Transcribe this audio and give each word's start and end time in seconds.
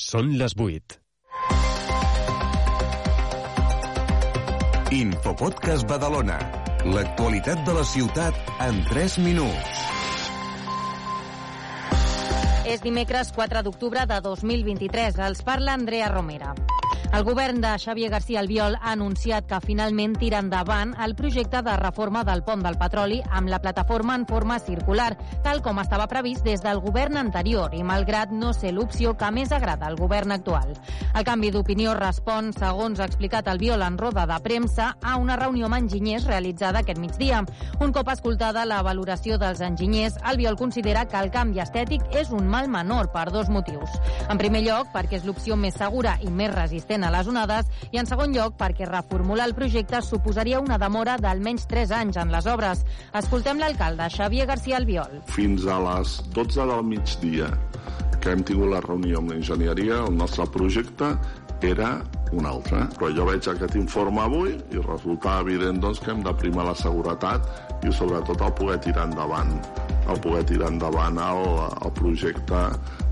Són 0.00 0.32
les 0.38 0.54
8. 0.56 0.96
Infopodcast 4.96 5.86
Badalona. 5.90 6.38
L'actualitat 6.86 7.62
de 7.66 7.74
la 7.76 7.84
ciutat 7.84 8.34
en 8.66 8.80
3 8.88 9.18
minuts. 9.26 9.84
És 12.70 12.82
dimecres 12.82 13.30
4 13.34 13.62
d'octubre 13.66 14.06
de 14.06 14.20
2023. 14.24 15.18
Els 15.30 15.42
parla 15.46 15.74
Andrea 15.78 16.08
Romera. 16.14 16.54
El 17.12 17.24
govern 17.24 17.60
de 17.60 17.76
Xavier 17.76 18.08
García 18.08 18.38
Albiol 18.38 18.76
ha 18.80 18.92
anunciat 18.92 19.48
que 19.50 19.58
finalment 19.64 20.12
tira 20.14 20.38
endavant 20.38 20.92
el 21.02 21.16
projecte 21.18 21.58
de 21.66 21.72
reforma 21.76 22.22
del 22.22 22.44
pont 22.46 22.62
del 22.62 22.76
petroli 22.78 23.16
amb 23.34 23.50
la 23.50 23.58
plataforma 23.58 24.14
en 24.14 24.28
forma 24.28 24.60
circular, 24.62 25.16
tal 25.42 25.58
com 25.60 25.80
estava 25.82 26.06
previst 26.06 26.46
des 26.46 26.62
del 26.62 26.78
govern 26.78 27.18
anterior 27.18 27.74
i 27.74 27.82
malgrat 27.82 28.30
no 28.30 28.52
ser 28.54 28.70
l'opció 28.76 29.16
que 29.18 29.30
més 29.34 29.50
agrada 29.50 29.88
al 29.88 29.98
govern 29.98 30.30
actual. 30.36 30.70
El 31.10 31.26
canvi 31.26 31.50
d'opinió 31.50 31.96
respon, 31.98 32.52
segons 32.54 33.02
ha 33.02 33.10
explicat 33.10 33.50
Albiol 33.50 33.82
en 33.82 33.98
roda 33.98 34.28
de 34.30 34.38
premsa, 34.46 34.92
a 35.02 35.16
una 35.18 35.36
reunió 35.36 35.66
amb 35.66 35.80
enginyers 35.80 36.28
realitzada 36.30 36.84
aquest 36.84 37.02
migdia. 37.02 37.42
Un 37.80 37.90
cop 37.90 38.14
escoltada 38.14 38.64
la 38.64 38.84
valoració 38.86 39.36
dels 39.36 39.60
enginyers, 39.66 40.20
Albiol 40.22 40.56
considera 40.56 41.08
que 41.10 41.18
el 41.18 41.34
canvi 41.34 41.58
estètic 41.58 42.06
és 42.14 42.30
un 42.30 42.46
mal 42.46 42.70
menor 42.70 43.10
per 43.10 43.32
dos 43.34 43.50
motius. 43.50 43.98
En 44.30 44.38
primer 44.38 44.62
lloc, 44.62 44.94
perquè 44.94 45.18
és 45.18 45.26
l'opció 45.26 45.58
més 45.58 45.74
segura 45.74 46.14
i 46.22 46.30
més 46.30 46.54
resistent 46.54 46.99
a 47.04 47.10
les 47.14 47.28
onades 47.30 47.70
i, 47.90 47.98
en 48.00 48.08
segon 48.08 48.34
lloc, 48.36 48.56
perquè 48.60 48.88
reformular 48.88 49.48
el 49.48 49.56
projecte 49.56 50.02
suposaria 50.04 50.60
una 50.60 50.78
demora 50.78 51.16
d'almenys 51.20 51.66
3 51.70 51.96
anys 52.00 52.20
en 52.20 52.32
les 52.34 52.46
obres. 52.50 52.84
Escoltem 53.16 53.60
l'alcalde, 53.62 54.08
Xavier 54.10 54.46
García 54.50 54.78
Albiol. 54.80 55.20
Fins 55.32 55.66
a 55.66 55.80
les 55.86 56.20
12 56.34 56.66
del 56.72 56.84
migdia 56.84 57.50
que 58.20 58.34
hem 58.34 58.42
tingut 58.44 58.68
la 58.74 58.82
reunió 58.84 59.20
amb 59.20 59.32
l'enginyeria, 59.32 60.02
el 60.04 60.16
nostre 60.16 60.44
projecte 60.52 61.14
era 61.64 62.02
un 62.32 62.46
altre. 62.46 62.84
Però 62.98 63.10
jo 63.16 63.26
veig 63.28 63.48
aquest 63.48 63.76
informe 63.80 64.22
avui 64.22 64.54
i 64.56 64.82
resulta 64.84 65.38
evident 65.40 65.80
doncs, 65.82 66.00
que 66.04 66.12
hem 66.12 66.24
de 66.24 66.34
primar 66.36 66.66
la 66.68 66.76
seguretat 66.76 67.69
i 67.84 67.92
sobretot 67.92 68.40
el 68.40 68.52
poder 68.58 68.80
tirar 68.84 69.08
endavant 69.10 69.56
el 70.10 70.20
poder 70.20 70.44
tirar 70.44 70.70
endavant 70.72 71.18
el, 71.22 71.44
el 71.84 71.92
projecte 71.92 72.60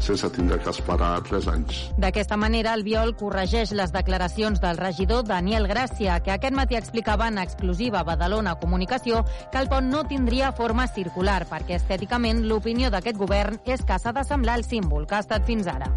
sense 0.03 0.31
tindre 0.35 0.59
que 0.63 0.71
esperar 0.71 1.23
3 1.27 1.49
anys. 1.53 1.81
D'aquesta 1.99 2.39
manera, 2.41 2.75
el 2.75 2.85
Viol 2.87 3.15
corregeix 3.19 3.73
les 3.77 3.93
declaracions 3.95 4.61
del 4.63 4.79
regidor 4.79 5.25
Daniel 5.27 5.69
Gràcia, 5.71 6.21
que 6.25 6.35
aquest 6.35 6.55
matí 6.55 6.79
explicava 6.79 7.29
en 7.29 7.39
exclusiva 7.43 8.03
a 8.03 8.07
Badalona 8.09 8.57
Comunicació 8.61 9.25
que 9.53 9.63
el 9.63 9.71
pont 9.71 9.91
no 9.91 10.05
tindria 10.11 10.53
forma 10.53 10.89
circular, 10.91 11.45
perquè 11.51 11.79
estèticament 11.79 12.45
l'opinió 12.47 12.93
d'aquest 12.95 13.19
govern 13.19 13.59
és 13.67 13.85
que 13.85 13.99
s'ha 13.99 14.15
de 14.15 14.27
semblar 14.27 14.59
el 14.59 14.67
símbol 14.67 15.07
que 15.07 15.19
ha 15.19 15.27
estat 15.27 15.47
fins 15.47 15.71
ara. 15.71 15.93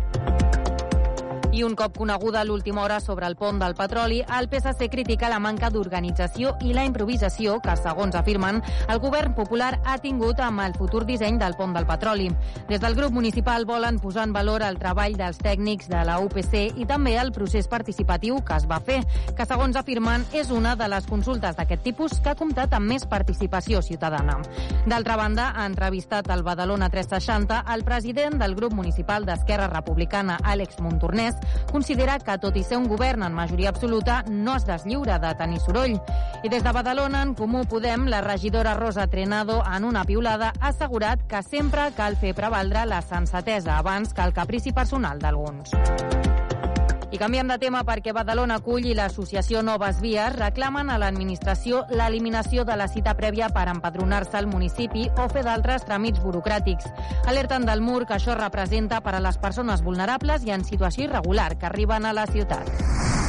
I 1.51 1.63
un 1.67 1.73
cop 1.75 1.97
coneguda 1.97 2.45
l'última 2.45 2.79
hora 2.85 3.01
sobre 3.03 3.27
el 3.27 3.35
pont 3.35 3.57
del 3.59 3.73
petroli, 3.75 4.21
el 4.23 4.47
PSC 4.47 4.87
critica 4.87 5.27
la 5.27 5.39
manca 5.43 5.67
d'organització 5.69 6.53
i 6.63 6.71
la 6.71 6.85
improvisació 6.87 7.57
que, 7.59 7.73
segons 7.75 8.15
afirmen, 8.15 8.61
el 8.87 9.01
govern 9.03 9.33
popular 9.35 9.73
ha 9.83 9.97
tingut 9.99 10.39
amb 10.39 10.63
el 10.63 10.77
futur 10.79 11.01
disseny 11.03 11.35
del 11.41 11.57
pont 11.59 11.75
del 11.75 11.87
petroli. 11.89 12.29
Des 12.69 12.79
del 12.79 12.95
grup 12.95 13.11
municipal 13.11 13.65
volen 13.67 13.99
posar 13.99 14.29
en 14.29 14.35
valor 14.37 14.63
el 14.63 14.79
treball 14.79 15.17
dels 15.19 15.41
tècnics 15.43 15.89
de 15.91 16.05
la 16.07 16.21
UPC 16.23 16.79
i 16.79 16.87
també 16.87 17.17
el 17.19 17.33
procés 17.35 17.67
participatiu 17.67 18.39
que 18.47 18.55
es 18.55 18.69
va 18.71 18.79
fer, 18.79 19.01
que, 19.35 19.43
segons 19.43 19.75
afirmen, 19.75 20.23
és 20.31 20.55
una 20.55 20.77
de 20.79 20.87
les 20.87 21.05
consultes 21.11 21.59
d'aquest 21.59 21.83
tipus 21.83 22.21
que 22.21 22.31
ha 22.31 22.39
comptat 22.39 22.77
amb 22.79 22.87
més 22.93 23.03
participació 23.03 23.83
ciutadana. 23.83 24.39
D'altra 24.87 25.19
banda, 25.19 25.51
ha 25.51 25.67
entrevistat 25.67 26.31
al 26.31 26.47
Badalona 26.47 26.87
360 26.87 27.65
el 27.75 27.83
president 27.83 28.39
del 28.39 28.55
grup 28.55 28.71
municipal 28.71 29.27
d'Esquerra 29.27 29.67
Republicana, 29.67 30.39
Àlex 30.47 30.79
Montornès, 30.79 31.40
considera 31.71 32.17
que, 32.19 32.37
tot 32.41 32.57
i 32.57 32.63
ser 32.63 32.79
un 32.79 32.87
govern 32.89 33.23
en 33.23 33.33
majoria 33.33 33.69
absoluta, 33.69 34.23
no 34.27 34.55
es 34.55 34.65
deslliura 34.65 35.19
de 35.19 35.33
tenir 35.35 35.61
soroll. 35.61 35.97
I 36.43 36.49
des 36.49 36.63
de 36.63 36.71
Badalona, 36.71 37.23
en 37.23 37.35
Comú 37.35 37.65
Podem, 37.65 38.07
la 38.09 38.21
regidora 38.21 38.73
Rosa 38.73 39.07
Trenado, 39.07 39.61
en 39.65 39.85
una 39.85 40.05
piulada, 40.05 40.53
ha 40.59 40.73
assegurat 40.73 41.21
que 41.27 41.43
sempre 41.43 41.91
cal 41.97 42.17
fer 42.17 42.35
prevaldre 42.35 42.85
la 42.85 43.01
sensatesa 43.01 43.77
abans 43.77 44.13
que 44.13 44.21
el 44.25 44.33
caprici 44.33 44.71
personal 44.71 45.19
d'alguns. 45.19 45.75
I 47.11 47.17
canviem 47.19 47.49
de 47.51 47.57
tema 47.59 47.81
perquè 47.83 48.13
Badalona 48.15 48.55
Acull 48.61 48.85
i 48.87 48.93
l'associació 48.95 49.59
Noves 49.67 49.97
Vies 49.99 50.31
reclamen 50.37 50.87
a 50.89 50.95
l'administració 51.01 51.81
l'eliminació 51.91 52.63
de 52.63 52.77
la 52.79 52.87
cita 52.87 53.17
prèvia 53.19 53.49
per 53.51 53.65
empadronar-se 53.67 54.39
al 54.39 54.47
municipi 54.47 55.09
o 55.19 55.25
fer 55.27 55.43
d'altres 55.43 55.83
tràmits 55.83 56.23
burocràtics. 56.23 56.87
Alerten 57.27 57.67
del 57.67 57.83
mur 57.83 58.05
que 58.05 58.15
això 58.15 58.37
representa 58.39 59.01
per 59.03 59.17
a 59.17 59.19
les 59.19 59.37
persones 59.43 59.83
vulnerables 59.83 60.47
i 60.47 60.55
en 60.55 60.63
situació 60.63 61.09
irregular 61.09 61.57
que 61.57 61.67
arriben 61.67 62.07
a 62.07 62.15
la 62.15 62.25
ciutat. 62.31 62.71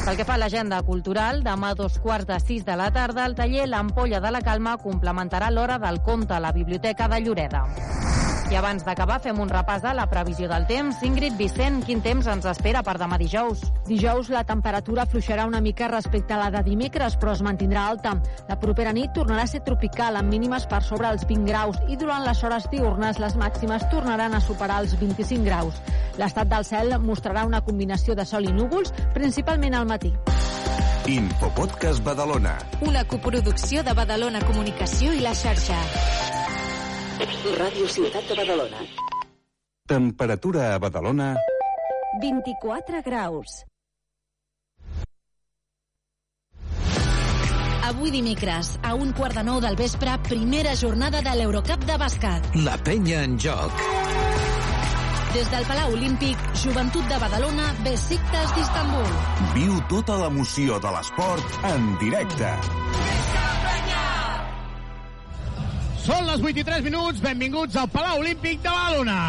Pel 0.05 0.15
que 0.15 0.27
fa 0.27 0.37
a 0.37 0.39
l'agenda 0.39 0.79
cultural, 0.87 1.43
demà 1.43 1.73
a 1.73 1.75
dos 1.75 1.99
quarts 1.99 2.27
de 2.27 2.39
sis 2.39 2.63
de 2.63 2.79
la 2.79 2.87
tarda, 2.95 3.25
el 3.25 3.35
taller 3.35 3.67
L'Ampolla 3.67 4.23
de 4.23 4.31
la 4.31 4.41
Calma 4.43 4.77
complementarà 4.79 5.51
l'hora 5.51 5.75
del 5.79 5.99
conte 6.03 6.35
a 6.35 6.39
la 6.39 6.55
Biblioteca 6.55 7.11
de 7.11 7.19
Lloreda. 7.19 7.67
I 8.51 8.57
abans 8.59 8.83
d'acabar, 8.85 9.19
fem 9.23 9.39
un 9.39 9.49
repàs 9.49 9.85
a 9.87 9.93
la 9.95 10.05
previsió 10.11 10.47
del 10.51 10.65
temps. 10.69 10.99
Ingrid 11.05 11.37
Vicent, 11.39 11.79
quin 11.87 12.01
temps 12.05 12.27
ens 12.29 12.45
espera 12.49 12.83
per 12.85 12.97
demà 13.01 13.17
dijous? 13.17 13.63
Dijous 13.87 14.29
la 14.33 14.43
temperatura 14.47 15.05
fluixarà 15.09 15.45
una 15.49 15.61
mica 15.63 15.87
respecte 15.87 16.35
a 16.35 16.39
la 16.41 16.49
de 16.53 16.63
dimecres, 16.67 17.15
però 17.17 17.33
es 17.33 17.41
mantindrà 17.45 17.87
alta. 17.87 18.13
La 18.49 18.59
propera 18.59 18.93
nit 18.93 19.13
tornarà 19.15 19.47
a 19.47 19.49
ser 19.49 19.63
tropical, 19.65 20.19
amb 20.19 20.29
mínimes 20.29 20.67
per 20.69 20.83
sobre 20.83 21.09
els 21.09 21.25
20 21.29 21.49
graus, 21.49 21.79
i 21.87 21.97
durant 21.97 22.25
les 22.27 22.43
hores 22.43 22.67
diurnes 22.71 23.21
les 23.23 23.37
màximes 23.39 23.87
tornaran 23.91 24.35
a 24.35 24.41
superar 24.43 24.81
els 24.83 24.97
25 24.99 25.47
graus. 25.47 25.79
L'estat 26.19 26.51
del 26.51 26.67
cel 26.67 26.97
mostrarà 26.99 27.47
una 27.49 27.63
combinació 27.65 28.13
de 28.15 28.25
sol 28.25 28.45
i 28.45 28.53
núvols, 28.53 28.93
principalment 29.15 29.79
al 29.79 29.89
matí. 29.89 30.13
Infopodcast 31.07 32.03
Badalona. 32.03 32.57
Una 32.87 33.03
coproducció 33.03 33.83
de 33.83 33.93
Badalona 33.97 34.39
Comunicació 34.45 35.11
i 35.11 35.19
la 35.25 35.33
xarxa. 35.35 35.79
Ràdio 37.13 37.85
Ciutat 37.93 38.25
de 38.25 38.35
Badalona. 38.39 38.79
Temperatura 39.87 40.73
a 40.73 40.79
Badalona... 40.81 41.35
24 42.21 43.01
graus. 43.05 43.63
Avui 47.83 48.09
dimecres, 48.13 48.79
a 48.81 48.93
un 48.95 49.11
quart 49.13 49.37
de 49.37 49.43
nou 49.45 49.59
del 49.61 49.75
vespre, 49.77 50.15
primera 50.25 50.73
jornada 50.79 51.21
de 51.21 51.33
l'Eurocup 51.37 51.85
de 51.85 51.97
bàsquet. 52.01 52.49
La 52.65 52.77
penya 52.81 53.23
en 53.27 53.37
joc. 53.37 53.83
Des 55.33 55.49
del 55.53 55.65
Palau 55.69 55.93
Olímpic, 55.97 56.37
Joventut 56.63 57.09
de 57.09 57.19
Badalona, 57.21 57.73
Besiktas 57.85 58.53
d'Istanbul. 58.57 59.13
Viu 59.57 59.77
tota 59.89 60.17
l'emoció 60.21 60.81
de 60.81 60.97
l'esport 60.97 61.61
en 61.73 61.91
directe. 62.01 62.53
Són 66.03 66.25
les 66.27 66.41
8 66.43 66.59
i 66.59 66.63
3 66.67 66.83
minuts, 66.83 67.21
benvinguts 67.23 67.77
al 67.79 67.87
Palau 67.87 68.19
Olímpic 68.19 68.59
de 68.59 68.67
Badalona. 68.67 69.19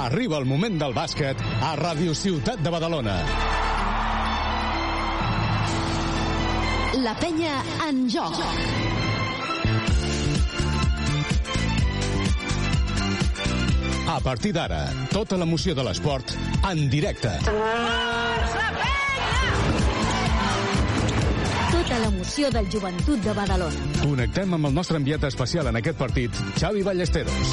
Arriba 0.00 0.40
el 0.42 0.48
moment 0.50 0.80
del 0.80 0.96
bàsquet 0.96 1.38
a 1.62 1.76
Ràdio 1.78 2.16
Ciutat 2.18 2.64
de 2.66 2.72
Badalona. 2.74 3.14
La 7.04 7.14
penya 7.22 7.54
en 7.86 8.02
joc. 8.10 8.42
A 14.10 14.18
partir 14.18 14.50
d'ara, 14.58 14.82
tota 15.14 15.38
l'emoció 15.38 15.78
de 15.78 15.86
l'esport 15.86 16.34
en 16.66 16.88
directe. 16.90 17.38
Tota 21.90 22.04
l'emoció 22.06 22.48
del 22.54 22.68
joventut 22.70 23.18
de 23.18 23.32
Badalona. 23.34 23.86
Connectem 23.98 24.52
amb 24.54 24.68
el 24.68 24.74
nostre 24.76 25.00
enviat 25.00 25.24
especial 25.26 25.66
en 25.72 25.78
aquest 25.80 25.96
partit, 25.98 26.36
Xavi 26.54 26.84
Ballesteros. 26.86 27.50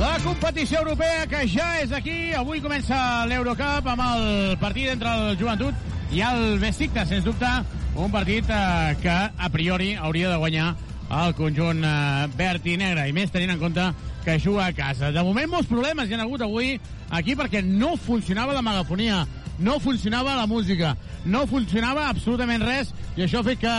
La 0.00 0.16
competició 0.24 0.80
europea 0.80 1.28
que 1.28 1.44
ja 1.44 1.68
és 1.84 1.92
aquí. 1.92 2.32
Avui 2.32 2.64
comença 2.64 3.26
l'Eurocup 3.28 3.92
amb 3.98 4.08
el 4.08 4.56
partit 4.64 4.96
entre 4.96 5.12
el 5.12 5.36
Joventut 5.36 6.08
i 6.16 6.24
el 6.24 6.56
Besiktas, 6.64 7.12
sens 7.12 7.28
dubte, 7.28 7.52
un 8.00 8.08
partit 8.16 8.48
eh, 8.48 8.96
que 9.04 9.22
a 9.28 9.52
priori 9.52 9.92
hauria 9.92 10.32
de 10.32 10.40
guanyar 10.40 10.72
el 11.08 11.34
conjunt 11.38 11.84
eh, 11.84 12.28
verd 12.36 12.66
i 12.68 12.76
negre, 12.80 13.06
i 13.08 13.14
més 13.16 13.32
tenint 13.32 13.54
en 13.54 13.60
compte 13.60 13.84
que 14.24 14.38
juga 14.42 14.66
a 14.66 14.74
casa. 14.76 15.12
De 15.14 15.24
moment 15.24 15.48
molts 15.48 15.70
problemes 15.70 16.08
hi 16.08 16.16
ha 16.16 16.22
hagut 16.24 16.44
avui 16.44 16.74
aquí 17.16 17.36
perquè 17.38 17.62
no 17.64 17.96
funcionava 17.96 18.56
la 18.56 18.64
megafonia, 18.64 19.24
no 19.58 19.78
funcionava 19.80 20.36
la 20.36 20.46
música, 20.46 20.94
no 21.24 21.46
funcionava 21.50 22.08
absolutament 22.08 22.62
res, 22.62 22.92
i 23.16 23.24
això 23.24 23.40
ha 23.40 23.48
fet 23.48 23.62
que, 23.62 23.76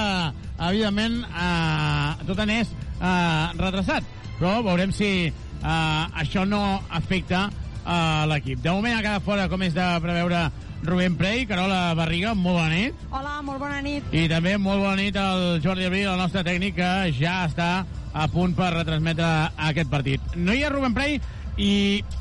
evidentment, 0.69 1.21
eh, 1.29 2.25
tot 2.27 2.41
anés 2.43 2.73
eh, 2.73 3.45
retrasat. 3.59 4.17
Però 4.39 4.59
veurem 4.65 4.91
si 4.95 5.11
eh, 5.29 6.21
això 6.23 6.45
no 6.47 6.79
afecta 6.89 7.49
a 7.89 8.25
l'equip. 8.29 8.59
De 8.63 8.71
moment 8.71 8.97
ha 8.97 9.03
quedat 9.05 9.25
fora, 9.25 9.47
com 9.51 9.63
és 9.65 9.75
de 9.75 9.87
preveure, 10.03 10.47
Rubén 10.83 11.17
Prey, 11.19 11.45
Carola 11.45 11.93
Barriga, 11.93 12.33
molt 12.33 12.57
bona 12.61 12.69
nit. 12.71 13.01
Hola, 13.11 13.41
molt 13.43 13.59
bona 13.59 13.81
nit. 13.83 14.05
I 14.15 14.27
també 14.31 14.55
molt 14.57 14.79
bona 14.79 14.95
nit 14.99 15.17
al 15.19 15.59
Jordi 15.63 15.87
Abril, 15.89 16.07
el 16.07 16.21
nostre 16.21 16.43
tècnic, 16.47 16.77
que 16.79 16.91
ja 17.17 17.41
està 17.49 17.69
a 18.13 18.27
punt 18.31 18.55
per 18.57 18.71
retransmetre 18.73 19.27
aquest 19.69 19.91
partit. 19.91 20.37
No 20.39 20.55
hi 20.55 20.63
ha 20.63 20.71
Rubén 20.71 20.95
Prey 20.95 21.19
i, 21.59 21.71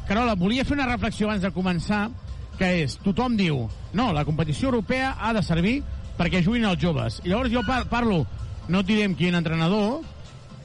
Carola, 0.08 0.34
volia 0.37 0.66
fer 0.66 0.75
una 0.76 0.88
reflexió 0.90 1.28
abans 1.28 1.46
de 1.46 1.52
començar, 1.55 2.08
que 2.58 2.72
és, 2.82 2.99
tothom 3.05 3.38
diu, 3.38 3.62
no, 3.94 4.10
la 4.12 4.26
competició 4.26 4.72
europea 4.72 5.14
ha 5.22 5.32
de 5.37 5.44
servir 5.46 5.78
perquè 6.19 6.43
juguin 6.43 6.66
els 6.66 6.82
joves. 6.82 7.20
I 7.22 7.31
llavors 7.31 7.55
jo 7.55 7.62
par 7.66 7.84
parlo, 7.93 8.25
no 8.69 8.82
et 8.82 8.90
direm 8.90 9.14
quin 9.14 9.38
entrenador, 9.38 10.02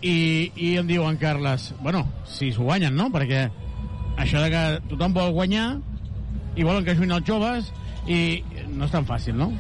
i, 0.04 0.52
i 0.58 0.74
em 0.82 0.90
diu 0.90 1.06
en 1.08 1.18
Carles, 1.22 1.72
bueno, 1.82 2.04
si 2.28 2.52
s'ho 2.52 2.66
guanyen, 2.68 2.98
no? 2.98 3.08
Perquè 3.14 3.46
això 4.20 4.42
de 4.44 4.50
que 4.52 4.64
tothom 4.92 5.14
vol 5.16 5.32
guanyar 5.38 5.78
i 6.58 6.66
volen 6.66 6.84
que 6.86 6.98
juguin 6.98 7.16
els 7.16 7.26
joves 7.30 7.72
i 8.08 8.44
no 8.74 8.86
és 8.88 8.94
tan 8.94 9.08
fàcil, 9.08 9.38
no? 9.40 9.52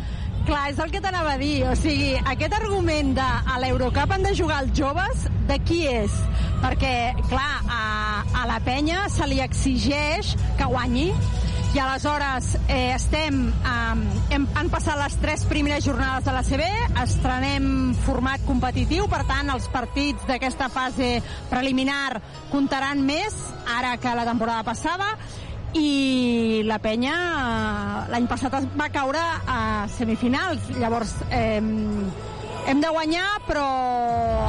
Clar, 0.44 0.66
és 0.74 0.80
el 0.84 0.92
que 0.92 1.00
t'anava 1.00 1.38
a 1.38 1.40
dir. 1.40 1.64
O 1.70 1.76
sigui, 1.80 2.12
aquest 2.20 2.56
argument 2.58 3.14
de 3.16 3.24
a 3.24 3.60
l'Eurocup 3.64 4.12
han 4.12 4.26
de 4.28 4.34
jugar 4.36 4.64
els 4.66 4.74
joves, 4.76 5.28
de 5.48 5.60
qui 5.64 5.84
és? 5.88 6.18
Perquè, 6.64 6.96
clar, 7.30 7.54
a, 7.72 7.84
a 8.44 8.44
la 8.50 8.60
penya 8.64 9.06
se 9.12 9.28
li 9.30 9.40
exigeix 9.44 10.36
que 10.60 10.68
guanyi 10.68 11.12
i 11.74 11.80
aleshores 11.82 12.52
eh, 12.68 12.94
estem 12.94 13.48
eh, 13.50 14.34
hem, 14.36 14.44
han 14.54 14.68
passat 14.70 15.00
les 15.00 15.16
tres 15.18 15.42
primeres 15.50 15.82
jornades 15.88 16.28
de 16.28 16.34
la 16.36 16.44
CB 16.46 16.68
estrenem 17.02 17.66
format 18.06 18.44
competitiu 18.46 19.08
per 19.10 19.24
tant 19.26 19.50
els 19.50 19.66
partits 19.74 20.28
d'aquesta 20.30 20.68
fase 20.70 21.16
preliminar 21.50 22.20
comptaran 22.52 23.02
més 23.02 23.34
ara 23.66 23.96
que 23.98 24.14
la 24.14 24.28
temporada 24.28 24.62
passada 24.68 25.16
i 25.80 26.62
la 26.68 26.78
penya 26.82 27.14
eh, 27.14 28.12
l'any 28.14 28.28
passat 28.30 28.56
va 28.78 28.90
caure 28.94 29.22
a 29.48 29.88
semifinals. 29.90 30.70
Llavors 30.78 31.16
eh, 31.30 31.62
hem 32.68 32.82
de 32.82 32.92
guanyar 32.94 33.30
però 33.48 33.68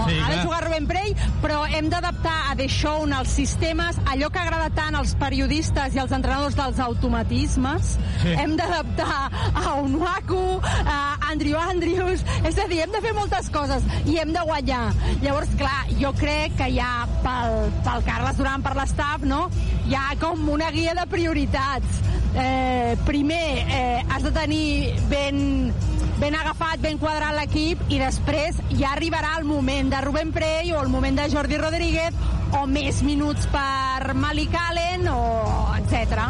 Sí, 0.04 0.18
ha 0.20 0.30
de 0.30 0.42
jugar 0.42 0.64
Rubén 0.64 0.86
Prey 0.86 1.14
però 1.42 1.64
hem 1.66 1.88
d'adaptar 1.92 2.36
a 2.50 2.56
The 2.56 2.68
Show 2.68 3.04
els 3.14 3.32
sistemes 3.36 3.98
allò 4.10 4.28
que 4.32 4.40
agrada 4.40 4.70
tant 4.74 4.96
als 4.98 5.14
periodistes 5.20 5.94
i 5.96 6.00
als 6.02 6.12
entrenadors 6.14 6.56
dels 6.58 6.78
automatismes. 6.80 7.94
Sí. 8.22 8.32
hem 8.40 8.54
d'adaptar 8.56 9.28
a 9.54 9.74
Unwaku 9.82 10.60
a 10.64 10.98
Andrew 11.30 11.58
Andrews. 11.58 12.24
És 12.44 12.58
a 12.58 12.66
dir, 12.70 12.80
hem 12.84 12.92
de 12.94 13.02
fer 13.04 13.12
moltes 13.16 13.50
coses 13.52 13.84
i 14.06 14.18
hem 14.20 14.32
de 14.32 14.42
guanyar. 14.46 14.92
Llavors 15.22 15.52
clar, 15.60 15.84
jo 16.00 16.12
crec 16.18 16.56
que 16.58 16.70
ja 16.74 17.06
pel, 17.24 17.70
pel 17.84 18.06
Carles 18.08 18.40
Duran, 18.40 18.64
per 18.64 18.74
l'estaf 18.78 19.24
no? 19.28 19.46
hi 19.84 19.96
ha 19.98 20.14
com 20.20 20.48
una 20.48 20.70
guia 20.72 20.94
de 20.96 21.06
prioritats. 21.12 22.00
Eh, 22.34 22.96
primer 23.06 23.44
eh, 23.62 24.02
has 24.08 24.24
de 24.24 24.32
tenir 24.34 24.94
ben 25.10 25.72
ben 26.20 26.34
agafat, 26.38 26.80
ben 26.82 26.98
quadrat 27.02 27.34
l'equip 27.36 27.80
i 27.92 27.98
després 28.00 28.58
ja 28.78 28.92
arribarà 28.94 29.34
el 29.38 29.46
moment 29.48 29.90
de 29.92 30.00
Rubén 30.04 30.32
Prey 30.34 30.72
o 30.72 30.82
el 30.82 30.90
moment 30.92 31.18
de 31.18 31.28
Jordi 31.32 31.58
Rodríguez 31.58 32.14
o 32.54 32.64
més 32.70 33.02
minuts 33.02 33.48
per 33.52 34.14
Malik 34.14 34.54
Allen 34.58 35.08
o 35.10 35.20
etc. 35.78 36.28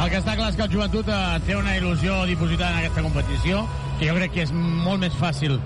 El 0.00 0.10
que 0.10 0.20
està 0.20 0.36
clar 0.38 0.50
és 0.50 0.58
que 0.58 0.66
el 0.66 0.72
joventut 0.72 1.10
eh, 1.10 1.20
té 1.46 1.56
una 1.58 1.76
il·lusió 1.78 2.22
dipositada 2.26 2.74
en 2.74 2.84
aquesta 2.84 3.04
competició 3.06 3.64
que 3.98 4.08
jo 4.08 4.16
crec 4.16 4.34
que 4.34 4.46
és 4.46 4.54
molt 4.54 5.02
més 5.02 5.14
fàcil 5.18 5.58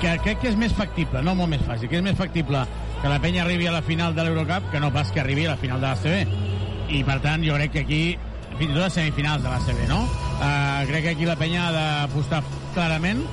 que 0.00 0.16
crec 0.24 0.42
que 0.42 0.50
és 0.52 0.58
més 0.60 0.72
factible, 0.76 1.22
no 1.24 1.32
molt 1.38 1.54
més 1.54 1.62
fàcil, 1.64 1.88
que 1.88 2.00
és 2.00 2.04
més 2.04 2.18
factible 2.18 2.64
que 3.00 3.10
la 3.12 3.20
penya 3.20 3.44
arribi 3.44 3.68
a 3.68 3.72
la 3.72 3.82
final 3.84 4.14
de 4.16 4.24
l'Eurocup 4.24 4.70
que 4.72 4.80
no 4.80 4.92
pas 4.92 5.10
que 5.12 5.20
arribi 5.22 5.46
a 5.46 5.54
la 5.54 5.60
final 5.60 5.80
de 5.80 5.90
l'ACB. 5.90 6.92
I 6.94 7.00
per 7.04 7.18
tant 7.24 7.44
jo 7.44 7.56
crec 7.56 7.72
que 7.72 7.84
aquí 7.84 8.02
fins 8.58 8.70
i 8.70 8.74
tot 8.74 8.86
a 8.86 8.92
semifinals 8.92 9.42
de 9.44 9.50
l'ACB, 9.50 9.82
no? 9.90 10.04
Uh, 10.34 10.84
crec 10.90 11.08
que 11.08 11.16
aquí 11.16 11.26
la 11.28 11.36
penya 11.40 11.68
ha 11.68 11.72
d'apostar 11.74 12.42
clarament 12.74 13.24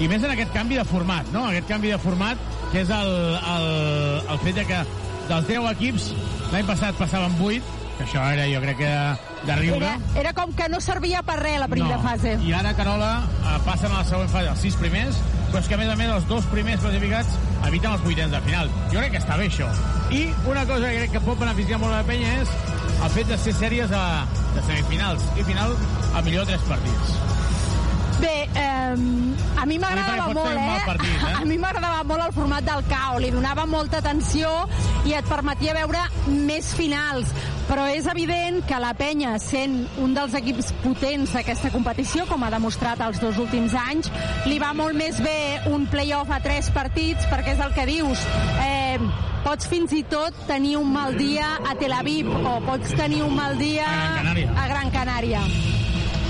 i 0.00 0.08
més 0.10 0.24
en 0.24 0.32
aquest 0.34 0.52
canvi 0.52 0.76
de 0.76 0.84
format, 0.88 1.28
no? 1.32 1.46
Aquest 1.48 1.68
canvi 1.70 1.94
de 1.94 1.98
format 2.02 2.40
que 2.72 2.82
és 2.82 2.92
el, 2.92 3.14
el, 3.54 3.70
el 4.34 4.44
fet 4.44 4.60
de 4.60 4.66
que 4.68 4.82
dels 5.30 5.48
10 5.48 5.70
equips 5.72 6.10
l'any 6.52 6.68
passat 6.68 6.98
passaven 7.00 7.34
8 7.40 7.76
que 7.96 8.04
això 8.04 8.24
era 8.28 8.44
jo 8.50 8.60
crec 8.60 8.76
que 8.82 8.90
de, 9.46 9.56
riure 9.56 9.86
Era, 9.86 10.20
era 10.20 10.32
com 10.36 10.52
que 10.56 10.68
no 10.68 10.80
servia 10.84 11.22
per 11.26 11.38
res 11.40 11.58
la 11.62 11.68
primera 11.70 11.96
no. 11.96 12.02
fase. 12.04 12.36
I 12.44 12.52
ara, 12.52 12.74
Carola, 12.76 13.10
eh, 13.24 13.56
passen 13.64 13.92
a 13.92 14.02
la 14.02 14.04
següent 14.08 14.30
fase, 14.32 14.50
els 14.52 14.64
sis 14.66 14.76
primers, 14.80 15.20
però 15.48 15.62
és 15.62 15.70
que, 15.70 15.76
a 15.78 15.80
més 15.80 15.92
a 15.92 15.96
més, 15.96 16.10
els 16.12 16.26
dos 16.28 16.48
primers 16.52 16.82
classificats 16.82 17.38
eviten 17.68 17.94
els 17.94 18.04
vuitens 18.04 18.34
de 18.34 18.40
final. 18.44 18.72
Jo 18.92 19.00
crec 19.00 19.14
que 19.14 19.22
està 19.22 19.38
bé, 19.40 19.48
això. 19.48 19.70
I 20.12 20.26
una 20.44 20.66
cosa 20.68 20.90
que 20.90 20.98
crec 21.00 21.16
que 21.16 21.24
pot 21.24 21.40
beneficiar 21.40 21.80
molt 21.82 21.94
la 21.94 22.02
penya 22.08 22.34
és 22.42 22.52
el 23.04 23.10
fet 23.14 23.28
de 23.28 23.38
ser 23.40 23.54
sèries 23.60 23.90
de, 23.92 24.04
de 24.56 24.66
semifinals 24.68 25.26
i 25.36 25.44
final 25.48 25.76
a 26.14 26.24
millor 26.26 26.48
tres 26.48 26.64
partits. 26.70 27.45
Bé, 28.20 28.48
eh, 28.54 28.94
a 29.60 29.66
mi 29.66 29.78
m'agradava 29.78 30.32
molt, 30.32 30.56
eh? 30.56 30.80
partit, 30.86 31.16
eh? 31.20 31.34
A 31.40 31.44
mi 31.44 31.58
m'agradava 31.60 32.02
molt 32.08 32.24
el 32.26 32.32
format 32.32 32.64
del 32.64 32.84
CAO, 32.88 33.18
li 33.20 33.30
donava 33.34 33.66
molta 33.68 34.00
atenció 34.00 34.50
i 35.04 35.12
et 35.16 35.28
permetia 35.28 35.74
veure 35.76 36.00
més 36.26 36.72
finals. 36.76 37.32
Però 37.66 37.84
és 37.90 38.06
evident 38.08 38.60
que 38.66 38.78
la 38.80 38.92
penya, 38.96 39.34
sent 39.42 39.80
un 40.02 40.14
dels 40.16 40.36
equips 40.38 40.70
potents 40.84 41.34
d'aquesta 41.34 41.72
competició, 41.74 42.24
com 42.30 42.44
ha 42.46 42.50
demostrat 42.54 43.02
els 43.04 43.20
dos 43.20 43.40
últims 43.42 43.74
anys, 43.76 44.10
li 44.46 44.60
va 44.62 44.72
molt 44.76 44.96
més 44.96 45.18
bé 45.20 45.60
un 45.72 45.88
play-off 45.90 46.30
a 46.30 46.40
tres 46.44 46.70
partits, 46.74 47.26
perquè 47.32 47.56
és 47.56 47.64
el 47.64 47.74
que 47.74 47.88
dius. 47.90 48.22
Eh, 48.62 49.00
pots 49.44 49.68
fins 49.70 49.92
i 49.94 50.04
tot 50.10 50.34
tenir 50.48 50.76
un 50.78 50.88
mal 50.94 51.18
dia 51.18 51.56
a 51.58 51.74
Tel 51.78 51.94
Aviv 51.94 52.30
o 52.32 52.56
pots 52.66 52.94
tenir 52.98 53.22
un 53.26 53.34
mal 53.36 53.58
dia 53.58 53.86
A 53.86 53.98
Gran 53.98 54.22
Canària. 54.22 54.54
a 54.56 54.68
Gran 54.72 54.94
Canària. 54.94 55.44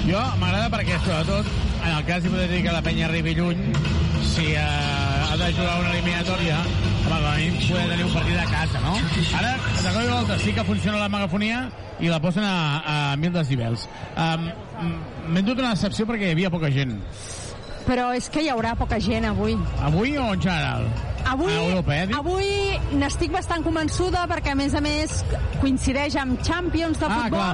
Jo 0.06 0.20
m'agrada 0.40 0.68
perquè, 0.70 0.98
sobretot, 1.04 1.65
en 1.86 1.94
el 1.94 2.04
cas 2.04 2.24
hipotètic 2.26 2.66
que 2.66 2.74
la 2.74 2.82
penya 2.82 3.06
arribi 3.06 3.34
lluny, 3.38 3.62
si 4.26 4.52
eh, 4.52 4.58
ha 4.58 5.36
de 5.38 5.52
jugar 5.54 5.78
una 5.80 5.92
eliminatòria, 5.94 6.58
home, 7.06 7.48
com 7.54 7.70
poder 7.70 7.88
tenir 7.92 8.04
un 8.06 8.12
partit 8.14 8.38
a 8.42 8.46
casa, 8.50 8.82
no? 8.82 8.94
Ara, 9.38 9.54
de 9.56 9.94
cop 9.94 10.02
i 10.02 10.10
volta, 10.10 10.38
sí 10.42 10.54
que 10.56 10.64
funciona 10.66 10.98
la 10.98 11.08
megafonia 11.12 11.66
i 12.02 12.10
la 12.12 12.20
posen 12.20 12.44
a, 12.44 12.56
a 12.82 13.16
mil 13.20 13.32
decibels. 13.34 13.86
Um, 14.16 14.48
M'he 15.32 15.42
dut 15.46 15.58
una 15.62 15.74
decepció 15.74 16.06
perquè 16.08 16.30
hi 16.30 16.36
havia 16.36 16.50
poca 16.52 16.70
gent. 16.74 16.98
Però 17.86 18.10
és 18.18 18.26
que 18.34 18.42
hi 18.42 18.50
haurà 18.50 18.74
poca 18.78 18.98
gent 19.02 19.28
avui. 19.28 19.54
Avui 19.86 20.16
o 20.18 20.26
en 20.34 20.42
general? 20.42 20.88
Avui, 21.26 21.50
A 21.50 21.62
Europa, 21.62 21.94
eh? 21.94 22.06
avui 22.14 22.98
n'estic 22.98 23.32
bastant 23.34 23.64
convençuda 23.66 24.26
perquè, 24.30 24.54
a 24.54 24.58
més 24.58 24.74
a 24.78 24.82
més, 24.82 25.22
coincideix 25.62 26.18
amb 26.22 26.42
Champions 26.46 26.98
de 27.02 27.06
ah, 27.08 27.16
futbol 27.16 27.38
clar. 27.38 27.52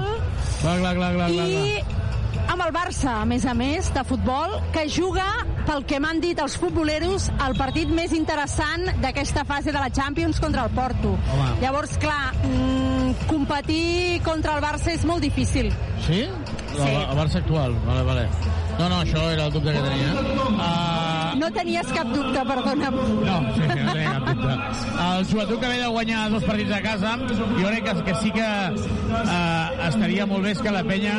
Clar, 0.63 0.79
clar, 0.81 0.95
clar, 0.97 1.13
clar, 1.17 1.29
clar, 1.33 1.49
i 1.49 1.77
clar. 1.83 2.02
Amb 2.49 2.63
el 2.67 2.73
Barça, 2.75 3.19
a 3.23 3.25
més 3.29 3.45
a 3.47 3.55
més, 3.55 3.91
de 3.95 4.05
futbol, 4.05 4.57
que 4.75 4.87
juga, 4.91 5.27
pel 5.67 5.85
que 5.89 6.01
m'han 6.03 6.21
dit 6.23 6.39
els 6.43 6.57
futboleros, 6.59 7.29
el 7.47 7.57
partit 7.59 7.89
més 7.93 8.13
interessant 8.17 8.89
d'aquesta 9.03 9.45
fase 9.49 9.73
de 9.73 9.79
la 9.79 9.91
Champions 9.91 10.41
contra 10.41 10.65
el 10.67 10.71
Porto. 10.75 11.15
Home. 11.33 11.51
Llavors, 11.63 11.97
clar, 12.03 12.33
mm, 12.45 13.27
competir 13.31 14.21
contra 14.25 14.57
el 14.57 14.63
Barça 14.65 14.93
és 14.93 15.05
molt 15.05 15.23
difícil. 15.23 15.71
Sí? 16.07 16.25
Sí. 16.73 16.81
El, 16.89 16.97
el 17.11 17.17
Barça 17.19 17.37
actual, 17.43 17.75
vale, 17.87 18.03
vale. 18.03 18.27
No, 18.79 18.89
no, 18.89 19.03
això 19.03 19.27
era 19.31 19.45
el 19.47 19.53
dubte 19.53 19.73
que 19.73 19.81
tenia. 19.85 20.15
Uh, 20.49 21.37
No 21.37 21.49
tenies 21.53 21.87
cap 21.93 22.09
dubte, 22.13 22.41
perdona'm. 22.49 22.97
No, 23.25 23.37
sí, 23.55 23.61
no 23.61 23.75
tenia 23.75 24.13
cap 24.17 24.27
dubte. 24.31 24.57
El 25.03 25.27
joventut 25.29 25.61
que 25.61 25.69
ve 25.69 25.79
de 25.81 25.87
guanyar 25.93 26.31
dos 26.31 26.45
partits 26.45 26.73
a 26.73 26.81
casa, 26.83 27.17
jo 27.19 27.67
crec 27.69 27.85
que, 27.85 27.95
que 28.09 28.15
sí 28.23 28.31
que 28.33 28.49
eh, 28.49 29.89
estaria 29.89 30.27
molt 30.27 30.45
bé 30.45 30.55
que 30.55 30.71
la 30.73 30.83
penya 30.85 31.17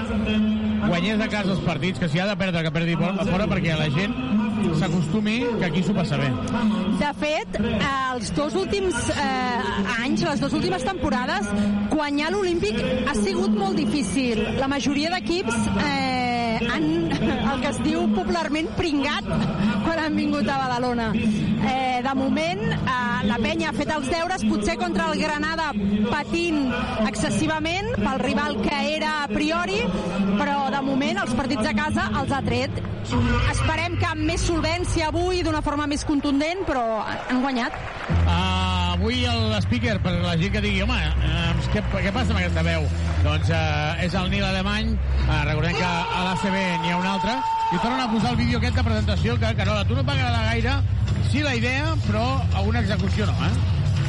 guanyés 0.87 1.21
a 1.21 1.29
casa 1.31 1.53
els 1.55 1.63
partits, 1.65 1.99
que 1.99 2.09
si 2.09 2.19
ha 2.19 2.27
de 2.29 2.35
perdre, 2.39 2.63
que 2.65 2.73
perdi 2.75 2.97
fora, 2.99 3.47
perquè 3.49 3.77
la 3.79 3.89
gent 3.93 4.15
s'acostumi 4.79 5.37
que 5.59 5.65
aquí 5.69 5.83
s'ho 5.83 5.95
passa 5.95 6.17
bé. 6.19 6.29
De 6.99 7.11
fet, 7.19 7.57
els 7.89 8.31
dos 8.37 8.55
últims 8.59 9.09
eh, 9.13 9.99
anys, 9.99 10.23
les 10.27 10.43
dues 10.43 10.57
últimes 10.59 10.85
temporades, 10.87 11.49
guanyar 11.93 12.31
l'Olímpic 12.33 12.79
ha 13.07 13.15
sigut 13.19 13.55
molt 13.57 13.77
difícil. 13.79 14.41
La 14.59 14.69
majoria 14.71 15.11
d'equips 15.13 15.69
eh, 15.75 16.59
han, 16.69 16.89
el 17.53 17.63
que 17.63 17.71
es 17.71 17.81
diu 17.85 18.07
popularment, 18.15 18.71
pringat 18.79 19.27
quan 19.83 19.99
han 19.99 20.15
vingut 20.17 20.47
a 20.47 20.59
Badalona. 20.65 21.11
Eh, 21.13 22.01
de 22.03 22.13
moment, 22.15 22.63
eh, 22.73 23.03
la 23.27 23.37
penya 23.39 23.69
ha 23.71 23.75
fet 23.77 23.91
els 23.95 24.09
deures, 24.11 24.43
potser 24.49 24.75
contra 24.81 25.11
el 25.11 25.21
Granada 25.21 25.71
patint 26.09 26.65
excessivament 27.07 27.93
pel 27.99 28.19
rival 28.23 28.57
que 28.61 28.79
era 28.95 29.13
a 29.23 29.29
priori, 29.31 29.79
però 30.39 30.67
de 30.73 30.81
moment 30.83 31.21
els 31.23 31.35
partits 31.37 31.69
a 31.69 31.75
casa 31.77 32.09
els 32.19 32.33
ha 32.33 32.41
tret. 32.45 32.81
Esperem 33.51 33.97
que 33.99 34.09
amb 34.09 34.27
més 34.27 34.43
solvència 34.53 35.07
avui, 35.09 35.41
d'una 35.45 35.61
forma 35.65 35.87
més 35.89 36.03
contundent, 36.05 36.61
però 36.67 37.01
han 37.03 37.39
guanyat. 37.41 37.73
Uh, 38.23 38.93
avui 38.93 39.23
el 39.25 39.55
speaker, 39.65 39.97
per 40.03 40.13
la 40.21 40.35
gent 40.37 40.53
que 40.53 40.61
digui, 40.61 40.83
home, 40.85 40.93
uh, 40.93 41.65
què, 41.73 41.81
què 42.05 42.11
passa 42.13 42.33
amb 42.35 42.41
aquesta 42.43 42.63
veu? 42.67 42.85
Doncs 43.25 43.49
uh, 43.49 44.03
és 44.05 44.13
el 44.19 44.29
Nil 44.29 44.45
Alemany, 44.45 44.91
uh, 45.25 45.39
recordem 45.49 45.77
que 45.79 45.89
a 45.89 46.25
l'ACB 46.27 46.57
n'hi 46.83 46.93
ha 46.93 46.99
un 47.01 47.09
altre, 47.15 47.37
i 47.73 47.79
tornen 47.81 48.03
a 48.03 48.09
posar 48.11 48.33
el 48.35 48.39
vídeo 48.43 48.59
aquest 48.61 48.77
de 48.77 48.85
presentació, 48.85 49.37
que, 49.41 49.53
Carola, 49.57 49.85
tu 49.89 49.97
no 49.97 50.03
et 50.03 50.09
va 50.11 50.17
agradar 50.19 50.43
gaire, 50.51 50.75
sí 51.31 51.41
la 51.41 51.55
idea, 51.57 51.95
però 52.05 52.25
a 52.53 52.61
una 52.67 52.83
execució 52.85 53.25
no, 53.29 53.37
eh? 53.47 53.53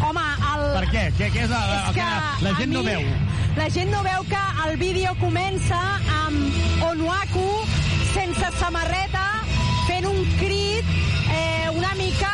Home, 0.05 0.25
el, 0.51 0.65
Per 0.75 0.85
què? 0.91 1.05
Què, 1.17 1.31
què 1.33 1.45
és 1.47 1.53
la, 1.55 1.63
la, 1.71 1.79
És 1.89 1.97
que 1.97 2.45
la 2.45 2.51
a 2.53 2.59
gent 2.61 2.75
no 2.75 2.83
mi- 2.85 2.93
veu? 2.93 3.09
La 3.57 3.69
gent 3.71 3.93
no 3.95 4.03
veu 4.05 4.25
que 4.29 4.41
el 4.67 4.77
vídeo 4.81 5.13
comença 5.21 5.79
amb 6.27 6.83
Onuaku 6.91 7.47
sense 8.13 8.51
samarreta 8.59 9.23
fent 9.89 10.07
un 10.09 10.21
crit 10.39 10.85
eh, 11.31 11.71
una 11.75 11.95
mica 11.95 12.33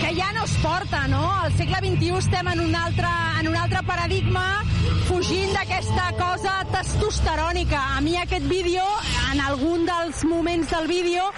que 0.00 0.14
ja 0.16 0.32
no 0.32 0.44
es 0.44 0.54
porta, 0.62 1.06
no? 1.08 1.22
Al 1.32 1.52
segle 1.56 1.78
XXI 1.80 2.18
estem 2.18 2.48
en 2.48 2.60
un 2.60 2.74
altre, 2.74 3.10
en 3.40 3.48
un 3.48 3.56
altre 3.56 3.82
paradigma 3.86 4.44
fugint 5.08 5.52
d'aquesta 5.54 6.10
cosa 6.18 6.54
testosterònica. 6.72 7.80
A 7.96 8.00
mi 8.04 8.16
aquest 8.20 8.46
vídeo, 8.50 8.84
en 9.32 9.40
algun 9.40 9.86
dels 9.88 10.24
moments 10.28 10.72
del 10.74 10.88
vídeo, 10.90 11.30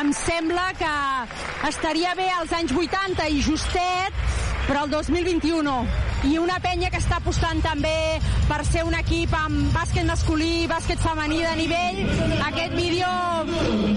em 0.00 0.12
sembla 0.16 0.70
que 0.78 0.94
estaria 1.68 2.14
bé 2.18 2.30
als 2.38 2.54
anys 2.56 2.72
80 2.72 3.28
i 3.30 3.42
justet, 3.44 4.22
però 4.70 4.84
el 4.86 4.90
2021 4.92 5.72
i 6.30 6.36
una 6.38 6.60
penya 6.62 6.90
que 6.94 7.00
està 7.00 7.16
apostant 7.18 7.58
també 7.64 8.20
per 8.46 8.60
ser 8.68 8.84
un 8.86 8.94
equip 8.94 9.32
amb 9.34 9.72
bàsquet 9.74 10.06
masculí, 10.06 10.68
bàsquet 10.70 11.00
femení 11.02 11.40
de 11.42 11.54
nivell, 11.58 11.98
aquest 12.50 12.76
vídeo 12.76 13.08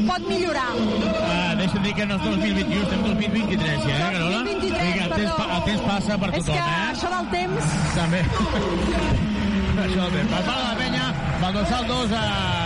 pot 0.07 0.25
millorar. 0.31 0.71
Uh, 0.73 1.51
deixa'm 1.61 1.85
dir 1.85 1.93
que 1.99 2.07
no 2.09 2.17
és 2.17 2.25
2021, 2.25 2.81
estem 2.87 3.05
2023, 3.05 3.85
ja, 3.85 3.93
eh, 3.93 3.99
Carola? 4.01 4.41
2023, 4.49 4.73
Vull 4.73 4.81
dir 4.81 4.95
que 4.95 5.05
el, 5.05 5.13
temps, 5.19 5.45
el 5.59 5.63
temps 5.69 5.85
passa 5.91 6.17
per 6.25 6.31
És 6.33 6.41
tothom, 6.41 6.57
que 6.57 6.65
eh? 6.65 6.89
això 6.95 7.13
del 7.13 7.31
temps... 7.37 7.77
També. 7.99 9.29
Això 9.73 10.05
bé. 10.13 10.21
Per 10.29 10.39
part 10.45 10.59
de 10.59 10.65
la 10.67 10.75
penya, 10.77 11.05
pel 11.41 11.53
dorsal 11.57 11.87
2 11.89 12.11
a 12.13 12.25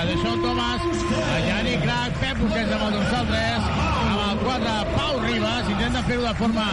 Deixón 0.10 0.42
Tomàs, 0.44 0.84
a 1.18 1.38
Yannick 1.46 1.86
Crac, 1.86 2.18
Pep 2.20 2.42
Busquets 2.42 2.74
amb 2.76 2.84
el 2.88 2.98
dorsal 2.98 3.30
3, 3.30 3.70
amb 4.02 4.20
el 4.26 4.42
4 4.44 4.74
Pau 4.92 5.20
Ribas, 5.24 5.72
intenta 5.72 6.04
fer-ho 6.10 6.26
de 6.26 6.34
forma 6.42 6.68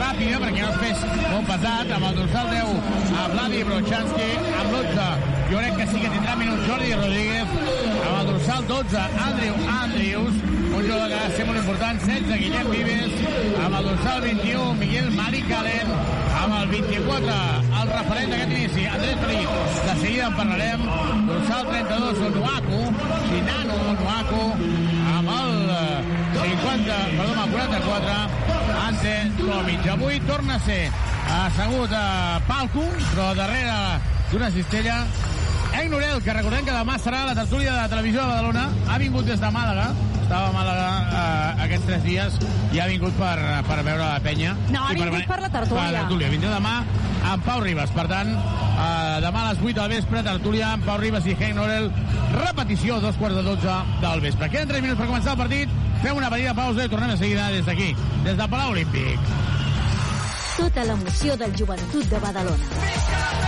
ràpida 0.00 0.42
perquè 0.42 0.64
no 0.64 0.72
es 0.72 0.80
fes 0.82 1.06
molt 1.30 1.50
pesat, 1.52 1.94
amb 1.94 2.08
el 2.10 2.18
dorsal 2.18 2.50
10 2.56 3.14
a 3.22 3.28
Vladi 3.36 3.62
Brochanski, 3.70 4.28
amb 4.58 4.74
l'11 4.74 5.08
jo 5.48 5.62
crec 5.62 5.76
que 5.78 5.86
sí 5.92 6.02
que 6.02 6.12
tindrà 6.12 6.34
minuts 6.42 6.66
Jordi 6.68 6.92
Rodríguez, 6.98 7.54
amb 8.02 8.14
el 8.18 8.26
dorsal 8.32 8.66
12 8.68 9.06
Andrew 9.28 9.54
Andrews, 9.78 10.42
un 10.68 10.82
jugador 10.82 11.08
que 11.08 11.20
ha 11.22 11.28
de 11.28 11.36
ser 11.36 11.46
molt 11.46 11.62
important, 11.62 12.02
16 12.04 12.42
Guillem 12.42 12.70
Vives, 12.74 13.14
amb 13.62 13.78
el 13.78 13.92
dorsal 13.92 14.20
21 14.26 14.74
Miguel 14.82 15.10
Mari 15.16 15.46
Calent, 15.48 15.94
amb 16.42 16.58
el 16.60 16.68
24 16.74 17.38
el 17.80 17.90
referent 17.94 18.34
d'aquest 18.34 18.52
inici, 18.58 18.84
Andrés 18.92 19.16
seguida 20.00 20.26
en 20.26 20.34
parlarem, 20.36 20.80
dorsal 21.26 21.66
32 21.66 22.18
Onuaku, 22.28 22.80
Shinano 23.28 23.74
Onuaku, 23.90 24.42
amb 25.16 25.30
el 25.34 25.70
eh, 25.74 26.02
50, 26.38 26.98
perdó, 27.16 27.32
amb 27.32 27.44
el 27.44 27.50
44 27.52 28.16
Ante 28.86 29.14
Tomic. 29.38 29.88
Avui 29.94 30.20
torna 30.20 30.54
a 30.56 30.60
ser 30.60 30.90
assegut 31.38 31.92
a 31.92 32.40
Palco, 32.46 32.84
però 33.12 33.32
darrere 33.38 33.74
d'una 34.30 34.50
cistella. 34.54 35.00
Enc 35.78 35.90
Norel, 35.92 36.22
que 36.24 36.36
recordem 36.36 36.64
que 36.66 36.74
demà 36.74 36.98
serà 37.02 37.24
la 37.28 37.34
tertúlia 37.36 37.74
de 37.74 37.80
la 37.82 37.88
televisió 37.88 38.22
de 38.22 38.28
Badalona, 38.28 38.68
ha 38.88 38.98
vingut 38.98 39.26
des 39.28 39.40
de 39.40 39.50
Màlaga, 39.52 39.90
estava 40.28 40.48
a 40.50 40.52
Màlaga 40.52 40.88
eh, 41.08 41.62
aquests 41.64 41.86
tres 41.88 42.02
dies 42.04 42.34
i 42.76 42.80
ha 42.82 42.86
vingut 42.90 43.14
per, 43.16 43.36
per 43.64 43.78
veure 43.86 44.02
la 44.04 44.18
penya. 44.20 44.52
No, 44.68 44.82
ha 44.84 44.92
vingut 44.92 45.14
venir- 45.14 45.28
per 45.30 45.40
la 45.40 45.48
tertúlia. 45.48 45.82
Per 45.84 45.92
la 45.94 46.00
tertúlia. 46.02 46.28
Vindrà 46.34 46.50
demà 46.58 46.74
amb 47.32 47.44
Pau 47.46 47.62
Ribas. 47.64 47.90
Per 47.96 48.04
tant, 48.10 48.34
eh, 48.36 49.18
demà 49.24 49.46
a 49.46 49.52
les 49.54 49.62
8 49.64 49.80
del 49.80 49.88
vespre, 49.96 50.22
tertúlia 50.26 50.74
amb 50.74 50.84
Pau 50.84 50.98
Ribas 51.00 51.24
i 51.26 51.32
Henk 51.38 51.56
Norel. 51.56 51.88
Repetició, 52.36 53.00
dos 53.00 53.16
quarts 53.16 53.36
de 53.40 53.42
12 53.48 53.78
del 54.04 54.20
vespre. 54.20 54.50
Queden 54.52 54.68
3 54.68 54.82
minuts 54.84 55.00
per 55.00 55.08
començar 55.08 55.32
el 55.32 55.40
partit. 55.40 55.68
Fem 56.02 56.16
una 56.20 56.28
petita 56.30 56.52
pausa 56.54 56.84
i 56.84 56.88
tornem 56.92 57.10
de 57.10 57.16
seguida 57.24 57.48
des 57.50 57.64
d'aquí, 57.66 57.94
des 58.24 58.36
del 58.36 58.48
Palau 58.52 58.70
Olímpic. 58.76 59.18
Tota 60.58 60.84
l'emoció 60.84 61.36
del 61.40 61.56
joventut 61.56 62.04
de 62.10 62.18
Badalona. 62.20 63.47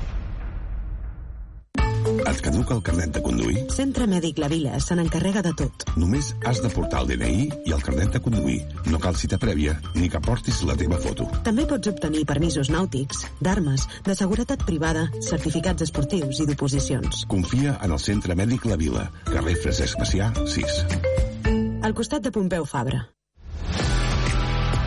Et 2.11 2.41
caduca 2.43 2.75
el 2.75 2.81
carnet 2.83 3.13
de 3.15 3.21
conduir? 3.23 3.61
Centre 3.71 4.05
Mèdic 4.09 4.39
La 4.41 4.49
Vila 4.51 4.79
se 4.83 4.95
n'encarrega 4.97 5.43
de 5.45 5.53
tot. 5.57 5.85
Només 5.95 6.31
has 6.47 6.59
de 6.63 6.71
portar 6.73 7.03
el 7.03 7.11
DNI 7.11 7.45
i 7.69 7.75
el 7.75 7.83
carnet 7.85 8.11
de 8.15 8.21
conduir. 8.23 8.57
No 8.91 8.99
cal 8.99 9.15
cita 9.19 9.39
prèvia 9.41 9.77
ni 9.95 10.09
que 10.11 10.19
portis 10.23 10.61
la 10.67 10.75
teva 10.79 10.99
foto. 11.01 11.29
També 11.45 11.65
pots 11.69 11.91
obtenir 11.91 12.25
permisos 12.27 12.71
nàutics, 12.73 13.23
d'armes, 13.39 13.87
de 14.07 14.17
seguretat 14.17 14.65
privada, 14.67 15.07
certificats 15.23 15.87
esportius 15.87 16.43
i 16.43 16.49
d'oposicions. 16.49 17.23
Confia 17.31 17.77
en 17.79 17.95
el 17.95 18.03
Centre 18.03 18.35
Mèdic 18.35 18.67
La 18.67 18.79
Vila, 18.81 19.07
carrer 19.31 19.55
Francesc 19.63 20.01
Macià, 20.01 20.31
6. 20.43 20.83
Al 21.81 21.95
costat 21.97 22.27
de 22.27 22.33
Pompeu 22.35 22.67
Fabra. 22.67 23.05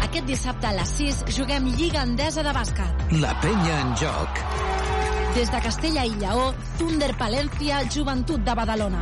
Aquest 0.04 0.28
dissabte 0.28 0.68
a 0.68 0.76
les 0.76 0.92
6 1.00 1.24
juguem 1.38 1.72
Lliga 1.74 2.04
Endesa 2.06 2.44
de 2.46 2.52
Bàsquet. 2.54 3.08
La 3.24 3.34
penya 3.42 3.80
en 3.80 3.96
joc. 4.04 4.93
Des 5.34 5.50
de 5.50 5.60
Castella 5.60 6.04
i 6.06 6.12
Lleó, 6.14 6.52
Thunder 6.78 7.10
Palència, 7.18 7.80
Joventut 7.90 8.44
de 8.46 8.54
Badalona. 8.54 9.00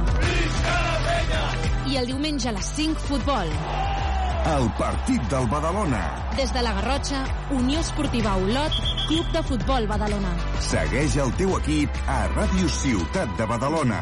I 1.93 1.99
el 2.01 2.07
diumenge 2.09 2.49
a 2.49 2.55
les 2.57 2.71
5, 2.79 3.03
futbol. 3.11 3.51
El 4.53 4.71
partit 4.79 5.27
del 5.29 5.47
Badalona. 5.51 6.01
Des 6.39 6.55
de 6.55 6.63
la 6.65 6.73
Garrotxa, 6.79 7.21
Unió 7.59 7.81
Esportiva 7.85 8.33
Olot, 8.41 8.73
Club 9.11 9.29
de 9.37 9.43
Futbol 9.51 9.87
Badalona. 9.87 10.33
Segueix 10.71 11.19
el 11.21 11.35
teu 11.37 11.53
equip 11.59 12.01
a 12.09 12.23
Ràdio 12.33 12.73
Ciutat 12.81 13.37
de 13.37 13.47
Badalona. 13.53 14.01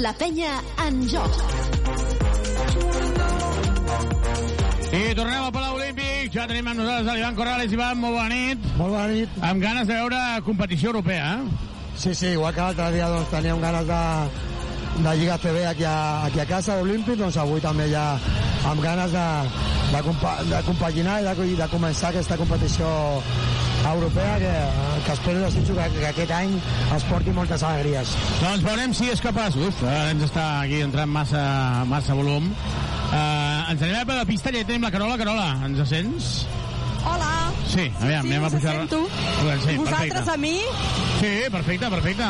La 0.00 0.16
penya 0.24 0.56
en 0.88 1.04
joc. 1.12 1.34
I 4.90 5.14
tornem 5.14 5.38
al 5.38 5.52
Palau 5.54 5.76
Olímpic. 5.78 6.32
Ja 6.34 6.48
tenim 6.50 6.66
amb 6.66 6.80
nosaltres 6.80 7.14
l'Ivan 7.14 7.36
Corrales. 7.38 7.74
Ivan, 7.76 8.00
molt 8.02 8.16
bona 8.16 8.30
nit. 8.32 8.64
Molt 8.74 8.90
bona 8.90 9.06
nit. 9.12 9.36
Amb 9.46 9.62
ganes 9.62 9.86
de 9.86 9.94
veure 9.94 10.18
competició 10.42 10.90
europea, 10.90 11.36
eh? 11.38 11.68
Sí, 11.94 12.14
sí, 12.14 12.32
igual 12.34 12.54
que 12.56 12.64
l'altre 12.64 12.88
dia 12.96 13.10
doncs, 13.12 13.30
teníem 13.30 13.62
ganes 13.62 13.86
de, 13.86 14.00
de 14.98 15.16
Lliga 15.16 15.38
CB 15.38 15.66
aquí 15.66 15.84
a, 15.84 16.26
aquí 16.26 16.40
a 16.40 16.46
casa 16.46 16.76
d'Olímpic, 16.76 17.16
doncs 17.20 17.38
avui 17.40 17.62
també 17.62 17.88
ja 17.92 18.18
amb 18.68 18.82
ganes 18.82 19.12
de, 19.14 19.26
de, 19.94 20.02
de 20.50 20.62
compaginar 20.66 21.20
i 21.22 21.28
de, 21.28 21.48
de 21.62 21.68
començar 21.72 22.10
aquesta 22.10 22.36
competició 22.40 22.90
europea 23.88 24.36
que, 24.38 24.54
que 25.06 25.12
espero 25.12 25.40
desitjo 25.40 25.74
que, 25.74 25.88
que 25.96 26.06
aquest 26.10 26.32
any 26.36 26.52
ens 26.92 27.06
porti 27.08 27.32
moltes 27.36 27.64
alegries. 27.64 28.12
Doncs 28.42 28.64
veurem 28.66 28.94
si 28.96 29.08
és 29.12 29.22
capaç. 29.24 29.56
Uf, 29.56 29.82
ara 29.86 30.10
ens 30.12 30.26
està 30.28 30.46
aquí 30.66 30.82
entrant 30.84 31.10
massa, 31.10 31.42
massa 31.88 32.16
volum. 32.18 32.50
Uh, 33.10 33.72
ens 33.72 33.82
anem 33.82 34.12
a 34.14 34.20
la 34.20 34.26
pista, 34.28 34.52
ja 34.54 34.66
tenim 34.66 34.84
la 34.86 34.92
Carola. 34.94 35.16
Carola, 35.20 35.48
ens 35.66 35.80
sents? 35.88 36.32
Hola. 37.04 37.52
Sí, 37.70 37.86
aviam, 38.00 38.22
Sí, 38.26 38.32
anem 38.32 38.44
a 38.44 38.50
pujar... 38.50 38.74
sento. 38.80 38.98
Sí, 39.06 39.76
Vosaltres 39.76 40.12
perfecte. 40.12 40.30
a 40.30 40.36
mi? 40.36 40.56
Sí, 41.20 41.30
perfecte, 41.50 41.90
perfecte. 41.90 42.24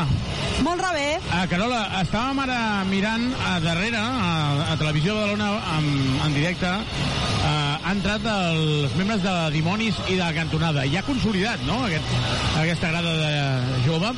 Molt 0.63 0.83
rebé. 0.85 1.07
Uh, 1.31 1.45
Carola, 1.49 1.81
estàvem 2.03 2.43
ara 2.45 2.59
mirant 2.91 3.25
a 3.49 3.55
darrere, 3.65 3.97
a, 3.97 4.73
a 4.73 4.77
Televisió 4.77 5.15
de 5.15 5.21
Badalona, 5.23 5.49
en, 5.79 5.87
en 6.27 6.35
directe, 6.37 6.69
uh, 6.69 7.49
han 7.81 7.97
entrat 7.97 8.27
els 8.35 8.95
membres 9.01 9.23
de 9.25 9.35
Dimonis 9.57 9.97
i 10.13 10.19
de 10.21 10.29
Cantonada. 10.37 10.85
Ja 10.93 11.03
consolidat, 11.07 11.65
no?, 11.67 11.81
Aquest, 11.89 12.13
aquesta 12.61 12.93
grada 12.93 13.15
de 13.17 13.81
jove. 13.89 14.13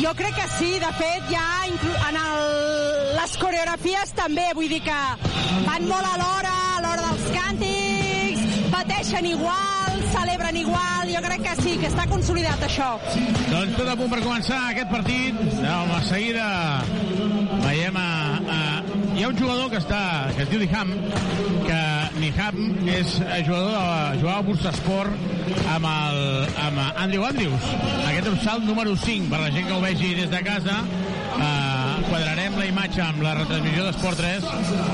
Jo 0.00 0.12
crec 0.18 0.34
que 0.34 0.48
sí, 0.58 0.72
de 0.82 0.90
fet, 0.98 1.30
ja 1.30 1.44
en 2.08 2.16
el, 2.16 3.14
les 3.20 3.36
coreografies 3.38 4.12
també, 4.18 4.48
vull 4.58 4.68
dir 4.70 4.82
que 4.86 4.98
van 5.66 5.86
molt 5.86 6.06
a 6.10 6.16
l'hora, 6.18 6.54
a 6.76 6.82
l'hora 6.82 7.08
dels 7.10 7.30
càntics, 7.36 7.89
pateixen 8.70 9.26
igual, 9.26 10.00
celebren 10.12 10.56
igual, 10.56 11.10
jo 11.10 11.22
crec 11.26 11.42
que 11.44 11.54
sí, 11.62 11.76
que 11.80 11.90
està 11.90 12.06
consolidat 12.10 12.62
això. 12.66 12.92
Doncs 13.50 13.76
tot 13.78 13.88
a 13.88 13.96
punt 13.98 14.12
per 14.12 14.20
començar 14.24 14.60
aquest 14.70 14.90
partit. 14.92 15.38
De 15.60 15.76
la 15.90 16.00
seguida 16.08 16.46
veiem 17.64 17.96
a, 18.00 18.10
a... 18.50 18.82
Hi 19.16 19.24
ha 19.24 19.28
un 19.28 19.36
jugador 19.36 19.68
que 19.72 19.78
està 19.80 20.00
que 20.36 20.44
es 20.44 20.50
diu 20.50 20.60
Niham, 20.62 20.92
que 21.66 21.80
Niham 22.20 22.60
és 22.88 23.16
jugador 23.46 23.72
de, 23.74 24.18
jugava 24.22 24.38
a 24.38 24.46
Bursasport 24.46 25.12
amb, 25.74 25.88
el, 25.90 26.20
amb 26.66 26.82
Andrew 27.04 27.26
Andrews. 27.28 27.70
Aquest 28.06 28.30
dorsal 28.30 28.64
número 28.66 28.96
5, 28.96 29.28
per 29.32 29.42
la 29.42 29.50
gent 29.54 29.68
que 29.68 29.76
ho 29.76 29.82
vegi 29.84 30.14
des 30.22 30.30
de 30.32 30.42
casa. 30.46 30.80
Eh, 31.30 31.80
quadrarem 32.10 32.56
la 32.58 32.66
imatge 32.66 33.00
amb 33.04 33.22
la 33.22 33.32
retransmissió 33.38 33.84
d'Esport 33.86 34.18
3 34.18 34.46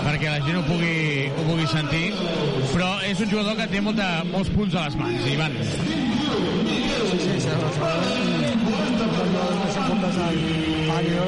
perquè 0.04 0.28
la 0.28 0.42
gent 0.44 0.58
ho 0.60 0.64
pugui, 0.68 1.30
ho 1.32 1.46
pugui 1.48 1.66
sentir 1.72 2.04
però 2.74 2.90
és 3.08 3.22
un 3.24 3.32
jugador 3.32 3.56
que 3.58 3.66
té 3.72 3.80
molta, 3.82 4.08
molts 4.28 4.52
punts 4.54 4.76
a 4.76 4.86
les 4.86 5.00
mans 5.00 5.26
Ivan 5.32 5.56
Sí, 5.56 7.18
sí, 7.24 7.40
sí, 7.40 7.50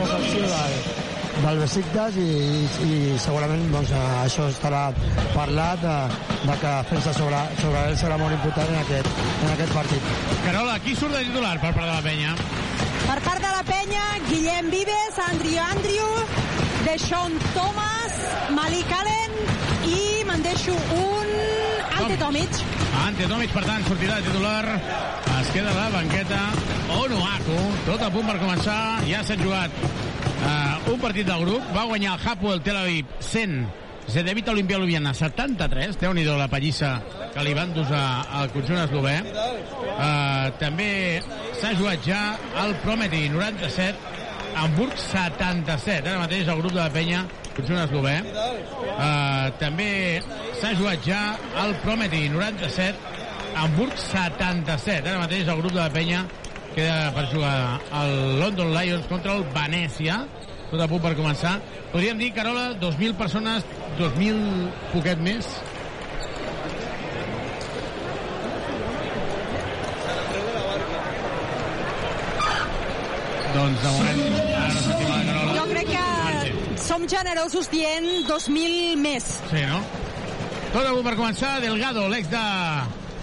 ofensiu 0.05 1.08
del, 1.43 1.59
Besiktas 1.61 2.17
i, 2.19 2.27
i, 2.27 2.89
i 2.89 3.19
segurament 3.23 3.65
doncs, 3.73 3.93
això 4.25 4.49
estarà 4.53 4.89
parlat 5.35 5.83
de, 5.83 5.97
de 6.45 6.57
que 6.61 6.73
defensa 6.83 7.15
sobre, 7.17 7.41
sobre 7.61 7.85
ell 7.91 7.99
serà 8.01 8.19
molt 8.21 8.35
important 8.37 8.73
en 8.73 8.81
aquest, 8.83 9.23
en 9.45 9.53
aquest 9.55 9.75
partit. 9.77 10.11
Carola, 10.47 10.79
qui 10.85 10.97
surt 10.99 11.15
de 11.17 11.25
titular 11.29 11.57
per 11.63 11.73
part 11.73 11.87
de 11.87 11.95
la 11.95 12.03
penya? 12.05 12.35
Per 13.09 13.19
part 13.25 13.45
de 13.45 13.53
la 13.55 13.65
penya, 13.69 14.05
Guillem 14.29 14.71
Vives, 14.75 15.21
Andrew 15.29 15.61
Andrew, 15.69 16.09
Deshaun 16.87 17.39
Thomas, 17.55 18.19
Malik 18.57 18.93
Allen 18.99 19.39
i 19.89 20.03
me'n 20.29 20.45
deixo 20.45 20.77
un 20.99 21.37
Ante 21.99 22.17
Tomic. 22.17 22.61
Ante 23.07 23.27
Tomic, 23.27 23.51
per 23.53 23.65
tant, 23.67 23.85
sortirà 23.89 24.21
de 24.21 24.29
titular. 24.31 24.63
Es 25.41 25.51
queda 25.55 25.73
a 25.73 25.75
la 25.79 25.89
banqueta. 25.97 26.45
Onuaku, 26.99 27.59
tot 27.89 28.07
a 28.07 28.13
punt 28.15 28.31
per 28.31 28.39
començar. 28.39 28.79
Ja 29.09 29.25
s'ha 29.27 29.37
jugat 29.41 29.75
uh, 29.83 30.95
un 30.95 31.03
partit 31.03 31.27
del 31.27 31.45
grup. 31.45 31.75
Va 31.75 31.89
guanyar 31.91 32.15
el 32.17 32.25
Hapoel 32.27 32.63
Tel 32.63 32.79
Aviv 32.81 33.19
100 33.21 33.87
Zedevit 34.09 34.47
Olimpia 34.49 34.79
Ljubljana 34.81 35.11
73, 35.13 35.99
déu 36.01 36.15
nhi 36.17 36.23
la 36.25 36.47
pallissa 36.49 36.95
que 37.35 37.43
li 37.45 37.53
van 37.53 37.75
dosar 37.77 38.05
al 38.41 38.49
conjunt 38.55 38.81
eslové. 38.81 39.19
Uh, 39.21 40.49
també 40.63 41.21
s'ha 41.59 41.75
jugat 41.77 42.07
ja 42.07 42.23
el 42.63 42.73
Prometi 42.81 43.27
97, 43.29 44.17
Hamburg 44.57 44.97
77, 44.97 46.09
ara 46.09 46.23
mateix 46.23 46.49
el 46.49 46.63
grup 46.63 46.73
de 46.73 46.81
la 46.81 46.89
penya, 46.95 47.27
conjunt 47.59 47.83
eslové. 47.85 48.17
Uh, 48.25 49.53
també 49.61 49.91
s'ha 50.59 50.75
jugat 50.79 51.05
ja 51.07 51.23
el 51.65 51.77
Prometi 51.85 52.27
97, 52.33 53.17
Hamburg 53.59 53.95
77, 54.01 55.03
ara 55.05 55.23
mateix 55.27 55.49
el 55.49 55.63
grup 55.63 55.75
de 55.75 55.83
la 55.83 55.93
penya 55.93 56.25
queda 56.75 57.09
per 57.17 57.27
jugar 57.33 57.57
el 58.03 58.39
London 58.39 58.71
Lions 58.77 59.09
contra 59.11 59.35
el 59.35 59.47
Venècia 59.55 60.23
tot 60.71 60.83
a 60.85 60.89
punt 60.91 61.03
per 61.05 61.15
començar. 61.17 61.57
Podríem 61.93 62.21
dir, 62.21 62.33
Carola, 62.37 62.71
2.000 62.81 63.17
persones, 63.17 63.65
2.000 64.01 64.69
poquet 64.93 65.21
més. 65.25 65.49
Doncs 73.55 73.83
de 73.83 73.97
moment, 73.97 74.48
som 76.89 77.05
generosos 77.05 77.69
dient 77.69 78.25
2.000 78.25 78.97
més. 78.97 79.25
Sí, 79.51 79.61
no? 79.69 79.83
Tot 80.73 80.87
a 80.87 80.93
punt 80.95 81.05
per 81.05 81.19
començar, 81.19 81.59
Delgado, 81.61 82.07
l'ex 82.09 82.31
de 82.33 82.45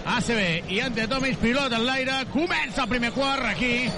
ACB 0.06 0.70
i 0.70 0.78
Ante 0.84 1.08
Tomic, 1.10 1.40
pilot 1.42 1.74
en 1.74 1.82
l'aire, 1.88 2.20
comença 2.30 2.84
el 2.84 2.92
primer 2.92 3.10
quart 3.16 3.42
aquí 3.50 3.88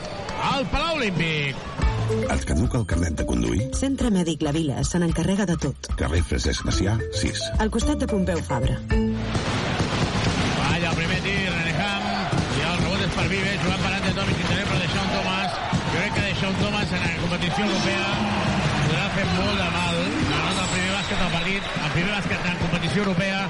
al 0.55 0.65
Palau 0.73 0.97
Olímpic. 0.97 1.61
Et 2.09 2.45
caduca 2.49 2.81
el 2.81 2.87
carnet 2.89 3.21
de 3.21 3.27
conduir? 3.29 3.67
Centre 3.77 4.09
Mèdic 4.15 4.41
La 4.47 4.55
Vila 4.57 4.81
se 4.89 4.97
n'encarrega 5.03 5.45
de 5.51 5.59
tot. 5.61 5.91
Carrer 6.01 6.23
Francesc 6.25 6.65
Macià, 6.65 6.97
6. 7.21 7.43
Al 7.61 7.69
costat 7.75 8.01
de 8.01 8.09
Pompeu 8.09 8.41
Fabra. 8.49 8.79
Falla 8.89 10.89
el 10.89 10.97
primer 10.97 11.21
tir, 11.27 11.43
Reneham, 11.53 12.09
i 12.57 12.65
el 12.71 12.81
rebot 12.87 13.05
és 13.05 13.13
per 13.19 13.27
Vives, 13.35 13.61
jugant 13.67 13.85
per 13.85 13.93
Ante 13.99 14.17
Tomic, 14.17 14.41
interior 14.47 14.73
per 14.73 14.81
Deixón 14.87 15.13
Tomàs. 15.13 15.61
Jo 15.77 15.99
crec 15.99 16.17
que 16.17 16.27
Deixón 16.31 16.59
Tomàs 16.65 16.97
en 16.97 17.05
la 17.05 17.13
competició 17.27 17.69
europea 17.69 18.57
podrà 18.89 19.09
fer 19.13 19.25
molt 19.37 19.59
de 19.61 19.69
mal. 19.75 19.99
La 20.31 20.39
nota 20.47 20.59
del 20.59 20.69
primer 20.73 20.93
bàsquet 20.97 21.23
del 21.23 21.33
partit, 21.49 21.65
el 21.85 21.91
primer 21.95 22.13
bàsquet 22.13 22.47
en 22.51 22.57
competició 22.61 23.03
europea 23.05 23.49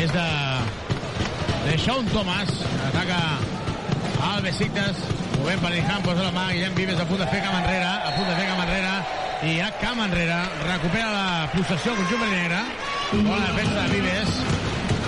és 0.00 0.12
de 0.12 0.26
Deixón 1.66 2.06
Tomàs, 2.08 2.52
ataca 2.88 3.18
al 4.30 4.40
Besiktas, 4.44 5.02
movent 5.36 5.60
per 5.60 5.72
Niham, 5.74 6.02
posa 6.06 6.22
la 6.24 6.32
mà, 6.32 6.46
Guillem 6.54 6.74
Vives 6.78 7.00
a 7.00 7.06
punt 7.08 7.20
de 7.20 7.26
fer 7.28 7.42
cam 7.44 7.56
enrere, 7.58 7.90
a 8.08 8.12
punt 8.16 8.28
de 8.30 8.36
fer 8.38 8.46
cam 8.48 8.62
enrere, 8.64 8.94
i 9.50 9.58
ha 9.60 9.70
cam 9.82 10.00
enrere, 10.06 10.38
recupera 10.64 11.10
la 11.12 11.48
possessió 11.52 11.96
conjunt 11.98 12.24
negre, 12.30 12.62
bona 13.12 13.50
defensa 13.50 13.82
de 13.82 13.88
Vives, 13.92 14.40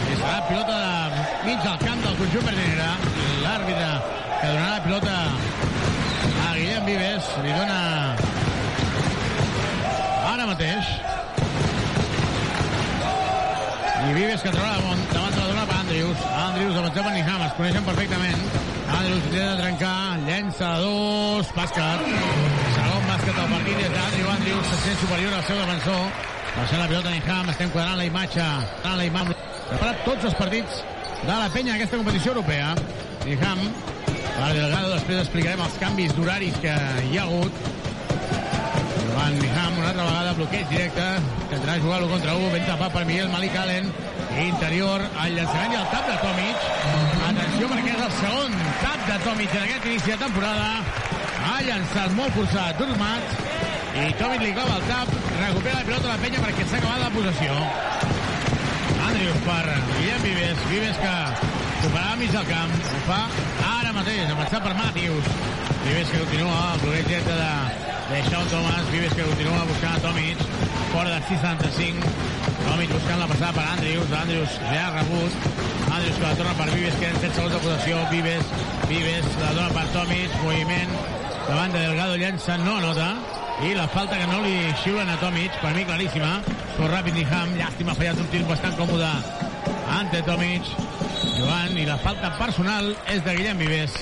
i 0.09 0.19
serà 0.21 0.39
pilota 0.51 0.79
de 0.85 1.25
mig 1.49 1.65
del 1.65 1.79
camp 1.87 2.05
del 2.05 2.19
conjunt 2.23 2.51
negre, 2.53 2.91
l'àrbitre 3.47 3.91
que 4.39 4.53
donarà 4.53 4.71
la 4.75 4.83
pilota 4.89 5.17
a 6.45 6.57
Guillem 6.59 6.91
Vives, 6.93 7.33
li 7.47 7.57
dona 7.57 7.81
ara 10.35 10.51
mateix, 10.53 10.99
i 14.09 14.15
Vives 14.17 14.41
que 14.41 14.51
trobarà 14.53 14.79
davant 14.79 15.01
de 15.11 15.41
la 15.41 15.47
dona 15.51 15.65
per 15.69 15.77
Andrius. 15.83 16.21
Andrius 16.33 16.77
avançant 16.81 17.07
per 17.07 17.13
Niham, 17.13 17.43
es 17.45 17.55
coneixen 17.59 17.85
perfectament. 17.85 18.45
Andrius 18.99 19.27
intenta 19.29 19.57
trencar, 19.59 19.97
llença 20.25 20.69
a 20.69 20.79
dos, 20.81 21.51
bàsquet. 21.57 22.07
Segon 22.77 23.09
bàsquet 23.11 23.35
del 23.41 23.51
partit 23.53 23.83
és 23.85 23.93
d'Andriu. 23.97 24.31
Andrius 24.33 24.71
se 24.71 24.79
sent 24.85 25.01
superior 25.03 25.37
al 25.37 25.45
seu 25.49 25.61
defensor. 25.61 26.07
Passant 26.55 26.81
la 26.81 26.89
pilota 26.93 27.13
Niham, 27.13 27.53
estem 27.53 27.73
quadrant 27.75 28.01
la 28.01 28.09
imatge. 28.09 28.47
Quadrant 28.79 29.01
la 29.03 29.09
imatge. 29.11 29.37
Preparat 29.69 30.05
tots 30.07 30.31
els 30.31 30.39
partits 30.41 30.81
de 31.19 31.35
la 31.35 31.51
penya 31.53 31.75
en 31.75 31.81
aquesta 31.81 32.01
competició 32.01 32.33
europea. 32.33 32.73
Niham, 33.27 33.67
per 34.07 34.53
Delgado, 34.55 34.95
després 34.95 35.21
explicarem 35.27 35.67
els 35.67 35.77
canvis 35.83 36.17
d'horaris 36.17 36.57
que 36.65 36.79
hi 37.11 37.21
ha 37.21 37.29
hagut. 37.29 37.78
Niham, 39.19 39.79
una 39.79 39.89
altra 39.89 40.05
vegada, 40.05 40.33
bloqueig 40.39 40.69
directe, 40.71 41.05
entrarà 41.51 41.75
a 41.75 41.81
jugar 41.83 41.99
l'1 42.01 42.11
contra 42.13 42.35
1, 42.39 42.51
ben 42.55 42.65
tapat 42.69 42.93
per 42.95 43.03
Miguel 43.05 43.29
Malik 43.33 43.57
Allen, 43.59 43.91
interior, 44.45 45.03
el 45.25 45.35
llançament 45.37 45.75
i 45.75 45.79
el 45.81 45.89
tap 45.91 46.07
de 46.07 46.15
Tomic. 46.23 46.69
Atenció 47.27 47.69
perquè 47.73 47.97
és 47.97 48.05
el 48.07 48.15
segon 48.21 48.55
tap 48.85 49.03
de 49.09 49.19
Tomic 49.27 49.57
en 49.59 49.67
aquest 49.67 49.89
inici 49.91 50.15
de 50.15 50.19
temporada. 50.23 50.71
Ha 51.49 51.59
llançat 51.67 52.15
molt 52.17 52.39
forçat 52.39 52.79
Durmat, 52.79 53.35
i 53.99 54.07
Tomic 54.23 54.47
li 54.47 54.55
clava 54.57 54.79
el 54.79 54.87
tap, 54.89 55.13
recupera 55.43 55.83
la 55.83 55.85
pilota 55.91 56.15
la 56.15 56.23
penya 56.23 56.47
perquè 56.47 56.71
s'ha 56.71 56.81
acabat 56.81 57.05
la 57.05 57.13
possessió. 57.19 57.59
Andrius 59.09 59.45
per 59.45 59.63
Guillem 59.91 60.25
Vives, 60.29 60.65
Vives 60.71 61.03
que 61.03 61.15
superava 61.83 62.17
mig 62.23 62.33
del 62.39 62.49
camp, 62.55 62.81
ho 62.95 63.05
fa 63.11 63.21
ara 63.75 63.93
mateix, 63.99 64.25
avançat 64.31 64.63
per 64.63 64.75
Matius. 64.79 65.37
Vives 65.85 66.11
que 66.15 66.25
continua 66.25 66.59
el 66.73 66.85
bloqueig 66.87 67.13
directe 67.13 67.39
de, 67.43 67.98
de 68.11 68.25
Sean 68.25 68.47
Thomas, 68.49 68.91
Vives 68.91 69.13
que 69.13 69.23
continua 69.23 69.65
buscant 69.65 69.97
a 69.97 70.01
Tomic, 70.01 70.39
fora 70.93 71.11
de 71.11 71.21
675, 71.29 72.01
Tomic 72.65 72.93
buscant 72.93 73.21
la 73.21 73.27
passada 73.29 73.53
per 73.53 73.65
Andrius, 73.69 74.13
Andrius 74.13 74.55
ja 74.71 74.87
ha 74.87 74.93
rebut, 74.97 75.33
Andrius 75.93 76.17
que 76.17 76.25
la 76.25 76.35
torna 76.39 76.55
per 76.57 76.71
Vives, 76.73 76.97
queden 76.97 77.21
7 77.21 77.35
segons 77.37 77.53
de 77.53 77.61
possessió, 77.65 77.99
Vives, 78.11 78.53
Vives 78.89 79.29
la 79.43 79.53
dona 79.59 79.69
per 79.77 79.85
Tomic, 79.93 80.37
moviment 80.41 80.95
davant 81.49 81.75
de 81.77 81.83
Delgado, 81.85 82.17
llença, 82.17 82.57
no 82.65 82.79
anota, 82.81 83.11
i 83.69 83.75
la 83.77 83.89
falta 83.93 84.17
que 84.17 84.29
no 84.31 84.41
li 84.45 84.57
xiulen 84.85 85.13
a 85.13 85.19
Tomic, 85.21 85.61
per 85.61 85.75
mi 85.77 85.85
claríssima, 85.89 86.39
però 86.79 86.89
ràpid 86.95 87.19
Niham, 87.19 87.53
llàstima, 87.61 87.93
ha 87.93 88.01
fallat 88.01 88.23
un 88.25 88.33
tir 88.33 88.45
bastant 88.49 88.79
còmode 88.81 89.13
ante 89.99 90.25
Tomic, 90.25 90.73
Joan, 91.37 91.77
i 91.77 91.85
la 91.85 92.01
falta 92.01 92.33
personal 92.41 92.95
és 93.13 93.21
de 93.27 93.37
Guillem 93.37 93.61
Vives. 93.67 94.01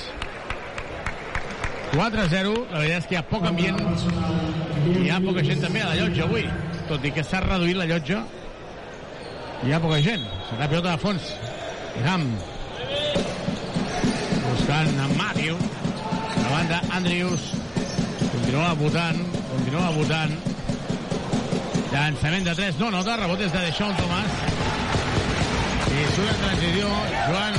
4-0, 1.97 2.51
la 2.71 2.81
veritat 2.83 2.99
és 2.99 3.07
que 3.09 3.17
hi 3.17 3.21
ha 3.21 3.27
poc 3.31 3.47
ambient. 3.49 3.79
I 4.87 5.07
hi 5.07 5.13
ha 5.13 5.21
poca 5.25 5.45
gent 5.47 5.63
també 5.65 5.81
a 5.83 5.91
la 5.91 6.01
llotja 6.03 6.27
avui, 6.27 6.45
tot 6.91 7.05
i 7.09 7.13
que 7.17 7.25
s'ha 7.25 7.41
reduït 7.45 7.81
la 7.81 7.89
llotja 7.89 8.21
hi 9.65 9.73
ha 9.73 9.79
poca 9.81 9.97
gent, 10.05 10.25
serà 10.51 10.69
pilota 10.69 10.93
de 10.93 11.01
fons. 11.01 11.31
Niham 11.97 12.27
buscant 14.45 15.01
en 15.07 15.15
Matthew. 15.17 15.57
Davant 16.37 16.69
d'Andrius 16.71 17.49
continua 18.21 18.75
votant, 18.83 19.23
continua 19.55 19.89
votant. 19.97 20.37
Llançament 21.95 22.47
de 22.51 22.55
3, 22.61 22.79
no 22.83 22.93
nota, 22.93 23.17
rebot 23.23 23.41
és 23.41 23.57
de 23.57 23.65
Deixón 23.65 23.97
Tomàs. 24.03 24.39
I 25.97 26.07
surt 26.13 26.29
en 26.29 26.45
transició 26.45 26.93
Joan 27.17 27.59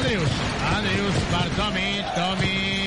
Andrius. 0.00 0.44
Andrius 0.74 1.24
per 1.30 1.48
Tomic, 1.56 2.14
Tomic. 2.18 2.79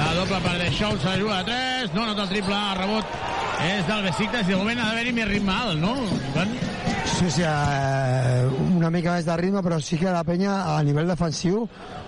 La 0.00 0.14
doble 0.16 0.40
per 0.40 0.56
Deixón, 0.56 0.96
se 0.98 1.06
la 1.10 1.18
juga 1.20 1.38
a 1.40 1.44
3, 1.44 1.92
no 1.92 2.06
nota 2.06 2.24
el 2.24 2.30
triple, 2.32 2.56
el 2.56 2.78
rebot 2.78 3.16
és 3.60 3.84
del 3.84 4.06
Besiktas 4.06 4.48
i 4.48 4.54
de 4.54 4.56
moment 4.56 4.78
ha 4.80 4.86
d'haver-hi 4.88 5.10
més 5.12 5.26
ritme 5.28 5.52
alt, 5.52 5.76
no, 5.82 5.92
Ivan? 6.30 6.54
Sí, 7.10 7.28
sí, 7.34 7.42
eh, 7.44 8.46
una 8.78 8.88
mica 8.88 9.18
més 9.18 9.26
de 9.28 9.36
ritme, 9.36 9.60
però 9.60 9.76
sí 9.84 9.98
que 10.00 10.08
la 10.08 10.22
penya 10.24 10.54
a 10.72 10.78
nivell 10.86 11.10
defensiu 11.12 11.66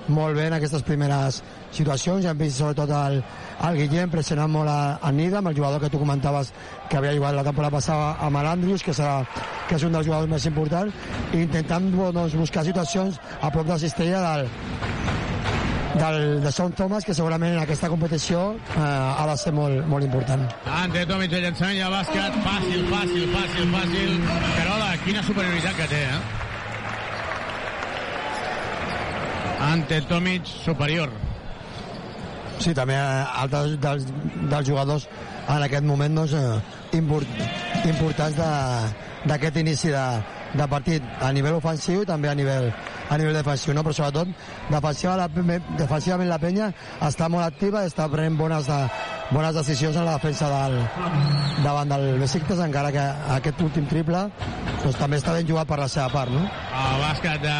molt 0.09 0.39
bé 0.39 0.47
en 0.49 0.57
aquestes 0.57 0.85
primeres 0.89 1.43
situacions. 1.77 2.25
Ja 2.25 2.33
hem 2.33 2.41
vist 2.41 2.63
sobretot 2.63 2.91
el, 2.97 3.21
el 3.69 3.79
Guillem 3.83 4.11
pressionant 4.15 4.51
molt 4.57 4.73
a, 4.73 4.97
a 4.97 5.13
Nida, 5.13 5.43
amb 5.43 5.53
el 5.53 5.61
jugador 5.61 5.85
que 5.85 5.93
tu 5.93 6.01
comentaves 6.01 6.55
que 6.89 6.97
havia 6.97 7.13
jugat 7.19 7.37
la 7.37 7.45
temporada 7.45 7.77
passada 7.77 8.17
amb 8.25 8.41
l'Andrius, 8.41 8.87
que, 8.87 8.97
serà, 8.97 9.21
que 9.69 9.77
és 9.77 9.85
un 9.85 9.93
dels 9.93 10.09
jugadors 10.09 10.33
més 10.33 10.49
importants, 10.49 11.13
i 11.35 11.45
intentant 11.45 11.93
doncs, 11.93 12.41
buscar 12.41 12.65
situacions 12.65 13.21
a 13.43 13.53
prop 13.53 13.69
de 13.69 13.77
la 13.77 13.83
cistella 13.85 14.25
del, 14.31 14.53
del, 15.99 16.41
de 16.43 16.53
Sean 16.53 16.73
Thomas, 16.73 17.05
que 17.05 17.15
segurament 17.15 17.55
en 17.57 17.63
aquesta 17.63 17.89
competició 17.93 18.55
eh, 18.55 18.81
ha 18.83 19.27
de 19.29 19.37
ser 19.41 19.53
molt, 19.57 19.85
molt 19.87 20.05
important. 20.07 20.47
Ante 20.67 21.05
Tomic 21.07 21.31
de 21.35 21.41
llançament 21.45 21.77
i 21.79 21.83
el 21.87 21.93
bàsquet. 21.93 22.39
Fàcil, 22.47 22.87
fàcil, 22.91 23.27
fàcil, 23.35 23.69
fàcil. 23.75 24.15
Carola, 24.57 24.93
quina 25.05 25.23
superioritat 25.27 25.77
que 25.83 25.89
té, 25.93 26.03
eh? 26.13 26.23
Ante 29.73 30.01
Tomic 30.11 30.47
superior. 30.47 31.11
Sí, 32.63 32.73
també 32.75 32.95
eh, 32.95 33.25
altres 33.43 33.77
dels, 33.83 34.05
dels 34.51 34.67
jugadors 34.69 35.09
en 35.51 35.63
aquest 35.67 35.85
moment 35.87 36.15
doncs, 36.23 36.35
eh, 36.39 36.99
import, 36.99 37.27
importants 37.89 38.37
de- 38.39 39.29
d'aquest 39.31 39.57
inici 39.63 39.89
de, 39.91 40.05
de 40.53 40.67
partit 40.69 41.05
a 41.21 41.31
nivell 41.33 41.57
ofensiu 41.57 42.03
i 42.03 42.09
també 42.09 42.29
a 42.29 42.35
nivell, 42.37 42.69
a 43.09 43.19
nivell 43.19 43.37
defensiu, 43.39 43.73
no? 43.75 43.85
però 43.85 43.95
sobretot 43.97 44.29
defensiva, 44.71 45.17
la, 45.17 45.29
defensivament 45.79 46.29
la 46.29 46.39
penya 46.43 46.71
està 47.01 47.29
molt 47.33 47.47
activa 47.47 47.83
i 47.83 47.91
està 47.91 48.09
prenent 48.13 48.37
bones, 48.37 48.69
de, 48.69 48.81
bones 49.33 49.57
decisions 49.57 49.97
en 49.97 50.07
la 50.09 50.19
defensa 50.19 50.51
del, 50.53 50.77
davant 51.65 51.95
del 51.95 52.07
Besiktas, 52.21 52.61
encara 52.65 52.93
que 52.93 53.07
aquest 53.39 53.65
últim 53.65 53.89
triple 53.89 54.27
doncs, 54.83 54.99
també 55.01 55.21
està 55.21 55.37
ben 55.37 55.49
jugat 55.49 55.71
per 55.71 55.81
la 55.81 55.89
seva 55.89 56.11
part. 56.13 56.33
No? 56.35 56.45
El 56.83 57.07
bàsquet 57.07 57.47
de... 57.47 57.57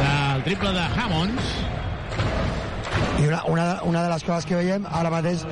del 0.00 0.48
triple 0.48 0.72
de 0.78 0.88
Hammonds. 0.96 1.54
I 3.22 3.28
una, 3.28 3.44
una, 3.46 3.66
una 3.86 4.02
de 4.02 4.10
les 4.10 4.24
coses 4.26 4.48
que 4.48 4.58
veiem 4.58 4.88
ara 4.90 5.12
mateix 5.12 5.44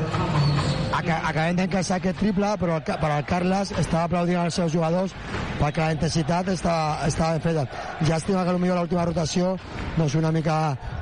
acabem 0.93 1.57
d'encaixar 1.59 1.99
aquest 2.01 2.19
triple 2.19 2.55
però 2.61 2.79
el, 2.81 2.85
però 2.87 3.19
el 3.19 3.27
Carles 3.29 3.73
estava 3.73 4.05
aplaudint 4.09 4.41
als 4.43 4.59
seus 4.59 4.73
jugadors 4.73 5.15
perquè 5.61 5.85
la 5.85 5.93
intensitat 5.97 6.49
estava, 6.55 7.07
estava 7.07 7.37
ben 7.37 7.45
feta 7.45 7.67
llàstima 8.09 8.45
que 8.45 8.57
potser 8.57 8.77
l'última 8.79 9.07
rotació 9.09 9.57
doncs 9.97 10.15
una 10.19 10.33
mica, 10.33 10.57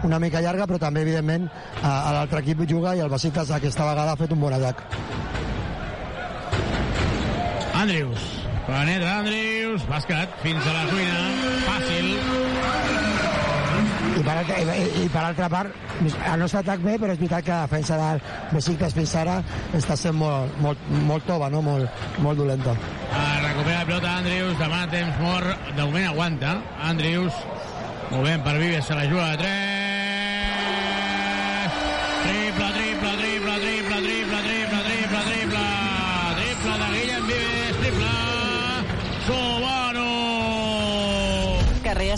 una 0.05 0.19
mica 0.19 0.43
llarga 0.45 0.67
però 0.67 0.79
també 0.79 1.07
evidentment 1.07 1.49
l'altre 1.83 2.45
equip 2.45 2.67
juga 2.69 2.95
i 2.95 3.05
el 3.05 3.11
Besiktas 3.13 3.51
aquesta 3.51 3.89
vegada 3.89 4.13
ha 4.13 4.21
fet 4.21 4.33
un 4.33 4.41
bon 4.41 4.53
atac 4.53 4.85
Andrews. 7.79 8.23
Penetra 8.67 9.21
Andrews. 9.21 9.85
Bàsquet 9.87 10.35
fins 10.43 10.67
a 10.67 10.75
la 10.75 10.85
cuina. 10.91 11.21
Fàcil. 11.69 13.38
I 14.19 14.23
per, 14.27 14.37
altra, 14.37 14.59
i, 14.59 15.05
i 15.05 15.09
per 15.13 15.23
altra 15.23 15.49
part 15.53 15.75
el 16.03 16.41
nostre 16.41 16.61
atac 16.61 16.83
bé 16.85 16.99
però 16.99 17.15
és 17.15 17.21
veritat 17.21 17.47
que 17.47 17.55
la 17.55 17.67
defensa 17.67 17.99
del 18.01 18.23
Besiktas 18.53 18.97
fins 18.97 19.15
ara 19.21 19.41
està 19.79 19.97
sent 19.97 20.19
molt, 20.19 20.59
molt, 20.65 20.89
molt 21.09 21.27
tova 21.29 21.51
no? 21.53 21.63
molt, 21.63 22.09
molt 22.25 22.43
dolenta 22.43 22.77
Ah, 23.11 23.41
recupera 23.43 23.79
la 23.79 23.87
pilota 23.87 24.17
Andrews, 24.19 24.59
demana 24.59 24.91
temps 24.93 25.21
mort, 25.23 25.69
de 25.75 25.83
moment 25.83 26.09
aguanta. 26.11 26.59
Andrews, 26.91 27.33
movent 28.11 28.45
per 28.45 28.59
Vives, 28.61 28.85
se 28.85 28.95
la 28.95 29.09
juga 29.09 29.31
de 29.31 29.37
3. 29.45 29.88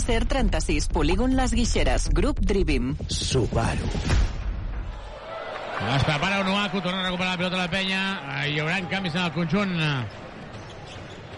Acer 0.01 0.25
36, 0.25 0.87
polígon 0.89 1.35
Les 1.37 1.51
Guixeres, 1.53 2.09
grup 2.09 2.39
Drivim. 2.41 2.95
Subaru. 3.05 3.85
Es 5.93 6.03
prepara 6.07 6.39
Onuaku, 6.41 6.81
torna 6.81 7.01
a 7.01 7.03
recuperar 7.03 7.35
la 7.35 7.37
pilota 7.37 7.55
a 7.55 7.59
la 7.59 7.67
penya. 7.69 7.99
Eh, 8.39 8.47
Hi 8.49 8.57
haurà 8.63 8.79
canvis 8.89 9.13
en 9.13 9.27
el 9.27 9.31
conjunt 9.35 9.75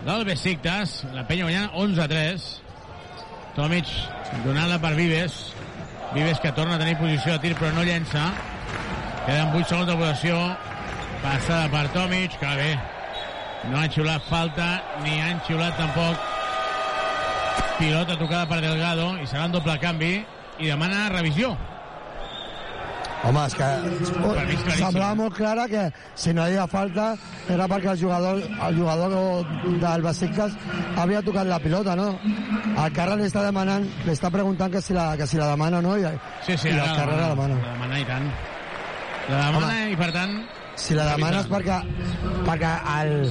del 0.07 0.23
Besiktas. 0.23 0.95
La 1.11 1.27
penya 1.27 1.43
guanyant 1.43 1.75
11-3. 1.75 2.47
Tomic 3.59 3.91
donant-la 4.45 4.79
per 4.79 4.95
Vives. 4.95 5.35
Vives 6.15 6.39
que 6.39 6.55
torna 6.55 6.79
a 6.79 6.83
tenir 6.85 6.95
posició 7.01 7.35
de 7.35 7.43
tir 7.43 7.57
però 7.59 7.75
no 7.75 7.83
llença. 7.83 8.29
Queden 9.25 9.51
8 9.59 9.73
segons 9.73 9.91
de 9.91 9.99
votació. 10.05 10.39
Passada 11.19 11.67
per 11.67 11.89
Tomic, 11.91 12.39
que 12.39 12.59
bé. 12.63 12.71
No 13.73 13.83
han 13.83 13.91
xiulat 13.91 14.23
falta, 14.31 14.77
ni 15.03 15.19
han 15.19 15.43
xiulat 15.43 15.75
tampoc 15.75 16.31
pilota 17.83 18.15
tocada 18.17 18.47
per 18.47 18.61
Delgado 18.63 19.11
i 19.19 19.27
serà 19.27 19.47
un 19.49 19.53
doble 19.57 19.75
canvi 19.81 20.13
i 20.63 20.69
demana 20.69 21.09
revisió. 21.11 21.51
Home, 23.23 23.43
és 23.47 23.53
que 23.55 24.75
semblava 24.75 25.13
molt 25.15 25.35
clara 25.35 25.65
que 25.71 25.83
si 26.19 26.33
no 26.35 26.43
hi 26.43 26.51
havia 26.51 26.65
falta 26.67 27.13
era 27.51 27.67
perquè 27.71 27.93
el 27.93 27.99
jugador, 28.01 28.41
el 28.67 28.79
jugador 28.79 29.13
del 29.83 30.03
Besiktas 30.03 30.57
havia 30.99 31.21
tocat 31.23 31.47
la 31.47 31.59
pilota, 31.63 31.95
no? 31.95 32.09
El 32.73 32.91
Carles 32.95 33.21
li 33.21 33.29
està 33.31 33.45
demanant, 33.45 33.87
li 34.03 34.11
està 34.11 34.31
preguntant 34.31 34.71
que 34.71 34.83
si 34.83 34.95
la, 34.95 35.13
que 35.19 35.27
si 35.27 35.39
la 35.39 35.47
demana 35.53 35.79
o 35.79 35.85
no, 35.87 35.95
i, 35.99 36.07
Sí, 36.43 36.57
sí, 36.57 36.71
i 36.71 36.75
el 36.75 36.95
Carles 36.99 37.19
la 37.19 37.31
demana. 37.31 37.61
La 37.63 37.71
demana 37.77 37.99
i 37.99 38.07
tant. 38.11 38.29
La 39.29 39.39
demana 39.47 39.71
Home, 39.71 39.87
i, 39.91 39.97
per 39.99 40.11
tant... 40.15 40.37
Si 40.83 40.95
la 40.97 41.05
demanes 41.05 41.47
perquè, 41.51 41.79
perquè 42.47 42.75
el, 42.97 43.27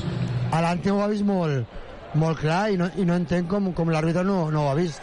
l'Ante 0.62 0.92
ho 0.92 1.00
ha 1.02 1.08
vist 1.10 1.26
molt, 1.26 1.80
molt 2.14 2.38
clar 2.40 2.70
i 2.72 2.76
no, 2.80 2.90
i 2.96 3.04
no 3.08 3.16
entenc 3.16 3.48
com, 3.50 3.72
com 3.72 3.88
l'àrbitre 3.92 4.24
no, 4.24 4.50
no 4.50 4.66
ho 4.66 4.70
ha 4.72 4.78
vist. 4.78 5.02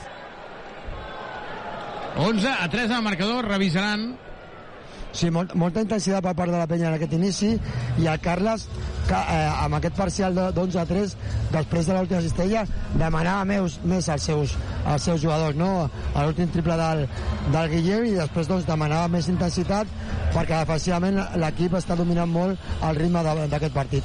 11 2.19 2.47
a 2.51 2.67
3 2.69 2.91
al 2.91 3.03
marcador, 3.03 3.45
revisaran 3.47 4.09
Sí, 5.11 5.31
molt, 5.33 5.55
molta 5.57 5.81
intensitat 5.81 6.21
per 6.21 6.35
part 6.37 6.51
de 6.53 6.57
la 6.59 6.67
penya 6.69 6.91
en 6.91 6.95
aquest 6.99 7.13
inici 7.17 7.47
i 7.97 8.05
el 8.05 8.19
Carles 8.21 8.67
que, 9.07 9.15
eh, 9.17 9.47
amb 9.65 9.73
aquest 9.79 9.95
parcial 9.97 10.35
de- 10.37 10.51
d'11 10.53 10.77
a 10.77 10.85
3 10.85 11.15
després 11.51 11.87
de 11.87 11.93
l'última 11.95 12.21
cistella 12.21 12.61
demanava 12.93 13.43
més, 13.45 13.79
més 13.83 14.07
als, 14.07 14.21
seus, 14.29 14.53
als 14.85 15.01
seus 15.09 15.21
jugadors 15.23 15.55
no? 15.57 15.89
a 16.13 16.23
l'últim 16.25 16.51
triple 16.53 16.77
del, 16.77 17.07
del 17.51 17.69
Guillem 17.73 18.05
i 18.05 18.13
després 18.19 18.47
doncs, 18.47 18.67
demanava 18.69 19.07
més 19.07 19.27
intensitat 19.33 19.87
perquè 20.35 20.59
defensivament 20.59 21.17
l'equip 21.41 21.73
està 21.73 21.97
dominant 21.97 22.29
molt 22.29 22.59
el 22.83 22.95
ritme 23.01 23.23
d'aquest 23.49 23.73
partit 23.73 24.03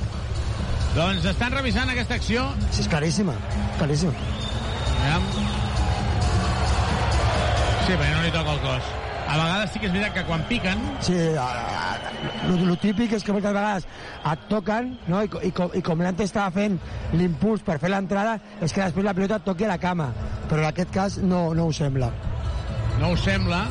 Doncs 0.94 1.24
estan 1.26 1.50
revisant 1.50 1.90
aquesta 1.90 2.14
acció. 2.14 2.44
Sí, 2.70 2.84
és 2.84 2.90
claríssima, 2.90 3.34
claríssima. 3.80 4.12
Aviam. 5.02 5.24
Sí, 7.84 7.96
perquè 7.96 8.12
no 8.12 8.20
li 8.22 8.30
toca 8.34 8.54
el 8.54 8.60
cos. 8.62 8.92
A 9.24 9.38
vegades 9.40 9.72
sí 9.72 9.80
que 9.80 9.88
és 9.88 9.94
veritat 9.94 10.14
que 10.14 10.22
quan 10.28 10.44
piquen... 10.46 10.84
Sí, 11.02 11.16
el 12.44 12.76
típic 12.78 13.16
és 13.16 13.24
que 13.24 13.34
moltes 13.34 13.54
vegades 13.56 13.86
et 14.30 14.44
toquen, 14.50 14.92
no? 15.10 15.22
I, 15.24 15.30
i, 15.48 15.50
com, 15.56 15.72
i 15.74 15.82
com 15.84 16.04
l'antes 16.04 16.30
estava 16.30 16.52
fent 16.54 16.76
l'impuls 17.16 17.64
per 17.66 17.80
fer 17.82 17.90
l'entrada, 17.90 18.36
és 18.60 18.70
que 18.70 18.84
després 18.84 19.08
la 19.08 19.16
pilota 19.16 19.40
et 19.40 19.48
toqui 19.48 19.66
a 19.66 19.72
la 19.72 19.80
cama. 19.82 20.12
Però 20.46 20.62
en 20.62 20.68
aquest 20.68 20.94
cas 20.94 21.18
no, 21.24 21.48
no 21.56 21.66
ho 21.66 21.74
sembla. 21.74 22.12
No 23.00 23.10
us 23.16 23.24
sembla. 23.26 23.64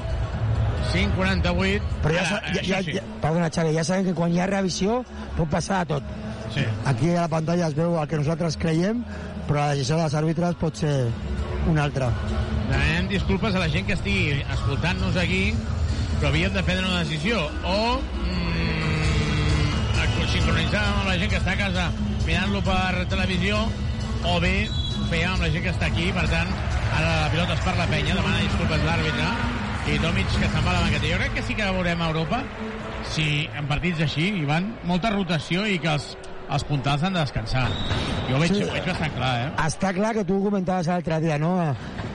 5'48. 0.92 2.02
Però 2.04 2.18
ja, 2.18 2.26
Ara, 2.28 2.42
ja, 2.50 2.60
això 2.60 2.68
ja, 2.68 2.82
sí. 2.84 2.98
ja, 2.98 3.06
perdona, 3.24 3.48
Xavi, 3.54 3.78
ja 3.78 3.88
sabem 3.88 4.10
que 4.10 4.18
quan 4.18 4.34
hi 4.34 4.42
ha 4.44 4.50
revisió 4.52 5.00
pot 5.38 5.48
passar 5.54 5.86
de 5.86 5.96
tot. 5.96 6.12
Sí. 6.54 6.66
Aquí 6.86 7.14
a 7.16 7.26
la 7.26 7.30
pantalla 7.32 7.68
es 7.68 7.76
veu 7.78 7.98
el 8.00 8.08
que 8.08 8.20
nosaltres 8.22 8.58
creiem, 8.62 9.04
però 9.48 9.62
la 9.62 9.76
decisió 9.76 9.98
dels 10.00 10.16
àrbitres 10.18 10.58
pot 10.62 10.78
ser 10.78 10.96
una 11.68 11.86
altra. 11.88 12.12
Demanem 12.70 13.10
disculpes 13.12 13.56
a 13.56 13.64
la 13.64 13.70
gent 13.74 13.88
que 13.88 13.98
estigui 13.98 14.42
escoltant-nos 14.54 15.18
aquí, 15.20 15.46
però 16.20 16.30
havíem 16.32 16.54
de 16.54 16.64
prendre 16.64 16.88
una 16.88 17.04
decisió. 17.04 17.48
O 17.64 18.00
mm, 18.00 18.44
sincronitzar 20.34 20.82
amb 20.82 21.10
la 21.10 21.18
gent 21.22 21.30
que 21.30 21.38
està 21.38 21.54
a 21.54 21.60
casa 21.60 21.90
mirant-lo 22.26 22.64
per 22.66 23.06
televisió, 23.12 23.60
o 24.26 24.38
bé 24.42 24.54
fèiem 25.12 25.36
amb 25.36 25.44
la 25.46 25.50
gent 25.54 25.66
que 25.66 25.74
està 25.74 25.90
aquí, 25.92 26.08
per 26.16 26.24
tant, 26.32 26.50
ara 26.98 27.12
la 27.26 27.30
pilota 27.34 27.58
es 27.58 27.62
per 27.66 27.76
la 27.78 27.86
penya, 27.92 28.16
demana 28.18 28.42
disculpes 28.42 28.86
l'àrbitre, 28.88 29.30
i 29.84 29.98
Tomic 30.00 30.30
que 30.32 30.48
se'n 30.48 30.64
va 30.64 30.72
a 30.72 30.76
la 30.78 30.84
banqueta. 30.86 31.10
Jo 31.12 31.20
crec 31.20 31.34
que 31.38 31.44
sí 31.44 31.58
que 31.60 31.70
veurem 31.76 32.02
a 32.02 32.10
Europa 32.10 32.40
si 33.12 33.26
en 33.60 33.68
partits 33.70 34.02
així 34.06 34.30
hi 34.40 34.46
van 34.48 34.72
molta 34.90 35.12
rotació 35.14 35.68
i 35.68 35.76
que 35.84 35.92
els, 35.92 36.14
els 36.50 36.64
puntals 36.68 37.04
han 37.04 37.14
de 37.14 37.20
descansar. 37.20 37.68
Jo 38.30 38.40
veig, 38.40 38.54
Sí. 38.54 38.64
ho 38.64 38.72
veig 38.72 38.86
bastant 38.86 39.16
clar, 39.16 39.34
eh? 39.40 39.52
Està 39.66 39.94
clar 39.94 40.14
que 40.14 40.26
tu 40.26 40.38
ho 40.38 40.44
comentaves 40.44 40.88
l'altre 40.88 41.20
dia, 41.20 41.38
no? 41.38 41.56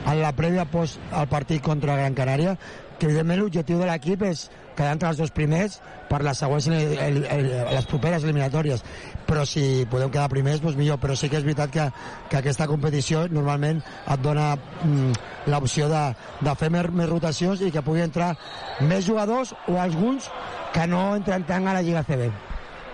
En 0.06 0.20
la 0.22 0.32
prèvia 0.32 0.64
post 0.64 0.98
al 1.12 1.28
partit 1.28 1.62
contra 1.62 1.96
Gran 1.96 2.14
Canària, 2.14 2.56
que 2.98 3.06
evidentment 3.06 3.38
l'objectiu 3.40 3.78
de 3.78 3.86
l'equip 3.86 4.22
és 4.22 4.48
quedar 4.74 4.92
entre 4.92 5.08
els 5.08 5.18
dos 5.18 5.30
primers 5.30 5.80
per 6.08 6.22
les 6.22 6.38
següents 6.38 6.66
el, 6.66 6.98
el, 6.98 7.16
el, 7.30 7.46
les 7.74 7.86
properes 7.86 8.24
eliminatòries 8.24 8.82
però 9.26 9.44
si 9.46 9.84
podem 9.90 10.10
quedar 10.10 10.28
primers 10.30 10.60
doncs 10.62 10.76
millor 10.78 10.98
però 10.98 11.14
sí 11.18 11.28
que 11.28 11.38
és 11.38 11.44
veritat 11.46 11.70
que, 11.70 11.86
que 12.30 12.38
aquesta 12.38 12.66
competició 12.70 13.28
normalment 13.28 13.82
et 13.82 14.22
dona 14.22 14.56
mm, 14.56 15.12
l'opció 15.46 15.88
de, 15.90 16.14
de 16.40 16.54
fer 16.58 16.70
més, 16.70 16.90
més 16.90 17.10
rotacions 17.10 17.62
i 17.62 17.70
que 17.74 17.82
pugui 17.82 18.02
entrar 18.02 18.36
més 18.80 19.06
jugadors 19.06 19.54
o 19.68 19.78
alguns 19.78 20.30
que 20.74 20.86
no 20.86 21.14
entren 21.16 21.46
tant 21.46 21.66
a 21.66 21.74
la 21.74 21.82
Lliga 21.82 22.02
CB 22.06 22.30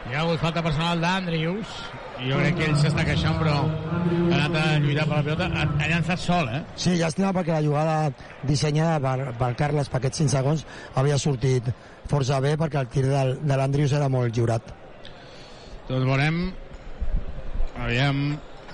Hi 0.05 0.13
ha 0.13 0.21
hagut 0.21 0.41
falta 0.43 0.61
personal 0.61 1.01
d'Andrius. 1.01 1.71
jo 2.29 2.37
crec 2.39 2.59
que 2.59 2.67
ell 2.69 2.77
s'està 2.77 3.03
queixant, 3.09 3.39
però 3.41 3.55
ha 3.65 4.37
anat 4.37 4.57
a 4.61 4.65
lluitar 4.85 5.07
per 5.09 5.17
la 5.17 5.23
pilota, 5.25 5.47
ha, 5.49 5.65
ha 5.65 5.87
llançat 5.89 6.21
sol, 6.21 6.51
eh? 6.53 6.61
Sí, 6.77 6.93
llàstima 7.01 7.33
perquè 7.33 7.55
la 7.55 7.63
jugada 7.65 7.95
dissenyada 8.45 8.99
per, 9.01 9.33
per 9.41 9.51
Carles 9.59 9.89
per 9.89 9.99
aquests 10.03 10.21
5 10.23 10.33
segons 10.37 10.65
havia 11.01 11.17
sortit 11.19 11.71
força 12.11 12.41
bé 12.45 12.53
perquè 12.61 12.83
el 12.83 12.91
tir 12.93 13.07
del, 13.09 13.39
de 13.41 13.59
l'Andrius 13.59 13.95
era 13.97 14.11
molt 14.13 14.37
lliurat. 14.37 14.69
Doncs 15.89 16.05
veurem, 16.05 16.41
aviam, 17.87 18.21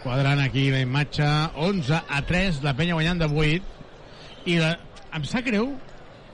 quadrant 0.03 0.43
aquí 0.43 0.67
la 0.75 0.83
imatge, 0.83 1.29
11 1.71 2.03
a 2.09 2.25
3, 2.27 2.59
la 2.67 2.75
penya 2.79 2.99
guanyant 2.99 3.23
de 3.23 3.31
8, 3.31 3.79
i 4.51 4.59
la, 4.59 4.75
em 5.15 5.31
sap 5.31 5.47
greu, 5.47 5.71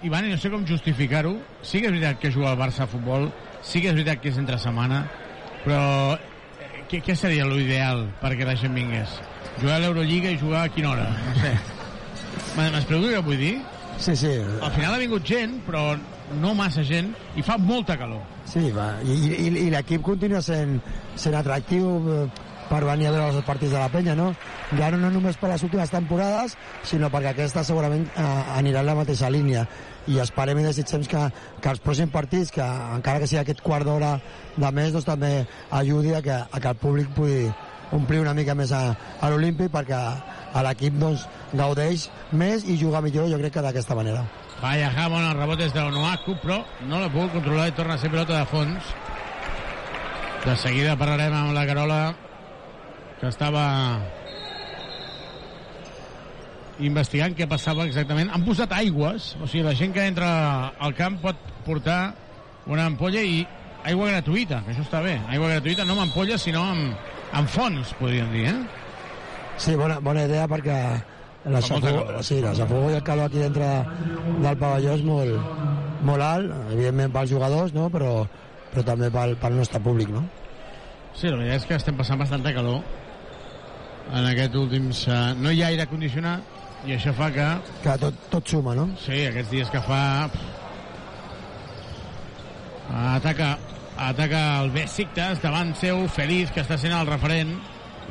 Ivan, 0.05 0.25
i 0.25 0.33
no 0.33 0.41
sé 0.41 0.49
com 0.53 0.65
justificar-ho, 0.69 1.37
sí 1.65 1.81
que 1.83 1.89
és 1.91 1.95
veritat 1.99 2.21
que 2.23 2.33
juga 2.33 2.51
al 2.53 2.59
Barça 2.61 2.85
a 2.85 2.91
futbol, 2.91 3.31
sí 3.67 3.83
que 3.83 3.91
és 3.91 3.97
veritat 3.99 4.23
que 4.23 4.31
és 4.33 4.41
entre 4.41 4.59
setmana, 4.63 5.05
però 5.65 5.81
eh, 6.15 6.85
què, 6.91 7.03
què 7.03 7.17
seria 7.19 7.47
l'ideal 7.51 8.07
perquè 8.23 8.47
la 8.47 8.57
gent 8.59 8.77
vingués? 8.79 9.19
Jugar 9.61 9.79
a 9.79 9.83
l'Eurolliga 9.85 10.31
i 10.31 10.39
jugar 10.41 10.67
a 10.67 10.73
quina 10.73 10.93
hora? 10.95 11.09
No 11.27 11.35
sé. 11.41 11.55
M'explico 12.57 13.11
què 13.11 13.25
vull 13.25 13.41
dir? 13.41 13.57
Sí, 13.99 14.15
sí. 14.17 14.33
Al 14.61 14.73
final 14.75 14.95
ha 14.95 15.01
vingut 15.01 15.25
gent, 15.25 15.59
però 15.67 15.95
no 16.41 16.53
massa 16.55 16.85
gent, 16.85 17.13
i 17.37 17.45
fa 17.45 17.57
molta 17.59 17.97
calor. 17.99 18.21
Sí, 18.49 18.69
va. 18.75 18.91
I, 19.05 19.17
i, 19.33 19.47
i 19.67 19.71
l'equip 19.73 20.05
continua 20.05 20.43
sent, 20.45 20.77
sent 21.17 21.37
atractiu 21.39 21.89
eh, 22.13 22.27
per 22.69 22.83
venir 22.85 23.09
a 23.09 23.15
veure 23.15 23.29
els 23.31 23.47
partits 23.47 23.73
de 23.73 23.81
la 23.81 23.91
penya, 23.93 24.17
no? 24.19 24.33
Ja 24.77 24.91
no, 24.93 25.01
no 25.01 25.11
només 25.15 25.39
per 25.41 25.51
les 25.53 25.65
últimes 25.67 25.93
temporades, 25.93 26.57
sinó 26.87 27.11
perquè 27.13 27.33
aquesta 27.33 27.65
segurament 27.67 28.07
eh, 28.13 28.27
anirà 28.59 28.83
en 28.83 28.91
la 28.91 28.99
mateixa 29.01 29.31
línia. 29.33 29.67
I 30.07 30.21
esperem 30.23 30.61
i 30.61 30.66
desitgem 30.66 31.05
que, 31.11 31.23
que 31.62 31.71
els 31.73 31.83
pròxims 31.83 32.12
partits, 32.14 32.53
que 32.55 32.64
encara 32.97 33.23
que 33.23 33.27
sigui 33.31 33.42
aquest 33.42 33.62
quart 33.64 33.87
d'hora 33.87 34.16
de 34.57 34.71
més, 34.73 34.92
doncs 34.95 35.09
també 35.09 35.33
ajudi 35.75 36.14
a 36.14 36.23
que, 36.23 36.37
a 36.47 36.61
que 36.62 36.73
el 36.73 36.83
públic 36.83 37.11
pugui 37.16 37.49
omplir 37.97 38.21
una 38.21 38.35
mica 38.35 38.55
més 38.59 38.73
a, 38.75 38.83
a 39.21 39.31
l'Olímpic 39.31 39.71
perquè 39.75 39.99
a 40.57 40.64
l'equip 40.66 40.97
doncs, 40.99 41.27
gaudeix 41.55 42.09
més 42.33 42.64
i 42.66 42.79
juga 42.81 43.03
millor, 43.05 43.29
jo 43.31 43.38
crec 43.42 43.57
que 43.59 43.64
d'aquesta 43.64 43.97
manera. 43.99 44.25
Vaya 44.61 44.90
jamón, 44.95 45.25
el 45.27 45.37
rebot 45.37 45.61
és 45.61 45.75
d'Onuaku, 45.75 46.38
però 46.42 46.62
no 46.88 47.01
la 47.03 47.11
puc 47.12 47.35
controlar 47.35 47.69
i 47.69 47.77
torna 47.77 47.97
a 47.97 48.01
ser 48.01 48.11
pilota 48.12 48.38
de 48.38 48.47
fons. 48.51 48.95
De 50.47 50.55
seguida 50.62 50.97
parlarem 50.97 51.35
amb 51.35 51.53
la 51.57 51.66
Carola, 51.69 52.01
que 53.21 53.29
estava 53.29 53.66
investigant 56.85 57.35
què 57.37 57.49
passava 57.49 57.87
exactament. 57.89 58.31
Han 58.33 58.45
posat 58.47 58.73
aigües, 58.77 59.35
o 59.41 59.49
sigui, 59.49 59.65
la 59.67 59.75
gent 59.79 59.95
que 59.95 60.05
entra 60.05 60.31
al 60.79 60.95
camp 60.99 61.21
pot 61.23 61.41
portar 61.67 62.01
una 62.67 62.87
ampolla 62.91 63.23
i 63.23 63.45
aigua 63.87 64.11
gratuïta, 64.11 64.62
que 64.65 64.75
això 64.75 64.85
està 64.85 65.03
bé. 65.05 65.17
Aigua 65.31 65.53
gratuïta 65.55 65.87
no 65.87 65.95
amb 65.97 66.09
ampolles, 66.09 66.43
sinó 66.43 66.65
amb, 66.73 67.12
amb 67.39 67.51
fons, 67.51 67.95
podríem 68.01 68.33
dir, 68.35 68.49
eh? 68.51 68.57
Sí, 69.62 69.77
bona, 69.79 70.01
bona 70.05 70.27
idea 70.27 70.45
perquè 70.51 70.79
la 71.47 71.62
xafogó, 71.62 72.23
sí, 72.27 72.41
la 72.43 72.53
xafogó 72.59 72.91
i 72.91 72.99
el 72.99 73.05
calor 73.07 73.31
aquí 73.31 73.39
dintre 73.41 73.69
del 74.43 74.59
pavelló 74.59 74.97
és 74.99 75.05
molt, 75.07 75.62
molt 76.05 76.27
alt, 76.27 76.53
evidentment 76.75 77.15
pels 77.15 77.31
jugadors, 77.31 77.73
no? 77.77 77.87
però, 77.95 78.19
però 78.73 78.85
també 78.85 79.09
pel, 79.15 79.37
pel 79.41 79.57
nostre 79.57 79.81
públic. 79.81 80.11
No? 80.12 80.27
Sí, 81.15 81.31
la 81.31 81.39
veritat 81.39 81.62
és 81.62 81.69
que 81.71 81.79
estem 81.79 81.97
passant 81.97 82.21
bastanta 82.21 82.53
calor 82.57 82.83
en 84.12 84.29
aquests 84.33 84.59
últims... 84.61 85.07
Uh, 85.09 85.33
no 85.41 85.55
hi 85.55 85.62
ha 85.62 85.71
aire 85.73 85.87
condicionat 85.91 86.66
i 86.85 86.95
això 86.97 87.15
fa 87.17 87.31
que... 87.35 87.47
Que 87.85 87.97
tot, 88.03 88.19
tot 88.31 88.53
suma, 88.53 88.75
no? 88.79 88.89
Sí, 89.03 89.25
aquests 89.31 89.53
dies 89.55 89.73
que 89.73 89.81
fa... 89.87 90.03
Ataca, 92.97 93.57
ataca 93.99 94.43
el 94.62 94.71
Besiktas 94.75 95.41
davant 95.43 95.73
seu, 95.81 96.05
Feliz, 96.12 96.53
que 96.55 96.62
està 96.62 96.79
sent 96.79 96.95
el 96.95 97.09
referent. 97.09 97.57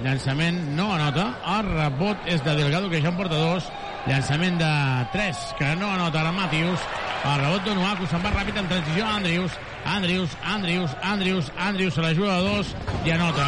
Llançament 0.04 0.58
no 0.76 0.90
anota. 0.92 1.30
El 1.56 1.70
rebot 1.70 2.26
és 2.28 2.44
de 2.44 2.56
Delgado, 2.58 2.90
que 2.92 3.00
ja 3.04 3.14
en 3.14 3.20
porta 3.20 3.40
dos. 3.40 3.70
Llançament 4.06 4.60
de 4.62 4.72
3, 5.14 5.44
que 5.58 5.72
no 5.80 5.90
anota 5.90 6.22
ara 6.22 6.32
Matius. 6.32 6.84
El 7.26 7.40
rebot 7.42 7.66
d'Onuaku 7.66 8.06
se'n 8.10 8.22
va 8.22 8.34
ràpid 8.36 8.60
en 8.62 8.68
transició 8.70 9.06
a 9.06 9.16
Andrius. 9.18 9.58
Andrius, 9.86 10.36
Andrius, 10.54 10.94
Andrius, 11.02 11.52
Andrius 11.58 11.94
se 11.98 12.02
la 12.02 12.14
juga 12.14 12.36
a 12.36 12.42
dos 12.42 12.76
i 13.06 13.12
anota. 13.12 13.48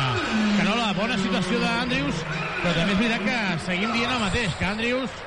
Carola, 0.57 0.91
bona 0.97 1.17
situació 1.21 1.61
d'Andrius, 1.61 2.25
però 2.63 2.73
també 2.73 2.93
és 2.93 2.99
veritat 3.03 3.25
que 3.29 3.39
seguim 3.69 3.93
dient 3.93 4.13
el 4.15 4.21
mateix, 4.25 4.57
que 4.57 4.65
Andrius 4.65 5.23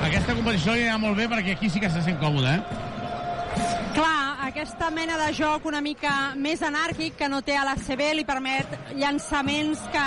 aquesta 0.00 0.32
competició 0.32 0.72
li 0.74 0.86
anirà 0.86 0.96
molt 1.00 1.18
bé 1.18 1.26
perquè 1.28 1.56
aquí 1.56 1.68
sí 1.68 1.80
que 1.82 1.90
se 1.92 2.00
sent 2.06 2.16
còmode, 2.22 2.54
eh? 2.54 3.66
Clar, 3.92 4.46
aquesta 4.46 4.88
mena 4.94 5.18
de 5.20 5.32
joc 5.36 5.66
una 5.68 5.82
mica 5.84 6.14
més 6.40 6.62
anàrquic 6.64 7.18
que 7.18 7.28
no 7.28 7.42
té 7.44 7.58
a 7.58 7.66
la 7.68 7.76
CB 7.76 8.14
li 8.16 8.24
permet 8.24 8.78
llançaments 8.96 9.82
que, 9.92 10.06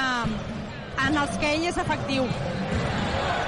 en 1.06 1.22
els 1.26 1.38
que 1.38 1.54
ell 1.54 1.70
és 1.70 1.78
efectiu. 1.84 2.26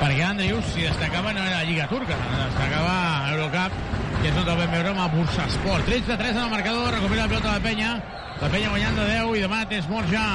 Perquè 0.05 0.21
Andrius, 0.21 0.65
si 0.69 0.83
destacava, 0.85 1.31
no 1.33 1.41
era 1.41 1.63
la 1.63 1.65
Lliga 1.65 1.87
Turca, 1.89 2.13
destacava 2.13 2.91
a 2.93 3.29
Eurocup, 3.31 3.77
que 4.19 4.27
és 4.29 4.35
on 4.37 4.51
el 4.51 4.59
vam 4.59 4.75
veure 4.75 4.91
amb 4.91 5.01
el 5.01 5.07
Bursa 5.15 5.47
Sport. 5.49 5.87
13 5.87 6.11
de 6.11 6.17
3 6.19 6.35
en 6.35 6.41
el 6.43 6.51
marcador, 6.51 6.91
recupera 6.93 7.23
la 7.23 7.31
pelota 7.31 7.47
de 7.47 7.53
la 7.55 7.63
penya, 7.63 7.89
la 8.37 8.49
penya 8.53 8.69
guanyant 8.69 8.99
de 8.99 9.07
10 9.07 9.31
i 9.33 9.41
demà 9.47 9.63
és 9.79 9.89
mort 9.89 10.13
ja 10.13 10.27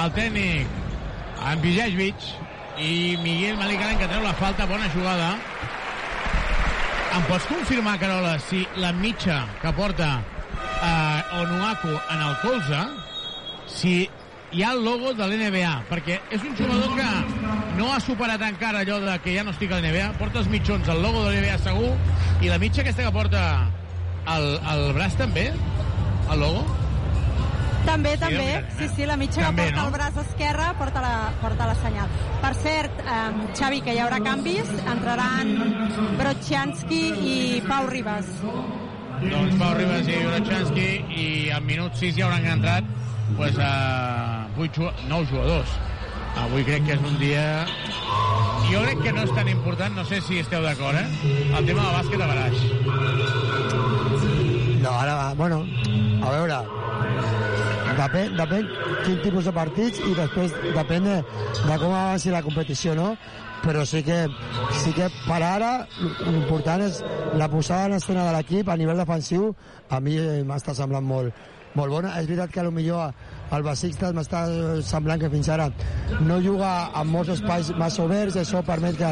el 0.00 0.10
tècnic 0.18 0.74
en 1.52 1.62
Bijejvic 1.62 2.26
i 2.82 2.90
Miguel 3.22 3.54
Malikanen 3.62 4.02
que 4.02 4.10
treu 4.10 4.26
la 4.26 4.34
falta, 4.42 4.66
bona 4.66 4.90
jugada. 4.96 5.30
Em 7.14 7.30
pots 7.30 7.46
confirmar, 7.46 8.00
Carola, 8.02 8.34
si 8.50 8.66
la 8.82 8.90
mitja 8.90 9.44
que 9.62 9.76
porta 9.78 10.10
eh, 10.18 11.38
Onuaku 11.38 11.94
en 11.94 12.28
el 12.32 12.38
colze, 12.42 12.82
si 13.70 14.00
hi 14.56 14.62
ha 14.62 14.72
el 14.72 14.84
logo 14.84 15.12
de 15.12 15.26
l'NBA, 15.28 15.72
perquè 15.90 16.14
és 16.32 16.40
un 16.40 16.54
jugador 16.56 16.94
que 16.96 17.06
no 17.76 17.90
ha 17.92 17.98
superat 18.00 18.40
encara 18.46 18.80
allò 18.86 18.96
de 19.04 19.18
que 19.20 19.34
ja 19.34 19.42
no 19.44 19.52
estic 19.52 19.74
a 19.74 19.82
l'NBA, 19.82 20.14
porta 20.16 20.40
els 20.40 20.48
mitjons, 20.48 20.88
el 20.88 21.02
logo 21.04 21.26
de 21.26 21.34
l'NBA 21.34 21.58
segur, 21.60 21.90
i 22.40 22.48
la 22.48 22.56
mitja 22.62 22.80
aquesta 22.80 23.04
que 23.04 23.12
porta 23.12 23.42
el, 24.32 24.48
el 24.72 24.86
braç 24.96 25.18
també, 25.20 25.50
el 25.52 26.40
logo, 26.40 26.64
també, 27.86 28.16
també. 28.18 28.46
Sí, 28.78 28.88
sí, 28.96 29.04
la 29.06 29.14
mitja 29.20 29.44
També, 29.44 29.68
que 29.68 29.74
porta 29.76 29.82
no? 29.82 29.84
el 29.86 29.92
braç 29.94 30.16
esquerre 30.24 30.64
porta 30.74 31.02
la, 31.04 31.12
porta 31.38 31.68
la 31.68 31.76
senyal. 31.78 32.16
Per 32.42 32.50
cert, 32.58 32.98
eh, 32.98 33.52
Xavi, 33.60 33.78
que 33.86 33.94
hi 33.94 34.00
haurà 34.02 34.18
canvis, 34.24 34.72
entraran 34.90 35.52
Brochanski 36.18 37.02
i 37.30 37.36
Pau 37.68 37.86
Ribas. 37.92 38.32
doncs 39.22 39.54
Pau 39.60 39.76
Ribas 39.78 40.10
i 40.10 40.18
Urachanski 40.26 40.88
i 41.14 41.28
al 41.54 41.62
minut 41.68 41.94
6 42.00 42.18
ja 42.18 42.26
hauran 42.26 42.50
entrat 42.56 42.90
pues, 43.36 43.58
uh, 43.58 44.46
8, 44.60 44.92
9 45.08 45.26
jugadors 45.30 45.76
avui 46.36 46.64
crec 46.64 46.84
que 46.86 46.94
és 46.94 47.02
un 47.10 47.18
dia 47.18 47.66
jo 48.70 48.82
crec 48.84 49.02
que 49.02 49.12
no 49.16 49.24
és 49.26 49.34
tan 49.34 49.48
important 49.48 49.96
no 49.96 50.04
sé 50.04 50.20
si 50.20 50.40
esteu 50.44 50.62
d'acord 50.62 50.96
eh? 51.00 51.08
el 51.58 51.66
tema 51.66 51.82
del 51.82 51.94
bàsquet 52.00 52.20
a 52.20 52.30
Baraix 52.32 52.66
No, 54.86 54.92
ara, 54.92 55.34
bueno, 55.34 55.64
a 56.22 56.30
veure, 56.30 56.58
depèn, 57.98 58.36
depèn 58.38 58.68
quin 59.02 59.16
tipus 59.24 59.48
de 59.48 59.54
partits 59.56 59.98
i 59.98 60.12
després 60.14 60.54
depèn 60.76 61.08
de, 61.08 61.16
de 61.56 61.78
com 61.80 61.90
avanci 61.90 62.30
la 62.30 62.44
competició, 62.44 62.94
no? 62.94 63.08
Però 63.64 63.82
sí 63.88 64.04
que, 64.06 64.20
sí 64.84 64.92
que 64.94 65.08
per 65.24 65.40
ara 65.42 65.72
l'important 65.98 66.84
és 66.86 67.00
la 67.34 67.48
posada 67.50 67.88
en 67.90 67.96
escena 67.96 68.28
de 68.28 68.36
l'equip 68.36 68.70
a 68.70 68.76
nivell 68.78 69.02
defensiu 69.02 69.48
a 69.90 69.98
mi 69.98 70.14
m'està 70.46 70.76
semblant 70.78 71.08
molt, 71.08 71.34
molt 71.76 71.92
bona. 71.92 72.14
És 72.20 72.28
veritat 72.28 72.52
que 72.52 72.64
potser 72.66 73.00
el 73.56 73.62
Basistas 73.62 74.14
m'està 74.16 74.40
semblant 74.82 75.20
que 75.22 75.30
fins 75.30 75.48
ara 75.54 75.68
no 76.26 76.40
juga 76.42 76.70
amb 76.98 77.12
molts 77.14 77.30
espais 77.36 77.70
massa 77.78 78.02
oberts 78.02 78.38
això 78.40 78.62
permet 78.66 78.98
que, 78.98 79.10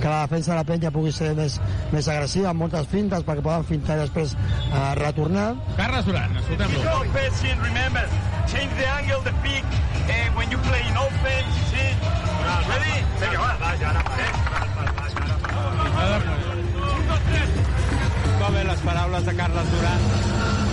que 0.00 0.08
la 0.08 0.22
defensa 0.24 0.54
de 0.54 0.56
la 0.56 0.64
penya 0.70 0.92
pugui 0.94 1.12
ser 1.12 1.34
més, 1.36 1.58
més 1.92 2.08
agressiva 2.08 2.48
amb 2.52 2.64
moltes 2.64 2.88
fintes 2.92 3.26
perquè 3.26 3.44
poden 3.44 3.66
fintar 3.68 3.98
i 3.98 4.04
després 4.06 4.32
eh, 4.38 4.94
retornar. 5.02 5.50
Carles 5.76 6.08
Duran, 6.08 6.36
escoltem-lo. 6.40 6.80
Remember, 7.64 8.08
change 8.48 8.72
the 8.78 8.86
angle, 8.88 9.20
the 9.24 9.34
peak, 9.42 9.64
and 10.08 10.34
when 10.36 10.50
you 10.50 10.58
play 10.58 10.80
in 10.88 10.96
offense, 10.96 11.52
see? 11.70 11.90
Ready? 12.44 13.04
Venga, 13.20 13.38
va, 13.40 13.50
va, 13.60 13.70
ja 13.80 13.92
Va 18.40 18.50
bé 18.50 18.64
les 18.64 18.80
paraules 18.84 19.24
de 19.24 19.36
Carles 19.36 19.72
Duran. 19.72 20.63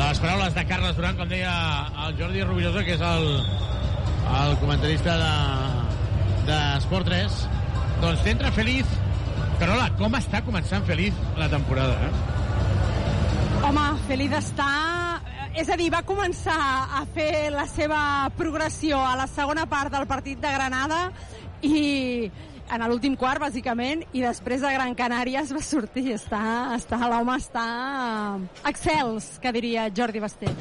Les 0.00 0.18
paraules 0.18 0.54
de 0.56 0.62
Carles 0.64 0.96
Duran, 0.96 1.16
com 1.18 1.28
deia 1.28 1.50
el 2.06 2.14
Jordi 2.16 2.40
Rubirosa, 2.40 2.80
que 2.86 2.94
és 2.96 3.02
el, 3.04 3.26
el 4.40 4.54
comentarista 4.62 5.12
de, 5.20 5.34
de 6.48 6.56
Sport 6.86 7.10
3. 7.10 7.36
Doncs 8.00 8.22
t'entra 8.24 8.48
Feliz. 8.56 8.88
Carola, 9.60 9.90
com 10.00 10.16
està 10.16 10.40
començant 10.46 10.86
Feliz 10.88 11.18
la 11.36 11.50
temporada, 11.52 12.08
eh? 12.08 13.60
Home, 13.68 13.86
Feliz 14.08 14.38
està... 14.40 14.70
És 15.60 15.68
a 15.68 15.76
dir, 15.76 15.90
va 15.92 16.00
començar 16.06 16.56
a 16.96 17.04
fer 17.12 17.50
la 17.52 17.66
seva 17.68 18.00
progressió 18.38 19.02
a 19.04 19.16
la 19.20 19.28
segona 19.28 19.66
part 19.68 19.92
del 19.92 20.08
partit 20.08 20.40
de 20.40 20.54
Granada 20.54 21.10
i 21.60 22.30
en 22.70 22.84
l'últim 22.86 23.16
quart, 23.18 23.40
bàsicament, 23.42 24.04
i 24.14 24.22
després 24.22 24.62
de 24.62 24.70
Gran 24.74 24.94
Canària 24.98 25.42
es 25.42 25.50
va 25.54 25.62
sortir. 25.64 26.12
Està, 26.14 26.42
està, 26.76 27.00
L'home 27.10 27.34
està 27.40 27.64
excels, 28.70 29.32
que 29.42 29.52
diria 29.56 29.88
Jordi 29.96 30.22
Basté. 30.22 30.52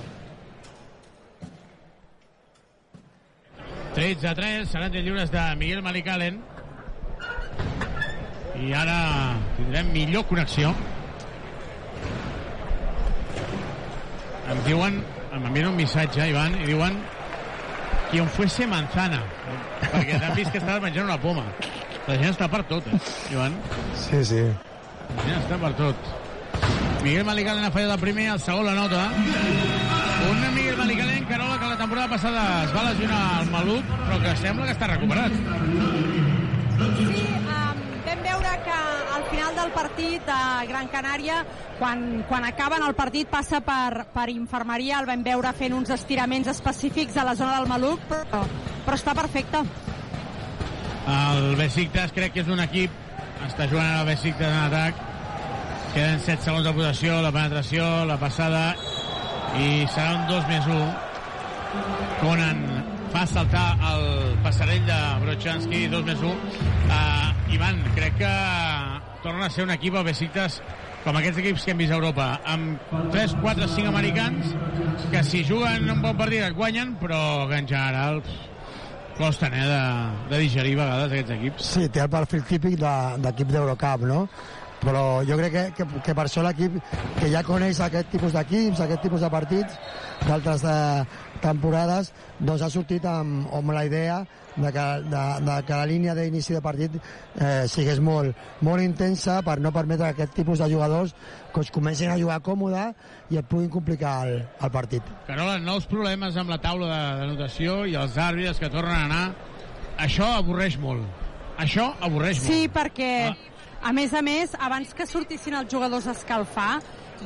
13 3.95 4.27
a 4.29 4.33
3, 4.37 4.69
seran 4.69 4.91
de 4.93 5.01
lliures 5.03 5.31
de 5.33 5.43
Miguel 5.59 5.81
Malicalen. 5.83 6.39
I 8.59 8.73
ara 8.75 8.97
tindrem 9.57 9.93
millor 9.93 10.25
connexió. 10.29 10.73
Em 14.49 14.61
diuen, 14.65 15.01
em 15.35 15.45
envien 15.45 15.69
un 15.69 15.77
missatge, 15.77 16.25
Ivan, 16.31 16.57
i 16.61 16.69
diuen 16.71 16.97
qui 18.09 18.21
on 18.21 18.29
fuese 18.33 18.65
manzana. 18.67 19.21
Perquè 19.91 20.17
t'han 20.17 20.33
vist 20.37 20.51
que 20.53 20.61
estaves 20.61 20.81
menjant 20.83 21.05
una 21.05 21.19
poma. 21.21 21.45
La 22.09 22.15
gent 22.17 22.31
està 22.33 22.47
per 22.49 22.63
tot, 22.65 22.87
eh, 22.89 22.97
Ivan? 23.29 23.53
Sí, 23.93 24.23
sí. 24.25 24.39
La 25.13 25.25
gent 25.27 25.35
està 25.43 25.57
per 25.61 25.69
tot. 25.77 26.07
Miguel 27.03 27.27
Malicalen 27.27 27.67
ha 27.67 27.69
fallat 27.75 27.91
el 27.93 28.01
primer, 28.01 28.23
el 28.33 28.39
segon 28.41 28.65
la 28.65 28.73
nota. 28.73 29.03
Un 30.25 30.39
Miguel 30.55 30.79
Malicalen, 30.79 31.27
Carola, 31.29 31.59
que 31.61 31.67
la 31.69 31.77
temporada 31.77 32.09
passada 32.09 32.45
es 32.63 32.73
va 32.73 32.87
lesionar 32.87 33.19
al 33.35 33.51
maluc, 33.53 33.91
però 34.07 34.17
que 34.23 34.33
sembla 34.41 34.65
que 34.65 34.73
està 34.73 34.89
recuperat. 34.89 35.35
Sí, 36.79 37.27
um, 37.35 37.83
vam 38.07 38.25
veure 38.25 38.55
que 38.65 38.79
al 39.19 39.27
final 39.29 39.61
del 39.61 39.71
partit 39.77 40.33
a 40.33 40.41
Gran 40.71 40.89
Canària, 40.89 41.43
quan, 41.77 42.23
quan 42.31 42.49
acaben 42.49 42.87
el 42.87 42.97
partit, 42.97 43.29
passa 43.29 43.61
per, 43.61 44.07
per 44.15 44.31
infermeria, 44.33 44.97
el 44.97 45.11
vam 45.13 45.21
veure 45.29 45.53
fent 45.61 45.77
uns 45.77 45.93
estiraments 45.93 46.49
específics 46.57 47.21
a 47.21 47.29
la 47.29 47.37
zona 47.37 47.59
del 47.59 47.69
maluc, 47.69 48.01
però, 48.09 48.43
però 48.87 48.97
està 48.97 49.13
perfecte. 49.13 49.61
El 51.09 51.55
Besiktas 51.57 52.11
crec 52.13 52.35
que 52.35 52.43
és 52.43 52.49
un 52.51 52.59
equip, 52.61 52.93
està 53.47 53.65
jugant 53.71 53.95
el 54.01 54.07
Besiktas 54.11 54.51
en 54.51 54.59
atac, 54.67 54.99
queden 55.95 56.19
7 56.21 56.45
segons 56.45 56.67
de 56.67 56.73
possessió, 56.77 57.15
la 57.25 57.31
penetració, 57.33 57.85
la 58.05 58.17
passada, 58.21 58.63
i 59.57 59.87
serà 59.89 60.11
un 60.19 60.27
2 60.29 60.49
més 60.51 60.67
1. 60.69 60.89
Conan 62.21 62.61
fa 63.13 63.23
saltar 63.29 63.65
el 63.91 64.35
passarell 64.45 64.85
de 64.85 64.99
Brochanski, 65.23 65.87
2 65.89 66.05
més 66.11 66.21
1. 66.21 66.35
Uh, 66.89 67.55
Ivan, 67.55 67.81
crec 67.95 68.19
que 68.21 68.35
torna 69.23 69.47
a 69.47 69.53
ser 69.53 69.65
un 69.65 69.73
equip, 69.73 69.97
el 69.97 70.05
Besiktas, 70.11 70.59
com 71.03 71.17
aquests 71.17 71.41
equips 71.41 71.65
que 71.65 71.73
hem 71.73 71.81
vist 71.81 71.95
a 71.95 71.97
Europa, 71.97 72.29
amb 72.53 72.93
3, 73.15 73.33
4, 73.41 73.71
5 73.79 73.89
americans, 73.89 74.53
que 75.09 75.23
si 75.25 75.41
juguen 75.47 75.89
un 75.89 76.05
bon 76.05 76.17
partit 76.19 76.45
et 76.45 76.55
guanyen, 76.57 76.93
però 77.01 77.47
que 77.49 77.63
en 77.63 77.71
general 77.71 78.21
costen 79.19 79.53
eh, 79.53 79.65
de, 79.67 79.81
de 80.31 80.39
digerir 80.45 80.77
a 80.79 80.85
vegades 80.85 81.11
aquests 81.11 81.35
equips. 81.35 81.69
Sí, 81.75 81.89
té 81.91 82.01
el 82.05 82.09
perfil 82.15 82.43
típic 82.47 82.79
de- 82.79 83.17
d'equip 83.27 83.51
d'Eurocup, 83.53 84.07
no? 84.07 84.23
Però 84.79 85.19
jo 85.27 85.35
crec 85.35 85.51
que, 85.51 85.63
que, 85.75 85.85
que 86.05 86.13
per 86.15 86.23
això 86.29 86.39
l'equip 86.45 86.77
que 87.19 87.27
ja 87.33 87.41
coneix 87.43 87.81
aquest 87.83 88.07
tipus 88.13 88.31
d'equips, 88.31 88.79
aquest 88.85 89.01
tipus 89.03 89.19
de 89.25 89.29
partits 89.33 89.75
d'altres 90.23 90.63
de 90.63 90.75
temporades, 91.43 92.13
doncs 92.39 92.63
ha 92.63 92.69
sortit 92.71 93.03
amb, 93.05 93.49
amb 93.59 93.75
la 93.75 93.83
idea 93.89 94.21
de 94.59 94.71
que, 94.75 94.85
de, 95.09 95.23
de 95.47 95.57
que 95.65 95.73
la 95.79 95.85
línia 95.87 96.13
d'inici 96.17 96.53
de 96.53 96.61
partit 96.61 96.95
eh, 96.99 97.65
sigués 97.71 97.99
molt, 98.03 98.35
molt 98.65 98.83
intensa 98.83 99.39
per 99.45 99.57
no 99.63 99.71
permetre 99.75 100.09
que 100.09 100.17
aquest 100.19 100.35
tipus 100.41 100.59
de 100.59 100.67
jugadors 100.71 101.13
que 101.53 101.63
es 101.63 101.71
comencin 101.71 102.11
a 102.11 102.17
jugar 102.19 102.41
còmode 102.45 102.83
i 103.31 103.39
et 103.39 103.47
puguin 103.49 103.69
complicar 103.71 104.27
el, 104.27 104.41
el 104.61 104.71
partit. 104.73 105.03
Carola, 105.27 105.57
nous 105.63 105.87
problemes 105.89 106.37
amb 106.37 106.51
la 106.51 106.59
taula 106.61 106.89
de, 106.91 107.01
de 107.23 107.29
notació 107.33 107.83
i 107.87 107.95
els 107.99 108.17
àrbitres 108.19 108.59
que 108.59 108.69
tornen 108.73 108.95
a 108.97 109.05
anar. 109.07 109.23
Això 109.99 110.27
avorreix 110.37 110.77
molt. 110.79 111.07
Això 111.59 111.89
avorreix 112.05 112.39
Sí, 112.43 112.61
molt. 112.67 112.75
perquè, 112.77 113.13
a 113.83 113.91
més 113.95 114.13
a 114.13 114.21
més, 114.23 114.53
abans 114.59 114.93
que 114.95 115.07
sortissin 115.07 115.55
els 115.59 115.71
jugadors 115.71 116.07
a 116.07 116.13
escalfar, 116.15 116.77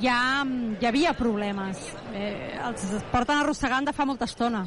ja 0.02 0.18
mm, 0.44 0.80
hi 0.82 0.88
havia 0.90 1.14
problemes. 1.18 1.82
Eh, 2.14 2.56
els 2.66 2.88
porten 3.12 3.38
arrossegant 3.44 3.86
de 3.86 3.94
fa 3.94 4.06
molta 4.10 4.26
estona. 4.26 4.64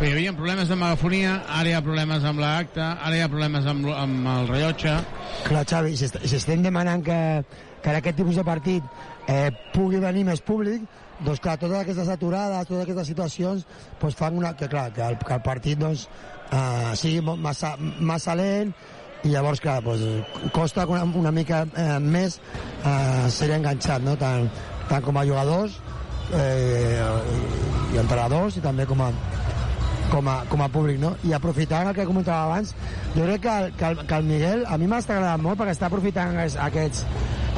Però 0.00 0.08
hi 0.08 0.14
havia 0.14 0.30
problemes 0.32 0.70
de 0.72 0.76
megafonia, 0.80 1.32
ara 1.52 1.68
hi 1.68 1.72
ha 1.76 1.80
problemes 1.84 2.22
amb 2.24 2.40
l'acta, 2.40 2.84
ara 3.04 3.18
hi 3.18 3.20
ha 3.20 3.26
problemes 3.28 3.66
amb, 3.68 3.84
amb 3.92 4.28
el 4.32 4.46
rellotge. 4.48 4.94
Clar, 5.44 5.64
Xavi, 5.68 5.90
si, 6.00 6.06
si 6.08 6.38
estem 6.38 6.62
demanant 6.64 7.02
que, 7.04 7.18
que 7.84 7.92
en 7.92 7.98
aquest 7.98 8.16
tipus 8.16 8.38
de 8.40 8.44
partit 8.48 8.86
eh, 9.28 9.50
pugui 9.74 10.00
venir 10.00 10.22
més 10.24 10.40
públic, 10.40 10.86
doncs 11.20 11.42
clar, 11.44 11.58
totes 11.60 11.82
aquestes 11.82 12.08
aturades, 12.14 12.70
totes 12.70 12.86
aquestes 12.86 13.10
situacions, 13.12 13.66
doncs 14.00 14.16
fan 14.16 14.40
una, 14.40 14.54
que, 14.56 14.70
clar, 14.72 14.86
que, 14.96 15.04
el, 15.04 15.18
que 15.20 15.36
el 15.36 15.44
partit 15.44 15.84
doncs, 15.84 16.06
eh, 16.48 16.96
sigui 16.96 17.20
massa, 17.44 17.74
massa 18.00 18.38
lent 18.40 18.72
i 19.28 19.34
llavors, 19.34 19.60
clar, 19.60 19.82
doncs, 19.84 20.48
costa 20.56 20.88
una, 20.88 21.04
una 21.04 21.34
mica 21.42 21.66
eh, 21.76 21.98
més 22.00 22.40
eh, 22.40 23.28
ser 23.36 23.52
enganxat, 23.58 24.08
no? 24.08 24.16
tant, 24.16 24.48
tant 24.88 25.04
com 25.04 25.20
a 25.20 25.28
jugadors 25.28 25.76
eh, 26.32 27.04
i 27.92 28.00
entrenadors 28.00 28.56
i 28.56 28.64
també 28.64 28.88
com 28.88 29.04
a, 29.04 29.12
com 30.10 30.28
a, 30.28 30.36
com 30.50 30.62
a 30.62 30.68
públic, 30.72 30.98
no? 31.00 31.14
I 31.26 31.34
aprofitant 31.36 31.88
el 31.90 31.96
que 31.96 32.06
comentava 32.08 32.50
abans, 32.50 32.74
jo 33.14 33.24
crec 33.24 33.44
que, 33.46 33.56
que, 33.78 33.90
el, 33.92 34.04
que 34.06 34.18
el 34.18 34.28
Miguel 34.28 34.66
a 34.66 34.78
mi 34.80 34.90
m'està 34.90 35.16
agradant 35.16 35.44
molt 35.46 35.60
perquè 35.60 35.76
està 35.76 35.88
aprofitant 35.90 36.34
aquests, 36.34 36.58
aquests, 36.66 37.04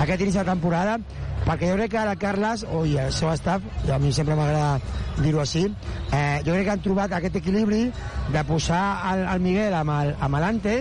aquest 0.04 0.24
inici 0.26 0.40
de 0.40 0.48
temporada 0.48 0.98
perquè 1.46 1.70
jo 1.70 1.78
crec 1.78 1.94
que 1.94 2.00
ara 2.02 2.16
Carles 2.16 2.66
o 2.70 2.84
i 2.86 2.96
el 3.02 3.12
seu 3.12 3.32
staff, 3.38 3.64
a 3.90 3.98
mi 3.98 4.12
sempre 4.12 4.36
m'agrada 4.38 4.80
dir-ho 5.22 5.42
així, 5.42 5.64
eh, 6.12 6.40
jo 6.46 6.52
crec 6.54 6.66
que 6.66 6.74
han 6.76 6.84
trobat 6.84 7.16
aquest 7.16 7.40
equilibri 7.42 7.86
de 8.32 8.44
posar 8.48 8.84
el, 9.12 9.24
el 9.34 9.42
Miguel 9.44 9.74
amb 9.74 9.96
el, 9.98 10.14
amb 10.20 10.40
l'Ante 10.42 10.76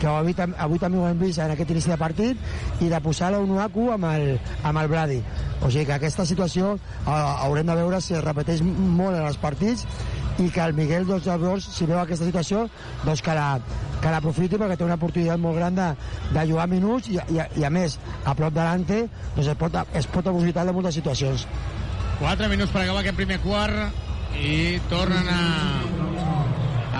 que 0.00 0.08
avui, 0.08 0.34
avui 0.56 0.80
també 0.80 0.98
ho 0.98 1.06
hem 1.08 1.18
vist 1.20 1.42
en 1.44 1.52
aquest 1.52 1.70
inici 1.74 1.92
de 1.92 1.98
partit 2.00 2.80
i 2.80 2.88
de 2.88 3.00
posar 3.04 3.30
l'Onuaku 3.34 3.90
amb 3.94 4.08
el, 4.14 4.30
amb 4.64 4.80
el 4.80 4.88
Brady. 4.88 5.20
O 5.60 5.68
sigui 5.68 5.84
que 5.90 5.98
aquesta 5.98 6.24
situació 6.26 6.72
eh, 6.76 7.10
haurem 7.10 7.68
de 7.68 7.76
veure 7.76 8.00
si 8.00 8.16
es 8.16 8.24
repeteix 8.24 8.64
molt 8.64 9.18
en 9.18 9.26
els 9.26 9.38
partits 9.40 9.86
i 10.40 10.48
que 10.48 10.62
el 10.64 10.72
Miguel 10.72 11.04
doncs, 11.06 11.26
llavors, 11.28 11.66
si 11.74 11.86
veu 11.88 11.98
aquesta 12.00 12.24
situació 12.24 12.64
doncs 13.04 13.20
que 13.24 13.34
la, 13.36 13.48
que 14.00 14.12
l'aprofiti 14.12 14.56
perquè 14.60 14.78
té 14.78 14.86
una 14.86 14.96
oportunitat 14.96 15.40
molt 15.42 15.58
gran 15.58 15.76
de, 15.76 15.88
de 16.32 16.44
jugar 16.48 16.66
minuts 16.70 17.10
i, 17.12 17.18
i, 17.34 17.40
i 17.60 17.66
a 17.66 17.70
més 17.72 17.98
a 18.24 18.34
prop 18.38 18.54
delante 18.56 19.02
doncs 19.36 19.50
es 19.52 19.60
pot, 19.60 19.76
es 20.00 20.08
pot 20.10 20.26
aprofitar 20.26 20.64
de 20.66 20.72
moltes 20.76 20.94
situacions 20.98 21.46
4 22.20 22.48
minuts 22.52 22.72
per 22.72 22.82
acabar 22.82 23.00
aquest 23.04 23.16
primer 23.16 23.38
quart 23.44 24.36
i 24.40 24.78
tornen 24.90 25.28
a... 25.32 25.40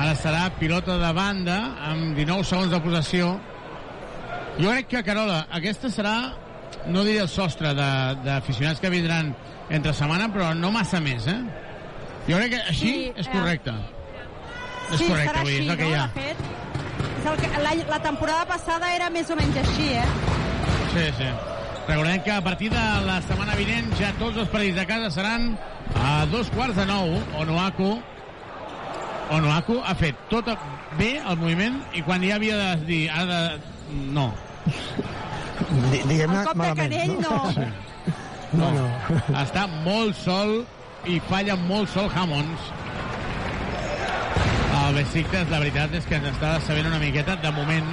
Ara 0.01 0.15
serà 0.17 0.47
pilota 0.57 0.95
de 1.01 1.11
banda 1.13 1.57
amb 1.91 2.15
19 2.17 2.45
segons 2.49 2.71
de 2.73 2.79
possessió. 2.81 3.35
Jo 4.61 4.71
crec 4.73 4.87
que, 4.95 5.03
Carola, 5.05 5.43
aquesta 5.57 5.91
serà, 5.93 6.15
no 6.89 7.03
diré 7.05 7.21
el 7.25 7.29
sostre 7.29 7.75
de- 7.77 8.15
d'aficionats 8.25 8.81
que 8.81 8.89
vindran 8.93 9.35
entre 9.69 9.93
setmana, 9.95 10.31
però 10.33 10.55
no 10.57 10.71
massa 10.73 11.01
més, 11.05 11.27
eh? 11.29 11.37
Jo 12.31 12.39
crec 12.41 12.55
que 12.55 12.63
així 12.73 12.87
Sí, 12.95 13.13
és 13.15 13.27
eh, 13.29 13.31
correcte. 13.35 13.75
És 14.91 14.99
sí, 15.03 15.05
correcte, 15.05 15.29
serà 15.35 15.45
vull 15.45 15.53
dir, 15.53 15.61
és 15.67 15.71
el 15.71 15.77
que 15.77 15.85
no? 15.85 15.91
hi 15.91 15.95
ha. 16.01 16.07
De 16.07 16.21
fet, 16.21 16.37
és 17.21 17.31
el 17.35 17.41
que, 17.45 17.53
la, 17.67 17.75
la 17.93 18.01
temporada 18.09 18.47
passada 18.55 18.95
era 18.97 19.11
més 19.13 19.29
o 19.31 19.37
menys 19.37 19.61
així, 19.67 19.91
eh? 20.01 20.09
Sí, 20.95 21.07
sí. 21.21 21.29
Recordem 21.91 22.23
que 22.23 22.31
a 22.31 22.41
partir 22.41 22.71
de 22.71 22.83
la 23.07 23.17
setmana 23.27 23.57
vinent 23.59 23.89
ja 23.99 24.13
tots 24.21 24.37
els 24.39 24.49
partits 24.53 24.77
de 24.79 24.85
casa 24.87 25.09
seran 25.11 25.49
a 25.99 26.25
dos 26.31 26.47
quarts 26.55 26.77
de 26.79 26.85
nou. 26.87 27.17
Onoaku 27.41 27.97
Onoaku 29.35 29.81
ha 29.87 29.95
fet 29.99 30.19
tot 30.31 30.47
bé 30.99 31.17
el 31.19 31.37
moviment 31.41 31.81
i 31.99 32.03
quan 32.07 32.23
ja 32.23 32.37
havia 32.39 32.57
de 32.61 32.87
dir 32.87 33.01
ara 33.11 33.41
de... 33.57 33.73
no. 34.15 34.29
Di- 35.91 36.03
diguem-ne 36.07 36.39
El 36.41 36.47
cop 36.47 36.55
de 36.55 36.61
malament, 36.63 36.95
canell 36.95 37.17
no. 37.25 37.39
Sí. 37.55 37.67
no, 38.59 38.71
no. 38.77 38.87
Està 39.43 39.67
molt 39.87 40.19
sol 40.19 40.55
i 41.11 41.19
falla 41.31 41.59
molt 41.67 41.91
sol 41.95 42.07
Hammonds. 42.15 42.71
El 44.81 44.95
Besiktas, 44.99 45.51
la 45.51 45.59
veritat 45.63 45.95
és 45.99 46.07
que 46.07 46.19
ens 46.19 46.31
està 46.33 46.57
sabent 46.67 46.87
una 46.91 46.99
miqueta, 47.03 47.37
de 47.43 47.51
moment, 47.55 47.91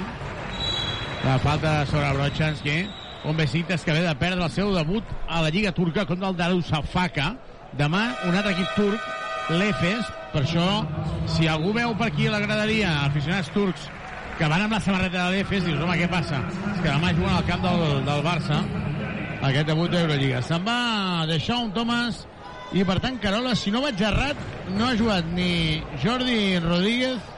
la 1.26 1.36
falta 1.42 1.80
sobre 1.90 2.10
Brochanski, 2.16 2.78
un 3.24 3.36
Besiktas 3.36 3.84
que 3.84 3.92
ve 3.92 4.02
de 4.02 4.14
perdre 4.14 4.44
el 4.44 4.50
seu 4.50 4.72
debut 4.74 5.04
a 5.26 5.42
la 5.42 5.50
Lliga 5.50 5.72
Turca 5.72 6.06
contra 6.06 6.30
el 6.30 6.36
Darussafaka. 6.36 7.34
Demà, 7.78 8.04
un 8.24 8.36
altre 8.36 8.54
equip 8.54 8.74
turc, 8.76 9.08
l'Efes, 9.50 10.08
per 10.32 10.42
això, 10.44 10.66
si 11.34 11.48
algú 11.48 11.72
veu 11.76 11.94
per 11.98 12.08
aquí 12.08 12.28
a 12.28 12.34
la 12.36 12.40
graderia 12.42 12.94
aficionats 13.06 13.50
turcs 13.52 13.88
que 14.38 14.48
van 14.48 14.64
amb 14.64 14.76
la 14.76 14.80
samarreta 14.80 15.26
de 15.26 15.36
l'Efes, 15.36 15.64
dius, 15.66 15.80
home, 15.82 15.98
què 15.98 16.08
passa? 16.10 16.40
És 16.74 16.80
que 16.80 16.88
demà 16.88 17.12
juguen 17.16 17.34
al 17.34 17.46
camp 17.48 17.64
del, 17.64 17.84
del 18.06 18.24
Barça, 18.24 18.62
aquest 19.48 19.70
debut 19.70 19.92
d'Eurolliga. 19.92 20.42
Se'n 20.46 20.64
va 20.66 20.80
deixar 21.28 21.58
un 21.64 21.72
Thomas 21.74 22.24
i, 22.72 22.84
per 22.84 22.98
tant, 23.04 23.18
Carola, 23.22 23.54
si 23.58 23.72
no 23.74 23.82
vaig 23.84 24.00
errat, 24.04 24.40
no 24.76 24.88
ha 24.88 24.96
jugat 24.98 25.28
ni 25.34 25.82
Jordi 26.02 26.58
Rodríguez 26.64 27.34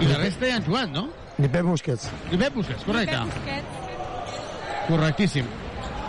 i 0.00 0.10
la 0.10 0.20
resta 0.20 0.48
ja 0.48 0.60
han 0.60 0.66
jugat, 0.66 0.92
no? 0.92 1.08
Ni 1.36 1.48
Pep 1.52 1.66
Busquets. 1.68 2.08
I 2.30 2.38
Pep 2.40 2.54
Busquets, 2.56 2.86
correcte. 2.86 3.18
Pep 3.18 3.34
Busquets. 3.34 3.85
Correctíssim. 4.86 5.46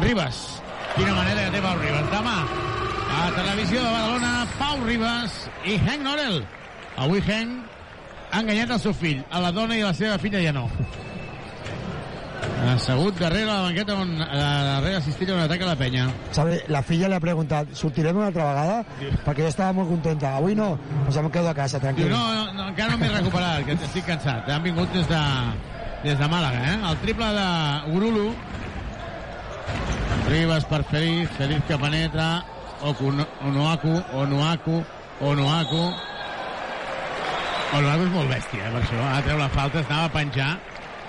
Ribas. 0.01 0.61
Quina 0.95 1.13
manera 1.13 1.45
que 1.45 1.55
té 1.57 1.61
Pau 1.61 1.79
Ribas. 1.81 2.11
Demà, 2.13 2.37
a 3.17 3.23
Televisió 3.35 3.81
de 3.81 3.89
Badalona, 3.89 4.33
Pau 4.59 4.85
Ribas 4.85 5.41
i 5.65 5.79
Hank 5.81 6.05
Norel. 6.05 6.43
Avui 6.97 7.21
Hank 7.21 7.75
ha 8.31 8.39
enganyat 8.41 8.71
el 8.77 8.79
seu 8.83 8.93
fill. 8.93 9.23
A 9.31 9.41
la 9.41 9.51
dona 9.51 9.77
i 9.77 9.83
a 9.83 9.91
la 9.91 9.97
seva 9.97 10.17
filla 10.21 10.41
ja 10.43 10.53
no. 10.53 10.67
Assegut 12.67 13.17
darrere 13.19 13.45
la 13.45 13.61
banqueta, 13.67 13.95
on, 13.95 14.09
eh, 14.21 14.25
darrere 14.27 14.97
assistir 14.97 15.29
a 15.29 15.35
un 15.35 15.39
atac 15.41 15.61
a 15.61 15.67
la 15.69 15.75
penya. 15.75 16.07
¿Sabe? 16.31 16.63
La 16.67 16.81
filla 16.83 17.07
li 17.07 17.15
ha 17.15 17.19
preguntat, 17.19 17.73
sortirem 17.77 18.17
una 18.17 18.27
altra 18.27 18.47
vegada? 18.49 18.83
Perquè 19.25 19.45
jo 19.45 19.51
estava 19.53 19.73
molt 19.77 19.89
contenta. 19.89 20.35
Avui 20.37 20.55
no, 20.55 20.71
doncs 21.05 21.17
em 21.21 21.29
quedo 21.31 21.49
a 21.49 21.53
casa, 21.53 21.79
tranquil. 21.79 22.09
no, 22.09 22.21
no, 22.33 22.53
no 22.53 22.67
encara 22.69 22.91
no 22.91 22.97
m'he 22.97 23.09
recuperat, 23.13 23.65
que 23.65 23.77
estic 23.77 24.05
cansat. 24.09 24.49
Han 24.49 24.63
vingut 24.63 24.91
des 24.93 25.07
de, 25.07 25.21
des 26.03 26.17
de 26.19 26.27
Màlaga, 26.27 26.63
eh? 26.73 26.77
El 26.91 26.97
triple 27.05 27.31
de 27.37 27.47
Urulu. 27.95 28.27
Ribas 30.27 30.65
per 30.65 30.83
Feliz, 30.91 31.29
Feliz 31.37 31.63
que 31.67 31.77
penetra. 31.77 32.43
Oku, 32.83 33.11
Onuaku, 33.47 33.93
Onuaku, 34.13 34.83
Onuaku. 35.21 35.83
Onuaku 37.77 38.03
és 38.05 38.11
molt 38.13 38.31
bèstia, 38.31 38.65
eh, 38.67 38.71
per 38.73 38.81
això. 38.81 38.97
Ara 39.01 39.21
treu 39.25 39.39
la 39.39 39.49
falta, 39.49 39.79
es 39.79 39.89
anava 39.89 40.09
a 40.09 40.13
penjar. 40.13 40.49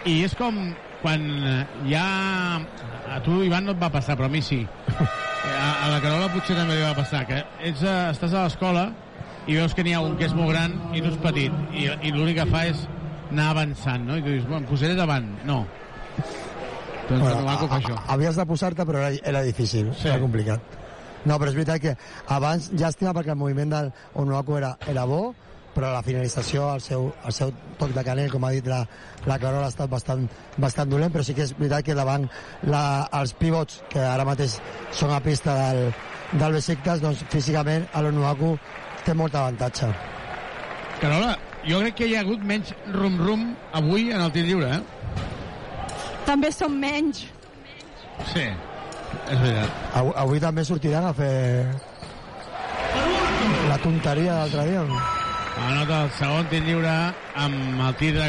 I 0.07 0.23
és 0.25 0.37
com 0.39 0.61
quan 1.03 1.25
eh, 1.45 1.65
ja... 1.91 2.05
A 3.09 3.23
tu, 3.25 3.41
Ivan, 3.43 3.65
no 3.65 3.73
et 3.73 3.81
va 3.81 3.91
passar, 3.93 4.17
però 4.19 4.29
a 4.29 4.33
mi 4.33 4.43
sí. 4.45 4.61
A, 5.49 5.87
a 5.87 5.89
la 5.89 6.01
Carola 6.03 6.27
potser 6.33 6.57
també 6.59 6.75
li 6.77 6.83
va 6.83 6.97
passar, 6.99 7.23
que 7.25 7.39
ets 7.65 7.81
a, 7.87 8.11
estàs 8.11 8.35
a 8.35 8.43
l'escola 8.45 8.89
i 9.49 9.55
veus 9.57 9.73
que 9.73 9.85
n'hi 9.87 9.95
ha 9.97 10.03
un 10.05 10.17
que 10.19 10.27
és 10.27 10.35
molt 10.37 10.51
gran 10.51 10.75
i 10.93 11.01
tu 11.01 11.09
és 11.09 11.17
petit, 11.23 11.55
i, 11.73 11.87
i 12.05 12.11
l'únic 12.13 12.37
que 12.41 12.47
fa 12.51 12.65
és 12.69 12.83
anar 13.31 13.47
avançant, 13.55 14.05
no? 14.05 14.19
I 14.19 14.25
tu 14.25 14.35
dius, 14.35 14.45
bueno, 14.45 14.61
em 14.65 14.69
posaré 14.69 14.99
davant. 14.99 15.31
No. 15.49 15.63
Doncs 17.09 17.23
bueno, 17.23 17.41
no 17.41 17.47
va 17.47 17.53
a- 17.55 17.59
fer 17.59 17.69
això. 17.83 17.99
havies 18.07 18.37
de 18.37 18.47
posar-te, 18.47 18.85
però 18.85 18.99
era, 18.99 19.11
era 19.25 19.43
difícil, 19.43 19.93
Sí. 19.95 20.09
era 20.09 20.21
complicat. 20.21 20.61
No, 21.25 21.39
però 21.39 21.49
és 21.49 21.55
veritat 21.55 21.81
que 21.81 21.97
abans, 22.29 22.71
llàstima 22.73 23.13
perquè 23.15 23.31
el 23.31 23.37
moviment 23.37 23.71
del 23.71 23.93
Onuaku 24.15 24.57
era, 24.57 24.77
era 24.87 25.05
bo, 25.05 25.35
però 25.75 25.93
la 25.93 26.03
finalització, 26.03 26.75
el 26.75 26.81
seu, 26.81 27.13
el 27.25 27.33
seu 27.33 27.53
toc 27.79 27.91
de 27.95 28.03
canell, 28.05 28.31
com 28.31 28.45
ha 28.45 28.51
dit 28.51 28.67
la, 28.67 28.87
la 29.27 29.39
Carola, 29.39 29.67
ha 29.67 29.69
estat 29.69 29.89
bastant, 29.91 30.29
bastant 30.57 30.89
dolent, 30.91 31.13
però 31.13 31.23
sí 31.23 31.35
que 31.35 31.43
és 31.43 31.53
veritat 31.59 31.85
que 31.85 31.95
davant 31.95 32.29
la, 32.63 33.09
els 33.13 33.33
pivots, 33.35 33.83
que 33.89 34.01
ara 34.01 34.25
mateix 34.25 34.59
són 34.91 35.11
a 35.13 35.21
pista 35.21 35.55
del, 35.55 35.93
del 36.33 36.53
Besiktas, 36.53 37.01
doncs 37.01 37.25
físicament 37.31 37.87
l'Onuaku 37.95 38.57
té 39.05 39.15
molt 39.15 39.35
avantatge. 39.35 39.93
Carola, 41.01 41.37
jo 41.67 41.79
crec 41.81 41.95
que 42.01 42.07
hi 42.11 42.17
ha 42.17 42.21
hagut 42.25 42.43
menys 42.43 42.73
rum-rum 42.95 43.55
avui 43.79 44.11
en 44.11 44.21
el 44.21 44.33
tir 44.35 44.45
lliure, 44.49 44.73
eh? 44.81 44.83
També 46.29 46.51
són 46.53 46.75
menys. 46.77 47.23
Sí, 48.35 48.43
és 48.45 49.39
veritat. 49.41 49.77
Avui, 49.97 50.13
avui 50.21 50.41
també 50.43 50.65
sortiran 50.69 51.07
a 51.09 51.15
fer 51.17 51.33
la 53.71 53.79
tonteria 53.81 54.35
de 54.35 54.39
l'altre 54.43 54.67
dia. 54.69 54.83
no? 54.85 54.99
Anota 55.69 56.03
el 56.05 56.11
segon 56.19 56.51
tir 56.51 56.61
lliure 56.67 56.93
amb 57.45 57.81
el 57.87 57.97
tir 58.01 58.13
de 58.19 58.27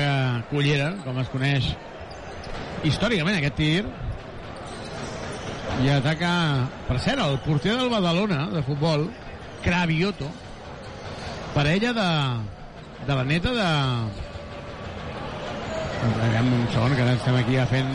Cullera, 0.50 0.94
com 1.04 1.20
es 1.20 1.32
coneix 1.34 1.68
històricament 2.88 3.38
aquest 3.42 3.60
tir. 3.60 3.84
I 5.84 5.92
ataca, 5.94 6.32
per 6.88 6.98
cert, 7.04 7.20
el 7.24 7.38
porter 7.44 7.76
del 7.76 7.92
Badalona, 7.92 8.46
de 8.54 8.64
futbol, 8.64 9.10
Cravioto, 9.64 10.32
parella 11.54 11.94
de, 12.00 12.10
de 13.06 13.22
la 13.22 13.28
neta 13.28 13.54
de... 13.60 13.70
Aviam 16.00 16.48
un 16.54 16.66
segon, 16.72 16.96
que 16.96 17.04
ara 17.04 17.14
estem 17.18 17.36
aquí 17.42 17.58
ja 17.60 17.66
fent... 17.70 17.90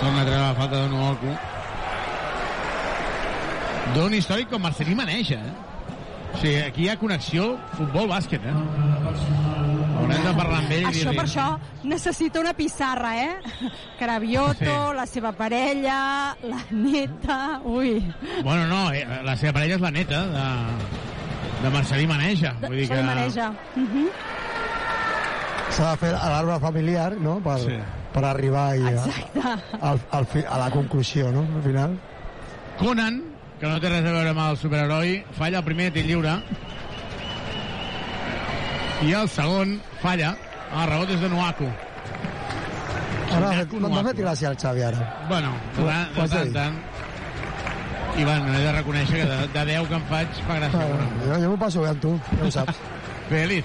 Torna 0.00 0.22
a 0.22 0.26
treure 0.26 0.42
la 0.42 0.54
falta 0.58 0.80
d'un 0.82 0.90
Nuoku. 0.94 1.34
D'un 3.94 4.14
històric 4.16 4.50
com 4.50 4.62
Marcelí 4.62 4.94
Maneja, 4.98 5.38
eh? 5.38 5.54
O 6.34 6.38
sigui, 6.40 6.56
aquí 6.66 6.84
hi 6.84 6.88
ha 6.90 6.96
connexió 6.98 7.52
futbol-bàsquet, 7.78 8.42
eh? 8.42 8.54
Haurem 9.94 10.24
de 10.26 10.32
parlar 10.36 10.58
amb 10.58 10.72
ell 10.74 10.88
Això 10.90 11.12
per 11.14 11.24
això 11.24 11.44
necessita 11.86 12.42
una 12.42 12.52
pissarra, 12.58 13.12
eh? 13.22 13.68
Cravioto, 14.00 14.64
Sí. 14.64 14.96
la 14.98 15.06
seva 15.06 15.32
parella, 15.38 15.98
la 16.42 16.60
neta... 16.70 17.60
Ui. 17.64 18.00
Bueno, 18.42 18.66
no, 18.66 18.90
eh, 18.92 19.06
la 19.24 19.36
seva 19.40 19.54
parella 19.60 19.78
és 19.78 19.84
la 19.84 19.94
neta 19.94 20.24
de, 20.34 20.46
de 21.62 21.74
Marcelí 21.78 22.06
Maneja. 22.10 22.56
Vull 22.66 22.80
dir 22.82 22.88
que... 22.90 23.02
Maneja. 23.02 23.52
Uh 23.76 23.86
-huh. 23.94 24.08
S'ha 25.74 25.90
de 25.90 25.96
fer 26.04 26.10
l'arbre 26.14 26.58
familiar, 26.62 27.12
no?, 27.18 27.38
per, 27.42 27.58
Sí. 27.64 27.76
per 28.14 28.24
arribar 28.28 28.66
i 28.78 28.84
a, 28.94 29.04
al, 29.90 30.00
al 30.18 30.26
fi, 30.30 30.44
a 30.46 30.58
la 30.58 30.68
conclusió, 30.70 31.30
no?, 31.34 31.42
al 31.56 31.62
final. 31.64 31.96
Conan, 32.78 33.20
que 33.60 33.66
no 33.70 33.80
té 33.82 33.90
res 33.90 34.04
a 34.06 34.12
veure 34.14 34.30
amb 34.34 34.42
el 34.48 34.56
superheroi, 34.60 35.16
falla 35.38 35.58
el 35.62 35.66
primer 35.66 35.90
tir 35.94 36.04
lliure. 36.06 36.36
I 39.04 39.12
el 39.18 39.28
segon 39.28 39.76
falla. 40.02 40.34
El 40.74 40.88
rebot 40.90 41.10
és 41.14 41.20
de 41.22 41.28
Nuaku. 41.30 41.66
Ara 43.34 43.40
m'ha 43.50 43.52
fet, 43.60 43.72
m'ha 43.82 44.02
fet 44.08 44.18
gràcia 44.22 44.50
el 44.50 44.56
Xavi, 44.58 44.82
ara. 44.86 45.02
Bueno, 45.28 45.52
de, 45.76 45.84
de 46.16 46.26
tant 46.32 46.52
tant. 46.54 46.78
Ivan, 48.18 48.46
he 48.54 48.60
de 48.62 48.72
reconèixer 48.76 49.20
que 49.20 49.26
de, 49.26 49.38
de 49.54 49.64
10 49.70 49.88
que 49.90 49.98
em 49.98 50.04
faig 50.10 50.40
fa 50.46 50.58
gràcia. 50.60 50.86
Bueno, 50.90 51.06
jo, 51.26 51.38
jo 51.42 51.48
m'ho 51.52 51.58
passo 51.58 51.82
bé 51.82 51.90
amb 51.90 52.02
tu, 52.02 52.12
ja 52.38 52.46
ho 52.46 52.50
saps. 52.58 52.78
Feliz. 53.30 53.64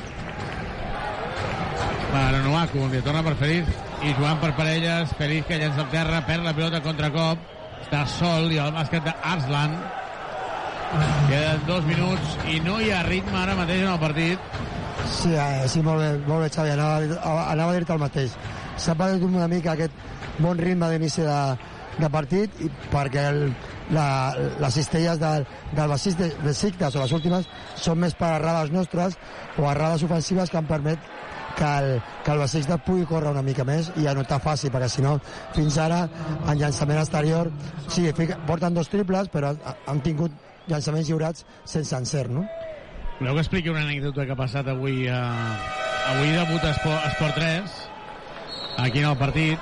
Per 2.09 2.33
Onuaku, 2.39 2.87
li 2.89 3.01
torna 3.05 3.21
per 3.21 3.35
Feliz 3.37 3.67
i 4.01 4.15
jugant 4.17 4.39
per 4.41 4.49
parelles, 4.57 5.11
Feliz 5.19 5.45
que 5.45 5.59
llença 5.61 5.83
al 5.83 5.91
terra, 5.93 6.23
perd 6.25 6.47
la 6.47 6.55
pilota 6.57 6.79
a 6.79 6.85
contracop, 6.85 7.43
està 7.83 8.01
sol 8.09 8.49
i 8.49 8.57
el 8.57 8.71
bàsquet 8.73 9.05
d'Arslan. 9.05 9.75
Queden 11.29 11.61
dos 11.67 11.85
minuts 11.85 12.37
i 12.49 12.57
no 12.65 12.79
hi 12.81 12.89
ha 12.95 13.03
ritme 13.05 13.37
ara 13.37 13.57
mateix 13.59 13.83
en 13.83 13.91
el 13.91 14.01
partit. 14.01 14.57
Sí, 15.05 15.35
eh, 15.35 15.67
sí, 15.69 15.83
molt 15.85 16.01
bé, 16.01 16.09
molt 16.25 16.47
bé, 16.47 16.49
Xavi, 16.55 16.73
anava, 16.73 17.19
a 17.21 17.35
anava 17.51 17.75
a 17.75 17.77
dir-te 17.77 17.93
el 17.93 18.01
mateix. 18.01 18.33
S'ha 18.79 18.97
perdut 18.97 19.29
una 19.29 19.47
mica 19.51 19.75
aquest 19.75 19.93
bon 20.41 20.57
ritme 20.57 20.89
d'inici 20.89 21.21
de, 21.27 21.39
de 21.99 22.09
partit 22.09 22.57
i 22.65 22.71
perquè 22.89 23.27
el, 23.29 23.39
la, 23.93 24.07
les 24.65 24.73
cistelles 24.73 25.21
del, 25.21 25.45
del 25.77 25.93
Basís 25.93 26.17
de, 26.17 26.31
de 26.41 26.53
Sictes 26.57 26.95
o 26.95 27.03
les 27.03 27.13
últimes 27.15 27.47
són 27.77 28.01
més 28.01 28.17
per 28.17 28.33
errades 28.39 28.73
nostres 28.73 29.17
o 29.57 29.69
errades 29.69 30.05
ofensives 30.09 30.49
que 30.49 30.57
han 30.61 30.69
permet 30.69 31.18
que 31.57 31.69
el, 31.79 32.01
que 32.23 32.31
el 32.31 32.37
Basistes 32.43 32.81
pugui 32.85 33.05
córrer 33.09 33.31
una 33.31 33.41
mica 33.45 33.65
més 33.67 33.91
i 33.97 34.05
està 34.09 34.39
fàcil 34.43 34.71
perquè 34.73 34.89
si 34.89 35.01
no 35.05 35.17
fins 35.55 35.77
ara 35.77 36.03
en 36.47 36.57
llançament 36.59 36.99
exterior 36.99 37.49
sí, 37.87 38.07
porten 38.47 38.73
dos 38.73 38.89
triples 38.89 39.29
però 39.33 39.53
ha- 39.55 39.75
han 39.87 40.01
tingut 40.05 40.31
llançaments 40.67 41.07
lliurats 41.09 41.45
sense 41.65 41.95
encert 41.95 42.29
no? 42.31 42.45
Voleu 43.19 43.35
que 43.35 43.41
expliqui 43.43 43.69
una 43.69 43.81
anècdota 43.83 44.25
que 44.25 44.31
ha 44.31 44.39
passat 44.39 44.67
avui 44.71 45.07
a... 45.11 45.19
Avui 46.09 46.31
debut 46.31 46.63
a 46.63 46.69
Esport, 46.71 47.03
Esport 47.09 47.35
3 47.35 47.73
aquí 48.85 48.99
en 49.03 49.09
el 49.09 49.17
partit 49.19 49.59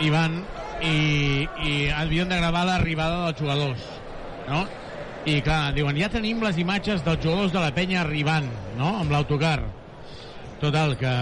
Ivan 0.00 0.40
i, 0.82 1.46
i 1.64 1.74
havien 1.94 2.28
de 2.28 2.38
gravar 2.40 2.64
l'arribada 2.66 3.26
dels 3.26 3.38
jugadors 3.40 3.84
no? 4.48 4.64
i 5.26 5.40
clar, 5.42 5.72
diuen 5.76 5.96
ja 5.98 6.08
tenim 6.12 6.40
les 6.44 6.58
imatges 6.62 7.04
dels 7.04 7.22
jugadors 7.22 7.52
de 7.52 7.60
la 7.60 7.72
penya 7.74 8.00
arribant 8.02 8.48
no? 8.78 8.94
amb 9.02 9.12
l'autocar 9.12 9.58
total, 10.60 10.96
que, 11.00 11.12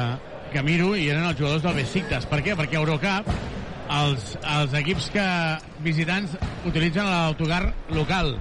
que 0.52 0.62
miro 0.66 0.94
i 0.96 1.08
eren 1.10 1.26
els 1.28 1.38
jugadors 1.38 1.64
del 1.66 1.78
Besiktas 1.82 2.26
per 2.30 2.42
què? 2.44 2.56
perquè 2.58 2.80
Eurocup 2.80 3.30
els, 3.94 4.34
els 4.56 4.74
equips 4.80 5.10
que 5.14 5.26
visitants 5.84 6.36
utilitzen 6.64 7.08
l'autocar 7.08 7.66
local 7.92 8.36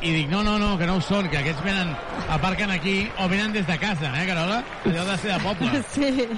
i 0.00 0.12
dic, 0.14 0.28
no, 0.30 0.44
no, 0.46 0.58
no, 0.62 0.76
que 0.78 0.86
no 0.86 0.98
ho 0.98 1.02
són, 1.02 1.26
que 1.30 1.40
aquests 1.40 1.62
venen, 1.64 1.90
aparquen 2.30 2.70
aquí 2.70 3.00
o 3.18 3.26
venen 3.30 3.50
des 3.54 3.66
de 3.66 3.78
casa, 3.82 4.12
eh, 4.14 4.26
Carola? 4.28 4.60
Allò 4.86 5.04
de 5.08 5.16
ser 5.18 5.32
de 5.34 5.40
poble. 5.42 5.82
Sí. 5.94 6.28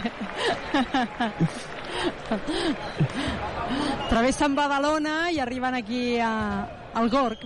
Travessen 4.08 4.54
Badalona 4.54 5.30
i 5.34 5.40
arriben 5.42 5.74
aquí 5.74 6.18
a, 6.22 6.30
al 6.94 7.10
Gorg. 7.10 7.42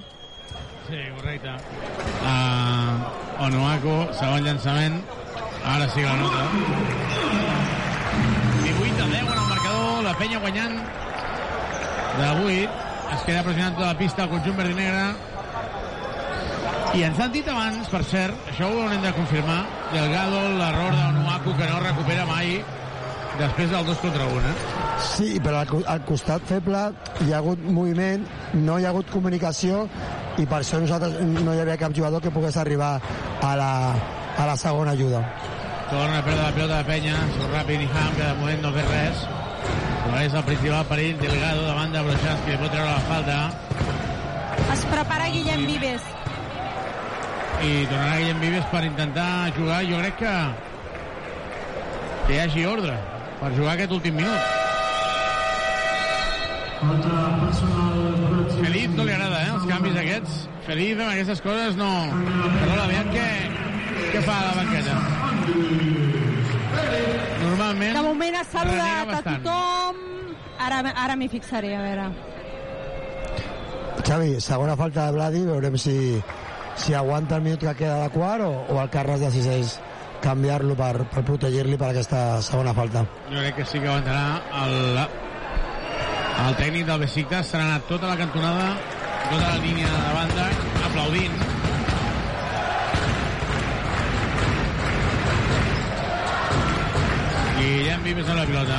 Sí, 0.86 1.00
correcte. 1.16 1.56
Uh, 2.20 3.46
Onuaku, 3.48 3.96
segon 4.20 4.44
llançament. 4.46 5.00
Ara 5.64 5.88
sí 5.88 6.02
la 6.02 6.16
nota. 6.16 6.42
18 8.62 9.02
a 9.02 9.06
10 9.06 9.22
en 9.22 9.38
el 9.38 9.48
marcador, 9.48 10.02
la 10.04 10.14
penya 10.18 10.38
guanyant 10.38 10.76
de 12.18 12.28
8. 12.44 12.70
Es 13.14 13.22
queda 13.24 13.42
pressionant 13.46 13.76
tota 13.76 13.92
la 13.92 13.98
pista 13.98 14.24
el 14.24 14.30
conjunt 14.32 14.56
verd 14.58 14.74
i 14.74 14.76
negre. 14.78 15.04
I 16.94 17.02
ens 17.08 17.18
han 17.18 17.32
dit 17.34 17.48
abans, 17.50 17.88
per 17.90 18.04
cert, 18.06 18.50
això 18.52 18.68
ho 18.70 18.82
haurem 18.84 19.02
de 19.02 19.12
confirmar, 19.16 19.64
Delgado, 19.92 20.42
l'error 20.60 20.94
d'Onuaku 20.94 21.56
que 21.58 21.68
no 21.70 21.80
recupera 21.82 22.26
mai 22.28 22.60
després 23.38 23.70
del 23.70 23.86
2 23.88 24.02
contra 24.04 24.28
1, 24.30 24.50
eh? 24.50 24.54
Sí, 25.02 25.30
però 25.42 25.64
al, 25.64 25.72
al 25.90 26.04
costat 26.06 26.44
feble 26.46 26.84
hi 27.24 27.32
ha 27.32 27.40
hagut 27.40 27.64
moviment, 27.66 28.28
no 28.54 28.78
hi 28.78 28.86
ha 28.86 28.92
hagut 28.94 29.10
comunicació 29.10 29.88
i 30.38 30.46
per 30.46 30.60
això 30.60 30.78
nosaltres 30.82 31.18
no 31.34 31.54
hi 31.54 31.64
havia 31.64 31.78
cap 31.80 31.94
jugador 31.96 32.22
que 32.22 32.30
pogués 32.34 32.56
arribar 32.62 32.92
a 33.42 33.56
la, 33.58 33.72
a 34.38 34.46
la 34.46 34.56
segona 34.60 34.94
ajuda. 34.94 35.24
Torna 35.90 36.18
a 36.18 36.24
perdre 36.24 36.42
la 36.42 36.52
pilota 36.56 36.80
de 36.80 36.88
penya, 36.88 37.14
surt 37.36 37.52
ràpid 37.52 37.84
i 37.84 37.88
Ham, 37.92 38.12
que 38.16 38.24
de 38.24 38.34
moment 38.40 38.62
no 38.64 38.72
fa 38.74 38.84
res. 38.88 39.24
Però 40.04 40.20
és 40.20 40.34
el 40.34 40.44
principal 40.48 40.84
perill, 40.90 41.16
Delgado 41.20 41.64
davant 41.68 41.94
de 41.94 42.02
Brochanski, 42.08 42.52
li 42.52 42.60
pot 42.60 42.72
treure 42.74 42.90
la 42.90 43.04
falta. 43.08 43.38
Es 44.74 44.84
prepara 44.90 45.30
Guillem 45.32 45.64
Vives. 45.68 46.12
I 47.64 47.72
tornarà 47.88 48.20
Guillem 48.20 48.40
Vives 48.42 48.70
per 48.72 48.84
intentar 48.88 49.30
jugar. 49.56 49.82
Jo 49.88 50.00
crec 50.02 50.22
que 50.22 50.36
que 52.26 52.32
hi 52.32 52.40
hagi 52.40 52.64
ordre 52.64 52.94
per 53.40 53.50
jugar 53.56 53.74
aquest 53.74 53.92
últim 53.92 54.16
minut. 54.16 54.52
Feliz 58.54 58.88
no 58.96 59.04
li 59.04 59.12
agrada, 59.12 59.42
eh, 59.42 59.52
els 59.52 59.68
canvis 59.68 60.00
aquests. 60.04 60.40
Feliz 60.64 60.96
amb 60.98 61.10
aquestes 61.10 61.44
coses 61.44 61.76
no... 61.80 61.90
Però 62.62 62.80
aviam 62.86 63.12
què, 63.12 63.28
què 64.14 64.24
fa 64.24 64.40
a 64.40 64.48
la 64.48 64.56
banqueta. 64.62 65.23
Normalment... 67.42 67.96
De 67.96 68.02
moment 68.02 68.38
ha 68.38 68.44
saludat 68.48 69.12
a 69.18 69.22
tothom. 69.26 69.96
Ara, 70.64 70.78
ara 71.04 71.16
m'hi 71.18 71.28
fixaré, 71.32 71.74
a 71.76 71.82
veure. 71.84 72.06
Xavi, 74.04 74.40
segona 74.40 74.76
falta 74.76 75.06
de 75.08 75.12
Vladi, 75.16 75.42
veurem 75.48 75.76
si, 75.80 75.96
si 76.76 76.94
aguanta 76.94 77.36
el 77.36 77.44
minut 77.46 77.60
que 77.64 77.74
queda 77.82 78.02
de 78.02 78.10
quart 78.14 78.44
o, 78.44 78.52
o 78.74 78.80
el 78.82 78.90
Carles 78.92 79.20
decideix 79.24 79.78
canviar-lo 80.24 80.74
per, 80.76 81.04
per 81.12 81.22
protegir-li 81.24 81.76
per 81.80 81.90
aquesta 81.92 82.42
segona 82.44 82.74
falta. 82.76 83.04
Jo 83.30 83.40
crec 83.40 83.60
que 83.60 83.66
sí 83.68 83.80
que 83.80 83.88
aguantarà 83.88 84.26
el, 84.64 84.74
el 86.46 86.60
tècnic 86.60 86.86
del 86.88 87.02
Besiktas 87.04 87.52
s'ha 87.52 87.60
anat 87.64 87.88
tota 87.90 88.12
la 88.12 88.16
cantonada 88.20 88.70
tota 89.30 89.44
la 89.48 89.58
línia 89.64 89.88
de 89.88 90.14
banda 90.18 90.48
aplaudint 90.88 91.53
Guillem 97.94 98.16
Vives 98.16 98.28
a 98.28 98.34
la 98.34 98.44
pilota. 98.44 98.76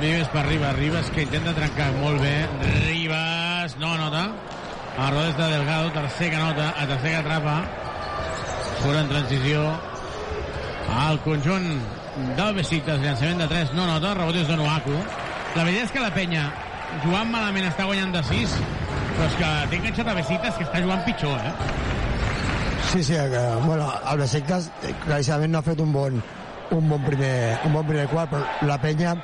Vives 0.00 0.28
per 0.28 0.44
Ribas 0.44 0.74
Ribas 0.76 1.10
que 1.10 1.22
intenta 1.22 1.54
trencar 1.56 1.86
molt 2.02 2.20
bé. 2.20 2.46
Ribas 2.84 3.76
no 3.80 3.96
nota. 3.96 4.26
A 4.98 5.10
rodes 5.10 5.36
de 5.38 5.46
Delgado 5.48 5.90
tercer 5.92 6.30
que 6.30 6.36
nota 6.36 6.74
a 6.76 6.86
tercer 6.86 7.10
que 7.10 7.16
atrapa. 7.16 7.62
Fora 8.82 9.00
en 9.00 9.08
transició 9.08 9.62
al 10.98 11.18
conjunt 11.24 11.80
del 12.36 12.52
Besiktas, 12.54 13.00
llançament 13.00 13.40
de 13.40 13.48
3 13.48 13.72
no 13.72 13.86
nota, 13.86 14.12
rebotes 14.18 14.48
de 14.48 14.56
Nuaku 14.60 14.92
la 15.56 15.64
veritat 15.64 15.86
és 15.86 15.94
que 15.94 16.02
la 16.02 16.12
penya 16.12 16.44
jugant 17.06 17.30
malament 17.32 17.70
està 17.70 17.86
guanyant 17.88 18.12
de 18.12 18.20
6 18.28 18.58
però 19.14 19.30
és 19.30 19.38
que 19.38 19.50
té 19.70 19.80
enganxat 19.80 20.12
a 20.12 20.18
Besiktas 20.18 20.58
que 20.58 20.68
està 20.68 20.82
jugant 20.84 21.00
pitjor 21.06 21.40
eh? 21.40 21.54
Sí, 22.90 23.00
sí, 23.00 23.16
que, 23.16 23.46
bueno, 23.64 23.88
el 24.12 24.20
Besiktas 24.26 24.68
eh, 24.82 24.92
claríssimament 25.06 25.54
no 25.54 25.62
ha 25.62 25.68
fet 25.70 25.80
un 25.80 25.96
bon, 25.96 26.20
un 26.70 26.88
bon 26.88 27.02
primer, 27.04 27.58
un 27.66 27.74
bon 27.74 27.86
primer 27.86 28.06
quart, 28.10 28.30
però 28.32 28.68
la 28.68 28.78
penya, 28.80 29.16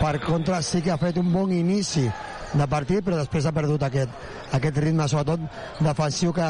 per 0.00 0.18
contra, 0.22 0.62
sí 0.62 0.82
que 0.82 0.92
ha 0.94 1.00
fet 1.00 1.18
un 1.20 1.32
bon 1.32 1.52
inici 1.52 2.06
de 2.54 2.66
partit, 2.70 3.02
però 3.04 3.18
després 3.18 3.46
ha 3.46 3.54
perdut 3.54 3.82
aquest, 3.82 4.10
aquest 4.56 4.82
ritme, 4.82 5.06
sobretot 5.10 5.42
defensiu 5.82 6.32
que, 6.34 6.48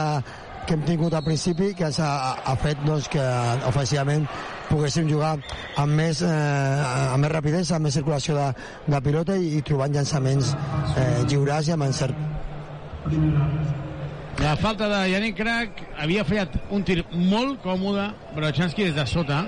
que 0.67 0.77
hem 0.77 0.85
tingut 0.87 1.15
al 1.15 1.25
principi, 1.25 1.73
que 1.77 1.89
ens 1.89 2.01
ha, 2.01 2.11
ha 2.45 2.57
fet 2.61 2.81
doncs, 2.85 3.09
que 3.13 3.25
ofensivament 3.69 4.27
poguéssim 4.69 5.09
jugar 5.11 5.35
amb 5.81 5.97
més, 6.01 6.23
eh, 6.25 7.09
amb 7.13 7.25
més 7.25 7.33
rapidesa, 7.33 7.77
amb 7.77 7.89
més 7.89 7.97
circulació 7.97 8.37
de, 8.39 8.51
de 8.89 9.03
pilota 9.05 9.37
i, 9.41 9.57
i 9.59 9.65
trobant 9.67 9.95
llançaments 9.95 10.55
eh, 10.55 11.25
lliures 11.29 11.69
i 11.69 11.77
amb 11.77 11.89
encert. 11.89 12.17
La 14.41 14.57
falta 14.59 14.89
de 14.91 14.99
Yannick 15.13 15.37
Crac 15.39 15.85
havia 16.03 16.25
fallat 16.27 16.57
un 16.75 16.83
tir 16.85 17.05
molt 17.13 17.61
còmode, 17.63 18.09
Brochanski 18.35 18.89
des 18.89 18.97
de 18.97 19.07
sota. 19.07 19.45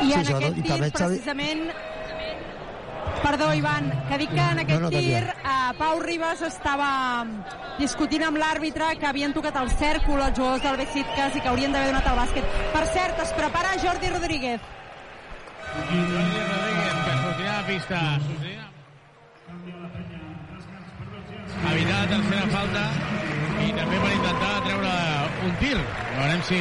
I 0.00 0.12
en 0.12 0.24
Sí, 0.24 0.32
sobretot, 0.32 0.42
aquest 0.42 0.58
i 0.58 0.62
tir, 0.62 0.70
també, 0.72 0.90
Xavi- 0.90 1.16
precisament... 1.16 1.70
Perdó, 3.20 3.50
Ivan, 3.52 3.90
que 4.08 4.16
dic 4.22 4.30
que 4.32 4.40
en 4.40 4.58
aquest 4.62 4.80
No, 4.80 4.86
no, 4.86 4.90
tir 4.94 5.18
eh, 5.20 5.72
Pau 5.76 5.98
Ribas 6.00 6.40
estava 6.46 6.86
discutint 7.78 8.22
amb 8.24 8.38
l'àrbitre 8.40 8.94
que 9.00 9.06
havien 9.10 9.34
tocat 9.36 9.56
el 9.60 9.68
cèrcol 9.76 10.22
els 10.24 10.38
jugadors 10.38 10.62
del 10.64 10.78
Besiktas 10.80 11.36
i 11.36 11.42
que 11.44 11.48
haurien 11.50 11.72
d'haver 11.74 11.90
donat 11.90 12.06
el 12.08 12.16
bàsquet. 12.22 12.56
Per 12.72 12.84
cert, 12.94 13.20
es 13.26 13.32
prepara 13.36 13.74
Jordi 13.82 14.08
Rodríguez. 14.14 14.60
Jordi 15.90 16.40
Rodríguez, 16.48 16.96
que 17.04 17.18
sortirà 17.26 17.58
a 17.58 17.66
pista. 17.68 18.00
Sortirà. 18.24 18.66
Evitar 21.70 21.98
la 22.00 22.08
tercera 22.14 22.46
falta 22.56 22.84
i 23.66 23.72
també 23.76 23.98
per 24.00 24.12
intentar 24.16 24.52
treure 24.64 24.92
un 25.44 25.56
tir. 25.60 25.76
Veurem 26.16 26.42
si 26.48 26.60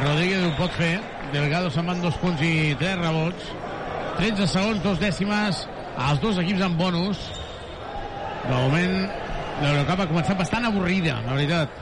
Rodríguez 0.00 0.46
ho 0.48 0.52
pot 0.62 0.72
fer. 0.80 0.94
Delgado 1.32 1.70
se'n 1.72 1.86
van 1.88 2.00
dos 2.04 2.16
punts 2.20 2.42
i 2.44 2.74
tres 2.76 2.98
rebots. 3.00 3.52
13 4.18 4.46
segons, 4.52 4.82
dos 4.84 4.98
dècimes. 5.00 5.62
Els 6.08 6.20
dos 6.20 6.40
equips 6.42 6.64
amb 6.66 6.76
bonus. 6.76 7.22
De 8.42 8.52
moment, 8.52 8.98
l'Eurocup 9.62 10.02
ha 10.02 10.08
començat 10.10 10.36
bastant 10.36 10.68
avorrida, 10.68 11.16
la 11.24 11.38
veritat. 11.38 11.80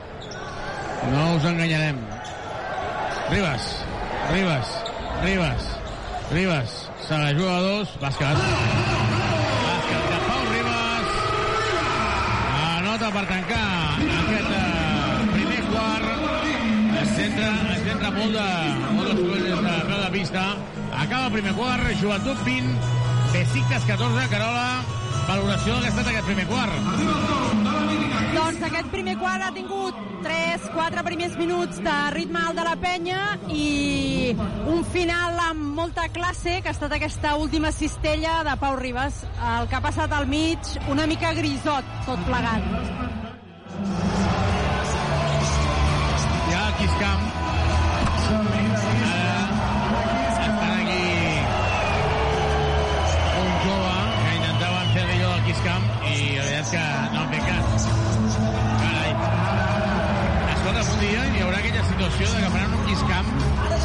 No 1.11 1.25
us 1.35 1.47
enganyarem. 1.49 1.99
Ribas, 3.31 3.67
Ribas, 4.31 4.71
Ribas, 5.25 5.67
Ribas. 6.31 6.77
Se 7.07 7.17
la 7.17 7.33
juga 7.35 7.57
a 7.57 7.61
dos, 7.65 7.91
bàsquet. 7.99 8.39
Bàsquet 9.67 10.09
de 10.13 10.19
Pau 10.29 10.47
Ribas. 10.53 11.19
Anota 12.77 13.11
per 13.17 13.25
tancar 13.33 13.67
aquest 13.99 14.55
eh, 14.61 15.29
primer 15.35 15.61
quart. 15.73 16.09
Es 17.03 17.15
centra, 17.19 17.53
es 17.75 17.85
centra 17.89 18.15
molt 18.19 18.35
de, 18.37 18.49
molt 18.95 19.15
de 19.15 19.40
pista. 20.11 20.55
Acaba 20.97 21.27
el 21.27 21.33
primer 21.33 21.53
quart, 21.55 21.83
Joventut 22.01 22.37
20, 22.43 22.75
Besiktas 23.33 23.83
14, 23.87 24.27
Carola, 24.29 24.83
valoració 25.27 25.79
que 25.79 25.87
ha 25.87 25.91
estat 25.93 26.07
aquest 26.11 26.27
primer 26.27 26.45
quart. 26.49 26.73
Doncs 28.31 28.63
aquest 28.67 28.89
primer 28.91 29.17
quart 29.19 29.43
ha 29.43 29.51
tingut 29.55 29.97
3-4 30.23 31.03
primers 31.07 31.35
minuts 31.39 31.81
de 31.83 31.95
ritme 32.15 32.39
alt 32.39 32.59
de 32.59 32.65
la 32.67 32.75
penya 32.79 33.21
i 33.51 34.35
un 34.71 34.83
final 34.93 35.39
amb 35.47 35.75
molta 35.79 36.07
classe, 36.13 36.59
que 36.61 36.71
ha 36.71 36.75
estat 36.75 36.95
aquesta 36.95 37.35
última 37.39 37.71
cistella 37.71 38.41
de 38.47 38.55
Pau 38.61 38.77
Ribas. 38.79 39.23
El 39.57 39.67
que 39.67 39.79
ha 39.79 39.83
passat 39.83 40.11
al 40.15 40.27
mig, 40.27 40.75
una 40.91 41.07
mica 41.07 41.33
grisot, 41.37 41.87
tot 42.07 42.27
plegat. 42.27 42.63
Ja 46.51 46.67
aquí 46.67 46.89
situació 62.11 62.35
de 62.35 62.43
que 62.43 62.49
faran 62.53 62.73
un 62.73 62.83
Kiss 62.87 63.03
Camp 63.09 63.27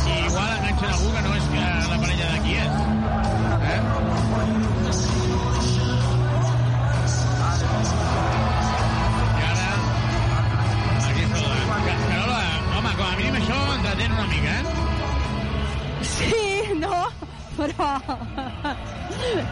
i 0.07 0.19
igual 0.27 0.51
enganxen 0.59 0.91
algú 0.95 1.13
que 1.17 1.23
no 1.27 1.35
és 1.37 1.47
que 1.53 1.65
la 1.93 1.99
parella 2.05 2.33
de 2.33 2.39
qui 2.47 2.55
és. 2.63 2.75
Eh? 3.73 3.81
I 8.07 9.45
ara 9.51 9.69
Aquí 11.09 11.25
està 11.27 11.41
la... 11.43 11.79
Ca- 11.87 11.97
Carola, 12.03 12.41
home, 12.79 12.93
com 12.99 13.07
a 13.07 13.15
mínim 13.21 13.39
això 13.41 13.59
entretén 13.77 14.15
una 14.17 14.27
mica, 14.33 14.53
eh? 14.57 14.65
Sí, 16.17 16.43
no, 16.83 17.01
però 17.57 17.91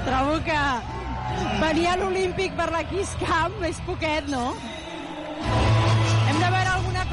trobo 0.04 0.36
que 0.46 0.60
venir 1.62 1.86
a 1.90 1.96
l'Olímpic 2.00 2.54
per 2.58 2.68
la 2.74 2.84
Kiss 2.90 3.14
Camp 3.22 3.62
és 3.68 3.80
poquet, 3.88 4.28
no? 4.32 4.46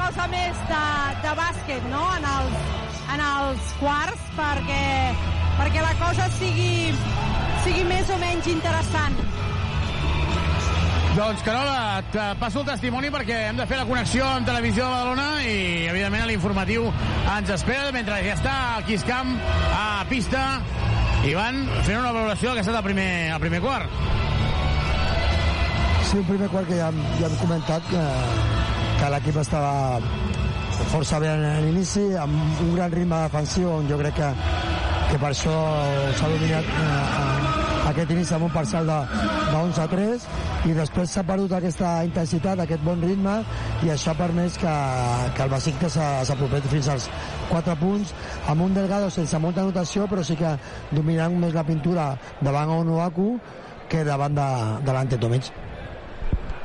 Cosa 0.02 0.24
més 0.32 0.56
de, 0.68 0.84
de 1.22 1.32
bàsquet, 1.38 1.84
no?, 1.92 2.02
en 2.18 2.24
els, 2.26 2.56
en 3.14 3.20
els 3.22 3.68
quarts, 3.80 4.24
perquè, 4.36 4.82
perquè 5.60 5.84
la 5.84 5.92
cosa 6.00 6.26
sigui, 6.38 6.90
sigui 7.64 7.84
més 7.88 8.10
o 8.10 8.18
menys 8.20 8.48
interessant. 8.50 9.20
Doncs, 11.12 11.42
Carola, 11.44 12.00
et 12.00 12.14
passo 12.40 12.62
el 12.62 12.66
testimoni 12.70 13.10
perquè 13.12 13.36
hem 13.50 13.58
de 13.60 13.66
fer 13.68 13.76
la 13.78 13.84
connexió 13.88 14.24
amb 14.26 14.46
Televisió 14.48 14.86
de 14.86 14.92
Badalona 14.94 15.26
i, 15.44 15.56
evidentment, 15.92 16.24
l'informatiu 16.30 16.86
ens 17.36 17.52
espera 17.52 17.90
mentre 17.92 18.16
ja 18.24 18.32
està 18.38 18.54
el 18.78 18.86
Kiss 18.88 19.04
Camp 19.04 19.34
a 19.76 20.06
pista 20.08 20.46
i 21.28 21.34
van 21.36 21.60
fent 21.84 21.98
una 22.00 22.14
valoració 22.16 22.48
del 22.48 22.56
que 22.58 22.64
ha 22.64 22.66
estat 22.66 22.80
el 22.80 22.86
primer, 22.88 23.10
el 23.36 23.42
primer 23.44 23.60
quart. 23.60 23.92
Sí, 26.08 26.16
un 26.18 26.24
primer 26.32 26.48
quart 26.52 26.66
que 26.72 26.80
ja, 26.80 26.88
hem- 26.88 27.04
ja 27.20 27.28
hem 27.28 27.36
comentat 27.44 27.84
que, 27.92 28.06
que 29.02 29.08
l'equip 29.10 29.34
estava 29.40 29.98
força 30.92 31.18
bé 31.18 31.26
en 31.26 31.40
l'inici, 31.64 32.02
amb 32.14 32.60
un 32.62 32.76
gran 32.76 32.92
ritme 32.92 33.16
defensiu, 33.24 33.72
on 33.80 33.88
jo 33.90 33.96
crec 33.98 34.14
que, 34.14 34.28
que 35.10 35.18
per 35.18 35.32
això 35.32 35.54
s'ha 36.20 36.28
dominat 36.30 36.68
eh, 36.70 37.88
aquest 37.90 38.12
inici 38.14 38.36
amb 38.36 38.46
un 38.46 38.52
parcial 38.54 38.86
de, 38.86 38.98
de 39.48 39.56
11 39.58 39.80
a 39.82 39.86
3 39.90 40.28
i 40.70 40.76
després 40.76 41.10
s'ha 41.16 41.24
perdut 41.26 41.56
aquesta 41.58 41.96
intensitat, 42.06 42.62
aquest 42.62 42.84
bon 42.86 43.02
ritme 43.02 43.40
i 43.82 43.90
això 43.90 44.12
ha 44.14 44.20
permès 44.20 44.60
que, 44.62 44.76
que 45.34 45.48
el 45.48 45.56
s'ha- 45.90 46.22
s'apropés 46.30 46.70
fins 46.70 46.92
als 46.94 47.10
4 47.50 47.74
punts 47.82 48.14
amb 48.54 48.68
un 48.68 48.78
Delgado 48.78 49.10
sense 49.10 49.42
molta 49.42 49.66
notació 49.66 50.06
però 50.06 50.22
sí 50.22 50.38
que 50.38 50.54
dominant 50.94 51.34
més 51.42 51.58
la 51.58 51.66
pintura 51.66 52.12
davant 52.40 52.70
Onuaku 52.78 53.34
que 53.90 54.06
davant 54.06 54.38
de, 54.38 54.48
de 54.86 54.92
l'Antetomic. 54.94 55.50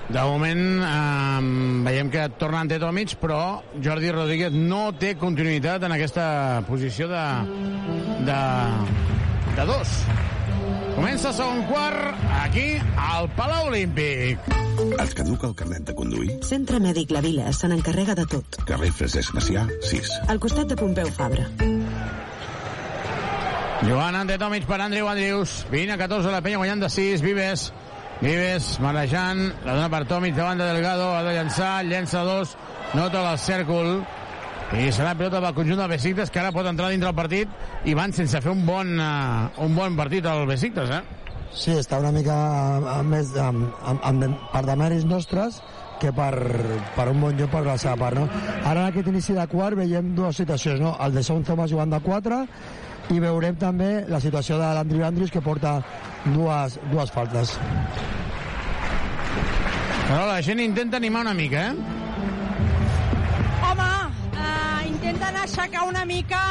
De 0.07 0.21
moment 0.23 0.61
eh, 0.87 1.39
veiem 1.83 2.09
que 2.09 2.21
torna 2.39 2.61
Ante 2.63 2.77
Tomic, 2.79 3.17
però 3.19 3.61
Jordi 3.83 4.11
Rodríguez 4.13 4.55
no 4.55 4.93
té 4.95 5.15
continuïtat 5.19 5.83
en 5.83 5.95
aquesta 5.97 6.27
posició 6.67 7.09
de, 7.11 7.23
de, 8.29 8.37
de 9.57 9.65
dos. 9.67 9.97
Comença 10.95 11.29
el 11.29 11.35
segon 11.37 11.59
quart 11.69 12.23
aquí 12.39 12.69
al 12.95 13.27
Palau 13.35 13.67
Olímpic. 13.67 14.47
Et 14.77 15.13
caduca 15.17 15.49
el 15.49 15.55
carnet 15.57 15.83
de 15.89 15.93
conduir? 15.97 16.37
Centre 16.45 16.79
Mèdic 16.81 17.11
La 17.11 17.21
Vila 17.21 17.51
se 17.53 17.67
n'encarrega 17.69 18.15
de 18.17 18.25
tot. 18.31 18.61
Carrer 18.69 18.93
Francesc 18.95 19.35
Macià, 19.35 19.67
6. 19.91 20.13
Al 20.31 20.39
costat 20.39 20.71
de 20.71 20.77
Pompeu 20.79 21.11
Fabra. 21.13 21.49
Joan 23.83 24.15
ante 24.17 24.39
Tomic 24.41 24.65
per 24.65 24.79
Andrew 24.81 25.09
Andrews. 25.11 25.65
20 25.69 25.93
a 25.93 25.99
14 26.01 26.33
la 26.33 26.41
penya 26.41 26.63
guanyant 26.63 26.81
de 26.81 26.89
6. 26.89 27.21
Vives. 27.25 27.67
Vives 28.21 28.79
marejant. 28.81 29.43
La 29.65 29.75
dona 29.75 29.89
per 29.93 30.05
Tomic 30.09 30.33
de 30.35 30.55
Delgado. 30.57 31.11
Ha 31.15 31.23
de 31.23 31.33
llançar. 31.35 31.83
Llença 31.85 32.23
dos. 32.25 32.55
Nota 32.97 33.21
el 33.21 33.37
cèrcol. 33.37 33.91
I 34.73 34.89
serà 34.91 35.13
pilota 35.15 35.39
pel 35.39 35.53
conjunt 35.55 35.79
del 35.79 35.91
Besiktas 35.93 36.31
que 36.33 36.41
ara 36.41 36.51
pot 36.51 36.65
entrar 36.67 36.89
dintre 36.91 37.07
el 37.07 37.15
partit 37.15 37.85
i 37.87 37.93
van 37.95 38.11
sense 38.11 38.41
fer 38.43 38.51
un 38.51 38.65
bon, 38.67 38.97
uh, 38.99 39.63
un 39.63 39.75
bon 39.77 39.95
partit 39.95 40.25
al 40.27 40.43
Besiktas, 40.49 40.91
eh? 40.91 41.03
Sí, 41.55 41.71
està 41.79 42.01
una 42.01 42.11
mica 42.11 42.35
uh, 42.81 42.97
més 43.07 43.31
amb, 43.39 43.69
amb, 43.87 44.03
amb, 44.03 44.25
per 44.51 44.65
demèris 44.67 45.05
nostres 45.07 45.61
que 46.01 46.11
per, 46.11 46.33
per 46.97 47.07
un 47.13 47.23
bon 47.23 47.39
joc 47.39 47.53
per 47.53 47.63
la 47.63 47.77
seva 47.79 47.95
part, 48.01 48.19
no? 48.19 48.27
Ara 48.65 48.81
en 48.81 48.89
aquest 48.89 49.07
inici 49.13 49.37
de 49.37 49.47
quart 49.47 49.79
veiem 49.79 50.11
dues 50.17 50.43
situacions, 50.43 50.83
no? 50.83 50.97
El 50.99 51.15
de 51.15 51.23
Son 51.23 51.47
Thomas 51.47 51.71
jugant 51.71 51.95
de 51.95 52.03
4 52.03 52.43
i 53.15 53.21
veurem 53.23 53.55
també 53.55 54.03
la 54.11 54.19
situació 54.19 54.59
de 54.59 54.67
l'Andrew 54.75 55.07
Andrews 55.07 55.31
que 55.31 55.41
porta 55.41 55.77
dues, 56.33 56.79
dues 56.91 57.11
faltes. 57.13 57.53
Però 60.07 60.25
la 60.25 60.41
gent 60.41 60.61
intenta 60.63 60.97
animar 60.97 61.21
una 61.25 61.33
mica, 61.35 61.67
eh? 61.67 61.75
Home, 63.67 63.89
eh, 64.31 64.87
intenten 64.87 65.39
aixecar 65.43 65.87
una 65.87 66.05
mica 66.05 66.41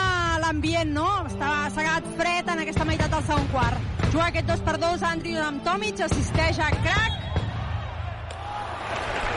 l'ambient, 0.42 0.92
no? 0.92 1.08
Està 1.30 1.52
s'ha 1.70 1.84
quedat 1.84 2.10
fred 2.20 2.50
en 2.54 2.64
aquesta 2.64 2.88
meitat 2.88 3.12
del 3.16 3.28
segon 3.28 3.52
quart. 3.52 3.92
Juga 4.10 4.26
aquest 4.30 4.50
2 4.52 4.66
per 4.66 4.76
2 4.82 5.06
Andrew 5.12 5.44
amb 5.44 5.64
Tomic, 5.64 6.02
assisteix 6.04 6.60
a 6.60 6.72
Crack, 6.80 7.26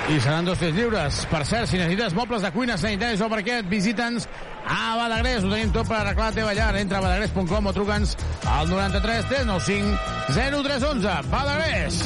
I 0.10 0.16
seran 0.18 0.48
dos 0.48 0.58
tirs 0.58 0.74
lliures. 0.74 1.20
Per 1.30 1.44
cert, 1.46 1.68
si 1.70 1.78
necessites 1.78 2.16
mobles 2.18 2.42
de 2.42 2.50
cuina, 2.50 2.80
sanitaris 2.82 3.22
o 3.22 3.28
parquet, 3.30 3.68
visita'ns 3.70 4.26
a 4.70 4.96
Badagrés. 4.96 5.44
Ho 5.44 5.50
tenim 5.50 5.72
tot 5.74 5.90
per 5.90 5.98
arreglar 6.00 6.30
la 6.30 6.36
teva 6.38 6.54
llar. 6.54 6.70
Entra 6.78 7.00
a 7.00 7.04
badagrés.com 7.04 7.70
o 7.72 7.74
truca'ns 7.74 8.16
al 8.46 8.70
93 8.70 9.26
395 9.32 9.98
0311. 10.36 11.16
Badagrés! 11.34 12.04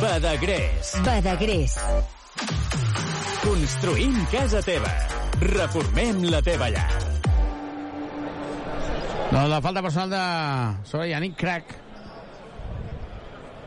Badagrés. 0.00 0.92
Badagrés. 1.04 1.76
Construïm 3.42 4.22
casa 4.30 4.62
teva. 4.62 4.92
Reformem 5.42 6.22
la 6.30 6.40
teva 6.44 6.70
llar. 6.70 6.86
Doncs 9.26 9.50
la 9.50 9.60
falta 9.60 9.82
personal 9.82 10.10
de 10.10 10.22
sobre 10.86 11.10
Yannick 11.10 11.36
Crack. 11.36 11.74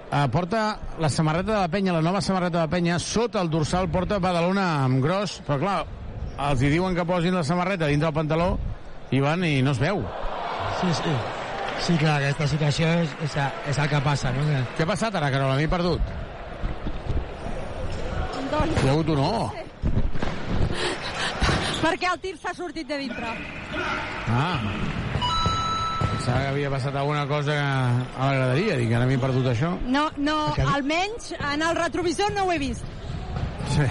Uh, 0.10 0.26
porta 0.34 0.80
la 0.98 1.10
samarreta 1.10 1.54
de 1.54 1.60
la 1.60 1.68
penya, 1.70 1.94
la 1.94 2.02
nova 2.02 2.22
samarreta 2.22 2.58
de 2.58 2.64
la 2.64 2.72
penya, 2.72 2.98
sota 2.98 3.44
el 3.44 3.50
dorsal 3.54 3.92
porta 3.94 4.18
Badalona 4.18 4.64
amb 4.88 5.04
gros, 5.04 5.36
però 5.46 5.60
clar, 5.62 5.76
els 6.48 6.62
hi 6.64 6.72
diuen 6.72 6.96
que 6.96 7.06
posin 7.08 7.36
la 7.36 7.44
samarreta 7.44 7.90
dintre 7.92 8.10
el 8.10 8.16
pantaló 8.16 8.54
i 9.12 9.20
van 9.24 9.44
i 9.44 9.60
no 9.66 9.74
es 9.76 9.82
veu. 9.82 10.02
Sí, 10.80 10.94
sí. 11.02 11.16
Sí, 11.80 11.96
clar, 12.00 12.18
aquesta 12.20 12.48
situació 12.52 12.90
és, 13.04 13.12
és, 13.24 13.36
és 13.72 13.80
el 13.80 13.90
que 13.92 14.02
passa, 14.04 14.32
no? 14.36 14.44
Què 14.76 14.84
ha 14.84 14.90
passat 14.90 15.16
ara, 15.16 15.32
Carola? 15.32 15.56
M'he 15.60 15.70
perdut. 15.72 16.12
Doncs... 18.50 18.82
Hi 18.82 18.88
ha 18.88 18.94
hagut 18.94 19.12
un 19.14 19.22
no. 19.22 19.34
perquè 21.80 22.10
el 22.12 22.20
tir 22.24 22.36
s'ha 22.42 22.54
sortit 22.58 22.88
de 22.90 22.98
dintre. 23.00 23.32
Ah. 24.28 24.60
Pensava 26.00 26.42
que 26.42 26.50
havia 26.50 26.72
passat 26.74 26.96
alguna 27.00 27.24
cosa 27.30 27.56
a 27.56 28.28
la 28.28 28.34
graderia. 28.36 28.76
Dic, 28.82 28.92
ara 28.98 29.08
m'he 29.08 29.20
perdut 29.22 29.48
això. 29.54 29.72
No, 29.88 30.10
no, 30.18 30.38
almenys 30.76 31.34
en 31.40 31.64
el 31.64 31.80
retrovisor 31.80 32.36
no 32.36 32.48
ho 32.48 32.54
he 32.54 32.60
vist. 32.62 32.86
Sí. 33.78 33.88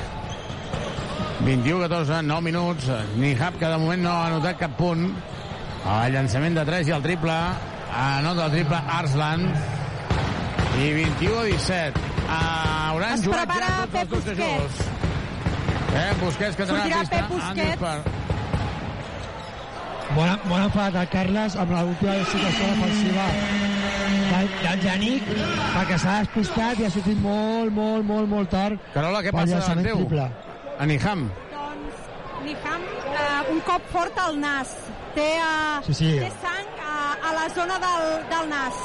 21-14, 1.45 2.23
9 2.27 2.43
minuts. 2.43 2.91
Nihab, 3.17 3.59
que 3.59 3.67
de 3.67 3.79
moment 3.79 4.03
no 4.03 4.11
ha 4.13 4.27
anotat 4.27 4.59
cap 4.59 4.77
punt. 4.79 5.05
El 5.89 6.13
llançament 6.13 6.57
de 6.59 6.65
3 6.69 6.89
i 6.91 6.95
el 6.97 7.03
triple. 7.05 7.37
Anota 7.99 8.47
el 8.49 8.57
triple 8.59 8.81
Arslan. 8.99 9.47
I 10.79 10.91
21-17. 10.99 11.93
Hauran 12.29 13.15
Es 13.15 13.25
jugat 13.25 13.47
prepara 13.49 13.67
ja 13.67 13.75
tots 13.81 13.93
Pep 13.95 14.01
els 14.03 14.11
dos 14.11 14.25
Busquets. 14.25 14.39
jugadors. 14.39 14.77
Eh, 15.89 16.11
Busquets, 16.21 16.57
que 16.57 16.67
tenen 16.67 16.81
Sortirà 16.83 16.97
la 16.97 17.01
pista. 17.01 17.17
Pep 17.17 17.29
Busquets. 17.31 17.49
Andrews 17.51 17.79
per... 17.79 17.99
Molt, 20.17 20.45
molt 20.49 20.63
enfadat 20.65 20.95
el 21.03 21.09
Carles 21.13 21.55
amb 21.61 21.71
l'última 21.75 22.15
situació 22.31 22.69
defensiva 22.73 23.25
del, 24.31 24.47
del 24.63 24.79
Janic 24.81 25.27
perquè 25.75 25.99
s'ha 26.01 26.15
despistat 26.23 26.81
i 26.81 26.87
ha 26.87 26.91
sortit 26.95 27.21
molt, 27.21 27.75
molt, 27.77 28.07
molt, 28.09 28.29
molt 28.31 28.49
tard 28.49 28.81
Carola, 28.95 29.21
què 29.27 29.35
passa 29.37 29.59
davant 29.61 29.85
teu? 29.85 30.01
triple. 30.01 30.25
A 30.79 30.87
Niham. 30.87 31.31
Doncs 31.53 31.97
Niham, 32.45 32.83
eh, 32.83 33.53
un 33.53 33.61
cop 33.67 33.83
fort 33.93 34.19
al 34.19 34.39
nas. 34.41 34.75
Té, 35.15 35.27
eh, 35.37 35.83
Sí, 35.87 35.95
sí. 35.95 36.11
té 36.21 36.31
sang 36.43 36.69
a, 36.85 36.95
a 37.29 37.33
la 37.35 37.49
zona 37.55 37.79
del, 37.83 38.05
del 38.31 38.49
nas. 38.53 38.77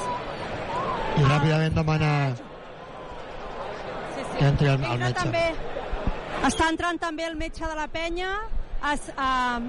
i 1.13 1.21
ràpidament 1.29 1.73
demana 1.77 2.11
Sí, 4.15 4.21
sí. 4.31 4.37
que 4.39 4.45
entri 4.47 4.67
el, 4.67 4.83
el 4.83 4.97
metge. 4.97 5.13
també, 5.19 5.43
està 6.49 6.69
entrant 6.73 6.97
també 6.99 7.27
el 7.27 7.35
metge 7.37 7.65
de 7.69 7.75
la 7.77 7.87
penya. 7.87 8.31
Es, 8.93 9.09
eh, 9.09 9.59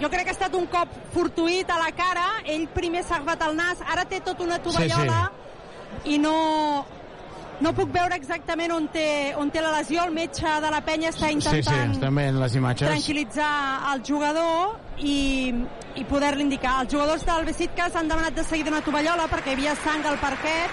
jo 0.00 0.08
crec 0.10 0.22
que 0.24 0.30
ha 0.30 0.36
estat 0.38 0.54
un 0.54 0.66
cop 0.70 0.88
fortuït 1.14 1.70
a 1.70 1.78
la 1.82 1.90
cara. 1.92 2.26
Ell 2.44 2.68
primer 2.68 3.02
s'ha 3.04 3.16
agafat 3.18 3.42
el 3.48 3.56
nas, 3.58 3.82
ara 3.82 4.04
té 4.04 4.20
tota 4.20 4.44
una 4.46 4.58
tovallola 4.62 5.24
i 6.04 6.18
no, 6.18 6.84
no 7.60 7.72
puc 7.72 7.88
veure 7.92 8.14
exactament 8.16 8.72
on 8.74 8.88
té, 8.92 9.34
on 9.40 9.50
té 9.50 9.62
la 9.64 9.70
lesió. 9.78 10.04
El 10.04 10.12
metge 10.12 10.50
de 10.60 10.70
la 10.70 10.80
penya 10.84 11.08
està 11.14 11.30
Sí, 11.30 11.38
intentant 11.38 11.94
sí, 11.94 11.98
estan 12.00 12.14
veient 12.14 12.36
les 12.40 12.54
imatges. 12.58 12.88
tranquil·litzar 12.90 13.94
el 13.94 14.02
jugador 14.04 14.76
i, 14.98 15.54
i 15.96 16.04
poder-li 16.04 16.42
indicar. 16.44 16.82
Els 16.84 16.92
jugadors 16.92 17.24
del 17.24 17.44
Besiktas 17.48 17.96
han 17.96 18.08
demanat 18.08 18.34
de 18.36 18.44
seguida 18.44 18.70
una 18.70 18.82
tovallola 18.84 19.28
perquè 19.32 19.54
hi 19.54 19.58
havia 19.60 19.74
sang 19.84 20.04
al 20.04 20.18
parquet 20.18 20.70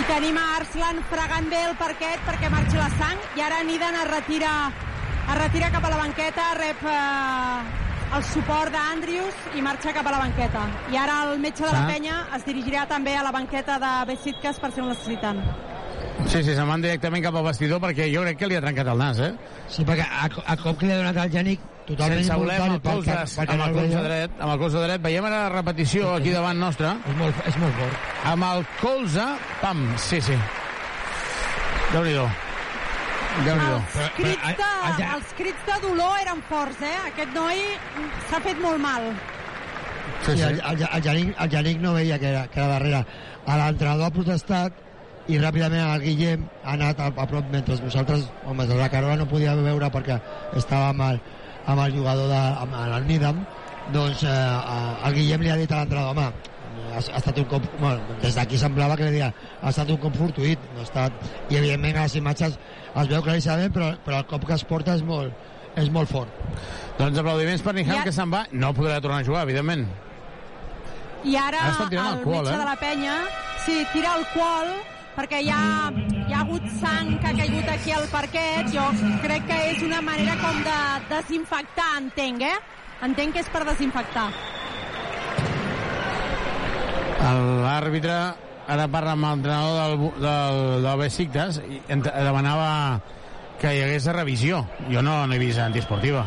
i 0.00 0.02
tenim 0.10 0.36
a 0.36 0.48
Arslan 0.56 0.98
fregant 1.10 1.46
bé 1.50 1.60
el 1.68 1.76
parquet 1.78 2.18
perquè 2.26 2.50
marxi 2.50 2.76
la 2.76 2.88
sang 2.98 3.20
i 3.38 3.44
ara 3.46 3.62
Nidan 3.62 3.94
es 3.94 4.08
retira, 4.10 4.50
es 5.30 5.38
retira 5.38 5.70
cap 5.70 5.84
a 5.84 5.90
la 5.90 5.96
banqueta, 6.02 6.48
rep 6.58 6.82
eh, 6.90 8.16
el 8.16 8.24
suport 8.32 8.70
d'Andrius 8.74 9.34
i 9.54 9.62
marxa 9.62 9.92
cap 9.94 10.06
a 10.06 10.10
la 10.10 10.18
banqueta. 10.18 10.66
I 10.92 10.96
ara 10.98 11.20
el 11.30 11.38
metge 11.38 11.62
de 11.64 11.70
la 11.72 11.86
penya 11.86 12.18
es 12.36 12.44
dirigirà 12.46 12.88
també 12.90 13.14
a 13.16 13.22
la 13.22 13.30
banqueta 13.32 13.78
de 13.78 13.94
Besiktas 14.10 14.58
per 14.58 14.72
si 14.72 14.80
el 14.82 14.88
necessiten. 14.90 15.40
Sí, 16.24 16.40
sí, 16.42 16.54
se'n 16.54 16.68
van 16.68 16.82
directament 16.82 17.22
cap 17.24 17.36
al 17.36 17.44
vestidor 17.46 17.80
perquè 17.82 18.08
jo 18.12 18.24
crec 18.24 18.38
que 18.40 18.48
li 18.50 18.56
ha 18.58 18.62
trencat 18.64 18.88
el 18.90 19.00
nas, 19.00 19.20
eh? 19.22 19.32
Sí, 19.70 19.84
perquè 19.86 20.06
a, 20.08 20.28
a 20.28 20.56
cop 20.60 20.78
que 20.80 20.88
li 20.88 20.94
ha 20.94 21.00
donat 21.02 21.20
al 21.24 21.32
Janic 21.32 21.62
totalment 21.84 22.22
Sense 22.22 22.38
voler 22.40 22.56
amb 22.64 22.76
el 22.76 22.80
colze, 22.84 23.16
amb 23.44 23.52
el 23.54 23.64
el 23.66 23.76
colze 23.76 24.04
dret, 24.06 24.38
amb 24.38 24.52
el 24.54 24.62
colze 24.62 24.84
dret. 24.86 25.02
Veiem 25.04 25.28
ara 25.28 25.42
la 25.44 25.50
repetició 25.52 26.14
aquí 26.14 26.32
davant 26.34 26.60
nostre. 26.60 26.94
És 27.10 27.18
molt, 27.20 27.42
és 27.50 27.58
molt 27.60 27.76
fort. 27.80 28.08
Amb 28.32 28.48
el 28.48 28.64
colze, 28.80 29.26
pam, 29.60 29.84
sí, 30.00 30.20
sí. 30.24 30.38
Déu-n'hi-do. 31.92 32.24
Déu-n'hi-do. 33.44 33.76
Els 33.76 34.16
crits, 34.16 34.48
de, 34.62 35.10
els 35.18 35.36
crits 35.40 35.68
de 35.68 35.78
dolor 35.84 36.16
eren 36.22 36.40
forts, 36.48 36.80
eh? 36.86 36.96
Aquest 37.10 37.36
noi 37.36 37.62
s'ha 38.30 38.40
fet 38.46 38.64
molt 38.64 38.80
mal. 38.82 39.10
Sí, 40.24 40.32
sí. 40.32 40.40
El, 40.40 40.60
el, 40.60 40.86
el, 40.88 41.04
Janic, 41.04 41.36
el 41.36 41.52
Janic 41.52 41.84
no 41.84 41.94
veia 41.98 42.18
que 42.22 42.32
era, 42.32 42.46
que 42.48 42.60
era 42.62 42.72
darrere. 42.78 43.04
A 43.44 43.60
L'entrenador 43.60 44.08
ha 44.08 44.14
protestat 44.14 44.80
i 45.28 45.38
ràpidament 45.40 45.80
el 45.94 46.02
Guillem 46.04 46.42
ha 46.64 46.74
anat 46.76 46.98
a, 47.00 47.06
a 47.08 47.26
prop 47.30 47.46
mentre 47.52 47.78
nosaltres, 47.80 48.26
home, 48.44 48.66
la 48.68 48.88
Carola 48.92 49.16
no 49.16 49.26
podia 49.30 49.54
veure 49.56 49.88
perquè 49.94 50.18
estava 50.60 50.90
amb 50.92 51.00
el, 51.06 51.20
amb 51.66 51.80
el 51.86 51.94
jugador 51.96 52.28
de, 52.28 52.40
amb 52.64 52.74
el 52.82 53.06
Nidam 53.08 53.38
doncs 53.94 54.22
eh, 54.28 55.06
el 55.08 55.14
Guillem 55.16 55.40
li 55.46 55.50
ha 55.54 55.56
dit 55.60 55.72
a 55.72 55.80
l'entrenador 55.80 56.12
home, 56.12 56.26
ha, 56.92 57.00
ha 57.00 57.18
estat 57.22 57.38
un 57.40 57.48
cop 57.48 57.64
bueno, 57.80 58.18
des 58.22 58.36
d'aquí 58.36 58.60
semblava 58.60 58.96
que 59.00 59.08
li 59.08 59.16
deia 59.16 59.32
ha 59.62 59.72
estat 59.72 59.90
un 59.96 60.00
cop 60.04 60.14
fortuït 60.20 60.60
no 60.74 60.84
ha 60.84 60.88
estat, 60.90 61.16
i 61.48 61.56
evidentment 61.60 61.96
a 61.96 62.06
les 62.06 62.16
imatges 62.20 62.58
es 62.94 63.08
veu 63.10 63.22
claríssimament 63.24 63.72
però, 63.74 63.90
però 64.04 64.20
el 64.20 64.28
cop 64.30 64.44
que 64.48 64.54
es 64.60 64.64
porta 64.68 64.94
és 65.00 65.02
molt, 65.08 65.32
és 65.80 65.88
molt 65.90 66.08
fort 66.12 66.30
Doncs 67.00 67.18
aplaudiments 67.18 67.64
per 67.64 67.72
Niham, 67.74 67.96
Ja- 67.96 68.04
que 68.06 68.12
se'n 68.14 68.30
va. 68.30 68.44
No 68.52 68.68
podrà 68.76 69.00
tornar 69.02 69.24
a 69.24 69.26
jugar, 69.26 69.40
evidentment. 69.48 69.88
I 71.26 71.32
ara 71.40 71.58
Ha 71.64 71.70
estat 71.72 71.88
tirant 71.90 72.06
el 72.12 72.18
alcohol, 72.20 72.44
metge 72.44 72.54
eh? 72.54 72.58
de 72.60 72.68
la 72.68 72.76
penya 72.78 73.14
sí, 73.64 73.80
tira 73.92 74.12
alcohol 74.14 74.68
perquè 75.14 75.40
hi 75.44 75.50
ha, 75.52 75.90
hi 76.26 76.32
ha 76.34 76.42
hagut 76.42 76.66
sang 76.80 77.14
que 77.22 77.30
ha 77.30 77.34
caigut 77.38 77.70
aquí 77.70 77.94
al 77.94 78.06
parquet. 78.12 78.70
Jo 78.74 78.86
crec 79.22 79.46
que 79.48 79.58
és 79.72 79.82
una 79.86 80.00
manera 80.04 80.36
com 80.42 80.60
de 80.66 80.78
desinfectar, 81.12 81.90
entenc, 82.02 82.42
eh? 82.42 82.56
Entenc 83.04 83.36
que 83.36 83.44
és 83.44 83.50
per 83.52 83.64
desinfectar. 83.68 84.28
L'àrbitre 87.24 88.16
ara 88.68 88.86
parla 88.92 89.14
amb 89.16 89.26
l'entrenador 89.28 89.76
del, 89.80 90.08
del, 90.24 90.62
del 90.84 91.00
Besiktas 91.00 91.60
i 91.64 91.80
demanava 91.88 92.70
que 93.60 93.72
hi 93.72 93.84
hagués 93.84 94.08
revisió. 94.12 94.64
Jo 94.90 95.04
no, 95.04 95.22
no 95.26 95.36
he 95.36 95.40
vist 95.40 95.62
antiesportiva. 95.62 96.26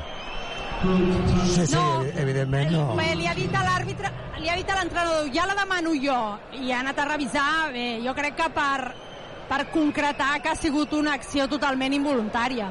Sí, 0.81 1.65
sí, 1.65 1.75
No. 1.75 2.03
evidentment 2.15 2.71
no. 2.71 2.95
Bé, 2.95 3.15
li 3.15 3.25
ha 3.27 3.33
dit 3.33 3.53
a 3.55 3.63
l'àrbitre, 3.65 4.11
li 4.39 4.49
ha 4.49 4.55
dit 4.55 4.69
a 4.69 4.75
l'entrenador, 4.77 5.29
ja 5.33 5.47
la 5.49 5.55
demano 5.57 5.93
jo, 5.97 6.17
i 6.53 6.71
ha 6.71 6.79
anat 6.83 6.99
a 6.99 7.05
revisar, 7.05 7.71
bé, 7.73 7.87
jo 8.05 8.13
crec 8.13 8.35
que 8.37 8.49
per, 8.53 8.93
per 9.49 9.65
concretar 9.73 10.35
que 10.43 10.49
ha 10.49 10.55
sigut 10.55 10.93
una 10.93 11.15
acció 11.17 11.47
totalment 11.47 11.93
involuntària. 11.97 12.69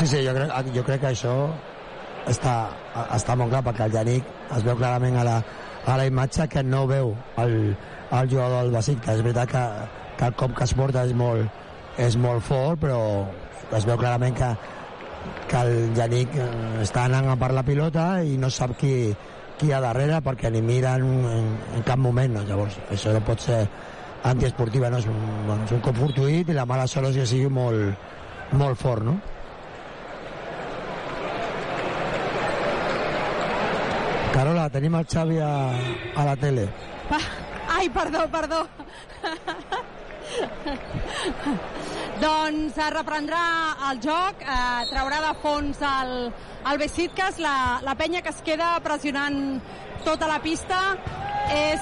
Sí, 0.00 0.06
sí, 0.06 0.22
jo 0.24 0.32
crec, 0.32 0.72
jo 0.74 0.84
crec 0.86 1.00
que 1.02 1.10
això 1.12 1.34
està, 2.30 2.54
està 3.12 3.36
molt 3.36 3.52
clar, 3.52 3.62
perquè 3.68 3.84
el 3.90 3.92
Yannick 3.98 4.24
es 4.56 4.64
veu 4.64 4.76
clarament 4.80 5.18
a 5.20 5.24
la, 5.28 5.36
a 5.84 5.96
la 6.00 6.06
imatge 6.08 6.48
que 6.48 6.62
no 6.64 6.86
veu 6.88 7.12
el, 7.42 7.76
el 7.76 8.30
jugador 8.32 8.62
del 8.64 8.72
Besiktas. 8.78 9.18
És 9.18 9.22
veritat 9.26 9.50
que, 9.52 9.64
que 10.16 10.30
el 10.30 10.34
cop 10.40 10.56
que 10.56 10.64
es 10.64 10.72
porta 10.78 11.04
és 11.04 11.12
molt, 11.12 11.50
és 12.00 12.16
molt 12.16 12.44
fort, 12.48 12.80
però 12.80 13.00
es 13.76 13.84
veu 13.84 13.98
clarament 14.00 14.36
que, 14.38 14.54
que 15.50 15.60
el 15.66 15.94
Yannick 15.98 16.36
eh, 16.38 16.46
està 16.84 17.08
anant 17.08 17.26
a 17.32 17.34
per 17.38 17.50
la 17.56 17.64
pilota 17.66 18.04
i 18.22 18.36
no 18.38 18.50
sap 18.54 18.76
qui, 18.78 19.10
qui 19.58 19.66
hi 19.66 19.72
ha 19.74 19.80
darrere 19.82 20.20
perquè 20.22 20.50
ni 20.54 20.62
mira 20.62 20.94
en, 21.00 21.08
en, 21.26 21.48
en 21.78 21.86
cap 21.86 21.98
moment. 21.98 22.38
No? 22.38 22.44
Llavors, 22.46 22.78
això 22.94 23.14
no 23.16 23.22
pot 23.26 23.42
ser 23.42 23.64
antiesportiva, 24.30 24.90
no? 24.92 25.00
és, 25.02 25.08
un, 25.10 25.20
bueno, 25.48 25.66
és 25.66 25.74
un 25.74 25.82
cop 25.82 25.98
fortuït 25.98 26.52
i 26.52 26.56
la 26.56 26.68
mala 26.68 26.86
sort 26.90 27.10
és 27.10 27.18
que 27.18 27.26
sigui 27.26 27.50
molt, 27.50 28.08
molt 28.60 28.78
fort, 28.78 29.02
no? 29.08 29.18
Carola, 34.30 34.68
tenim 34.70 34.94
el 34.94 35.08
Xavi 35.10 35.40
a, 35.42 35.54
a 36.14 36.28
la 36.28 36.36
tele. 36.38 36.68
Pa... 37.08 37.18
Ai, 37.80 37.88
perdó, 37.94 38.26
perdó. 38.30 38.60
doncs 42.20 42.76
es 42.76 42.90
reprendrà 42.92 43.44
el 43.90 44.00
joc, 44.04 44.42
eh, 44.44 44.82
traurà 44.90 45.20
de 45.24 45.32
fons 45.40 45.80
el, 45.86 46.12
el 46.70 46.80
Besiktas, 46.80 47.38
la, 47.40 47.80
la 47.84 47.94
penya 47.96 48.20
que 48.22 48.32
es 48.34 48.42
queda 48.44 48.74
pressionant 48.84 49.60
tota 50.04 50.28
la 50.28 50.38
pista 50.44 50.80
és 51.54 51.80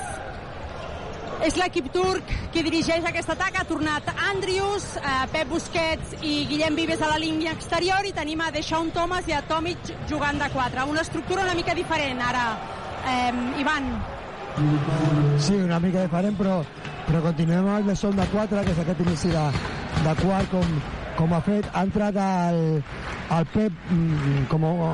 és 1.47 1.55
l'equip 1.55 1.87
turc 1.95 2.31
qui 2.51 2.65
dirigeix 2.67 3.05
aquest 3.07 3.31
atac. 3.31 3.61
Ha 3.61 3.65
tornat 3.69 4.09
Andrius, 4.31 4.87
eh, 4.99 5.17
Pep 5.31 5.51
Busquets 5.53 6.17
i 6.23 6.45
Guillem 6.51 6.75
Vives 6.75 7.03
a 7.03 7.13
la 7.13 7.19
línia 7.23 7.55
exterior 7.55 8.07
i 8.07 8.13
tenim 8.13 8.43
a 8.43 8.51
Deixón 8.55 8.91
Thomas 8.95 9.29
i 9.31 9.37
a 9.37 9.43
Tomic 9.47 9.93
jugant 10.11 10.39
de 10.43 10.51
4. 10.55 10.87
Una 10.91 11.07
estructura 11.07 11.47
una 11.47 11.55
mica 11.55 11.75
diferent 11.79 12.23
ara, 12.23 12.47
eh, 13.07 13.61
Ivan. 13.63 13.91
Sí, 15.39 15.55
una 15.55 15.79
mica 15.79 16.03
diferent, 16.03 16.35
però, 16.39 16.63
però 17.07 17.23
continuem 17.23 17.69
amb 17.69 17.79
el 17.79 17.95
de 17.95 18.17
de 18.23 18.27
4, 18.33 18.65
que 18.65 18.71
és 18.73 18.79
aquest 18.83 19.01
inici 19.07 19.29
de, 19.31 19.45
de 20.05 20.15
quart, 20.23 20.51
com, 20.53 20.79
com 21.19 21.35
ha 21.35 21.41
fet. 21.45 21.67
Ha 21.75 21.83
entrat 21.87 22.17
el, 22.23 22.61
el 23.35 23.49
Pep 23.53 23.83
mm, 23.91 24.47
com, 24.53 24.65
a, 24.69 24.93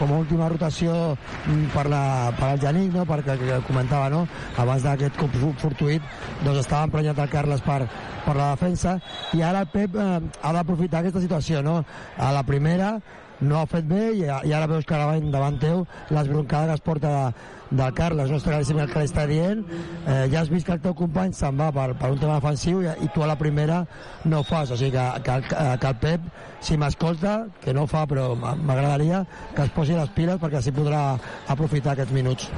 com 0.00 0.12
a 0.12 0.20
última 0.22 0.48
rotació 0.52 0.94
mm, 1.16 1.66
per, 1.74 1.86
la, 1.92 2.02
per 2.38 2.52
al 2.52 2.62
Janic, 2.62 2.94
no? 2.94 3.06
perquè 3.08 3.36
que 3.40 3.60
comentava, 3.66 4.08
no? 4.12 4.24
abans 4.62 4.86
d'aquest 4.86 5.18
cop 5.20 5.36
fortuït, 5.62 6.06
doncs 6.44 6.62
estava 6.62 6.86
emprenyat 6.88 7.20
el 7.22 7.30
Carles 7.32 7.64
per, 7.66 7.82
per 8.24 8.38
la 8.38 8.52
defensa, 8.54 8.96
i 9.36 9.42
ara 9.42 9.64
el 9.66 9.70
Pep 9.74 9.98
eh, 9.98 10.08
ha 10.42 10.56
d'aprofitar 10.56 11.02
aquesta 11.02 11.24
situació. 11.24 11.64
No? 11.66 11.80
A 12.18 12.32
la 12.34 12.46
primera 12.46 12.96
no 13.40 13.60
ha 13.60 13.66
fet 13.68 13.84
bé 13.84 14.12
i, 14.16 14.24
i 14.24 14.52
ara 14.56 14.66
veus 14.70 14.86
que 14.88 14.96
davant, 14.96 15.30
davant 15.32 15.58
teu 15.60 15.84
l'esbroncada 16.10 16.68
que 16.70 16.74
es 16.78 16.84
porta 16.86 17.10
de, 17.12 17.32
del 17.76 17.94
Carles, 17.98 18.30
no 18.30 18.38
claríssim 18.40 18.78
el 18.78 18.88
que 18.92 19.02
li 19.02 19.08
està 19.10 19.26
dient. 19.26 19.64
Eh, 20.06 20.28
ja 20.32 20.40
has 20.40 20.48
vist 20.52 20.66
que 20.68 20.72
el 20.76 20.80
teu 20.84 20.94
company 20.94 21.34
se'n 21.34 21.58
va 21.58 21.72
per, 21.74 21.88
per 21.98 22.12
un 22.14 22.20
tema 22.22 22.38
defensiu 22.38 22.80
i, 22.84 22.90
i 23.04 23.08
tu 23.12 23.24
a 23.24 23.28
la 23.28 23.36
primera 23.36 23.82
no 24.24 24.40
ho 24.40 24.46
fas, 24.46 24.70
o 24.70 24.76
sigui 24.78 24.92
que, 24.94 25.06
que, 25.26 25.40
que, 25.50 25.88
el 25.90 25.96
Pep 26.00 26.28
si 26.64 26.76
m'escolta, 26.80 27.36
que 27.60 27.74
no 27.74 27.84
ho 27.84 27.90
fa 27.90 28.06
però 28.06 28.30
m'a- 28.38 28.54
m'agradaria 28.56 29.24
que 29.54 29.62
es 29.66 29.70
posi 29.74 29.96
les 29.98 30.08
piles 30.16 30.38
perquè 30.40 30.60
així 30.62 30.72
podrà 30.72 31.16
aprofitar 31.48 31.92
aquests 31.96 32.14
minuts. 32.14 32.48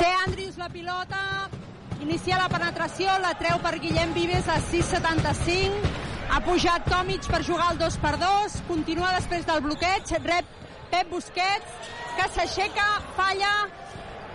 Té 0.00 0.10
Andrius 0.26 0.58
la 0.60 0.68
pilota, 0.68 1.22
inicia 2.02 2.36
la 2.42 2.50
penetració, 2.52 3.14
la 3.22 3.32
treu 3.38 3.56
per 3.64 3.78
Guillem 3.80 4.12
Vives 4.14 4.48
a 4.52 4.58
6,75. 4.72 5.94
Ha 6.26 6.40
pujat 6.42 6.84
Tomic 6.90 7.26
per 7.30 7.42
jugar 7.46 7.70
al 7.70 7.78
2 7.78 7.96
per 8.02 8.16
2 8.18 8.60
continua 8.66 9.14
després 9.14 9.46
del 9.46 9.62
bloqueig, 9.62 10.10
rep 10.24 10.48
Pep 10.90 11.10
Busquets, 11.10 11.90
que 12.16 12.26
s'aixeca, 12.34 12.86
falla, 13.16 13.52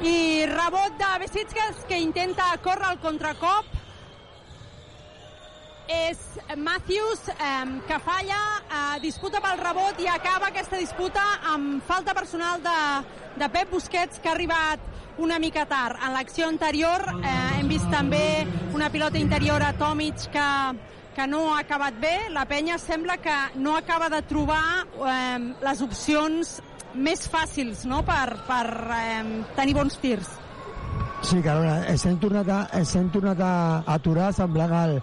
i 0.02 0.46
rebot 0.50 0.98
de 1.00 1.12
Besitskas, 1.22 1.84
que 1.88 2.00
intenta 2.02 2.50
córrer 2.64 2.90
al 2.90 3.00
contracop. 3.04 3.68
És 5.92 6.20
Matthews, 6.56 7.28
eh, 7.30 7.66
que 7.88 8.00
falla, 8.00 8.40
eh, 8.64 9.00
disputa 9.04 9.42
pel 9.44 9.60
rebot 9.60 10.00
i 10.00 10.08
acaba 10.08 10.48
aquesta 10.48 10.78
disputa 10.80 11.24
amb 11.54 11.84
falta 11.84 12.14
personal 12.14 12.62
de, 12.64 12.80
de 13.36 13.50
Pep 13.50 13.72
Busquets, 13.72 14.20
que 14.20 14.30
ha 14.30 14.34
arribat 14.38 14.80
una 15.18 15.40
mica 15.40 15.66
tard. 15.66 16.00
En 16.02 16.16
l'acció 16.16 16.48
anterior 16.48 17.04
eh, 17.20 17.60
hem 17.60 17.68
vist 17.68 17.90
també 17.92 18.48
una 18.74 18.90
pilota 18.90 19.20
interior 19.20 19.62
a 19.62 19.74
Tomic 19.78 20.32
que, 20.32 20.48
que 21.16 21.28
no 21.28 21.54
ha 21.54 21.62
acabat 21.62 21.98
bé. 22.02 22.16
La 22.32 22.46
penya 22.50 22.78
sembla 22.82 23.18
que 23.18 23.38
no 23.56 23.76
acaba 23.78 24.10
de 24.10 24.22
trobar 24.30 24.64
eh, 24.84 25.40
les 25.64 25.82
opcions 25.82 26.60
més 26.94 27.28
fàcils 27.32 27.86
no? 27.88 28.02
per, 28.08 28.38
per 28.48 28.66
eh, 28.98 29.26
tenir 29.58 29.76
bons 29.78 29.98
tirs. 30.02 30.38
Sí, 31.22 31.38
Carolina, 31.46 31.84
ens 31.92 32.06
hem 32.10 32.18
tornat 32.20 32.48
a, 32.50 32.62
ens 32.80 32.96
hem 32.98 33.12
tornat 33.14 33.42
a 33.46 33.54
aturar 33.94 34.32
semblant 34.34 34.72
al, 34.74 34.96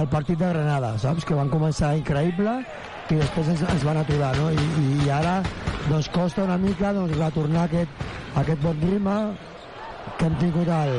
al 0.00 0.08
partit 0.08 0.38
de 0.40 0.48
Granada, 0.48 0.94
saps? 0.98 1.26
Que 1.28 1.36
van 1.36 1.52
començar 1.52 1.92
increïble 1.98 2.62
i 3.10 3.18
després 3.18 3.50
ens, 3.52 3.62
ens 3.68 3.84
van 3.84 4.00
aturar, 4.00 4.32
no? 4.38 4.48
I, 4.54 4.88
i 5.04 5.10
ara 5.12 5.40
doncs 5.90 6.08
costa 6.14 6.46
una 6.46 6.56
mica 6.62 6.94
doncs, 6.96 7.16
retornar 7.18 7.66
aquest, 7.68 8.08
aquest 8.40 8.64
bon 8.64 8.82
ritme 8.86 9.16
que 10.16 10.28
hem 10.30 10.36
tingut 10.40 10.70
al, 10.72 10.94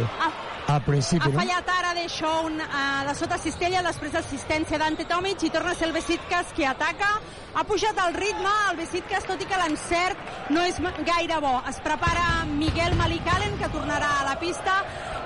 al 0.75 0.83
principi, 0.83 1.25
Ha 1.25 1.31
no? 1.31 1.39
fallat 1.39 1.69
ara 1.69 1.93
de 1.97 2.07
Shawn 2.07 2.59
uh, 2.61 3.03
de 3.07 3.15
sota 3.19 3.37
cistella, 3.41 3.81
després 3.85 4.13
d'assistència 4.15 4.79
d'Ante 4.81 5.05
Tomic 5.09 5.43
i 5.43 5.51
torna 5.53 5.73
a 5.73 5.77
ser 5.77 5.89
el 5.89 5.95
Besitkas 5.95 6.53
qui 6.55 6.65
ataca. 6.67 7.11
Ha 7.53 7.63
pujat 7.67 7.97
el 8.05 8.15
ritme, 8.15 8.51
el 8.71 8.79
Besitkas, 8.79 9.27
tot 9.27 9.41
i 9.43 9.47
que 9.49 9.59
l'encert 9.59 10.51
no 10.55 10.63
és 10.63 10.79
gaire 11.07 11.41
bo. 11.43 11.57
Es 11.69 11.81
prepara 11.83 12.45
Miguel 12.51 12.95
Malicalen, 12.99 13.57
que 13.59 13.71
tornarà 13.75 14.13
a 14.21 14.25
la 14.29 14.37
pista, 14.39 14.79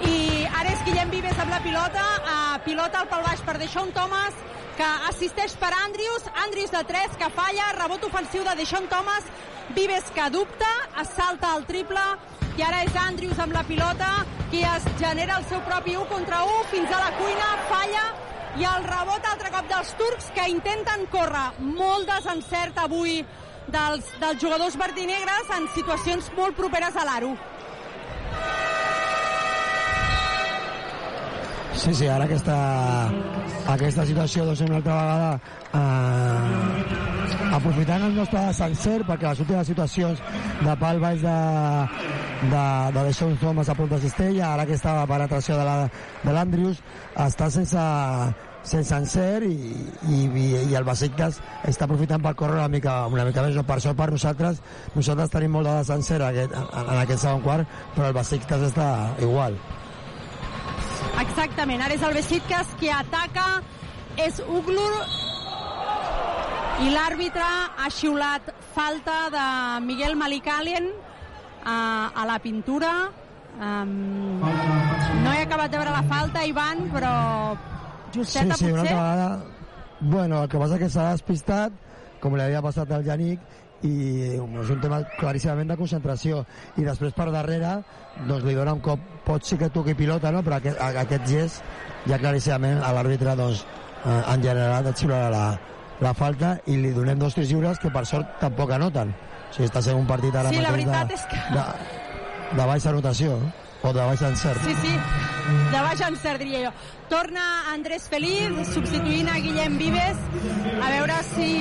i 0.09 0.45
ara 0.49 0.73
és 0.73 0.83
Guillem 0.87 1.13
Vives 1.13 1.37
amb 1.39 1.53
la 1.53 1.61
pilota, 1.63 2.05
uh, 2.23 2.59
pilota 2.65 3.03
al 3.03 3.11
pal 3.11 3.25
baix 3.29 3.45
per 3.45 3.59
Deixón 3.61 3.93
Thomas, 3.93 4.33
que 4.77 4.91
assisteix 5.09 5.55
per 5.59 5.71
Andrius, 5.85 6.29
Andrius 6.45 6.71
de 6.71 6.83
3, 6.83 7.17
que 7.19 7.29
falla, 7.35 7.73
rebot 7.79 8.03
ofensiu 8.07 8.43
de 8.43 8.55
Deixón 8.59 8.87
Thomas, 8.91 9.23
Vives 9.73 10.11
que 10.13 10.29
dubta, 10.29 10.67
es 11.01 11.09
salta 11.17 11.55
el 11.57 11.65
triple, 11.65 12.01
i 12.55 12.61
ara 12.63 12.83
és 12.85 12.93
Andrius 13.01 13.39
amb 13.41 13.55
la 13.55 13.63
pilota 13.65 14.11
qui 14.51 14.61
es 14.63 14.85
genera 14.99 15.39
el 15.39 15.47
seu 15.49 15.63
propi 15.65 15.95
1 15.97 16.05
contra 16.11 16.43
1 16.45 16.61
fins 16.69 16.93
a 16.93 16.99
la 17.01 17.09
cuina, 17.17 17.47
falla. 17.71 18.05
I 18.55 18.63
el 18.69 18.85
rebot 18.87 19.25
altre 19.27 19.49
cop 19.51 19.65
dels 19.67 19.89
turcs 19.99 20.29
que 20.37 20.45
intenten 20.47 21.09
córrer. 21.11 21.49
Molt 21.59 22.07
desencert 22.07 22.77
avui 22.85 23.17
dels, 23.67 24.13
dels 24.21 24.39
jugadors 24.39 24.77
verdinegres 24.79 25.51
en 25.57 25.67
situacions 25.75 26.31
molt 26.37 26.55
properes 26.55 26.95
a 26.95 27.03
l'aro. 27.09 27.33
Sí, 31.75 31.93
sí, 31.93 32.07
ara 32.07 32.23
aquesta, 32.25 32.55
aquesta 33.69 34.05
situació 34.07 34.45
doncs, 34.47 34.61
una 34.65 34.77
altra 34.79 34.95
vegada 34.95 35.31
eh, 35.75 37.51
aprofitant 37.57 38.05
el 38.07 38.15
nostre 38.15 38.41
sencer 38.57 39.01
perquè 39.05 39.27
les 39.29 39.41
últimes 39.43 39.67
situacions 39.69 40.21
de 40.63 40.75
pal 40.81 41.01
baix 41.03 41.21
de, 41.21 41.35
de, 42.49 42.63
de 42.95 43.03
Deixón 43.09 43.35
Thomas 43.43 43.69
a 43.69 43.75
prop 43.77 43.91
de 43.91 43.99
Cistella, 44.07 44.53
ara 44.55 44.63
aquesta 44.65 44.95
penetració 45.11 45.59
de 45.59 45.67
la- 45.67 45.89
de 46.23 46.33
l'Andrius 46.33 46.79
està 47.27 47.51
sense, 47.53 47.85
sense 48.63 48.95
encert 48.97 49.45
i, 49.45 49.53
i, 50.09 50.23
i, 50.71 50.73
el 50.79 50.87
Besiktas 50.87 51.41
està 51.69 51.85
aprofitant 51.85 52.23
per 52.23 52.33
córrer 52.39 52.57
una 52.63 52.71
mica, 52.71 53.01
una 53.11 53.27
mica 53.27 53.43
més. 53.45 53.53
No, 53.59 53.67
per 53.67 53.81
sort 53.83 53.99
per 53.99 54.09
nosaltres, 54.15 54.63
nosaltres 54.95 55.29
tenim 55.35 55.51
molt 55.59 55.67
de 55.69 55.75
desencert 55.83 56.23
en 56.23 56.31
aquest, 56.31 56.55
en, 56.55 56.93
aquest 57.03 57.27
segon 57.27 57.43
quart, 57.45 57.67
però 57.97 58.09
el 58.09 58.17
Besiktas 58.23 58.63
està 58.71 58.89
igual. 59.21 59.59
Exactament, 61.21 61.81
ara 61.85 61.95
és 61.95 62.03
el 62.05 62.15
Besiktas 62.17 62.73
qui 62.79 62.89
ataca, 62.91 63.45
és 64.21 64.39
Uglur 64.47 64.91
i 66.83 66.91
l'àrbitre 66.91 67.45
ha 67.79 67.89
xiulat 67.91 68.49
falta 68.75 69.29
de 69.31 69.45
Miguel 69.85 70.17
Malikalien 70.19 70.89
a, 71.63 72.11
a 72.11 72.25
la 72.27 72.39
pintura. 72.43 72.91
Um, 73.55 74.41
no 74.43 75.31
he 75.31 75.45
acabat 75.45 75.71
de 75.71 75.79
veure 75.79 75.93
la 75.95 76.03
falta, 76.09 76.43
Ivan, 76.43 76.89
però 76.91 77.13
justeta 78.13 78.57
sí, 78.59 78.65
sí, 78.65 78.71
una 78.71 78.83
potser... 78.83 78.97
altra 78.97 79.03
vegada... 79.03 79.51
Bueno, 80.01 80.41
el 80.43 80.49
que 80.51 80.59
passa 80.59 80.77
que 80.77 80.89
s'ha 80.91 81.05
despistat, 81.13 81.75
com 82.19 82.35
li 82.35 82.43
havia 82.43 82.59
passat 82.61 82.91
al 82.91 83.05
Yannick, 83.07 83.39
i 83.83 83.95
és 84.39 84.71
un 84.71 84.81
tema 84.81 85.01
claríssimament 85.19 85.73
de 85.73 85.77
concentració 85.77 86.43
i 86.79 86.85
després 86.85 87.13
per 87.13 87.27
darrere 87.33 87.75
doncs 88.29 88.45
li 88.47 88.55
dona 88.55 88.73
un 88.77 88.81
cop, 88.83 89.01
pot 89.25 89.43
sí 89.43 89.57
que 89.59 89.69
toqui 89.69 89.95
pilota 89.97 90.31
no? 90.31 90.43
però 90.45 90.61
aquest, 90.61 90.79
aquest 90.79 91.27
gest 91.27 92.07
ja 92.07 92.19
claríssimament 92.21 92.81
a 92.83 92.93
l'àrbitre 92.95 93.35
doncs, 93.35 93.65
eh, 94.05 94.21
en 94.33 94.43
general 94.43 94.87
et 94.87 95.03
xiularà 95.03 95.29
la, 95.33 95.45
la 96.01 96.13
falta 96.13 96.55
i 96.71 96.79
li 96.79 96.93
donem 96.95 97.19
dos 97.19 97.35
tirs 97.35 97.51
lliures 97.51 97.79
que 97.81 97.91
per 97.91 98.05
sort 98.07 98.39
tampoc 98.41 98.71
anoten. 98.75 99.11
O 99.11 99.53
sigui, 99.55 99.69
està 99.69 99.83
sent 99.83 99.99
un 99.99 100.07
partit 100.07 100.35
ara 100.35 100.51
Sí, 100.51 100.59
la 100.61 100.71
mateix 100.71 100.87
veritat 100.87 101.11
de, 101.11 101.19
és 101.19 101.27
que... 101.31 101.43
de, 101.55 102.57
de 102.59 102.67
baixa 102.71 102.91
anotació 102.91 103.37
o 103.81 103.93
de 103.93 104.01
baixa 104.01 104.29
encert. 104.29 104.61
Sí, 104.63 104.75
sí, 104.81 104.93
de 105.71 105.81
baix 105.81 106.01
encert, 106.01 106.41
diria 106.41 106.61
jo. 106.65 106.71
Torna 107.09 107.71
Andrés 107.73 108.07
Feliz, 108.09 108.49
substituint 108.73 109.29
a 109.29 109.37
Guillem 109.43 109.77
Vives, 109.77 110.21
a 110.81 110.89
veure 110.89 111.17
si 111.27 111.51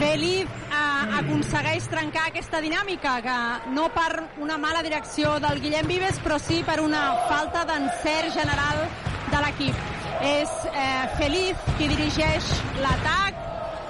Feliz 0.00 0.44
eh, 0.44 1.20
aconsegueix 1.20 1.88
trencar 1.92 2.26
aquesta 2.28 2.60
dinàmica, 2.60 3.14
que 3.24 3.38
no 3.72 3.88
per 3.94 4.26
una 4.44 4.58
mala 4.60 4.82
direcció 4.84 5.38
del 5.40 5.62
Guillem 5.64 5.88
Vives, 5.88 6.20
però 6.24 6.38
sí 6.42 6.60
per 6.66 6.80
una 6.84 7.04
falta 7.30 7.64
d'encert 7.70 8.36
general 8.36 8.84
de 9.32 9.44
l'equip. 9.46 9.88
És 10.22 10.52
eh, 10.68 11.08
Feliz 11.16 11.64
qui 11.78 11.88
dirigeix 11.88 12.52
l'atac, 12.84 13.40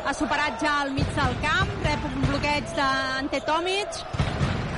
ha 0.07 0.15
superat 0.15 0.63
ja 0.63 0.79
al 0.83 0.95
mig 0.95 1.11
del 1.19 1.35
camp, 1.43 1.75
rep 1.83 2.07
un 2.07 2.23
bloqueig 2.31 2.71
d'Ante 2.79 3.43
Tomic, 3.47 4.03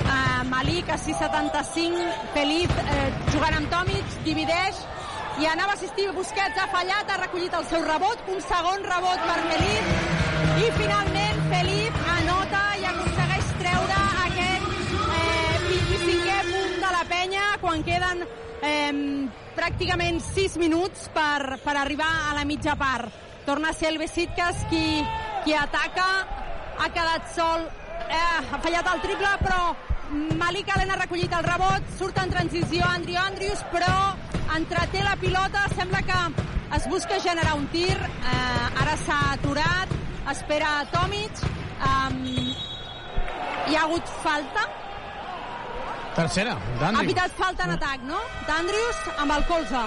uh, 0.05 0.43
Malik 0.49 0.89
a 0.89 0.97
6,75, 0.97 2.05
Feliz 2.33 2.71
eh, 2.85 3.09
jugant 3.33 3.57
amb 3.57 3.71
Tomic, 3.71 4.19
divideix, 4.25 4.79
i 5.41 5.47
anava 5.51 5.73
a 5.73 5.75
assistir 5.75 6.07
Busquets, 6.15 6.57
ha 6.61 6.67
fallat, 6.71 7.09
ha 7.11 7.17
recollit 7.19 7.53
el 7.57 7.65
seu 7.67 7.83
rebot, 7.83 8.21
un 8.31 8.39
segon 8.45 8.85
rebot 8.85 9.25
per 9.27 9.39
Feliz, 9.49 9.89
i 10.63 10.69
finalment 10.77 11.41
Feliz 11.51 11.97
anota 12.15 12.61
i 12.79 12.85
aconsegueix 12.91 13.49
treure 13.59 13.97
aquest 14.27 14.69
eh, 15.17 15.57
25è 15.65 16.37
punt 16.51 16.77
de 16.85 16.93
la 16.95 17.03
penya 17.09 17.47
quan 17.63 17.83
queden 17.83 18.23
eh, 18.61 19.27
pràcticament 19.57 20.21
6 20.23 20.59
minuts 20.61 21.09
per, 21.15 21.57
per 21.63 21.75
arribar 21.81 22.11
a 22.29 22.35
la 22.37 22.45
mitja 22.47 22.77
part. 22.79 23.11
Torna 23.45 23.69
a 23.69 23.77
ser 23.77 23.91
el 23.91 23.99
Besitkas 24.01 24.63
qui, 24.69 25.03
qui 25.43 25.53
ataca, 25.53 26.07
ha 26.79 26.87
quedat 26.95 27.27
sol, 27.35 27.67
eh, 28.07 28.23
ha 28.51 28.61
fallat 28.63 28.87
el 28.93 29.03
triple, 29.03 29.35
però 29.43 29.59
Malik 30.11 30.69
Allen 30.75 30.91
ha 30.91 30.95
recollit 30.99 31.33
el 31.33 31.43
rebot, 31.43 31.83
surt 31.97 32.17
en 32.21 32.29
transició 32.29 32.85
Andrew 32.87 33.17
Andrews, 33.17 33.63
però 33.71 33.93
entreté 34.55 35.01
la 35.03 35.15
pilota, 35.19 35.65
sembla 35.75 36.01
que 36.05 36.19
es 36.77 36.87
busca 36.91 37.19
generar 37.19 37.55
un 37.57 37.65
tir, 37.73 37.95
eh, 37.97 38.81
ara 38.81 38.95
s'ha 39.05 39.19
aturat, 39.33 39.89
espera 40.31 40.85
Tomic, 40.91 41.31
um, 41.89 42.23
hi 42.25 43.75
ha 43.75 43.81
hagut 43.83 44.07
falta, 44.23 44.67
Tercera, 46.15 46.53
ha 46.53 46.79
d'Andrews. 46.79 47.07
pitat 47.11 47.31
falta 47.35 47.63
en 47.65 47.71
atac, 47.71 47.99
no? 48.07 48.19
D'Andrews 48.47 48.99
amb 49.19 49.31
el 49.35 49.43
colze. 49.49 49.81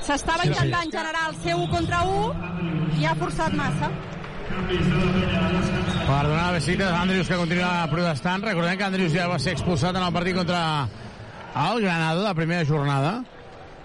S'estava 0.00 0.42
Sí, 0.42 0.48
sí. 0.48 0.54
intentant 0.54 0.90
generar 0.90 1.26
el 1.28 1.36
seu 1.42 1.58
1 1.58 1.68
contra 1.70 2.00
1 2.02 2.32
i 2.98 3.04
ha 3.04 3.14
forçat 3.14 3.52
massa. 3.52 3.90
Per 6.02 6.22
donar 6.26 6.48
la 6.50 6.58
visita 6.58 6.90
d'Andrius 6.90 7.28
que 7.30 7.38
continua 7.38 7.86
protestant. 7.90 8.42
Recordem 8.44 8.76
que 8.78 8.84
Andrius 8.84 9.14
ja 9.14 9.28
va 9.30 9.38
ser 9.40 9.54
expulsat 9.56 9.96
en 9.96 10.02
el 10.04 10.12
partit 10.12 10.36
contra 10.36 10.60
el 11.52 11.80
Granada, 11.82 12.22
la 12.24 12.34
primera 12.34 12.66
jornada, 12.68 13.22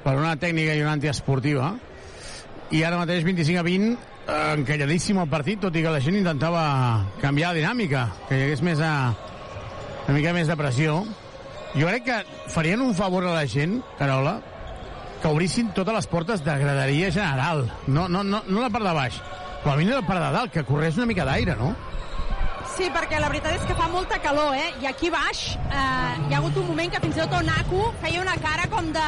per 0.04 0.16
una 0.18 0.36
tècnica 0.40 0.76
i 0.76 0.84
una 0.84 0.96
antiesportiva. 0.98 1.74
I 2.72 2.84
ara 2.84 3.00
mateix 3.00 3.24
25 3.24 3.62
a 3.62 3.66
20, 3.68 3.94
eh, 4.28 4.40
encalladíssim 4.58 5.22
el 5.24 5.30
partit, 5.32 5.62
tot 5.64 5.76
i 5.76 5.84
que 5.86 5.94
la 5.94 6.04
gent 6.04 6.20
intentava 6.20 6.66
canviar 7.22 7.54
la 7.54 7.62
dinàmica, 7.62 8.04
que 8.28 8.36
hi 8.38 8.46
hagués 8.48 8.64
més 8.66 8.84
a, 8.84 8.94
una 10.08 10.18
mica 10.18 10.36
més 10.36 10.52
de 10.52 10.60
pressió. 10.60 11.00
Jo 11.78 11.88
crec 11.88 12.06
que 12.08 12.22
farien 12.52 12.84
un 12.84 12.96
favor 12.96 13.28
a 13.28 13.36
la 13.36 13.48
gent, 13.48 13.82
Carola, 14.00 14.40
que 15.22 15.32
obrissin 15.32 15.72
totes 15.76 15.96
les 15.96 16.08
portes 16.08 16.44
de 16.46 16.56
graderia 16.60 17.12
general. 17.12 17.68
No, 17.88 18.08
no, 18.08 18.24
no, 18.24 18.44
no 18.48 18.64
la 18.64 18.72
part 18.74 18.88
de 18.88 18.96
baix, 18.96 19.20
però 19.68 19.76
a 19.76 19.84
mi 19.84 19.86
la 19.86 20.02
part 20.02 20.22
de 20.24 20.32
dalt, 20.32 20.52
que 20.54 20.64
corrés 20.64 20.96
una 20.96 21.06
mica 21.06 21.26
d'aire, 21.28 21.54
no? 21.60 21.74
Sí, 22.78 22.86
perquè 22.94 23.18
la 23.20 23.28
veritat 23.28 23.58
és 23.58 23.66
que 23.68 23.76
fa 23.76 23.90
molta 23.92 24.16
calor, 24.24 24.54
eh? 24.56 24.70
I 24.80 24.88
aquí 24.88 25.10
baix 25.12 25.42
eh, 25.58 25.80
hi 26.30 26.32
ha 26.32 26.38
hagut 26.38 26.56
un 26.62 26.70
moment 26.70 26.94
que 26.94 27.02
fins 27.04 27.18
i 27.18 27.26
tot 27.26 27.36
Onaku 27.42 27.82
feia 28.00 28.22
una 28.22 28.38
cara 28.40 28.70
com 28.72 28.88
de... 28.96 29.04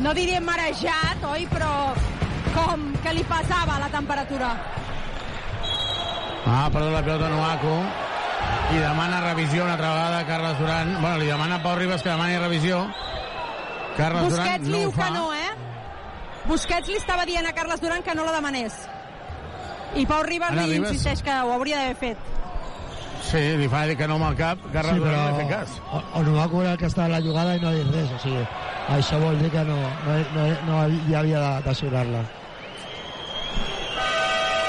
No 0.00 0.14
diria 0.16 0.40
marejat, 0.40 1.20
oi? 1.34 1.44
Però 1.52 1.70
com 2.54 2.88
que 3.04 3.12
li 3.12 3.24
pesava 3.28 3.76
la 3.82 3.92
temperatura. 3.92 4.50
Ah, 6.46 6.68
perdó 6.72 6.90
la 6.94 7.04
pilota 7.04 7.28
Noaco. 7.28 7.78
I 8.72 8.80
demana 8.80 9.20
revisió 9.26 9.64
una 9.66 9.74
altra 9.74 9.90
vegada 9.92 10.26
Carles 10.30 10.58
Duran. 10.62 10.94
Bueno, 11.02 11.16
li 11.18 11.26
demana 11.28 11.58
a 11.58 11.62
Pau 11.66 11.76
Ribas 11.76 12.00
que 12.06 12.14
demani 12.14 12.38
revisió. 12.38 12.86
Carles 13.98 14.30
Duran 14.30 14.46
Busquets 14.46 14.68
no 14.70 14.76
li 14.76 14.78
ho 14.78 14.86
diu 14.86 14.94
fa. 14.96 15.08
que 15.10 15.18
no, 15.18 15.32
eh? 15.34 16.46
Busquets 16.46 16.88
li 16.88 17.02
estava 17.02 17.26
dient 17.28 17.44
a 17.44 17.52
Carles 17.52 17.82
Duran 17.84 18.06
que 18.06 18.14
no 18.16 18.24
la 18.24 18.38
demanés. 18.38 18.86
I 19.96 20.04
Pau 20.06 20.22
Ribas 20.22 20.52
Ara 20.52 20.66
li 20.66 20.76
insisteix 20.76 21.22
que 21.22 21.30
ho 21.32 21.52
hauria 21.52 21.78
d'haver 21.80 21.96
fet. 21.96 22.18
Sí, 23.28 23.40
li 23.58 23.66
fa 23.68 23.84
dir 23.88 23.96
que 23.98 24.06
no 24.08 24.14
amb 24.16 24.28
el 24.30 24.36
cap. 24.36 24.58
Carles 24.72 24.94
Sí, 24.94 25.00
no 25.00 25.06
però 25.06 25.20
ha 25.28 25.34
fet 25.36 25.48
cas. 25.48 25.80
o- 25.92 26.18
Onuaku 26.20 26.60
era 26.62 26.72
el 26.72 26.78
que 26.78 26.86
estava 26.86 27.08
la 27.08 27.20
jugada 27.20 27.56
i 27.56 27.60
no 27.60 27.68
ha 27.68 27.72
dit 27.72 27.90
res. 27.92 28.10
O 28.12 28.18
sigui, 28.22 28.44
això 28.88 29.18
vol 29.20 29.38
dir 29.42 29.50
que 29.50 29.64
no, 29.64 29.76
no, 29.76 30.18
no, 30.34 30.46
no 30.66 30.88
hi 31.08 31.14
havia 31.14 31.40
de- 31.40 31.62
d'assurar-la. 31.66 32.22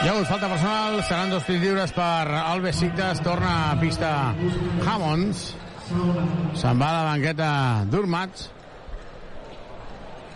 Hi 0.01 0.07
ha 0.07 0.11
hagut 0.13 0.28
falta 0.28 0.47
personal, 0.47 1.01
seran 1.03 1.30
dos 1.30 1.43
tirs 1.43 1.59
lliures 1.61 1.91
per 1.91 2.03
Alves 2.39 2.78
Sictes, 2.80 3.20
torna 3.22 3.72
a 3.72 3.80
pista 3.80 4.34
Hammonds, 4.88 5.55
se'n 6.55 6.80
va 6.80 6.89
a 6.89 6.93
la 7.03 7.09
banqueta 7.11 7.49
Durmats, 7.91 8.49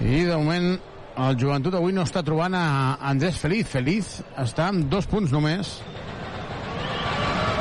i 0.01 0.23
de 0.27 0.35
moment 0.35 0.79
el 1.13 1.37
joventut 1.37 1.75
avui 1.77 1.93
no 1.93 2.05
està 2.07 2.23
trobant 2.25 2.55
a 2.57 2.65
Andrés 3.11 3.37
Feliz. 3.41 3.67
Feliz 3.69 4.15
està 4.39 4.69
amb 4.71 4.89
dos 4.89 5.07
punts 5.09 5.33
només, 5.33 5.77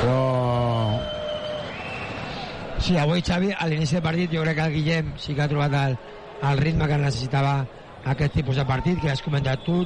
però 0.01 0.21
Sí, 2.83 2.97
avui, 2.99 3.21
Xavi, 3.23 3.53
a 3.55 3.65
l'inici 3.71 3.95
del 3.95 4.01
partit, 4.03 4.33
jo 4.35 4.41
crec 4.43 4.57
que 4.57 4.63
el 4.67 4.73
Guillem 4.73 5.11
sí 5.15 5.31
que 5.31 5.45
ha 5.45 5.47
trobat 5.47 5.71
el, 5.79 5.93
el 6.49 6.57
ritme 6.59 6.89
que 6.89 6.97
necessitava 6.99 7.53
aquest 8.11 8.33
tipus 8.35 8.57
de 8.59 8.65
partit, 8.67 8.97
que 8.99 9.07
has 9.07 9.21
comentat 9.23 9.63
tu, 9.63 9.77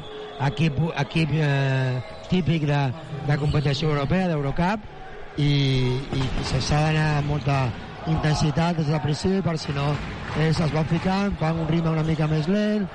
equip, 0.47 0.79
equip 1.03 1.35
eh, 1.37 1.99
típic 2.31 2.65
de, 2.65 2.79
de 3.27 3.37
competició 3.37 3.91
europea, 3.91 4.31
d'Eurocup, 4.31 4.87
i, 5.37 5.51
i 6.17 6.23
s'ha 6.49 6.81
d'anar 6.87 7.05
amb 7.19 7.29
molta 7.35 7.59
intensitat 8.07 8.77
des 8.79 8.87
del 8.91 9.01
principi, 9.03 9.41
per 9.45 9.57
si 9.59 9.73
no 9.75 9.89
ells 10.37 10.59
es 10.61 10.73
van 10.73 10.85
ficant, 10.89 11.33
fan 11.39 11.59
un 11.63 11.67
ritme 11.71 11.89
una 11.93 12.03
mica 12.07 12.27
més 12.29 12.47
lent, 12.51 12.85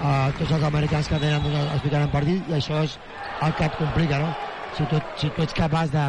eh, 0.00 0.32
tots 0.38 0.52
els 0.58 0.66
americans 0.68 1.08
que 1.08 1.18
tenen 1.22 1.42
doncs, 1.46 1.72
es 1.76 1.82
ficaran 1.86 2.10
partit, 2.12 2.48
i 2.50 2.58
això 2.58 2.82
és 2.84 2.98
el 3.42 3.54
que 3.56 3.64
et 3.70 3.78
complica, 3.78 4.18
no? 4.20 4.34
Si 4.76 4.84
tu, 4.90 5.00
si 5.18 5.30
tu 5.34 5.42
ets 5.42 5.54
capaç 5.56 5.90
de, 5.94 6.04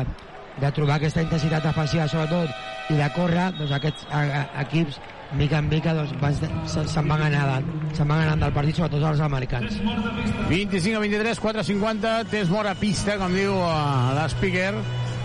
de 0.62 0.72
trobar 0.76 1.00
aquesta 1.00 1.24
intensitat 1.24 1.64
defensiva 1.64 2.08
sobretot 2.12 2.50
i 2.92 3.00
de 3.00 3.10
córrer, 3.16 3.48
doncs 3.58 3.72
aquests 3.78 4.06
a, 4.12 4.22
a, 4.22 4.44
equips 4.66 5.00
mica 5.40 5.62
en 5.64 5.70
mica 5.72 5.94
doncs, 5.96 6.12
van, 6.20 6.36
se- 6.68 6.84
se'n 6.92 7.08
van 7.08 7.22
anar 7.24 7.62
se'n 7.96 8.08
van 8.10 8.20
anar 8.26 8.36
del 8.42 8.52
partit, 8.54 8.76
sobretot 8.76 9.06
els 9.14 9.22
americans 9.24 9.78
25 10.50 10.98
a 10.98 11.00
23, 11.06 11.40
4.50, 11.40 12.26
temps 12.34 12.50
mort 12.52 12.68
a 12.68 12.76
pista, 12.76 13.16
com 13.22 13.32
diu 13.34 13.54
uh, 13.56 14.12
l'Speaker. 14.18 14.74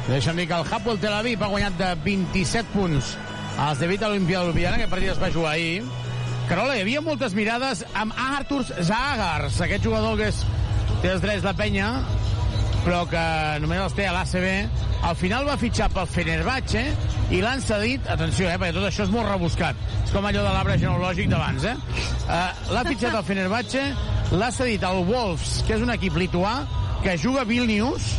Deixa'm 0.07 0.37
dir 0.39 0.47
que 0.47 0.55
el 0.55 0.69
Hapoel 0.71 1.01
Tel 1.03 1.15
Aviv 1.17 1.41
ha 1.43 1.49
guanyat 1.51 1.79
de 1.81 1.89
27 2.05 2.71
punts 2.71 3.17
als 3.59 3.81
de 3.81 3.89
Vita 3.91 4.07
Olimpia 4.07 4.39
de 4.39 4.53
Ljubljana, 4.53 4.77
aquest 4.77 4.93
partit 4.93 5.11
es 5.11 5.19
va 5.19 5.31
jugar 5.35 5.55
ahir. 5.57 5.81
Carola, 6.47 6.77
hi 6.77 6.85
havia 6.85 7.01
moltes 7.03 7.35
mirades 7.35 7.83
amb 7.99 8.15
Artur 8.23 8.61
Zagars, 8.69 9.59
aquest 9.65 9.83
jugador 9.83 10.15
que 10.21 10.29
és, 10.31 10.45
té 11.03 11.11
els 11.11 11.25
drets 11.25 11.43
de 11.43 11.55
penya, 11.59 11.89
però 12.85 13.01
que 13.11 13.25
només 13.65 13.83
els 13.83 13.97
té 13.99 14.07
a 14.07 14.13
l'ACB. 14.15 14.47
Al 15.11 15.19
final 15.19 15.49
va 15.49 15.57
fitxar 15.59 15.89
pel 15.91 16.07
Fenerbahce 16.11 16.85
i 17.35 17.43
l'han 17.43 17.65
cedit, 17.65 18.07
atenció, 18.13 18.47
eh, 18.47 18.61
perquè 18.61 18.77
tot 18.77 18.87
això 18.87 19.09
és 19.09 19.13
molt 19.13 19.27
rebuscat. 19.27 19.83
És 20.05 20.15
com 20.15 20.29
allò 20.29 20.47
de 20.47 20.53
l'arbre 20.55 20.79
genealògic 20.79 21.33
d'abans, 21.33 21.67
eh? 21.67 21.75
Uh, 22.29 22.71
l'ha 22.77 22.87
fitxat 22.87 23.11
el 23.11 23.27
Fenerbahce, 23.27 23.83
l'ha 24.39 24.53
cedit 24.55 24.87
al 24.87 25.03
Wolves, 25.11 25.65
que 25.67 25.75
és 25.81 25.83
un 25.83 25.91
equip 25.97 26.15
lituà, 26.23 26.61
que 27.03 27.19
juga 27.19 27.43
a 27.43 27.49
Vilnius, 27.49 28.15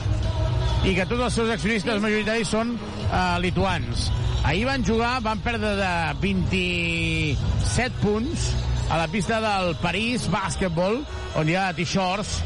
i 0.87 0.93
que 0.95 1.03
tots 1.03 1.25
els 1.25 1.35
seus 1.35 1.49
accionistes 1.51 1.99
majoritaris 1.99 2.47
són 2.53 2.69
uh, 2.77 3.35
lituans. 3.43 4.07
Ahir 4.47 4.63
van 4.69 4.85
jugar, 4.87 5.17
van 5.25 5.41
perdre 5.43 5.73
de 5.75 5.89
27 6.23 7.99
punts 7.99 8.45
a 8.87 8.99
la 9.01 9.09
pista 9.11 9.41
del 9.43 9.73
París 9.81 10.29
Basketball, 10.31 11.01
on 11.35 11.51
hi 11.51 11.57
ha 11.59 11.65
t-shirts. 11.75 12.37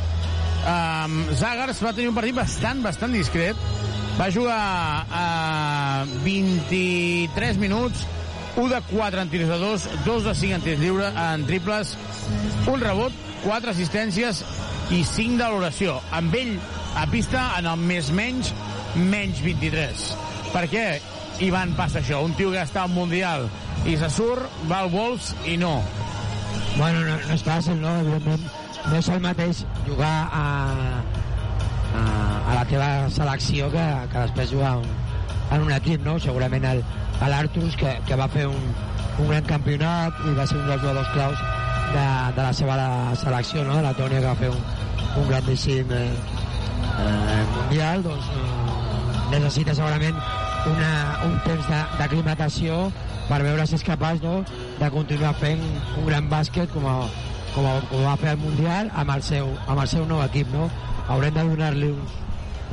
Um, 0.61 1.19
Zagars 1.37 1.83
va 1.85 1.93
tenir 1.93 2.09
un 2.09 2.17
partit 2.17 2.37
bastant, 2.37 2.81
bastant 2.81 3.13
discret. 3.13 3.61
Va 4.17 4.31
jugar 4.33 4.57
a 5.05 5.27
23 6.25 7.61
minuts, 7.61 8.07
1 8.55 8.67
de 8.73 8.81
4 8.89 9.21
en 9.21 9.31
tirs 9.31 9.53
de 9.53 9.61
2, 9.61 9.87
2 10.07 10.27
de 10.31 10.35
5 10.41 10.57
en 10.57 10.65
tirs 10.65 10.81
lliure, 10.81 11.13
en 11.29 11.45
triples, 11.45 11.93
un 12.65 12.81
rebot, 12.81 13.13
4 13.45 13.71
assistències 13.75 14.41
i 14.91 15.01
5 15.07 15.37
de 15.39 15.47
valoració. 15.47 15.97
Amb 16.11 16.35
ell 16.35 16.55
a 16.99 17.07
pista 17.11 17.47
en 17.57 17.69
el 17.71 17.83
més 17.89 18.11
menys, 18.15 18.51
menys 18.95 19.41
23. 19.45 20.07
Per 20.51 20.65
què 20.71 20.85
Ivan 21.47 21.75
passa 21.77 22.01
això? 22.01 22.21
Un 22.25 22.35
tio 22.37 22.51
que 22.51 22.61
està 22.61 22.83
al 22.83 22.93
Mundial 22.93 23.47
i 23.87 23.95
se 23.97 24.09
surt, 24.13 24.49
va 24.69 24.83
al 24.83 24.91
Wolves 24.93 25.31
i 25.49 25.57
no. 25.57 25.79
bueno, 26.77 27.01
no, 27.07 27.15
no 27.27 27.33
és 27.33 27.43
fàcil, 27.43 27.79
no? 27.81 27.95
evidentment 27.99 28.43
no 28.89 28.97
és 28.97 29.09
el 29.13 29.21
mateix 29.23 29.63
jugar 29.85 30.13
a, 30.33 30.43
a 32.01 32.55
la 32.55 32.63
teva 32.69 32.89
selecció 33.13 33.69
que, 33.73 33.85
que 34.11 34.25
després 34.25 34.53
juga 34.53 34.75
en, 34.77 34.85
en 35.57 35.65
un 35.67 35.73
equip, 35.75 36.03
no? 36.05 36.17
Segurament 36.19 36.65
l'Artus, 37.21 37.75
que, 37.79 37.97
que 38.07 38.17
va 38.19 38.29
fer 38.31 38.47
un, 38.49 38.71
un 39.19 39.33
gran 39.33 39.45
campionat 39.49 40.23
i 40.25 40.35
va 40.37 40.47
ser 40.49 40.61
un 40.61 40.69
dels 40.71 40.81
jugadors 40.81 41.11
claus 41.15 41.43
de, 41.93 42.07
de 42.35 42.43
la 42.43 42.53
seva 42.55 42.77
selecció, 43.19 43.63
no? 43.67 43.77
De 43.79 43.85
la 43.85 43.93
Tònia, 43.97 44.21
que 44.21 44.27
va 44.29 44.37
fer 44.39 44.51
un, 44.51 44.61
un 45.21 45.27
grandíssim 45.29 45.91
eh, 45.91 46.05
eh, 46.11 47.41
mundial, 47.55 48.03
doncs 48.05 48.29
eh, 48.35 48.61
necessita 49.33 49.75
segurament 49.77 50.17
una, 50.69 50.91
un 51.25 51.37
temps 51.45 51.69
d'aclimatació 51.99 52.83
per 53.29 53.41
veure 53.45 53.65
si 53.67 53.77
és 53.77 53.85
capaç 53.87 54.21
no, 54.25 54.41
de 54.79 54.89
continuar 54.93 55.33
fent 55.39 55.61
un 55.97 56.07
gran 56.07 56.27
bàsquet 56.31 56.71
com, 56.73 56.87
a, 56.89 56.97
com, 57.55 57.67
a, 57.67 57.77
com 57.89 58.03
va 58.05 58.17
fer 58.19 58.35
el 58.35 58.41
Mundial 58.41 58.91
amb 58.91 59.15
el 59.15 59.23
seu, 59.25 59.53
amb 59.67 59.79
el 59.79 59.87
seu 59.91 60.05
nou 60.09 60.23
equip. 60.25 60.51
No? 60.53 60.67
Haurem 61.11 61.33
de 61.37 61.47
donar-li 61.53 61.93
uns, 61.93 62.19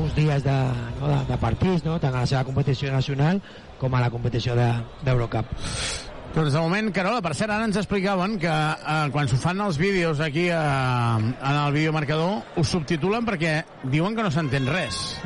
uns 0.03 0.19
dies 0.19 0.45
de, 0.45 0.59
no, 0.99 1.13
de, 1.13 1.23
de 1.31 1.41
partits, 1.41 1.87
no? 1.87 1.99
tant 2.03 2.15
a 2.15 2.27
la 2.27 2.31
seva 2.31 2.45
competició 2.49 2.93
nacional 2.95 3.43
com 3.79 3.95
a 3.95 4.03
la 4.03 4.11
competició 4.11 4.59
d'Eurocup. 4.59 5.55
De, 5.55 6.08
doncs 6.35 6.53
de 6.53 6.61
moment, 6.61 6.91
Carola, 6.95 7.23
per 7.25 7.35
cert, 7.35 7.51
ara 7.55 7.67
ens 7.67 7.79
explicaven 7.81 8.37
que 8.43 8.53
eh, 8.53 9.09
quan 9.15 9.29
s'ho 9.31 9.39
fan 9.41 9.61
els 9.65 9.79
vídeos 9.81 10.21
aquí 10.25 10.49
eh, 10.53 10.59
en 10.59 11.59
el 11.65 11.75
videomarcador, 11.75 12.43
us 12.61 12.73
subtitulen 12.75 13.27
perquè 13.27 13.59
diuen 13.91 14.17
que 14.17 14.27
no 14.27 14.33
s'entén 14.35 14.69
res. 14.71 15.19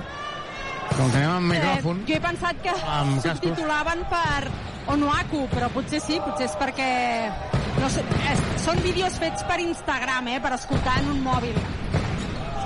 Com 0.92 1.08
que 1.10 1.20
anem 1.20 1.36
amb 1.36 1.54
micròfon... 1.54 2.02
Eh, 2.02 2.08
jo 2.10 2.18
he 2.18 2.22
pensat 2.22 2.62
que 2.64 2.74
subtitulaven 3.24 4.04
per 4.12 4.50
Onuaku, 4.92 5.46
però 5.52 5.70
potser 5.74 6.02
sí, 6.04 6.18
potser 6.24 6.50
és 6.50 6.58
perquè... 6.60 6.90
No 7.80 7.88
sé, 7.90 8.02
és, 8.30 8.42
són 8.62 8.82
vídeos 8.84 9.16
fets 9.18 9.46
per 9.48 9.60
Instagram, 9.62 10.34
eh, 10.34 10.42
per 10.44 10.52
escoltar 10.58 11.00
en 11.02 11.14
un 11.14 11.24
mòbil. 11.24 11.56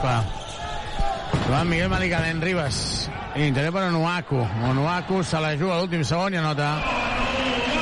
Clar. 0.02 0.20
Joan 1.46 1.68
Miguel 1.68 1.88
Malicalent 1.88 2.42
Ribas. 2.42 3.10
Interior 3.36 3.72
per 3.72 3.84
Onuaku. 3.90 4.40
Onuaku 4.70 5.22
se 5.24 5.40
la 5.40 5.54
juga 5.56 5.76
a 5.76 5.80
l'últim 5.80 6.04
segon 6.04 6.34
i 6.34 6.40
anota 6.40 6.70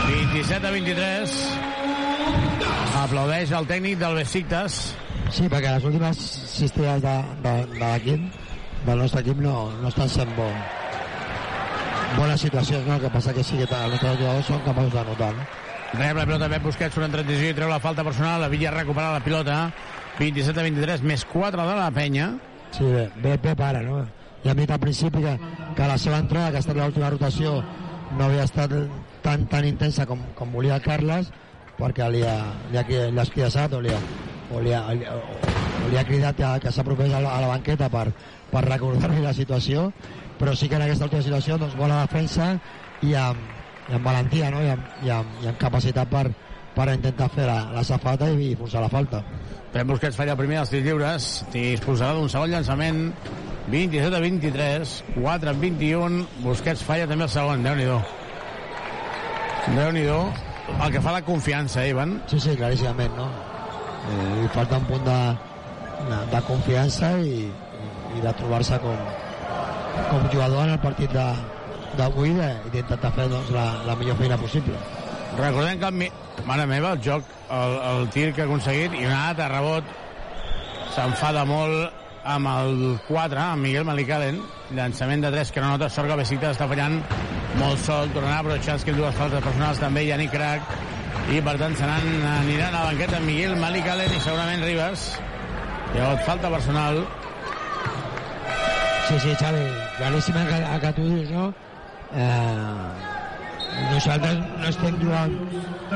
27 0.08 0.66
a 0.66 0.70
23. 0.74 1.34
Aplaudeix 3.04 3.52
el 3.56 3.68
tècnic 3.68 3.98
del 4.00 4.16
Besiktas. 4.20 4.80
Sí, 5.32 5.48
perquè 5.48 5.74
les 5.74 5.84
últimes 5.88 6.20
cistelles 6.54 7.02
de, 7.02 7.14
de, 7.44 7.54
de 7.72 7.80
l'equip 7.80 8.42
del 8.84 8.98
nostre 9.00 9.22
equip 9.24 9.40
no, 9.40 9.72
no 9.80 9.88
estan 9.88 10.10
sent 10.12 10.32
bo, 10.36 10.46
bones 12.18 12.40
situacions, 12.44 12.86
no? 12.86 12.98
El 12.98 13.06
que 13.06 13.12
passa 13.14 13.32
que 13.32 13.44
sí 13.44 13.56
que 13.56 13.64
els 13.64 13.94
nostres 13.96 14.18
jugadors 14.20 14.50
són 14.50 14.64
capaços 14.66 14.92
de 14.92 15.04
notar, 15.08 15.30
no? 15.38 15.46
Rep 15.94 16.18
la 16.18 16.26
pilota 16.26 16.48
Pep 16.50 16.64
Busquets, 16.66 16.96
una 16.98 17.08
transició 17.12 17.52
i 17.52 17.54
treu 17.56 17.70
la 17.70 17.80
falta 17.80 18.04
personal. 18.06 18.40
La 18.42 18.50
Villa 18.50 18.72
recupera 18.74 19.12
la 19.14 19.22
pilota. 19.22 19.68
27 20.18 20.60
a 20.60 20.66
23, 20.66 21.02
més 21.06 21.24
4 21.30 21.64
de 21.68 21.76
la 21.78 21.90
penya. 21.94 22.32
Sí, 22.74 22.82
bé, 22.90 23.08
bé 23.22 23.38
Pep 23.38 23.60
ara, 23.62 23.80
no? 23.86 24.00
Ja 24.42 24.50
hem 24.50 24.64
dit 24.64 24.70
al 24.74 24.80
principi 24.82 25.20
que, 25.22 25.34
que 25.78 25.86
la 25.86 25.98
seva 26.00 26.18
entrada, 26.18 26.50
que 26.50 26.58
ha 26.58 26.62
estat 26.64 26.76
l'última 26.76 27.10
rotació, 27.12 27.60
no 28.18 28.24
havia 28.26 28.46
estat 28.48 28.74
tan, 29.22 29.44
tan 29.52 29.68
intensa 29.68 30.06
com, 30.10 30.24
com 30.34 30.50
volia 30.58 30.80
Carles, 30.82 31.30
perquè 31.78 32.08
li 32.10 32.24
ha, 32.26 32.34
li 32.72 32.80
ha, 32.80 32.84
li 32.88 33.20
ha 33.20 33.26
esquiassat 33.28 33.78
o 33.78 33.80
li 33.84 33.94
ha, 33.94 34.00
o 34.50 34.62
li 34.64 34.74
ha, 34.74 34.82
o, 34.90 35.20
li 35.92 36.00
ha 36.00 36.04
cridat 36.08 36.40
que, 36.40 36.50
que 36.66 36.74
s'apropés 36.74 37.14
a, 37.14 37.22
la, 37.22 37.36
a 37.36 37.44
la 37.44 37.52
banqueta 37.54 37.88
per, 37.92 38.08
per 38.50 38.64
recordar-li 38.66 39.22
la 39.22 39.36
situació, 39.38 39.88
però 40.40 40.56
sí 40.58 40.66
que 40.68 40.74
en 40.74 40.88
aquesta 40.88 41.06
última 41.06 41.22
situació 41.22 41.60
doncs, 41.62 41.78
bona 41.78 42.02
defensa 42.02 42.56
i 43.06 43.14
amb, 43.14 43.38
i 43.86 43.94
amb 44.00 44.10
valentia 44.10 44.50
no? 44.50 44.66
I, 44.66 44.74
amb, 44.74 44.90
i, 45.06 45.14
amb, 45.14 45.42
i 45.44 45.52
amb 45.52 45.62
capacitat 45.62 46.10
per, 46.10 46.26
per 46.74 46.90
intentar 46.90 47.30
fer 47.30 47.46
la, 47.46 47.60
la 47.74 47.86
safata 47.86 48.34
i, 48.34 48.50
i 48.50 48.58
forçar 48.58 48.82
la 48.82 48.90
falta. 48.90 49.22
Pep 49.74 49.88
Busquets 49.90 50.14
falla 50.14 50.36
el 50.36 50.38
primer 50.38 50.60
dels 50.60 50.70
tirs 50.70 50.84
lliures, 50.86 51.24
disposarà 51.50 52.14
d'un 52.14 52.28
segon 52.30 52.52
llançament, 52.52 53.00
27 53.72 54.14
a 54.14 54.20
23, 54.22 54.92
4 55.16 55.50
a 55.50 55.54
21, 55.64 56.20
Busquets 56.44 56.84
falla 56.86 57.08
també 57.10 57.26
el 57.26 57.32
segon, 57.32 57.64
déu 57.66 57.74
nhi 57.74 57.88
déu 59.74 59.90
nhi 59.96 60.06
el 60.06 60.92
que 60.94 61.02
fa 61.02 61.16
la 61.16 61.24
confiança, 61.26 61.82
eh, 61.82 61.90
Ivan? 61.90 62.22
Sí, 62.30 62.38
sí, 62.38 62.54
claríssimament, 62.56 63.18
no? 63.18 63.26
Eh, 64.14 64.48
falta 64.54 64.78
un 64.78 64.86
punt 64.92 65.04
de, 65.08 65.18
de, 66.08 66.18
de 66.30 66.42
confiança 66.46 67.10
i, 67.18 67.50
i 68.14 68.22
de 68.22 68.32
trobar-se 68.38 68.78
com, 68.78 69.08
com 70.12 70.28
jugador 70.30 70.68
en 70.68 70.76
el 70.76 70.82
partit 70.86 71.18
d'avui 71.98 72.36
d'intentar 72.38 73.10
fer 73.18 73.26
doncs, 73.32 73.50
la, 73.58 73.66
la 73.90 73.98
millor 73.98 74.22
feina 74.22 74.38
possible. 74.38 74.78
Recordem 75.38 75.80
que, 75.80 75.90
el, 75.90 76.46
mare 76.46 76.66
meva, 76.70 76.94
el 76.94 77.02
joc, 77.02 77.28
el, 77.50 77.76
el 77.90 78.08
tir 78.14 78.30
que 78.34 78.44
ha 78.44 78.48
aconseguit 78.48 78.94
i 78.94 79.06
un 79.08 79.14
altre 79.14 79.48
rebot 79.50 79.88
s'enfada 80.94 81.42
molt 81.48 82.02
amb 82.24 82.48
el 82.48 82.76
4, 83.08 83.40
amb 83.40 83.66
Miguel 83.66 83.84
Malicalen, 83.84 84.38
llançament 84.76 85.24
de 85.24 85.32
3 85.34 85.50
que 85.52 85.60
no 85.60 85.74
nota, 85.74 85.90
sort 85.92 86.08
que 86.08 86.20
Besiktas 86.22 86.56
està 86.56 86.68
fallant 86.70 87.00
molt 87.60 87.82
sol, 87.84 88.08
tornarà 88.14 88.38
a 88.40 88.46
Brochanski 88.46 88.94
amb 88.94 89.02
dues 89.02 89.18
faltes 89.18 89.44
personals 89.44 89.82
també, 89.82 90.06
Yannick 90.08 90.32
Crac, 90.32 90.72
i 91.34 91.42
per 91.44 91.58
tant 91.60 91.76
se 91.76 91.88
aniran 91.88 92.70
a 92.70 92.78
la 92.78 92.86
banqueta 92.92 93.20
Miguel 93.26 93.58
Malicalen 93.60 94.14
i 94.14 94.22
segurament 94.22 94.64
Ribas. 94.64 95.12
Ha 95.94 96.16
falta 96.26 96.50
personal 96.50 97.04
Sí, 99.04 99.18
sí, 99.20 99.34
Xavi, 99.36 99.64
claríssim 99.98 100.36
el 100.40 100.46
que, 100.48 100.78
que 100.80 100.92
tu 100.96 101.02
dius, 101.04 101.30
no? 101.30 101.52
Eh, 102.16 103.13
nosaltres 103.92 104.42
no 104.42 104.68
estem 104.68 105.00
jugant 105.00 105.34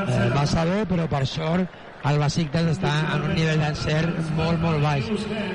eh, 0.04 0.24
massa 0.34 0.64
bé, 0.68 0.80
però 0.88 1.06
per 1.10 1.24
sort 1.26 1.84
el 2.08 2.18
Besiktas 2.22 2.68
està 2.76 2.92
en 3.14 3.24
un 3.26 3.32
nivell 3.34 3.58
d'encert 3.58 4.18
molt, 4.36 4.60
molt 4.62 4.80
baix. 4.84 5.08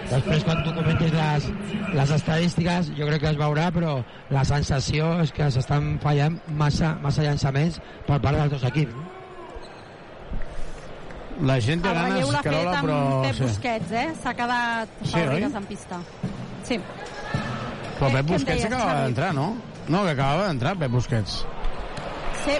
Després, 0.09 0.43
quan 0.43 0.59
tu 0.65 0.73
comentis 0.75 1.13
les, 1.15 1.47
les 1.95 2.13
estadístiques, 2.17 2.91
jo 2.97 3.07
crec 3.07 3.23
que 3.23 3.31
es 3.31 3.39
veurà, 3.39 3.69
però 3.75 3.95
la 4.33 4.43
sensació 4.47 5.13
és 5.23 5.31
que 5.35 5.47
s'estan 5.55 5.95
fallant 6.03 6.35
massa, 6.59 6.97
massa 7.03 7.23
llançaments 7.25 7.79
per 8.09 8.19
part 8.19 8.41
dels 8.41 8.57
dos 8.57 8.67
equips. 8.73 8.99
La 11.47 11.57
gent 11.63 11.81
té 11.81 11.95
ganes, 11.95 12.35
Carola, 12.45 12.77
però... 12.83 12.99
Pep 13.23 13.39
sí. 13.39 13.47
Busquets, 13.47 13.95
eh? 14.03 14.07
S'ha 14.21 14.35
quedat 14.37 14.99
sí, 15.01 15.15
Fàbriques 15.15 15.55
en 15.57 15.65
pista. 15.71 16.03
Sí. 16.67 16.77
Però 17.97 18.11
Pep 18.19 18.29
Busquets 18.35 18.67
acabava 18.67 19.01
d'entrar, 19.07 19.33
no? 19.33 19.53
No, 19.87 20.03
que 20.03 20.13
acabava 20.13 20.51
d'entrar 20.51 20.75
Pep 20.83 20.93
Busquets. 20.93 21.41
Sí. 22.43 22.57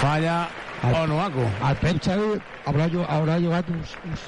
Falla 0.00 0.36
el, 0.82 0.94
Onuaku. 1.02 1.44
El 1.68 1.76
Pep 1.82 2.00
Xavi 2.02 2.30
haurà, 2.66 2.88
haurà 3.16 3.38
jugat 3.42 3.68
uns, 3.70 3.94
uns, 4.08 4.26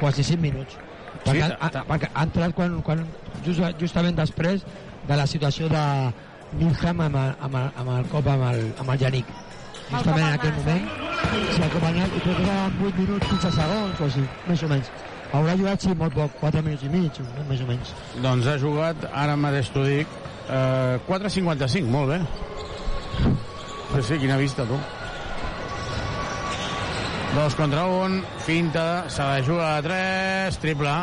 quasi 0.00 0.24
5 0.26 0.42
minuts. 0.42 0.76
Perquè, 1.24 1.46
sí, 1.46 1.56
ha, 1.60 1.84
perquè 1.88 2.10
ha 2.12 2.26
entrat 2.26 2.52
quan, 2.58 2.76
quan 2.84 3.04
just, 3.46 3.62
justament 3.80 4.18
després 4.18 4.66
de 5.08 5.16
la 5.16 5.26
situació 5.30 5.70
de 5.72 5.84
Milham 6.58 7.00
amb, 7.00 7.16
amb, 7.16 7.40
amb, 7.48 7.56
amb 7.80 7.90
el 7.96 8.06
cop 8.12 8.28
amb 8.30 8.44
el, 8.50 8.60
amb 8.82 8.92
el 8.94 9.00
Yannick 9.00 9.30
justament 9.88 10.26
en 10.26 10.36
aquell 10.36 10.54
moment 10.58 10.84
s'ha 11.54 11.66
acompanyat 11.66 12.14
i 12.14 12.20
crec 12.24 12.38
que 12.38 12.44
eren 12.44 12.78
8 12.88 13.00
minuts 13.00 13.30
15 13.32 13.52
segons 13.56 14.00
o 14.00 14.08
així, 14.08 14.26
més 14.48 14.62
o 14.62 14.70
menys 14.70 14.92
haurà 15.34 15.56
jugat, 15.58 15.82
sí, 15.82 15.94
molt 15.98 16.14
poc, 16.14 16.36
4 16.42 16.62
minuts 16.66 16.86
i 16.86 16.92
mig 16.92 17.18
més 17.48 17.64
o 17.64 17.68
menys 17.70 17.94
doncs 18.24 18.50
ha 18.50 18.56
jugat, 18.60 19.08
ara 19.24 19.36
mateix 19.40 19.72
t'ho 19.74 19.84
dic 19.88 20.14
eh, 20.48 20.98
4.55, 21.08 21.88
molt 21.90 22.12
bé 22.12 22.20
sí, 23.94 24.02
sí, 24.08 24.18
quina 24.22 24.36
vista 24.40 24.66
tu 24.68 24.78
dos 27.34 27.54
contra 27.58 27.84
un 27.90 28.22
finta, 28.46 29.08
se 29.10 29.22
la 29.22 29.42
juga 29.42 29.76
a 29.76 29.82
3 29.82 30.58
triple 30.62 30.94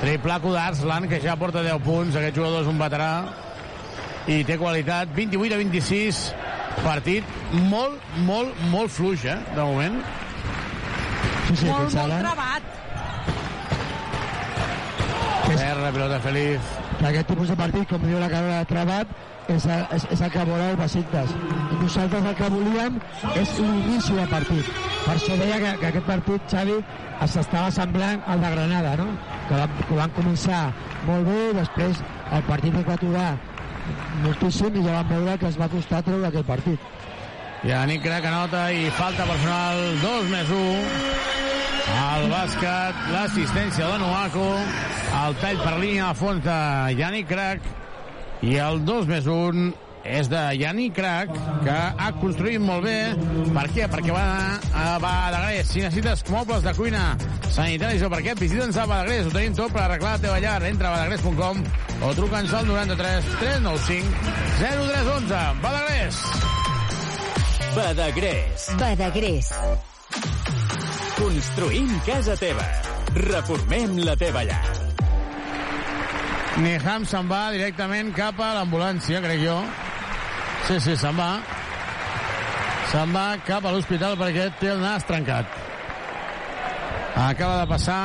triple 0.00 0.40
d'Arslan 0.42 1.08
que 1.08 1.20
ja 1.22 1.36
porta 1.36 1.62
10 1.62 1.82
punts 1.84 2.16
aquest 2.16 2.36
jugador 2.36 2.64
és 2.66 2.70
un 2.70 2.78
veterà 2.80 3.12
i 4.26 4.42
té 4.44 4.58
qualitat 4.58 5.12
28 5.14 5.54
a 5.54 5.60
26 5.62 6.20
partit 6.82 7.24
molt, 7.70 8.00
molt, 8.26 8.56
molt 8.72 8.92
fluix, 8.92 9.24
eh, 9.24 9.36
de 9.54 9.62
moment. 9.62 10.00
Sí, 11.46 11.56
sí, 11.56 11.68
molt, 11.70 11.94
molt 11.94 12.18
trebat. 12.18 12.74
Terra, 15.46 15.92
pilota 15.94 16.18
feliç. 16.24 16.85
Que 16.96 17.08
aquest 17.08 17.28
tipus 17.28 17.50
de 17.52 17.56
partit, 17.58 17.88
com 17.90 18.04
diu 18.06 18.20
la 18.20 18.28
Carola 18.32 18.60
de 18.62 18.68
Trebat, 18.70 19.10
és, 19.52 19.66
és, 19.66 20.06
és 20.16 20.22
el 20.26 20.30
que 20.32 20.44
voleu 20.48 20.70
el 20.72 20.78
Besiktas. 20.80 21.34
Nosaltres 21.80 22.28
el 22.30 22.36
que 22.38 22.52
volíem 22.54 23.00
és 23.34 23.52
l'inici 23.60 24.16
de 24.16 24.28
partit. 24.30 24.70
Per 25.04 25.14
això 25.14 25.36
deia 25.38 25.58
que, 25.62 25.74
que 25.82 25.90
aquest 25.90 26.08
partit, 26.08 26.48
Xavi, 26.50 26.78
s'estava 27.34 27.70
semblant 27.74 28.24
al 28.26 28.40
de 28.42 28.54
Granada, 28.54 28.96
no? 29.02 29.10
Que 29.48 29.60
van, 29.60 29.76
que 29.88 30.00
van 30.00 30.16
començar 30.16 30.62
molt 31.06 31.28
bé, 31.28 31.42
després 31.60 32.02
el 32.32 32.48
partit 32.48 32.80
es 32.80 32.88
va 32.88 32.96
aturar 32.98 33.28
moltíssim 34.24 34.76
i 34.80 34.84
ja 34.86 34.98
vam 34.98 35.10
veure 35.12 35.38
que 35.38 35.48
es 35.50 35.58
va 35.60 35.68
costar 35.72 36.02
treure 36.06 36.28
aquell 36.28 36.46
partit. 36.48 36.95
Yannick 37.64 38.04
Crac 38.04 38.24
anota 38.28 38.66
i 38.72 38.90
falta 38.98 39.24
personal 39.24 39.80
2 40.02 40.28
més 40.34 40.52
1 40.52 41.16
el 41.96 42.28
bàsquet, 42.28 43.00
l'assistència 43.14 43.88
de 43.88 43.98
Noaco 44.02 44.50
el 45.22 45.40
tall 45.40 45.58
per 45.62 45.74
línia 45.80 46.10
a 46.10 46.14
fons 46.18 46.44
de 46.44 46.60
Yannick 46.98 47.30
Crac 47.30 47.66
i 48.44 48.56
el 48.60 48.82
2 48.84 49.08
més 49.08 49.28
1 49.30 49.72
és 50.06 50.28
de 50.30 50.40
Yanni 50.60 50.86
Crac, 50.94 51.32
que 51.64 51.74
ha 51.74 52.10
construït 52.20 52.62
molt 52.62 52.84
bé. 52.86 52.98
Per 53.50 53.64
què? 53.74 53.88
Perquè 53.90 54.14
va 54.14 54.26
a 54.70 54.84
Badagrés. 55.02 55.72
Si 55.72 55.82
necessites 55.82 56.22
mobles 56.30 56.62
de 56.62 56.74
cuina 56.78 57.04
sanitaris 57.50 58.04
o 58.06 58.12
per 58.12 58.22
què, 58.22 58.36
visita'ns 58.38 58.78
a 58.78 58.86
Badagrés. 58.86 59.26
Ho 59.26 59.34
tenim 59.34 59.56
tot 59.58 59.74
per 59.74 59.82
arreglar 59.86 60.16
la 60.16 60.24
teva 60.28 60.38
llar. 60.42 60.60
Entra 60.70 60.92
a 60.92 60.96
badagrés.com 60.96 61.64
o 62.06 62.14
truca'ns 62.20 62.54
al 62.54 62.70
93 62.70 63.32
395 63.42 64.34
0311. 64.62 65.44
Badagrés! 65.64 66.22
Badagrés. 67.76 68.70
Badagrés. 68.80 69.48
Construïm 71.18 71.90
casa 72.06 72.32
teva. 72.40 72.64
Reformem 73.12 73.98
la 74.00 74.14
teva 74.16 74.44
llar. 74.48 74.62
Niham 76.64 77.04
se'n 77.04 77.28
va 77.28 77.40
directament 77.52 78.14
cap 78.16 78.40
a 78.40 78.54
l'ambulància, 78.56 79.20
crec 79.20 79.42
jo. 79.44 79.56
Sí, 80.70 80.78
sí, 80.86 80.94
se'n 80.96 81.20
va. 81.20 81.28
Se'n 82.94 83.12
va 83.12 83.26
cap 83.44 83.68
a 83.68 83.74
l'hospital 83.74 84.16
perquè 84.22 84.46
té 84.56 84.70
el 84.72 84.80
nas 84.80 85.04
trencat. 85.04 85.50
Acaba 87.26 87.60
de 87.60 87.66
passar... 87.74 88.00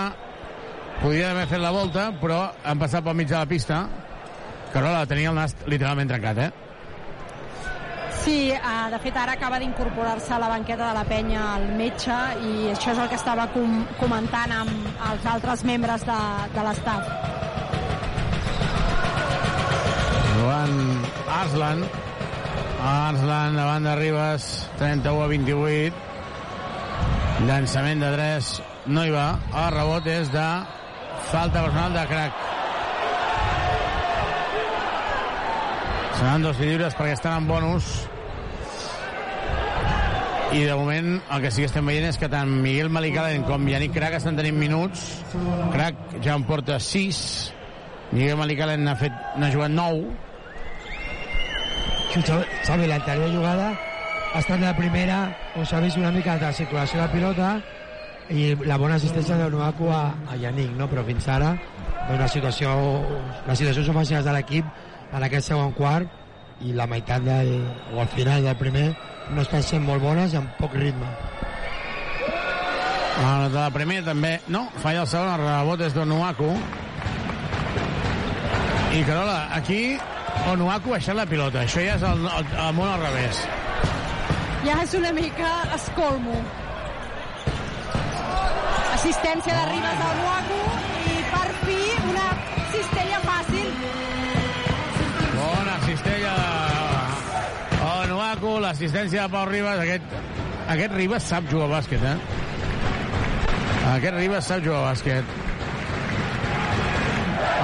Podria 1.01 1.32
haver 1.32 1.47
fet 1.49 1.63
la 1.63 1.72
volta, 1.74 2.09
però 2.19 2.41
han 2.67 2.78
passat 2.78 3.07
pel 3.07 3.15
mig 3.17 3.32
de 3.32 3.39
la 3.39 3.47
pista. 3.49 3.80
Carola 4.76 5.07
tenia 5.09 5.32
el 5.32 5.39
nas 5.39 5.55
literalment 5.65 6.11
trencat, 6.11 6.43
eh? 6.43 6.70
Sí, 8.22 8.51
eh, 8.51 8.59
de 8.91 8.99
fet 9.01 9.15
ara 9.17 9.34
acaba 9.34 9.57
d'incorporar-se 9.57 10.34
a 10.36 10.38
la 10.39 10.49
banqueta 10.51 10.89
de 10.89 10.93
la 10.93 11.03
penya 11.09 11.41
el 11.57 11.72
metge 11.80 12.17
i 12.45 12.67
això 12.69 12.91
és 12.93 12.99
el 13.01 13.09
que 13.09 13.17
estava 13.17 13.47
com 13.55 13.80
comentant 13.97 14.53
amb 14.53 15.01
els 15.09 15.26
altres 15.32 15.63
membres 15.65 16.05
de, 16.05 16.19
de 16.53 16.65
l'estat. 16.67 17.09
Joan 20.38 20.78
Arslan. 21.39 21.84
Arslan 22.91 23.57
davant 23.57 23.89
de 23.89 23.97
Ribas, 24.03 24.47
31 24.78 25.26
a 25.26 25.28
28. 25.34 26.07
Llançament 27.49 28.05
de 28.05 28.13
3, 28.19 28.53
no 28.93 29.05
hi 29.05 29.17
va. 29.17 29.28
El 29.65 29.69
rebot 29.80 30.13
és 30.13 30.30
de 30.34 30.47
falta 31.34 31.61
personal 31.65 31.97
de 31.97 32.07
crack. 32.13 32.51
Seran 36.22 36.43
dos 36.45 36.59
lliures 36.61 36.93
perquè 36.93 37.15
estan 37.15 37.39
en 37.39 37.47
bonus. 37.49 37.86
I 40.53 40.59
de 40.67 40.76
moment 40.78 41.15
el 41.17 41.39
que 41.41 41.49
sí 41.49 41.63
que 41.63 41.69
estem 41.72 41.88
veient 41.89 42.05
és 42.11 42.19
que 42.22 42.28
tant 42.30 42.51
Miguel 42.61 42.91
Malicalen 42.93 43.41
com 43.47 43.65
Yannick 43.65 43.95
Crac 43.95 44.19
estan 44.19 44.38
tenint 44.38 44.59
minuts. 44.61 45.01
Crac 45.74 45.97
ja 46.22 46.36
en 46.38 46.45
porta 46.45 46.78
6. 46.78 47.22
Miguel 48.11 48.38
Malicalen 48.38 48.86
n'ha 48.86 48.93
fet 48.99 49.17
n'ha 49.41 49.49
jugat 49.49 49.74
9. 49.74 50.13
Xavi, 52.13 52.86
l'anterior 52.86 53.34
jugada 53.34 53.72
ha 53.72 54.43
estat 54.43 54.61
la 54.61 54.76
primera 54.78 55.24
on 55.57 55.65
s'ha 55.65 55.82
vist 55.82 55.97
una 55.97 56.13
mica 56.13 56.38
de 56.38 56.53
circulació 56.53 57.01
de 57.01 57.09
pilota 57.15 57.55
i 58.30 58.51
la 58.61 58.78
bona 58.78 59.01
assistència 59.01 59.41
de 59.41 59.49
Nuaku 59.49 59.89
a, 59.89 60.03
a 60.30 60.38
Yannick, 60.38 60.78
no? 60.78 60.86
però 60.86 61.01
fins 61.09 61.26
ara 61.34 61.55
doncs, 61.57 62.22
la 62.22 62.30
situació, 62.38 62.78
les 63.49 63.57
situacions 63.65 63.89
ofensives 63.89 64.30
de 64.30 64.38
l'equip 64.38 64.69
en 65.12 65.24
aquest 65.28 65.51
segon 65.51 65.74
quart 65.76 66.20
i 66.62 66.76
la 66.78 66.88
meitat 66.88 67.24
del, 67.26 67.51
o 67.93 68.01
al 68.01 68.09
final 68.14 68.43
del 68.45 68.57
primer 68.59 68.88
no 69.32 69.43
estan 69.43 69.64
sent 69.64 69.84
molt 69.86 70.03
bones 70.03 70.34
i 70.34 70.39
amb 70.39 70.53
poc 70.59 70.76
ritme. 70.78 71.09
La 73.22 73.49
de 73.49 73.57
la 73.57 73.70
primera 73.74 74.05
també... 74.07 74.38
No, 74.49 74.66
falla 74.82 75.03
el 75.03 75.09
segon, 75.09 75.34
el 75.36 75.43
rebot 75.45 75.84
és 75.86 75.95
d'Onuaku. 75.97 76.51
I 78.91 79.03
Carola, 79.07 79.38
aquí 79.55 79.82
Onuaku 80.51 80.91
ha 80.91 80.97
baixat 80.97 81.20
la 81.20 81.28
pilota. 81.30 81.66
Això 81.66 81.84
ja 81.86 81.97
és 81.99 82.07
el, 82.07 82.26
el, 82.26 82.55
el 82.66 82.74
món 82.78 82.89
al 82.89 83.03
revés. 83.03 83.43
Ja 84.66 84.80
és 84.84 84.95
una 84.97 85.12
mica 85.18 85.51
escolmo. 85.78 86.39
Assistència 88.95 89.59
de 89.59 89.70
Ribas 89.74 90.07
al 90.07 90.18
Nuaku 90.24 90.91
L'assistència 98.60 99.24
de 99.24 99.32
Pau 99.32 99.45
Ribas. 99.47 99.80
Aquest, 99.80 100.04
aquest 100.74 100.93
Ribas 100.97 101.24
sap 101.24 101.47
jugar 101.52 101.70
a 101.70 101.74
bàsquet, 101.78 102.04
eh? 102.04 102.18
Aquest 103.95 104.16
Ribas 104.18 104.47
sap 104.47 104.66
jugar 104.66 104.82
a 104.82 104.91
bàsquet. 104.91 105.24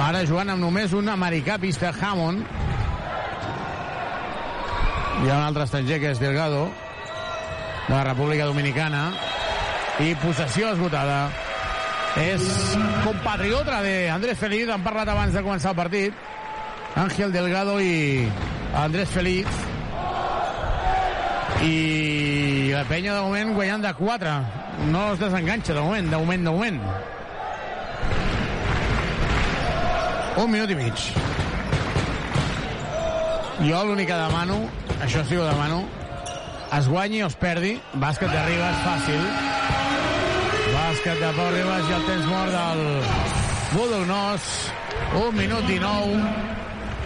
Ara 0.08 0.24
jugant 0.24 0.54
amb 0.54 0.64
només 0.64 0.94
un 0.96 1.10
americà 1.12 1.58
pista, 1.60 1.92
Hammond. 1.92 2.44
Hi 5.18 5.28
ha 5.28 5.36
un 5.36 5.44
altre 5.44 5.66
estranger 5.66 5.98
que 6.00 6.12
és 6.14 6.20
Delgado, 6.22 6.68
de 7.88 7.94
la 7.94 8.04
República 8.06 8.46
Dominicana. 8.48 9.10
I 10.00 10.14
possessió 10.22 10.72
esgotada. 10.72 11.28
És 12.22 12.44
compatriota 13.04 13.82
de 13.82 14.08
Andrés 14.10 14.38
Feliz, 14.38 14.70
han 14.72 14.86
parlat 14.86 15.10
abans 15.12 15.34
de 15.34 15.42
començar 15.44 15.74
el 15.74 15.80
partit. 15.82 16.28
Ángel 16.96 17.32
Delgado 17.32 17.80
i 17.82 18.28
Andrés 18.74 19.10
Feliz. 19.12 19.67
I 21.62 22.70
la 22.70 22.84
penya 22.86 23.16
de 23.16 23.22
moment 23.26 23.54
guanyant 23.56 23.82
de 23.82 23.92
4. 23.98 24.34
No 24.92 25.12
es 25.12 25.18
desenganxa 25.18 25.74
de 25.74 25.80
moment, 25.80 26.10
de 26.10 26.16
moment, 26.16 26.44
de 26.44 26.50
moment. 26.50 26.80
Un 30.38 30.50
minut 30.52 30.70
i 30.70 30.76
mig. 30.78 31.08
Jo 33.66 33.80
l'únic 33.88 34.06
que 34.06 34.14
demano, 34.14 34.60
això 35.02 35.24
sí 35.26 35.34
ho 35.34 35.42
demano, 35.48 35.80
es 36.76 36.86
guanyi 36.86 37.24
o 37.24 37.26
es 37.26 37.34
perdi, 37.40 37.72
bàsquet 37.98 38.30
de 38.30 38.42
Ribas 38.46 38.78
fàcil, 38.84 39.24
bàsquet 40.76 41.18
de 41.18 41.32
Pau 41.40 41.50
Ribas 41.56 41.90
i 41.90 41.96
el 41.96 42.06
temps 42.06 42.28
mort 42.30 42.54
del 42.54 42.84
Budonós, 43.72 44.46
un 45.24 45.34
minut 45.34 45.66
19, 45.66 46.22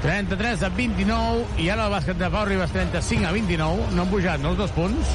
33 0.03 0.65
a 0.67 0.71
29, 0.75 1.45
i 1.63 1.69
ara 1.71 1.87
el 1.87 1.93
bàsquet 1.95 2.19
de 2.19 2.29
Pau 2.35 2.47
Ribas 2.49 2.73
35 2.75 3.29
a 3.29 3.33
29, 3.37 3.91
no 3.95 4.03
han 4.03 4.11
pujat, 4.11 4.41
no 4.43 4.51
els 4.51 4.59
dos 4.59 4.73
punts, 4.75 5.13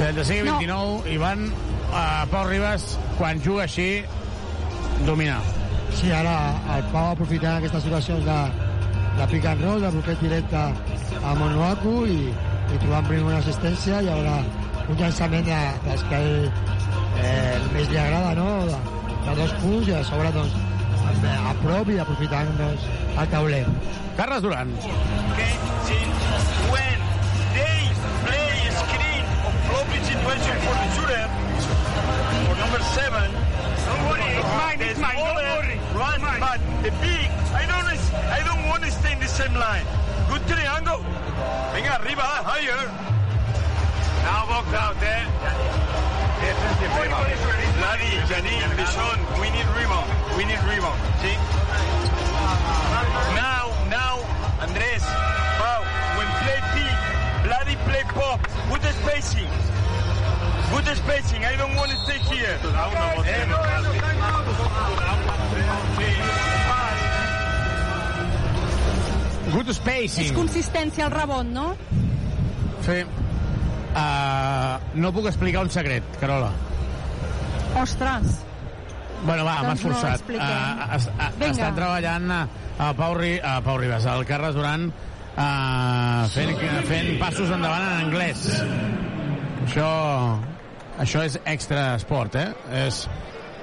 35 0.00 0.40
a 0.40 0.56
29, 0.58 0.66
no. 0.66 0.86
i 1.06 1.18
van 1.22 1.44
a 1.94 2.04
Pau 2.32 2.48
Ribas, 2.48 2.96
quan 3.18 3.38
juga 3.44 3.68
així, 3.68 4.02
dominar. 5.06 5.38
Sí, 5.94 6.10
ara 6.14 6.34
el 6.76 6.88
Pau 6.90 7.12
aprofitant 7.12 7.60
aquestes 7.60 7.84
situacions 7.86 8.26
de, 8.26 8.38
de 9.18 9.28
pick 9.30 9.46
and 9.46 9.62
roll, 9.62 9.82
de 9.82 9.92
bloqueig 9.94 10.24
directe 10.24 10.64
a 11.20 11.34
Monoaku 11.38 11.94
i, 12.10 12.18
i 12.30 12.80
trobant 12.82 13.06
primer 13.06 13.28
una 13.28 13.38
assistència 13.38 14.00
i 14.02 14.10
ara 14.10 14.40
un 14.90 14.98
llançament 14.98 15.46
de, 15.46 15.60
dels 15.86 16.02
que 16.10 16.20
ell 16.20 16.50
eh, 17.22 17.60
més 17.74 17.90
li 17.90 18.02
agrada, 18.02 18.34
no? 18.38 18.48
De, 18.66 18.82
de 19.28 19.38
dos 19.42 19.54
punts 19.62 19.90
i 19.90 19.94
a 19.94 20.02
sobre 20.10 20.34
doncs, 20.34 20.58
a 21.38 21.54
prop 21.62 21.90
i 21.92 21.98
aprofitant 22.02 22.50
doncs, 22.58 22.90
el 23.18 23.28
tauler. 23.28 23.66
Carles 24.16 24.42
Duran. 24.42 24.68
When 26.70 26.98
they 27.54 27.88
play 28.26 28.70
screen 28.70 29.24
floppy 29.66 29.98
situation 30.04 30.56
for 30.64 30.74
the 30.76 30.86
shooter, 30.94 31.24
for 32.46 32.56
number 32.56 32.82
seven, 32.94 33.28
don't 33.86 34.04
worry, 34.08 34.30
it's 34.36 34.52
mine, 34.60 34.80
it's 34.80 35.00
mine, 35.00 35.16
don't 35.16 35.34
worry. 35.36 35.78
Run, 35.94 36.20
but 36.40 36.60
the 36.82 36.90
big, 37.00 37.28
I 37.52 37.66
don't, 37.66 37.86
I 38.30 38.40
don't 38.44 38.68
want 38.68 38.82
to 38.84 38.90
stay 38.90 39.12
in 39.12 39.20
the 39.20 39.28
same 39.28 39.54
line. 39.54 39.86
Good 40.28 40.46
triangle. 40.46 41.00
Venga, 41.72 42.00
arriba, 42.02 42.22
higher. 42.22 42.86
Now 44.22 44.46
box 44.46 44.72
out 44.74 45.00
there. 45.00 45.26
Bloody, 47.80 48.12
Janine, 48.28 48.70
Bishon, 48.76 49.18
we 49.40 49.50
need 49.50 49.66
rebound. 49.76 50.08
We 50.36 50.44
need 50.44 50.60
rebound. 50.68 51.00
See? 51.20 52.29
Now, 53.36 53.64
now, 53.88 54.14
Andres, 54.60 55.04
Pau, 55.60 55.80
when 56.16 56.28
play 56.42 56.60
big, 56.74 56.96
bloody 57.46 57.76
play 57.86 58.02
pop, 58.14 58.40
good 58.70 58.84
spacing. 59.02 59.50
Good 60.70 60.96
spacing, 60.96 61.44
I 61.44 61.56
don't 61.56 61.74
want 61.74 61.90
to 61.90 61.96
stay 62.06 62.18
here. 62.30 62.58
Good 69.50 69.74
spacing. 69.74 70.26
És 70.26 70.32
consistència 70.36 71.08
al 71.08 71.14
rebot, 71.14 71.48
no? 71.50 71.72
Sí. 72.86 73.02
Uh, 73.90 74.78
no 75.02 75.10
puc 75.14 75.26
explicar 75.26 75.64
un 75.66 75.72
secret, 75.74 76.06
Carola. 76.22 76.52
Ostres. 77.80 78.49
Bueno, 79.24 79.44
va, 79.44 79.54
m'has 79.62 79.66
Doncs 79.66 79.84
no 79.84 79.90
forçat. 79.92 80.10
l'expliquem. 80.10 80.48
Uh, 80.48 80.94
es, 80.96 81.06
uh, 81.06 81.30
Vinga. 81.38 81.50
estan 81.50 81.74
treballant 81.76 82.30
a, 82.32 82.40
a, 82.78 82.92
Pau, 82.96 83.14
Ri, 83.18 83.38
a 83.44 83.60
Pau 83.62 83.76
Ribas, 83.78 84.06
al 84.06 84.24
Carles 84.26 84.54
Duran, 84.56 84.86
uh, 84.90 86.28
fent, 86.32 86.54
fent 86.88 87.10
passos 87.20 87.50
endavant 87.52 87.82
en 87.82 88.06
anglès. 88.06 88.46
Això, 89.66 89.90
això 90.98 91.22
és 91.28 91.36
extra 91.44 91.94
esport, 91.96 92.34
eh? 92.40 92.48
És 92.86 93.04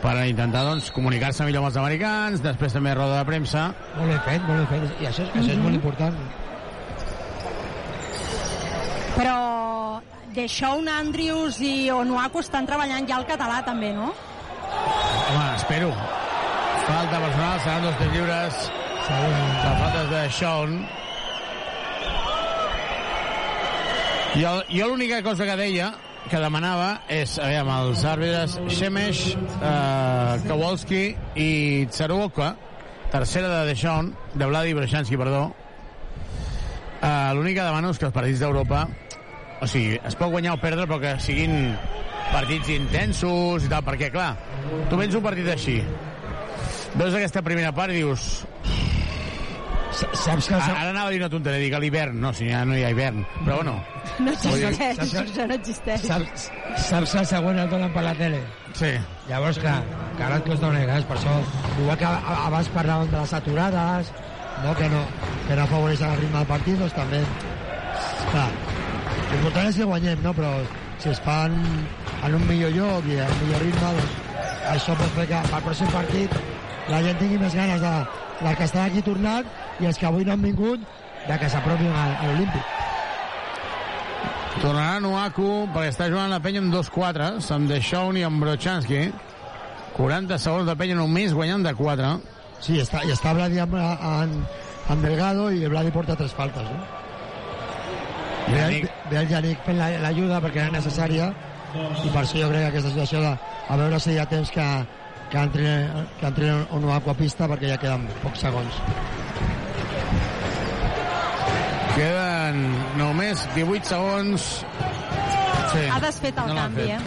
per 0.02 0.14
intentar 0.30 0.62
doncs, 0.64 0.92
comunicar-se 0.94 1.44
millor 1.44 1.64
amb 1.66 1.72
els 1.72 1.78
americans, 1.82 2.44
després 2.46 2.74
també 2.78 2.94
roda 2.94 3.18
de 3.18 3.26
premsa. 3.26 3.72
Molt 3.98 4.12
ben 4.14 4.22
fet, 4.28 4.44
molt 4.48 4.62
ben 4.62 4.68
fet. 4.90 5.02
I 5.02 5.10
això, 5.10 5.26
és- 5.26 5.34
això 5.42 5.52
és 5.58 5.64
molt 5.64 5.74
important. 5.76 6.14
Però 9.18 9.38
Deixón, 10.38 10.86
Andrius 10.88 11.58
i 11.66 11.90
Onuaku 11.90 12.44
estan 12.44 12.68
treballant 12.70 13.08
ja 13.10 13.18
el 13.18 13.26
català 13.26 13.64
també, 13.66 13.90
no? 13.96 14.12
Home, 14.68 15.56
espero. 15.56 15.91
Falta 16.88 17.19
personal, 17.19 17.60
seran 17.61 17.84
dos 17.84 17.98
tirs 17.98 18.14
lliures. 18.14 18.60
La 19.10 19.73
falta 19.80 20.03
de 20.11 20.30
Sean. 20.31 20.76
I 24.38 24.44
el, 24.44 24.61
jo 24.69 24.88
l'única 24.91 25.22
cosa 25.23 25.48
que 25.48 25.56
deia, 25.57 25.91
que 26.30 26.39
demanava, 26.44 26.89
és, 27.10 27.38
aviam, 27.41 27.72
els 27.88 28.03
àrbitres 28.06 28.57
Shemesh, 28.68 29.23
eh, 29.38 30.44
Kowalski 30.45 31.03
i 31.39 31.49
Tsaruoka, 31.89 32.53
tercera 33.11 33.49
de 33.49 33.65
Deschamps, 33.72 34.30
de 34.35 34.45
Vladi 34.45 34.76
Brashansky, 34.77 35.18
perdó. 35.18 35.48
Eh, 37.02 37.34
L'únic 37.34 37.57
que 37.57 37.65
demano 37.65 37.91
és 37.95 37.99
que 37.99 38.10
els 38.10 38.15
partits 38.15 38.44
d'Europa 38.44 38.85
o 39.61 39.68
sigui, 39.69 39.98
es 40.06 40.15
pot 40.18 40.30
guanyar 40.30 40.56
o 40.57 40.61
perdre 40.61 40.85
però 40.85 40.99
que 41.02 41.15
siguin 41.23 41.73
partits 42.32 42.70
intensos 42.76 43.66
i 43.66 43.72
tal, 43.72 43.84
perquè 43.88 44.12
clar, 44.14 44.34
tu 44.90 44.99
vens 44.99 45.16
un 45.16 45.24
partit 45.26 45.48
així 45.54 45.80
veus 46.98 47.14
aquesta 47.16 47.44
primera 47.45 47.72
part 47.76 47.94
i 47.94 47.99
dius 48.02 48.45
saps 49.98 50.48
que... 50.49 50.56
Ara, 50.56 50.74
ara 50.82 50.90
anava 50.91 51.10
a 51.10 51.14
dir 51.14 51.20
una 51.22 51.30
tonteria, 51.32 51.62
dic 51.64 51.74
a 51.74 51.80
l'hivern, 51.82 52.20
no, 52.22 52.32
si 52.36 52.49
ja 52.49 52.64
no 52.68 52.76
hi 52.78 52.84
ha 52.86 52.91
hivern, 52.94 53.24
però 53.44 53.62
bueno. 53.62 53.78
No 54.24 54.32
existeix, 54.34 54.98
Saps- 54.98 55.14
això 55.22 55.45
no 55.49 55.56
existeix. 55.58 56.06
Saps, 56.08 56.45
saps 56.88 57.12
que 57.14 57.20
el 57.22 57.28
següent 57.30 57.60
el 57.64 57.70
donen 57.72 57.91
per 57.94 58.04
la 58.06 58.14
tele? 58.18 58.40
Sí. 58.78 58.91
Llavors, 59.30 59.60
clar, 59.62 59.78
que 60.18 60.26
ara 60.28 60.40
et 60.41 60.48
costa 60.48 60.70
una 60.72 60.82
mica, 60.84 60.98
és 61.02 61.06
per 61.10 61.18
això. 61.20 61.36
Igual 61.84 61.99
que 62.02 62.12
abans 62.48 62.72
parlàvem 62.76 63.12
de 63.14 63.20
les 63.22 63.34
aturades, 63.40 64.12
no, 64.64 64.74
que 64.80 64.90
no, 64.94 65.04
que 65.48 65.58
no 65.60 65.66
afavoreixen 65.68 66.14
el 66.14 66.22
ritme 66.24 66.41
del 66.41 66.52
partit, 66.54 66.82
doncs 66.82 66.98
també... 66.98 67.22
Clar, 68.32 68.48
l'important 69.32 69.70
és 69.72 69.80
que 69.82 69.90
guanyem, 69.94 70.24
no? 70.26 70.34
Però 70.38 70.54
si 70.98 71.10
es 71.10 71.19
fan 71.22 71.56
en 72.26 72.36
un 72.36 72.48
millor 72.49 72.72
lloc 72.74 73.10
i 73.10 73.19
en 73.22 73.34
un 73.34 73.44
millor 73.44 73.65
ritme, 73.65 73.91
doncs 73.98 74.24
això 74.74 74.95
pot 74.99 75.14
fer 75.18 75.28
que 75.30 75.41
pel 75.52 75.65
pròxim 75.68 75.91
partit 75.94 76.34
la 76.91 77.02
gent 77.03 77.19
tingui 77.19 77.40
més 77.41 77.56
ganes 77.56 77.84
de, 77.84 77.94
dels 78.41 78.57
que 78.57 78.68
estan 78.68 78.86
aquí 78.88 79.03
tornat 79.06 79.48
i 79.82 79.90
els 79.90 79.99
que 79.99 80.07
avui 80.10 80.26
no 80.26 80.34
han 80.36 80.44
vingut 80.44 80.84
de 81.28 81.40
que 81.40 81.49
s'apropin 81.52 81.91
a, 81.91 82.03
a 82.22 82.30
l'Olímpic. 82.30 82.76
Tornarà 84.57 84.99
Nuaku 85.03 85.49
perquè 85.74 85.91
està 85.91 86.07
jugant 86.10 86.32
la 86.34 86.41
penya 86.41 86.64
amb 86.64 86.74
dos 86.74 86.90
quatres, 86.94 87.52
amb 87.53 87.69
Deschamps 87.69 88.18
i 88.18 88.26
amb 88.26 88.41
Brochanski. 88.41 89.03
40 89.98 90.38
segons 90.41 90.69
de 90.69 90.76
penya 90.78 90.98
només 90.98 91.34
guanyant 91.34 91.65
de 91.65 91.74
4. 91.78 92.14
Sí, 92.61 92.80
està, 92.82 93.03
i 93.06 93.14
està 93.14 93.36
Vladi 93.38 93.61
amb, 93.61 93.76
amb, 93.78 94.56
amb 94.90 95.06
Delgado 95.06 95.52
i 95.53 95.68
Vladi 95.69 95.94
porta 95.94 96.18
tres 96.18 96.34
faltes, 96.38 96.65
no? 96.65 96.80
Yannick. 96.80 97.07
Ve, 98.48 98.90
ve 99.11 99.18
el 99.19 99.28
Yannick 99.30 99.64
fent 99.65 99.78
la- 99.78 99.98
l'ajuda 100.06 100.40
perquè 100.41 100.64
era 100.65 100.72
necessària 100.78 101.32
i 102.03 102.10
per 102.10 102.22
això 102.24 102.40
jo 102.41 102.48
crec 102.49 102.61
que 102.64 102.68
aquesta 102.72 102.90
situació 102.94 103.19
de, 103.22 103.34
a 103.69 103.76
veure 103.78 103.99
si 103.99 104.11
hi 104.15 104.19
ha 104.19 104.26
temps 104.26 104.49
que, 104.52 104.68
que 105.30 105.38
entri, 105.38 105.65
que 106.19 106.26
entri 106.28 106.49
un 106.49 106.65
Onuaku 106.80 107.10
a 107.11 107.14
pista 107.19 107.48
perquè 107.52 107.68
ja 107.74 107.78
queden 107.82 108.07
pocs 108.24 108.40
segons. 108.45 108.74
Queden 111.98 112.57
només 112.98 113.41
18 113.56 113.86
segons. 113.90 114.41
Sí. 115.74 115.84
Ha 115.91 115.99
desfet 116.03 116.38
el 116.38 116.48
No 116.53 116.56
canvi, 116.61 116.82
fet. 116.82 116.91
eh? 116.91 116.99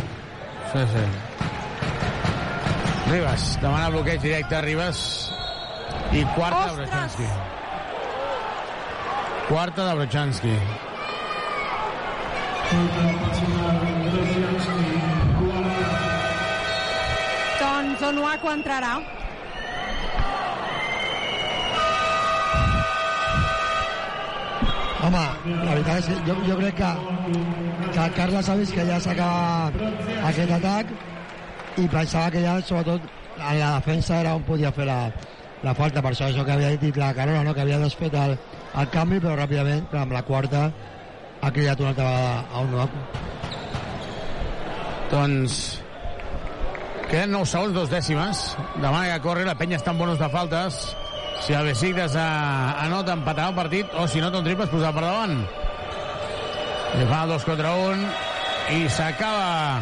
Sí, 0.72 0.82
sí. 0.94 1.04
Ribas, 3.10 3.46
demana 3.62 3.88
bloqueig 3.90 4.20
directe 4.22 4.54
a 4.56 4.60
Ribas. 4.60 4.98
I 6.12 6.24
quarta 6.34 6.66
de 6.70 6.76
Brochanski. 6.76 7.26
Quarta 9.48 9.86
de 9.88 9.94
Brochanski. 9.94 10.54
Doncs 17.60 18.02
Onuaku 18.06 18.50
entrarà. 18.52 18.92
Home, 25.00 25.24
la 25.48 25.72
veritat 25.72 25.96
és 25.96 26.06
que 26.06 26.16
jo, 26.28 26.36
jo 26.46 26.58
crec 26.60 26.76
que, 26.78 26.90
que 27.88 28.02
el 28.04 28.12
Carles 28.18 28.50
ha 28.52 28.56
vist 28.60 28.76
que 28.76 28.84
ja 28.86 29.00
s'acaba 29.02 29.72
aquest 30.28 30.52
atac 30.58 30.92
i 31.80 31.88
pensava 31.88 32.30
que 32.30 32.44
ja, 32.44 32.54
sobretot, 32.62 33.08
en 33.40 33.58
la 33.58 33.72
defensa 33.80 34.20
era 34.20 34.36
on 34.38 34.44
podia 34.46 34.70
fer 34.76 34.86
la, 34.86 35.00
la 35.64 35.74
falta. 35.74 36.04
Per 36.04 36.12
això 36.12 36.28
això 36.28 36.44
que 36.46 36.54
havia 36.54 36.70
dit 36.78 36.96
la 37.00 37.14
Carola, 37.18 37.42
no? 37.42 37.54
que 37.56 37.64
havia 37.64 37.80
desfet 37.82 38.14
el, 38.14 38.36
el 38.78 38.90
canvi, 38.94 39.18
però 39.18 39.34
ràpidament, 39.40 39.88
amb 40.04 40.12
la 40.14 40.22
quarta, 40.28 40.68
ha 41.40 41.50
cridat 41.52 41.80
una 41.80 41.90
altra 41.90 42.04
vegada 42.04 42.44
a 42.52 42.60
un 42.60 42.70
Nuaku. 42.70 42.98
Doncs 45.10 45.60
queden 47.10 47.32
9 47.32 47.46
segons, 47.48 47.74
dos 47.74 47.90
dècimes. 47.90 48.42
Demana 48.76 49.14
que 49.14 49.22
corre, 49.24 49.46
la 49.48 49.56
penya 49.58 49.80
està 49.80 49.94
en 49.94 50.00
bonus 50.00 50.20
de 50.20 50.28
faltes. 50.30 50.80
Si 51.40 51.56
el 51.56 51.70
Besiktas 51.70 52.14
eh, 52.14 52.24
anota, 52.84 53.16
empatarà 53.16 53.48
el 53.50 53.56
partit, 53.56 53.94
o 53.96 54.06
si 54.06 54.20
no, 54.20 54.28
un 54.28 54.44
triple 54.44 54.68
es 54.68 54.72
posarà 54.72 54.92
per 54.92 55.06
davant. 55.06 55.38
Li 56.98 57.06
fa 57.08 57.22
el 57.24 57.32
2 57.32 57.46
contra 57.48 57.72
1 57.80 58.10
i 58.76 58.84
s'acaba 58.92 59.80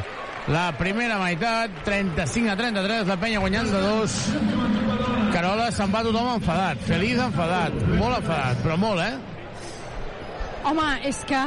la 0.49 0.69
primera 0.79 1.19
meitat, 1.21 1.83
35 1.85 2.53
a 2.53 2.57
33, 2.57 3.09
la 3.11 3.19
penya 3.21 3.43
guanyant 3.43 3.73
de 3.73 3.81
2. 3.85 4.15
Carola 5.35 5.67
se'n 5.75 5.91
va 5.93 6.05
tothom 6.07 6.31
enfadat, 6.39 6.81
feliç 6.89 7.19
enfadat, 7.21 7.75
molt 7.99 8.23
enfadat, 8.23 8.63
però 8.65 8.79
molt, 8.81 9.03
eh? 9.05 9.38
Home, 10.69 10.85
és 11.09 11.17
que 11.25 11.39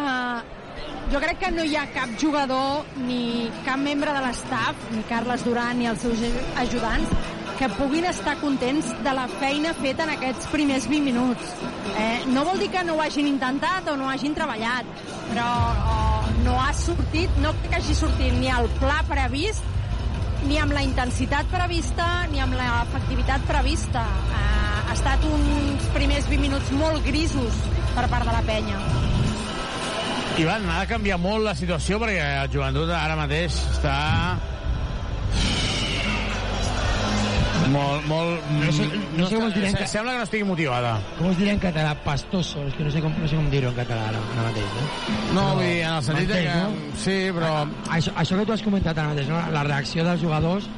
jo 1.11 1.19
crec 1.21 1.37
que 1.43 1.49
no 1.53 1.61
hi 1.61 1.75
ha 1.77 1.83
cap 1.93 2.09
jugador 2.17 2.87
ni 3.05 3.51
cap 3.67 3.77
membre 3.77 4.15
de 4.15 4.23
l'estaf, 4.23 4.79
ni 4.95 5.03
Carles 5.11 5.43
Duran 5.45 5.77
ni 5.77 5.85
els 5.91 6.01
seus 6.01 6.23
ajudants, 6.63 7.11
que 7.59 7.69
puguin 7.75 8.07
estar 8.09 8.33
contents 8.41 8.89
de 9.05 9.13
la 9.13 9.27
feina 9.35 9.75
feta 9.77 10.07
en 10.07 10.15
aquests 10.15 10.49
primers 10.49 10.87
20 10.89 11.05
minuts. 11.05 11.51
Eh, 11.91 12.23
no 12.33 12.47
vol 12.47 12.57
dir 12.63 12.71
que 12.73 12.81
no 12.87 12.95
ho 12.97 13.03
hagin 13.05 13.29
intentat 13.29 13.91
o 13.93 13.95
no 13.99 14.09
hagin 14.09 14.33
treballat, 14.33 14.89
però 15.27 15.51
no 16.41 16.57
ha 16.57 16.71
sortit, 16.73 17.37
no 17.45 17.53
crec 17.59 17.75
que 17.75 17.81
hagi 17.83 17.99
sortit 18.01 18.41
ni 18.41 18.49
el 18.49 18.71
pla 18.79 19.03
previst, 19.11 19.69
ni 20.47 20.57
amb 20.61 20.73
la 20.73 20.81
intensitat 20.85 21.49
prevista, 21.51 22.07
ni 22.31 22.41
amb 22.41 22.55
l'efectivitat 22.57 23.45
prevista. 23.49 24.05
Eh, 24.31 24.79
ha 24.87 24.95
estat 24.95 25.23
uns 25.29 25.87
primers 25.95 26.27
20 26.29 26.41
minuts 26.47 26.71
molt 26.75 27.05
grisos 27.05 27.59
per 27.95 28.07
part 28.11 28.27
de 28.27 28.33
la 28.35 28.43
penya. 28.47 28.79
Ivan, 30.41 30.65
ha 30.71 30.79
de 30.81 30.89
canviar 30.89 31.19
molt 31.21 31.43
la 31.45 31.53
situació 31.57 31.99
perquè 32.01 32.23
el 32.45 32.51
joventut 32.53 32.89
ara 32.95 33.17
mateix 33.19 33.57
està 33.75 33.97
molt, 37.71 38.05
molt... 38.09 38.49
No 38.51 38.71
sé- 38.75 38.87
no 39.17 39.27
sé 39.29 39.35
com 39.39 39.47
es 39.47 39.55
dirà 39.55 39.71
se- 39.73 39.87
Sembla 39.91 40.11
que 40.13 40.17
no 40.21 40.27
estigui 40.27 40.43
motivada. 40.47 40.91
Com 41.17 41.29
es 41.31 41.37
dirà 41.39 41.53
en 41.55 41.61
català? 41.63 41.93
Pastoso, 42.05 42.65
és 42.67 42.75
que 42.77 42.83
no 42.87 42.91
sé 42.93 43.01
com, 43.03 43.13
no 43.21 43.27
sé 43.31 43.35
com 43.39 43.49
dir-ho 43.53 43.69
en 43.71 43.77
català 43.79 44.09
ara, 44.11 44.21
ara 44.35 44.45
mateix, 44.49 44.75
no? 44.77 44.85
No, 45.37 45.45
vull 45.55 45.63
dir, 45.65 45.79
en 45.87 45.95
el 45.95 46.03
sentit 46.07 46.31
que... 46.31 46.43
M'entens, 46.45 47.01
Sí, 47.05 47.17
però... 47.35 47.51
Això, 47.97 48.13
això 48.23 48.37
que 48.41 48.45
tu 48.49 48.55
has 48.57 48.61
comentat 48.67 48.97
ara 48.97 49.13
mateix, 49.15 49.29
no? 49.31 49.39
la 49.55 49.63
reacció 49.67 50.05
dels 50.07 50.21
jugadors 50.21 50.69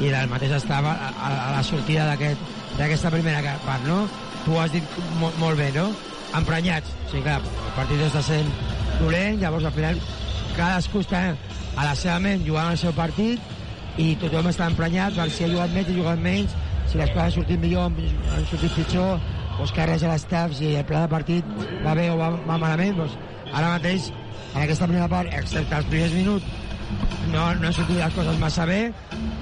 i 0.00 0.10
del 0.10 0.28
mateix 0.32 0.52
estava 0.58 0.92
a, 0.98 1.12
a, 1.14 1.32
a 1.48 1.50
la 1.56 1.62
sortida 1.62 2.08
d'aquest- 2.10 2.52
d'aquesta 2.78 3.10
primera 3.14 3.56
part, 3.64 3.84
no? 3.86 4.02
Tu 4.44 4.58
has 4.60 4.72
dit 4.74 4.96
molt, 5.20 5.38
molt 5.40 5.56
bé, 5.58 5.70
no? 5.72 5.88
Emprenyats. 6.34 6.90
O 7.06 7.10
sigui, 7.12 7.22
clar, 7.22 7.38
el 7.40 7.74
partit 7.78 8.00
està 8.08 8.20
sent 8.26 8.48
dolent, 9.00 9.38
llavors 9.40 9.64
al 9.70 9.72
final 9.76 10.00
cadascú 10.56 11.00
està 11.02 11.20
a 11.76 11.84
la 11.88 11.94
seva 11.98 12.18
ment 12.22 12.42
jugant 12.46 12.72
el 12.74 12.78
seu 12.78 12.92
partit 12.94 13.40
i 14.00 14.14
tothom 14.18 14.48
està 14.50 14.66
emprenyat 14.70 15.14
per 15.18 15.28
si 15.30 15.44
ha 15.44 15.50
jugat 15.50 15.72
més 15.74 15.86
i 15.88 15.94
ha 15.94 16.00
jugat 16.00 16.22
menys, 16.22 16.56
si 16.90 16.98
les 16.98 17.10
coses 17.12 17.22
han 17.24 17.36
sortit 17.36 17.62
millor, 17.62 17.92
han 18.34 18.50
sortit 18.50 18.74
pitjor, 18.74 19.22
doncs 19.58 19.72
Carles 19.76 20.02
a 20.02 20.10
l'estaf, 20.10 20.54
si 20.58 20.74
el 20.74 20.86
pla 20.88 21.04
de 21.04 21.12
partit 21.12 21.56
va 21.84 21.94
bé 21.98 22.10
o 22.10 22.18
va, 22.18 22.32
va 22.34 22.58
malament, 22.58 22.98
doncs 22.98 23.16
ara 23.52 23.76
mateix, 23.76 24.10
en 24.52 24.60
aquesta 24.64 24.88
primera 24.90 25.08
part, 25.10 25.30
excepte 25.34 25.78
els 25.78 25.90
primers 25.90 26.14
minuts, 26.16 26.46
no, 27.32 27.44
no 27.58 27.68
han 27.68 27.76
sortit 27.76 27.98
les 27.98 28.16
coses 28.16 28.40
massa 28.42 28.66
bé, 28.68 28.80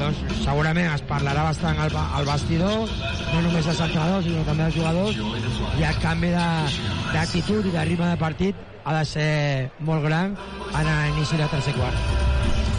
doncs 0.00 0.20
segurament 0.42 0.90
es 0.92 1.04
parlarà 1.08 1.46
bastant 1.48 1.80
al, 1.84 1.96
al 2.18 2.28
vestidor, 2.28 2.92
no 3.32 3.44
només 3.46 3.68
dels 3.68 3.84
entrenadors, 3.88 4.28
sinó 4.28 4.44
també 4.48 4.68
dels 4.68 4.78
jugadors, 4.80 5.22
i 5.80 5.86
el 5.88 6.02
canvi 6.04 6.34
d'actitud 6.34 7.64
i 7.68 7.74
de 7.74 7.86
ritme 7.88 8.10
de 8.12 8.20
partit 8.20 8.68
ha 8.84 8.98
de 8.98 9.06
ser 9.06 9.30
molt 9.80 10.04
gran 10.08 10.36
en 10.72 10.92
l'inici 10.92 11.40
del 11.40 11.50
tercer 11.52 11.76
quart. 11.78 12.21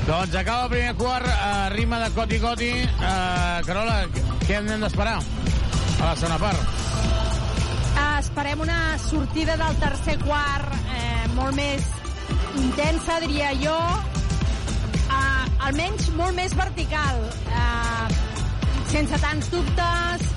Doncs 0.05 0.35
acaba 0.35 0.63
el 0.65 0.69
primer 0.69 0.95
quart, 0.95 1.25
eh, 1.25 1.69
ritme 1.69 1.97
de 1.99 2.09
coti-coti. 2.11 2.71
Eh, 2.83 3.61
Carola, 3.65 4.01
què 4.43 4.57
hem 4.57 4.67
d'esperar 4.81 5.15
a 5.21 6.05
la 6.05 6.15
segona 6.19 6.39
part? 6.41 6.59
Eh, 7.95 8.19
esperem 8.19 8.59
una 8.65 8.97
sortida 8.99 9.55
del 9.55 9.79
tercer 9.79 10.17
quart 10.25 10.75
eh, 10.91 11.27
molt 11.37 11.55
més 11.55 11.87
intensa, 12.59 13.21
diria 13.23 13.53
jo, 13.61 13.79
eh, 15.07 15.65
almenys 15.69 16.11
molt 16.19 16.35
més 16.35 16.55
vertical, 16.59 17.23
eh, 17.47 18.21
sense 18.91 19.21
tants 19.23 19.51
dubtes, 19.55 20.27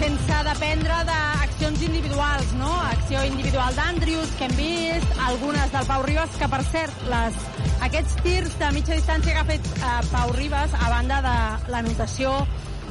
sense 0.00 0.42
dependre 0.50 1.04
d'acció 1.06 1.46
accions 1.56 1.82
individuals, 1.82 2.52
no? 2.60 2.68
Acció 2.84 3.22
individual 3.24 3.74
d'Andrius, 3.74 4.28
que 4.36 4.44
hem 4.44 4.56
vist, 4.58 5.20
algunes 5.24 5.72
del 5.72 5.86
Pau 5.88 6.02
Ribas, 6.04 6.34
que 6.36 6.48
per 6.52 6.60
cert, 6.68 6.98
les, 7.08 7.38
aquests 7.86 8.16
tirs 8.24 8.54
de 8.58 8.68
mitja 8.74 8.96
distància 8.98 9.32
que 9.32 9.40
ha 9.40 9.46
fet 9.46 9.66
eh, 9.78 9.90
Pau 10.10 10.32
Ribas, 10.34 10.72
a 10.74 10.88
banda 10.90 11.20
de 11.22 11.34
l'anotació 11.70 12.32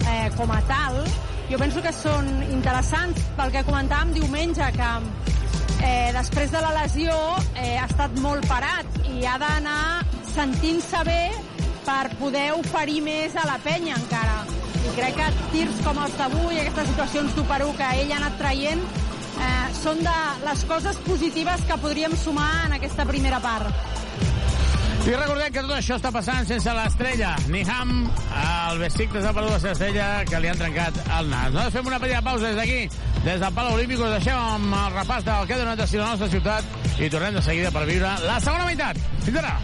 eh, 0.08 0.30
com 0.38 0.52
a 0.56 0.62
tal, 0.70 1.02
jo 1.50 1.60
penso 1.60 1.82
que 1.84 1.92
són 1.94 2.30
interessants 2.48 3.20
pel 3.36 3.52
que 3.54 3.64
comentàvem 3.68 4.14
diumenge, 4.16 4.70
que 4.78 4.92
eh, 5.84 6.12
després 6.16 6.54
de 6.54 6.62
la 6.64 6.72
lesió 6.80 7.16
eh, 7.60 7.76
ha 7.76 7.90
estat 7.90 8.16
molt 8.24 8.48
parat 8.50 9.02
i 9.12 9.26
ha 9.28 9.36
d'anar 9.42 10.06
sentint-se 10.32 11.04
bé 11.08 11.24
per 11.86 12.16
poder 12.20 12.48
oferir 12.56 13.02
més 13.06 13.36
a 13.36 13.46
la 13.50 13.60
penya 13.64 14.00
encara. 14.00 14.40
I 14.86 14.96
crec 14.96 15.20
que 15.20 15.28
tirs 15.52 15.84
com 15.84 16.00
els 16.02 16.16
d'avui, 16.22 16.62
aquestes 16.62 16.90
situacions 16.94 17.36
d'1 17.36 17.76
que 17.82 17.92
ell 18.00 18.16
ha 18.16 18.22
anat 18.24 18.40
traient, 18.40 18.88
eh, 19.36 19.68
són 19.82 20.02
de 20.08 20.18
les 20.48 20.66
coses 20.72 21.04
positives 21.06 21.68
que 21.68 21.82
podríem 21.84 22.16
sumar 22.16 22.54
en 22.70 22.80
aquesta 22.80 23.06
primera 23.12 23.44
part. 23.44 24.04
I 25.06 25.11
recordem 25.14 25.52
que 25.53 25.61
tot 25.61 25.72
això 25.76 25.99
està 25.99 26.10
passant 26.10 26.48
sense 26.49 26.72
l'estrella. 26.73 27.36
Niham, 27.53 27.91
el 28.41 28.80
Besiktas 28.82 29.27
ha 29.30 29.34
perdut 29.38 29.53
la 29.53 29.60
seva 29.61 29.73
estrella 29.76 30.07
que 30.26 30.40
li 30.41 30.49
han 30.49 30.57
trencat 30.57 30.98
el 31.19 31.30
nas. 31.30 31.52
Nosaltres 31.53 31.76
fem 31.77 31.91
una 31.91 31.99
petita 32.02 32.23
pausa 32.26 32.48
des 32.48 32.57
d'aquí, 32.57 32.80
des 33.27 33.40
del 33.44 33.53
Palau 33.53 33.77
Olímpic, 33.77 34.02
us 34.02 34.15
deixem 34.18 34.41
amb 34.56 34.73
el 34.82 34.98
repàs 34.98 35.30
del 35.30 35.45
que 35.45 35.53
ha 35.53 35.61
donat 35.61 35.84
de 35.84 36.02
la 36.02 36.10
nostra 36.10 36.32
ciutat 36.34 36.98
i 36.98 37.10
tornem 37.14 37.38
de 37.38 37.45
seguida 37.45 37.72
per 37.76 37.86
viure 37.86 38.18
la 38.26 38.40
segona 38.41 38.65
meitat. 38.65 38.98
Fins 39.27 39.41
ara! 39.44 39.56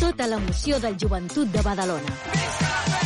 Tota 0.00 0.32
l'emoció 0.34 0.82
del 0.82 0.98
joventut 0.98 1.54
de 1.54 1.62
Badalona. 1.62 3.05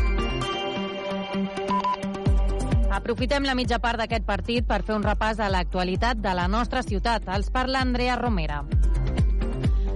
Aprofitem 3.01 3.47
la 3.49 3.55
mitja 3.57 3.79
part 3.81 3.97
d'aquest 3.97 4.27
partit 4.27 4.67
per 4.69 4.83
fer 4.85 4.93
un 4.93 5.01
repàs 5.01 5.39
a 5.41 5.47
l'actualitat 5.49 6.19
de 6.21 6.35
la 6.37 6.45
nostra 6.45 6.83
ciutat. 6.85 7.25
Els 7.33 7.49
parla 7.49 7.81
Andrea 7.81 8.13
Romera. 8.19 8.59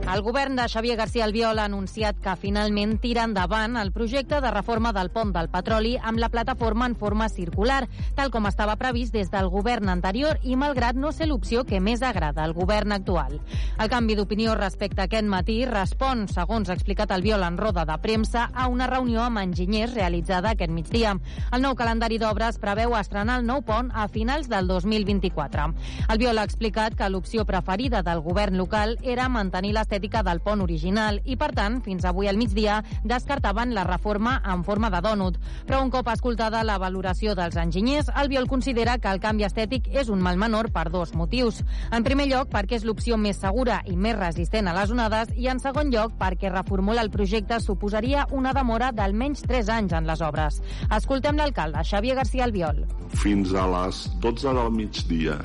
El 0.05 0.21
govern 0.21 0.55
de 0.55 0.67
Xavier 0.69 0.97
García 0.97 1.25
Albiol 1.25 1.57
ha 1.57 1.63
anunciat 1.65 2.19
que 2.21 2.35
finalment 2.37 2.99
tira 3.01 3.23
endavant 3.25 3.73
el 3.81 3.89
projecte 3.91 4.37
de 4.39 4.51
reforma 4.53 4.91
del 4.93 5.09
pont 5.09 5.31
del 5.33 5.49
petroli 5.49 5.95
amb 5.97 6.21
la 6.21 6.29
plataforma 6.29 6.85
en 6.85 6.93
forma 6.95 7.25
circular, 7.27 7.87
tal 8.13 8.29
com 8.29 8.45
estava 8.45 8.75
previst 8.77 9.15
des 9.17 9.31
del 9.33 9.49
govern 9.49 9.89
anterior 9.89 10.37
i 10.43 10.55
malgrat 10.61 10.95
no 10.95 11.09
ser 11.11 11.25
l'opció 11.27 11.63
que 11.65 11.79
més 11.81 12.03
agrada 12.05 12.43
al 12.43 12.53
govern 12.53 12.93
actual. 12.93 13.39
El 13.81 13.89
canvi 13.89 14.15
d'opinió 14.15 14.53
respecte 14.53 15.01
a 15.01 15.07
aquest 15.09 15.25
matí 15.25 15.57
respon, 15.65 16.27
segons 16.29 16.69
ha 16.69 16.77
explicat 16.77 17.11
Albiol 17.11 17.43
en 17.43 17.57
roda 17.57 17.83
de 17.89 17.97
premsa, 17.97 18.45
a 18.53 18.69
una 18.69 18.87
reunió 18.87 19.25
amb 19.25 19.41
enginyers 19.41 19.97
realitzada 19.97 20.53
aquest 20.53 20.71
migdia. 20.71 21.15
El 21.51 21.65
nou 21.65 21.73
calendari 21.73 22.21
d'obres 22.21 22.61
preveu 22.61 22.93
estrenar 22.95 23.39
el 23.41 23.49
nou 23.49 23.65
pont 23.65 23.89
a 23.89 24.05
finals 24.07 24.53
del 24.53 24.69
2024. 24.69 25.67
Albiol 26.13 26.37
ha 26.37 26.45
explicat 26.45 26.93
que 26.95 27.09
l'opció 27.09 27.43
preferida 27.49 28.05
del 28.05 28.21
govern 28.21 28.61
local 28.61 28.99
era 29.01 29.27
mantenir 29.33 29.73
l'estètica 29.95 30.23
del 30.23 30.41
pont 30.43 30.59
original 30.59 31.21
i, 31.23 31.37
per 31.39 31.53
tant, 31.55 31.77
fins 31.83 32.03
avui 32.03 32.27
al 32.27 32.35
migdia 32.35 32.81
descartaven 33.07 33.71
la 33.73 33.85
reforma 33.87 34.41
en 34.43 34.63
forma 34.67 34.89
de 34.91 34.99
dònut. 34.99 35.37
Però 35.65 35.79
un 35.83 35.91
cop 35.93 36.09
escoltada 36.11 36.63
la 36.67 36.77
valoració 36.81 37.35
dels 37.35 37.55
enginyers, 37.55 38.09
Albiol 38.11 38.49
considera 38.51 38.97
que 38.99 39.07
el 39.07 39.21
canvi 39.23 39.45
estètic 39.47 39.87
és 39.95 40.11
un 40.11 40.19
mal 40.19 40.35
menor 40.37 40.71
per 40.75 40.89
dos 40.91 41.13
motius. 41.15 41.61
En 41.95 42.03
primer 42.03 42.27
lloc, 42.27 42.51
perquè 42.51 42.75
és 42.75 42.83
l'opció 42.83 43.15
més 43.15 43.39
segura 43.39 43.81
i 43.87 43.95
més 43.95 44.19
resistent 44.19 44.67
a 44.67 44.75
les 44.75 44.91
onades 44.91 45.31
i, 45.35 45.47
en 45.47 45.63
segon 45.63 45.93
lloc, 45.93 46.17
perquè 46.19 46.51
reformular 46.51 47.05
el 47.05 47.13
projecte 47.13 47.61
suposaria 47.63 48.27
una 48.35 48.51
demora 48.53 48.91
d'almenys 48.91 49.47
3 49.47 49.71
anys 49.79 49.95
en 49.95 50.09
les 50.11 50.21
obres. 50.21 50.59
Escoltem 50.91 51.39
l'alcalde, 51.39 51.87
Xavier 51.87 52.19
García 52.19 52.49
Albiol. 52.49 52.83
Fins 53.15 53.55
a 53.55 53.63
les 53.77 54.09
12 54.19 54.59
del 54.59 54.75
migdia 54.75 55.39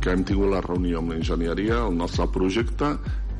que 0.00 0.12
hem 0.14 0.22
tingut 0.26 0.52
la 0.52 0.60
reunió 0.62 1.00
amb 1.00 1.12
l'enginyeria, 1.12 1.80
el 1.88 1.96
nostre 1.98 2.28
projecte 2.34 2.92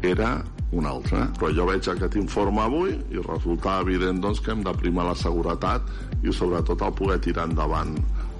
era 0.02 0.38
un 0.72 0.86
altre. 0.86 1.24
Però 1.38 1.50
jo 1.54 1.66
veig 1.68 1.88
aquest 1.88 2.18
informe 2.20 2.62
avui 2.64 2.94
i 3.10 3.24
resulta 3.24 3.80
evident 3.82 4.20
doncs, 4.24 4.42
que 4.44 4.52
hem 4.52 4.64
de 4.66 4.74
primar 4.76 5.08
la 5.08 5.16
seguretat 5.16 5.88
i 6.22 6.32
sobretot 6.32 6.82
el 6.84 6.96
poder 6.98 7.20
tirar 7.24 7.48
endavant 7.48 7.96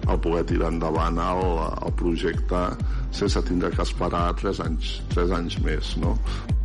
el 0.09 0.21
poder 0.21 0.45
tirar 0.47 0.71
endavant 0.73 1.19
el, 1.21 1.43
el 1.85 1.93
projecte 1.99 2.61
sense 3.11 3.43
tindre 3.45 3.71
que 3.75 3.83
esperar 3.83 4.31
3 4.41 4.61
anys, 4.65 4.95
3 5.13 5.35
anys 5.37 5.59
més. 5.65 5.97
No? 6.01 6.15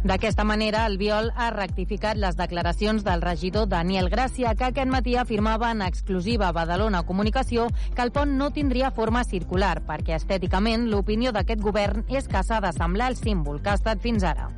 D'aquesta 0.03 0.43
manera, 0.43 0.83
el 0.87 0.97
Viol 0.99 1.29
ha 1.35 1.49
rectificat 1.55 2.19
les 2.19 2.35
declaracions 2.39 3.05
del 3.05 3.23
regidor 3.23 3.69
Daniel 3.71 4.09
Gràcia, 4.11 4.51
que 4.59 4.67
aquest 4.67 4.91
matí 4.91 5.15
afirmava 5.15 5.71
en 5.71 5.83
exclusiva 5.85 6.49
a 6.49 6.55
Badalona 6.55 7.05
Comunicació 7.07 7.69
que 7.95 8.03
el 8.03 8.11
pont 8.15 8.35
no 8.39 8.51
tindria 8.51 8.91
forma 8.91 9.23
circular, 9.23 9.77
perquè 9.87 10.17
estèticament 10.19 10.89
l'opinió 10.91 11.31
d'aquest 11.31 11.63
govern 11.63 12.03
és 12.11 12.27
que 12.27 12.43
s'ha 12.43 12.59
de 12.63 12.73
semblar 12.75 13.11
el 13.13 13.19
símbol 13.19 13.63
que 13.63 13.71
ha 13.71 13.79
estat 13.79 14.03
fins 14.03 14.27
ara. 14.27 14.51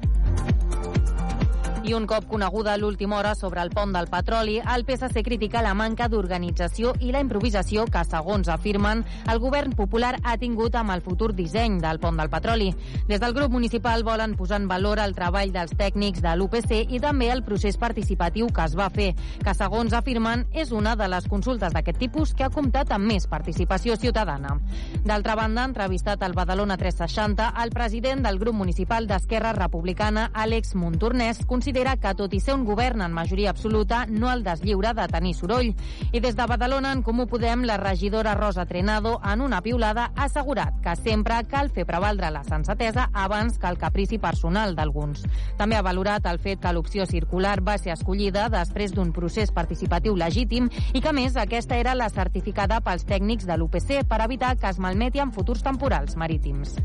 I 1.86 1.94
un 1.94 2.08
cop 2.10 2.26
coneguda 2.26 2.74
l'última 2.82 3.20
hora 3.20 3.36
sobre 3.36 3.62
el 3.62 3.70
pont 3.70 3.92
del 3.94 4.08
petroli, 4.10 4.56
el 4.58 4.84
PSC 4.88 5.22
critica 5.22 5.62
la 5.62 5.76
manca 5.78 6.08
d'organització 6.10 6.96
i 7.06 7.12
la 7.14 7.20
improvisació 7.22 7.84
que, 7.86 8.02
segons 8.10 8.48
afirmen, 8.50 9.04
el 9.30 9.38
govern 9.44 9.76
popular 9.78 10.16
ha 10.24 10.34
tingut 10.42 10.74
amb 10.80 10.96
el 10.96 11.04
futur 11.06 11.28
disseny 11.38 11.76
del 11.84 12.00
pont 12.02 12.18
del 12.18 12.32
petroli. 12.34 12.72
Des 13.06 13.22
del 13.22 13.36
grup 13.38 13.54
municipal 13.54 14.02
volen 14.04 14.34
posar 14.34 14.58
en 14.64 14.66
valor 14.68 14.98
el 15.04 15.14
treball 15.14 15.54
dels 15.54 15.76
tècnics 15.78 16.24
de 16.26 16.34
l'UPC 16.34 16.74
i 16.90 17.02
també 17.04 17.28
el 17.30 17.44
procés 17.46 17.78
participatiu 17.78 18.50
que 18.50 18.66
es 18.66 18.74
va 18.74 18.90
fer, 18.90 19.12
que, 19.44 19.54
segons 19.54 19.94
afirmen, 19.94 20.48
és 20.58 20.74
una 20.74 20.96
de 20.98 21.06
les 21.12 21.30
consultes 21.30 21.70
d'aquest 21.70 22.02
tipus 22.02 22.34
que 22.34 22.48
ha 22.48 22.50
comptat 22.50 22.96
amb 22.98 23.14
més 23.14 23.30
participació 23.30 23.94
ciutadana. 23.94 24.58
D'altra 25.06 25.38
banda, 25.38 25.70
entrevistat 25.70 26.26
al 26.26 26.34
Badalona 26.34 26.80
360, 26.82 27.54
el 27.62 27.76
president 27.78 28.26
del 28.26 28.42
grup 28.42 28.58
municipal 28.58 29.06
d'Esquerra 29.06 29.54
Republicana, 29.54 30.32
Àlex 30.34 30.74
Montornès, 30.74 31.46
considera 31.46 31.75
que, 31.76 32.14
tot 32.16 32.32
i 32.34 32.40
ser 32.40 32.54
un 32.56 32.64
govern 32.64 33.02
en 33.04 33.12
majoria 33.12 33.50
absoluta, 33.52 34.06
no 34.08 34.30
el 34.32 34.46
deslliura 34.46 34.94
de 34.96 35.08
tenir 35.12 35.34
soroll. 35.36 35.74
I 36.16 36.22
des 36.24 36.36
de 36.38 36.46
Badalona, 36.48 36.94
en 36.96 37.02
Comú 37.04 37.26
Podem, 37.28 37.66
la 37.68 37.76
regidora 37.78 38.34
Rosa 38.36 38.66
Trenado, 38.66 39.20
en 39.26 39.42
una 39.42 39.60
piulada, 39.62 40.12
ha 40.16 40.30
assegurat 40.30 40.80
que 40.82 40.96
sempre 40.96 41.42
cal 41.52 41.70
fer 41.76 41.86
prevaldre 41.86 42.32
la 42.32 42.46
sensatesa 42.48 43.10
abans 43.12 43.60
que 43.60 43.68
el 43.68 43.78
caprici 43.78 44.20
personal 44.20 44.76
d'alguns. 44.76 45.26
També 45.60 45.76
ha 45.76 45.84
valorat 45.84 46.26
el 46.32 46.40
fet 46.40 46.64
que 46.64 46.72
l'opció 46.72 47.06
circular 47.06 47.60
va 47.60 47.78
ser 47.78 47.92
escollida 47.92 48.48
després 48.50 48.96
d'un 48.96 49.12
procés 49.12 49.52
participatiu 49.52 50.16
legítim 50.16 50.72
i 50.94 51.04
que, 51.04 51.12
més, 51.12 51.36
aquesta 51.36 51.76
era 51.76 51.96
la 51.96 52.08
certificada 52.10 52.80
pels 52.80 53.04
tècnics 53.04 53.46
de 53.46 53.60
l'UPC 53.60 54.06
per 54.08 54.24
evitar 54.24 54.56
que 54.56 54.72
es 54.72 54.80
malmeti 54.80 55.20
en 55.20 55.36
futurs 55.36 55.64
temporals 55.64 56.16
marítims. 56.16 56.80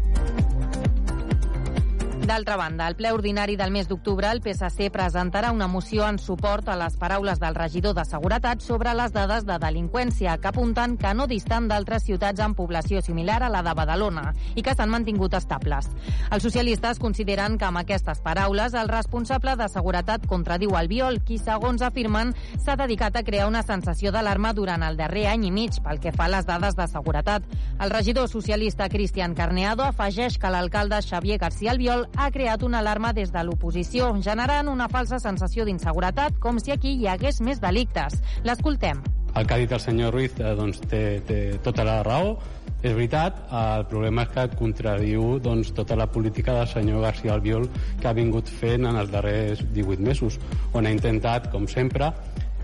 D'altra 2.20 2.56
banda, 2.56 2.86
al 2.86 2.97
ple 2.97 3.10
ordinari 3.16 3.55
del 3.56 3.70
mes 3.72 3.88
d'octubre, 3.88 4.28
el 4.28 4.42
PSC 4.44 4.90
presentarà 4.92 5.51
una 5.55 5.66
moció 5.66 6.05
en 6.06 6.18
suport 6.20 6.68
a 6.68 6.76
les 6.76 6.98
paraules 7.01 7.40
del 7.40 7.55
regidor 7.56 7.94
de 7.97 8.05
Seguretat 8.05 8.60
sobre 8.60 8.92
les 8.94 9.14
dades 9.14 9.47
de 9.48 9.56
delinqüència, 9.59 10.36
que 10.38 10.51
apunten 10.51 10.98
que 11.01 11.14
no 11.16 11.26
distant 11.26 11.66
d'altres 11.70 12.05
ciutats 12.05 12.42
amb 12.44 12.59
població 12.59 13.01
similar 13.01 13.38
a 13.42 13.48
la 13.48 13.62
de 13.64 13.72
Badalona 13.74 14.34
i 14.55 14.62
que 14.62 14.74
s'han 14.76 14.92
mantingut 14.92 15.34
estables. 15.34 15.88
Els 16.30 16.44
socialistes 16.44 17.01
consideren 17.01 17.56
que 17.56 17.64
amb 17.64 17.80
aquestes 17.80 18.20
paraules 18.20 18.76
el 18.76 18.92
responsable 18.92 19.56
de 19.56 19.70
Seguretat 19.72 20.28
contradiu 20.28 20.76
el 20.76 20.92
viol, 20.92 21.22
qui, 21.24 21.40
segons 21.40 21.80
afirmen, 21.82 22.34
s'ha 22.60 22.76
dedicat 22.76 23.16
a 23.16 23.24
crear 23.24 23.48
una 23.48 23.64
sensació 23.64 24.12
d'alarma 24.12 24.52
durant 24.52 24.84
el 24.84 25.01
darrer 25.01 25.26
any 25.32 25.48
i 25.48 25.55
mig 25.56 25.80
pel 25.80 25.98
que 26.05 26.12
fa 26.12 26.28
a 26.28 26.34
les 26.36 26.47
dades 26.47 26.76
de 26.76 26.86
seguretat. 26.86 27.48
El 27.80 27.90
regidor 27.90 28.28
socialista 28.28 28.90
Cristian 28.92 29.34
Carneado 29.34 29.88
afegeix 29.88 30.36
que 30.38 30.52
l'alcalde 30.52 31.01
Xavier 31.01 31.40
García 31.40 31.72
Albiol 31.72 32.10
ha 32.16 32.31
creat 32.31 32.62
una 32.62 32.81
alarma 32.81 33.12
des 33.12 33.32
de 33.32 33.43
l'oposició, 33.45 34.11
generant 34.23 34.69
una 34.69 34.89
falsa 34.89 35.19
sensació 35.23 35.65
d'inseguretat, 35.65 36.39
com 36.41 36.59
si 36.59 36.74
aquí 36.74 36.97
hi 36.99 37.09
hagués 37.09 37.41
més 37.41 37.61
delictes. 37.61 38.20
L'escoltem. 38.45 39.03
El 39.37 39.47
que 39.47 39.55
ha 39.55 39.61
dit 39.62 39.73
el 39.73 39.81
senyor 39.81 40.12
Ruiz 40.15 40.35
eh, 40.41 40.55
doncs, 40.59 40.81
té, 40.91 41.20
té 41.27 41.41
tota 41.62 41.85
la 41.87 42.01
raó, 42.07 42.35
és 42.81 42.95
veritat, 42.97 43.37
el 43.53 43.85
problema 43.91 44.24
és 44.24 44.32
que 44.35 44.47
contradiu 44.57 45.39
doncs, 45.43 45.74
tota 45.77 45.97
la 46.01 46.09
política 46.11 46.55
del 46.57 46.69
senyor 46.70 47.03
García 47.05 47.35
Albiol 47.35 47.69
que 48.01 48.09
ha 48.09 48.16
vingut 48.16 48.49
fent 48.49 48.89
en 48.89 48.97
els 48.97 49.12
darrers 49.12 49.61
18 49.74 50.03
mesos, 50.03 50.41
on 50.73 50.89
ha 50.89 50.95
intentat, 50.95 51.51
com 51.53 51.69
sempre, 51.69 52.11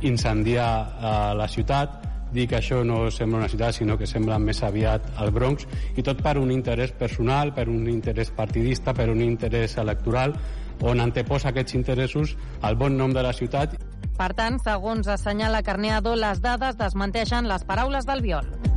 incendiar 0.01 0.70
eh, 0.97 1.14
la 1.36 1.48
ciutat, 1.52 2.02
dir 2.32 2.47
que 2.51 2.59
això 2.59 2.82
no 2.85 3.11
sembla 3.11 3.43
una 3.44 3.48
ciutat, 3.48 3.74
sinó 3.78 3.97
que 3.98 4.07
sembla 4.07 4.39
més 4.43 4.62
aviat 4.66 5.11
el 5.23 5.32
Bronx, 5.35 5.66
i 5.97 6.05
tot 6.07 6.23
per 6.23 6.36
un 6.39 6.51
interès 6.51 6.93
personal, 6.93 7.55
per 7.55 7.69
un 7.73 7.89
interès 7.89 8.31
partidista, 8.35 8.94
per 8.94 9.09
un 9.11 9.23
interès 9.24 9.77
electoral, 9.82 10.36
on 10.82 11.01
anteposa 11.01 11.51
aquests 11.53 11.77
interessos 11.78 12.36
al 12.62 12.77
bon 12.77 12.97
nom 12.97 13.15
de 13.15 13.24
la 13.24 13.32
ciutat. 13.32 13.77
Per 14.16 14.32
tant, 14.36 14.59
segons 14.65 15.09
assenyala 15.12 15.62
Carneado, 15.62 16.16
les 16.16 16.40
dades 16.40 16.77
desmenteixen 16.81 17.48
les 17.48 17.65
paraules 17.69 18.09
del 18.09 18.24
Viol. 18.24 18.76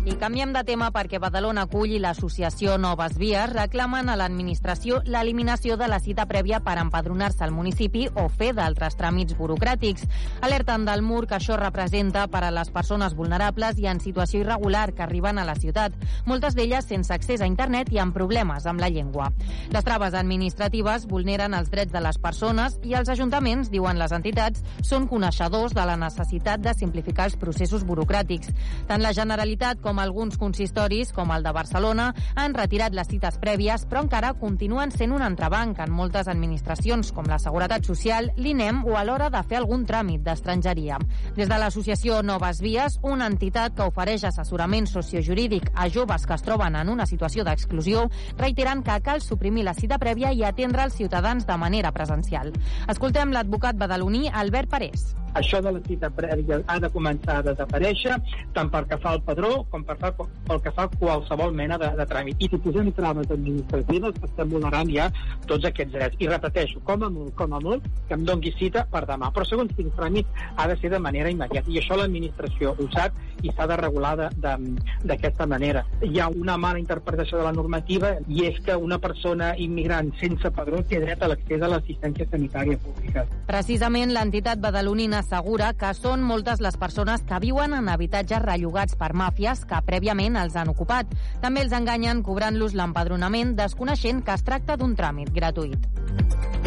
I 0.00 0.14
canviem 0.16 0.48
de 0.54 0.62
tema 0.64 0.86
perquè 0.94 1.18
Badalona 1.20 1.66
acull 1.66 1.90
i 1.92 1.98
l'associació 2.00 2.78
Noves 2.80 3.18
Vies 3.20 3.50
reclamen 3.52 4.08
a 4.08 4.14
l'administració 4.16 5.02
l'eliminació 5.04 5.74
de 5.76 5.90
la 5.92 5.98
cita 6.00 6.24
prèvia 6.24 6.62
per 6.64 6.78
empadronar-se 6.80 7.44
al 7.44 7.52
municipi 7.52 8.06
o 8.16 8.24
fer 8.32 8.54
d'altres 8.56 8.96
tràmits 8.96 9.36
burocràtics. 9.36 10.06
Alerten 10.40 10.86
del 10.88 11.04
mur 11.04 11.26
que 11.28 11.36
això 11.36 11.58
representa 11.60 12.22
per 12.32 12.40
a 12.46 12.50
les 12.50 12.70
persones 12.72 13.12
vulnerables 13.18 13.76
i 13.76 13.90
en 13.92 14.00
situació 14.00 14.40
irregular 14.40 14.94
que 14.94 15.04
arriben 15.04 15.36
a 15.36 15.44
la 15.44 15.58
ciutat, 15.60 15.92
moltes 16.24 16.56
d'elles 16.56 16.88
sense 16.88 17.12
accés 17.12 17.44
a 17.44 17.50
internet 17.50 17.92
i 17.92 18.00
amb 18.00 18.16
problemes 18.16 18.64
amb 18.64 18.80
la 18.80 18.88
llengua. 18.88 19.28
Les 19.68 19.84
traves 19.84 20.16
administratives 20.16 21.04
vulneren 21.12 21.52
els 21.52 21.68
drets 21.68 21.92
de 21.92 22.00
les 22.00 22.16
persones 22.16 22.78
i 22.88 22.96
els 22.96 23.12
ajuntaments, 23.12 23.68
diuen 23.68 24.00
les 24.00 24.16
entitats, 24.16 24.64
són 24.80 25.10
coneixedors 25.12 25.76
de 25.76 25.84
la 25.84 26.00
necessitat 26.00 26.64
de 26.64 26.72
simplificar 26.72 27.28
els 27.28 27.36
processos 27.36 27.84
burocràtics. 27.84 28.48
Tant 28.88 29.04
la 29.04 29.12
Generalitat 29.12 29.76
com 29.84 29.89
alguns 29.98 30.38
consistoris, 30.38 31.10
com 31.12 31.32
el 31.34 31.42
de 31.42 31.52
Barcelona, 31.52 32.12
han 32.36 32.54
retirat 32.54 32.94
les 32.94 33.08
cites 33.10 33.38
prèvies, 33.42 33.86
però 33.90 34.04
encara 34.04 34.34
continuen 34.38 34.92
sent 34.94 35.10
un 35.16 35.24
entrebanc 35.26 35.80
en 35.82 35.90
moltes 35.90 36.28
administracions, 36.30 37.10
com 37.16 37.26
la 37.26 37.40
Seguretat 37.42 37.88
Social, 37.88 38.30
l'INEM 38.36 38.84
o 38.86 38.94
a 38.96 39.04
l'hora 39.04 39.30
de 39.32 39.42
fer 39.42 39.58
algun 39.58 39.86
tràmit 39.88 40.22
d'estrangeria. 40.22 41.00
Des 41.36 41.48
de 41.48 41.58
l'associació 41.58 42.20
Noves 42.22 42.60
Vies, 42.60 43.00
una 43.02 43.26
entitat 43.26 43.74
que 43.74 43.88
ofereix 43.88 44.28
assessorament 44.28 44.86
sociojurídic 44.86 45.72
a 45.74 45.88
joves 45.88 46.26
que 46.26 46.36
es 46.36 46.44
troben 46.46 46.76
en 46.76 46.92
una 46.92 47.06
situació 47.06 47.44
d'exclusió, 47.44 48.06
reiteren 48.38 48.84
que 48.86 49.00
cal 49.02 49.24
suprimir 49.24 49.64
la 49.64 49.74
cita 49.74 49.98
prèvia 49.98 50.30
i 50.32 50.44
atendre 50.44 50.84
els 50.84 50.94
ciutadans 51.00 51.46
de 51.48 51.56
manera 51.56 51.92
presencial. 51.96 52.52
Escoltem 52.88 53.32
l'advocat 53.32 53.80
badaloní 53.80 54.28
Albert 54.28 54.70
Parés. 54.70 55.10
Això 55.34 55.60
de 55.62 55.72
la 55.72 55.80
cita 55.86 56.10
prèvia 56.10 56.60
ha 56.66 56.78
de 56.82 56.90
començar 56.90 57.38
a 57.38 57.44
desaparèixer, 57.46 58.16
tant 58.56 58.70
pel 58.72 58.86
que 58.90 58.98
fa 59.02 59.14
al 59.14 59.22
padró 59.26 59.50
com 59.70 59.84
per 59.86 59.96
fa, 60.00 60.10
pel 60.16 60.62
que 60.64 60.72
fa 60.74 60.86
a 60.88 60.92
qualsevol 60.96 61.54
mena 61.54 61.78
de, 61.78 61.90
de 61.98 62.06
tràmit. 62.10 62.40
I 62.42 62.50
si 62.50 62.60
posem 62.64 62.90
trames 62.96 63.30
administratives, 63.30 64.18
estem 64.26 64.50
vulnerant 64.50 64.90
ja 64.90 65.08
tots 65.46 65.68
aquests 65.68 65.94
drets. 65.94 66.18
I 66.20 66.30
repeteixo, 66.30 66.82
com 66.86 67.06
a 67.06 67.10
molt, 67.12 67.34
com 67.38 67.54
a 67.54 67.60
molt, 67.62 67.86
que 68.08 68.18
em 68.18 68.26
dongui 68.26 68.52
cita 68.58 68.84
per 68.90 69.04
demà. 69.08 69.30
Però 69.34 69.46
segons 69.46 69.74
quin 69.76 69.92
tràmit 69.96 70.26
ha 70.56 70.66
de 70.70 70.78
ser 70.80 70.90
de 70.94 71.02
manera 71.02 71.30
immediata. 71.30 71.70
I 71.70 71.78
això 71.82 71.98
l'administració 71.98 72.74
ho 72.74 72.88
sap 72.94 73.16
i 73.42 73.52
s'ha 73.54 73.66
de 73.70 73.78
regular 73.80 74.14
d'aquesta 74.40 75.46
manera. 75.48 75.84
Hi 76.04 76.20
ha 76.20 76.28
una 76.28 76.58
mala 76.60 76.82
interpretació 76.82 77.38
de 77.38 77.46
la 77.46 77.54
normativa 77.56 78.16
i 78.28 78.44
és 78.48 78.58
que 78.64 78.76
una 78.76 78.98
persona 78.98 79.52
immigrant 79.56 80.10
sense 80.20 80.50
padró 80.56 80.82
té 80.82 81.00
dret 81.00 81.22
a 81.22 81.30
l'accés 81.30 81.62
a 81.62 81.70
l'assistència 81.70 82.26
sanitària 82.30 82.78
pública. 82.82 83.24
Precisament 83.48 84.12
l'entitat 84.14 84.60
badalonina 84.60 85.19
assegura 85.20 85.70
que 85.78 85.92
són 85.96 86.24
moltes 86.26 86.60
les 86.64 86.76
persones 86.80 87.24
que 87.28 87.40
viuen 87.44 87.76
en 87.76 87.88
habitatges 87.92 88.42
rellogats 88.44 88.98
per 89.00 89.12
màfies 89.16 89.64
que 89.68 89.80
prèviament 89.86 90.40
els 90.40 90.56
han 90.56 90.72
ocupat. 90.72 91.14
També 91.44 91.64
els 91.64 91.76
enganyen 91.76 92.24
cobrant-los 92.26 92.76
l'empadronament 92.78 93.56
desconeixent 93.60 94.24
que 94.26 94.36
es 94.36 94.46
tracta 94.46 94.76
d'un 94.80 94.96
tràmit 94.98 95.32
gratuït. 95.36 96.59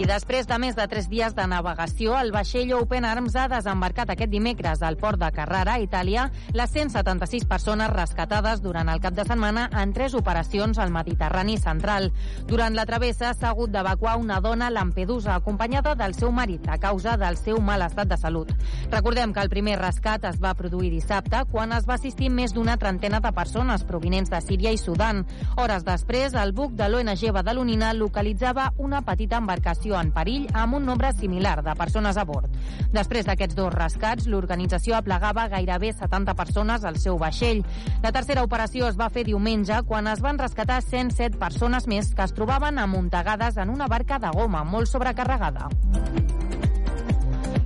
I 0.00 0.06
després 0.08 0.46
de 0.48 0.56
més 0.56 0.72
de 0.72 0.84
tres 0.88 1.10
dies 1.12 1.34
de 1.36 1.44
navegació, 1.44 2.14
el 2.16 2.30
vaixell 2.32 2.70
Open 2.72 3.04
Arms 3.04 3.34
ha 3.36 3.42
desembarcat 3.52 4.08
aquest 4.14 4.30
dimecres 4.32 4.80
al 4.80 4.94
port 4.96 5.20
de 5.20 5.28
Carrara, 5.36 5.74
Itàlia, 5.84 6.22
les 6.56 6.70
176 6.72 7.44
persones 7.44 7.90
rescatades 7.92 8.62
durant 8.64 8.88
el 8.88 9.02
cap 9.04 9.12
de 9.12 9.26
setmana 9.28 9.66
en 9.82 9.92
tres 9.92 10.14
operacions 10.16 10.80
al 10.80 10.88
Mediterrani 10.94 11.58
central. 11.60 12.08
Durant 12.48 12.72
la 12.78 12.86
travessa 12.88 13.34
s'ha 13.34 13.50
hagut 13.50 13.74
d'evacuar 13.74 14.14
una 14.16 14.38
dona 14.40 14.70
a 14.70 14.72
Lampedusa 14.72 15.34
acompanyada 15.34 15.92
del 15.94 16.16
seu 16.16 16.32
marit 16.32 16.64
a 16.72 16.78
causa 16.80 17.18
del 17.20 17.36
seu 17.36 17.60
mal 17.60 17.84
estat 17.84 18.08
de 18.08 18.16
salut. 18.16 18.54
Recordem 18.88 19.36
que 19.36 19.44
el 19.44 19.52
primer 19.52 19.76
rescat 19.82 20.24
es 20.30 20.40
va 20.40 20.54
produir 20.56 20.94
dissabte 20.94 21.44
quan 21.52 21.76
es 21.76 21.84
va 21.84 21.98
assistir 22.00 22.32
més 22.32 22.56
d'una 22.56 22.78
trentena 22.80 23.20
de 23.20 23.34
persones 23.36 23.84
provinents 23.84 24.32
de 24.32 24.40
Síria 24.48 24.72
i 24.72 24.80
Sudan. 24.80 25.26
Hores 25.60 25.84
després, 25.84 26.32
el 26.32 26.56
buc 26.56 26.72
de 26.80 26.88
l'ONG 26.88 27.28
Badalonina 27.36 27.92
localitzava 27.92 28.70
una 28.78 29.04
petita 29.04 29.44
embarcació 29.44 29.89
situació 29.90 29.98
en 30.00 30.12
perill 30.14 30.46
amb 30.54 30.76
un 30.76 30.86
nombre 30.86 31.12
similar 31.12 31.62
de 31.62 31.74
persones 31.74 32.16
a 32.16 32.24
bord. 32.24 32.50
Després 32.92 33.26
d'aquests 33.26 33.56
dos 33.56 33.72
rescats, 33.74 34.26
l'organització 34.26 34.96
aplegava 34.96 35.48
gairebé 35.48 35.92
70 35.92 36.34
persones 36.34 36.84
al 36.84 36.98
seu 36.98 37.18
vaixell. 37.18 37.64
La 38.02 38.12
tercera 38.12 38.44
operació 38.44 38.88
es 38.88 38.98
va 38.98 39.10
fer 39.10 39.24
diumenge 39.24 39.82
quan 39.86 40.06
es 40.06 40.20
van 40.20 40.38
rescatar 40.38 40.82
107 40.82 41.38
persones 41.38 41.86
més 41.86 42.14
que 42.14 42.22
es 42.22 42.34
trobaven 42.34 42.78
amuntegades 42.78 43.56
en 43.56 43.70
una 43.70 43.88
barca 43.88 44.18
de 44.18 44.30
goma 44.30 44.64
molt 44.64 44.88
sobrecarregada. 44.88 45.68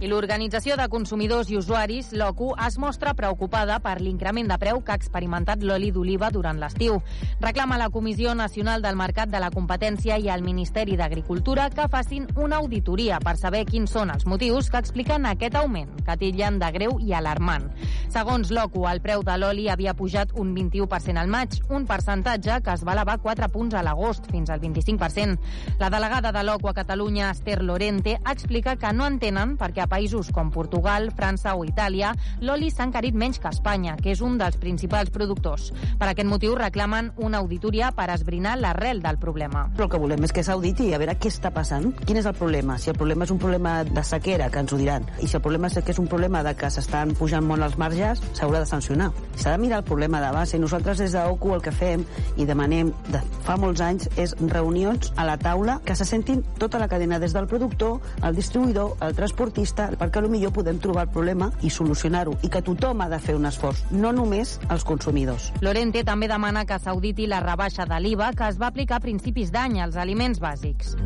I 0.04 0.08
l'Organització 0.10 0.74
de 0.76 0.84
Consumidors 0.92 1.48
i 1.48 1.56
Usuaris, 1.56 2.10
l'OCU, 2.12 2.50
es 2.60 2.74
mostra 2.76 3.14
preocupada 3.16 3.78
per 3.80 3.94
l'increment 4.04 4.50
de 4.50 4.58
preu 4.60 4.82
que 4.84 4.92
ha 4.92 4.98
experimentat 5.00 5.62
l'oli 5.64 5.88
d'oliva 5.94 6.28
durant 6.28 6.58
l'estiu. 6.60 6.98
Reclama 7.40 7.78
la 7.80 7.86
Comissió 7.88 8.34
Nacional 8.36 8.84
del 8.84 8.98
Mercat 9.00 9.32
de 9.32 9.40
la 9.40 9.48
Competència 9.54 10.18
i 10.20 10.28
al 10.28 10.44
Ministeri 10.44 10.98
d'Agricultura 11.00 11.70
que 11.72 11.86
facin 11.88 12.26
una 12.36 12.58
auditoria 12.60 13.16
per 13.24 13.38
saber 13.40 13.62
quins 13.64 13.94
són 13.96 14.12
els 14.12 14.26
motius 14.28 14.68
que 14.68 14.82
expliquen 14.84 15.24
aquest 15.30 15.56
augment, 15.56 15.94
que 16.04 16.18
titllen 16.20 16.60
de 16.60 16.68
greu 16.76 16.98
i 17.00 17.16
alarmant. 17.16 17.70
Segons 18.12 18.52
l'OCU, 18.52 18.84
el 18.90 19.00
preu 19.00 19.24
de 19.24 19.38
l'oli 19.40 19.70
havia 19.72 19.96
pujat 19.96 20.36
un 20.36 20.52
21% 20.52 21.16
al 21.16 21.32
maig, 21.32 21.56
un 21.72 21.88
percentatge 21.88 22.60
que 22.60 22.76
es 22.76 22.84
va 22.84 22.92
elevar 22.92 23.16
4 23.24 23.48
punts 23.56 23.72
a 23.72 23.86
l'agost, 23.86 24.28
fins 24.28 24.52
al 24.52 24.60
25%. 24.60 25.40
La 25.80 25.88
delegada 25.88 26.28
de 26.28 26.44
l'OCU 26.44 26.74
a 26.74 26.76
Catalunya, 26.82 27.32
Esther 27.32 27.62
Lorente, 27.64 28.18
explica 28.20 28.76
que 28.76 28.92
no 28.92 29.08
entenen 29.08 29.56
perquè 29.56 29.86
a 29.88 29.93
països 29.94 30.32
com 30.34 30.50
Portugal, 30.50 31.10
França 31.14 31.54
o 31.54 31.64
Itàlia, 31.66 32.12
l'oli 32.42 32.70
s'ha 32.72 32.88
encarit 32.88 33.14
menys 33.14 33.38
que 33.38 33.52
Espanya, 33.52 33.94
que 34.00 34.10
és 34.14 34.22
un 34.24 34.38
dels 34.40 34.58
principals 34.58 35.12
productors. 35.14 35.70
Per 36.00 36.08
aquest 36.10 36.28
motiu 36.28 36.56
reclamen 36.58 37.12
una 37.22 37.38
auditoria 37.42 37.92
per 37.94 38.08
esbrinar 38.14 38.56
l'arrel 38.58 39.02
del 39.04 39.20
problema. 39.22 39.68
Però 39.76 39.86
el 39.86 39.92
que 39.92 40.00
volem 40.02 40.26
és 40.26 40.34
que 40.34 40.42
s'auditi 40.46 40.90
a 40.92 40.98
veure 40.98 41.14
què 41.20 41.30
està 41.30 41.52
passant, 41.54 41.92
quin 42.04 42.18
és 42.18 42.26
el 42.26 42.34
problema. 42.38 42.78
Si 42.78 42.90
el 42.90 42.98
problema 42.98 43.28
és 43.28 43.34
un 43.34 43.40
problema 43.42 43.76
de 43.86 44.04
sequera, 44.06 44.50
que 44.50 44.64
ens 44.64 44.74
ho 44.74 44.80
diran, 44.80 45.06
i 45.22 45.28
si 45.30 45.38
el 45.38 45.44
problema 45.44 45.70
és 45.70 45.78
que 45.78 45.94
és 45.94 46.00
un 46.02 46.10
problema 46.10 46.42
de 46.46 46.54
que 46.58 46.70
s'estan 46.70 47.14
pujant 47.18 47.46
molt 47.46 47.62
els 47.66 47.78
marges, 47.78 48.22
s'haurà 48.34 48.64
de 48.64 48.70
sancionar. 48.70 49.10
S'ha 49.36 49.54
de 49.54 49.62
mirar 49.62 49.82
el 49.82 49.86
problema 49.86 50.20
de 50.24 50.32
base. 50.34 50.58
Nosaltres 50.58 50.98
des 51.04 51.14
d'OCU 51.14 51.54
el 51.54 51.62
que 51.62 51.74
fem 51.74 52.04
i 52.36 52.48
demanem 52.48 52.90
de 53.12 53.22
fa 53.46 53.56
molts 53.60 53.82
anys 53.84 54.08
és 54.20 54.34
reunions 54.40 55.12
a 55.16 55.26
la 55.28 55.38
taula 55.38 55.78
que 55.84 55.94
se 55.94 56.06
sentin 56.08 56.42
tota 56.58 56.80
la 56.82 56.88
cadena 56.88 57.20
des 57.22 57.34
del 57.36 57.46
productor, 57.46 58.00
el 58.22 58.34
distribuïdor, 58.34 58.96
el 59.04 59.14
transportista, 59.14 59.83
perquè 59.92 60.22
potser 60.24 60.50
podem 60.54 60.78
trobar 60.78 61.06
el 61.06 61.12
problema 61.12 61.50
i 61.62 61.70
solucionar-ho, 61.70 62.36
i 62.42 62.48
que 62.48 62.62
tothom 62.62 63.04
ha 63.04 63.08
de 63.12 63.20
fer 63.20 63.36
un 63.36 63.46
esforç, 63.46 63.84
no 63.90 64.12
només 64.12 64.58
els 64.70 64.84
consumidors. 64.84 65.50
Lorente 65.60 66.04
també 66.04 66.28
demana 66.28 66.64
que 66.64 66.78
s'auditi 66.78 67.26
la 67.26 67.40
rebaixa 67.44 67.86
de 67.86 68.00
l'IVA 68.00 68.32
que 68.32 68.48
es 68.48 68.60
va 68.60 68.72
aplicar 68.72 68.96
a 68.96 69.04
principis 69.04 69.52
d'any 69.52 69.80
als 69.80 69.96
aliments 69.96 70.40
bàsics. 70.40 70.96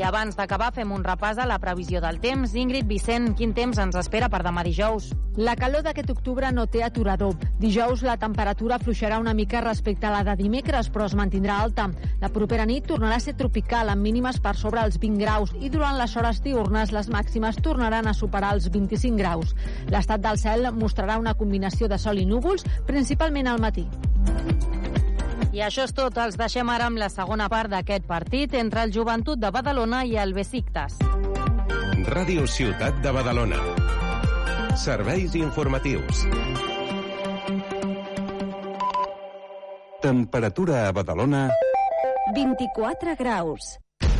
I 0.00 0.04
abans 0.08 0.32
d'acabar 0.32 0.70
fem 0.72 0.94
un 0.96 1.02
repàs 1.04 1.36
a 1.36 1.44
la 1.44 1.58
previsió 1.60 2.00
del 2.00 2.22
temps. 2.22 2.54
Ingrid 2.56 2.86
Vicent, 2.88 3.34
quin 3.36 3.50
temps 3.52 3.76
ens 3.82 3.98
espera 4.00 4.30
per 4.32 4.38
demà 4.46 4.62
dijous? 4.64 5.10
La 5.36 5.52
calor 5.60 5.84
d'aquest 5.84 6.08
octubre 6.14 6.48
no 6.56 6.64
té 6.72 6.80
aturador. 6.86 7.34
Dijous 7.60 8.00
la 8.08 8.16
temperatura 8.16 8.78
fluixarà 8.80 9.18
una 9.20 9.34
mica 9.36 9.60
respecte 9.60 10.08
a 10.08 10.14
la 10.14 10.22
de 10.24 10.38
dimecres, 10.40 10.88
però 10.88 11.04
es 11.04 11.18
mantindrà 11.20 11.60
alta. 11.60 11.90
La 12.24 12.32
propera 12.32 12.64
nit 12.64 12.88
tornarà 12.88 13.20
a 13.20 13.26
ser 13.26 13.36
tropical, 13.36 13.92
amb 13.92 14.00
mínimes 14.00 14.40
per 14.40 14.56
sobre 14.56 14.80
els 14.88 14.96
20 14.96 15.20
graus, 15.20 15.52
i 15.60 15.68
durant 15.68 16.00
les 16.00 16.16
hores 16.16 16.40
diurnes 16.48 16.96
les 16.96 17.12
màximes 17.12 17.60
tornaran 17.60 18.08
a 18.08 18.16
superar 18.16 18.54
els 18.56 18.72
25 18.72 19.20
graus. 19.20 19.52
L'estat 19.92 20.24
del 20.24 20.40
cel 20.40 20.72
mostrarà 20.80 21.20
una 21.20 21.36
combinació 21.36 21.92
de 21.92 22.00
sol 22.00 22.24
i 22.24 22.24
núvols, 22.24 22.64
principalment 22.88 23.52
al 23.52 23.60
matí. 23.60 23.84
I 25.52 25.64
això 25.66 25.82
és 25.88 25.94
tot. 25.96 26.14
Els 26.22 26.38
deixem 26.38 26.68
ara 26.70 26.86
amb 26.90 27.00
la 27.00 27.08
segona 27.10 27.48
part 27.50 27.72
d'aquest 27.72 28.06
partit 28.06 28.54
entre 28.54 28.84
el 28.86 28.94
Joventut 28.94 29.40
de 29.42 29.50
Badalona 29.50 30.04
i 30.06 30.16
el 30.16 30.34
Besiktas. 30.36 30.98
Ràdio 32.10 32.46
Ciutat 32.46 33.02
de 33.02 33.12
Badalona. 33.12 33.58
Serveis 34.78 35.34
informatius. 35.34 36.24
Temperatura 40.00 40.86
a 40.88 40.92
Badalona... 40.96 41.48
24 42.32 43.16
graus. 43.18 43.74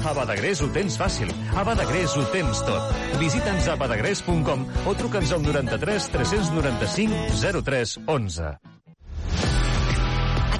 A 0.00 0.12
Badagrés 0.16 0.60
ho 0.64 0.68
tens 0.72 0.96
fàcil. 0.96 1.30
A 1.56 1.64
Badagrés 1.66 2.16
ho 2.16 2.24
tens 2.32 2.62
tot. 2.64 2.94
Visita'ns 3.20 3.68
a 3.68 3.76
badagrés.com 3.76 4.64
o 4.88 4.94
truca'ns 4.96 5.32
al 5.36 5.42
93 5.44 6.08
395 6.14 7.60
03 7.60 7.96
11. 8.06 8.52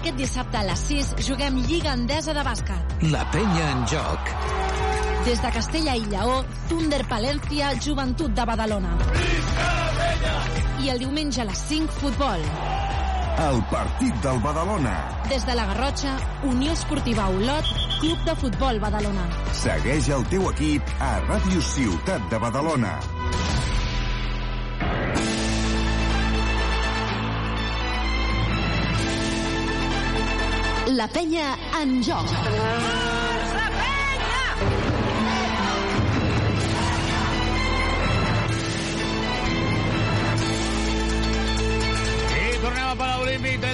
Aquest 0.01 0.17
dissabte 0.17 0.61
a 0.61 0.65
les 0.69 0.85
6 0.91 1.15
juguem 1.27 1.61
Lliga 1.65 1.95
Endesa 1.97 2.37
de 2.37 2.45
bàsquet. 2.45 2.95
La 3.13 3.25
penya 3.33 3.71
en 3.73 3.87
joc. 3.89 4.35
Des 5.27 5.41
de 5.45 5.51
Castella 5.53 5.97
i 5.97 6.05
Lleó, 6.09 6.41
Thunder 6.69 7.03
Palència, 7.09 7.75
Joventut 7.85 8.33
de 8.37 8.47
Badalona. 8.49 8.97
I 10.81 10.93
el 10.93 11.03
diumenge 11.05 11.43
a 11.43 11.49
les 11.49 11.67
5, 11.69 12.01
futbol. 12.01 12.49
El 13.41 13.63
partit 13.71 14.17
del 14.21 14.39
Badalona. 14.45 14.93
Des 15.31 15.47
de 15.49 15.55
la 15.57 15.65
Garrotxa, 15.71 16.11
Unió 16.45 16.75
Esportiva 16.77 17.29
Olot, 17.33 17.65
Club 18.03 18.19
de 18.27 18.35
Futbol 18.37 18.81
Badalona. 18.83 19.25
Segueix 19.57 20.11
el 20.13 20.27
teu 20.29 20.45
equip 20.51 20.93
a 21.01 21.15
Ràdio 21.25 21.63
Ciutat 21.65 22.29
de 22.29 22.43
Badalona. 22.43 22.93
La 31.01 31.09
penya 31.09 31.55
en 31.81 32.03
joc. 32.05 33.10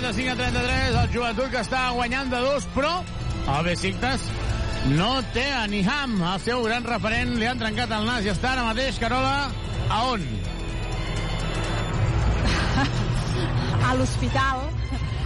35 0.06 0.32
a 0.32 0.36
33, 0.36 0.94
el 1.02 1.08
joventut 1.10 1.48
que 1.50 1.58
està 1.64 1.80
guanyant 1.90 2.28
de 2.30 2.38
dos, 2.38 2.62
però 2.76 2.92
el 3.56 3.64
Besiktas 3.66 4.22
no 4.92 5.08
té 5.34 5.42
a 5.50 5.64
Niham, 5.66 6.20
el 6.22 6.38
seu 6.44 6.62
gran 6.62 6.86
referent, 6.86 7.32
li 7.40 7.48
han 7.50 7.58
trencat 7.58 7.90
el 7.96 8.06
nas 8.06 8.22
i 8.22 8.30
està 8.30 8.52
ara 8.52 8.68
mateix, 8.68 9.00
Carola, 9.02 9.48
a 9.90 9.98
on? 10.12 10.22
a 13.88 13.96
l'hospital. 13.98 14.62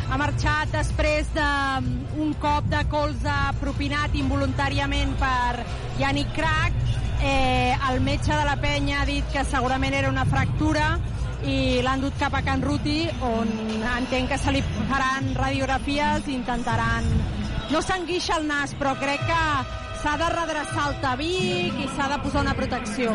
Ha 0.08 0.16
marxat 0.22 0.72
després 0.72 1.28
d'un 1.36 2.32
cop 2.40 2.72
de 2.72 2.80
colze 2.88 3.36
propinat 3.60 4.16
involuntàriament 4.16 5.12
per 5.20 5.60
Yannick 6.00 6.32
Crac. 6.40 6.80
Eh, 7.20 7.76
el 7.90 8.00
metge 8.00 8.32
de 8.32 8.48
la 8.48 8.56
penya 8.56 9.02
ha 9.02 9.08
dit 9.12 9.28
que 9.28 9.44
segurament 9.44 9.92
era 9.92 10.08
una 10.08 10.24
fractura 10.24 10.94
i 11.48 11.80
l'han 11.84 12.02
dut 12.04 12.16
cap 12.20 12.34
a 12.36 12.42
Can 12.46 12.62
Ruti, 12.64 13.04
on 13.24 13.50
entenc 13.96 14.32
que 14.32 14.38
se 14.38 14.52
li 14.54 14.62
faran 14.90 15.34
radiografies 15.38 16.28
i 16.28 16.36
intentaran... 16.38 17.06
No 17.70 17.78
s'enguixa 17.86 18.40
el 18.40 18.48
nas, 18.48 18.72
però 18.74 18.96
crec 18.98 19.20
que 19.28 19.42
s'ha 20.00 20.16
de 20.18 20.28
redreçar 20.32 20.88
el 20.88 20.96
tabic 21.04 21.76
i 21.78 21.86
s'ha 21.94 22.08
de 22.10 22.16
posar 22.24 22.42
una 22.42 22.54
protecció. 22.58 23.12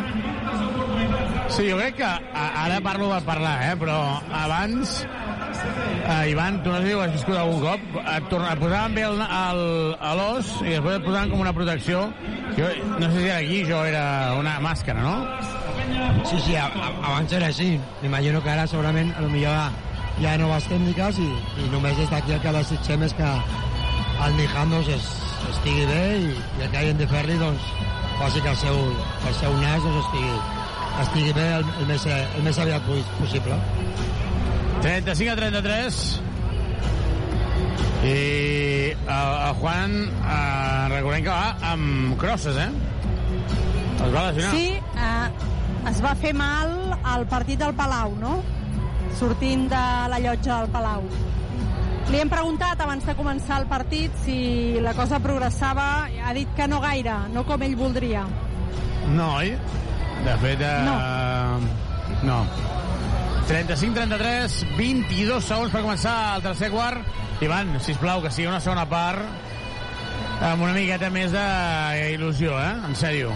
Sí, 1.51 1.65
jo 1.67 1.75
crec 1.81 1.97
que 1.99 2.07
ara 2.07 2.79
parlo 2.85 3.09
per 3.11 3.19
parlar, 3.27 3.55
eh? 3.67 3.73
però 3.81 3.97
abans 4.45 5.01
eh, 5.03 6.29
Ivan, 6.31 6.61
tu 6.63 6.71
no 6.71 6.79
sé 6.79 6.87
si 6.87 6.93
ho 6.93 7.01
has 7.01 7.13
viscut 7.13 7.37
algun 7.37 7.61
cop 7.61 7.99
et, 7.99 8.29
torna, 8.31 8.53
et 8.53 8.63
posaven 8.63 8.95
bé 8.95 9.05
el, 9.09 9.21
a 9.99 10.15
l'os 10.17 10.55
i 10.63 10.71
després 10.71 10.99
et 10.99 11.05
posaven 11.05 11.33
com 11.33 11.43
una 11.43 11.53
protecció 11.57 12.07
jo, 12.57 12.71
no 12.95 13.11
sé 13.11 13.19
si 13.19 13.27
era 13.27 13.37
aquí, 13.37 13.61
jo 13.67 13.83
era 13.85 14.05
una 14.39 14.57
màscara, 14.63 15.03
no? 15.03 15.64
Sí, 16.25 16.39
sí, 16.41 16.55
abans 16.57 17.33
era 17.37 17.49
així. 17.51 17.75
M'imagino 18.01 18.41
que 18.43 18.51
ara 18.53 18.65
segurament 18.67 19.11
a 19.15 19.21
lo 19.25 19.29
millor 19.29 19.55
hi 20.19 20.25
ha 20.25 20.37
noves 20.39 20.65
tècniques 20.71 21.19
i, 21.19 21.27
i 21.61 21.69
només 21.73 21.97
des 21.99 22.11
d'aquí 22.11 22.35
el 22.35 22.41
que 22.43 22.53
desitgem 22.55 23.03
és 23.07 23.15
que 23.17 23.31
el 24.25 24.37
Niham 24.37 24.71
doncs, 24.71 24.91
es, 24.95 25.07
estigui 25.51 25.85
bé 25.89 26.03
i, 26.17 26.29
i 26.31 26.65
el 26.65 26.69
que 26.71 26.81
hagin 26.81 27.01
de 27.01 27.07
fer-li 27.11 27.39
doncs, 27.41 27.71
faci 28.19 28.43
que 28.43 28.53
el 28.53 28.59
seu, 28.61 28.79
que 29.23 29.31
el 29.33 29.39
seu 29.41 29.57
nas 29.59 29.83
doncs, 29.83 30.05
estigui, 30.05 30.37
estigui 31.05 31.33
bé 31.35 31.47
el, 31.57 31.65
el, 31.81 31.89
més, 31.91 32.07
el 32.13 32.45
més 32.47 32.61
aviat 32.63 32.87
possible. 33.19 33.59
35 34.85 35.33
a 35.33 35.35
33 35.41 35.99
i 38.05 38.15
el, 38.93 39.09
el 39.09 39.53
Juan 39.59 39.95
eh, 40.05 40.87
recordem 40.93 41.25
que 41.25 41.33
va 41.33 41.71
amb 41.73 42.15
crosses, 42.21 42.59
eh? 42.61 42.69
Es 43.95 44.11
va 44.13 44.27
lesionar. 44.29 44.51
Sí, 44.53 44.67
eh, 44.77 45.54
es 45.89 46.01
va 46.03 46.15
fer 46.17 46.33
mal 46.33 46.97
al 47.03 47.25
partit 47.29 47.59
del 47.61 47.73
Palau, 47.77 48.15
no? 48.19 48.39
Sortint 49.19 49.67
de 49.71 49.85
la 50.11 50.19
llotja 50.19 50.61
del 50.61 50.71
Palau. 50.73 51.05
Li 52.11 52.19
hem 52.21 52.29
preguntat 52.29 52.81
abans 52.83 53.05
de 53.07 53.15
començar 53.17 53.59
el 53.61 53.67
partit 53.69 54.13
si 54.25 54.37
la 54.83 54.93
cosa 54.97 55.19
progressava. 55.23 56.05
Ha 56.05 56.33
dit 56.37 56.49
que 56.57 56.67
no 56.69 56.81
gaire, 56.83 57.15
no 57.33 57.45
com 57.47 57.63
ell 57.65 57.77
voldria. 57.79 58.25
No, 59.13 59.31
oi? 59.39 59.55
De 60.25 60.35
fet, 60.41 60.61
eh, 60.61 60.75
no. 60.85 60.95
no. 62.29 62.39
35-33, 63.49 64.61
22 64.77 65.49
segons 65.49 65.73
per 65.73 65.83
començar 65.85 66.15
el 66.35 66.45
tercer 66.45 66.71
quart. 66.73 67.13
Ivan, 67.45 67.75
sisplau, 67.83 68.23
que 68.23 68.31
sigui 68.33 68.49
una 68.49 68.61
segona 68.63 68.85
part 68.89 69.21
amb 70.45 70.61
una 70.65 70.73
miqueta 70.75 71.09
més 71.13 71.33
d'il·lusió, 71.33 72.57
eh? 72.59 72.73
En 72.89 72.97
sèrio. 72.97 73.31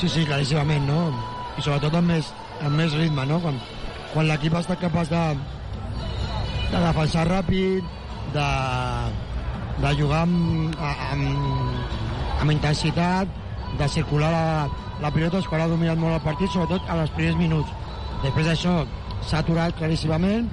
Sí, 0.00 0.08
sí, 0.08 0.24
claríssimament, 0.26 0.86
no? 0.88 1.31
I 1.58 1.64
sobretot 1.64 1.96
amb 1.98 2.12
més, 2.14 2.30
amb 2.60 2.78
més 2.78 2.94
ritme, 2.96 3.26
no? 3.28 3.40
Quan, 3.42 3.58
quan 4.12 4.28
l'equip 4.28 4.56
estat 4.58 4.80
capaç 4.80 5.10
de, 5.12 5.24
de 6.72 6.80
defensar 6.86 7.26
ràpid, 7.28 7.98
de, 8.32 8.48
de 9.82 9.92
jugar 9.98 10.22
amb, 10.26 10.76
amb, 11.12 11.92
amb 12.40 12.54
intensitat, 12.54 13.40
de 13.78 13.88
circular 13.88 14.30
la, 14.32 14.46
la 15.00 15.12
pilota, 15.12 15.40
és 15.40 15.48
quan 15.48 15.64
ha 15.64 15.70
dominat 15.70 16.00
molt 16.00 16.18
el 16.18 16.24
partit, 16.24 16.52
sobretot 16.52 16.88
en 16.88 17.04
els 17.04 17.12
primers 17.16 17.38
minuts. 17.40 17.72
Després 18.22 18.48
d'això 18.48 18.74
s'ha 19.26 19.40
aturat 19.42 19.76
claríssimament 19.78 20.48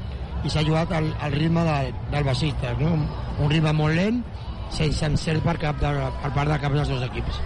i 0.46 0.52
s'ha 0.52 0.64
jugat 0.66 0.92
al, 0.96 1.12
al 1.22 1.36
ritme 1.36 1.66
del, 1.68 1.94
del 2.14 2.28
Basistes, 2.28 2.80
no? 2.80 2.96
Un 3.40 3.52
ritme 3.52 3.74
molt 3.76 3.96
lent, 4.00 4.22
sense 4.74 5.06
encert 5.06 5.44
per, 5.46 5.58
cap 5.62 5.80
de, 5.82 5.94
per 6.24 6.34
part 6.36 6.52
de 6.52 6.60
cap 6.62 6.76
dels 6.76 6.92
dos 6.92 7.04
equips. 7.10 7.42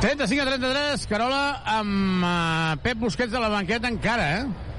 35 0.00 0.42
a 0.42 0.46
33, 0.46 1.06
Carola, 1.06 1.60
amb 1.68 2.24
uh, 2.24 2.80
Pep 2.80 2.96
Busquets 2.96 3.34
a 3.36 3.40
la 3.42 3.50
banqueta 3.52 3.88
encara, 3.92 4.28
eh? 4.38 4.70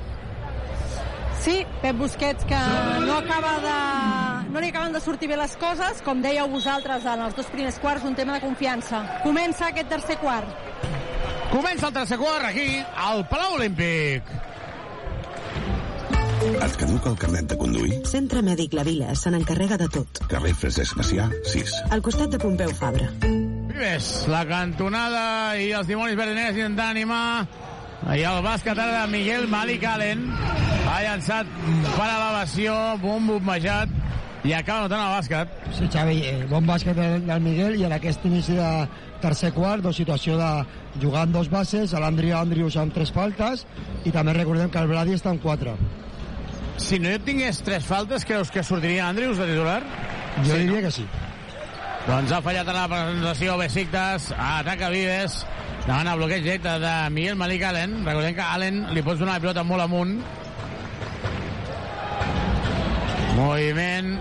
Sí, 1.42 1.60
Pep 1.82 1.96
Busquets, 1.98 2.46
que 2.46 2.58
no 3.06 3.20
acaba 3.20 3.52
de... 3.62 3.76
No 4.52 4.60
li 4.60 4.72
acaben 4.74 4.94
de 4.94 5.02
sortir 5.02 5.30
bé 5.30 5.38
les 5.38 5.54
coses, 5.62 6.02
com 6.06 6.24
dèieu 6.26 6.50
vosaltres 6.50 7.06
en 7.06 7.22
els 7.28 7.38
dos 7.38 7.50
primers 7.54 7.78
quarts, 7.82 8.06
un 8.06 8.18
tema 8.18 8.40
de 8.40 8.42
confiança. 8.44 9.04
Comença 9.22 9.70
aquest 9.70 9.90
tercer 9.94 10.18
quart. 10.22 10.50
Comença 11.54 11.92
el 11.92 11.94
tercer 12.00 12.18
quart 12.18 12.50
aquí, 12.50 12.68
al 12.82 13.22
Palau 13.30 13.60
Olímpic. 13.60 14.26
Et 16.42 16.78
caduca 16.82 17.14
el 17.14 17.20
carnet 17.22 17.46
de 17.54 17.58
conduir? 17.62 18.02
Centre 18.10 18.42
Mèdic 18.46 18.74
La 18.74 18.86
Vila 18.88 19.14
se 19.14 19.30
n'encarrega 19.30 19.78
de 19.78 19.90
tot. 19.94 20.26
Carrer 20.34 20.58
Francesc 20.58 20.98
Macià, 20.98 21.30
6. 21.54 21.78
Al 21.94 22.02
costat 22.06 22.34
de 22.34 22.42
Pompeu 22.42 22.74
Fabra. 22.74 23.41
Vives, 23.72 24.26
la 24.28 24.42
cantonada 24.44 25.56
i 25.56 25.70
els 25.72 25.88
dimonis 25.88 26.18
verdeners 26.20 26.58
intentant 26.58 26.92
animar 26.92 27.46
i 28.12 28.24
el 28.28 28.42
bàsquet 28.44 28.76
ara 28.76 29.06
de 29.06 29.12
Miguel 29.14 29.48
Malik 29.48 29.86
Allen 29.88 30.26
ha 30.90 30.98
llançat 31.06 31.48
per 31.96 32.08
elevació, 32.08 32.76
un 33.00 33.30
bombejat 33.30 33.94
i 34.44 34.56
acaba 34.58 34.88
notant 34.88 35.06
el 35.06 35.14
bàsquet. 35.14 35.56
Sí, 35.78 35.88
Xavi, 35.94 36.18
eh, 36.28 36.36
bon 36.52 36.68
bàsquet 36.68 36.98
del, 36.98 37.24
del 37.30 37.46
Miguel 37.46 37.80
i 37.80 37.88
en 37.88 37.96
aquest 37.96 38.28
inici 38.28 38.58
de 38.58 38.70
tercer 39.24 39.54
quart, 39.56 39.86
doncs 39.86 40.02
situació 40.02 40.36
de 40.42 40.52
jugar 41.00 41.24
amb 41.28 41.38
dos 41.38 41.48
bases, 41.54 41.96
l'Andrea 41.96 42.42
Andrius 42.42 42.76
amb 42.82 42.92
tres 42.92 43.14
faltes 43.16 43.68
i 44.04 44.12
també 44.12 44.36
recordem 44.36 44.74
que 44.74 44.84
el 44.84 44.92
Brady 44.92 45.16
està 45.16 45.32
amb 45.32 45.46
quatre. 45.46 45.78
Si 46.82 47.00
no 47.00 47.16
tingués 47.24 47.64
tres 47.64 47.88
faltes, 47.88 48.28
creus 48.28 48.52
que 48.52 48.66
sortiria 48.68 49.08
Andrius 49.08 49.40
de 49.40 49.52
titular? 49.54 49.84
Jo 50.42 50.56
sí, 50.56 50.58
diria 50.58 50.80
no? 50.82 50.88
que 50.88 50.98
sí. 51.00 51.12
Doncs 52.08 52.32
ha 52.34 52.42
fallat 52.42 52.68
en 52.68 52.78
la 52.78 52.88
presentació 52.90 53.58
Besiktas, 53.60 54.32
ataca 54.34 54.90
Vives, 54.90 55.44
Demana 55.86 56.14
bloqueig 56.16 56.44
directe 56.44 56.78
de 56.80 57.10
Miguel 57.10 57.36
Malik 57.36 57.64
Allen. 57.66 58.06
Recordem 58.06 58.36
que 58.38 58.46
Allen 58.46 58.84
li 58.94 59.02
pots 59.02 59.20
donar 59.20 59.40
la 59.40 59.42
pilota 59.42 59.64
molt 59.66 59.82
amunt. 59.82 60.20
Moviment. 63.38 64.12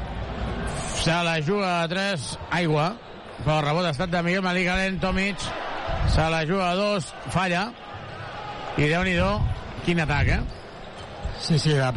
Se 1.01 1.17
la 1.25 1.37
juga 1.45 1.83
a 1.83 1.89
3. 1.89 2.31
Aigua. 2.63 2.87
Però 3.43 3.59
el 3.59 3.67
rebot 3.67 3.89
ha 3.89 3.93
estat 3.93 4.13
de 4.13 4.23
Miguel 4.25 4.45
Malik 4.47 4.71
Allen. 4.73 4.97
Tomic. 5.05 5.45
Se 6.09 6.31
la 6.33 6.47
juga 6.49 6.71
a 6.71 6.79
2. 6.81 7.13
Falla. 7.29 7.67
I 8.79 8.89
déu 8.89 9.05
nhi 9.05 9.19
quin 9.85 10.01
atac, 10.01 10.29
eh? 10.29 10.41
Sí, 11.41 11.59
sí, 11.59 11.73
la, 11.73 11.93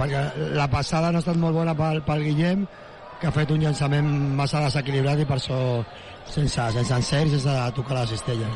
la 0.56 0.68
passada 0.72 1.12
no 1.12 1.20
ha 1.20 1.24
estat 1.24 1.38
molt 1.38 1.56
bona 1.56 1.76
pel, 1.76 2.00
pel 2.04 2.24
Guillem, 2.24 2.64
que 3.24 3.30
ha 3.30 3.32
fet 3.32 3.52
un 3.56 3.62
llançament 3.64 4.08
massa 4.36 4.60
desequilibrat 4.66 5.22
i 5.24 5.26
per 5.28 5.38
això 5.38 5.58
sense, 6.28 6.64
sense 6.76 6.92
encert, 6.92 7.30
sense 7.32 7.54
tocar 7.78 8.02
la 8.02 8.08
cistella. 8.10 8.50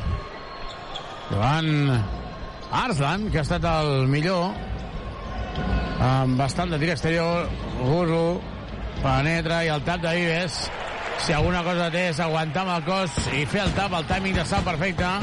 Joan 1.30 1.68
Arslan, 2.76 3.24
que 3.32 3.40
ha 3.40 3.44
estat 3.46 3.64
el 3.64 4.04
millor, 4.12 4.50
amb 6.04 6.36
bastant 6.36 6.74
de 6.74 6.82
tir 6.82 6.90
exterior, 6.92 7.48
Gurru, 7.78 8.42
penetra 9.00 9.62
i 9.64 9.72
el 9.72 9.86
tap 9.88 10.04
de 10.04 10.12
Vives. 10.18 10.60
Si 11.24 11.32
alguna 11.32 11.64
cosa 11.64 11.88
té 11.94 12.10
és 12.10 12.20
aguantar 12.20 12.66
amb 12.66 12.74
el 12.76 12.84
cos 12.90 13.16
i 13.32 13.46
fer 13.48 13.64
el 13.64 13.72
tap, 13.78 13.96
el 13.96 14.04
timing 14.10 14.36
de 14.36 14.44
salt 14.52 14.68
perfecte. 14.68 15.14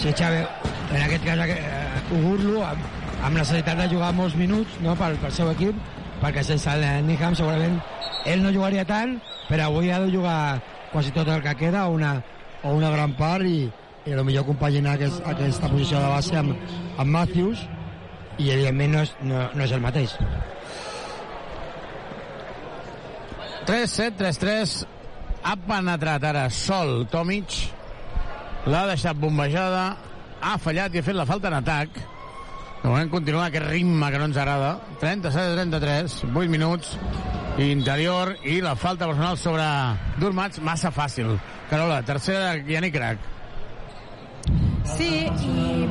Sí, 0.00 0.08
Xavi, 0.16 0.40
en 0.88 1.02
aquest 1.02 1.28
cas 1.28 1.44
eh, 1.52 2.16
Ugurlu 2.16 2.64
amb, 2.64 2.88
amb 3.20 3.42
necessitat 3.42 3.84
de 3.84 3.92
jugar 3.92 4.14
molts 4.16 4.40
minuts 4.40 4.80
no, 4.80 4.96
pel, 4.96 5.20
pel 5.20 5.36
seu 5.36 5.52
equip, 5.52 5.76
perquè 6.24 6.44
sense 6.46 6.72
el 6.72 7.04
Niham 7.04 7.34
segurament 7.36 7.76
ell 8.24 8.40
no 8.40 8.52
jugaria 8.54 8.86
tant, 8.88 9.18
però 9.50 9.68
avui 9.68 9.90
ha 9.92 10.00
de 10.00 10.12
jugar 10.12 10.62
quasi 10.92 11.12
tot 11.12 11.28
el 11.28 11.42
que 11.44 11.52
queda, 11.60 11.84
una, 11.92 12.16
o 12.62 12.72
una 12.72 12.90
gran 12.94 13.12
part, 13.18 13.44
i, 13.44 13.68
i 14.08 14.16
potser 14.16 14.44
compaginar 14.46 14.94
aquest, 14.96 15.20
aquesta 15.28 15.68
posició 15.68 16.00
de 16.00 16.12
base 16.14 16.38
amb, 16.40 16.54
amb 16.96 17.12
Matthews, 17.18 17.66
i 18.38 18.48
evidentment 18.54 18.96
no 18.96 19.02
és, 19.04 19.12
no, 19.28 19.42
no 19.52 19.66
és 19.66 19.76
el 19.76 19.84
mateix. 19.84 20.16
3-7, 23.68 24.16
3-3 24.20 24.74
ha 25.44 25.54
penetrat 25.68 26.24
ara 26.30 26.48
sol 26.52 27.04
Tomic. 27.12 27.60
L'ha 28.68 28.86
deixat 28.88 29.20
bombejada. 29.20 29.86
Ha 30.44 30.56
fallat 30.60 30.92
i 30.92 31.00
ha 31.00 31.04
fet 31.04 31.16
la 31.16 31.28
falta 31.28 31.48
en 31.48 31.56
atac 31.60 32.00
de 32.84 32.90
moment 32.92 33.08
continua 33.08 33.46
aquest 33.48 33.64
ritme 33.64 34.08
que 34.12 34.18
no 34.20 34.26
ens 34.28 34.36
agrada 34.36 34.74
37-33 35.00 36.18
8 36.28 36.50
minuts 36.52 36.90
interior 37.64 38.34
i 38.44 38.58
la 38.60 38.74
falta 38.76 39.08
personal 39.08 39.38
sobre 39.40 39.64
Durmats 40.20 40.60
massa 40.60 40.92
fàcil 40.92 41.38
Carola, 41.70 42.02
tercera 42.04 42.52
de 42.52 42.74
Yannick 42.74 42.98
Crac 42.98 43.30
Sí, 44.84 45.08
i 45.24 45.86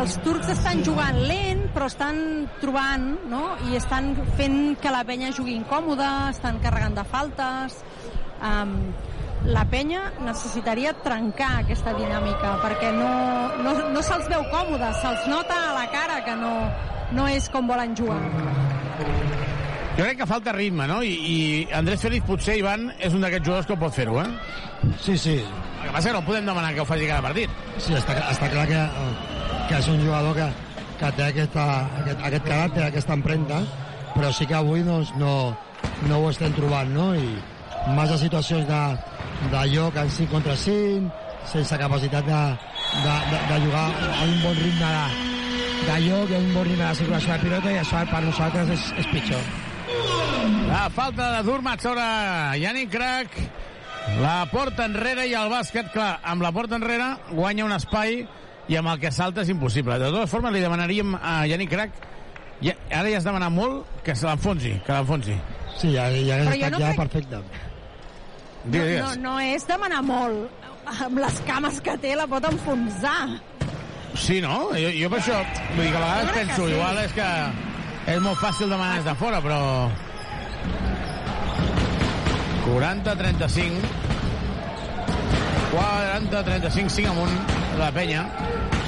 els 0.00 0.14
turcs 0.24 0.48
estan 0.54 0.80
jugant 0.86 1.18
lent, 1.28 1.66
però 1.74 1.90
estan 1.90 2.16
trobant, 2.62 3.04
no? 3.28 3.42
I 3.68 3.76
estan 3.76 4.14
fent 4.38 4.78
que 4.80 4.92
la 4.94 5.02
penya 5.04 5.34
jugui 5.36 5.52
incòmoda, 5.52 6.30
estan 6.32 6.56
carregant 6.64 6.96
de 6.96 7.04
faltes. 7.12 7.76
Um, 8.40 8.72
la 9.46 9.64
penya 9.70 10.08
necessitaria 10.24 10.92
trencar 11.04 11.50
aquesta 11.62 11.94
dinàmica, 11.96 12.56
perquè 12.62 12.90
no, 12.96 13.10
no, 13.62 13.74
no 13.94 14.02
se'ls 14.02 14.28
veu 14.30 14.44
còmodes, 14.52 14.98
se'ls 15.02 15.28
nota 15.30 15.56
a 15.68 15.74
la 15.76 15.86
cara 15.92 16.20
que 16.26 16.34
no, 16.38 16.52
no 17.14 17.28
és 17.30 17.48
com 17.52 17.68
volen 17.70 17.94
jugar. 17.96 18.18
Jo 19.98 20.04
crec 20.04 20.20
que 20.20 20.28
falta 20.30 20.54
ritme, 20.54 20.86
no? 20.86 21.00
I, 21.02 21.14
i 21.18 21.38
Andrés 21.74 22.02
Félix 22.04 22.26
potser, 22.26 22.58
Ivan, 22.60 22.88
és 23.02 23.14
un 23.14 23.24
d'aquests 23.24 23.46
jugadors 23.48 23.66
que 23.66 23.78
pot 23.78 23.94
fer-ho, 23.94 24.20
eh? 24.22 24.28
Sí, 25.02 25.16
sí. 25.18 25.34
El 25.40 25.88
que 25.88 25.94
passa 25.94 26.10
que 26.10 26.14
no 26.14 26.22
podem 26.26 26.46
demanar 26.46 26.70
que 26.74 26.84
ho 26.84 26.86
faci 26.86 27.08
cada 27.08 27.24
partit. 27.24 27.50
Sí, 27.82 27.96
està, 27.98 28.14
està 28.30 28.50
clar 28.52 28.66
que, 28.70 28.84
que 29.70 29.78
és 29.80 29.90
un 29.90 29.98
jugador 30.04 30.38
que, 30.38 30.48
que 31.00 31.12
té 31.18 31.26
aquesta, 31.32 31.66
aquest, 32.02 32.24
aquest 32.30 32.46
caràcter, 32.46 32.84
aquesta 32.86 33.18
empremta, 33.18 33.62
però 34.14 34.30
sí 34.34 34.46
que 34.46 34.58
avui 34.58 34.86
doncs, 34.86 35.10
no, 35.18 35.34
no 36.06 36.20
ho 36.22 36.30
estem 36.30 36.54
trobant, 36.54 36.94
no? 36.94 37.10
I 37.18 37.94
massa 37.98 38.18
situacions 38.22 38.66
de, 38.70 38.82
de 39.52 39.62
lloc 39.72 39.96
en 39.96 40.10
5 40.10 40.30
contra 40.32 40.56
5, 40.56 41.12
sense 41.52 41.78
capacitat 41.78 42.26
de, 42.26 42.40
de, 43.04 43.14
de, 43.30 43.40
de 43.52 43.60
jugar 43.66 43.86
a 43.88 44.24
un 44.24 44.42
bon 44.42 44.56
ritme 44.58 44.90
de, 44.96 45.06
de 45.88 46.00
lloc 46.08 46.30
i 46.34 46.38
un 46.40 46.50
bon 46.54 46.66
ritme 46.68 46.84
de 46.84 46.94
circulació 46.98 47.32
de 47.36 47.44
pilota 47.46 47.72
i 47.72 47.78
això 47.82 48.02
per 48.10 48.22
nosaltres 48.26 48.74
és, 48.74 48.88
és 49.04 49.10
pitjor. 49.12 49.46
La 50.68 50.88
falta 50.92 51.30
de 51.36 51.42
Durmat 51.46 51.80
sobre 51.82 52.04
Yannick 52.60 52.92
Crac. 52.92 53.38
La 54.22 54.46
porta 54.50 54.86
enrere 54.88 55.26
i 55.28 55.34
el 55.36 55.50
bàsquet, 55.52 55.90
clar, 55.92 56.18
amb 56.24 56.40
la 56.44 56.52
porta 56.56 56.78
enrere 56.78 57.10
guanya 57.30 57.66
un 57.66 57.74
espai 57.76 58.22
i 58.68 58.76
amb 58.76 58.88
el 58.94 59.00
que 59.02 59.10
salta 59.12 59.42
és 59.44 59.50
impossible. 59.52 59.98
De 60.00 60.08
totes 60.12 60.30
formes, 60.32 60.52
li 60.54 60.62
demanaríem 60.64 61.14
a 61.18 61.42
Yannick 61.48 61.72
Crac 61.74 61.96
ja, 62.64 62.72
ara 62.90 63.08
ja 63.12 63.20
has 63.20 63.26
demanat 63.28 63.52
molt 63.54 64.00
que 64.04 64.16
se 64.16 64.26
l'enfonsi, 64.26 64.74
que 64.86 64.92
l'enfonsi. 64.96 65.36
Sí, 65.78 65.92
ja, 65.94 66.08
ja 66.10 66.40
Però 66.40 66.54
hagués 66.54 66.62
jo 66.62 66.66
estat 66.66 66.72
no 66.72 66.80
ja 66.80 66.88
crec- 66.88 67.02
perfecte. 67.04 67.67
No, 68.64 68.72
Digues, 68.72 69.00
no, 69.00 69.12
no 69.22 69.36
és 69.40 69.66
demanar 69.68 70.02
molt. 70.06 70.66
Amb 70.88 71.20
les 71.20 71.38
cames 71.46 71.78
que 71.84 71.94
té 72.00 72.14
la 72.16 72.26
pot 72.30 72.44
enfonsar. 72.48 73.38
Sí, 74.18 74.40
no? 74.40 74.70
Jo, 74.74 74.90
jo 74.96 75.10
per 75.12 75.20
això, 75.20 75.38
vull 75.76 75.84
dir 75.84 75.92
que 75.92 75.98
a 75.98 76.02
vegades 76.02 76.28
que 76.28 76.38
penso, 76.40 76.62
sí. 76.66 76.74
igual 76.74 77.00
és 77.04 77.16
que 77.16 77.30
és 78.14 78.20
molt 78.24 78.40
fàcil 78.40 78.70
demanar 78.72 78.98
des 78.98 79.08
de 79.08 79.16
fora, 79.20 79.40
però... 79.44 79.60
40-35 82.68 83.80
40-35 85.72 86.90
5 86.92 87.08
amunt 87.08 87.32
la 87.80 87.88
penya 87.96 88.26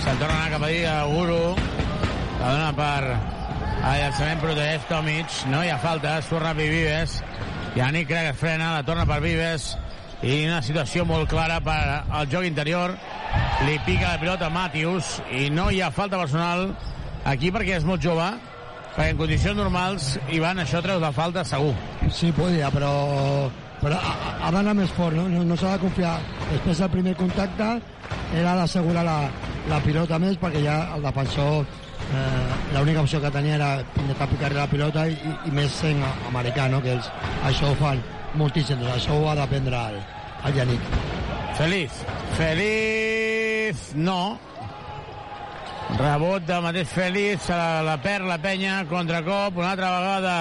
se'n 0.03 0.19
torna 0.21 0.35
a 0.35 0.41
anar 0.43 0.51
cap 0.53 0.67
a 0.67 0.69
dir 0.69 0.83
a 0.89 0.97
Uru 1.09 1.55
la 2.41 2.51
dona 2.51 2.73
per 2.77 3.05
a 3.81 3.95
llançament 4.03 4.43
protegeix 4.43 4.85
Tomic 4.91 5.39
no 5.53 5.63
hi 5.65 5.73
ha 5.73 5.79
falta, 5.81 6.19
surt 6.27 6.45
ràpid 6.45 6.69
Vives 6.75 7.17
Yannick 7.77 8.11
es 8.11 8.37
frena, 8.37 8.73
la 8.75 8.83
torna 8.83 9.07
per 9.07 9.21
Vives 9.23 9.77
i 10.27 10.45
una 10.49 10.61
situació 10.61 11.05
molt 11.07 11.29
clara 11.31 11.61
per 11.63 11.79
al 12.03 12.27
joc 12.31 12.45
interior. 12.49 12.97
Li 13.65 13.77
pica 13.87 14.15
la 14.15 14.21
pilota 14.21 14.49
a 14.49 14.53
Matius 14.53 15.21
i 15.31 15.49
no 15.55 15.69
hi 15.71 15.81
ha 15.81 15.91
falta 15.95 16.19
personal 16.19 16.73
aquí 17.31 17.53
perquè 17.55 17.77
és 17.79 17.87
molt 17.87 18.03
jove 18.03 18.27
perquè 18.97 19.13
en 19.13 19.21
condicions 19.21 19.57
normals 19.57 20.17
Ivan 20.35 20.59
això 20.59 20.81
treus 20.83 21.03
la 21.03 21.13
falta 21.15 21.45
segur. 21.47 21.73
Sí, 22.11 22.33
podria, 22.35 22.73
però, 22.75 22.91
però 23.81 24.01
ha 24.03 24.51
d'anar 24.51 24.75
més 24.75 24.91
fort, 24.97 25.15
no, 25.15 25.29
no, 25.31 25.45
no 25.47 25.57
s'ha 25.57 25.77
de 25.77 25.85
confiar. 25.85 26.17
Després 26.51 26.83
del 26.83 26.91
primer 26.97 27.15
contacte 27.21 27.71
era 28.35 28.57
d'assegurar 28.59 29.07
la, 29.07 29.21
la 29.71 29.79
pilota 29.87 30.19
més 30.19 30.39
perquè 30.43 30.65
ja 30.67 30.81
el 30.97 31.07
defensor 31.07 31.63
eh, 32.15 32.74
l'única 32.74 33.03
opció 33.03 33.20
que 33.20 33.31
tenia 33.31 33.57
era 33.57 33.70
intentar 33.81 34.28
picar 34.31 34.53
la 34.55 34.66
pilota 34.70 35.07
i, 35.09 35.16
i, 35.47 35.53
més 35.55 35.73
sent 35.82 36.03
americà, 36.28 36.69
no? 36.70 36.82
que 36.82 36.97
ells 36.97 37.11
això 37.49 37.70
ho 37.70 37.78
fan 37.81 38.03
moltíssim, 38.41 38.78
doncs 38.81 39.01
això 39.01 39.16
ho 39.19 39.28
ha 39.31 39.37
d'aprendre 39.39 39.81
el, 39.91 39.99
el 40.47 40.61
Yannick. 40.61 40.95
Feliz. 41.59 42.03
Feliz, 42.39 43.91
no. 43.95 44.39
Rebot 45.99 46.47
de 46.47 46.59
mateix 46.62 46.91
Feliz, 46.95 47.49
la, 47.51 47.81
la 47.82 47.97
perd 48.03 48.28
la 48.31 48.39
penya, 48.39 48.85
contracop, 48.89 49.59
una 49.59 49.73
altra 49.74 49.91
vegada 49.99 50.35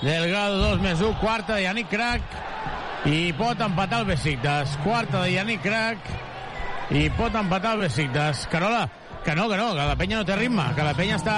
Delgado, 0.00 0.56
2 0.64 0.80
més 0.80 1.00
1, 1.04 1.18
quarta 1.20 1.58
de 1.58 1.66
Yannick 1.66 1.90
Crac, 1.92 2.38
i 3.08 3.30
pot 3.36 3.60
empatar 3.60 4.02
el 4.02 4.08
Besiktas. 4.08 4.78
Quarta 4.84 5.22
de 5.22 5.34
Yannick 5.34 5.62
Crac, 5.64 6.10
i 6.96 7.04
pot 7.16 7.36
empatar 7.36 7.76
el 7.76 7.84
Besiktas. 7.84 8.46
Carola, 8.50 8.86
que 9.24 9.34
no, 9.34 9.48
que 9.48 9.56
no, 9.56 9.72
que 9.74 9.86
la 9.90 9.96
penya 9.96 10.20
no 10.20 10.26
té 10.28 10.36
ritme, 10.38 10.64
que 10.76 10.86
la 10.86 10.94
penya 10.96 11.18
està 11.20 11.36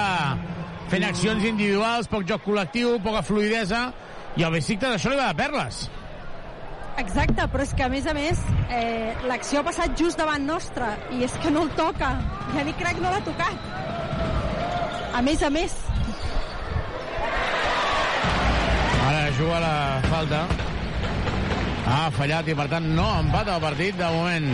fent 0.91 1.03
accions 1.07 1.43
individuals, 1.47 2.07
poc 2.11 2.25
joc 2.29 2.45
col·lectiu, 2.45 2.95
poca 3.03 3.23
fluidesa, 3.25 3.87
i 4.37 4.45
al 4.45 4.53
Besiktas 4.55 4.97
això 4.97 5.11
li 5.11 5.19
va 5.19 5.31
de 5.31 5.37
perles. 5.41 5.83
Exacte, 7.01 7.47
però 7.49 7.63
és 7.65 7.71
que 7.73 7.85
a 7.85 7.89
més 7.89 8.05
a 8.05 8.13
més 8.13 8.41
eh, 8.69 9.13
l'acció 9.25 9.61
ha 9.61 9.65
passat 9.65 9.95
just 9.97 10.19
davant 10.19 10.45
nostra 10.45 10.91
i 11.15 11.23
és 11.25 11.33
que 11.41 11.49
no 11.53 11.63
el 11.65 11.71
toca. 11.77 12.11
Yannick 12.53 12.77
Crac 12.77 13.01
no 13.01 13.09
l'ha 13.09 13.23
tocat. 13.25 13.71
A 15.13 15.21
més 15.25 15.41
a 15.41 15.49
més. 15.53 15.73
Ara 19.09 19.25
juga 19.39 19.59
la 19.61 19.75
falta. 20.05 20.43
Ha 21.83 22.03
fallat 22.15 22.47
i 22.47 22.55
per 22.57 22.69
tant 22.71 22.85
no 22.95 23.07
empata 23.19 23.57
el 23.57 23.65
partit 23.65 23.97
de 23.97 24.11
moment. 24.13 24.51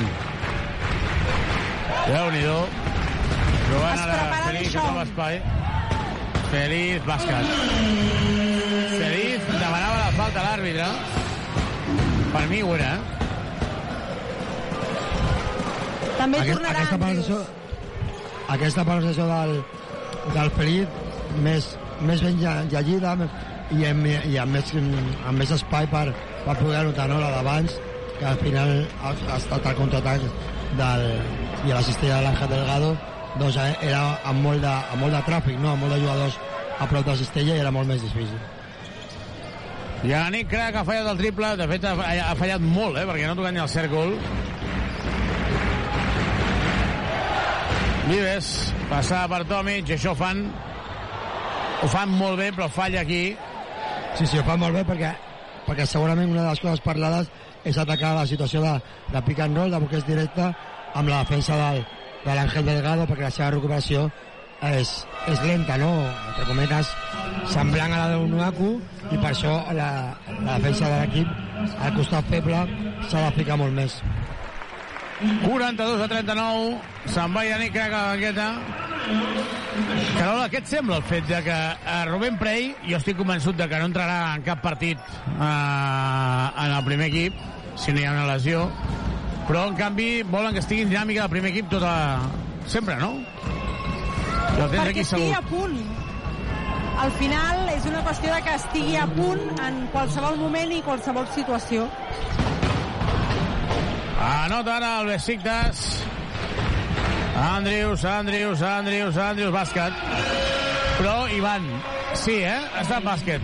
Déu-n'hi-do. 2.07 2.88
Jugant 3.69 3.99
ara 3.99 4.17
Feliz, 4.45 4.59
que 4.59 4.63
Deschamps. 4.65 4.87
troba 4.87 5.03
espai. 5.03 5.41
Feliz, 6.51 7.01
bàsquet. 7.05 7.45
Feliz 8.99 9.39
demanava 9.53 9.97
la 10.03 10.11
falta 10.17 10.39
a 10.41 10.45
l'àrbitre. 10.47 10.87
Per 12.33 12.43
mi 12.49 12.61
ho 12.63 12.75
era. 12.75 12.91
eh? 12.95 12.99
També 16.19 16.37
Aquest, 16.39 16.53
tornarà 16.57 16.79
aquesta 16.79 16.95
Andrews. 16.95 17.27
penalització, 17.27 17.37
aquesta 18.55 18.83
penalització 18.85 19.27
del, 19.29 19.53
del 20.35 20.49
Feliz 20.57 20.87
més, 21.45 21.69
més 22.01 22.21
ben 22.25 22.35
lle- 22.41 22.65
llegida 22.73 23.13
i 23.71 23.85
amb, 23.85 24.05
i 24.25 24.37
amb, 24.41 24.51
més, 24.57 24.73
amb 25.29 25.37
més 25.39 25.51
espai 25.55 25.87
per, 25.87 26.09
per 26.45 26.55
poder 26.59 26.79
anotar 26.81 27.07
no? 27.07 27.19
la 27.21 27.29
d'abans 27.37 27.77
que 28.19 28.25
al 28.25 28.37
final 28.41 28.73
ha, 29.03 29.13
ha 29.31 29.37
estat 29.37 29.65
el 29.71 29.75
contraatac 29.77 30.21
del, 30.79 31.05
i 31.67 31.71
a 31.71 31.75
la 31.77 31.83
cistella 31.87 32.17
de 32.19 32.23
l'Àngel 32.27 32.49
Delgado 32.51 32.91
doncs 33.39 33.57
eh, 33.57 33.73
era 33.87 34.03
amb 34.27 34.43
molt, 34.43 34.61
de, 34.63 34.71
amb 34.93 35.03
molt 35.03 35.15
de 35.15 35.21
tràfic, 35.27 35.59
no? 35.59 35.73
amb 35.73 35.85
molt 35.85 35.95
de 35.95 35.99
jugadors 36.03 36.39
a 36.79 36.87
prop 36.87 37.05
de 37.05 37.13
la 37.13 37.19
cistella 37.19 37.55
i 37.55 37.61
era 37.63 37.71
molt 37.75 37.87
més 37.89 38.01
difícil. 38.03 38.39
Yannick 40.07 40.47
Crac 40.51 40.77
ha 40.79 40.85
fallat 40.87 41.09
el 41.11 41.19
triple, 41.19 41.49
de 41.59 41.67
fet 41.67 41.85
ha, 41.89 41.95
ha 42.29 42.35
fallat 42.39 42.63
molt, 42.63 42.99
eh, 42.99 43.05
perquè 43.07 43.27
no 43.27 43.33
ha 43.33 43.39
tocat 43.39 43.55
ni 43.55 43.63
el 43.63 43.71
cèrcol. 43.71 44.15
Vives, 48.09 48.47
passava 48.89 49.27
per 49.35 49.43
Tomic, 49.49 49.91
i 49.91 49.97
això 49.97 50.15
ho 50.15 50.17
fan, 50.17 50.45
ho 51.83 51.89
fan 51.91 52.15
molt 52.15 52.39
bé, 52.39 52.49
però 52.55 52.69
falla 52.71 53.03
aquí. 53.03 53.35
Sí, 54.17 54.25
sí, 54.25 54.39
ho 54.39 54.47
fan 54.47 54.63
molt 54.63 54.79
bé 54.79 54.85
perquè, 54.87 55.11
perquè 55.67 55.85
segurament 55.85 56.31
una 56.31 56.47
de 56.47 56.49
les 56.49 56.63
coses 56.63 56.81
parlades 56.81 57.29
és 57.67 57.77
atacar 57.77 58.15
la 58.15 58.25
situació 58.27 58.63
de, 58.63 58.73
de 59.13 59.21
pick 59.27 59.43
and 59.43 59.59
roll, 59.59 59.71
de 59.71 59.83
bloqueig 59.83 60.07
directe, 60.07 60.47
amb 60.95 61.11
la 61.11 61.21
defensa 61.21 61.59
del, 61.59 61.83
de 62.25 62.35
l'Àngel 62.35 62.65
Delgado, 62.67 63.05
perquè 63.09 63.27
la 63.27 63.33
seva 63.35 63.51
recuperació 63.55 64.07
és, 64.69 64.93
és 65.31 65.43
lenta, 65.47 65.77
no? 65.79 65.91
Entre 66.29 66.47
cometes, 66.49 66.93
semblant 67.53 67.93
a 67.95 68.01
la 68.03 68.15
d'un 68.15 68.33
Nuaku, 68.35 68.73
i 69.09 69.17
per 69.17 69.31
això 69.31 69.53
la, 69.75 69.89
la 70.43 70.57
defensa 70.57 70.89
de 70.91 70.97
l'equip 71.03 71.77
al 71.79 71.95
costat 71.95 72.27
feble 72.31 72.65
s'ha 73.09 73.23
de 73.27 73.31
ficar 73.39 73.59
molt 73.59 73.75
més. 73.75 73.99
42 75.19 76.01
a 76.01 76.07
39, 76.07 76.75
se'n 77.11 77.33
va 77.35 77.43
Yannick 77.43 77.73
Crac 77.75 77.91
a 77.91 78.03
la 78.03 78.11
banqueta. 78.13 78.49
Carola, 80.15 80.47
què 80.51 80.61
et 80.61 80.69
sembla 80.69 80.99
el 80.99 81.07
fet 81.07 81.27
de 81.27 81.39
que 81.43 81.57
a 81.95 81.97
Rubén 82.07 82.37
Prey, 82.39 82.69
jo 82.87 82.99
estic 82.99 83.17
convençut 83.19 83.57
de 83.59 83.67
que 83.67 83.79
no 83.81 83.89
entrarà 83.89 84.19
en 84.35 84.45
cap 84.47 84.61
partit 84.63 84.99
eh, 84.99 85.43
en 85.43 86.75
el 86.77 86.83
primer 86.87 87.09
equip, 87.09 87.43
si 87.79 87.95
no 87.95 88.01
hi 88.01 88.07
ha 88.07 88.15
una 88.15 88.27
lesió, 88.31 88.67
però 89.49 89.65
en 89.65 89.73
canvi 89.73 90.21
volen 90.29 90.53
que 90.53 90.61
estigui 90.61 90.83
en 90.85 90.91
dinàmica 90.93 91.23
del 91.25 91.31
primer 91.33 91.49
equip 91.49 91.71
tota... 91.71 91.93
sempre, 92.69 92.99
no? 93.01 93.15
El 93.17 94.67
tens 94.69 94.75
Perquè 94.75 94.91
aquí 94.91 95.01
estigui 95.01 95.31
segur. 95.31 95.39
a 95.39 95.41
punt. 95.49 95.79
Al 96.99 97.11
final 97.17 97.69
és 97.73 97.87
una 97.89 98.03
qüestió 98.05 98.35
de 98.35 98.43
que 98.45 98.53
estigui 98.59 98.95
a 98.99 99.07
punt 99.09 99.41
en 99.65 99.81
qualsevol 99.93 100.37
moment 100.37 100.73
i 100.75 100.81
qualsevol 100.85 101.25
situació. 101.33 101.87
Anota 104.21 104.75
ara 104.77 104.93
el 104.99 105.09
Besiktas. 105.15 105.83
Andrius, 107.39 108.03
Andrius, 108.05 108.61
Andrius, 108.61 109.17
Andrius, 109.17 109.53
bàsquet. 109.55 109.93
Però, 110.99 111.21
Ivan, 111.31 111.65
sí, 112.13 112.41
eh? 112.43 112.59
Ha 112.75 112.83
estat 112.83 113.05
bàsquet. 113.07 113.41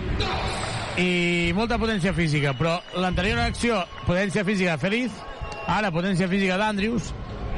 I 1.00 1.54
molta 1.56 1.80
potència 1.80 2.14
física, 2.14 2.54
però 2.60 2.76
l'anterior 3.00 3.40
acció, 3.40 3.80
potència 4.06 4.44
física 4.48 4.76
de 4.76 4.84
Feliz, 4.84 5.24
ara 5.68 5.92
potència 5.94 6.30
física 6.32 6.58
d'Andrius, 6.62 7.12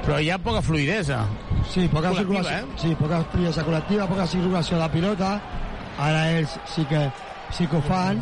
però 0.05 0.19
hi 0.21 0.31
ha 0.31 0.39
poca 0.39 0.61
fluidesa. 0.63 1.25
Sí, 1.67 1.87
poca 1.91 2.13
circulació, 2.15 2.57
eh? 2.57 2.79
sí, 2.79 2.93
poca 2.99 3.21
fluidesa 3.31 3.65
col·lectiva, 3.67 4.07
poca 4.07 4.27
circulació 4.27 4.81
de 4.81 4.89
pilota. 4.93 5.31
Ara 5.97 6.27
ells 6.37 6.59
sí 6.69 6.85
que, 6.87 7.07
sí 7.51 7.67
que 7.67 7.79
ho 7.79 7.81
fan. 7.83 8.21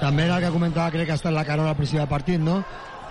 També 0.00 0.24
era 0.26 0.40
el 0.40 0.46
que 0.46 0.54
comentava, 0.54 0.90
crec 0.90 1.06
que 1.06 1.14
ha 1.14 1.20
estat 1.20 1.34
la 1.34 1.44
Carola 1.46 1.76
al 1.76 1.78
principi 1.78 2.00
del 2.00 2.10
partit, 2.10 2.40
no? 2.42 2.62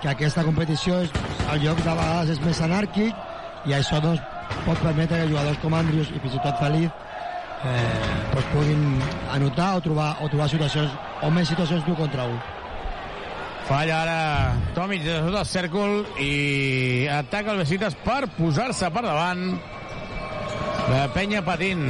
que 0.02 0.10
aquesta 0.10 0.44
competició 0.44 0.98
és, 1.06 1.12
el 1.54 1.62
lloc 1.62 1.78
de 1.86 1.94
vegades 1.94 2.32
és 2.34 2.40
més 2.42 2.60
anàrquic 2.66 3.70
i 3.70 3.76
això 3.78 4.00
doncs, 4.02 4.22
pot 4.66 4.80
permetre 4.82 5.20
que 5.22 5.30
jugadors 5.30 5.60
com 5.62 5.76
Andrius 5.78 6.10
i 6.10 6.22
fins 6.24 6.38
i 6.38 6.42
tot 6.42 6.58
Feliz 6.58 6.90
eh, 6.90 7.84
doncs 8.34 8.50
puguin 8.56 8.82
anotar 9.36 9.76
o 9.78 9.84
trobar, 9.86 10.16
o 10.20 10.30
trobar 10.34 10.50
situacions 10.50 10.98
o 11.22 11.30
més 11.36 11.54
situacions 11.54 11.86
d'un 11.86 12.00
contra 12.02 12.26
un. 12.34 12.42
Falla 13.72 14.02
ara 14.04 14.56
Tomic 14.76 15.06
de 15.06 15.14
sota 15.24 15.42
el 15.42 15.48
cèrcol 15.48 15.94
i 16.20 17.06
ataca 17.08 17.54
el 17.54 17.62
Besitas 17.62 17.94
per 18.04 18.26
posar-se 18.36 18.90
per 18.92 19.04
davant. 19.06 19.46
La 20.92 21.06
penya 21.16 21.40
patint. 21.46 21.86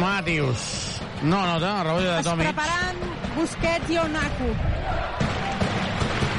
Matius. 0.00 0.64
No 1.22 1.44
nota, 1.46 1.70
el 1.76 1.86
rebot 1.86 2.02
de 2.02 2.16
Es 2.18 2.26
Tomic. 2.26 2.48
preparant 2.48 2.98
Busquets 3.36 3.92
i 3.94 3.98
Onaku. 4.02 4.48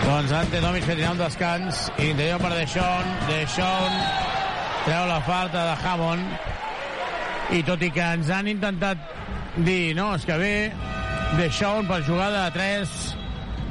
Doncs 0.04 0.34
Ante 0.42 0.60
Tomic 0.66 0.84
que 0.90 0.98
tindrà 0.98 1.14
un 1.16 1.22
descans. 1.24 1.86
Interior 1.96 2.42
per 2.44 2.52
Deixón. 2.58 3.14
Deixón 3.30 3.96
treu 4.84 5.06
la 5.08 5.22
falta 5.30 5.64
de 5.70 5.78
Hammond. 5.86 6.36
I 7.56 7.64
tot 7.64 7.88
i 7.88 7.94
que 7.96 8.12
ens 8.18 8.28
han 8.28 8.52
intentat 8.52 9.08
dir, 9.56 9.96
no, 9.96 10.12
és 10.20 10.28
que 10.28 10.36
ve 10.44 10.52
Deixón 11.40 11.88
per 11.88 12.02
jugada 12.04 12.50
de 12.50 12.60
3 12.60 13.09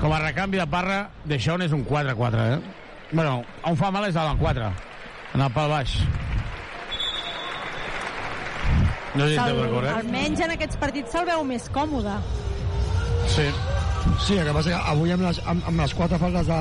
com 0.00 0.12
a 0.14 0.18
recanvi 0.22 0.58
de 0.60 0.66
Parra, 0.70 0.98
Deixón 1.26 1.62
és 1.64 1.72
un 1.74 1.84
4-4, 1.86 2.44
eh? 2.54 2.58
Bueno, 3.10 3.42
on 3.66 3.76
fa 3.78 3.90
mal 3.90 4.06
és 4.06 4.16
a 4.16 4.26
la 4.28 4.36
4, 4.38 4.70
en 5.34 5.44
el 5.44 5.52
pal 5.54 5.70
baix. 5.72 5.96
No 9.16 9.26
sé 9.26 9.34
si 9.34 9.56
d'acord, 9.58 9.88
eh? 9.88 9.94
Almenys 9.96 10.44
en 10.44 10.54
aquests 10.54 10.78
partits 10.78 11.14
se'l 11.14 11.26
veu 11.26 11.42
més 11.48 11.66
còmode. 11.74 12.14
Sí. 13.32 13.48
Sí, 14.24 14.36
el 14.38 14.46
que 14.46 14.54
passa 14.54 14.70
que 14.70 14.82
avui 14.92 15.12
amb 15.12 15.24
les, 15.26 15.40
amb, 15.50 15.64
amb 15.68 15.82
les 15.82 15.94
quatre 15.96 16.18
faltes 16.20 16.46
de, 16.48 16.60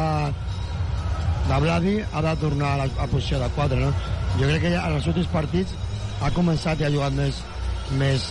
de 1.48 1.60
Vladi 1.64 1.98
ha 2.12 2.24
de 2.26 2.34
tornar 2.42 2.74
a 2.74 2.80
la 2.82 2.88
a 3.04 3.08
posició 3.12 3.40
de 3.44 3.52
4, 3.56 3.78
no? 3.84 3.92
Jo 4.40 4.50
crec 4.50 4.66
que 4.66 4.74
ja 4.74 4.88
en 4.90 4.98
els 4.98 5.08
últims 5.10 5.30
partits 5.34 5.76
ha 6.26 6.34
començat 6.34 6.82
i 6.82 6.88
ha 6.88 6.94
jugat 6.94 7.14
més, 7.18 7.44
més, 8.02 8.26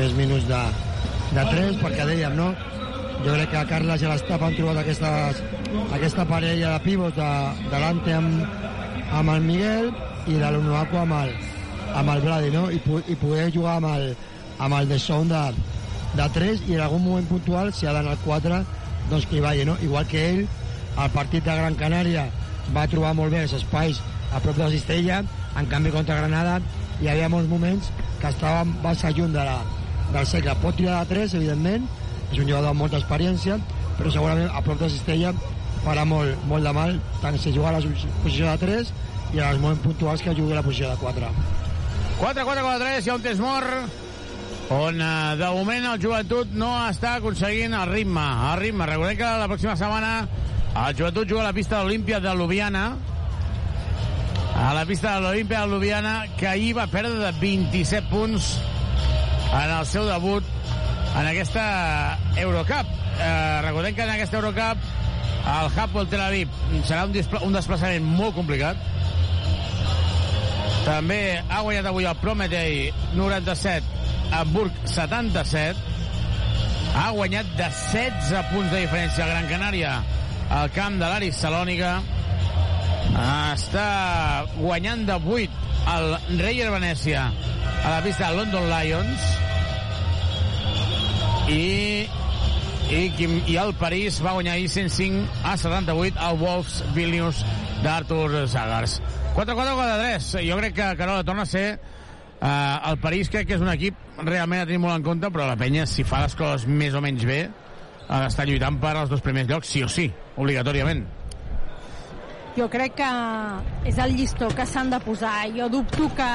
més 0.00 0.14
minuts 0.18 0.48
de, 0.50 0.62
de 1.36 1.46
3, 1.54 1.78
perquè 1.84 2.08
dèiem, 2.10 2.36
no? 2.38 2.50
Jo 3.22 3.36
crec 3.36 3.52
que 3.52 3.60
Carles 3.70 4.02
i 4.02 4.08
l'Estap 4.10 4.42
han 4.42 4.54
trobat 4.56 4.80
aquestes, 4.80 5.40
aquesta 5.94 6.24
parella 6.26 6.72
de 6.72 6.82
pivots 6.82 7.14
de, 7.14 7.30
de 7.70 7.82
l'Ante 7.82 8.16
amb, 8.16 8.56
amb 9.14 9.34
el 9.36 9.44
Miguel 9.46 9.92
i 10.26 10.40
de 10.40 10.50
l'Unuaco 10.50 10.98
amb 11.04 11.14
el, 11.20 11.30
amb 12.00 12.14
el 12.16 12.24
Vladi, 12.24 12.50
no? 12.50 12.64
I, 12.74 12.80
i 13.12 13.18
poder 13.20 13.46
jugar 13.54 13.76
amb 13.78 13.92
el, 13.92 14.08
amb 14.58 14.78
el 14.80 14.90
de 14.90 14.98
Son 14.98 15.30
de, 15.30 15.44
de 16.18 16.28
3 16.34 16.66
i 16.66 16.76
en 16.80 16.82
algun 16.88 17.04
moment 17.06 17.30
puntual, 17.30 17.70
si 17.70 17.86
ha 17.86 17.94
d'anar 17.94 18.16
al 18.16 18.24
4, 18.26 18.58
doncs 19.12 19.30
que 19.30 19.38
hi 19.38 19.44
vagi, 19.46 19.68
no? 19.70 19.78
Igual 19.86 20.10
que 20.10 20.26
ell, 20.32 20.42
al 20.96 21.14
partit 21.14 21.46
de 21.46 21.56
Gran 21.62 21.78
Canària 21.78 22.26
va 22.74 22.88
trobar 22.90 23.14
molt 23.14 23.30
bé 23.34 23.46
els 23.46 23.54
espais 23.54 24.02
a 24.32 24.42
prop 24.42 24.58
de 24.58 24.66
la 24.66 24.74
cistella, 24.74 25.22
en 25.58 25.70
canvi 25.70 25.94
contra 25.94 26.18
Granada 26.18 26.58
hi 27.00 27.10
havia 27.12 27.30
molts 27.30 27.50
moments 27.50 27.94
que 28.20 28.30
estava 28.34 28.64
massa 28.64 29.14
lluny 29.14 29.34
de 29.34 29.46
la, 29.46 29.58
del 30.12 30.26
segle. 30.26 30.58
Pot 30.62 30.78
tirar 30.78 31.02
de 31.02 31.14
3, 31.14 31.34
evidentment, 31.38 31.86
és 32.32 32.38
un 32.40 32.48
jugador 32.48 32.70
amb 32.72 32.80
molta 32.80 32.98
experiència, 32.98 33.58
però 33.98 34.12
segurament 34.12 34.50
a 34.50 34.62
prop 34.64 34.80
de 34.80 34.88
la 34.88 34.94
cistella 34.94 35.32
farà 35.84 36.04
molt, 36.08 36.46
molt 36.48 36.64
de 36.64 36.72
mal, 36.76 36.94
tant 37.22 37.38
si 37.38 37.52
juga 37.54 37.70
a 37.70 37.78
la 37.78 37.82
posició 38.22 38.48
de 38.48 38.58
3 38.66 38.92
i 39.32 39.40
en 39.40 39.48
els 39.48 39.60
moments 39.60 39.82
puntuals 39.84 40.22
que 40.24 40.34
jugui 40.36 40.54
a 40.54 40.60
la 40.60 40.64
posició 40.66 40.90
de 40.90 40.96
4. 41.02 41.32
4-4-4-3, 42.22 43.04
hi 43.04 43.10
ha 43.10 43.18
un 43.18 43.26
temps 43.26 43.42
mort 43.42 44.00
on 44.72 45.00
eh, 45.00 45.36
de 45.36 45.48
moment 45.52 45.88
el 45.90 46.00
joventut 46.00 46.52
no 46.56 46.70
està 46.86 47.16
aconseguint 47.18 47.74
el 47.76 47.90
ritme. 47.90 48.24
El 48.52 48.60
ritme. 48.60 48.86
Recordem 48.88 49.18
que 49.18 49.32
la 49.42 49.48
pròxima 49.50 49.76
setmana 49.76 50.12
el 50.72 50.96
joventut 50.96 51.28
juga 51.28 51.42
a 51.42 51.50
la 51.50 51.56
pista 51.56 51.78
de 51.78 51.84
l'Olímpia 51.84 52.20
de 52.24 52.32
Ljubljana 52.32 52.84
a 54.62 54.72
la 54.76 54.84
pista 54.88 55.16
de 55.16 55.26
l'Olímpia 55.26 55.60
de 55.60 55.72
Ljubljana 55.72 56.14
que 56.38 56.48
ahir 56.48 56.72
va 56.78 56.86
perdre 56.86 57.18
de 57.20 57.32
27 57.40 58.08
punts 58.08 58.54
en 59.52 59.68
el 59.68 59.84
seu 59.86 60.06
debut 60.08 60.44
en 61.12 61.28
aquesta 61.28 62.18
Eurocup. 62.36 62.88
Eh, 63.20 63.60
recordem 63.66 63.94
que 63.94 64.02
en 64.06 64.14
aquesta 64.16 64.40
Eurocup 64.40 64.90
el 65.42 65.70
Hapoel 65.74 66.08
Tel 66.08 66.22
Aviv 66.22 66.48
serà 66.86 67.04
un, 67.04 67.16
un 67.48 67.56
desplaçament 67.56 68.04
molt 68.06 68.36
complicat 68.36 68.78
també 70.82 71.38
ha 71.38 71.60
guanyat 71.62 71.86
avui 71.86 72.06
el 72.10 72.18
Prometei 72.18 72.88
97, 73.14 73.86
Hamburg 74.34 74.80
77. 74.90 75.78
Ha 76.98 77.10
guanyat 77.14 77.52
de 77.56 77.68
16 77.70 78.48
punts 78.50 78.72
de 78.72 78.80
diferència 78.82 79.22
a 79.24 79.28
Gran 79.30 79.46
Canària 79.50 79.92
al 80.52 80.72
camp 80.74 80.98
de 80.98 81.06
l'Aris 81.06 81.38
Salònica. 81.38 81.94
Està 83.52 83.86
guanyant 84.56 85.06
de 85.06 85.20
8 85.36 85.62
el 85.94 86.18
Reyer 86.42 86.68
Venècia 86.74 87.28
a 87.30 87.94
la 87.94 88.02
pista 88.02 88.28
de 88.28 88.42
London 88.42 88.66
Lions. 88.72 89.30
I, 91.48 92.06
i, 92.90 93.00
i 93.50 93.56
el 93.58 93.72
París 93.80 94.20
va 94.22 94.36
guanyar 94.36 94.54
ahir 94.54 94.68
105 94.70 95.24
a 95.48 95.56
78 95.56 96.20
al 96.20 96.38
Wolves 96.38 96.82
Vilnius 96.94 97.42
d'Artur 97.82 98.46
Zagars. 98.46 99.00
4-4-4-3. 99.34 100.30
Jo 100.46 100.60
crec 100.60 100.76
que 100.76 100.92
Carola 101.00 101.24
torna 101.24 101.42
a 101.42 101.50
ser 101.50 101.66
eh, 102.42 102.78
el 102.90 102.98
París 103.02 103.30
crec 103.32 103.48
que 103.48 103.56
és 103.58 103.64
un 103.64 103.72
equip 103.72 103.98
realment 104.22 104.62
a 104.62 104.68
tenir 104.68 104.82
molt 104.82 104.98
en 104.98 105.06
compte, 105.06 105.32
però 105.32 105.48
la 105.48 105.58
penya, 105.58 105.86
si 105.88 106.04
fa 106.06 106.22
les 106.26 106.36
coses 106.38 106.68
més 106.68 106.94
o 106.94 107.02
menys 107.04 107.26
bé, 107.28 107.40
ha 108.08 108.22
d'estar 108.24 108.46
lluitant 108.48 108.78
per 108.82 108.94
als 108.96 109.10
dos 109.10 109.22
primers 109.24 109.48
llocs, 109.50 109.72
sí 109.72 109.82
o 109.82 109.90
sí, 109.90 110.10
obligatòriament. 110.36 111.06
Jo 112.52 112.66
crec 112.68 112.98
que 112.98 113.10
és 113.88 113.98
el 114.02 114.12
llistó 114.18 114.50
que 114.52 114.66
s'han 114.68 114.92
de 114.92 115.00
posar. 115.00 115.38
Jo 115.56 115.70
dubto 115.72 116.10
que... 116.16 116.30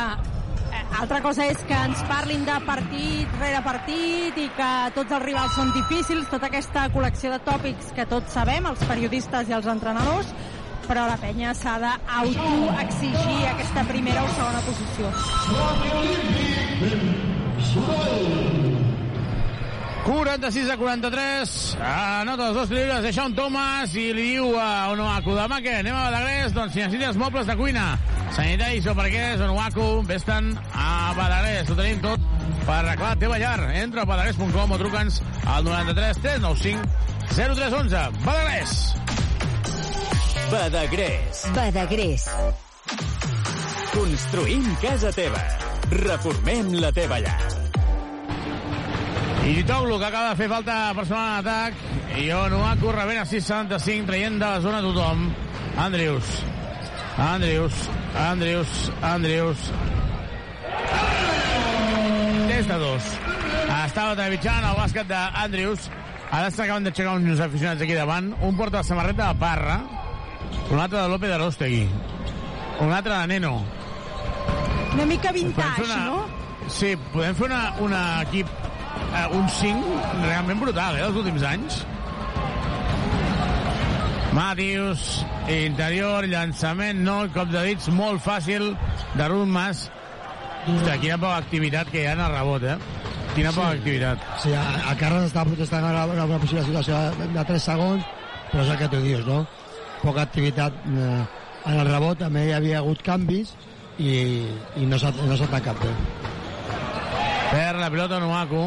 Altra 0.96 1.22
cosa 1.22 1.46
és 1.46 1.60
que 1.68 1.76
ens 1.76 2.00
parlin 2.10 2.46
de 2.48 2.56
partit 2.66 3.28
rere 3.42 3.60
partit 3.66 4.38
i 4.40 4.48
que 4.58 4.70
tots 4.96 5.12
els 5.12 5.26
rivals 5.26 5.54
són 5.58 5.74
difícils, 5.76 6.30
tota 6.32 6.48
aquesta 6.48 6.88
col·lecció 6.96 7.34
de 7.36 7.40
tòpics 7.46 7.92
que 7.98 8.06
tots 8.10 8.34
sabem, 8.34 8.66
els 8.72 8.82
periodistes 8.88 9.52
i 9.52 9.54
els 9.58 9.68
entrenadors, 9.68 10.32
però 10.88 11.04
la 11.10 11.18
penya 11.20 11.54
s'ha 11.58 11.76
d'autoexigir 11.84 13.40
aquesta 13.52 13.84
primera 13.92 14.24
o 14.24 14.28
segona 14.40 14.62
posició. 14.70 15.06
46 20.08 20.70
a 20.72 20.78
43, 20.80 21.54
anota 21.84 22.48
els 22.48 22.56
dos 22.56 22.70
llibres 22.72 23.04
de 23.04 23.12
Sean 23.12 23.34
Thomas 23.36 23.92
i 24.00 24.06
li 24.16 24.30
diu 24.38 24.54
a 24.56 24.88
Onoaku, 24.94 25.34
demà 25.36 25.60
què, 25.60 25.82
anem 25.82 25.98
a 25.98 26.06
Badagrés? 26.08 26.56
Doncs 26.56 26.72
si 26.78 26.80
necessites 26.80 27.20
mobles 27.20 27.50
de 27.50 27.58
cuina, 27.60 27.90
sanitaris 28.32 28.88
o 28.88 28.96
parquets, 28.96 29.44
Onoaku, 29.44 29.90
vés-te'n 30.08 30.54
a 30.72 31.12
Badagrés, 31.18 31.68
ho 31.68 31.76
tenim 31.76 32.00
tot 32.06 32.24
per 32.64 32.78
arreglar 32.78 33.12
la 33.12 33.20
teva 33.20 33.42
llar. 33.42 33.60
Entra 33.82 34.04
a 34.04 34.08
badagrés.com 34.08 34.72
o 34.72 34.80
truca'ns 34.80 35.20
al 35.44 35.68
93 35.68 36.24
395 36.24 36.88
0311. 37.36 38.24
Badagrés! 38.24 38.78
Badagrés. 40.52 41.46
Badagrés. 41.56 42.28
Construïm 43.92 44.68
casa 44.80 45.12
teva. 45.12 45.44
Reformem 46.00 46.78
la 46.80 46.96
teva 46.96 47.20
llar. 47.24 47.40
I 49.48 49.64
Toglu, 49.64 49.98
que 49.98 50.06
acaba 50.06 50.30
de 50.30 50.36
fer 50.36 50.50
falta 50.52 50.94
personal 50.94 51.28
en 51.28 51.48
atac. 51.48 51.74
I 52.20 52.32
Onuaku 52.36 52.92
rebent 52.92 53.22
a 53.22 53.26
6.75, 53.26 54.06
traient 54.10 54.36
de 54.36 54.44
la 54.44 54.60
zona 54.60 54.82
tothom. 54.84 55.30
Andrius. 55.80 56.32
Andrius. 57.18 57.78
Andrius. 58.20 58.92
Andrius. 59.02 59.70
Des 62.50 62.68
de 62.68 62.80
dos. 62.82 63.08
Estava 63.86 64.18
trepitjant 64.20 64.68
el 64.68 64.76
bàsquet 64.82 65.08
d'Andrius. 65.08 65.88
Ara 66.28 66.52
s'acaben 66.52 66.84
d'aixecar 66.84 67.16
uns 67.16 67.40
aficionats 67.40 67.82
aquí 67.86 67.96
davant. 67.96 68.34
Un 68.44 68.60
porta 68.60 68.82
la 68.82 68.84
samarreta 68.84 69.32
de 69.32 69.40
Parra. 69.40 69.80
Un 70.72 70.80
altre 70.80 71.00
de 71.00 71.08
López 71.08 71.32
de 71.32 71.38
Rostegui. 71.40 71.86
Un 72.84 72.92
altre 72.92 73.16
de 73.16 73.28
Neno. 73.28 73.62
Una 74.94 75.06
mica 75.06 75.32
vintage, 75.32 75.84
una... 75.88 76.04
no? 76.04 76.26
Sí, 76.68 76.98
podem 77.14 77.36
fer 77.38 77.48
una, 77.48 77.62
una 77.80 78.02
equip, 78.26 78.50
eh, 79.14 79.28
un 79.38 79.48
5 79.50 80.00
realment 80.26 80.60
brutal, 80.62 80.96
eh, 80.98 81.06
dels 81.06 81.16
últims 81.24 81.44
anys. 81.44 81.84
Matius, 84.38 85.26
interior, 85.50 86.28
llançament, 86.30 87.00
no, 87.02 87.22
cop 87.34 87.50
de 87.50 87.64
dits 87.72 87.88
molt 87.90 88.22
fàcil 88.22 88.74
de 89.18 89.28
Ruth 89.32 89.48
Mas. 89.50 89.88
Ostres, 90.68 91.00
quina 91.02 91.18
poca 91.18 91.38
activitat 91.40 91.90
que 91.90 92.04
hi 92.04 92.10
ha 92.10 92.14
en 92.18 92.22
el 92.26 92.34
rebot, 92.36 92.64
eh? 92.68 92.76
Quina 93.34 93.52
poca 93.56 93.72
Sí. 93.72 93.78
activitat. 93.78 94.26
Sí, 94.44 94.54
a, 94.54 94.64
a 94.92 94.96
Carles 95.00 95.30
està 95.32 95.46
protestant 95.46 95.86
ara 95.86 96.06
una, 96.06 96.26
una 96.26 96.40
possible 96.42 96.64
situació 96.66 97.00
de 97.22 97.44
3 97.52 97.64
segons, 97.64 98.04
però 98.52 98.64
és 98.66 98.70
el 98.74 98.78
que 98.78 98.90
tu 98.90 99.02
dius, 99.02 99.26
no? 99.26 99.46
Poca 100.04 100.22
activitat 100.28 100.74
eh, 100.86 101.24
en 101.66 101.80
el 101.80 101.88
rebot, 101.88 102.20
també 102.20 102.48
hi 102.48 102.54
havia 102.58 102.80
hagut 102.84 103.02
canvis 103.06 103.56
i, 103.98 104.12
i 104.76 104.86
no 104.86 105.00
s'ha 105.00 105.14
no 105.18 105.38
tancat 105.38 105.80
bé. 105.82 105.94
Per 107.52 107.76
la 107.80 107.90
pilota 107.90 108.20
Nuaku, 108.20 108.66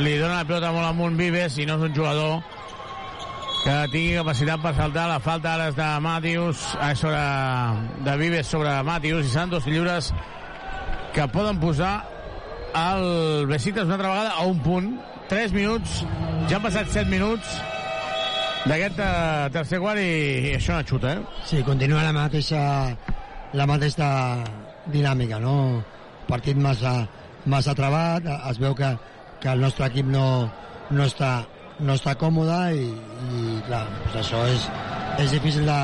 li 0.00 0.16
dona 0.16 0.40
la 0.40 0.48
pilota 0.48 0.72
molt 0.72 0.88
amunt 0.88 1.16
Vives 1.18 1.58
i 1.60 1.66
no 1.68 1.76
és 1.76 1.86
un 1.88 1.96
jugador 1.96 2.40
que 3.62 3.74
tingui 3.92 4.16
capacitat 4.16 4.62
per 4.62 4.72
saltar. 4.76 5.06
La 5.10 5.20
falta 5.22 5.52
ara 5.54 5.68
és 5.70 5.76
de 5.76 5.88
Matius, 6.02 6.64
eh, 6.80 6.94
sobre, 6.98 7.20
de 8.06 8.16
Vives 8.18 8.48
sobre 8.50 8.72
Matius 8.86 9.26
i 9.26 9.34
seran 9.34 9.52
dos 9.52 9.66
lliures 9.68 10.12
que 11.12 11.28
poden 11.28 11.60
posar 11.60 11.94
el 12.72 13.46
Besiktas 13.46 13.84
una 13.84 13.98
altra 13.98 14.08
vegada 14.08 14.30
a 14.38 14.46
un 14.48 14.62
punt. 14.64 14.92
3 15.28 15.52
minuts, 15.56 16.02
ja 16.50 16.58
han 16.58 16.64
passat 16.64 16.90
7 16.92 17.08
minuts 17.08 17.54
d'aquest 18.68 18.98
eh, 19.00 19.46
tercer 19.54 19.78
quart 19.80 20.00
i, 20.02 20.50
i 20.50 20.56
això 20.58 20.76
no 20.76 20.84
xuta, 20.84 21.14
eh? 21.14 21.38
Sí, 21.48 21.62
continua 21.64 22.02
la 22.04 22.12
mateixa, 22.12 22.60
la 23.56 23.66
mateixa 23.70 24.08
dinàmica, 24.92 25.38
no? 25.40 25.54
Partit 26.28 26.58
massa, 26.60 27.06
massa 27.46 27.72
trebat, 27.78 28.28
es 28.50 28.60
veu 28.60 28.76
que, 28.76 28.92
que 29.42 29.50
el 29.50 29.60
nostre 29.60 29.88
equip 29.90 30.06
no, 30.06 30.26
no, 30.90 31.04
està, 31.04 31.32
no 31.82 31.96
està 31.98 32.14
còmode 32.20 32.58
i, 32.78 32.86
i 32.86 33.58
clar, 33.66 33.84
doncs 33.98 34.20
això 34.22 34.44
és, 34.52 34.68
és 35.24 35.34
difícil 35.34 35.66
de, 35.66 35.80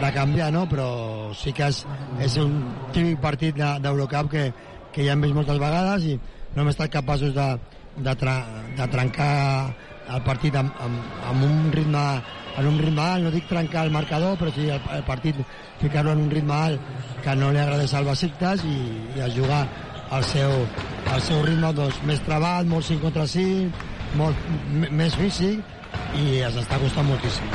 de 0.00 0.12
canviar, 0.14 0.52
no? 0.54 0.66
però 0.70 0.88
sí 1.34 1.52
que 1.56 1.66
és, 1.72 1.82
és 2.22 2.38
un 2.42 2.60
típic 2.94 3.18
partit 3.22 3.58
de- 3.58 3.74
d'Eurocup 3.82 4.30
que, 4.30 4.46
que 4.94 5.04
ja 5.06 5.16
hem 5.16 5.26
vist 5.26 5.34
moltes 5.36 5.58
vegades 5.62 6.06
i 6.12 6.16
no 6.54 6.62
hem 6.62 6.70
estat 6.72 6.94
capaços 6.94 7.34
de, 7.34 7.48
de, 7.96 8.14
tra, 8.20 8.38
de 8.78 8.88
trencar 8.92 9.34
el 10.14 10.22
partit 10.22 10.54
amb, 10.54 10.70
amb, 10.78 11.22
amb 11.32 11.42
un 11.48 11.72
ritme 11.74 12.04
en 12.56 12.68
un 12.70 12.78
ritme 12.80 13.02
alt, 13.02 13.24
no 13.26 13.30
dic 13.34 13.48
trencar 13.50 13.82
el 13.84 13.90
marcador, 13.92 14.38
però 14.40 14.52
sí 14.54 14.68
el, 14.70 14.80
el 14.94 15.02
partit 15.04 15.36
ficar-lo 15.82 16.14
en 16.14 16.22
un 16.22 16.30
ritme 16.32 16.54
alt 16.54 16.94
que 17.24 17.34
no 17.36 17.50
li 17.52 17.60
agradés 17.60 17.92
al 17.94 18.06
Besiktas 18.08 18.62
i, 18.64 18.76
i 19.18 19.20
a 19.20 19.28
jugar 19.34 19.66
al 20.10 20.24
seu, 20.24 20.52
al 21.12 21.20
seu 21.22 21.42
ritme 21.46 21.72
doncs, 21.76 21.98
més 22.06 22.20
treball, 22.26 22.66
molt 22.70 22.86
5 22.86 23.02
contra 23.02 23.26
5, 23.26 23.70
molt 24.16 24.36
més 24.92 25.14
físic 25.18 25.62
i 26.16 26.38
ens 26.46 26.56
està 26.62 26.78
costant 26.82 27.06
moltíssim. 27.08 27.48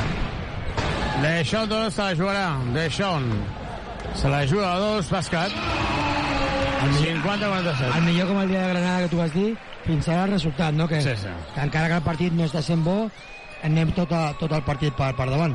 Deixón 1.22 1.68
dos 1.70 1.94
se 1.94 2.02
la 2.02 2.14
jugarà. 2.18 2.46
Deixón. 2.74 3.28
Se 4.18 4.28
la 4.28 4.42
juga 4.46 4.72
a 4.74 4.78
dos, 4.80 5.08
bàsquet. 5.12 5.52
50-47. 6.82 7.96
El 7.96 8.02
millor 8.02 8.26
com 8.28 8.40
el 8.42 8.48
dia 8.50 8.62
de 8.66 8.72
Granada 8.72 9.02
que 9.04 9.08
tu 9.12 9.20
vas 9.20 9.32
dir, 9.34 9.52
fins 9.86 10.08
ara 10.08 10.24
el 10.26 10.32
resultat, 10.32 10.74
no? 10.74 10.88
Que, 10.88 11.00
Sí, 11.00 11.14
sí. 11.16 11.30
que 11.54 11.60
encara 11.60 11.88
que 11.88 11.94
el 12.00 12.02
partit 12.02 12.32
no 12.34 12.44
està 12.48 12.62
sent 12.62 12.82
bo, 12.84 13.08
anem 13.62 13.92
tot, 13.94 14.10
a, 14.12 14.32
tot 14.40 14.52
el 14.52 14.64
partit 14.66 14.94
per, 14.98 15.12
per 15.14 15.28
davant. 15.30 15.54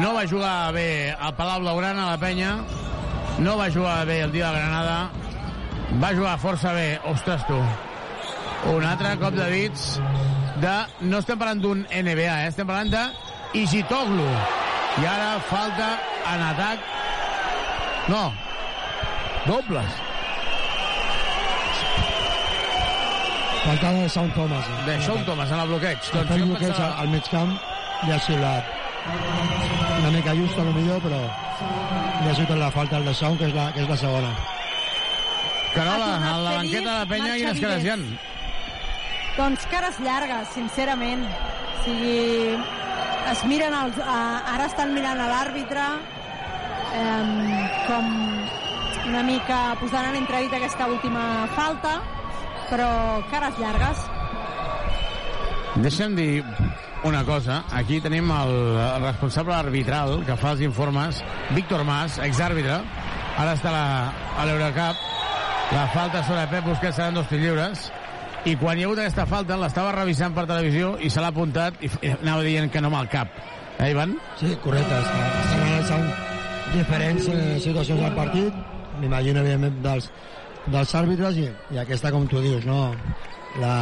No 0.00 0.14
va 0.16 0.24
jugar 0.26 0.72
bé 0.72 1.12
al 1.12 1.34
Palau 1.36 1.60
Blaugrana, 1.60 2.10
la 2.10 2.18
penya. 2.18 2.56
No 3.38 3.56
va 3.58 3.68
jugar 3.70 4.04
bé 4.08 4.22
el 4.24 4.32
dia 4.32 4.50
de 4.50 4.58
Granada. 4.58 5.10
Va 6.02 6.10
jugar 6.14 6.36
força 6.38 6.72
bé. 6.76 6.86
Ostres, 7.12 7.44
tu. 7.48 7.58
Un 8.72 8.84
altre 8.84 9.14
cop 9.20 9.34
de 9.36 9.46
dits 9.52 9.84
de... 10.62 10.74
No 11.06 11.20
estem 11.22 11.38
parlant 11.38 11.60
d'un 11.62 11.84
NBA, 11.86 12.32
eh? 12.42 12.48
estem 12.50 12.66
parlant 12.68 12.90
de 12.92 13.04
Igitoglu. 13.60 14.26
I 15.02 15.06
ara 15.06 15.36
falta 15.50 15.92
en 16.32 16.42
atac... 16.50 16.84
No. 18.10 18.24
Dobles. 19.46 20.02
Falta 23.66 23.92
de 23.92 24.08
Sean 24.08 24.30
Thomas. 24.34 24.66
Eh? 24.66 24.82
De 24.86 24.98
Sean 25.02 25.24
Thomas 25.26 25.50
en 25.50 25.60
el 25.60 25.68
bloqueig. 25.68 26.10
Doncs 26.14 26.30
el 26.36 26.44
bloqueig 26.48 26.68
pensava- 26.72 26.98
al 27.02 27.08
mig 27.14 27.30
camp 27.30 27.54
li 28.06 28.12
ha 28.12 28.18
xiulat 28.26 28.74
una 30.00 30.10
mica 30.10 30.34
just 30.34 30.58
a 30.58 30.64
lo 30.66 30.72
millor, 30.74 31.00
però 31.02 31.20
li 31.22 32.28
ha 32.30 32.34
xiulat 32.34 32.58
la 32.58 32.70
falta 32.74 32.96
al 33.00 33.04
de 33.06 33.14
Sean, 33.14 33.36
que 33.38 33.46
és 33.50 33.54
la, 33.54 33.70
que 33.72 33.82
és 33.84 33.88
la 33.88 33.96
segona. 33.96 34.32
Carola, 35.76 36.10
a 36.16 36.38
la 36.40 36.52
banqueta 36.56 36.88
de 36.88 36.98
la 36.98 37.06
penya 37.10 37.34
quines 37.36 37.60
cares 37.60 37.84
hi 37.84 37.90
ha? 37.92 37.96
Doncs 39.36 39.66
cares 39.68 39.98
llargues, 40.00 40.52
sincerament. 40.54 41.24
O 41.28 41.82
sigui, 41.84 42.56
es 43.32 43.42
miren 43.50 43.74
els, 43.76 43.98
uh, 44.00 44.54
ara 44.54 44.70
estan 44.70 44.94
mirant 44.96 45.20
a 45.20 45.26
l'àrbitre 45.28 45.84
um, 46.96 47.32
com 47.86 48.08
una 49.06 49.22
mica 49.26 49.58
posant 49.82 50.08
en 50.08 50.16
entredit 50.22 50.56
aquesta 50.56 50.88
última 50.90 51.46
falta, 51.58 51.98
però 52.70 52.88
cares 53.30 53.60
llargues. 53.60 54.06
Deixa'm 55.84 56.16
dir 56.16 56.40
una 57.04 57.20
cosa. 57.28 57.60
Aquí 57.76 58.00
tenim 58.00 58.32
el, 58.32 58.54
el 58.80 59.04
responsable 59.04 59.54
arbitral 59.58 60.22
que 60.24 60.38
fa 60.40 60.56
els 60.56 60.64
informes, 60.64 61.20
Víctor 61.52 61.84
Mas, 61.84 62.16
exàrbitre. 62.24 62.80
Ara 63.36 63.52
està 63.52 63.76
a 63.76 64.48
l'Eurocup. 64.48 65.15
La 65.72 65.88
falta 65.88 66.22
sobre 66.22 66.46
Pep 66.46 66.64
Busquets 66.64 66.94
seran 66.94 67.16
dos 67.18 67.26
tirs 67.26 67.42
lliures. 67.42 67.88
I 68.46 68.54
quan 68.60 68.78
hi 68.78 68.84
ha 68.84 68.86
hagut 68.86 69.00
aquesta 69.02 69.24
falta, 69.26 69.56
l'estava 69.58 69.90
revisant 69.96 70.34
per 70.36 70.44
televisió 70.46 70.92
i 71.02 71.10
se 71.10 71.22
l'ha 71.22 71.32
apuntat 71.34 71.80
i, 71.82 71.90
anava 72.12 72.44
dient 72.46 72.70
que 72.70 72.82
no 72.84 72.92
el 72.94 73.08
cap. 73.10 73.34
Eh, 73.80 73.90
Ivan? 73.90 74.14
Sí, 74.38 74.52
correcte. 74.62 75.00
Estan 75.02 75.64
analitzant 75.64 76.06
diferents 76.70 77.26
eh, 77.32 77.58
situacions 77.64 78.00
del 78.04 78.14
partit, 78.14 78.60
m'imagino, 79.00 79.42
evidentment, 79.42 79.82
dels, 79.82 80.06
dels 80.70 80.94
àrbitres, 81.02 81.40
i, 81.42 81.50
i 81.74 81.82
aquesta, 81.82 82.14
com 82.14 82.30
tu 82.30 82.40
dius, 82.44 82.64
no? 82.68 82.92
La, 83.58 83.74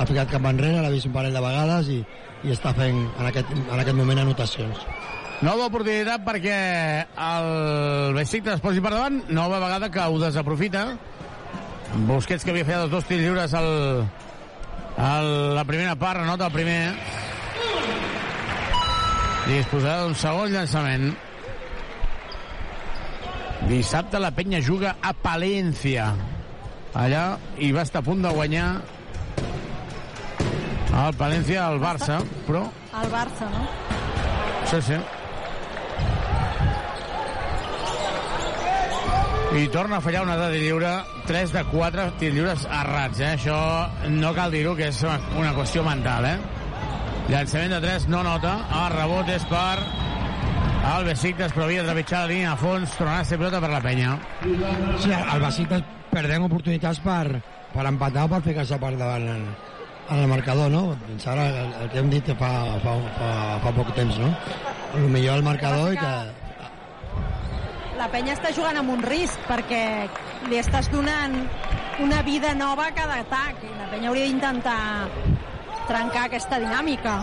ha 0.00 0.08
ficat 0.08 0.34
cap 0.34 0.50
enrere, 0.50 0.82
l'ha 0.82 0.90
vist 0.90 1.06
un 1.06 1.14
parell 1.14 1.38
de 1.38 1.44
vegades 1.44 1.94
i, 1.94 2.00
i 2.42 2.54
està 2.56 2.74
fent 2.74 2.98
en 3.06 3.30
aquest, 3.30 3.54
en 3.60 3.78
aquest 3.78 3.96
moment 3.96 4.24
anotacions. 4.26 4.82
Nova 5.40 5.70
oportunitat 5.70 6.20
perquè 6.20 6.56
el 7.16 7.46
Besiktas 8.12 8.58
es 8.58 8.64
posi 8.64 8.82
per 8.84 8.92
davant. 8.92 9.22
Nova 9.32 9.60
vegada 9.62 9.88
que 9.92 10.02
ho 10.04 10.18
desaprofita. 10.20 10.82
Busquets 12.08 12.44
que 12.44 12.52
havia 12.52 12.66
fet 12.68 12.76
els 12.76 12.90
dos 12.92 13.06
tirs 13.08 13.22
lliures 13.24 13.54
al, 13.56 13.70
a 15.00 15.12
la 15.56 15.64
primera 15.64 15.94
part, 15.96 16.20
nota 16.28 16.50
el 16.50 16.52
primer. 16.52 16.92
Disposarà 19.48 20.02
d'un 20.04 20.14
segon 20.14 20.52
llançament. 20.52 21.08
Dissabte 23.70 24.20
la 24.20 24.30
penya 24.36 24.60
juga 24.60 24.98
a 25.00 25.14
Palència. 25.16 26.10
Allà 27.00 27.24
i 27.56 27.70
va 27.72 27.86
estar 27.86 28.02
a 28.04 28.06
punt 28.06 28.20
de 28.20 28.34
guanyar 28.34 28.66
el 31.00 31.16
Palència 31.16 31.64
al 31.64 31.80
Barça, 31.80 32.18
però 32.44 32.66
Al 32.92 33.08
Barça, 33.08 33.48
no? 33.54 33.64
Sí, 34.66 34.82
sí. 34.82 35.00
I 39.50 39.66
torna 39.68 39.96
a 39.96 40.00
fallar 40.00 40.22
una 40.22 40.36
de 40.36 40.58
lliure, 40.60 40.90
3 41.26 41.52
de 41.52 41.64
4 41.72 42.04
tirs 42.20 42.34
lliures 42.36 42.66
errats, 42.70 43.18
eh? 43.18 43.32
Això 43.34 43.56
no 44.06 44.30
cal 44.36 44.52
dir-ho, 44.54 44.76
que 44.78 44.86
és 44.92 45.00
una, 45.02 45.50
qüestió 45.56 45.82
mental, 45.82 46.28
eh? 46.28 46.36
Llançament 47.32 47.74
de 47.74 47.80
3 47.82 48.06
no 48.12 48.22
nota, 48.22 48.52
el 48.78 48.92
rebot 48.94 49.32
és 49.34 49.42
per 49.50 49.80
el 50.92 51.08
Besiktas, 51.08 51.50
però 51.50 51.66
havia 51.66 51.82
de 51.82 51.90
trepitjar 51.90 52.20
la 52.22 52.30
línia 52.30 52.52
a 52.52 52.60
fons, 52.60 52.94
tornarà 52.94 53.24
a 53.24 53.26
ser 53.26 53.40
pilota 53.40 53.58
per 53.64 53.72
la 53.72 53.80
penya. 53.82 54.12
Sí, 55.02 55.10
el 55.18 55.42
Besiktas 55.42 55.82
perdem 56.12 56.46
oportunitats 56.46 57.02
per, 57.02 57.40
per 57.74 57.88
empatar 57.90 58.28
o 58.28 58.32
per 58.36 58.40
ficar-se 58.46 58.78
per 58.78 58.92
davant 59.00 59.26
en, 59.34 59.48
en 60.10 60.20
el 60.20 60.30
marcador, 60.30 60.70
no? 60.70 60.84
Fins 61.08 61.26
ara 61.34 61.48
el, 61.50 61.74
el 61.82 61.90
que 61.90 61.98
hem 62.04 62.14
dit 62.14 62.30
fa, 62.38 62.52
fa, 62.86 62.94
fa, 63.18 63.32
fa 63.66 63.74
poc 63.82 63.90
temps, 63.98 64.22
no? 64.22 64.30
El 64.94 65.10
millor 65.10 65.42
el 65.42 65.44
marcador 65.50 65.90
i 65.94 65.98
que 65.98 66.14
La 68.00 68.06
penya 68.08 68.32
està 68.32 68.48
jugant 68.56 68.78
amb 68.80 68.94
un 68.94 69.02
risc 69.04 69.42
perquè 69.44 69.80
li 70.48 70.56
estàs 70.56 70.86
donant 70.88 71.34
una 72.00 72.22
vida 72.24 72.54
nova 72.56 72.86
a 72.88 72.94
cada 72.96 73.18
atac 73.20 73.58
i 73.66 73.72
la 73.76 73.88
penya 73.90 74.08
hauria 74.08 74.28
d'intentar 74.30 74.76
trencar 75.90 76.22
aquesta 76.30 76.56
dinàmica. 76.62 77.18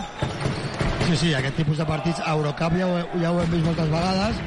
Sí, 1.08 1.16
sí, 1.16 1.32
aquest 1.34 1.58
tipus 1.58 1.80
de 1.82 1.86
partits 1.88 2.22
a 2.22 2.36
Eurocup 2.36 2.76
ja 2.78 2.86
ho, 2.86 3.00
ja 3.18 3.32
ho 3.32 3.40
hem 3.42 3.50
vist 3.56 3.66
moltes 3.66 3.90
vegades, 3.90 4.38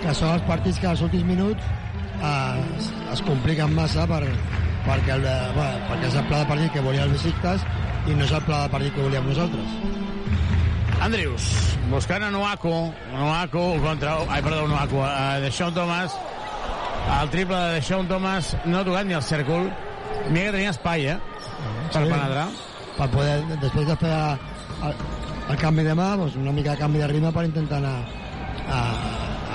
que 0.00 0.16
són 0.16 0.32
els 0.38 0.46
partits 0.48 0.80
que 0.80 0.88
als 0.94 1.04
últims 1.04 1.28
minuts 1.28 1.68
eh, 2.22 2.78
es, 2.78 2.88
es 3.18 3.24
compliquen 3.28 3.76
massa 3.76 4.08
per, 4.08 4.22
perquè, 4.86 5.18
el, 5.18 5.28
eh, 5.28 5.38
bueno, 5.58 5.84
perquè 5.90 6.08
és 6.08 6.16
el 6.22 6.28
pla 6.30 6.40
de 6.40 6.50
partit 6.54 6.72
que 6.72 6.86
volia 6.88 7.04
el 7.04 7.12
Besiktas 7.18 7.68
i 8.06 8.16
no 8.16 8.24
és 8.24 8.32
el 8.32 8.48
pla 8.48 8.64
de 8.64 8.72
partit 8.78 8.96
que 8.96 9.04
volíem 9.10 9.28
nosaltres. 9.28 9.76
Andrius, 11.00 11.76
buscant 11.90 12.22
a 12.24 12.30
Nuaku. 12.30 12.92
Nuaku 13.12 13.80
contra... 13.82 14.16
Ai, 14.28 14.42
perdó, 14.42 14.66
Nuaku. 14.66 14.96
Uh, 14.96 15.40
de 15.42 15.50
Sean 15.52 15.74
Thomas. 15.74 16.12
El 17.22 17.30
triple 17.30 17.56
de 17.56 17.82
Sean 17.82 18.08
Thomas 18.08 18.56
no 18.64 18.78
ha 18.80 18.84
tocat 18.84 19.06
ni 19.06 19.14
el 19.14 19.22
cèrcol. 19.22 19.68
Mira 20.30 20.46
que 20.50 20.56
tenia 20.56 20.70
espai, 20.72 21.06
eh? 21.12 21.18
Per 21.92 22.02
Sí. 22.02 22.10
penetrar. 22.10 22.48
Per 22.96 23.08
poder, 23.12 23.36
després 23.60 23.86
de 23.86 23.96
fer 24.00 24.10
el, 24.16 24.94
el 25.52 25.58
canvi 25.60 25.84
de 25.84 25.94
mà, 25.94 26.08
doncs 26.16 26.34
una 26.40 26.52
mica 26.56 26.72
de 26.72 26.80
canvi 26.80 26.98
de 26.98 27.06
ritme 27.12 27.30
per 27.32 27.44
intentar 27.44 27.76
anar 27.78 27.98
a, 28.66 28.80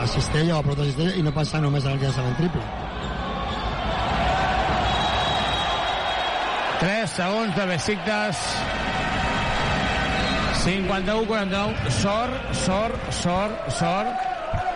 a 0.03 0.07
Cistella 0.07 0.55
o 0.55 0.59
a 0.61 0.63
prop 0.63 0.77
de 0.77 0.85
Cistella 0.91 1.15
i 1.17 1.23
no 1.25 1.33
pensar 1.35 1.59
només 1.65 1.83
en 1.85 1.97
el 1.97 2.05
llançament 2.05 2.37
triple. 2.37 2.61
3 6.85 7.09
segons 7.17 7.55
de 7.57 7.65
Besiktas. 7.73 8.45
51-49. 10.61 11.89
Sort, 11.89 12.53
sort, 12.53 13.11
sort, 13.11 13.69
sort. 13.73 14.27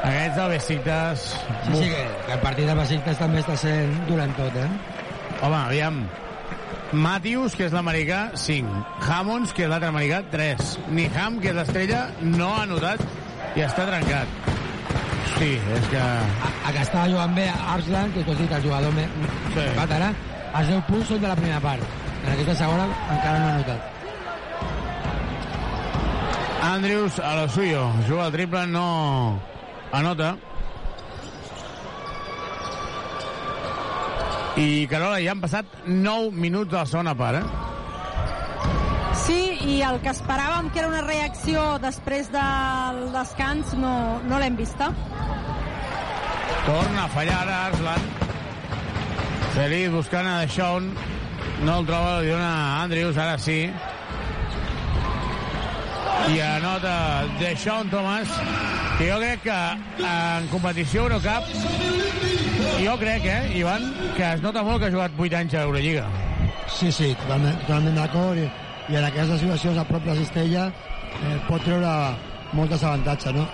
Aquests 0.02 0.36
del 0.36 0.49
Besiktas. 0.49 1.26
Sí, 1.66 1.74
sí, 1.76 1.90
que, 1.90 2.03
que 2.26 2.34
el 2.34 2.41
partit 2.41 2.70
de 2.70 2.76
Besiktas 2.78 3.20
també 3.22 3.41
està 3.44 3.57
sent 3.60 3.94
durant 4.10 4.34
tot, 4.38 4.57
eh? 4.57 4.70
Home, 5.44 5.60
aviam. 5.60 5.99
Matthews, 6.95 7.56
que 7.57 7.68
és 7.68 7.74
l'americà, 7.76 8.32
5. 8.40 8.82
Hammonds, 9.06 9.53
que 9.53 9.66
és 9.66 9.70
l'altre 9.70 9.90
americà, 9.91 10.24
3. 10.34 10.76
Niham, 10.95 11.40
que 11.44 11.52
és 11.52 11.57
l'estrella, 11.57 12.06
no 12.24 12.52
ha 12.56 12.66
anotat 12.66 13.02
i 13.56 13.66
està 13.66 13.86
trencat. 13.90 14.53
Sí, 15.36 15.56
és 15.78 15.90
que... 15.91 16.02
A, 16.02 16.45
a 16.66 16.72
que 16.72 16.86
estava 16.86 17.10
jugant 17.12 17.36
bé 17.38 17.49
Arslan, 17.76 18.14
que 18.16 18.24
tu 18.24 18.34
has 18.34 18.40
dit 18.41 18.56
el 18.57 18.64
jugador 18.64 18.95
més 18.95 19.12
sí. 19.57 19.66
ara, 19.86 20.14
els 20.56 20.72
10 20.72 20.88
punts 20.90 21.12
són 21.12 21.22
de 21.26 21.30
la 21.30 21.38
primera 21.38 21.62
part. 21.62 21.99
En 22.24 22.32
aquesta 22.38 22.57
segona 22.64 22.88
encara 22.88 23.38
no 23.41 23.52
ha 23.52 23.60
notat. 23.60 23.94
Andrews 26.65 27.19
a 27.19 27.35
lo 27.35 27.47
suyo. 27.47 27.91
Juga 28.07 28.25
el 28.27 28.31
triple, 28.33 28.65
no 28.67 29.39
anota. 29.91 30.35
I, 34.57 34.87
Carola, 34.87 35.19
ja 35.21 35.35
han 35.35 35.41
passat 35.43 35.65
9 35.85 36.31
minuts 36.31 36.71
de 36.71 36.77
la 36.77 36.85
segona 36.89 37.13
part, 37.15 37.43
eh? 37.43 37.65
Sí, 39.25 39.39
i 39.67 39.79
el 39.85 39.99
que 40.03 40.11
esperàvem 40.11 40.71
que 40.71 40.81
era 40.81 40.89
una 40.89 41.03
reacció 41.05 41.63
després 41.83 42.31
del 42.33 43.01
descans 43.13 43.73
no, 43.79 43.95
no 44.25 44.39
l'hem 44.41 44.57
vista. 44.57 44.89
Torna 46.65 47.03
a 47.05 47.09
fallar 47.13 47.41
ara 47.43 47.59
Arslan. 47.67 48.07
Feliz 49.55 49.91
buscant 49.93 50.27
a 50.27 50.39
Deshaun. 50.43 50.89
No 51.65 51.79
el 51.79 51.85
troba, 51.87 52.21
li 52.23 52.33
dona 52.33 52.49
a 52.55 52.81
Andrews, 52.83 53.19
ara 53.21 53.37
sí. 53.37 53.59
I 56.33 56.39
anota 56.41 56.95
Deshaun 57.39 57.89
Thomas, 57.89 58.27
que 58.97 59.09
jo 59.11 59.17
crec 59.21 59.41
que 59.43 59.57
en 60.09 60.47
competició 60.49 61.05
Eurocup, 61.05 61.49
jo 62.81 62.97
crec, 62.99 63.25
eh, 63.25 63.57
Ivan, 63.59 63.89
que 64.15 64.33
es 64.33 64.41
nota 64.41 64.63
molt 64.63 64.81
que 64.81 64.89
ha 64.89 64.95
jugat 64.95 65.11
8 65.17 65.37
anys 65.37 65.53
a 65.53 65.65
Eurolliga. 65.67 66.05
Sí, 66.67 66.91
sí, 66.91 67.13
totalment, 67.21 67.59
totalment 67.65 67.99
d'acord. 67.99 68.39
I, 68.41 68.49
I 68.89 68.99
en 68.99 69.07
aquestes 69.09 69.39
situacions 69.43 69.77
a 69.77 69.85
prop 69.87 70.03
de 70.05 70.15
Cistella 70.17 70.69
eh, 70.69 71.37
pot 71.47 71.63
treure 71.63 71.93
moltes 72.57 72.83
avantatges, 72.83 73.35
no? 73.35 73.45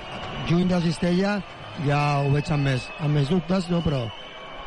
Lluny 0.50 0.68
de 0.72 0.82
Cistella 0.88 1.38
ja 1.86 2.02
ho 2.22 2.32
veig 2.34 2.52
amb 2.52 2.68
més, 2.70 2.90
amb 3.00 3.18
més 3.18 3.30
dubtes, 3.32 3.70
no? 3.72 3.82
però, 3.86 4.04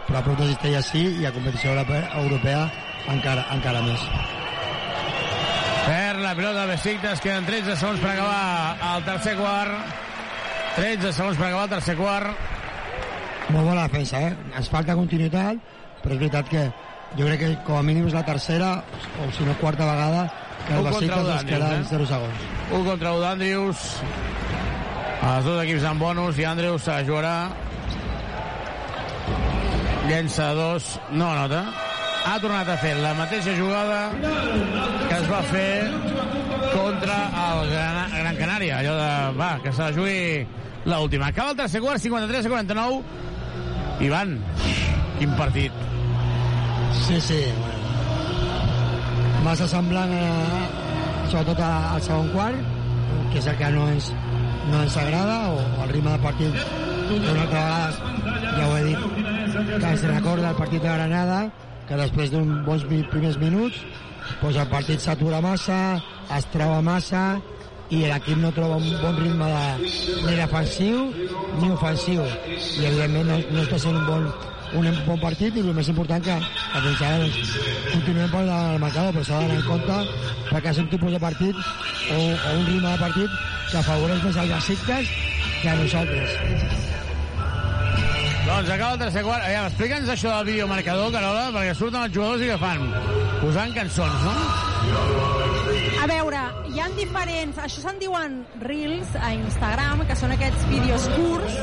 però 0.07 0.21
a 0.21 0.25
prop 0.27 0.41
de 0.41 0.53
Cistella 0.53 0.83
sí 0.85 1.05
i 1.21 1.27
a 1.27 1.35
competició 1.35 1.75
europea 1.75 2.65
encara, 3.09 3.47
encara 3.55 3.85
més. 3.85 4.44
La 6.25 6.35
pilota 6.35 6.63
de 6.63 6.69
Besiktas, 6.69 7.21
queden 7.21 7.45
13 7.45 7.75
segons 7.77 7.99
per 8.01 8.15
acabar 8.15 8.95
el 8.95 9.03
tercer 9.05 9.35
quart. 9.37 9.91
13 10.79 11.11
segons 11.13 11.37
per 11.37 11.51
acabar 11.51 11.67
el 11.67 11.73
tercer 11.75 11.95
quart. 11.99 12.47
Molt 13.51 13.69
bona 13.69 13.83
defensa, 13.83 14.23
eh? 14.25 14.31
Ens 14.57 14.71
falta 14.73 14.97
continuïtat, 14.97 15.61
però 16.01 16.17
és 16.17 16.23
veritat 16.23 16.49
que 16.49 16.65
jo 17.19 17.29
crec 17.29 17.43
que 17.43 17.53
com 17.69 17.77
a 17.77 17.85
mínim 17.85 18.09
és 18.09 18.17
la 18.17 18.25
tercera, 18.25 18.73
o 19.21 19.29
si 19.37 19.45
no 19.45 19.53
quarta 19.61 19.85
vegada, 19.85 20.25
que 20.65 20.79
el 20.79 20.89
Besiktas 20.89 21.29
es 21.37 21.47
queda 21.53 21.69
en 21.77 21.85
d'Andrews, 21.85 21.93
eh? 21.93 21.93
0 21.93 22.11
segons. 22.15 22.49
Un 22.73 22.89
contra 22.89 23.13
un 23.13 23.25
d'Andrews. 23.27 23.87
Els 25.29 25.51
dos 25.51 25.63
equips 25.69 25.89
amb 25.93 26.09
bonus 26.09 26.41
i 26.41 26.49
Andrews 26.49 26.89
se 26.89 27.01
jugarà. 27.05 27.37
Llença 30.09 30.55
dos, 30.57 30.95
no 31.13 31.35
anota. 31.37 31.67
Ha 32.25 32.39
tornat 32.41 32.69
a 32.73 32.77
fer 32.81 32.95
la 32.99 33.13
mateixa 33.19 33.53
jugada 33.59 33.99
que 35.09 35.17
es 35.17 35.27
va 35.29 35.41
fer 35.51 35.71
contra 36.73 37.19
el 37.45 37.71
Gran, 37.71 37.99
Gran 38.15 38.39
Canària. 38.41 38.79
Allò 38.81 38.95
de, 38.99 39.11
va, 39.39 39.51
que 39.63 39.73
se 39.73 39.83
la 39.83 39.93
jugui 39.93 40.47
l'última. 40.89 41.29
Acaba 41.29 41.53
el 41.53 41.57
tercer 41.57 41.83
quart, 41.85 42.01
53 42.01 42.47
a 42.47 42.55
49. 42.55 43.03
Ivan, 44.01 44.39
quin 45.19 45.37
partit. 45.37 45.73
Sí, 47.07 47.21
sí. 47.21 47.43
Bueno. 47.61 47.75
Massa 49.45 49.67
semblant, 49.69 50.13
a, 50.17 51.29
sobretot 51.29 51.59
al 51.61 52.01
segon 52.01 52.31
quart, 52.33 52.57
que 53.33 53.43
és 53.43 53.49
el 53.51 53.59
que 53.59 53.69
no 53.75 53.85
ens, 53.93 54.09
no 54.71 54.81
ens 54.81 54.97
agrada, 54.97 55.37
o 55.53 55.85
el 55.85 55.91
ritme 55.93 56.15
del 56.15 56.23
partit, 56.25 56.57
una 57.13 57.43
altra 57.43 57.65
vegada, 57.67 58.15
ja 58.57 58.69
ho 58.71 58.79
he 58.79 58.85
dit, 58.87 59.05
que 59.53 59.91
ens 59.91 60.07
recorda 60.09 60.55
el 60.55 60.57
partit 60.63 60.81
de 60.81 60.95
Granada, 60.97 61.43
que 61.89 61.99
després 62.01 62.33
d'uns 62.33 62.63
bons 62.67 62.87
primers 63.13 63.39
minuts, 63.41 63.83
doncs 64.41 64.57
el 64.57 64.71
partit 64.73 65.03
s'atura 65.03 65.43
massa, 65.45 65.81
es 66.37 66.49
troba 66.53 66.81
massa, 66.85 67.25
i 67.93 68.01
l'equip 68.09 68.41
no 68.41 68.51
troba 68.57 68.79
un 68.81 68.89
bon 69.03 69.19
ritme 69.21 69.49
de, 69.53 69.93
ni 70.25 70.37
defensiu 70.39 71.05
ni 71.61 71.71
ofensiu. 71.71 72.25
I 72.25 72.89
evidentment 72.89 73.29
no, 73.29 73.39
no 73.53 73.65
està 73.65 73.79
sent 73.83 73.99
un 73.99 74.07
bon, 74.09 74.25
un 74.81 74.89
bon 75.07 75.21
partit 75.23 75.57
i 75.57 75.65
el 75.65 75.75
més 75.77 75.91
important 75.93 76.25
que, 76.25 76.39
fins 76.87 77.05
ara 77.05 77.21
doncs, 77.23 77.53
continuem 77.93 78.33
per 78.33 78.43
del 78.49 78.81
marcador 78.87 79.13
però 79.19 79.27
s'ha 79.29 79.43
d'anar 79.43 79.61
en 79.61 79.69
compte 79.69 80.01
perquè 80.49 80.73
és 80.73 80.83
un 80.83 80.91
tipus 80.95 81.15
de 81.15 81.23
partit 81.23 81.61
o, 81.61 82.19
o 82.19 82.57
un 82.57 82.67
ritme 82.71 82.89
de 82.89 82.99
partit 83.05 83.39
que 83.71 83.79
afavoreix 83.83 84.27
més 84.27 84.43
els 84.43 84.57
Besiktas 84.57 85.15
que 85.61 85.71
a 85.71 85.79
nosaltres 85.85 86.94
Doncs 88.55 88.71
acaba 88.71 88.93
el 88.93 88.99
tercer 89.01 89.23
quart. 89.27 89.43
Aviam, 89.43 89.65
explica'ns 89.67 90.11
això 90.13 90.31
del 90.31 90.45
videomarcador, 90.53 91.09
Carola, 91.11 91.49
perquè 91.57 91.73
surten 91.75 92.05
els 92.07 92.13
jugadors 92.15 92.45
i 92.45 92.51
que 92.53 92.59
fan? 92.61 92.85
Posant 93.41 93.75
cançons, 93.75 94.23
no? 94.23 94.35
A 96.05 96.07
veure, 96.07 96.45
hi 96.71 96.79
han 96.85 96.95
diferents... 96.95 97.59
Això 97.67 97.83
se'n 97.83 97.99
diuen 97.99 98.39
Reels 98.63 99.11
a 99.19 99.33
Instagram, 99.35 100.05
que 100.07 100.19
són 100.23 100.37
aquests 100.37 100.69
vídeos 100.71 101.11
curts, 101.17 101.59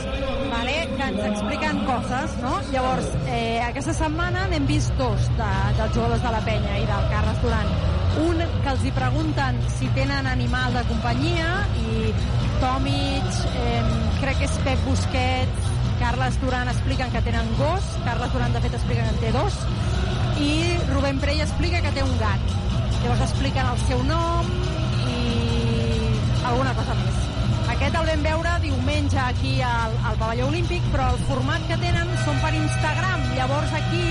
vale? 0.52 0.76
que 0.92 1.08
ens 1.08 1.24
expliquen 1.30 1.82
coses, 1.88 2.36
no? 2.44 2.58
Llavors, 2.76 3.08
eh, 3.24 3.64
aquesta 3.70 3.96
setmana 3.96 4.50
n'hem 4.52 4.68
vist 4.68 4.92
dos 5.00 5.32
de, 5.40 5.52
dels 5.80 5.96
jugadors 5.96 6.28
de 6.28 6.36
la 6.36 6.44
penya 6.44 6.78
i 6.84 6.88
del 6.92 7.12
Carles 7.16 7.44
Duran. 7.46 7.76
Un 8.28 8.48
que 8.52 8.74
els 8.76 8.84
hi 8.84 8.98
pregunten 9.00 9.64
si 9.80 9.88
tenen 9.96 10.28
animal 10.28 10.76
de 10.76 10.84
companyia 10.92 11.62
i 11.88 12.12
Tomic, 12.60 13.46
eh, 13.64 13.84
crec 14.20 14.44
que 14.44 14.52
és 14.52 14.66
Pep 14.68 14.90
Busquets, 14.92 15.78
Carles 16.02 16.40
Duran 16.42 16.68
expliquen 16.68 17.12
que 17.14 17.22
tenen 17.22 17.46
gos, 17.60 17.86
Carles 18.04 18.34
Duran 18.34 18.54
de 18.54 18.62
fet 18.64 18.74
explica 18.74 19.04
que 19.06 19.10
en 19.14 19.20
té 19.22 19.32
dos, 19.32 19.54
i 20.42 20.54
Rubén 20.90 21.20
Prey 21.22 21.40
explica 21.46 21.82
que 21.86 21.92
té 21.94 22.02
un 22.02 22.16
gat. 22.18 22.42
Llavors 23.04 23.22
expliquen 23.28 23.70
el 23.70 23.78
seu 23.86 24.02
nom 24.10 24.50
i 25.06 25.22
alguna 26.50 26.74
cosa 26.74 26.98
més. 26.98 27.22
Aquest 27.76 27.96
el 28.02 28.10
vam 28.10 28.26
veure 28.26 28.56
diumenge 28.66 29.22
aquí 29.22 29.54
al, 29.62 29.94
al 30.10 30.18
pavelló 30.20 30.50
olímpic, 30.50 30.84
però 30.92 31.12
el 31.14 31.22
format 31.30 31.64
que 31.70 31.78
tenen 31.86 32.10
són 32.26 32.42
per 32.44 32.52
Instagram. 32.58 33.24
Llavors 33.38 33.74
aquí 33.78 34.04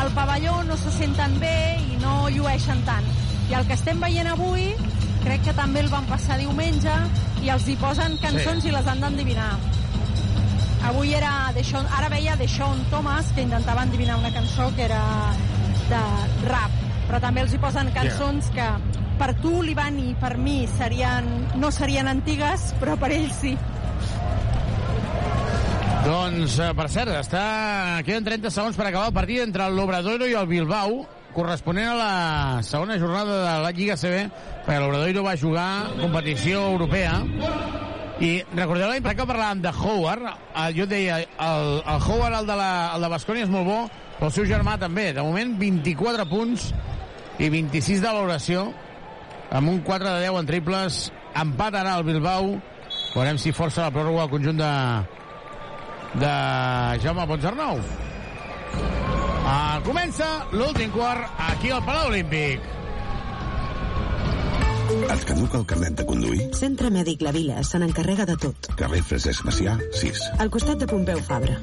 al 0.00 0.14
pavelló 0.14 0.60
no 0.70 0.78
se 0.80 0.94
senten 0.94 1.38
bé 1.42 1.56
i 1.82 1.98
no 2.02 2.28
llueixen 2.30 2.82
tant. 2.86 3.06
I 3.50 3.58
el 3.58 3.66
que 3.68 3.74
estem 3.76 3.98
veient 4.00 4.30
avui, 4.30 4.70
crec 5.26 5.42
que 5.50 5.58
també 5.58 5.82
el 5.82 5.90
van 5.92 6.06
passar 6.06 6.38
diumenge 6.38 6.94
i 7.42 7.50
els 7.52 7.66
hi 7.68 7.76
posen 7.82 8.18
cançons 8.22 8.62
Sí. 8.62 8.70
i 8.70 8.78
les 8.78 8.86
han 8.86 9.02
d'endevinar. 9.02 9.52
Avui 10.84 11.14
era 11.16 11.50
de 11.56 11.64
Sean, 11.64 11.86
ara 11.96 12.10
veia 12.12 12.36
de 12.36 12.46
Sean 12.48 12.82
Thomas, 12.90 13.30
que 13.34 13.42
intentava 13.42 13.86
endevinar 13.86 14.18
una 14.20 14.32
cançó 14.34 14.68
que 14.76 14.84
era 14.84 15.00
de 15.88 16.02
rap, 16.44 16.74
però 17.08 17.20
també 17.24 17.40
els 17.44 17.54
hi 17.54 17.60
posen 17.62 17.88
cançons 17.96 18.50
que 18.52 18.66
per 19.18 19.30
tu, 19.40 19.62
l'Ivan, 19.62 19.96
i 20.02 20.12
per 20.20 20.34
mi 20.36 20.64
serien, 20.76 21.28
no 21.60 21.70
serien 21.72 22.10
antigues, 22.10 22.72
però 22.82 22.98
per 23.00 23.12
ells 23.14 23.40
sí. 23.40 23.54
Doncs, 26.04 26.58
eh, 26.60 26.72
per 26.76 26.88
cert, 26.92 27.14
està... 27.16 27.44
queden 28.04 28.26
30 28.26 28.52
segons 28.52 28.76
per 28.76 28.90
acabar 28.90 29.08
el 29.08 29.16
partit 29.16 29.40
entre 29.46 29.70
l'Obradoiro 29.72 30.28
i 30.28 30.36
el 30.36 30.50
Bilbao, 30.50 31.04
corresponent 31.34 31.94
a 31.94 31.96
la 31.96 32.62
segona 32.62 32.98
jornada 33.00 33.40
de 33.40 33.54
la 33.64 33.72
Lliga 33.72 33.96
CB, 33.96 34.28
perquè 34.66 34.82
l'Obradoiro 34.82 35.24
va 35.24 35.38
jugar 35.40 35.68
competició 35.96 36.68
europea, 36.74 37.16
i 38.22 38.44
recordeu 38.54 38.86
l'any 38.86 39.02
que 39.02 39.26
parlàvem 39.26 39.62
de 39.64 39.72
Howard, 39.74 40.26
eh, 40.30 40.68
jo 40.76 40.86
deia, 40.86 41.18
el, 41.18 41.70
el 41.82 42.02
Howard, 42.06 42.38
el 42.38 42.46
de, 42.46 42.56
la, 42.60 42.70
el 42.94 43.02
de 43.02 43.10
Bascònia, 43.10 43.46
és 43.48 43.50
molt 43.50 43.66
bo, 43.66 43.78
però 44.18 44.28
el 44.30 44.36
seu 44.36 44.46
germà 44.46 44.76
també. 44.78 45.08
De 45.16 45.24
moment, 45.26 45.56
24 45.58 46.26
punts 46.30 46.68
i 47.42 47.50
26 47.50 48.04
de 48.04 48.06
valoració, 48.06 48.68
amb 49.50 49.72
un 49.72 49.82
4 49.82 50.14
de 50.14 50.22
10 50.28 50.38
en 50.40 50.52
triples, 50.52 51.00
empat 51.42 51.80
ara 51.80 51.96
el 51.98 52.06
Bilbao, 52.06 52.54
veurem 53.16 53.38
si 53.38 53.54
força 53.54 53.88
la 53.88 53.94
pròrroga 53.94 54.28
al 54.28 54.30
conjunt 54.30 54.62
de, 54.62 54.72
de 56.22 56.32
Jaume 57.02 57.26
Ponsarnou. 57.30 57.82
Uh, 59.44 59.76
comença 59.84 60.28
l'últim 60.54 60.94
quart 60.94 61.42
aquí 61.50 61.74
al 61.74 61.82
Palau 61.84 62.08
Olímpic. 62.14 62.62
Et 65.04 65.24
caduca 65.28 65.58
el 65.60 65.66
carnet 65.68 65.94
de 65.98 66.04
conduir? 66.08 66.48
Centre 66.56 66.90
Mèdic 66.92 67.22
La 67.26 67.32
Vila 67.34 67.62
se 67.66 67.78
n'encarrega 67.80 68.26
de 68.28 68.36
tot. 68.40 68.68
Carrer 68.78 69.02
Francesc 69.04 69.44
Macià, 69.46 69.76
6. 70.00 70.22
Al 70.42 70.50
costat 70.54 70.80
de 70.80 70.88
Pompeu 70.90 71.20
Fabra. 71.26 71.58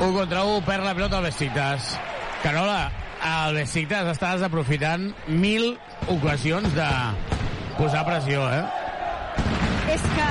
1 0.00 0.12
contra 0.12 0.44
1, 0.44 0.60
perd 0.66 0.84
la 0.84 0.94
pilota 0.98 1.20
al 1.20 1.28
Besiktas. 1.28 1.94
Carola, 2.42 2.90
el 3.26 3.60
Besiktas 3.62 4.10
està 4.12 4.34
desaprofitant 4.36 5.08
mil 5.28 5.72
ocasions 6.12 6.68
de 6.76 6.90
posar 7.78 8.04
pressió, 8.08 8.44
eh? 8.50 8.64
És 9.94 10.04
que 10.16 10.30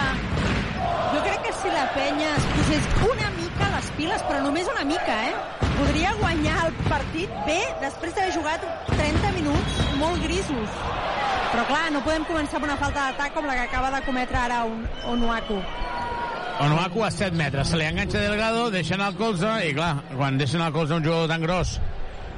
jo 1.14 1.22
crec 1.26 1.46
que 1.48 1.54
si 1.62 1.74
la 1.74 1.86
penya 1.96 2.34
es 2.36 2.50
posés 2.56 2.90
una 3.10 3.30
mica 3.40 3.72
les 3.76 3.90
piles, 3.98 4.22
però 4.28 4.42
només 4.44 4.68
una 4.72 4.84
mica, 4.88 5.16
eh? 5.30 5.34
Podria 5.76 6.14
guanyar 6.20 6.56
el 6.68 6.76
partit 6.88 7.32
bé 7.48 7.60
després 7.82 8.16
d'haver 8.16 8.36
jugat 8.36 8.64
30 8.92 9.34
minuts 9.36 9.82
molt 10.00 10.22
grisos. 10.24 10.78
Però 11.52 11.66
clar, 11.68 11.84
no 11.96 12.04
podem 12.06 12.28
començar 12.30 12.60
amb 12.60 12.70
una 12.70 12.78
falta 12.80 13.10
d'atac 13.10 13.36
com 13.36 13.48
la 13.48 13.58
que 13.58 13.66
acaba 13.68 13.92
de 13.96 14.02
cometre 14.08 14.40
ara 14.40 14.64
un 14.70 14.86
Onuaku. 15.12 15.60
Onuaku 16.64 17.04
a 17.04 17.12
7 17.12 17.36
metres, 17.36 17.68
se 17.68 17.80
li 17.80 17.88
enganxa 17.88 18.24
Delgado, 18.24 18.70
deixa 18.72 18.96
anar 18.96 19.12
el 19.12 19.20
colze, 19.20 19.52
i 19.68 19.74
clar, 19.76 19.92
quan 20.16 20.40
deixen 20.40 20.64
el 20.64 20.72
colze 20.76 20.96
un 20.96 21.04
jugador 21.04 21.28
tan 21.32 21.44
gros, 21.44 21.76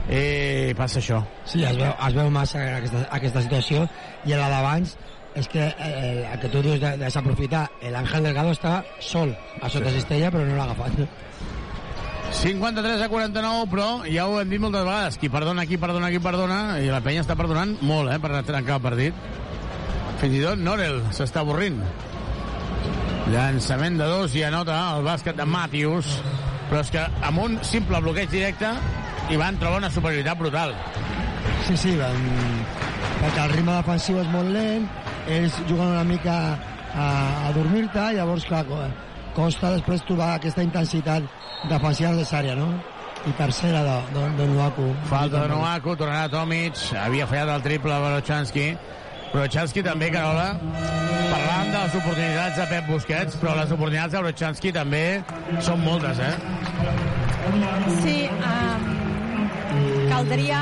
eh, 0.09 0.73
passa 0.77 0.97
això. 1.03 1.21
Sí, 1.45 1.61
es 1.63 1.77
veu, 1.77 1.93
es 1.93 2.17
veu 2.17 2.31
massa 2.33 2.63
aquesta, 2.79 3.05
aquesta 3.19 3.45
situació 3.45 3.85
i 4.25 4.33
a 4.33 4.41
la 4.41 4.49
d'abans 4.55 4.97
és 5.37 5.47
que 5.51 5.67
eh, 5.69 6.25
el 6.31 6.39
que 6.41 6.49
tu 6.49 6.63
dius 6.65 6.79
de, 6.81 6.95
de 6.97 7.05
desaprofitar 7.05 7.67
l'Àngel 7.93 8.29
Delgado 8.29 8.55
està 8.55 8.79
sol 8.99 9.33
a 9.61 9.69
sota 9.69 9.93
cistella 9.93 10.31
però 10.33 10.45
no 10.47 10.57
l'ha 10.57 10.69
agafat 10.71 11.07
53 12.31 13.01
a 13.01 13.07
49, 13.09 13.67
però 13.71 13.87
ja 14.05 14.27
ho 14.27 14.39
hem 14.41 14.49
dit 14.51 14.59
moltes 14.59 14.83
vegades. 14.83 15.17
Qui 15.17 15.29
perdona, 15.31 15.65
qui 15.65 15.77
perdona, 15.79 16.09
qui 16.11 16.19
perdona, 16.19 16.59
i 16.83 16.89
la 16.91 16.99
penya 17.01 17.23
està 17.23 17.37
perdonant 17.39 17.77
molt, 17.87 18.11
eh, 18.11 18.19
per 18.19 18.43
trencar 18.43 18.77
el 18.77 18.83
partit. 18.83 19.21
Fins 20.19 20.35
i 20.35 20.43
tot 20.43 20.59
Norel 20.59 20.99
s'està 21.15 21.41
avorrint. 21.45 21.79
Llançament 23.31 23.97
de 23.99 24.07
dos 24.11 24.35
i 24.35 24.43
anota 24.43 24.75
el 24.97 25.07
bàsquet 25.07 25.39
de 25.39 25.47
Matthews, 25.47 26.11
però 26.69 26.83
és 26.83 26.91
que 26.91 27.03
amb 27.27 27.43
un 27.43 27.57
simple 27.63 28.01
bloqueig 28.03 28.29
directe 28.31 28.71
hi 29.31 29.39
van 29.39 29.57
trobar 29.59 29.81
una 29.81 29.91
superioritat 29.91 30.39
brutal. 30.39 30.75
Sí, 31.67 31.77
sí, 31.77 31.95
van... 31.99 32.21
perquè 33.21 33.43
el 33.43 33.53
ritme 33.55 33.75
defensiu 33.75 34.19
és 34.21 34.29
molt 34.31 34.51
lent, 34.53 34.87
ells 35.27 35.55
juguen 35.67 35.87
una 35.93 36.03
mica 36.07 36.35
a, 36.95 37.07
a 37.47 37.51
dormir-te, 37.55 38.05
llavors, 38.17 38.45
clar, 38.49 38.63
co- 38.67 38.87
costa 39.37 39.73
després 39.75 40.01
trobar 40.07 40.31
aquesta 40.37 40.63
intensitat 40.65 41.25
defensiva 41.69 42.11
necessària, 42.15 42.55
no? 42.57 42.71
I 43.27 43.33
tercera 43.37 43.81
de, 43.83 43.95
de, 44.15 44.23
de 44.37 44.45
Nuaku. 44.53 44.85
Falta 45.09 45.41
de 45.43 45.49
Noaku, 45.51 45.95
tornarà 45.99 46.29
Tomic, 46.31 46.77
havia 47.01 47.27
fallat 47.27 47.49
el 47.57 47.65
triple 47.65 47.97
Barochanski, 48.05 48.67
Brochanski 49.33 49.83
també, 49.83 50.07
Carola, 50.13 50.53
parlant 51.27 51.73
de 51.73 51.81
les 51.81 51.95
oportunitats 51.99 52.55
de 52.61 52.67
Pep 52.71 52.87
Busquets, 52.87 53.35
però 53.41 53.57
les 53.59 53.73
oportunitats 53.75 54.13
de 54.15 54.21
Brochanski 54.23 54.71
també 54.71 55.03
són 55.65 55.83
moltes, 55.83 56.21
eh? 56.23 56.33
Sí, 58.01 58.15
um, 58.31 59.49
caldria, 60.09 60.61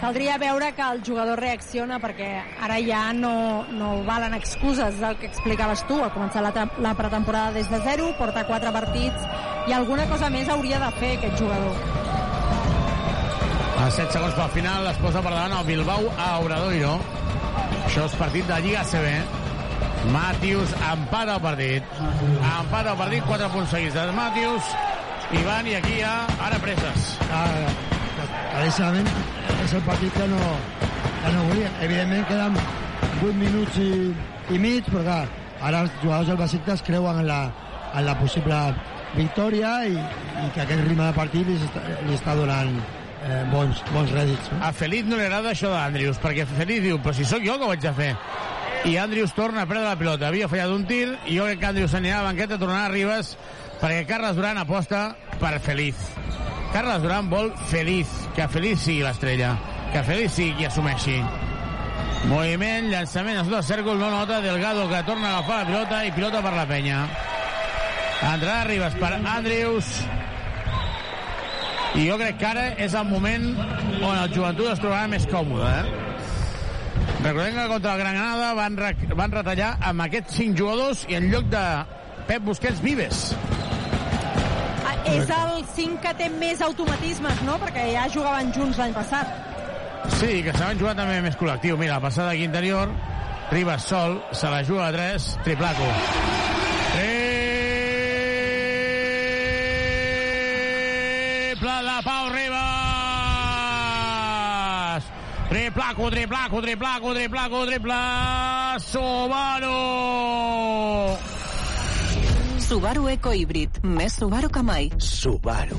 caldria 0.00 0.38
veure 0.38 0.72
que 0.72 0.82
el 0.82 1.02
jugador 1.04 1.40
reacciona 1.40 2.00
perquè 2.00 2.30
ara 2.64 2.78
ja 2.80 3.02
no, 3.12 3.66
no 3.76 3.92
valen 4.06 4.34
excuses 4.34 4.98
del 5.00 5.18
que 5.20 5.28
explicaves 5.28 5.84
tu. 5.88 6.00
Ha 6.02 6.10
començat 6.14 6.42
la, 6.42 6.66
la 6.80 6.94
pretemporada 6.98 7.52
des 7.52 7.68
de 7.70 7.80
zero, 7.84 8.10
porta 8.18 8.46
quatre 8.48 8.72
partits 8.72 9.28
i 9.68 9.76
alguna 9.76 10.08
cosa 10.08 10.30
més 10.32 10.48
hauria 10.48 10.80
de 10.80 10.90
fer 10.98 11.16
aquest 11.18 11.44
jugador. 11.44 11.76
A 13.80 13.88
7 13.88 14.12
segons 14.12 14.34
pel 14.36 14.50
final 14.52 14.88
es 14.90 14.98
posa 15.00 15.22
per 15.24 15.30
davant 15.32 15.54
el 15.56 15.68
Bilbao 15.68 16.10
a 16.20 16.32
Obradoiro. 16.40 16.96
Això 17.86 18.04
és 18.08 18.16
partit 18.20 18.48
de 18.48 18.58
Lliga 18.64 18.82
CB. 18.88 19.14
Matius 20.12 20.74
empata 20.90 21.36
el 21.36 21.44
partit. 21.44 21.94
Empata 22.00 22.92
el 22.92 22.98
partit, 23.00 23.24
4 23.28 23.48
punts 23.54 23.72
seguits 23.76 23.96
de 23.96 24.04
Matius. 24.16 24.74
Ivan, 25.40 25.70
i 25.70 25.78
aquí 25.78 25.96
hi 26.00 26.04
ha 26.04 26.14
ara 26.48 26.58
preses. 26.60 27.14
Ah, 27.30 27.99
claríssimament 28.50 29.08
és 29.64 29.74
el 29.76 29.82
partit 29.86 30.14
que 30.16 30.28
no, 30.30 30.38
que 31.22 31.32
no 31.34 31.48
volia. 31.48 31.72
Evidentment 31.86 32.28
queden 32.28 32.56
8 33.20 33.34
minuts 33.38 33.80
i, 33.82 33.90
i 34.54 34.60
mig, 34.62 34.86
però 34.90 35.02
clar, 35.04 35.24
ara 35.60 35.84
els 35.86 35.98
jugadors 36.02 36.30
del 36.30 36.40
Besiktas 36.40 36.84
creuen 36.86 37.22
en 37.22 37.28
la, 37.28 37.42
en 37.94 38.06
la 38.06 38.16
possible 38.20 38.60
victòria 39.16 39.74
i, 39.88 39.96
i 39.96 40.48
que 40.54 40.64
aquest 40.64 40.86
ritme 40.86 41.04
de 41.06 41.16
partit 41.16 41.48
li 41.48 41.58
està, 41.58 41.82
li 42.06 42.16
està 42.16 42.36
donant 42.38 42.76
eh, 42.78 43.42
bons, 43.52 43.82
bons 43.94 44.14
rèdits. 44.14 44.52
No? 44.52 44.62
A 44.68 44.72
Felip 44.76 45.10
no 45.10 45.18
li 45.18 45.26
agrada 45.26 45.52
això 45.54 45.72
d'Andrius, 45.74 46.20
perquè 46.22 46.46
Felip 46.54 46.86
diu, 46.86 47.00
però 47.02 47.16
si 47.16 47.26
sóc 47.28 47.44
jo 47.46 47.58
que 47.60 47.72
haig 47.74 47.84
de 47.84 47.94
fer. 47.96 48.14
I 48.88 48.96
Andrius 48.96 49.34
torna 49.36 49.66
a 49.66 49.68
perdre 49.68 49.84
la 49.84 49.98
pilota. 50.00 50.30
Havia 50.30 50.48
fallat 50.48 50.72
un 50.72 50.86
tir, 50.88 51.04
i 51.28 51.36
jo 51.36 51.48
crec 51.48 51.60
que 51.60 51.68
Andrius 51.74 51.96
anirà 51.98 52.20
a 52.20 52.24
la 52.24 52.30
banqueta, 52.30 52.60
tornarà 52.60 52.86
a 52.88 52.94
Ribes, 52.94 53.34
perquè 53.82 54.06
Carles 54.08 54.38
Duran 54.38 54.62
aposta 54.62 55.10
per 55.42 55.58
Feliz. 55.60 56.08
Carles 56.72 57.02
Duran 57.02 57.30
vol 57.30 57.50
Feliz, 57.70 58.10
que 58.36 58.46
Feliz 58.48 58.84
sigui 58.86 59.02
l'estrella, 59.02 59.56
que 59.92 60.04
Feliz 60.06 60.36
sigui 60.38 60.54
qui 60.58 60.68
assumeixi. 60.68 61.18
Moviment, 62.30 62.90
llançament 62.92 63.40
a 63.40 63.44
sota 63.48 63.62
cèrcol, 63.66 63.98
no 63.98 64.10
nota, 64.12 64.40
Delgado 64.44 64.86
que 64.90 65.02
torna 65.08 65.30
a 65.30 65.38
agafar 65.38 65.62
la 65.62 65.68
pilota 65.70 66.00
i 66.06 66.14
pilota 66.14 66.42
per 66.44 66.54
la 66.54 66.66
penya. 66.68 67.04
Entrarà 68.20 68.64
Ribes 68.68 68.96
per 69.00 69.14
Andrius, 69.18 69.94
i 71.98 72.04
jo 72.06 72.14
crec 72.20 72.36
que 72.38 72.46
ara 72.46 72.66
és 72.78 72.92
el 72.94 73.06
moment 73.08 73.48
on 73.58 74.14
el 74.14 74.30
joventut 74.30 74.68
es 74.70 74.82
trobarà 74.82 75.08
més 75.10 75.26
còmode, 75.30 75.66
eh? 75.66 76.10
Recordem 77.24 77.56
que 77.56 77.68
contra 77.72 77.94
el 77.96 78.02
Granada 78.04 78.52
van, 78.54 78.78
van 79.18 79.34
retallar 79.34 79.72
amb 79.90 80.06
aquests 80.06 80.38
cinc 80.38 80.58
jugadors 80.60 81.02
i 81.10 81.18
en 81.18 81.26
lloc 81.32 81.50
de 81.50 81.64
Pep 82.30 82.46
Busquets, 82.46 82.80
Vives. 82.84 83.32
És 85.10 85.30
el 85.34 85.64
5 85.74 86.00
que 86.04 86.12
té 86.18 86.28
més 86.32 86.60
automatismes, 86.64 87.40
no? 87.46 87.54
Perquè 87.62 87.84
ja 87.94 88.04
jugaven 88.12 88.52
junts 88.54 88.78
l'any 88.80 88.94
passat. 88.94 89.26
Sí, 90.20 90.42
que 90.46 90.52
s'han 90.56 90.78
jugat 90.80 90.96
també 91.00 91.20
més 91.24 91.36
col·lectiu. 91.38 91.76
Mira, 91.80 91.94
la 91.98 92.04
passada 92.04 92.30
aquí 92.34 92.44
interior, 92.46 92.88
Ribas 93.50 93.82
sol, 93.90 94.22
se 94.32 94.48
la 94.50 94.62
juga 94.64 94.88
a 94.88 94.92
3, 94.92 95.38
triplaco. 95.44 95.86
Triple 101.50 101.76
de 101.88 101.96
Pau 102.06 102.24
Ribas! 102.30 102.60
Triplaco, 105.50 106.10
triplaco, 106.10 106.62
triplaco, 106.62 107.14
triplaco, 107.14 107.66
triple... 107.66 108.00
Subaru! 108.86 109.78
Subaru 112.70 113.08
Eco 113.10 113.32
Híbrid. 113.34 113.80
Més 113.82 114.14
Subaru 114.14 114.46
que 114.54 114.60
mai. 114.62 114.84
Subaru. 115.02 115.74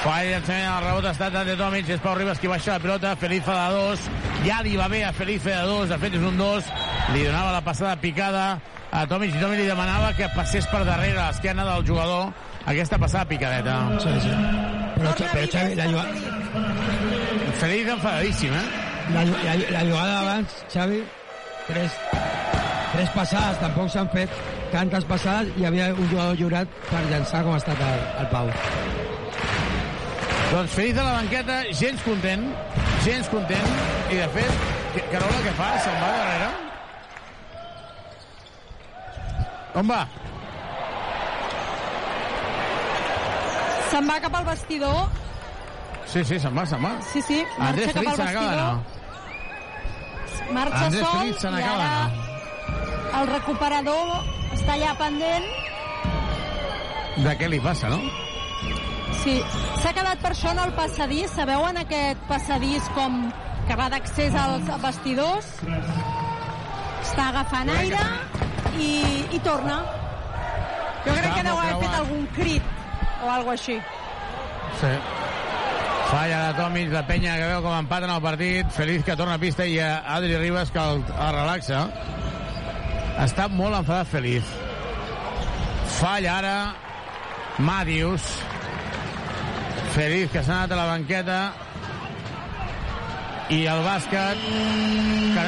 Fa 0.00 0.14
el 0.22 0.30
llançament, 0.30 0.62
el 0.64 0.84
rebot 0.86 1.08
ha 1.10 1.10
estat 1.12 1.34
de 1.44 1.56
Tomic, 1.60 1.90
és 1.92 1.98
Pau 2.00 2.14
Ribas 2.16 2.38
qui 2.40 2.48
baixa 2.48 2.78
la 2.78 2.80
pilota, 2.80 3.10
Feliz 3.20 3.42
fa 3.44 3.52
de 3.58 3.74
dos, 3.76 4.06
ja 4.46 4.62
li 4.64 4.78
va 4.80 4.86
bé 4.88 5.02
a 5.04 5.10
Feliz 5.12 5.42
fer 5.44 5.58
de 5.58 5.66
dos, 5.68 5.90
de 5.90 5.98
fet 6.00 6.14
és 6.16 6.22
un 6.24 6.40
dos, 6.40 6.70
li 7.12 7.26
donava 7.26 7.50
la 7.52 7.60
passada 7.66 7.98
picada 8.00 8.44
a 8.96 9.02
Tomic 9.10 9.34
i 9.36 9.42
Tomic 9.42 9.60
li 9.60 9.66
demanava 9.68 10.14
que 10.16 10.30
passés 10.32 10.64
per 10.72 10.80
darrere 10.88 11.20
a 11.20 11.26
l'esquena 11.26 11.66
del 11.68 11.84
jugador 11.90 12.32
aquesta 12.72 12.96
passada 13.02 13.28
picadeta. 13.28 13.74
Sí, 14.00 14.14
sí. 14.24 14.32
Però, 14.94 15.12
però 15.20 15.44
Xavi, 15.52 15.74
la, 15.82 15.90
jugada, 15.90 17.52
Feliz 17.60 17.92
enfadadíssim, 17.98 18.56
eh? 18.56 18.64
la, 19.18 19.26
la, 19.28 19.58
la 19.76 19.84
jugada 19.84 20.16
d'abans, 20.16 20.56
Xavi, 20.72 21.04
tres, 21.68 22.00
tres 22.94 23.14
passades, 23.18 23.60
tampoc 23.60 23.92
s'han 23.92 24.08
fet 24.16 24.59
tantes 24.72 25.04
passades 25.08 25.50
i 25.56 25.60
hi 25.62 25.66
havia 25.68 25.90
un 25.94 26.08
jugador 26.10 26.36
lliurat 26.38 26.68
per 26.90 27.02
llançar 27.10 27.42
com 27.46 27.54
ha 27.54 27.60
estat 27.60 27.80
el, 27.86 28.00
el 28.22 28.28
Pau. 28.34 28.50
Doncs 30.50 30.72
Feliz 30.74 30.98
a 30.98 31.04
la 31.06 31.12
banqueta, 31.20 31.60
gens 31.80 32.02
content, 32.02 32.42
gens 33.04 33.28
content, 33.30 33.68
i 34.10 34.16
de 34.18 34.28
fet, 34.34 34.64
que- 34.94 35.04
Carola 35.12 35.40
què 35.46 35.52
fa? 35.58 35.68
Se'n 35.84 36.00
va 36.02 36.10
darrere? 36.16 36.50
On 39.80 39.86
va? 39.86 40.00
Se'n 43.90 44.08
va 44.10 44.16
cap 44.22 44.34
al 44.40 44.44
vestidor. 44.48 44.98
Sí, 46.10 46.24
sí, 46.26 46.38
se'n 46.42 46.56
va, 46.56 46.64
se'n 46.66 46.82
va. 46.82 46.92
Sí, 47.12 47.22
sí, 47.22 47.38
marxa 47.58 47.68
Andrés 47.70 47.92
cap 47.94 48.06
al 48.10 48.16
vestidor. 48.24 48.74
Marxa 50.50 50.84
Andrés 50.86 51.06
sol 51.06 51.34
se 51.38 51.48
i 51.48 51.62
ara 51.62 52.10
el 53.20 53.26
recuperador 53.30 54.39
està 54.56 54.74
allà 54.76 54.94
pendent. 54.98 55.46
De 57.20 57.36
què 57.36 57.48
li 57.50 57.60
passa, 57.60 57.90
no? 57.92 58.00
Sí, 59.20 59.36
s'ha 59.82 59.92
quedat 59.92 60.20
per 60.22 60.32
això 60.32 60.54
en 60.54 60.62
el 60.62 60.72
passadís. 60.76 61.32
Sabeu 61.36 61.66
en 61.68 61.80
aquest 61.82 62.20
passadís 62.30 62.86
com 62.96 63.22
que 63.68 63.76
va 63.78 63.88
d'accés 63.92 64.36
als 64.38 64.68
vestidors? 64.82 65.48
Està 67.04 67.28
agafant 67.28 67.70
aire 67.74 68.04
i, 68.78 68.92
i 69.36 69.40
torna. 69.44 69.80
Jo 71.04 71.16
crec 71.16 71.32
que 71.34 71.44
deu 71.46 71.56
haver 71.56 71.80
fet 71.82 71.98
algun 72.00 72.28
crit 72.36 72.76
o 73.24 73.30
alguna 73.30 73.56
així. 73.56 73.80
Sí. 74.80 74.92
Falla 76.10 76.40
de 76.48 76.54
Tomic, 76.58 76.88
de 76.90 77.02
Penya, 77.06 77.36
que 77.38 77.50
veu 77.52 77.60
com 77.62 77.76
empaten 77.76 78.10
el 78.10 78.22
partit. 78.24 78.72
Feliz 78.74 79.04
que 79.06 79.14
torna 79.16 79.36
a 79.38 79.42
pista 79.42 79.66
i 79.66 79.78
a 79.78 80.00
Adri 80.16 80.34
Ribas 80.40 80.72
que 80.74 80.82
el, 80.82 81.04
el 81.06 81.36
relaxa. 81.36 81.84
Està 83.18 83.48
molt 83.52 83.76
enfadat 83.80 84.08
Feliz. 84.12 84.44
Falla 85.98 86.36
ara 86.38 86.54
Madius. 87.58 88.24
Feliz 89.94 90.30
que 90.32 90.42
s'ha 90.46 90.60
anat 90.62 90.72
a 90.72 90.78
la 90.78 90.86
banqueta. 90.92 91.40
I 93.50 93.64
el 93.66 93.80
bàsquet... 93.82 94.44
Que... 95.34 95.46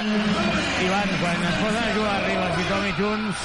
Ivan, 0.82 1.12
quan 1.20 1.44
es 1.46 1.58
posen 1.60 1.78
a 1.78 1.92
jugar 1.94 2.16
Ribas 2.26 2.56
i 2.58 2.64
Tomic 2.66 2.96
junts... 2.98 3.44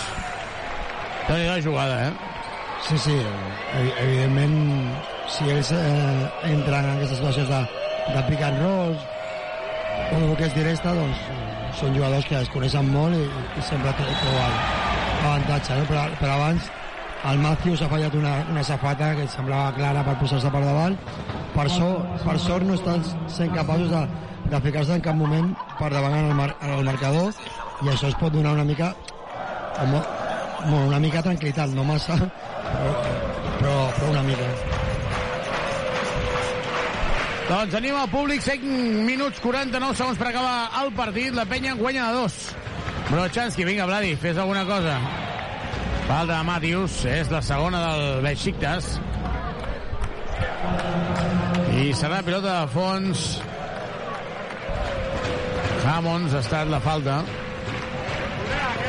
déu 1.27 1.37
nhi 1.43 1.61
jugada, 1.61 1.97
eh? 2.07 2.13
Sí, 2.87 2.97
sí, 3.03 3.13
evi- 3.77 3.93
evidentment, 3.99 4.55
si 5.29 5.49
ells 5.51 5.69
eh, 5.75 6.29
entren 6.47 6.85
en 6.87 6.93
aquestes 6.95 7.19
situacions 7.19 7.49
de, 7.51 7.59
de 8.15 8.21
pick 8.29 8.41
and 8.47 8.63
o 8.63 8.73
de 8.95 10.21
bloqueig 10.23 10.55
directe, 10.55 10.93
doncs 10.95 11.19
són 11.77 11.93
jugadors 11.93 12.25
que 12.25 12.39
es 12.41 12.49
coneixen 12.53 12.89
molt 12.89 13.15
i, 13.17 13.23
i 13.27 13.63
sempre 13.65 13.93
troben 13.99 14.59
avantatge, 15.27 15.77
no? 15.77 15.87
però, 15.89 16.05
però 16.19 16.37
abans 16.39 16.69
el 17.27 17.41
Matthews 17.41 17.81
ha 17.81 17.89
fallat 17.91 18.15
una, 18.15 18.33
una 18.51 18.63
safata 18.63 19.11
que 19.17 19.25
semblava 19.33 19.73
clara 19.75 20.03
per 20.05 20.15
posar-se 20.21 20.51
per 20.53 20.61
davant. 20.63 20.95
Per, 21.55 21.65
sort, 21.73 22.21
per 22.23 22.37
sort 22.39 22.67
no 22.67 22.77
estan 22.77 23.03
sent 23.33 23.53
capaços 23.55 23.89
de, 23.91 24.03
de 24.53 24.61
ficar-se 24.67 24.95
en 24.95 25.03
cap 25.03 25.17
moment 25.17 25.49
per 25.79 25.89
davant 25.93 26.15
en 26.19 26.29
el, 26.29 26.35
mar, 26.37 26.51
en 26.61 26.75
el 26.77 26.85
marcador. 26.87 27.33
I 27.83 27.91
això 27.93 28.11
es 28.11 28.17
pot 28.21 28.33
donar 28.33 28.53
una 28.57 28.65
mica 28.67 28.93
mo, 29.89 30.01
una 30.85 31.01
mica 31.01 31.25
tranquil·litat, 31.25 31.73
no 31.77 31.85
massa 31.85 32.17
però, 32.17 33.16
Doncs 37.47 37.71
tenim 37.71 37.95
al 37.95 38.09
públic 38.11 38.41
5 38.43 39.03
minuts 39.07 39.39
49 39.39 39.95
segons 39.95 40.17
per 40.19 40.25
acabar 40.33 40.81
el 40.81 40.89
partit. 40.97 41.31
La 41.31 41.45
penya 41.47 41.71
en 41.71 41.77
guanya 41.79 42.09
de 42.09 42.17
dos. 42.19 42.33
Brochanski, 43.07 43.63
vinga, 43.63 43.85
Vladi, 43.87 44.17
fes 44.19 44.37
alguna 44.37 44.65
cosa. 44.67 44.97
Falta 46.09 46.33
de 46.33 46.43
Matius, 46.43 46.97
és 47.07 47.31
la 47.31 47.39
segona 47.41 47.79
del 47.85 48.25
Besiktas. 48.25 48.89
I 51.71 51.93
serà 51.95 52.19
pilota 52.27 52.57
de 52.65 52.73
fons. 52.73 53.23
Hammonds 55.87 56.35
ha 56.35 56.41
estat 56.43 56.67
la 56.67 56.81
falta. 56.83 57.21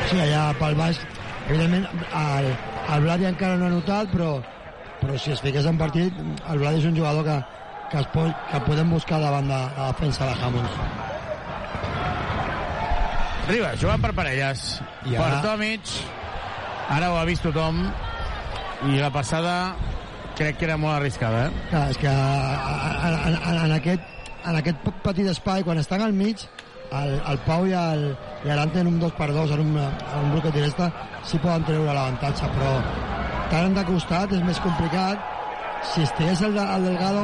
Sí, 0.09 0.19
allà 0.19 0.49
pel 0.59 0.75
baix, 0.75 0.99
evidentment, 1.47 1.87
el, 2.25 2.51
el 2.95 3.07
Vladi 3.07 3.29
encara 3.29 3.55
no 3.61 3.69
ha 3.69 3.71
notat, 3.71 4.11
però, 4.11 4.33
però 4.99 5.15
si 5.15 5.31
es 5.31 5.39
fiqués 5.45 5.69
en 5.69 5.79
partit, 5.79 6.19
el 6.49 6.59
Vladi 6.59 6.81
és 6.81 6.89
un 6.89 6.97
jugador 6.97 7.23
que, 7.23 7.37
que, 7.91 7.97
es 8.03 8.07
pot, 8.13 8.31
que 8.51 8.59
podem 8.67 8.89
buscar 8.93 9.19
davant 9.21 9.47
de 9.49 9.59
la 9.77 9.87
defensa 9.91 10.25
de 10.29 10.35
Hammonds. 10.43 10.75
Ribas, 13.49 13.79
jugant 13.81 14.01
per 14.03 14.11
parelles. 14.13 14.63
I 15.09 15.15
Per 15.15 15.25
ara- 15.25 15.41
Tomic. 15.41 15.81
Ara 16.89 17.09
ho 17.11 17.17
ha 17.17 17.25
vist 17.25 17.41
tothom. 17.45 17.81
I 18.89 18.99
la 19.01 19.09
passada 19.11 19.75
crec 20.37 20.57
que 20.57 20.65
era 20.69 20.77
molt 20.77 20.95
arriscada, 20.99 21.47
eh? 21.47 21.51
Clar, 21.69 21.89
és 21.91 21.97
que 21.97 22.07
en, 22.07 23.13
en, 23.27 23.35
en, 23.35 23.57
en, 23.65 23.71
aquest, 23.75 24.05
en 24.45 24.55
aquest 24.61 24.85
petit 25.03 25.27
espai, 25.27 25.63
quan 25.67 25.77
estan 25.81 26.01
al 26.05 26.13
mig, 26.13 26.45
el, 26.95 27.17
el 27.27 27.37
Pau 27.45 27.65
i 27.67 27.73
el, 27.75 28.05
i 28.45 28.47
l'Aran 28.47 28.71
tenen 28.71 28.93
un 28.93 28.99
2 29.01 29.11
per 29.17 29.27
2 29.35 29.51
en 29.57 29.59
un, 29.65 29.75
en 29.81 30.23
un 30.23 30.31
bloqueig 30.31 30.53
directe, 30.55 30.87
sí 31.27 31.37
poden 31.43 31.65
treure 31.67 31.91
l'avantatge, 31.91 32.47
però 32.55 32.71
tant 33.51 33.75
de 33.75 33.83
costat 33.89 34.31
és 34.37 34.45
més 34.47 34.61
complicat. 34.63 35.19
Si 35.83 36.03
estigués 36.03 36.41
el, 36.45 36.57
el 36.57 36.85
Delgado, 36.85 37.23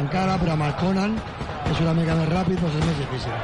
encara, 0.00 0.36
però 0.40 0.54
amb 0.54 0.66
el 0.68 0.74
Conan 0.80 1.16
és 1.72 1.80
una 1.82 1.94
mica 1.96 2.14
més 2.18 2.28
ràpid, 2.30 2.60
doncs 2.62 2.78
és 2.78 2.86
més 2.86 2.98
difícil. 3.02 3.34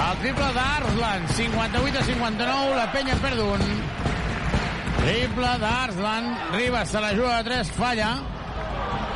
El 0.00 0.20
triple 0.22 0.48
d'Arslan, 0.56 1.26
58 1.36 2.00
a 2.00 2.04
59, 2.08 2.76
la 2.78 2.86
penya 2.94 3.16
en 3.16 3.22
perd 3.24 3.42
un. 3.44 3.64
Triple 5.00 5.52
d'Arslan, 5.62 6.28
Ribas 6.54 6.92
se 6.92 7.00
la 7.04 7.12
juga 7.16 7.36
de 7.38 7.50
3, 7.50 7.72
falla. 7.76 8.10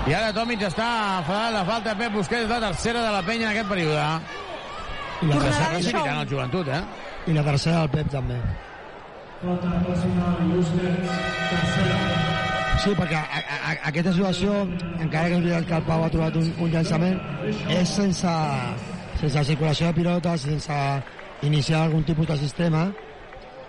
I 0.05 0.13
ara 0.13 0.35
Tomic 0.37 0.67
està 0.69 0.87
enfadat, 1.23 1.53
la 1.55 1.65
falta 1.65 1.95
de 1.95 1.97
Pep 2.03 2.13
Busquets, 2.19 2.49
la 2.51 2.61
tercera 2.61 3.01
de 3.07 3.13
la 3.15 3.23
penya 3.25 3.49
en 3.49 3.55
aquest 3.55 3.71
període. 3.73 4.05
I 5.25 5.31
la, 5.31 5.39
S'està 5.39 5.49
tercera, 5.49 5.73
precipitant 5.73 6.21
el 6.21 6.29
joventut, 6.29 6.69
eh? 6.69 6.83
I 7.33 7.39
la 7.39 7.47
tercera 7.49 7.81
del 7.81 7.93
Pep 7.97 8.13
també. 8.13 8.39
Sí, 12.83 12.93
perquè 12.99 13.17
a, 13.17 13.41
a, 13.41 13.73
aquesta 13.89 14.13
situació, 14.13 14.65
encara 15.01 15.31
que 15.31 15.39
és 15.39 15.45
veritat 15.45 15.69
que 15.69 15.77
el 15.79 15.87
Pau 15.87 16.05
ha 16.05 16.11
trobat 16.13 16.37
un, 16.41 16.51
un 16.61 16.73
llançament, 16.73 17.19
és 17.73 17.93
sense, 17.97 18.35
sense 19.21 19.45
circulació 19.51 19.89
de 19.89 19.99
pilotes, 20.01 20.47
sense 20.49 20.79
iniciar 21.47 21.85
algun 21.85 22.05
tipus 22.05 22.29
de 22.33 22.39
sistema, 22.43 22.89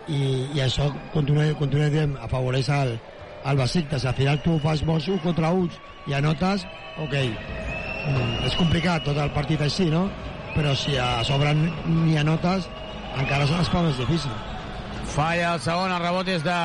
i, 0.08 0.22
i 0.54 0.62
això, 0.66 0.90
continua, 1.14 1.48
continua 1.60 1.90
dient, 1.94 2.18
afavoreix 2.26 2.70
el, 2.76 2.96
el 3.46 3.62
Besiktas. 3.62 4.04
Si 4.04 4.10
al 4.10 4.18
final 4.18 4.42
tu 4.44 4.58
fas 4.64 4.84
molts 4.86 5.08
1 5.10 5.22
contra 5.24 5.54
1 5.54 5.70
i 6.12 6.18
anotes, 6.18 6.66
ok, 7.02 7.16
mm, 7.16 8.46
és 8.50 8.58
complicat 8.60 9.06
tot 9.08 9.22
el 9.22 9.34
partit 9.38 9.62
així, 9.66 9.90
no? 9.94 10.08
Però 10.56 10.76
si 10.78 10.98
a 11.02 11.24
sobre 11.28 11.54
ni 11.56 12.18
anotes, 12.18 12.70
encara 13.16 13.46
es 13.46 13.72
fa 13.72 13.82
més 13.84 13.98
difícil. 14.00 14.32
Falla 15.16 15.56
el 15.56 15.60
segon, 15.64 15.92
el 15.92 16.02
rebot 16.04 16.30
és 16.32 16.44
de 16.44 16.60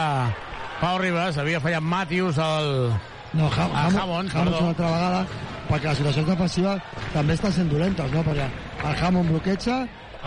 Pau 0.80 0.98
Ribas, 0.98 1.36
havia 1.36 1.60
fallat 1.60 1.84
Matius 1.84 2.38
al... 2.40 2.90
No, 3.36 3.46
ha, 3.46 3.66
a 3.68 3.86
Hammond, 3.86 4.32
Hammond, 4.32 4.56
una 4.56 4.68
altra 4.72 4.88
vegada, 4.90 5.18
perquè 5.68 5.90
les 5.90 5.98
situacions 6.00 6.30
defensives 6.32 7.02
també 7.12 7.36
estan 7.36 7.52
sent 7.54 7.68
dolentes, 7.70 8.14
no? 8.14 8.22
Perquè 8.26 8.46
el 8.88 9.02
Hammond 9.04 9.30
bloqueja, 9.30 9.76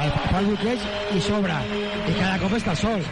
el 0.04 0.14
fa 0.14 0.40
el 0.40 0.52
bloqueig 0.52 0.86
i 1.18 1.24
s'obre, 1.26 1.58
i 2.08 2.14
cada 2.20 2.38
cop 2.44 2.56
està 2.60 2.78
sol. 2.80 3.04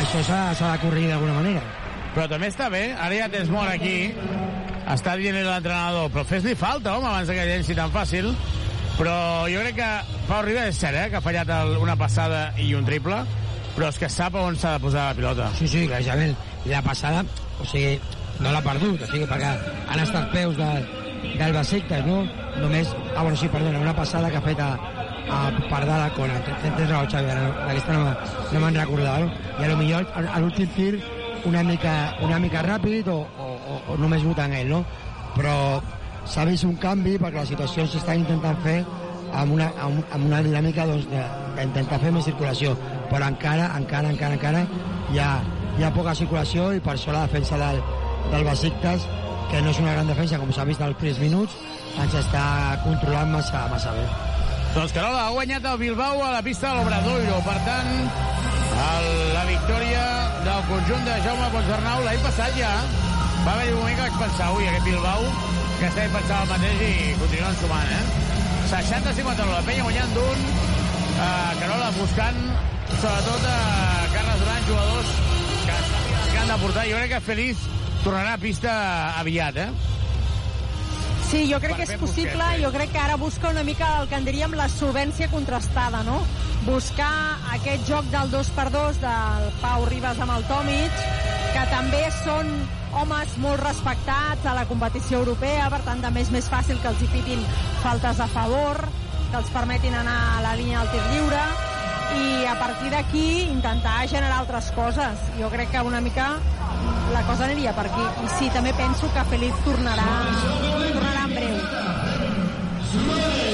Això 0.00 0.22
s'ha 0.24 0.46
de 0.54 0.78
corregir 0.84 1.10
d'alguna 1.10 1.36
manera. 1.40 1.66
Però 2.14 2.30
també 2.30 2.48
està 2.48 2.70
bé, 2.72 2.86
ara 2.94 3.18
ja 3.18 3.28
tens 3.34 3.50
mort 3.52 3.74
aquí, 3.74 4.14
està 4.88 5.18
dient 5.20 5.36
l'entrenador, 5.36 6.08
però 6.14 6.24
fes-li 6.24 6.54
falta, 6.56 6.96
home, 6.96 7.10
abans 7.10 7.28
que 7.28 7.50
llenci 7.50 7.76
tan 7.76 7.92
fàcil. 7.92 8.30
Però 8.96 9.16
jo 9.52 9.60
crec 9.60 9.76
que 9.76 9.90
Pau 10.30 10.40
Ribas 10.46 10.70
és 10.70 10.78
cert, 10.80 10.96
eh, 10.96 11.10
que 11.12 11.18
ha 11.18 11.24
fallat 11.24 11.50
el, 11.52 11.76
una 11.82 11.98
passada 12.00 12.46
i 12.62 12.70
un 12.78 12.86
triple, 12.88 13.18
però 13.74 13.90
és 13.92 13.98
que 14.00 14.08
sap 14.08 14.38
on 14.40 14.56
s'ha 14.56 14.78
de 14.78 14.86
posar 14.86 15.10
la 15.10 15.18
pilota. 15.18 15.50
Sí, 15.58 15.68
sí, 15.68 15.84
clarament. 15.90 16.32
I 16.66 16.74
la 16.74 16.82
passada, 16.82 17.24
o 17.62 17.64
sigui, 17.64 17.96
no 18.42 18.52
l'ha 18.52 18.62
perdut, 18.64 19.02
o 19.02 19.10
sigui, 19.10 19.26
perquè 19.30 19.52
han 19.86 20.02
estat 20.02 20.32
peus 20.34 20.56
de, 20.58 20.70
del 21.38 21.54
Besiktas, 21.56 22.04
no? 22.06 22.24
Només, 22.60 22.90
ah, 23.14 23.22
bueno, 23.22 23.36
sí, 23.36 23.48
perdona, 23.52 23.80
una 23.80 23.94
passada 23.96 24.30
que 24.30 24.40
ha 24.40 24.44
fet 24.44 24.60
a, 24.60 24.70
a 25.30 25.40
per 25.70 25.82
dalt 25.84 26.06
a 26.06 26.10
Kona. 26.16 26.40
Tens 26.62 26.88
raó, 26.90 27.04
Xavi, 27.10 27.30
ara 27.30 27.50
d'aquesta 27.66 27.96
no, 27.96 28.14
no 28.52 28.64
me'n 28.64 28.80
recordava, 28.80 29.24
no? 29.24 29.30
I 29.60 29.64
a 29.64 29.70
lo 29.72 29.78
millor 29.80 30.08
a, 30.14 30.40
l'últim 30.42 30.70
tir 30.76 30.94
una 31.46 31.62
mica, 31.62 31.94
una 32.26 32.38
mica 32.42 32.64
ràpid 32.66 33.10
o, 33.12 33.20
o, 33.22 33.48
o, 33.56 33.80
o 33.92 33.98
només 34.02 34.24
votant 34.26 34.54
ell, 34.56 34.72
no? 34.72 34.82
Però 35.36 35.56
s'ha 36.26 36.46
vist 36.48 36.66
un 36.66 36.76
canvi 36.82 37.16
perquè 37.22 37.42
la 37.42 37.48
situació 37.48 37.86
s'està 37.86 38.16
intentant 38.18 38.58
fer 38.64 38.80
amb 39.36 39.52
una, 39.54 39.68
amb, 39.82 40.02
amb 40.14 40.26
una 40.26 40.40
dinàmica 40.42 40.86
doncs, 40.88 41.06
fer 42.02 42.12
més 42.14 42.26
circulació, 42.26 42.74
però 43.10 43.28
encara, 43.28 43.70
encara, 43.78 44.10
encara, 44.14 44.38
encara 44.38 44.64
hi 45.12 45.20
ha, 45.22 45.30
hi 45.76 45.84
ha 45.84 45.92
poca 45.92 46.14
circulació 46.16 46.70
i 46.72 46.80
per 46.80 46.94
això 46.94 47.12
la 47.12 47.26
defensa 47.26 47.58
del, 47.60 47.80
del 48.32 48.44
Besiktas, 48.48 49.04
que 49.50 49.60
no 49.62 49.72
és 49.72 49.80
una 49.82 49.92
gran 49.92 50.08
defensa, 50.08 50.38
com 50.40 50.52
s'ha 50.52 50.64
vist 50.68 50.80
als 50.82 50.96
primers 51.00 51.20
minuts, 51.20 51.56
ens 52.00 52.16
està 52.20 52.44
controlant 52.84 53.34
massa, 53.34 53.66
massa 53.72 53.92
bé. 53.96 54.06
Doncs 54.76 54.92
Carola 54.96 55.26
ha 55.26 55.34
guanyat 55.34 55.68
el 55.72 55.78
Bilbao 55.80 56.22
a 56.24 56.32
la 56.34 56.42
pista 56.44 56.70
de 56.70 56.80
l'Obradoiro. 56.80 57.36
Per 57.46 57.56
tant, 57.68 57.92
el, 58.86 59.06
la 59.32 59.44
victòria 59.48 60.02
del 60.48 60.64
conjunt 60.70 61.06
de 61.08 61.20
Jaume 61.24 61.52
Ponsarnau 61.54 62.02
l'any 62.04 62.24
passat 62.24 62.58
ja 62.58 62.72
va 63.46 63.54
haver 63.54 63.70
un 63.72 63.78
moment 63.80 63.96
que 63.96 64.08
vaig 64.08 64.18
pensar, 64.24 64.50
ui, 64.56 64.66
aquest 64.68 64.88
Bilbao, 64.88 65.30
que 65.78 65.88
estava 65.92 66.18
pensant 66.18 66.42
el 66.42 66.52
mateix 66.54 66.84
i 66.88 67.14
continuen 67.22 67.60
sumant, 67.62 67.94
eh? 68.00 68.04
60-50 68.72 69.48
la 69.52 69.62
penya 69.68 69.86
guanyant 69.86 70.16
d'un, 70.16 70.44
eh, 71.20 71.50
Carola 71.62 71.92
buscant 72.00 72.44
sobretot 72.96 73.48
a 73.52 73.58
Carles 74.12 74.40
Duran, 74.42 74.68
jugadors 74.68 75.35
que, 76.46 76.52
que 76.52 76.52
han 76.52 76.58
de 76.60 76.66
portar. 76.66 76.86
Jo 76.86 76.96
crec 76.96 77.10
que 77.10 77.20
Feliz 77.20 77.58
tornarà 78.04 78.34
a 78.34 78.38
pista 78.38 79.18
aviat, 79.18 79.56
eh? 79.56 79.70
Sí, 81.26 81.46
jo 81.50 81.58
crec 81.58 81.76
que 81.76 81.82
és 81.82 81.98
possible. 81.98 82.38
Sí. 82.54 82.62
Jo 82.62 82.70
crec 82.72 82.92
que 82.92 82.98
ara 82.98 83.16
busca 83.16 83.50
una 83.50 83.64
mica 83.64 84.00
el 84.00 84.08
que 84.08 84.14
en 84.14 84.24
diríem 84.24 84.54
la 84.54 84.68
solvència 84.68 85.28
contrastada, 85.28 86.02
no? 86.06 86.20
Buscar 86.66 87.38
aquest 87.54 87.86
joc 87.88 88.06
del 88.12 88.30
2x2 88.30 89.00
del 89.02 89.52
Pau 89.60 89.86
Ribas 89.86 90.20
amb 90.22 90.36
el 90.36 90.46
Tomic, 90.46 91.02
que 91.52 91.66
també 91.72 92.04
són 92.22 92.50
homes 92.96 93.36
molt 93.42 93.60
respectats 93.60 94.46
a 94.46 94.54
la 94.54 94.66
competició 94.66 95.18
europea, 95.24 95.68
per 95.70 95.82
tant 95.84 96.00
també 96.02 96.22
és 96.22 96.30
més 96.30 96.46
fàcil 96.48 96.78
que 96.80 96.88
els 96.94 97.02
hi 97.02 97.10
pitin 97.12 97.42
faltes 97.82 98.22
a 98.22 98.28
favor, 98.30 98.86
que 99.30 99.40
els 99.42 99.50
permetin 99.50 99.94
anar 99.98 100.18
a 100.38 100.44
la 100.46 100.54
línia 100.56 100.84
del 100.84 100.94
tir 100.94 101.02
lliure, 101.10 101.75
i 102.14 102.46
a 102.46 102.54
partir 102.58 102.90
d'aquí 102.92 103.26
intentar 103.50 104.06
generar 104.08 104.38
altres 104.44 104.70
coses. 104.76 105.26
Jo 105.40 105.50
crec 105.50 105.70
que 105.74 105.82
una 105.82 106.00
mica 106.00 106.36
la 107.12 107.22
cosa 107.26 107.44
aniria 107.44 107.74
per 107.74 107.86
aquí. 107.90 108.06
I 108.24 108.32
sí, 108.38 108.50
també 108.54 108.72
penso 108.78 109.10
que 109.14 109.24
Feliz 109.30 109.60
tornarà, 109.66 110.08
tornarà 110.94 111.26
en 111.26 111.36
breu. 111.36 111.60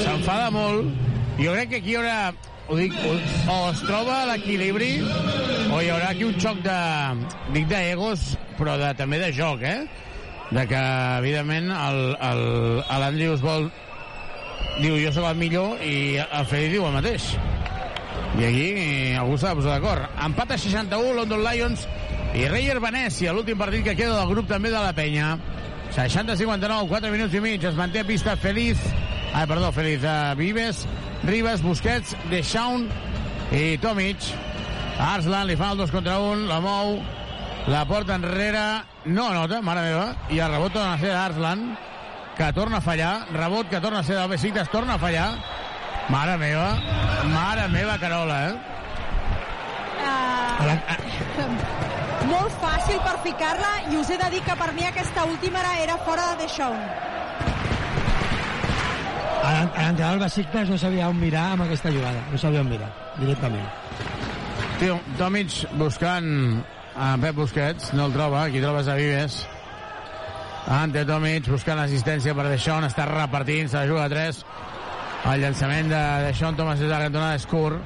s'enfada 0.03 0.49
molt. 0.53 0.89
Jo 1.39 1.53
crec 1.53 1.69
que 1.69 1.81
aquí 1.81 1.93
hi 1.93 1.99
haurà... 2.01 2.17
Ho 2.71 2.77
dic, 2.79 2.93
o, 2.95 3.55
es 3.73 3.81
troba 3.83 4.21
l'equilibri 4.29 4.93
o 5.03 5.81
hi 5.81 5.89
haurà 5.91 6.13
aquí 6.13 6.23
un 6.23 6.37
xoc 6.39 6.61
de... 6.63 6.77
Dic 7.51 7.67
d'egos, 7.67 8.23
però 8.55 8.77
de, 8.79 8.93
també 8.95 9.19
de 9.19 9.33
joc, 9.35 9.65
eh? 9.67 9.81
De 10.53 10.63
que, 10.69 10.83
evidentment, 11.19 11.71
l'Andrius 11.73 13.43
vol... 13.43 13.67
Diu, 14.79 14.95
jo 14.97 15.11
sóc 15.13 15.27
el 15.29 15.37
millor, 15.37 15.75
i 15.85 16.17
el 16.23 16.47
Feliz 16.49 16.71
diu 16.77 16.87
el 16.87 16.95
mateix. 16.95 17.33
I 18.33 18.45
aquí 18.47 18.69
algú 19.13 19.35
s'ha 19.37 19.51
de 19.51 19.59
posar 19.61 19.75
d'acord. 19.77 20.07
Empat 20.25 20.55
a 20.55 20.57
61, 20.57 21.13
London 21.19 21.43
Lions 21.45 21.83
i 22.33 22.47
Reyer 22.49 22.79
Venècia, 22.81 23.33
l'últim 23.33 23.59
partit 23.61 23.83
que 23.85 23.93
queda 23.93 24.17
del 24.17 24.31
grup 24.31 24.47
també 24.49 24.71
de 24.73 24.81
la 24.81 24.93
penya. 24.97 25.35
60-59, 25.93 26.87
4 26.89 27.11
minuts 27.13 27.35
i 27.37 27.41
mig, 27.43 27.63
es 27.63 27.77
manté 27.77 28.01
a 28.01 28.07
pista 28.07 28.33
Feliz, 28.35 28.81
ah, 29.33 29.45
perdó, 29.45 29.69
Feliz, 29.71 30.01
uh, 30.01 30.33
Vives, 30.35 30.87
Ribas, 31.29 31.61
Busquets, 31.61 32.15
Deschamps 32.31 32.89
i 33.53 33.77
Tomic. 33.77 34.25
Arslan 34.97 35.45
li 35.45 35.57
fa 35.57 35.69
el 35.73 35.83
2 35.83 35.93
contra 35.93 36.17
1, 36.17 36.47
la 36.49 36.57
mou, 36.63 36.97
la 37.69 37.85
porta 37.85 38.17
enrere, 38.17 38.65
no 39.05 39.27
anota, 39.29 39.61
mare 39.61 39.85
meva, 39.91 40.07
i 40.33 40.41
el 40.41 40.51
rebot 40.55 40.73
torna 40.73 40.95
a 40.95 41.01
ser 41.01 41.13
d'Arslan, 41.13 41.67
que 42.33 42.49
torna 42.57 42.81
a 42.81 42.85
fallar, 42.85 43.13
rebot 43.33 43.69
que 43.69 43.81
torna 43.81 44.01
a 44.01 44.07
ser 44.07 44.17
del 44.17 44.33
Besiktas, 44.33 44.73
torna 44.73 44.97
a 44.97 45.01
fallar, 45.01 45.29
mare 46.09 46.37
meva, 46.37 46.67
mare 47.31 47.67
meva 47.69 47.97
Carola, 47.97 48.39
eh? 48.49 48.55
Uh, 50.03 51.73
molt 52.33 52.53
fàcil 52.61 52.99
per 53.03 53.15
ficar-la 53.23 53.71
i 53.91 53.97
us 53.99 54.11
he 54.11 54.17
de 54.19 54.29
dir 54.35 54.41
que 54.45 54.55
per 54.59 54.71
mi 54.75 54.85
aquesta 54.87 55.25
última 55.29 55.63
era, 55.63 55.73
era 55.83 55.97
fora 56.07 56.33
de. 56.39 56.49
A 59.43 59.51
l'entrenador 59.59 60.19
del 60.19 60.19
Besiktas 60.23 60.69
no 60.69 60.77
sabia 60.77 61.09
on 61.11 61.19
mirar 61.19 61.49
amb 61.53 61.65
aquesta 61.65 61.91
jugada, 61.91 62.21
no 62.31 62.37
sabia 62.39 62.61
on 62.63 62.69
mirar, 62.71 62.91
directament. 63.19 63.67
Tio, 64.79 64.99
Tomic 65.19 65.65
buscant 65.79 66.63
a 66.95 67.15
Pep 67.21 67.35
Busquets, 67.35 67.91
no 67.93 68.07
el 68.07 68.15
troba, 68.15 68.45
aquí 68.45 68.61
trobes 68.61 68.87
a 68.87 68.95
Vives. 68.95 69.41
Ante 70.71 71.03
Tomic 71.05 71.49
buscant 71.51 71.81
assistència 71.83 72.35
per 72.37 72.47
Deixón, 72.47 72.87
està 72.87 73.05
repartint, 73.09 73.67
se 73.67 73.81
la 73.81 73.89
juga 73.89 74.05
a 74.05 74.11
3. 74.11 74.43
El 75.23 75.39
llançament 75.39 75.87
de 75.87 75.99
Deixón, 76.25 76.57
Thomas 76.59 76.81
és 76.81 76.89
a 76.89 76.97
la 76.97 77.05
cantonada, 77.05 77.37
és 77.39 77.45
curt. 77.47 77.79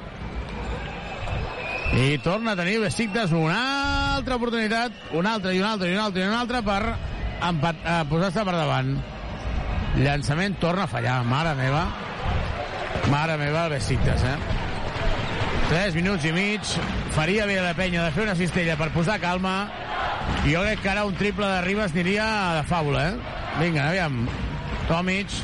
I 1.94 2.18
torna 2.20 2.52
a 2.52 2.58
tenir 2.58 2.80
Besiktas 2.82 3.30
una 3.32 4.16
altra 4.16 4.36
oportunitat, 4.36 4.92
una 5.16 5.36
altra 5.38 5.54
i 5.54 5.60
una 5.62 5.72
altra 5.76 5.88
i 5.88 5.94
una 5.94 6.08
altra 6.08 6.24
i 6.24 6.26
una 6.26 6.40
altra 6.40 6.62
per 6.66 6.82
eh, 6.90 8.02
posar-se 8.10 8.44
per 8.44 8.54
davant. 8.56 8.90
Llançament 10.02 10.58
torna 10.60 10.84
a 10.84 10.90
fallar, 10.90 11.20
mare 11.24 11.54
meva. 11.58 11.84
Mare 13.08 13.38
meva, 13.40 13.66
el 13.66 13.76
Besiktas, 13.76 14.24
eh? 14.26 14.36
3 15.68 15.94
minuts 15.94 16.24
i 16.24 16.32
mig. 16.32 16.74
Faria 17.14 17.46
bé 17.46 17.60
la 17.62 17.74
penya 17.78 18.02
de 18.04 18.12
fer 18.16 18.26
una 18.26 18.36
cistella 18.36 18.76
per 18.80 18.90
posar 18.94 19.18
calma. 19.22 19.68
Jo 20.44 20.64
crec 20.64 20.82
que 20.82 20.90
ara 20.90 21.06
un 21.06 21.14
triple 21.16 21.46
de 21.46 21.62
Ribas 21.64 21.94
aniria 21.94 22.26
de 22.58 22.66
fàbula, 22.68 23.06
eh? 23.12 23.38
Vinga, 23.62 23.88
aviam. 23.92 24.26
Tomic. 24.88 25.38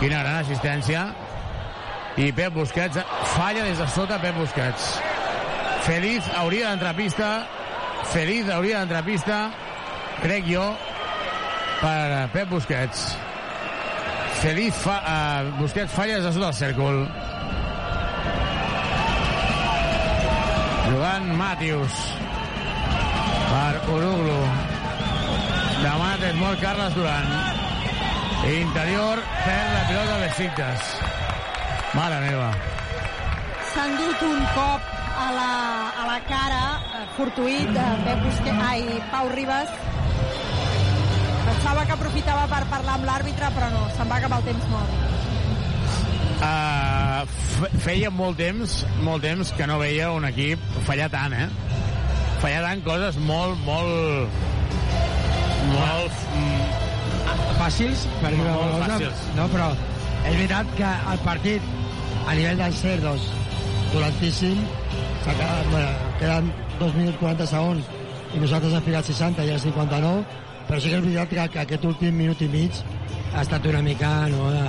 Quina 0.00 0.22
gran 0.22 0.40
assistència. 0.42 1.08
I 2.20 2.30
Pep 2.34 2.54
Busquets 2.54 2.98
falla 3.34 3.64
des 3.66 3.78
de 3.80 3.86
sota 3.90 4.20
Pep 4.22 4.36
Busquets. 4.38 4.88
Feliz 5.84 6.26
hauria 6.38 6.70
d'entrar 6.70 6.94
a 6.94 6.98
pista. 6.98 7.30
Feliz 8.12 8.48
hauria 8.52 8.82
d'entrar 8.82 9.00
a 9.02 9.06
pista, 9.06 9.38
crec 10.20 10.44
jo, 10.46 10.64
per 11.80 12.00
eh, 12.12 12.24
Pep 12.34 12.50
Busquets. 12.52 13.04
Feliz 14.44 14.76
fa, 14.76 14.98
uh, 15.00 15.52
Busquets 15.58 15.92
falla 15.92 16.18
des 16.18 16.26
de 16.28 16.32
sota 16.36 16.50
el 16.50 16.56
cèrcol. 16.58 17.00
Jugant 20.90 21.32
Matius 21.40 21.98
per 23.48 23.72
Uruglu. 23.96 24.40
Demanat 25.80 26.28
és 26.30 26.40
molt 26.40 26.60
Carles 26.60 26.96
Duran. 26.98 27.63
Interior, 28.42 29.22
perd 29.44 29.70
la 29.72 29.82
pilota 29.88 30.16
Besiktas. 30.24 30.88
Mare 31.94 32.18
meva. 32.26 32.50
S'ha 33.72 33.86
endut 33.88 34.22
un 34.26 34.42
cop 34.56 34.92
a 35.14 35.28
la, 35.32 35.50
a 36.02 36.06
la 36.08 36.18
cara, 36.28 36.62
eh, 36.98 37.04
fortuït, 37.16 37.70
de 37.74 37.86
Pep 38.04 38.22
Busquets, 38.26 38.62
ai, 38.68 38.82
Pau 39.12 39.30
Ribas. 39.32 39.70
Pensava 41.44 41.84
que 41.86 41.94
aprofitava 41.94 42.46
per 42.50 42.62
parlar 42.72 42.98
amb 42.98 43.08
l'àrbitre, 43.08 43.50
però 43.56 43.70
no, 43.72 43.84
se'n 43.96 44.10
va 44.10 44.20
acabar 44.20 44.40
el 44.42 44.48
temps 44.50 44.70
mort. 44.72 45.02
Uh, 46.44 47.70
feia 47.84 48.10
molt 48.12 48.36
temps, 48.42 48.80
molt 49.06 49.24
temps 49.24 49.52
que 49.56 49.68
no 49.70 49.78
veia 49.80 50.10
un 50.12 50.26
equip 50.28 50.60
fallar 50.88 51.08
tant, 51.12 51.32
eh? 51.32 51.48
Fallar 52.42 52.64
tant 52.66 52.84
coses 52.84 53.20
molt, 53.30 53.60
molt... 53.64 54.42
Molt... 55.70 56.24
Mm, 56.34 56.63
Fàcils? 57.64 58.04
Per 58.20 58.28
dir 58.28 58.42
Molt 58.42 58.50
alguna 58.52 58.72
cosa? 58.74 58.92
fàcils. 58.92 59.20
No, 59.38 59.48
però 59.48 59.70
és 60.28 60.34
veritat 60.36 60.72
que 60.76 60.90
el 61.12 61.20
partit, 61.24 61.68
a 62.28 62.34
nivell 62.36 62.58
d'encert, 62.60 63.04
doncs, 63.04 63.28
dolentíssim, 63.94 64.58
s'ha 65.24 65.32
quedat, 65.38 65.70
bueno, 65.70 66.10
queden 66.20 66.50
2 66.80 66.98
minuts 66.98 67.20
40 67.22 67.46
segons 67.48 67.88
i 68.34 68.42
nosaltres 68.42 68.74
hem 68.76 68.84
ficat 68.88 69.08
60 69.08 69.46
i 69.48 69.54
el 69.54 69.62
59, 69.62 70.24
però 70.68 70.80
sí 70.80 70.90
que 70.92 70.98
és 70.98 71.04
veritat 71.06 71.32
que, 71.32 71.46
que 71.54 71.62
aquest 71.62 71.88
últim 71.88 72.20
minut 72.20 72.42
i 72.44 72.50
mig 72.52 72.82
ha 73.32 73.44
estat 73.46 73.66
una 73.72 73.80
mica 73.86 74.12
no, 74.32 74.50
de, 74.52 74.64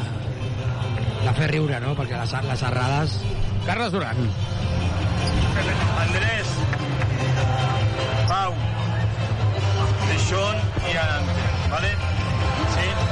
de 1.26 1.34
fer 1.42 1.52
riure, 1.52 1.80
no? 1.84 1.96
perquè 2.00 2.22
les, 2.22 2.36
les 2.48 2.66
errades... 2.70 3.20
Carles 3.66 3.92
Duran. 3.92 4.20
Andrés, 6.06 6.52
Pau, 8.30 8.54
Deixón 10.08 10.56
y 10.94 10.98
Arante, 10.98 11.48
¿vale? 11.72 11.96
Eh. 12.48 13.06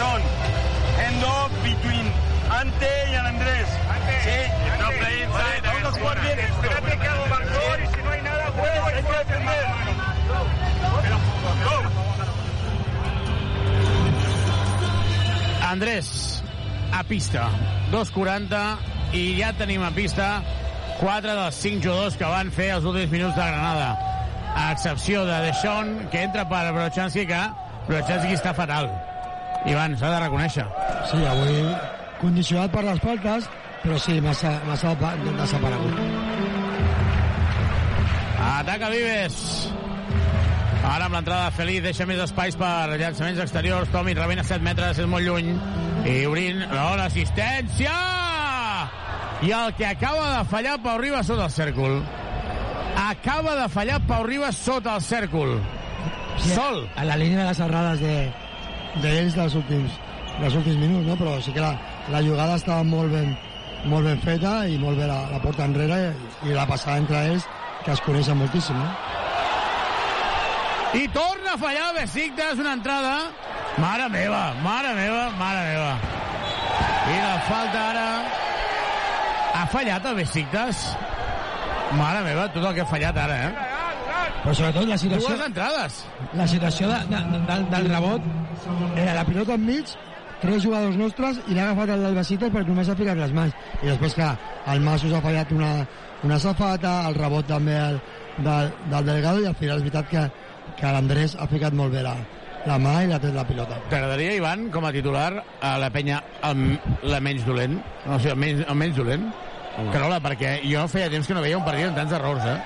Hand 0.00 1.24
off 1.24 1.50
between 1.62 2.10
Ante 2.50 3.16
al 3.16 3.26
Andrés. 3.26 3.68
Sí, 4.24 4.38
no 4.78 4.88
play 4.98 5.22
inside. 5.22 5.62
Vamos 5.64 5.84
a 5.84 6.00
jugar 6.00 6.20
bien 6.20 6.38
esto. 6.38 6.62
Espérate 6.62 6.98
que 6.98 7.08
hago 7.08 7.26
balcón 7.28 7.82
y 7.82 7.86
si 7.94 8.02
no 8.02 8.10
hay 8.10 8.22
nada, 8.22 8.44
juego 8.50 8.86
hay 8.86 9.02
que 9.02 9.18
defender. 9.18 9.66
Andrés, 15.70 16.42
a 16.92 17.04
pista. 17.04 17.48
2.40 17.92 19.14
i 19.14 19.22
ja 19.38 19.52
tenim 19.58 19.82
a 19.82 19.90
pista 19.94 20.42
4 21.00 21.34
dels 21.34 21.54
5 21.62 21.82
jugadors 21.82 22.16
que 22.18 22.26
van 22.28 22.50
fer 22.54 22.72
els 22.76 22.84
últims 22.84 23.12
minuts 23.14 23.36
de 23.38 23.46
Granada. 23.46 23.94
A 24.50 24.72
excepció 24.72 25.24
de 25.24 25.38
Deschon, 25.46 26.08
que 26.10 26.24
entra 26.26 26.44
per 26.50 26.64
Brochanski, 26.74 27.24
que 27.26 27.40
Brochanski 27.86 28.34
està 28.34 28.52
fatal. 28.54 28.90
Ivan, 29.70 29.96
s'ha 29.96 30.10
de 30.12 30.20
reconèixer. 30.24 30.66
Sí, 31.10 31.22
avui 31.30 31.62
condicionat 32.20 32.74
per 32.74 32.84
les 32.84 33.00
faltes, 33.00 33.48
però 33.82 33.98
sí, 33.98 34.20
massa, 34.20 34.60
massa 34.68 34.94
desaparegut. 34.94 36.00
Ataca 38.40 38.90
Vives. 38.92 39.36
Ara 40.80 41.06
amb 41.06 41.16
l'entrada 41.16 41.50
de 41.50 41.56
Feliz 41.56 41.82
deixa 41.84 42.06
més 42.08 42.20
espais 42.24 42.56
per 42.60 42.96
llançaments 43.00 43.40
exteriors. 43.44 43.90
Tomi 43.92 44.14
rebent 44.16 44.40
a 44.42 44.46
7 44.48 44.64
metres, 44.64 44.98
és 44.98 45.08
molt 45.08 45.26
lluny. 45.26 45.52
I 46.08 46.24
obrint 46.28 46.64
l'assistència! 46.72 47.96
I 49.40 49.52
el 49.56 49.74
que 49.76 49.86
acaba 49.88 50.38
de 50.38 50.44
fallar 50.50 50.78
Pau 50.84 50.98
Ribas 51.00 51.28
sota 51.28 51.46
el 51.48 51.52
cèrcol. 51.54 52.00
Acaba 53.00 53.54
de 53.56 53.68
fallar 53.72 54.00
Pau 54.08 54.24
Ribas 54.26 54.56
sota 54.60 54.96
el 54.98 55.04
cèrcol. 55.04 55.54
Sí, 56.40 56.54
Sol. 56.54 56.82
A 56.96 57.04
la 57.04 57.16
línia 57.20 57.42
de 57.42 57.46
les 57.48 57.60
errades 57.60 58.00
de, 58.00 58.16
d'ells 59.00 59.36
dels 59.36 59.56
últims, 59.60 59.96
dels 60.40 60.56
últims 60.60 60.80
minuts, 60.80 61.06
no? 61.08 61.16
però 61.20 61.38
sí 61.44 61.52
que 61.56 61.64
la, 61.64 61.72
la 62.12 62.22
jugada 62.24 62.56
estava 62.60 62.84
molt 62.84 63.12
ben, 63.12 63.32
molt 63.88 64.04
ben 64.04 64.20
feta 64.20 64.66
i 64.68 64.76
molt 64.80 64.98
bé 65.00 65.06
la, 65.08 65.22
la 65.30 65.40
porta 65.42 65.64
enrere 65.64 66.00
i, 66.44 66.52
la 66.52 66.66
passada 66.68 66.98
entre 67.00 67.22
ells 67.30 67.46
que 67.84 67.94
es 67.94 68.02
coneixen 68.04 68.36
moltíssim. 68.36 68.76
No? 68.76 68.88
I 71.00 71.06
torna 71.14 71.54
a 71.54 71.58
fallar 71.58 71.94
Besiktas, 71.96 72.58
una 72.58 72.74
entrada. 72.76 73.30
Mare 73.78 74.08
meva, 74.10 74.42
mare 74.64 74.94
meva, 74.98 75.30
mare 75.38 75.60
meva. 75.70 75.92
I 77.10 77.18
la 77.22 77.36
falta 77.48 77.84
ara... 77.92 78.06
Ha 79.60 79.66
fallat 79.70 80.04
el 80.10 80.16
Besiktas? 80.18 80.82
Mare 81.98 82.24
meva, 82.26 82.48
tot 82.54 82.64
el 82.64 82.74
que 82.74 82.84
ha 82.84 82.90
fallat 82.90 83.16
ara, 83.18 83.38
eh? 83.48 83.70
Però 84.40 84.54
sobretot 84.56 84.86
la 84.88 84.98
situació... 85.00 85.32
Dues 85.32 85.46
entrades. 85.46 86.04
La 86.38 86.46
situació 86.48 86.88
de, 86.90 87.00
de, 87.10 87.24
de, 87.32 87.40
del, 87.48 87.66
del 87.74 87.88
rebot 87.90 88.28
Era 88.96 89.16
la 89.18 89.24
pilota 89.28 89.56
enmig, 89.58 89.92
tres 90.40 90.64
jugadors 90.64 90.96
nostres 90.96 91.40
i 91.48 91.54
l'ha 91.54 91.68
agafat 91.68 91.94
el 91.96 92.16
Besiktas 92.16 92.52
perquè 92.54 92.72
només 92.72 92.88
ha 92.88 92.96
ficat 92.98 93.18
les 93.20 93.32
mans. 93.36 93.54
I 93.82 93.92
després, 93.92 94.16
clar, 94.18 94.34
el 94.72 94.82
Masos 94.84 95.14
ha 95.14 95.22
fallat 95.24 95.52
una, 95.56 95.70
una 96.26 96.38
safata, 96.42 97.00
el 97.08 97.16
rebot 97.18 97.48
també 97.48 97.76
el, 97.78 98.00
del, 98.38 98.72
del 98.90 99.08
Delgado 99.12 99.44
i 99.44 99.48
al 99.50 99.56
final 99.58 99.80
és 99.80 99.86
veritat 99.86 100.10
que, 100.10 100.26
que 100.80 100.92
l'Andrés 100.96 101.36
ha 101.38 101.48
ficat 101.50 101.76
molt 101.76 101.94
bé 101.94 102.04
la, 102.06 102.16
la 102.68 102.80
mà 102.80 102.96
i 103.04 103.08
l'ha 103.10 103.20
tret 103.20 103.36
la 103.36 103.46
pilota. 103.48 103.78
T'agradaria, 103.92 104.34
Ivan, 104.36 104.68
com 104.74 104.84
a 104.84 104.92
titular, 104.96 105.30
a 105.60 105.76
la 105.80 105.92
penya 105.92 106.20
el, 106.48 106.66
la 107.08 107.22
menys 107.24 107.46
dolent? 107.48 107.78
O 108.06 108.18
sigui, 108.18 108.34
el 108.34 108.42
menys, 108.44 108.66
el 108.66 108.78
menys 108.82 108.98
dolent? 108.98 109.30
Carola, 109.94 110.18
perquè 110.20 110.58
jo 110.66 110.82
feia 110.90 111.08
temps 111.12 111.28
que 111.28 111.36
no 111.36 111.44
veia 111.44 111.56
un 111.56 111.64
partit 111.64 111.88
amb 111.88 111.96
tants 111.96 112.12
errors, 112.18 112.44
eh? 112.44 112.58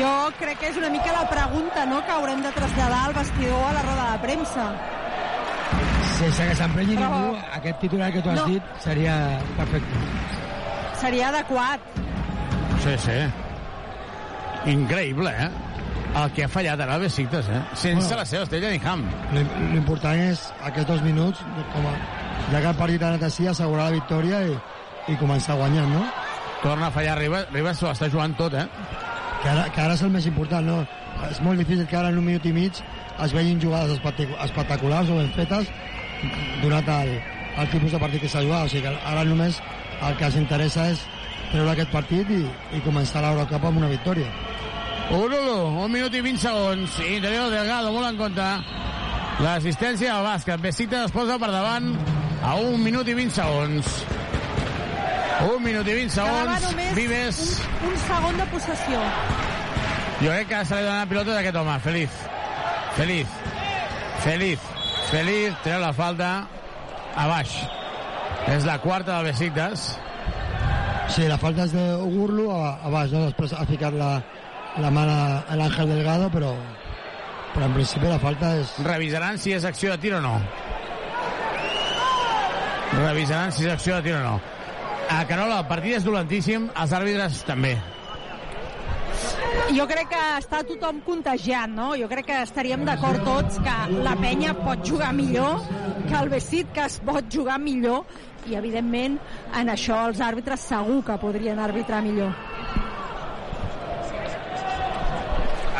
Jo 0.00 0.10
crec 0.38 0.58
que 0.58 0.70
és 0.72 0.78
una 0.80 0.88
mica 0.90 1.12
la 1.12 1.26
pregunta 1.28 1.84
no, 1.86 2.00
que 2.06 2.14
haurem 2.14 2.40
de 2.42 2.50
traslladar 2.56 3.02
al 3.06 3.14
vestidor 3.18 3.66
a 3.68 3.72
la 3.76 3.82
roda 3.84 4.06
de 4.14 4.22
premsa. 4.24 4.66
Sense 6.30 6.48
que 6.50 6.54
s'emprengui 6.56 6.94
Però- 6.96 7.10
ningú, 7.10 7.36
aquest 7.56 7.80
titular 7.80 8.12
que 8.12 8.22
tu 8.22 8.30
has 8.30 8.36
No. 8.40 8.46
dit 8.46 8.62
seria 8.80 9.38
perfecte. 9.56 9.96
Seria 11.00 11.28
adequat. 11.28 11.80
Sí, 12.82 12.96
sí. 12.98 13.18
Increïble, 14.70 15.30
eh? 15.30 15.50
El 16.14 16.30
que 16.36 16.44
ha 16.44 16.48
fallat 16.48 16.78
ara 16.80 16.94
el 16.96 17.00
Besiktas, 17.06 17.46
eh? 17.48 17.62
Sense 17.74 18.06
Bueno. 18.06 18.16
la 18.18 18.24
seva 18.26 18.42
estrella 18.44 18.70
ni 18.70 18.80
Ham. 18.84 19.02
L'im- 19.32 19.72
L'important 19.72 20.20
és 20.20 20.52
aquests 20.62 20.86
dos 20.88 21.02
minuts, 21.02 21.38
com 21.72 21.86
a, 21.86 21.94
ja 22.52 22.60
que 22.60 22.68
el 22.68 22.74
partit 22.76 23.02
ha 23.02 23.08
anat 23.08 23.22
així, 23.22 23.46
assegurar 23.46 23.86
la 23.86 23.96
victòria 23.96 24.42
i, 24.46 24.58
i 25.12 25.16
començar 25.16 25.56
guanyant, 25.56 25.88
no? 25.92 26.04
Torna 26.62 26.86
a 26.88 26.90
fallar 26.90 27.18
Ribas, 27.18 27.46
Ribas 27.50 27.78
s'ho 27.78 27.88
està 27.90 28.10
jugant 28.10 28.36
tot, 28.36 28.52
eh? 28.54 28.66
Que 29.42 29.48
ara, 29.48 29.64
que 29.70 29.80
ara 29.80 29.94
és 29.94 30.02
el 30.02 30.10
més 30.10 30.26
important, 30.26 30.64
no? 30.66 30.86
És 31.30 31.40
molt 31.40 31.58
difícil 31.58 31.86
que 31.86 31.96
ara 31.96 32.08
en 32.08 32.18
un 32.18 32.24
minut 32.24 32.44
i 32.46 32.52
mig 32.52 32.72
es 33.22 33.32
vegin 33.32 33.60
jugades 33.60 33.98
espectac- 33.98 34.36
espectaculars 34.44 35.08
o 35.10 35.16
ben 35.16 35.32
fetes 35.32 35.66
donat 36.62 36.88
el, 36.96 37.16
el 37.58 37.70
tipus 37.74 37.92
de 37.92 38.00
partit 38.02 38.24
que 38.24 38.30
s'ha 38.30 38.44
jugat. 38.44 38.66
O 38.66 38.72
sigui 38.72 38.86
que 38.86 38.94
ara 39.12 39.24
només 39.28 39.60
el 40.02 40.16
que 40.18 40.28
ens 40.30 40.38
interessa 40.40 40.88
és 40.92 41.04
treure 41.52 41.74
aquest 41.74 41.92
partit 41.92 42.30
i, 42.32 42.42
i 42.76 42.82
començar 42.86 43.22
l'Eurocup 43.24 43.68
amb 43.68 43.82
una 43.82 43.90
victòria. 43.92 44.30
Urulu, 45.12 45.56
un 45.84 45.92
minut 45.92 46.14
i 46.14 46.22
20 46.24 46.40
segons. 46.40 46.96
Interior 47.04 47.50
Delgado, 47.52 47.92
molt 47.92 48.08
en 48.08 48.20
compte. 48.20 48.48
L'assistència 49.42 50.14
al 50.16 50.24
bàsquet. 50.24 50.62
Besiktas 50.62 51.10
es 51.10 51.14
posa 51.14 51.38
per 51.42 51.50
davant 51.52 51.92
a 52.42 52.56
un 52.60 52.80
minut 52.82 53.08
i 53.08 53.16
20 53.18 53.36
segons. 53.36 53.92
Un 55.42 55.62
minut 55.64 55.88
i 55.88 55.96
20 56.04 56.14
Quedava 56.14 56.58
segons. 56.62 56.92
Vives. 56.96 57.40
un, 57.82 57.88
un 57.90 57.96
segon 58.06 58.38
de 58.40 58.50
possessió. 58.54 59.00
Jo 60.22 60.30
crec 60.30 60.52
que 60.52 60.64
se 60.68 60.78
li 60.78 60.86
dona 60.86 61.00
la 61.02 61.08
pilota 61.10 61.34
d'aquest 61.34 61.58
home. 61.60 61.78
Feliz. 61.88 62.20
Feliz. 62.96 63.40
Feliz. 64.22 64.71
Feliz. 65.10 65.54
Treu 65.64 65.80
la 65.82 65.92
falta 65.96 66.30
a 67.16 67.26
baix. 67.30 67.56
És 68.52 68.66
la 68.66 68.78
quarta 68.82 69.18
del 69.18 69.30
Besiktas. 69.30 69.92
Sí, 71.12 71.26
la 71.28 71.36
falta 71.40 71.66
és 71.66 71.74
d'Ugurlu 71.74 72.48
a, 72.54 72.76
a 72.82 72.92
baix, 72.92 73.12
no? 73.12 73.26
Després 73.28 73.52
ha 73.56 73.66
ficat 73.68 73.96
la, 73.98 74.14
la 74.80 74.90
mà 74.94 75.04
a 75.44 75.58
l'Àngel 75.58 75.90
Delgado, 75.92 76.30
però, 76.32 76.52
però 77.52 77.68
en 77.68 77.76
principi 77.76 78.08
la 78.08 78.20
falta 78.22 78.54
és... 78.60 78.72
Revisaran 78.86 79.40
si 79.40 79.52
és 79.52 79.66
acció 79.68 79.92
de 79.92 80.00
tir 80.00 80.14
o 80.16 80.22
no. 80.24 80.38
Revisaran 82.96 83.52
si 83.52 83.66
és 83.66 83.72
acció 83.74 83.98
de 83.98 84.08
tir 84.08 84.16
o 84.16 84.22
no. 84.24 84.38
A 85.12 85.24
Carola, 85.28 85.58
el 85.60 85.68
partit 85.68 85.98
és 85.98 86.06
dolentíssim, 86.06 86.70
els 86.80 86.94
àrbitres 86.96 87.42
també. 87.48 87.76
Jo 89.72 89.86
crec 89.88 90.10
que 90.12 90.22
està 90.38 90.60
tothom 90.68 91.00
contagiat, 91.06 91.70
no? 91.72 91.92
Jo 91.98 92.08
crec 92.10 92.26
que 92.28 92.40
estaríem 92.44 92.84
d'acord 92.88 93.24
tots 93.24 93.60
que 93.64 93.76
la 94.04 94.12
penya 94.20 94.52
pot 94.58 94.84
jugar 94.86 95.12
millor, 95.16 95.62
que 96.08 96.18
el 96.18 96.28
Besit 96.32 96.72
que 96.76 96.84
es 96.88 96.98
pot 97.06 97.28
jugar 97.32 97.58
millor, 97.62 98.04
i 98.50 98.56
evidentment 98.58 99.18
en 99.58 99.70
això 99.72 100.00
els 100.08 100.20
àrbitres 100.20 100.66
segur 100.72 101.00
que 101.06 101.18
podrien 101.22 101.60
arbitrar 101.62 102.02
millor. 102.04 102.34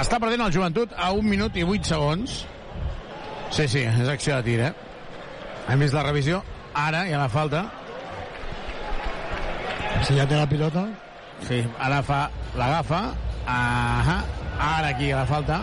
Està 0.02 0.18
perdent 0.18 0.42
el 0.46 0.54
joventut 0.54 0.94
a 0.96 1.12
un 1.14 1.28
minut 1.28 1.56
i 1.58 1.66
vuit 1.68 1.84
segons. 1.86 2.40
Sí, 3.52 3.68
sí, 3.68 3.84
és 3.84 4.08
acció 4.08 4.38
de 4.38 4.46
tir, 4.46 4.58
eh? 4.64 4.72
Hem 5.68 5.84
vist 5.84 5.94
la 5.94 6.02
revisió. 6.06 6.40
Ara 6.74 7.04
hi 7.06 7.12
ha 7.12 7.20
la 7.20 7.28
falta. 7.30 7.66
Si 10.06 10.16
ja 10.16 10.26
té 10.26 10.38
la 10.38 10.48
pilota... 10.48 10.86
Sí, 11.42 11.58
ara 11.82 11.98
fa... 12.06 12.24
L'agafa. 12.54 13.02
Ahà. 13.46 14.22
Ara 14.62 14.88
aquí 14.88 15.10
la 15.12 15.26
falta. 15.26 15.62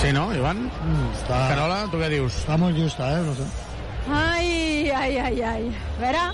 Sí, 0.00 0.10
no, 0.12 0.24
Ivan? 0.34 0.64
Mm, 0.66 1.10
està... 1.14 1.36
Carola, 1.52 1.82
tu 1.92 2.00
què 2.00 2.08
dius? 2.10 2.40
Està 2.42 2.56
molt 2.58 2.74
justa, 2.74 3.06
eh? 3.14 3.20
No 3.22 3.36
sé. 3.38 3.44
Ai, 4.10 4.90
ai, 4.90 5.12
ai, 5.22 5.42
ai. 5.46 5.68
A 5.70 6.00
veure... 6.00 6.24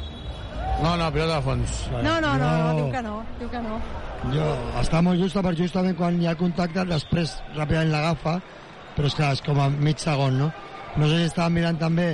No, 0.78 0.94
no, 0.96 1.10
pilota 1.12 1.34
de 1.34 1.42
fons. 1.44 1.82
No, 1.92 2.14
no, 2.22 2.36
no, 2.38 2.48
no, 2.62 2.70
diu 2.78 2.88
que 2.94 3.02
no, 3.02 3.16
diu 3.40 3.50
que 3.52 3.60
no. 3.64 3.80
Jo, 4.32 4.46
està 4.80 5.02
molt 5.04 5.20
justa 5.20 5.42
per 5.44 5.52
justament 5.58 5.98
quan 5.98 6.16
hi 6.22 6.30
ha 6.30 6.36
contacte, 6.38 6.86
després 6.88 7.36
ràpidament 7.58 7.92
l'agafa, 7.92 8.38
però 8.96 9.10
és 9.10 9.16
clar, 9.18 9.32
és 9.36 9.44
com 9.44 9.60
a 9.60 9.68
mig 9.74 10.00
segon, 10.00 10.38
no? 10.40 10.48
No 10.96 11.10
sé 11.10 11.20
si 11.20 11.28
estava 11.28 11.50
mirant 11.52 11.76
també 11.82 12.08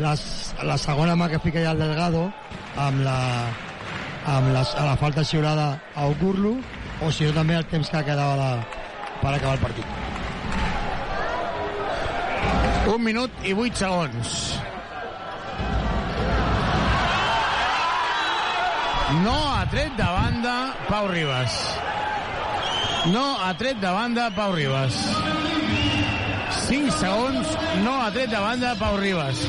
les, 0.00 0.22
la 0.64 0.78
segona 0.80 1.16
mà 1.18 1.28
que 1.32 1.42
fica 1.42 1.62
ja 1.62 1.74
el 1.76 1.82
Delgado 1.82 2.28
amb 2.80 3.04
la, 3.04 3.18
amb 4.26 4.50
la, 4.52 4.62
a 4.62 4.84
la 4.88 4.96
falta 4.98 5.24
xiurada 5.24 5.78
a 5.94 6.06
Okurlu 6.10 6.56
o 7.04 7.10
si 7.14 7.26
no 7.26 7.32
també 7.36 7.54
el 7.56 7.66
temps 7.70 7.90
que 7.92 8.02
quedava 8.06 8.36
la, 8.40 8.50
per 9.22 9.32
acabar 9.34 9.54
el 9.56 9.62
partit. 9.62 9.86
Un 12.86 13.02
minut 13.02 13.46
i 13.46 13.52
vuit 13.54 13.74
segons. 13.74 14.36
No 19.22 19.36
ha 19.54 19.66
tret 19.70 19.94
de 19.98 20.06
banda 20.18 20.54
Pau 20.88 21.08
Ribas. 21.10 21.58
No 23.12 23.24
ha 23.42 23.52
tret 23.58 23.78
de 23.82 23.90
banda 23.94 24.30
Pau 24.34 24.54
Ribas. 24.54 24.96
5 26.66 26.94
segons, 26.98 27.52
no 27.84 27.92
ha 28.02 28.08
tret 28.14 28.30
de 28.32 28.40
banda 28.42 28.74
Pau 28.80 28.96
Ribas. 28.98 29.44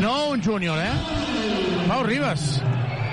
No 0.00 0.14
un 0.32 0.42
júnior, 0.42 0.80
eh? 0.82 1.86
Pau 1.86 2.02
Ribas. 2.02 2.56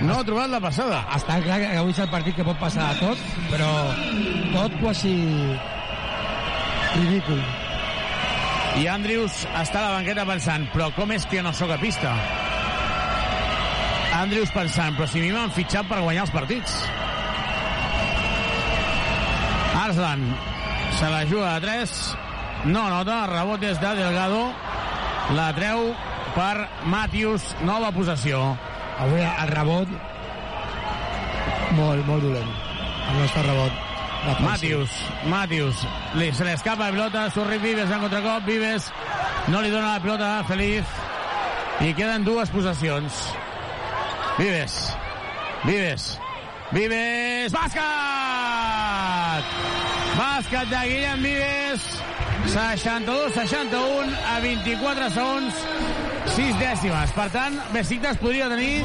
No 0.02 0.18
ha 0.18 0.24
trobat 0.26 0.50
la 0.52 0.60
passada. 0.64 1.04
Està 1.16 1.38
clar 1.44 1.60
que 1.62 1.70
avui 1.78 1.94
és 1.94 2.00
el 2.02 2.10
partit 2.12 2.36
que 2.36 2.46
pot 2.48 2.58
passar 2.60 2.90
a 2.90 2.96
tot, 3.00 3.20
però 3.52 3.70
tot 4.56 4.74
quasi 4.82 5.14
ridícul. 6.96 7.44
I 8.82 8.88
Andrews 8.90 9.44
està 9.62 9.84
a 9.84 9.86
la 9.86 9.94
banqueta 10.00 10.26
pensant, 10.26 10.66
però 10.74 10.90
com 10.96 11.14
és 11.14 11.28
que 11.30 11.38
jo 11.38 11.46
no 11.46 11.54
sóc 11.54 11.76
a 11.76 11.78
pista? 11.82 12.14
Andrews 14.18 14.52
pensant, 14.54 14.98
però 14.98 15.08
si 15.10 15.22
a 15.22 15.24
mi 15.24 15.32
m'han 15.34 15.54
fitxat 15.54 15.88
per 15.90 16.02
guanyar 16.02 16.26
els 16.26 16.34
partits. 16.34 16.76
Arslan 19.84 20.26
se 20.98 21.10
la 21.10 21.24
juga 21.30 21.56
a 21.56 21.62
3, 21.62 21.96
no 22.74 22.88
nota, 22.90 23.24
rebot 23.30 23.64
és 23.66 23.80
de 23.82 23.96
Delgado, 23.98 24.44
la 25.38 25.50
treu 25.58 25.90
per 26.34 26.68
Matius, 26.90 27.54
nova 27.66 27.92
possessió. 27.94 28.54
Avui 29.02 29.22
el 29.24 29.50
rebot 29.50 29.88
molt, 31.78 32.06
molt 32.06 32.22
dolent. 32.24 32.54
El 33.10 33.20
nostre 33.20 33.42
rebot. 33.48 33.82
Matius, 34.40 34.92
Matius, 35.28 35.82
li, 36.16 36.30
se 36.32 36.46
li 36.48 36.54
escapa 36.54 36.86
la 36.86 36.94
pilota, 36.96 37.26
surt 37.36 37.60
Vives 37.60 37.90
en 37.92 38.00
contracop, 38.06 38.46
Vives 38.48 38.86
no 39.52 39.60
li 39.60 39.72
dona 39.72 39.98
la 39.98 40.00
pilota 40.00 40.30
a 40.38 40.44
Feliz 40.48 40.88
i 41.84 41.92
queden 41.98 42.24
dues 42.24 42.50
possessions. 42.54 43.12
Vives, 44.38 44.96
Vives, 45.66 46.20
Vives, 46.72 47.52
bàsquet! 47.52 47.84
Bàsquet 50.14 50.72
de 50.72 50.82
Guillem 50.88 51.20
Vives, 51.28 51.82
62-61 52.54 54.16
a 54.32 54.40
24 54.46 55.12
segons, 55.18 55.54
6 56.32 56.56
dècimes. 56.60 57.12
Per 57.16 57.28
tant, 57.34 57.60
Besiktas 57.74 58.18
podria 58.22 58.48
tenir 58.50 58.84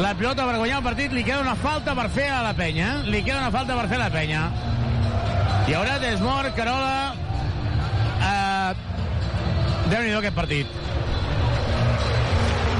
la 0.00 0.14
pilota 0.18 0.44
per 0.48 0.56
guanyar 0.58 0.80
el 0.80 0.84
partit. 0.84 1.14
Li 1.14 1.24
queda 1.24 1.40
una 1.44 1.56
falta 1.56 1.94
per 1.94 2.08
fer 2.10 2.28
a 2.34 2.42
la 2.42 2.52
penya. 2.58 3.00
Li 3.06 3.22
queda 3.22 3.38
una 3.40 3.52
falta 3.54 3.76
per 3.78 3.88
fer 3.88 4.00
a 4.00 4.04
la 4.04 4.10
penya. 4.10 4.44
Hi 5.68 5.76
haurà 5.78 5.98
Desmort, 6.02 6.54
Carola... 6.56 7.14
Eh, 8.20 8.74
Déu-n'hi-do 9.90 10.18
aquest 10.20 10.36
partit. 10.36 10.78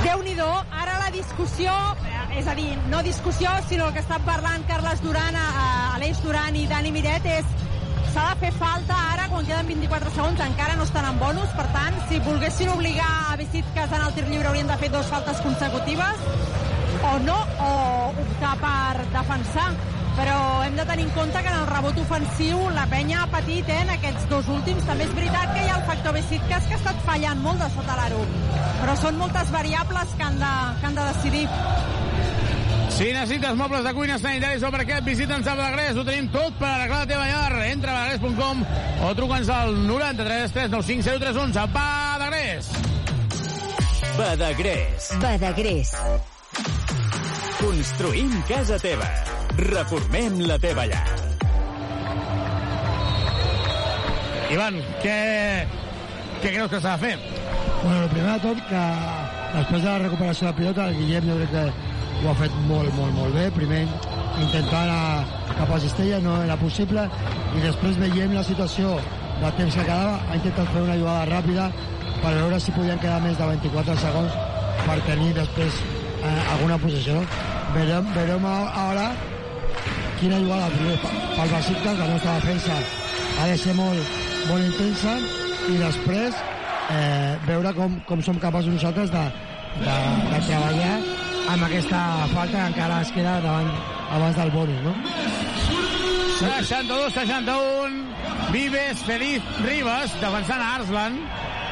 déu 0.04 0.22
nhi 0.22 0.34
ara 0.40 0.98
la 0.98 1.10
discussió, 1.10 1.72
eh, 2.06 2.38
és 2.38 2.46
a 2.46 2.54
dir, 2.54 2.76
no 2.88 3.02
discussió, 3.02 3.50
sinó 3.68 3.88
el 3.88 3.92
que 3.92 4.00
estan 4.00 4.22
parlant 4.22 4.66
Carles 4.66 5.02
Duran, 5.02 5.34
eh, 5.34 5.94
Aleix 5.96 6.22
Duran 6.22 6.56
i 6.56 6.66
Dani 6.66 6.90
Miret 6.92 7.26
és 7.26 7.44
s'ha 8.14 8.26
de 8.30 8.40
fer 8.40 8.50
falta 8.58 8.96
ara 9.12 9.28
quan 9.30 9.46
queden 9.46 9.68
24 9.68 10.10
segons, 10.16 10.40
encara 10.46 10.76
no 10.78 10.86
estan 10.88 11.06
en 11.06 11.18
bonus, 11.20 11.52
per 11.58 11.66
tant, 11.74 11.96
si 12.08 12.18
volguessin 12.26 12.72
obligar 12.72 13.10
a 13.30 13.36
Besitkas 13.38 13.92
en 13.92 14.02
el 14.06 14.16
tir 14.16 14.26
lliure 14.30 14.50
haurien 14.50 14.70
de 14.70 14.78
fer 14.80 14.90
dues 14.90 15.06
faltes 15.12 15.40
consecutives, 15.44 16.26
o 17.06 17.12
no, 17.26 17.38
o 17.68 17.70
optar 18.24 18.56
per 18.64 19.06
defensar. 19.14 19.70
Però 20.16 20.36
hem 20.66 20.74
de 20.76 20.84
tenir 20.84 21.04
en 21.06 21.12
compte 21.14 21.40
que 21.40 21.48
en 21.48 21.58
el 21.60 21.68
rebot 21.68 22.00
ofensiu 22.02 22.64
la 22.74 22.84
penya 22.90 23.22
ha 23.22 23.28
patit 23.30 23.68
eh, 23.70 23.78
en 23.84 23.94
aquests 23.94 24.26
dos 24.28 24.50
últims. 24.52 24.84
També 24.88 25.06
és 25.06 25.14
veritat 25.16 25.54
que 25.54 25.62
hi 25.62 25.70
ha 25.70 25.78
el 25.78 25.86
factor 25.86 26.18
Besitkas 26.18 26.66
que 26.66 26.76
ha 26.76 26.80
estat 26.82 27.00
fallant 27.06 27.40
molt 27.46 27.62
de 27.62 27.70
sota 27.76 27.96
l'aro. 27.96 28.20
Però 28.82 28.98
són 29.00 29.22
moltes 29.22 29.54
variables 29.54 30.18
que 30.18 30.26
han 30.26 30.42
de, 30.42 30.54
que 30.82 30.90
han 30.90 30.98
de 30.98 31.08
decidir. 31.14 31.46
Si 33.00 33.14
necessites 33.14 33.56
mobles 33.56 33.82
de 33.82 33.94
cuina 33.96 34.18
sanitaris 34.20 34.60
o 34.60 34.68
per 34.68 34.82
aquest, 34.82 35.06
visita'ns 35.06 35.46
a 35.48 35.54
Badagrés. 35.56 35.96
Ho 35.96 36.02
tenim 36.04 36.26
tot 36.34 36.58
per 36.60 36.68
arreglar 36.68 36.98
la 36.98 37.06
teva 37.08 37.28
llar. 37.30 37.62
Entra 37.64 37.94
a 37.94 38.02
badagrés.com 38.02 38.60
o 39.06 39.12
truca'ns 39.16 39.48
al 39.48 39.72
93 39.86 40.52
395 40.52 41.14
0311. 41.22 41.64
Badagrés! 41.72 42.68
Badagrés. 44.18 45.08
Badagrés. 45.22 45.94
Construïm 47.62 48.36
casa 48.50 48.76
teva. 48.84 49.08
Reformem 49.56 50.42
la 50.44 50.60
teva 50.60 50.84
llar. 50.92 51.06
Ivan, 54.52 54.76
què, 55.00 55.20
què 56.42 56.52
creus 56.52 56.68
que 56.68 56.84
s'ha 56.84 56.98
de 57.00 57.08
fer? 57.08 57.16
Bueno, 57.80 58.02
el 58.02 58.12
primer 58.12 58.34
de 58.34 58.40
tot, 58.44 58.66
que 58.68 58.88
després 59.56 59.86
de 59.86 59.88
la 59.88 60.00
recuperació 60.04 60.50
de 60.50 60.52
la 60.52 60.58
pilota, 60.60 60.90
el 60.90 61.00
Guillem 61.00 61.32
jo 61.32 61.40
crec 61.40 61.56
que 61.56 61.89
ho 62.20 62.30
ha 62.30 62.36
fet 62.36 62.56
molt, 62.68 62.92
molt, 62.96 63.14
molt 63.16 63.36
bé. 63.36 63.46
Primer 63.54 63.84
intentar 64.40 64.82
anar 64.84 65.54
cap 65.56 65.72
a 65.74 65.80
Cistella, 65.80 66.20
no 66.24 66.36
era 66.42 66.56
possible, 66.60 67.06
i 67.56 67.64
després 67.64 67.98
veiem 68.00 68.34
la 68.36 68.44
situació 68.46 68.98
de 69.40 69.50
temps 69.56 69.74
que 69.74 69.86
quedava, 69.86 70.18
ha 70.28 70.36
intentat 70.36 70.72
fer 70.74 70.84
una 70.84 70.98
jugada 71.00 71.26
ràpida 71.30 71.70
per 72.20 72.34
veure 72.36 72.60
si 72.60 72.74
podien 72.76 73.00
quedar 73.00 73.20
més 73.24 73.38
de 73.38 73.48
24 73.48 73.96
segons 74.02 74.36
per 74.84 74.98
tenir 75.08 75.32
després 75.36 75.80
eh, 76.20 76.40
alguna 76.54 76.78
posició. 76.82 77.20
Verem, 77.74 78.08
verem 78.16 78.46
ara 78.50 79.10
quina 80.20 80.40
jugada 80.42 80.68
pel 80.76 81.52
Besiktas, 81.54 81.98
la 81.98 82.08
nostra 82.10 82.34
defensa 82.40 82.76
ha 83.40 83.46
de 83.48 83.56
ser 83.56 83.74
molt, 83.78 84.18
molt 84.50 84.66
intensa 84.66 85.16
i 85.70 85.78
després 85.80 86.36
eh, 86.92 87.38
veure 87.46 87.72
com, 87.78 87.96
com 88.08 88.22
som 88.26 88.40
capaços 88.42 88.74
nosaltres 88.74 89.12
de, 89.14 89.24
de, 89.80 89.96
de 90.34 90.42
treballar 90.50 90.94
amb 91.48 91.64
aquesta 91.66 92.00
falta 92.34 92.56
que 92.56 92.66
encara 92.72 93.00
es 93.04 93.12
queda 93.14 93.38
davant, 93.44 93.70
abans 94.10 94.36
del 94.36 94.50
bonus, 94.50 94.82
no? 94.84 94.94
62-61, 96.40 98.00
Vives, 98.50 99.02
Feliz, 99.04 99.42
Ribas, 99.60 100.14
defensant 100.20 100.62
a 100.62 100.74
Arslan, 100.76 101.18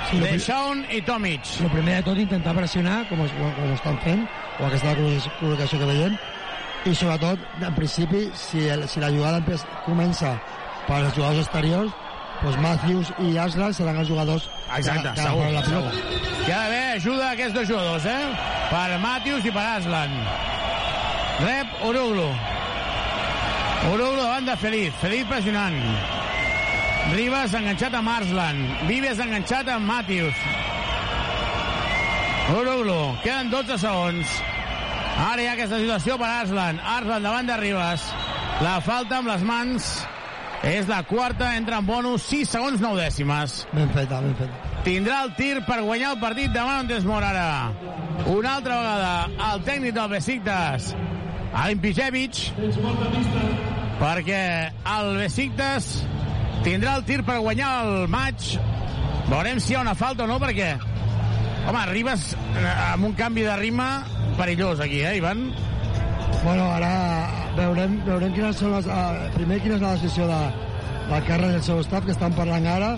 Sí, 0.08 0.16
sí, 0.16 0.22
Deschamps 0.24 0.92
i 0.94 1.02
Tomic. 1.04 1.48
El 1.60 1.68
primer 1.68 1.98
de 1.98 2.02
tot 2.06 2.18
intentar 2.18 2.54
pressionar, 2.56 3.02
com, 3.10 3.20
es, 3.26 3.32
com 3.36 3.72
estan 3.74 3.98
fent, 4.00 4.22
o 4.56 4.64
aquesta 4.64 4.94
col·locació 4.96 5.80
que 5.82 5.88
veiem, 5.90 6.14
i 6.88 6.94
sobretot, 6.96 7.42
en 7.60 7.74
principi, 7.76 8.22
si, 8.38 8.64
el, 8.72 8.86
si 8.88 9.02
la 9.02 9.10
jugada 9.12 9.42
comença 9.84 10.32
per 10.86 11.02
als 11.02 11.12
jugadors 11.12 11.42
exteriors, 11.44 11.92
doncs 12.42 12.58
Matthews 12.62 13.08
i 13.24 13.32
Aslan 13.42 13.72
seran 13.74 13.96
els 14.02 14.08
jugadors 14.08 14.44
Exacte, 14.76 15.08
que, 15.08 15.14
que 15.14 15.22
segur, 15.26 15.48
la 15.52 15.62
pilota. 15.66 15.90
segur. 15.94 16.28
Hi 16.46 16.52
ha 16.52 16.58
d'haver 16.62 16.84
ajuda 16.96 17.24
a 17.26 17.32
aquests 17.34 17.54
dos 17.56 17.66
jugadors, 17.68 18.06
eh? 18.06 18.20
Per 18.70 18.98
Matius 19.02 19.48
i 19.48 19.52
per 19.56 19.64
Aslan. 19.78 20.14
Rep 21.40 21.82
Uruglu. 21.88 22.28
Uruglu 23.92 24.20
davant 24.22 24.46
de 24.48 24.56
Feliz. 24.60 24.94
Feliz 25.02 25.26
pressionant. 25.30 25.76
Ribas 27.14 27.54
enganxat 27.56 27.94
amb 27.94 28.10
Arslan. 28.12 28.58
Vives 28.88 29.20
enganxat 29.24 29.68
amb 29.72 29.86
Matius. 29.88 30.34
Uruglu. 32.58 33.00
Queden 33.22 33.50
12 33.52 33.78
segons. 33.80 34.36
Ara 35.18 35.42
hi 35.42 35.48
ha 35.48 35.56
aquesta 35.56 35.80
situació 35.80 36.18
per 36.20 36.28
Arslan. 36.42 36.78
Arslan 36.96 37.26
davant 37.26 37.48
de 37.50 37.56
Ribas. 37.60 38.04
La 38.62 38.78
falta 38.84 39.18
amb 39.20 39.30
les 39.30 39.44
mans 39.46 39.88
és 40.66 40.88
la 40.90 41.02
quarta, 41.06 41.52
entra 41.56 41.78
en 41.78 41.86
bonus, 41.86 42.24
6 42.30 42.50
segons 42.56 42.80
9 42.82 42.98
dècimes. 43.00 43.60
Ben 43.72 43.90
feta, 43.94 44.20
ben 44.24 44.34
feta. 44.38 44.82
Tindrà 44.86 45.22
el 45.26 45.34
tir 45.38 45.62
per 45.66 45.80
guanyar 45.84 46.14
el 46.14 46.20
partit 46.22 46.52
demà 46.54 46.80
on 46.82 46.90
Desmor 46.90 47.24
ara. 47.24 47.70
Una 48.26 48.56
altra 48.56 48.78
vegada, 48.80 49.12
el 49.52 49.64
tècnic 49.66 49.94
del 49.96 50.10
Besiktas, 50.12 50.92
Alin 51.54 51.80
Pijevic, 51.82 52.42
perquè 54.00 54.42
el 54.98 55.14
Besiktas 55.22 55.90
tindrà 56.66 56.98
el 56.98 57.06
tir 57.08 57.22
per 57.26 57.38
guanyar 57.42 57.72
el 57.86 58.10
maig. 58.10 58.54
Veurem 59.28 59.60
si 59.60 59.74
hi 59.74 59.78
ha 59.78 59.84
una 59.86 59.96
falta 59.98 60.24
o 60.24 60.30
no, 60.30 60.40
perquè... 60.42 60.76
Home, 61.68 61.80
arribes 61.82 62.30
eh, 62.32 62.68
amb 62.94 63.10
un 63.10 63.12
canvi 63.12 63.42
de 63.44 63.54
ritme 63.60 63.88
perillós 64.38 64.80
aquí, 64.80 65.02
eh, 65.04 65.18
Ivan? 65.18 65.50
Bueno, 66.42 66.64
ara 66.70 66.92
veurem, 67.56 67.98
veurem 68.06 68.34
quines 68.36 68.60
són 68.60 68.74
les... 68.76 68.86
Uh, 68.86 69.28
primer, 69.34 69.58
quina 69.64 69.76
és 69.78 69.82
la 69.84 69.94
decisió 69.96 70.28
de, 70.30 70.38
del 71.08 71.24
Carles 71.26 71.56
i 71.56 71.58
el 71.58 71.64
seu 71.66 71.80
staff, 71.84 72.06
que 72.06 72.14
estan 72.14 72.36
parlant 72.36 72.68
ara, 72.70 72.92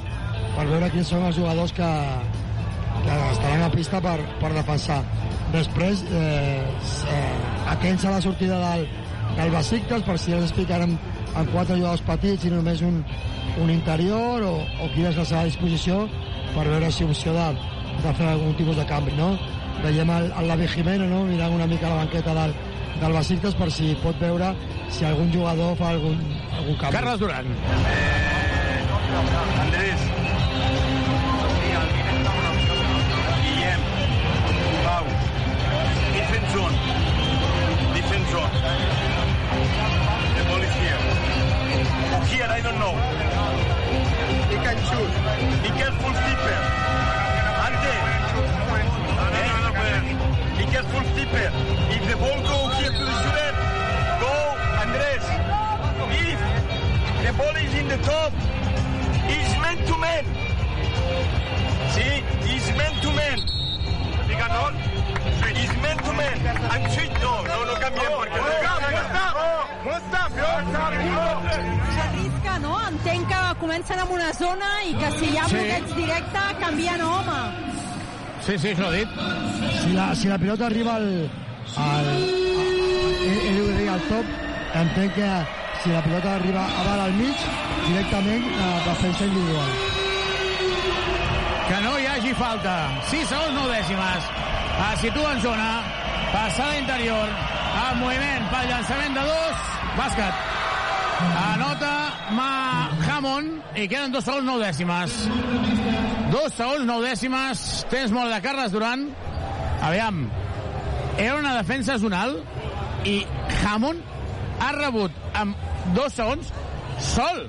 per 0.57 0.67
veure 0.69 0.91
quins 0.93 1.09
són 1.13 1.25
els 1.29 1.39
jugadors 1.39 1.73
que, 1.77 1.91
que 3.01 3.19
estaran 3.31 3.65
a 3.65 3.71
pista 3.73 4.01
per, 4.05 4.19
per 4.43 4.53
defensar. 4.57 5.01
Després, 5.55 6.05
eh, 6.15 6.63
eh, 7.11 7.23
atents 7.73 8.05
a 8.07 8.15
la 8.17 8.21
sortida 8.23 8.61
del, 8.63 8.87
del 9.39 9.55
Besiktas, 9.57 10.05
per 10.07 10.19
si 10.21 10.37
els 10.37 10.51
explicarem 10.51 10.97
amb 11.35 11.55
quatre 11.55 11.79
jugadors 11.79 12.05
petits 12.07 12.47
i 12.47 12.53
només 12.53 12.85
un, 12.87 13.01
un 13.63 13.73
interior, 13.73 14.45
o, 14.47 14.57
o 14.61 14.91
quina 14.95 15.11
és 15.15 15.19
la 15.19 15.27
seva 15.27 15.47
disposició, 15.49 16.05
per 16.55 16.67
veure 16.69 16.91
si 16.93 17.07
opció 17.07 17.35
de, 17.35 17.49
de 18.05 18.15
fer 18.19 18.29
algun 18.29 18.55
tipus 18.59 18.79
de 18.79 18.87
canvi, 18.91 19.17
no? 19.19 19.33
Veiem 19.81 20.11
el, 20.13 20.29
el 20.37 20.51
Lavi 20.51 20.69
Jimeno, 20.69 21.07
no?, 21.09 21.25
mirant 21.31 21.57
una 21.57 21.69
mica 21.71 21.89
la 21.89 22.03
banqueta 22.03 22.35
del, 22.37 22.55
del 23.01 23.13
Besiktas 23.17 23.55
per 23.57 23.71
si 23.73 23.95
pot 24.03 24.17
veure 24.21 24.51
si 24.93 25.05
algun 25.09 25.31
jugador 25.33 25.77
fa 25.79 25.89
algun, 25.95 26.19
algun 26.59 26.77
canvi. 26.77 26.97
Carles 26.97 27.19
Duran. 27.21 27.47
Andrés. 29.63 30.03
Guillem. 33.45 33.81
Pau. 34.85 35.07
Defense 36.17 36.53
zone. 36.53 36.77
Defense 37.95 38.31
zone. 38.31 38.53
The 40.37 40.43
ball 40.49 40.63
is 40.63 40.75
here. 40.81 41.01
Or 42.15 42.23
here, 42.29 42.51
I 42.51 42.61
don't 42.61 42.79
know. 42.79 42.95
He 44.51 44.57
can 44.57 44.79
shoot. 44.89 45.13
Be 45.63 45.71
careful, 45.81 46.13
keeper. 46.25 46.59
Ante. 47.67 47.97
Eh? 49.41 50.01
Be 50.59 50.65
careful, 50.67 51.03
keeper. 51.17 51.49
If 51.97 52.03
the 52.11 52.17
ball 52.17 52.41
go 52.43 52.70
The 57.31 57.37
ball 57.37 57.55
is 57.55 57.75
in 57.79 57.87
the 57.87 57.97
top. 57.99 58.33
He's 59.31 59.53
man 59.63 59.79
to 59.87 59.97
man. 60.03 60.25
See, 61.95 62.27
he's 62.43 62.67
man 62.75 62.95
to 63.03 63.11
man. 63.15 63.39
Digan 64.27 64.75
He's 65.55 65.75
man 65.79 65.97
to 65.99 66.13
man. 66.19 66.39
I'm 66.75 66.91
sweet. 66.91 67.13
No, 67.23 67.33
no, 67.47 67.65
no 67.71 67.75
cambien 67.79 68.11
porque 68.19 68.35
no 72.51 72.59
no, 72.59 72.73
entenc 72.89 73.29
que 73.29 73.41
comencen 73.61 73.99
amb 74.01 74.11
una 74.11 74.33
zona 74.35 74.83
i 74.83 74.93
que 74.99 75.13
si 75.21 75.31
hi 75.31 75.39
ha 75.39 75.47
sí. 75.47 75.63
directe 75.95 76.43
canvien 76.59 77.01
home. 77.01 77.39
Sí, 78.43 78.59
sí, 78.59 78.75
això 78.75 78.89
ho 78.89 78.91
dit. 78.91 79.09
Si 79.85 79.95
la, 79.95 80.11
si 80.17 80.27
la 80.27 80.39
pilota 80.39 80.67
arriba 80.67 80.97
al, 80.97 81.31
al, 81.77 82.11
al, 82.11 82.21
al, 83.31 83.75
al, 83.79 83.89
al 83.95 84.07
top, 84.11 84.27
entenc 84.83 85.15
que 85.15 85.60
si 85.83 85.91
la 85.91 86.03
pilota 86.03 86.35
arriba 86.35 86.65
a 86.67 86.85
dalt 86.85 87.03
al 87.07 87.13
mig, 87.15 87.37
directament 87.87 88.45
a 88.61 88.69
defensa 88.85 89.25
individual. 89.25 89.71
Que 91.69 91.79
no 91.85 91.93
hi 91.99 92.07
hagi 92.07 92.35
falta. 92.35 92.75
6 93.11 93.29
segons, 93.29 93.55
9 93.55 93.73
dècimes. 93.79 94.29
Es 94.91 95.01
situa 95.01 95.33
en 95.33 95.41
zona. 95.41 95.71
Passada 96.33 96.77
interior. 96.79 97.33
En 97.81 98.01
moviment 98.03 98.51
pel 98.53 98.69
llançament 98.69 99.17
de 99.17 99.25
dos. 99.31 99.65
Bàsquet. 99.97 100.45
Anota 101.45 101.95
Ma 102.37 102.51
Hammond 103.07 103.77
i 103.77 103.89
queden 103.89 104.13
2 104.13 104.25
segons, 104.25 104.47
9 104.51 104.67
dècimes. 104.67 105.17
2 106.35 106.55
segons, 106.59 106.87
9 106.93 107.09
dècimes. 107.09 107.65
Tens 107.93 108.13
molt 108.13 108.35
de 108.35 108.43
Carles 108.45 108.77
Durant. 108.77 109.09
Aviam. 109.81 110.27
Era 111.17 111.37
una 111.41 111.57
defensa 111.57 111.97
zonal 112.01 112.37
i 113.09 113.21
Hammond 113.65 114.11
ha 114.61 114.73
rebut 114.77 115.13
amb 115.41 115.70
2 115.97 116.17
segons 116.17 116.53
sol. 117.11 117.45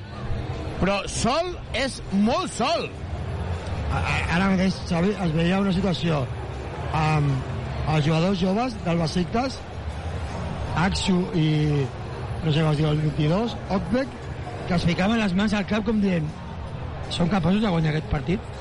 Però 0.81 0.97
sol 1.11 1.53
és 1.77 1.99
molt 2.11 2.51
sol. 2.53 2.87
Ara 3.91 4.53
mateix, 4.53 4.77
Xavi, 4.89 5.11
es 5.13 5.33
veia 5.35 5.59
una 5.61 5.73
situació 5.75 6.23
amb 6.95 7.91
els 7.91 8.05
jugadors 8.05 8.39
joves 8.39 8.77
del 8.85 9.01
Besiktas, 9.01 9.57
Axu 10.79 11.17
i 11.35 11.47
no 12.45 12.53
sé 12.53 12.63
com 12.63 12.71
es 12.71 12.79
diu 12.79 12.87
el 12.89 13.01
22, 13.03 13.55
Okbek, 13.75 14.13
que 14.69 14.77
es 14.77 14.85
ficaven 14.87 15.19
les 15.19 15.35
mans 15.37 15.53
al 15.57 15.67
cap 15.69 15.85
com 15.85 15.99
dient 16.01 16.29
som 17.11 17.29
capaços 17.29 17.61
de 17.61 17.69
guanyar 17.69 17.91
aquest 17.91 18.07
partit? 18.11 18.51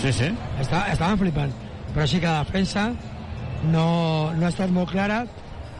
Sí, 0.00 0.12
sí. 0.14 0.30
Està, 0.62 0.86
estaven 0.92 1.18
flipant. 1.20 1.52
Però 1.92 2.06
sí 2.08 2.20
que 2.22 2.30
la 2.30 2.44
defensa 2.46 2.92
no, 3.64 3.86
no 4.38 4.46
ha 4.46 4.52
estat 4.52 4.70
molt 4.72 4.92
clara 4.94 5.24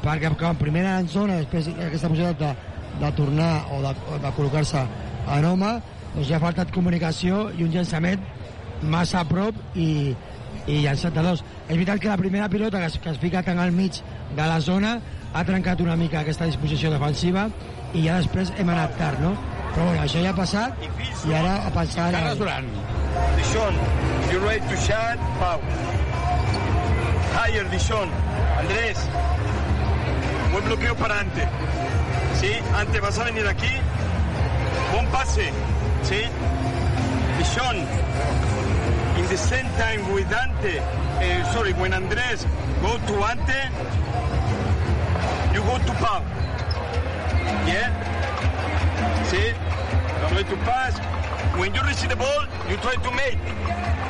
perquè 0.02 0.32
com 0.38 0.58
primera 0.58 0.98
en 0.98 1.08
zona, 1.08 1.38
després 1.40 1.70
aquesta 1.70 2.10
possibilitat 2.10 2.40
de, 2.42 2.71
de 3.01 3.10
tornar 3.16 3.52
o 3.73 3.81
de, 3.85 3.94
de 4.23 4.35
col·locar-se 4.36 4.85
en 5.36 5.48
home, 5.48 5.73
doncs 6.12 6.28
ja 6.28 6.36
ha 6.36 6.43
faltat 6.43 6.73
comunicació 6.74 7.48
i 7.56 7.64
un 7.64 7.73
llançament 7.73 8.23
massa 8.82 9.23
a 9.23 9.28
prop 9.28 9.56
i, 9.78 10.14
i 10.66 10.81
llançat 10.85 11.14
de 11.14 11.24
dos. 11.24 11.44
És 11.69 11.74
veritat 11.74 12.02
que 12.02 12.10
la 12.10 12.19
primera 12.20 12.48
pilota 12.52 12.82
que 12.82 12.90
es, 12.90 12.98
que 12.98 13.10
es 13.14 13.20
fica 13.23 13.43
tan 13.47 13.59
al 13.62 13.73
mig 13.73 14.02
de 14.36 14.43
la 14.43 14.60
zona 14.60 14.98
ha 15.32 15.44
trencat 15.48 15.81
una 15.81 15.97
mica 15.97 16.20
aquesta 16.20 16.48
disposició 16.51 16.90
defensiva 16.93 17.48
i 17.94 18.06
ja 18.06 18.19
després 18.20 18.52
hem 18.59 18.69
anat 18.73 18.97
tard, 18.98 19.20
no? 19.23 19.32
Però 19.73 19.86
bueno, 19.89 20.02
això 20.05 20.20
ja 20.20 20.32
ha 20.35 20.36
passat 20.36 20.82
i 20.85 21.32
ara 21.32 21.55
a 21.66 21.70
pensar... 21.73 22.10
Carles 22.12 22.40
Durant. 22.40 22.69
Dishon, 23.39 23.78
you 24.32 24.40
ready 24.44 24.66
to 24.69 24.77
shot? 24.85 25.20
Pau. 25.40 25.60
Higher, 27.32 27.64
Dishon. 27.73 28.12
Andrés. 28.60 29.09
Buen 30.52 30.64
bloqueo 30.64 30.94
para 30.97 31.20
Ante. 31.20 31.48
¿Sí? 32.43 32.52
Ante, 32.77 32.98
vas 33.01 33.19
a 33.19 33.24
venir 33.24 33.47
aquí. 33.47 33.70
Buen 34.93 35.06
pase. 35.06 35.51
¿Sí? 36.02 36.23
Dishon. 37.39 37.77
In 39.16 39.28
the 39.28 39.36
same 39.36 39.69
time 39.78 40.12
with 40.12 40.27
Ante. 40.32 40.81
eh, 41.20 41.44
sorry, 41.52 41.73
when 41.74 41.93
Andrés 41.93 42.44
go 42.82 42.98
to 43.06 43.24
Ante, 43.24 43.70
you 45.55 45.62
go 45.62 45.78
to 45.78 45.93
Pau. 46.02 46.20
Yeah? 47.64 47.93
See? 49.31 49.55
Going 50.35 50.44
to 50.47 50.56
pass. 50.64 50.98
When 51.56 51.73
you 51.74 51.81
receive 51.82 52.09
the 52.10 52.16
ball, 52.16 52.44
you 52.69 52.77
try 52.78 52.94
to 52.94 53.10
make. 53.12 53.39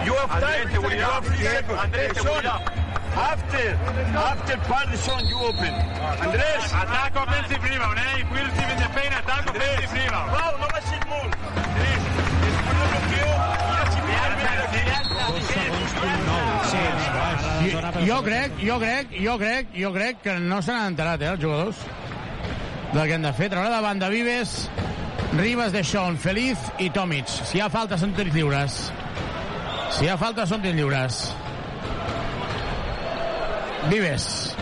You 0.06 0.14
have 0.14 0.30
time. 0.40 0.68
Andrés, 0.68 0.72
you 0.72 1.00
have 1.04 1.26
three 1.26 1.44
seconds. 1.44 1.78
Andrés, 1.78 2.16
Sean. 2.16 2.81
After, 3.14 3.76
after 4.16 4.56
part 4.64 4.90
the 4.90 4.96
Sean, 4.96 5.26
you 5.26 5.36
open. 5.36 5.68
Andrés. 5.68 6.64
Attack 6.64 7.12
offensive 7.14 7.62
rebound, 7.62 7.98
eh? 7.98 8.20
If 8.20 8.30
we're 8.32 8.44
receiving 8.44 8.78
the 8.80 8.88
pain, 8.96 9.12
attack 9.12 9.44
offensive 9.50 9.92
rebound. 9.92 10.30
Pau, 10.32 10.56
no 10.56 10.66
baixis 10.72 11.04
molt. 11.12 11.36
Andrés, 11.60 12.00
después 12.42 12.76
del 12.78 12.88
bloqueo, 12.92 13.32
mira 13.68 13.84
si 13.92 14.00
me 14.00 14.14
Jo, 17.62 17.78
jo 18.06 18.22
crec, 18.22 18.50
jo 18.64 18.78
crec, 18.80 19.06
jo 19.12 19.38
crec, 19.38 19.66
jo 19.76 19.92
crec 19.92 20.16
que 20.22 20.38
no 20.40 20.62
se 20.62 20.72
n'han 20.72 20.86
enterat, 20.94 21.20
eh, 21.20 21.28
els 21.34 21.40
jugadors, 21.44 21.76
del 22.94 23.06
que 23.06 23.14
han 23.14 23.22
de 23.28 23.32
fer. 23.36 23.50
Traurà 23.52 23.70
davant 23.76 24.00
de 24.00 24.08
Vives, 24.08 24.70
Ribas 25.36 25.72
de 25.72 25.84
Sean, 25.84 26.16
Feliz 26.16 26.58
i 26.78 26.88
Tomic. 26.90 27.28
Si 27.28 27.58
hi 27.58 27.60
ha 27.60 27.68
falta, 27.68 28.00
són 28.00 28.16
tirs 28.16 28.32
lliures. 28.32 28.90
Si 29.92 30.04
hi 30.06 30.08
ha 30.08 30.16
falta, 30.16 30.46
són 30.48 30.64
tirs 30.64 30.80
lliures. 30.80 31.41
Vives. 33.90 34.56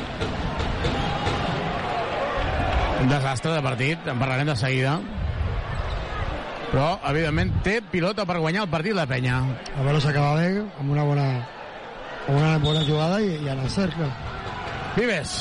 Un 3.01 3.09
desastre 3.09 3.53
de 3.53 3.63
partit, 3.65 4.07
en 4.09 4.19
parlarem 4.21 4.49
de 4.49 4.57
seguida. 4.57 4.99
Però, 6.71 6.91
evidentment, 7.11 7.53
té 7.67 7.81
pilota 7.83 8.27
per 8.29 8.39
guanyar 8.39 8.67
el 8.67 8.73
partit 8.73 8.95
la 8.95 9.07
penya. 9.11 9.41
A 9.75 9.87
veure 9.87 10.03
s'acaba 10.03 10.37
bé, 10.39 10.61
amb 10.63 10.93
una 10.95 11.07
bona, 11.09 11.27
amb 12.27 12.37
una 12.37 12.53
bona 12.63 12.85
jugada 12.87 13.19
i, 13.25 13.33
i 13.41 13.49
en 13.51 13.65
el 13.65 13.73
cercle. 13.73 14.07
Vives. 14.97 15.41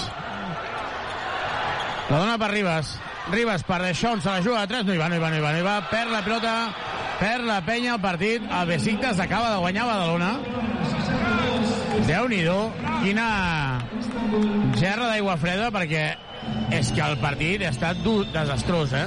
La 2.10 2.18
dona 2.18 2.40
per 2.42 2.50
Ribas. 2.50 2.96
Ribas 3.30 3.62
per 3.64 3.84
Deixón, 3.84 4.24
se 4.24 4.32
la 4.32 4.42
juga 4.42 4.62
de 4.64 4.74
3, 4.74 4.86
no 4.88 4.96
hi 4.96 4.98
va, 4.98 5.10
no 5.10 5.20
hi 5.20 5.22
va, 5.22 5.30
no 5.30 5.38
hi 5.38 5.44
va, 5.44 5.52
no 5.54 5.60
hi 5.60 5.68
va. 5.68 5.76
Perd 5.92 6.16
la 6.16 6.24
pilota, 6.26 6.54
perd 7.20 7.46
la 7.46 7.60
penya 7.62 7.94
el 7.94 8.02
partit. 8.02 8.42
El 8.50 8.72
Besiktas 8.72 9.20
acaba 9.20 9.52
de 9.52 9.60
guanyar 9.62 9.86
Badalona. 9.86 10.32
Déu-n'hi-do, 12.08 12.58
quina 13.04 13.30
gerra 14.80 15.08
d'aigua 15.10 15.36
freda, 15.42 15.70
perquè 15.74 16.04
és 16.76 16.92
que 16.96 17.02
el 17.04 17.18
partit 17.22 17.64
ha 17.66 17.72
estat 17.74 18.00
dur, 18.06 18.24
desastrós, 18.34 18.94
eh? 18.94 19.06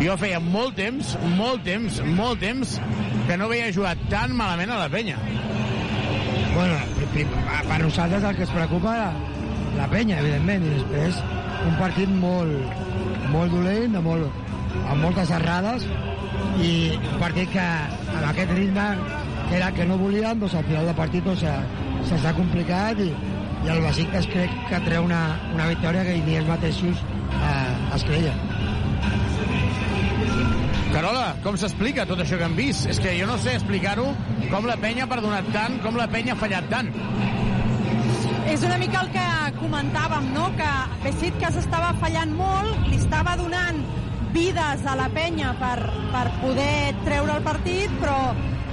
Jo 0.00 0.14
feia 0.20 0.40
molt 0.40 0.76
temps, 0.78 1.12
molt 1.36 1.62
temps, 1.66 2.00
molt 2.16 2.40
temps 2.40 2.78
que 3.28 3.36
no 3.36 3.48
veia 3.50 3.72
jugar 3.72 3.94
tan 4.10 4.32
malament 4.36 4.72
a 4.72 4.78
la 4.80 4.88
penya. 4.92 5.18
Bueno, 6.54 6.78
per 7.68 7.78
nosaltres 7.82 8.24
el 8.24 8.36
que 8.36 8.46
es 8.48 8.50
preocupa 8.54 8.94
la, 8.96 9.10
la 9.76 9.88
penya, 9.92 10.18
evidentment, 10.24 10.64
i 10.66 10.72
després 10.78 11.20
un 11.68 11.76
partit 11.78 12.08
molt, 12.08 12.80
molt 13.34 13.52
dolent, 13.52 13.92
de 13.94 14.00
molt, 14.02 14.40
amb 14.86 15.04
moltes 15.04 15.30
errades, 15.36 15.84
i 16.64 16.72
un 16.96 17.18
partit 17.20 17.52
que 17.52 17.62
amb 18.16 18.26
aquest 18.32 18.50
ritme 18.56 18.88
que 19.50 19.56
era 19.60 19.70
que 19.76 19.84
no 19.86 19.98
volien, 20.00 20.40
doncs 20.40 20.56
al 20.58 20.64
final 20.66 20.88
del 20.88 20.96
partit 20.98 21.24
doncs, 21.26 21.44
se- 21.44 22.08
se'ns 22.08 22.24
ha 22.26 22.32
complicat 22.36 22.98
i, 23.04 23.10
i 23.64 23.68
el 23.68 23.82
Besiktas 23.84 24.26
crec 24.32 24.52
que 24.70 24.80
treu 24.86 25.04
una, 25.04 25.22
una 25.54 25.68
victòria 25.68 26.04
que 26.06 26.16
ni 26.24 26.38
ells 26.38 26.48
mateixos 26.48 27.02
eh, 27.36 27.94
es 27.96 28.04
creien. 28.08 28.46
Carola, 30.90 31.36
com 31.44 31.54
s'explica 31.60 32.06
tot 32.08 32.18
això 32.24 32.38
que 32.40 32.46
hem 32.48 32.56
vist? 32.58 32.88
És 32.90 32.98
que 33.02 33.12
jo 33.14 33.28
no 33.28 33.36
sé 33.38 33.54
explicar-ho 33.54 34.08
com 34.50 34.66
la 34.66 34.76
penya 34.80 35.04
ha 35.06 35.10
perdonat 35.10 35.52
tant, 35.54 35.78
com 35.84 35.98
la 36.00 36.08
penya 36.10 36.34
ha 36.34 36.40
fallat 36.40 36.66
tant. 36.72 36.90
És 38.50 38.64
una 38.66 38.78
mica 38.80 39.04
el 39.04 39.12
que 39.14 39.26
comentàvem, 39.60 40.32
no? 40.34 40.48
que 40.58 40.70
Besiktas 41.04 41.60
estava 41.60 41.92
fallant 42.02 42.34
molt, 42.34 42.88
li 42.90 42.98
estava 42.98 43.36
donant 43.38 43.78
vides 44.34 44.82
a 44.86 44.96
la 44.98 45.06
penya 45.14 45.52
per, 45.60 45.76
per 46.10 46.24
poder 46.40 46.96
treure 47.04 47.38
el 47.38 47.46
partit, 47.46 47.94
però 48.02 48.18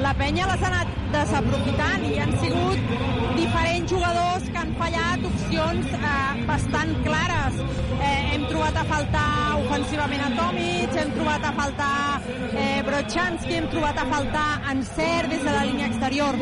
la 0.01 0.13
penya 0.17 0.49
les 0.49 0.63
ha 0.63 0.71
anat 0.71 0.96
desaprofitant 1.13 2.05
i 2.07 2.17
han 2.21 2.33
sigut 2.41 2.91
diferents 3.37 3.91
jugadors 3.91 4.45
que 4.51 4.61
han 4.61 4.73
fallat 4.79 5.25
opcions 5.29 5.93
eh, 5.97 6.45
bastant 6.49 6.93
clares. 7.05 7.59
Eh, 7.97 8.33
hem 8.33 8.45
trobat 8.51 8.77
a 8.77 8.85
faltar 8.91 9.27
ofensivament 9.63 10.23
a 10.25 10.29
Tomic, 10.37 10.95
hem 11.01 11.11
trobat 11.15 11.45
a 11.49 11.53
faltar 11.57 12.21
eh, 12.51 12.79
Brochanski, 12.87 13.53
hem 13.59 13.69
trobat 13.73 14.01
a 14.01 14.07
faltar 14.13 14.47
Anser 14.73 15.27
des 15.31 15.43
de 15.43 15.51
la 15.51 15.65
línia 15.69 15.91
exterior. 15.91 16.39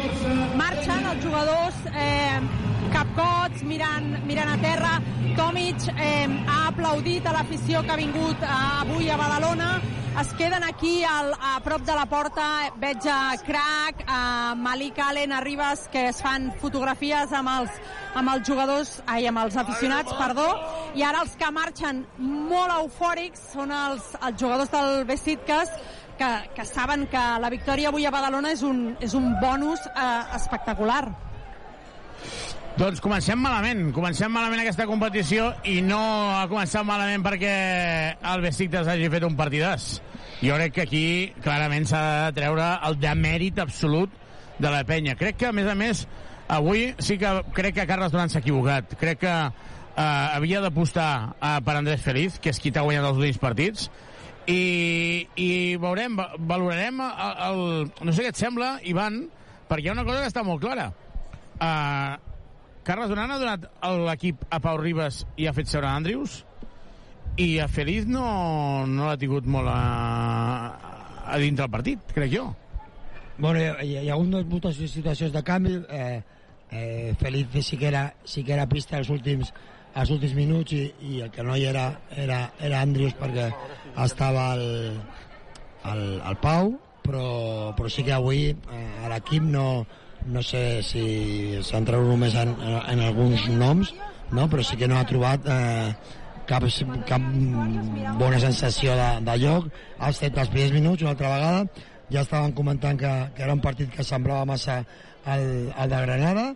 Marxen 0.59 1.11
els 1.11 1.23
jugadors 1.23 1.83
eh, 1.93 2.39
capcots, 2.95 3.65
mirant, 3.67 4.15
mirant 4.29 4.55
a 4.55 4.57
terra. 4.63 4.95
Tomic 5.35 5.89
eh, 5.95 6.25
ha 6.47 6.63
aplaudit 6.69 7.27
a 7.27 7.35
l'afició 7.35 7.83
que 7.83 7.95
ha 7.95 8.01
vingut 8.01 8.43
eh, 8.43 8.57
avui 8.85 9.11
a 9.11 9.19
Badalona. 9.19 9.75
Es 10.19 10.33
queden 10.35 10.63
aquí 10.63 11.03
al, 11.03 11.33
a 11.33 11.59
prop 11.59 11.81
de 11.81 11.93
la 11.93 12.05
porta. 12.05 12.71
Veig 12.79 13.03
a 13.11 13.35
Crac, 13.43 14.05
a 14.07 14.55
Malik 14.55 14.97
Allen, 14.99 15.33
a 15.33 15.41
Ribas, 15.41 15.89
que 15.91 16.07
es 16.07 16.21
fan 16.23 16.53
fotografies 16.61 17.33
amb 17.35 17.51
els, 17.51 17.81
amb 18.15 18.31
els 18.31 18.47
jugadors, 18.47 18.93
ai, 19.11 19.27
amb 19.27 19.43
els 19.43 19.57
aficionats, 19.59 20.15
perdó. 20.15 20.47
I 20.95 21.03
ara 21.03 21.25
els 21.25 21.35
que 21.35 21.51
marxen 21.51 22.05
molt 22.15 22.71
eufòrics 22.77 23.43
són 23.51 23.75
els, 23.75 24.07
els 24.21 24.39
jugadors 24.39 24.71
del 24.71 25.03
Besiktas, 25.09 25.75
que, 26.15 26.31
que 26.55 26.63
saben 26.63 27.09
que 27.11 27.23
la 27.43 27.51
victòria 27.51 27.91
avui 27.91 28.07
a 28.07 28.15
Badalona 28.15 28.55
és 28.55 28.63
un, 28.63 28.85
és 29.03 29.19
un 29.19 29.33
bonus 29.43 29.83
eh, 29.91 30.09
espectacular. 30.39 31.03
Doncs 32.75 32.99
comencem 32.99 33.39
malament, 33.39 33.85
comencem 33.95 34.31
malament 34.35 34.59
aquesta 34.65 34.83
competició 34.89 35.45
i 35.71 35.77
no 35.85 35.99
ha 36.35 36.41
començat 36.51 36.83
malament 36.83 37.23
perquè 37.23 37.51
el 38.19 38.43
Besiktas 38.43 38.89
hagi 38.91 39.07
fet 39.13 39.23
un 39.23 39.37
partidàs. 39.39 40.01
Jo 40.43 40.57
crec 40.59 40.73
que 40.75 40.83
aquí 40.83 41.05
clarament 41.45 41.87
s'ha 41.87 42.01
de 42.25 42.33
treure 42.41 42.65
el 42.89 42.97
demèrit 42.99 43.61
absolut 43.63 44.11
de 44.59 44.73
la 44.73 44.81
penya. 44.87 45.15
Crec 45.15 45.39
que, 45.39 45.47
a 45.47 45.55
més 45.55 45.69
a 45.71 45.75
més, 45.79 46.03
avui 46.51 46.89
sí 46.99 47.15
que 47.21 47.31
crec 47.55 47.77
que 47.79 47.87
Carles 47.87 48.11
Duran 48.11 48.27
s'ha 48.33 48.43
equivocat. 48.43 48.97
Crec 48.99 49.23
que 49.23 49.31
eh, 49.31 50.35
havia 50.35 50.59
d'apostar 50.67 51.09
eh, 51.39 51.55
per 51.63 51.77
Andrés 51.79 52.03
Feliz, 52.03 52.41
que 52.43 52.51
és 52.51 52.59
qui 52.59 52.75
t'ha 52.75 52.83
guanyat 52.83 53.07
els 53.07 53.23
últims 53.23 53.39
partits, 53.39 53.87
i, 54.51 55.25
i 55.39 55.49
veurem, 55.79 56.19
va- 56.19 56.33
valorarem 56.37 56.99
el, 57.07 57.41
el... 57.47 57.65
No 58.03 58.11
sé 58.11 58.27
què 58.27 58.35
et 58.35 58.43
sembla, 58.43 58.75
Ivan, 58.83 59.23
perquè 59.71 59.87
hi 59.87 59.93
ha 59.95 59.95
una 59.95 60.03
cosa 60.11 60.19
que 60.27 60.31
està 60.35 60.43
molt 60.43 60.59
clara. 60.67 60.91
Uh, 61.55 62.34
Carles 62.85 63.09
Duran 63.09 63.31
ha 63.33 63.39
donat 63.41 63.63
l'equip 64.05 64.43
a 64.53 64.59
Pau 64.61 64.77
Ribas 64.77 65.23
i 65.41 65.47
ha 65.49 65.53
fet 65.57 65.71
seure 65.71 65.89
Andrius 65.89 66.43
i 67.41 67.57
a 67.59 67.65
Feliz 67.67 68.05
no, 68.05 68.25
no 68.85 69.07
l'ha 69.07 69.17
tingut 69.17 69.47
molt 69.49 69.71
a, 69.71 69.79
a 71.25 71.39
dintre 71.41 71.65
del 71.65 71.73
partit, 71.73 72.13
crec 72.13 72.31
jo. 72.31 72.45
Bueno, 73.37 73.59
hi, 73.81 73.97
hi 73.97 74.07
ha 74.07 74.13
hagut 74.13 74.47
moltes 74.47 74.77
situacions 74.93 75.33
de 75.33 75.41
canvi. 75.43 75.79
Eh, 75.89 76.21
eh, 76.69 77.15
Feliz 77.19 77.57
sí 77.65 77.81
que 77.81 77.89
era, 77.89 78.05
sí 78.23 78.45
que 78.45 78.53
era 78.53 78.69
pista 78.69 79.01
als 79.01 79.09
últims, 79.09 79.51
als 79.95 80.13
últims 80.13 80.37
minuts 80.37 80.77
i, 80.77 80.85
i 81.09 81.19
el 81.25 81.33
que 81.33 81.43
no 81.43 81.57
hi 81.57 81.65
era 81.65 81.89
era, 82.15 82.39
era 82.61 82.85
Andrius 82.85 83.17
perquè 83.17 83.49
estava 84.05 84.51
al, 84.53 84.65
al, 85.89 86.07
al 86.21 86.39
Pau, 86.39 86.75
però, 87.01 87.73
però 87.75 87.89
sí 87.89 88.05
que 88.05 88.13
avui 88.13 88.51
eh, 88.53 88.87
a 89.03 89.11
l'equip 89.11 89.43
no, 89.43 89.67
no 90.25 90.41
sé 90.43 90.81
si 90.83 91.05
centrar 91.63 92.01
només 92.01 92.35
en, 92.39 92.53
en 92.65 93.01
alguns 93.05 93.47
noms, 93.49 93.93
no? 94.31 94.47
però 94.49 94.63
sí 94.65 94.77
que 94.77 94.87
no 94.89 94.97
ha 94.99 95.07
trobat 95.07 95.45
eh, 95.45 95.95
cap, 96.49 96.65
cap 97.09 97.25
bona 98.19 98.39
sensació 98.41 98.95
de, 98.97 99.09
de 99.25 99.37
lloc. 99.41 99.69
Ha 99.99 100.11
estat 100.13 100.37
els 100.41 100.51
primers 100.53 100.73
minuts, 100.75 101.05
una 101.05 101.13
altra 101.15 101.33
vegada, 101.33 101.89
ja 102.11 102.23
estaven 102.25 102.53
comentant 102.57 102.99
que, 102.99 103.13
que 103.35 103.45
era 103.45 103.53
un 103.53 103.63
partit 103.63 103.91
que 103.93 104.05
semblava 104.05 104.45
massa 104.49 104.81
el, 105.33 105.71
el 105.71 105.93
de 105.93 106.01
Granada. 106.07 106.47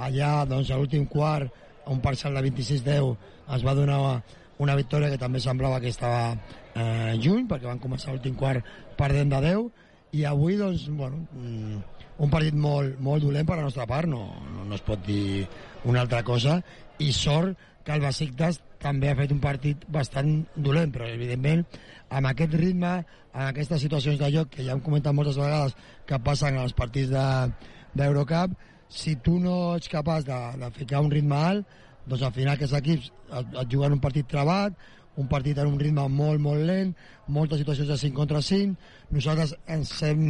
Allà, 0.00 0.32
doncs, 0.48 0.70
a 0.72 0.80
l'últim 0.80 1.04
quart, 1.08 1.52
un 1.90 2.00
parcial 2.00 2.36
de 2.36 2.46
26-10, 2.48 3.14
es 3.56 3.64
va 3.66 3.76
donar 3.76 4.00
una 4.60 4.76
victòria 4.76 5.10
que 5.12 5.20
també 5.20 5.40
semblava 5.40 5.80
que 5.80 5.92
estava 5.92 6.32
eh, 6.32 7.16
juny, 7.20 7.46
perquè 7.48 7.68
van 7.68 7.80
començar 7.82 8.14
l'últim 8.14 8.36
quart 8.36 8.64
perdent 8.96 9.32
de 9.32 9.40
10, 9.44 9.88
i 10.16 10.24
avui, 10.28 10.56
doncs, 10.60 10.88
bueno, 10.96 11.24
mm, 11.36 11.99
un 12.20 12.28
partit 12.32 12.54
molt, 12.56 12.98
molt 13.00 13.24
dolent 13.24 13.46
per 13.48 13.56
la 13.56 13.64
nostra 13.66 13.86
part, 13.88 14.08
no, 14.10 14.26
no, 14.52 14.64
no 14.68 14.76
es 14.76 14.84
pot 14.84 15.00
dir 15.06 15.46
una 15.88 16.02
altra 16.04 16.20
cosa, 16.26 16.58
i 17.00 17.12
sort 17.16 17.56
que 17.84 17.94
el 17.96 18.02
Besiktas 18.04 18.58
també 18.80 19.08
ha 19.10 19.16
fet 19.16 19.32
un 19.32 19.40
partit 19.40 19.82
bastant 19.92 20.42
dolent, 20.56 20.92
però 20.92 21.08
evidentment 21.08 21.64
amb 22.12 22.28
aquest 22.30 22.54
ritme, 22.60 22.92
en 23.30 23.44
aquestes 23.46 23.80
situacions 23.84 24.18
de 24.20 24.28
joc 24.34 24.50
que 24.52 24.64
ja 24.66 24.74
hem 24.74 24.80
comentat 24.84 25.14
moltes 25.16 25.38
vegades 25.40 25.76
que 26.08 26.18
passen 26.24 26.58
als 26.58 26.74
partits 26.76 27.08
de- 27.12 27.52
d'Eurocup, 27.94 28.52
si 28.90 29.16
tu 29.22 29.38
no 29.40 29.76
ets 29.76 29.88
capaç 29.88 30.24
de, 30.26 30.38
de 30.60 30.70
ficar 30.76 31.00
un 31.00 31.10
ritme 31.10 31.36
alt, 31.36 31.66
doncs 32.06 32.22
al 32.26 32.32
final 32.34 32.56
aquests 32.56 32.74
equips 32.80 33.10
et, 33.30 33.54
et 33.62 33.68
juguen 33.70 33.94
un 33.96 34.00
partit 34.02 34.26
trebat, 34.28 34.74
un 35.20 35.28
partit 35.28 35.58
en 35.60 35.68
un 35.70 35.80
ritme 35.80 36.06
molt, 36.08 36.40
molt 36.42 36.64
lent, 36.66 36.94
moltes 37.28 37.60
situacions 37.62 37.90
de 37.92 37.98
5 38.00 38.16
contra 38.16 38.40
5. 38.42 38.76
Nosaltres 39.16 39.54
ens 39.68 39.92
hem 40.06 40.22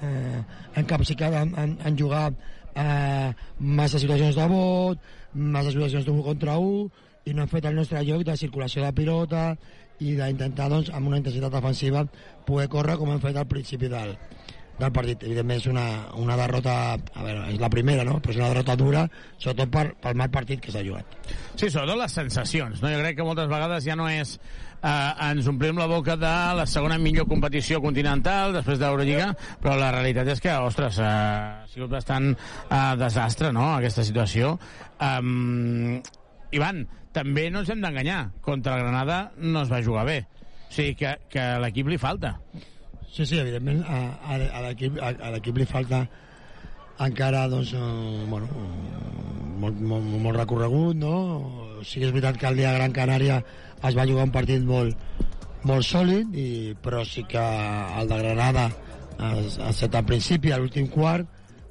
eh, 0.00 0.42
encapsicat 0.82 1.40
en, 1.42 1.54
en, 1.62 1.74
en 1.84 1.98
jugar 1.98 2.28
eh, 2.30 3.32
massa 3.58 4.00
situacions 4.02 4.38
de 4.38 4.46
vot, 4.52 5.10
massa 5.34 5.74
situacions 5.74 6.06
d'un 6.06 6.22
contra 6.24 6.58
1, 6.62 6.86
i 7.26 7.34
no 7.34 7.42
hem 7.42 7.50
fet 7.50 7.66
el 7.66 7.76
nostre 7.78 8.02
lloc 8.06 8.22
de 8.26 8.38
circulació 8.38 8.84
de 8.84 8.94
pilota 8.94 9.50
i 9.98 10.14
d'intentar, 10.14 10.68
doncs, 10.70 10.92
amb 10.94 11.10
una 11.10 11.18
intensitat 11.18 11.52
defensiva, 11.52 12.04
poder 12.46 12.68
córrer 12.72 12.98
com 13.00 13.10
hem 13.10 13.22
fet 13.22 13.38
al 13.40 13.48
principi 13.50 13.90
del, 13.90 14.14
del 14.78 14.92
partit. 14.92 15.24
Evidentment 15.24 15.60
és 15.62 15.66
una, 15.70 15.86
una 16.20 16.36
derrota, 16.38 16.76
a 16.96 17.24
veure, 17.24 17.46
és 17.54 17.60
la 17.62 17.70
primera, 17.72 18.04
no? 18.06 18.18
però 18.20 18.34
és 18.34 18.40
una 18.40 18.50
derrota 18.52 18.76
dura, 18.78 19.06
sobretot 19.38 19.72
per, 19.72 19.86
pel 20.02 20.18
mal 20.20 20.30
partit 20.34 20.62
que 20.62 20.74
s'ha 20.74 20.84
jugat. 20.86 21.18
Sí, 21.54 21.68
sobretot 21.68 21.98
les 22.02 22.16
sensacions. 22.20 22.82
No? 22.82 22.92
Jo 22.92 23.02
crec 23.02 23.18
que 23.18 23.26
moltes 23.26 23.50
vegades 23.52 23.86
ja 23.86 23.96
no 23.98 24.08
és 24.12 24.36
eh, 24.36 25.28
ens 25.30 25.48
omplim 25.48 25.80
la 25.80 25.88
boca 25.90 26.18
de 26.20 26.34
la 26.60 26.66
segona 26.70 26.98
millor 27.00 27.28
competició 27.30 27.80
continental 27.84 28.54
després 28.56 28.80
d'Eurolliga, 28.82 29.32
però 29.62 29.78
la 29.80 29.90
realitat 29.94 30.34
és 30.36 30.44
que, 30.44 30.52
ostres, 30.68 31.00
eh, 31.00 31.08
ha 31.08 31.72
sigut 31.72 31.92
bastant 31.96 32.32
eh, 32.34 32.92
desastre, 33.00 33.52
no?, 33.56 33.72
aquesta 33.78 34.04
situació. 34.06 34.56
Um, 35.00 35.98
Ivan, 36.54 36.86
també 37.16 37.48
no 37.50 37.62
ens 37.62 37.72
hem 37.72 37.82
d'enganyar. 37.84 38.22
Contra 38.44 38.76
el 38.76 38.84
Granada 38.84 39.20
no 39.40 39.64
es 39.64 39.72
va 39.72 39.84
jugar 39.84 40.06
bé. 40.08 40.22
O 40.66 40.72
sigui 40.76 40.96
que, 40.98 41.16
que 41.32 41.44
l'equip 41.62 41.88
li 41.88 41.98
falta. 42.00 42.36
Sí, 43.12 43.24
sí, 43.24 43.38
evidentment 43.38 43.82
a, 43.88 44.00
a, 44.34 44.62
l'equip 44.66 45.58
li 45.58 45.66
falta 45.68 46.04
encara 47.00 47.46
doncs, 47.48 47.72
eh, 47.76 48.24
bueno, 48.28 48.48
molt, 49.60 49.80
molt, 49.80 50.10
molt 50.24 50.38
recorregut, 50.38 50.96
no? 50.96 51.14
Sí 51.84 52.00
que 52.00 52.08
és 52.08 52.14
veritat 52.14 52.40
que 52.40 52.48
el 52.50 52.60
dia 52.60 52.74
Gran 52.76 52.94
Canària 52.96 53.40
es 53.84 53.96
va 53.96 54.06
jugar 54.08 54.26
un 54.28 54.34
partit 54.34 54.64
molt, 54.64 54.96
molt 55.68 55.86
sòlid, 55.86 56.34
i, 56.36 56.74
però 56.82 57.04
sí 57.04 57.24
que 57.28 57.42
el 57.42 58.08
de 58.10 58.20
Granada 58.22 58.68
estat 59.70 59.96
al 59.96 60.06
principi, 60.08 60.52
a 60.52 60.60
l'últim 60.60 60.88
quart, 60.92 61.28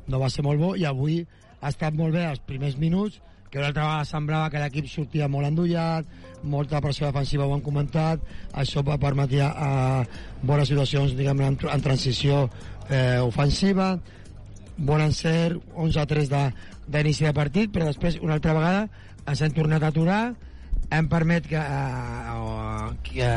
no 0.09 0.21
va 0.21 0.29
ser 0.29 0.45
molt 0.45 0.61
bo, 0.61 0.73
i 0.77 0.85
avui 0.85 1.21
ha 1.61 1.71
estat 1.71 1.95
molt 1.97 2.13
bé 2.17 2.25
els 2.29 2.41
primers 2.45 2.77
minuts, 2.81 3.21
que 3.49 3.61
una 3.61 3.69
altra 3.71 3.85
vegada 3.85 4.07
semblava 4.09 4.49
que 4.51 4.61
l'equip 4.61 4.89
sortia 4.91 5.29
molt 5.31 5.47
endollat, 5.47 6.09
molta 6.45 6.79
pressió 6.81 7.07
defensiva 7.09 7.45
ho 7.47 7.53
han 7.55 7.63
comentat, 7.65 8.21
això 8.53 8.83
va 8.85 8.97
permetre 9.01 9.41
eh, 9.45 10.05
bones 10.45 10.69
situacions 10.71 11.15
diguem 11.17 11.41
en, 11.41 11.57
en 11.71 11.81
transició 11.85 12.45
eh, 12.89 13.19
ofensiva, 13.25 13.95
bon 14.77 15.01
encert, 15.01 15.59
11-3 15.75 16.27
de- 16.31 16.53
d'inici 16.87 17.23
de, 17.25 17.31
de 17.31 17.33
partit, 17.37 17.71
però 17.73 17.87
després 17.89 18.19
una 18.21 18.35
altra 18.37 18.53
vegada 18.53 18.87
ens 19.25 19.41
hem 19.41 19.53
tornat 19.55 19.81
a 19.83 19.89
aturar, 19.93 20.23
hem 20.93 21.07
permet 21.09 21.47
que, 21.49 21.57
eh, 21.57 22.89
que, 23.03 23.29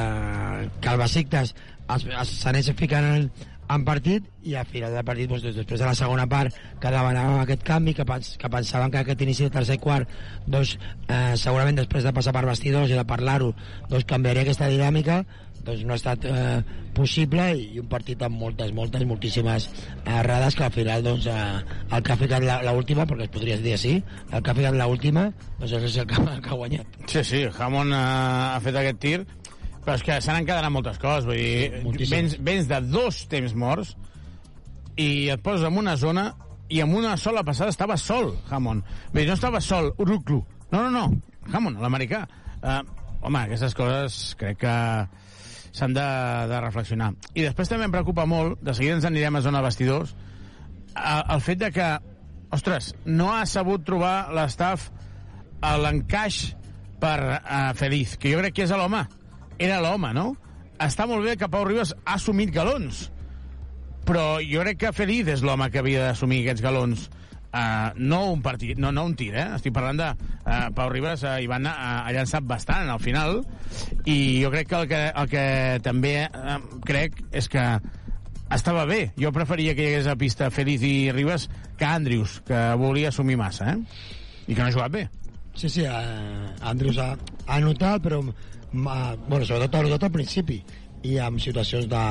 que 0.81 0.89
el 0.93 0.99
Besiktas 1.01 1.55
es- 1.95 2.05
es- 2.07 2.35
s'anés 2.43 2.71
ficant 2.77 3.05
en, 3.15 3.31
en 3.69 3.85
partit 3.85 4.25
i 4.49 4.55
al 4.57 4.69
final 4.69 4.95
del 4.97 5.05
partit 5.05 5.31
doncs, 5.31 5.45
després 5.45 5.81
de 5.81 5.87
la 5.87 5.97
segona 5.99 6.27
part 6.31 6.55
que 6.81 6.93
demanàvem 6.93 7.43
aquest 7.43 7.65
canvi 7.67 7.95
que, 7.97 8.07
pens 8.09 8.35
que 8.41 8.51
pensaven 8.53 8.93
que 8.93 9.03
aquest 9.03 9.25
inici 9.27 9.45
del 9.45 9.55
tercer 9.55 9.79
quart 9.83 10.09
doncs, 10.47 10.77
eh, 11.09 11.35
segurament 11.37 11.79
després 11.81 12.07
de 12.07 12.15
passar 12.17 12.33
per 12.37 12.47
vestidors 12.49 12.91
i 12.91 12.99
de 12.99 13.07
parlar-ho 13.09 13.53
doncs, 13.89 14.09
canviaria 14.09 14.47
aquesta 14.47 14.71
dinàmica 14.73 15.23
doncs 15.69 15.85
no 15.85 15.93
ha 15.93 15.99
estat 15.99 16.25
eh, 16.25 16.61
possible 16.97 17.45
i, 17.59 17.67
un 17.83 17.89
partit 17.91 18.23
amb 18.25 18.39
moltes, 18.41 18.73
moltes, 18.75 19.05
moltíssimes 19.09 19.69
errades 20.05 20.57
que 20.57 20.65
al 20.67 20.73
final 20.75 21.05
doncs, 21.05 21.29
eh, 21.29 21.85
el 21.93 22.05
que 22.05 22.15
ha 22.15 22.19
ficat 22.21 22.47
la, 22.47 22.61
la 22.65 22.75
última, 22.77 23.07
perquè 23.09 23.29
es 23.29 23.35
podria 23.35 23.59
dir 23.63 23.75
així, 23.77 23.99
el 24.31 24.43
que 24.43 24.53
ha 24.53 24.57
ficat 24.59 24.79
la 24.79 24.89
última 24.91 25.29
doncs 25.59 25.77
és 25.83 26.01
el 26.01 26.09
que, 26.09 26.25
que 26.45 26.55
ha 26.55 26.61
guanyat. 26.63 26.99
Sí, 27.07 27.25
sí, 27.25 27.45
Hamon 27.59 27.93
eh, 27.93 28.01
ha 28.55 28.63
fet 28.65 28.81
aquest 28.81 29.03
tir, 29.05 29.19
però 29.89 29.97
és 29.97 30.05
que 30.05 30.19
s'han 30.21 30.43
encadenat 30.43 30.73
moltes 30.75 30.99
coses. 31.01 31.25
Vull 31.25 31.97
dir, 31.97 32.09
vens, 32.11 32.35
vens 32.45 32.67
de 32.69 32.77
dos 32.93 33.23
temps 33.31 33.55
morts 33.57 33.95
i 35.01 35.31
et 35.33 35.41
poses 35.41 35.65
en 35.65 35.79
una 35.81 35.95
zona 35.97 36.27
i 36.69 36.83
amb 36.85 36.99
una 36.99 37.15
sola 37.17 37.41
passada 37.41 37.73
estava 37.73 37.97
sol, 37.97 38.35
Hamon. 38.51 38.83
Vull 39.15 39.23
dir, 39.23 39.31
no 39.31 39.39
estava 39.39 39.63
sol, 39.65 39.89
Uruklu. 39.97 40.43
No, 40.75 40.83
no, 40.85 40.91
no, 40.93 41.55
Hamon, 41.55 41.81
l'americà. 41.81 42.27
Uh, 42.61 42.83
home, 43.23 43.47
aquestes 43.47 43.73
coses 43.79 44.19
crec 44.37 44.61
que 44.61 44.77
s'han 45.73 45.97
de, 45.97 46.09
de 46.53 46.61
reflexionar. 46.67 47.15
I 47.33 47.47
després 47.47 47.73
també 47.73 47.89
em 47.89 47.97
preocupa 47.97 48.29
molt, 48.29 48.61
de 48.61 48.77
seguida 48.77 48.99
ens 48.99 49.09
anirem 49.09 49.41
a 49.41 49.45
zona 49.49 49.65
vestidors, 49.65 50.13
el, 50.99 51.23
el 51.33 51.45
fet 51.49 51.65
de 51.65 51.73
que, 51.73 51.87
ostres, 52.53 52.93
no 53.09 53.33
ha 53.33 53.47
sabut 53.49 53.89
trobar 53.89 54.35
l'estaf 54.37 54.91
a 55.65 55.79
l'encaix 55.81 56.51
per 57.01 57.21
uh, 57.39 57.71
Feliz, 57.79 58.19
que 58.21 58.35
jo 58.35 58.45
crec 58.45 58.61
que 58.61 58.69
és 58.69 58.77
l'home. 58.77 59.07
Era 59.59 59.81
l'home, 59.83 60.13
no? 60.15 60.33
Està 60.79 61.09
molt 61.11 61.27
bé 61.27 61.35
que 61.39 61.49
Pau 61.51 61.65
Ribas 61.67 61.93
ha 62.05 62.17
assumit 62.17 62.53
galons, 62.55 63.09
però 64.07 64.39
jo 64.45 64.63
crec 64.63 64.85
que 64.85 64.95
Feliz 64.95 65.29
és 65.35 65.43
l'home 65.43 65.67
que 65.75 65.83
havia 65.83 66.09
d'assumir 66.09 66.45
aquests 66.45 66.65
galons. 66.65 67.09
Uh, 67.49 67.95
no 67.97 68.21
un 68.35 68.43
partit, 68.45 68.77
no, 68.79 68.91
no 68.93 69.07
un 69.09 69.15
tir, 69.17 69.31
eh? 69.33 69.47
Estic 69.57 69.73
parlant 69.75 69.97
de 69.97 70.09
uh, 70.13 70.67
Pau 70.77 70.91
Ribas 70.93 71.23
uh, 71.25 71.39
i 71.41 71.47
Ivan 71.47 71.65
uh, 71.65 71.73
ha 72.05 72.13
llançat 72.13 72.45
bastant 72.45 72.91
al 72.93 73.01
final 73.01 73.39
i 74.05 74.43
jo 74.43 74.51
crec 74.53 74.69
que 74.69 74.83
el 74.83 74.91
que, 74.91 74.99
el 75.23 75.31
que 75.33 75.45
també 75.83 76.13
uh, 76.29 76.59
crec 76.85 77.17
és 77.33 77.49
que 77.49 77.65
estava 78.53 78.85
bé. 78.89 79.01
Jo 79.17 79.33
preferia 79.33 79.75
que 79.75 79.87
hi 79.87 79.95
hagués 79.95 80.11
a 80.13 80.17
pista 80.21 80.51
Feliz 80.53 80.85
i 80.85 81.09
Ribas 81.17 81.49
que 81.79 81.89
Andrius, 81.89 82.43
que 82.47 82.61
volia 82.81 83.09
assumir 83.09 83.41
massa, 83.41 83.73
eh? 83.73 84.05
I 84.49 84.55
que 84.55 84.61
no 84.61 84.69
ha 84.69 84.77
jugat 84.77 84.93
bé. 84.93 85.09
Sí, 85.59 85.69
sí, 85.69 85.83
eh, 85.83 86.53
Andrews 86.63 87.01
ha, 87.03 87.15
ha 87.49 87.59
notat, 87.65 88.03
però 88.05 88.21
ma, 88.73 89.17
bueno, 89.29 89.45
sobretot 89.45 89.87
notat 89.87 90.09
al 90.09 90.15
principi 90.15 90.59
i 91.07 91.19
amb 91.23 91.41
situacions 91.41 91.89
de, 91.89 92.05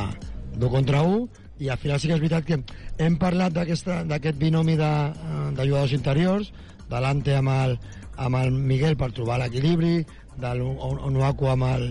de 0.57 0.69
contra 0.71 1.03
1 1.05 1.27
i 1.59 1.69
al 1.69 1.79
final 1.81 1.99
sí 1.99 2.09
que 2.09 2.17
és 2.17 2.21
veritat 2.21 2.45
que 2.45 2.59
hem 3.03 3.17
parlat 3.21 3.53
d'aquest 3.53 4.37
binomi 4.37 4.77
de, 4.77 4.93
eh, 5.09 5.47
de 5.57 5.65
jugadors 5.65 5.95
interiors 5.97 6.51
delante 6.89 7.35
amb 7.35 7.51
el, 7.51 7.77
amb 8.17 8.39
el 8.39 8.53
Miguel 8.53 8.97
per 8.97 9.11
trobar 9.11 9.41
l'equilibri, 9.41 10.05
del 10.37 10.61
Onuaku 10.61 11.49
amb 11.49 11.65
el, 11.67 11.89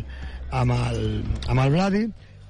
amb 0.54 0.72
el, 0.76 1.02
amb 1.50 1.62
el 1.64 1.74
Vladi, 1.74 2.04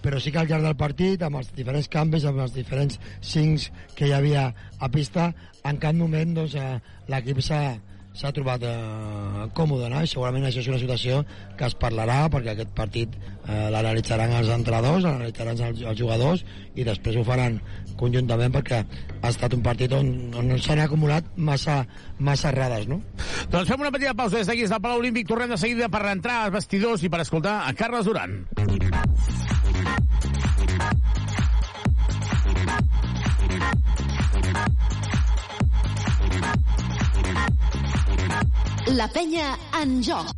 però 0.04 0.20
sí 0.20 0.30
que 0.30 0.38
al 0.42 0.48
llarg 0.50 0.66
del 0.68 0.76
partit, 0.78 1.22
amb 1.24 1.40
els 1.40 1.48
diferents 1.56 1.88
canvis, 1.90 2.26
amb 2.28 2.44
els 2.44 2.52
diferents 2.54 3.00
cincs 3.24 3.70
que 3.96 4.06
hi 4.06 4.14
havia 4.14 4.50
a 4.78 4.90
pista, 4.92 5.30
en 5.66 5.80
cap 5.82 5.96
moment 5.96 6.36
doncs, 6.36 6.54
eh, 6.54 6.76
l'equip 7.10 7.40
s'ha 7.42 7.62
s'ha 8.16 8.32
trobat 8.32 8.62
eh, 8.64 9.46
còmode, 9.56 9.90
no? 9.92 10.02
I 10.02 10.10
segurament 10.10 10.46
això 10.48 10.62
és 10.62 10.70
una 10.72 10.80
situació 10.80 11.22
que 11.58 11.68
es 11.68 11.76
parlarà 11.80 12.22
perquè 12.32 12.54
aquest 12.54 12.72
partit 12.76 13.12
eh, 13.16 13.68
l'analitzaran 13.72 14.32
els 14.38 14.52
entrenadors, 14.54 15.04
l'analitzaran 15.04 15.60
els, 15.68 15.82
els 15.82 16.00
jugadors 16.00 16.44
i 16.74 16.86
després 16.86 17.16
ho 17.16 17.24
faran 17.26 17.60
conjuntament 18.00 18.52
perquè 18.56 18.82
ha 18.82 19.30
estat 19.30 19.54
un 19.56 19.62
partit 19.64 19.92
on, 19.96 20.10
on 20.36 20.52
s'han 20.62 20.82
acumulat 20.84 21.28
massa, 21.36 21.82
massa 22.18 22.50
errades, 22.52 22.88
no? 22.90 23.00
Doncs 23.52 23.70
fem 23.70 23.84
una 23.84 23.92
petita 23.92 24.16
pausa 24.16 24.40
des 24.40 24.48
d'aquí, 24.48 24.64
des 24.66 24.72
del 24.72 24.82
Palau 24.82 25.00
Olímpic. 25.04 25.28
Tornem 25.28 25.52
de 25.52 25.60
seguida 25.60 25.90
per 25.92 26.04
entrar 26.10 26.42
als 26.44 26.56
vestidors 26.56 27.04
i 27.04 27.12
per 27.12 27.22
escoltar 27.24 27.62
a 27.66 27.72
Carles 27.76 28.08
Duran. 28.08 28.40
La 38.94 39.08
penya 39.10 39.48
en 39.80 39.96
joc. 40.06 40.28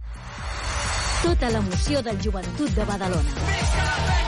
Tota 1.21 1.51
l'emoció 1.53 2.01
del 2.01 2.17
joventut 2.25 2.73
de 2.73 2.89
Badalona. 2.89 4.28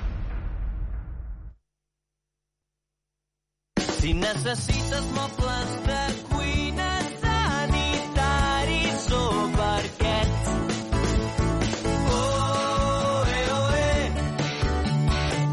Si 4.01 4.15
necessites 4.17 5.03
mobles 5.13 5.73
de 5.85 6.01
cuina 6.25 6.89
sanitaris 7.21 9.03
o 9.13 9.25
parquets. 9.53 10.47
Oe, 12.17 13.43
oe, 13.59 13.91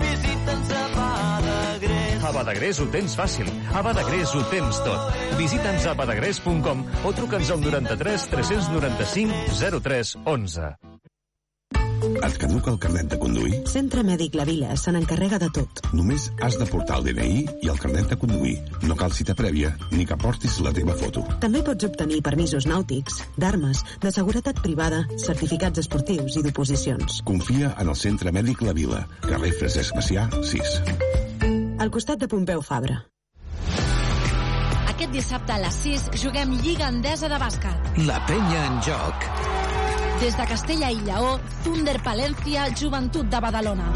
visita'ns 0.01 0.73
a 0.73 0.85
Badagrés. 0.97 2.25
A 2.25 2.33
Badagrés 2.39 2.81
ho 2.81 2.89
tens 2.97 3.12
fàcil. 3.20 3.52
A 3.68 3.85
Badagrés 3.85 4.33
ho 4.33 4.41
tens 4.49 4.81
tot. 4.81 5.12
Visita'ns 5.36 5.85
a 5.85 5.93
badagrés.com 6.01 6.86
o 7.05 7.12
truca'ns 7.20 7.52
al 7.52 7.60
93 7.68 8.31
395 8.33 9.60
03 9.77 10.17
11. 10.25 10.98
Et 12.17 12.37
caduca 12.41 12.73
el 12.73 12.78
carnet 12.81 13.09
de 13.12 13.19
conduir? 13.20 13.59
Centre 13.69 14.03
Mèdic 14.07 14.37
La 14.39 14.45
Vila 14.49 14.77
se 14.81 14.93
n'encarrega 14.95 15.39
de 15.43 15.49
tot. 15.55 15.83
Només 15.93 16.28
has 16.45 16.57
de 16.61 16.67
portar 16.70 16.99
el 16.99 17.09
DNI 17.09 17.43
i 17.67 17.70
el 17.73 17.81
carnet 17.83 18.09
de 18.12 18.19
conduir. 18.20 18.57
No 18.89 18.97
cal 18.99 19.12
cita 19.17 19.37
prèvia 19.39 19.75
ni 19.93 20.07
que 20.09 20.17
portis 20.20 20.59
la 20.65 20.73
teva 20.77 20.97
foto. 20.99 21.25
També 21.43 21.62
pots 21.67 21.89
obtenir 21.89 22.23
permisos 22.27 22.67
nàutics, 22.70 23.20
d'armes, 23.37 23.85
de 24.03 24.15
seguretat 24.15 24.62
privada, 24.65 25.05
certificats 25.20 25.85
esportius 25.85 26.39
i 26.41 26.45
d'oposicions. 26.47 27.20
Confia 27.28 27.75
en 27.77 27.93
el 27.93 27.99
Centre 27.99 28.33
Mèdic 28.35 28.65
La 28.67 28.75
Vila, 28.77 29.05
carrer 29.28 29.53
Francesc 29.61 29.99
Macià, 29.99 30.28
6. 30.41 30.81
Al 31.78 31.95
costat 31.95 32.25
de 32.25 32.28
Pompeu 32.31 32.65
Fabra. 32.65 33.03
Aquest 34.99 35.12
dissabte 35.15 35.55
a 35.55 35.61
les 35.62 35.77
6 35.85 36.09
juguem 36.25 36.57
Lliga 36.65 36.89
Endesa 36.91 37.31
de 37.31 37.39
Bàsquet. 37.39 37.93
La 38.09 38.19
penya 38.27 38.65
en 38.67 38.81
joc. 38.89 39.68
Des 40.21 40.37
de 40.37 40.45
Castella 40.51 40.89
i 40.91 40.99
Lleó, 41.07 41.37
Thunder 41.63 41.95
Palència, 42.03 42.65
Joventut 42.75 43.29
de 43.31 43.39
Badalona. 43.41 43.87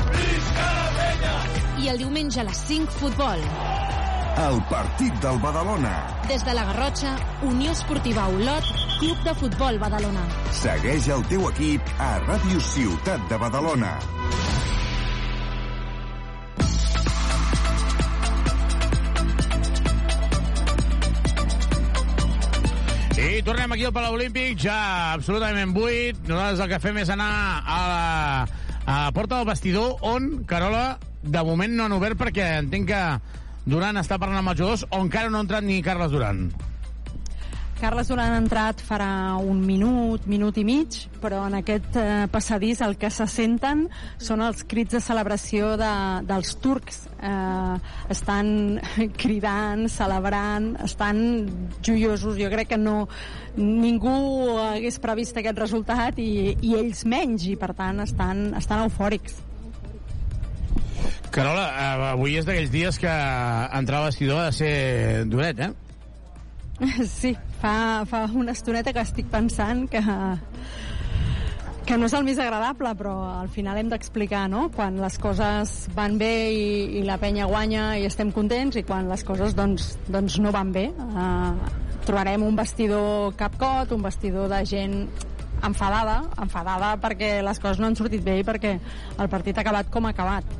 I 1.83 1.89
el 1.91 1.99
diumenge 1.99 2.39
a 2.41 2.45
les 2.47 2.61
5, 2.69 2.95
futbol. 3.01 3.43
El 4.45 4.61
partit 4.71 5.19
del 5.25 5.41
Badalona. 5.43 5.91
Des 6.31 6.45
de 6.47 6.55
la 6.55 6.65
Garrotxa, 6.71 7.17
Unió 7.51 7.75
Esportiva 7.75 8.29
Olot, 8.29 8.71
Club 9.01 9.27
de 9.27 9.35
Futbol 9.43 9.83
Badalona. 9.83 10.23
Segueix 10.63 11.11
el 11.11 11.27
teu 11.33 11.49
equip 11.51 11.91
a 11.99 12.15
Ràdio 12.23 12.63
Ciutat 12.71 13.27
de 13.29 13.43
Badalona. 13.43 13.97
I 23.13 23.43
tornem 23.45 23.69
aquí 23.75 23.85
al 23.85 23.93
Palau 23.93 24.15
Olímpic, 24.17 24.57
ja 24.65 25.13
absolutament 25.13 25.75
buit. 25.77 26.17
Nosaltres 26.25 26.63
el 26.65 26.71
que 26.71 26.79
fem 26.81 26.97
és 27.03 27.11
anar 27.13 27.29
a 27.61 27.77
la, 27.91 28.07
a 28.87 28.97
la 29.05 29.13
porta 29.13 29.37
del 29.37 29.49
vestidor, 29.51 29.99
on, 30.01 30.47
Carola, 30.49 30.97
de 31.21 31.43
moment 31.45 31.77
no 31.77 31.85
han 31.85 31.97
obert 31.99 32.17
perquè 32.21 32.47
entenc 32.63 32.89
que 32.89 33.03
Duran 33.69 34.01
està 34.01 34.17
parlant 34.17 34.41
amb 34.41 34.55
els 34.55 34.63
jugadors, 34.63 34.87
o 34.89 35.03
encara 35.05 35.29
no 35.29 35.43
ha 35.43 35.45
entrat 35.45 35.67
ni 35.67 35.83
Carles 35.85 36.15
Duran. 36.15 36.47
Carles 37.83 38.07
Duran 38.07 38.31
ha 38.31 38.39
entrat 38.39 38.79
farà 38.87 39.35
un 39.43 39.59
minut, 39.67 40.29
minut 40.31 40.55
i 40.61 40.63
mig, 40.63 41.01
però 41.19 41.41
en 41.49 41.57
aquest 41.59 41.97
eh, 41.99 42.29
passadís 42.31 42.79
el 42.87 42.95
que 42.95 43.11
se 43.11 43.27
senten 43.27 43.89
són 44.23 44.45
els 44.47 44.63
crits 44.71 44.95
de 44.95 45.01
celebració 45.03 45.73
de, 45.81 45.91
dels 46.29 46.55
turcs. 46.63 47.01
Eh, 47.19 47.75
estan 48.15 48.79
cridant, 49.25 49.89
celebrant, 49.91 50.77
estan 50.87 51.25
joiosos. 51.83 52.39
Jo 52.39 52.55
crec 52.55 52.71
que 52.77 52.79
no 52.79 53.09
ningú 53.59 54.15
hagués 54.63 55.03
previst 55.03 55.43
aquest 55.43 55.59
resultat 55.59 56.23
i, 56.23 56.55
i 56.63 56.79
ells 56.79 57.03
menys, 57.03 57.51
i 57.51 57.59
per 57.59 57.75
tant 57.75 57.99
estan, 58.07 58.53
estan 58.63 58.87
eufòrics. 58.87 59.43
Carola, 61.35 61.67
eh, 61.67 62.11
avui 62.15 62.39
és 62.39 62.47
d'aquells 62.47 62.71
dies 62.71 63.03
que 63.03 63.23
entrar 63.75 64.05
al 64.05 64.13
vestidor 64.13 64.45
ha 64.45 64.53
de 64.53 64.61
ser 64.63 64.77
duret, 65.27 65.67
eh? 65.67 65.92
Sí, 67.07 67.37
fa, 67.61 68.05
fa 68.09 68.27
una 68.35 68.53
estoneta 68.53 68.93
que 68.93 69.03
estic 69.03 69.29
pensant 69.31 69.85
que, 69.91 70.03
que 71.87 71.99
no 71.99 72.09
és 72.09 72.17
el 72.19 72.27
més 72.27 72.41
agradable, 72.43 72.95
però 72.99 73.15
al 73.41 73.51
final 73.53 73.79
hem 73.81 73.91
d'explicar, 73.93 74.47
no?, 74.53 74.69
quan 74.75 74.99
les 75.03 75.19
coses 75.23 75.75
van 75.97 76.19
bé 76.21 76.33
i, 76.55 76.65
i 77.01 77.05
la 77.07 77.19
penya 77.23 77.49
guanya 77.51 77.93
i 78.01 78.07
estem 78.09 78.33
contents, 78.35 78.79
i 78.79 78.87
quan 78.87 79.11
les 79.11 79.25
coses, 79.27 79.57
doncs, 79.59 79.93
doncs 80.11 80.39
no 80.43 80.55
van 80.55 80.73
bé. 80.75 80.89
Uh, 80.93 81.55
trobarem 82.07 82.43
un 82.43 82.59
vestidor 82.59 83.37
capcot, 83.39 83.95
un 83.95 84.03
vestidor 84.03 84.51
de 84.51 84.65
gent 84.67 84.97
enfadada, 85.63 86.25
enfadada 86.43 86.97
perquè 86.99 87.37
les 87.47 87.61
coses 87.63 87.79
no 87.79 87.87
han 87.87 87.95
sortit 87.95 88.25
bé 88.27 88.41
i 88.41 88.47
perquè 88.47 88.75
el 89.23 89.31
partit 89.31 89.59
ha 89.59 89.63
acabat 89.63 89.91
com 89.95 90.09
ha 90.09 90.15
acabat. 90.17 90.59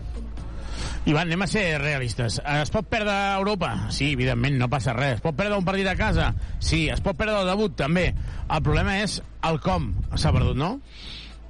Ivan, 1.05 1.27
anem 1.27 1.43
a 1.43 1.49
ser 1.51 1.65
realistes. 1.83 2.37
Es 2.47 2.71
pot 2.71 2.87
perdre 2.87 3.11
a 3.11 3.35
Europa? 3.41 3.73
Sí, 3.91 4.13
evidentment, 4.15 4.55
no 4.61 4.69
passa 4.71 4.95
res. 4.95 5.17
Es 5.19 5.25
pot 5.25 5.35
perdre 5.35 5.59
un 5.59 5.67
partit 5.67 5.89
a 5.91 5.97
casa? 5.99 6.29
Sí. 6.63 6.85
Es 6.93 7.03
pot 7.03 7.19
perdre 7.19 7.41
el 7.43 7.51
debut? 7.51 7.75
També. 7.79 8.13
El 8.47 8.63
problema 8.63 9.01
és 9.03 9.19
el 9.49 9.59
com 9.65 9.91
s'ha 10.15 10.31
perdut, 10.35 10.55
no? 10.59 10.77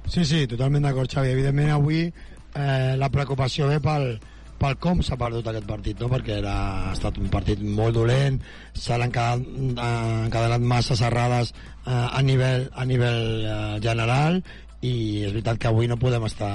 Sí, 0.09 0.25
sí, 0.25 0.47
totalment 0.49 0.89
d'acord, 0.89 1.11
Xavi. 1.11 1.35
Evidentment, 1.35 1.69
avui 1.75 2.07
eh, 2.07 2.95
la 2.97 3.11
preocupació 3.13 3.69
ve 3.69 3.77
pel, 3.83 4.17
pel 4.57 4.79
com 4.81 5.05
s'ha 5.05 5.19
perdut 5.21 5.47
aquest 5.51 5.69
partit, 5.69 6.01
no? 6.01 6.09
perquè 6.09 6.39
era, 6.41 6.55
ha 6.89 6.97
estat 6.97 7.21
un 7.21 7.29
partit 7.33 7.61
molt 7.61 7.93
dolent, 7.99 8.41
s'han 8.73 9.05
encadenat, 9.05 9.85
encadenat 10.29 10.67
massa 10.73 10.97
errades 11.05 11.53
eh, 11.53 11.93
a 11.93 12.25
nivell, 12.25 12.69
a 12.73 12.89
nivell 12.89 13.23
eh, 13.45 13.55
general 13.85 14.41
i 14.83 15.23
és 15.23 15.31
veritat 15.31 15.61
que 15.61 15.69
avui 15.69 15.87
no 15.87 16.01
podem 16.01 16.25
estar 16.27 16.53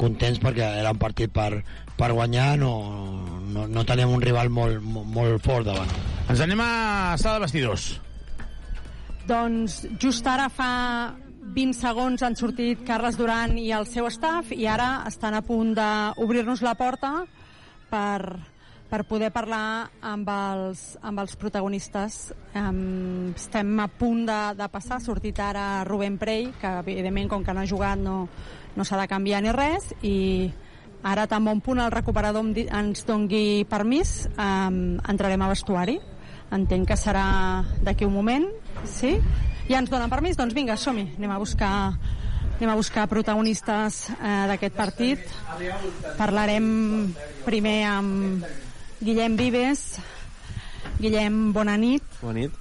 contents 0.00 0.40
perquè 0.40 0.64
era 0.80 0.94
un 0.94 1.00
partit 1.00 1.32
per, 1.32 1.60
per 2.00 2.14
guanyar, 2.16 2.54
no, 2.56 2.72
no, 3.52 3.66
no 3.68 3.84
teníem 3.84 4.12
un 4.14 4.22
rival 4.24 4.48
molt, 4.48 4.80
molt, 4.80 5.08
molt 5.12 5.44
fort 5.44 5.68
davant. 5.68 5.90
Ens 6.32 6.40
anem 6.40 6.62
a 6.64 7.16
sala 7.20 7.36
de 7.36 7.44
vestidors. 7.44 7.90
Doncs 9.28 9.82
just 10.00 10.26
ara 10.26 10.48
fa 10.48 10.70
20 11.50 11.76
segons 11.76 12.22
han 12.24 12.36
sortit 12.38 12.86
Carles 12.86 13.18
Duran 13.18 13.58
i 13.60 13.68
el 13.76 13.84
seu 13.90 14.08
staff 14.12 14.54
i 14.56 14.64
ara 14.70 15.02
estan 15.10 15.36
a 15.36 15.42
punt 15.44 15.74
d'obrir-nos 15.76 16.62
la 16.64 16.72
porta 16.78 17.12
per, 17.90 18.38
per 18.88 19.02
poder 19.10 19.28
parlar 19.34 19.90
amb 20.00 20.30
els, 20.32 20.86
amb 21.02 21.20
els 21.20 21.36
protagonistes. 21.36 22.20
Um, 22.54 23.34
estem 23.34 23.76
a 23.82 23.90
punt 23.92 24.24
de, 24.30 24.40
de 24.56 24.70
passar, 24.72 24.96
ha 25.00 25.04
sortit 25.04 25.42
ara 25.42 25.84
Rubén 25.84 26.16
Prey, 26.22 26.48
que 26.62 26.72
evidentment 26.80 27.28
com 27.34 27.44
que 27.44 27.52
no 27.52 27.60
ha 27.66 27.68
jugat 27.68 28.00
no, 28.00 28.24
no 28.76 28.88
s'ha 28.88 29.02
de 29.02 29.08
canviar 29.10 29.44
ni 29.44 29.52
res, 29.52 29.92
i 30.00 30.16
ara 31.02 31.26
tan 31.26 31.44
bon 31.44 31.60
punt 31.64 31.80
el 31.80 31.92
recuperador 31.92 32.44
ens 32.44 33.04
dongui 33.08 33.64
permís, 33.70 34.28
um, 34.36 34.98
entrarem 35.08 35.42
a 35.42 35.50
vestuari. 35.52 35.98
Entenc 36.50 36.88
que 36.88 36.96
serà 36.98 37.62
d'aquí 37.84 38.04
un 38.04 38.14
moment, 38.14 38.46
sí? 38.84 39.14
Ja 39.68 39.78
ens 39.78 39.90
donen 39.90 40.10
permís? 40.10 40.36
Doncs 40.36 40.54
vinga, 40.54 40.76
som-hi. 40.76 41.12
Anem 41.16 41.30
a 41.30 41.38
buscar 41.38 41.74
anem 42.60 42.74
a 42.74 42.76
buscar 42.76 43.06
protagonistes 43.08 44.10
eh, 44.10 44.44
d'aquest 44.50 44.74
partit. 44.76 45.22
Parlarem 46.18 47.08
primer 47.46 47.78
amb 47.88 48.44
Guillem 49.00 49.38
Vives. 49.40 49.86
Guillem, 51.00 51.46
bona 51.56 51.78
nit. 51.80 52.04
Bona 52.20 52.42
nit. 52.42 52.59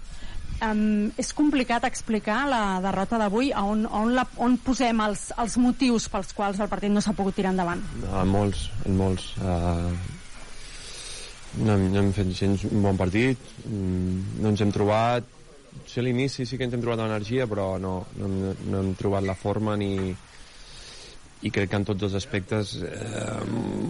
Um, 0.59 1.07
és 1.15 1.29
complicat 1.31 1.85
explicar 1.88 2.41
la 2.51 2.61
derrota 2.83 3.15
d'avui, 3.21 3.53
on, 3.55 3.85
on, 3.85 4.11
la, 4.17 4.25
on 4.43 4.57
posem 4.59 4.99
els, 5.05 5.29
els 5.39 5.55
motius 5.61 6.09
pels 6.11 6.33
quals 6.35 6.59
el 6.59 6.67
partit 6.71 6.91
no 6.91 7.03
s'ha 7.03 7.15
pogut 7.15 7.38
tirar 7.38 7.53
endavant? 7.55 7.83
En 8.09 8.27
molts, 8.27 8.65
en 8.83 8.97
molts. 8.99 9.29
Uh, 9.39 9.93
no, 11.63 11.73
hem, 11.77 11.85
no 11.93 12.01
hem 12.01 12.11
fet 12.15 12.33
gens 12.35 12.65
un 12.67 12.83
bon 12.83 12.99
partit, 12.99 13.51
mm, 13.65 14.39
no 14.43 14.51
ens 14.53 14.65
hem 14.65 14.73
trobat... 14.75 15.35
Sí, 15.85 15.99
a 16.01 16.03
l'inici 16.03 16.43
sí 16.49 16.57
que 16.57 16.65
ens 16.65 16.73
hem 16.75 16.81
trobat 16.81 16.99
l'energia, 17.03 17.45
però 17.49 17.71
no, 17.81 17.93
no, 18.17 18.27
hem, 18.27 18.65
no 18.73 18.81
hem 18.81 18.89
trobat 18.97 19.23
la 19.25 19.38
forma 19.38 19.77
ni, 19.79 20.11
i 21.41 21.51
crec 21.55 21.69
que 21.71 21.77
en 21.79 21.85
tots 21.87 22.03
els 22.03 22.15
aspectes 22.19 22.73
eh, 22.83 23.27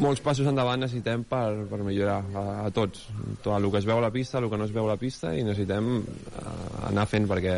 molts 0.01 0.21
passos 0.21 0.47
endavant 0.49 0.83
necessitem 0.83 1.23
per, 1.29 1.65
per 1.71 1.79
millorar 1.81 2.19
a, 2.21 2.43
a 2.67 2.69
tots. 2.73 3.07
Tot 3.41 3.55
el 3.55 3.65
que 3.73 3.81
es 3.81 3.87
veu 3.89 3.97
a 3.97 4.05
la 4.05 4.11
pista, 4.13 4.37
el 4.37 4.51
que 4.51 4.59
no 4.59 4.67
es 4.69 4.75
veu 4.75 4.85
a 4.85 4.91
la 4.91 4.99
pista 5.01 5.33
i 5.33 5.41
necessitem 5.47 5.95
eh, 6.03 6.53
anar 6.91 7.07
fent 7.09 7.25
perquè 7.29 7.55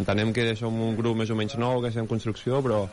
entenem 0.00 0.32
que 0.32 0.48
som 0.56 0.80
un 0.88 0.96
grup 0.96 1.20
més 1.20 1.32
o 1.32 1.36
menys 1.36 1.58
nou 1.60 1.82
que 1.82 1.92
estem 1.92 2.06
en 2.06 2.10
construcció 2.10 2.62
però 2.64 2.86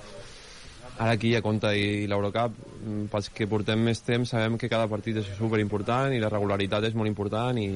ara 1.01 1.15
aquí 1.15 1.33
a 1.35 1.41
compte 1.41 1.71
i 1.77 2.05
l'Eurocup 2.05 2.57
mm, 2.59 3.07
pels 3.13 3.31
que 3.33 3.47
portem 3.49 3.80
més 3.88 4.03
temps 4.03 4.35
sabem 4.35 4.57
que 4.59 4.69
cada 4.69 4.89
partit 4.91 5.21
és 5.23 5.31
superimportant 5.38 6.11
i 6.11 6.19
la 6.19 6.30
regularitat 6.30 6.91
és 6.91 6.97
molt 6.99 7.09
important 7.09 7.57
i, 7.57 7.69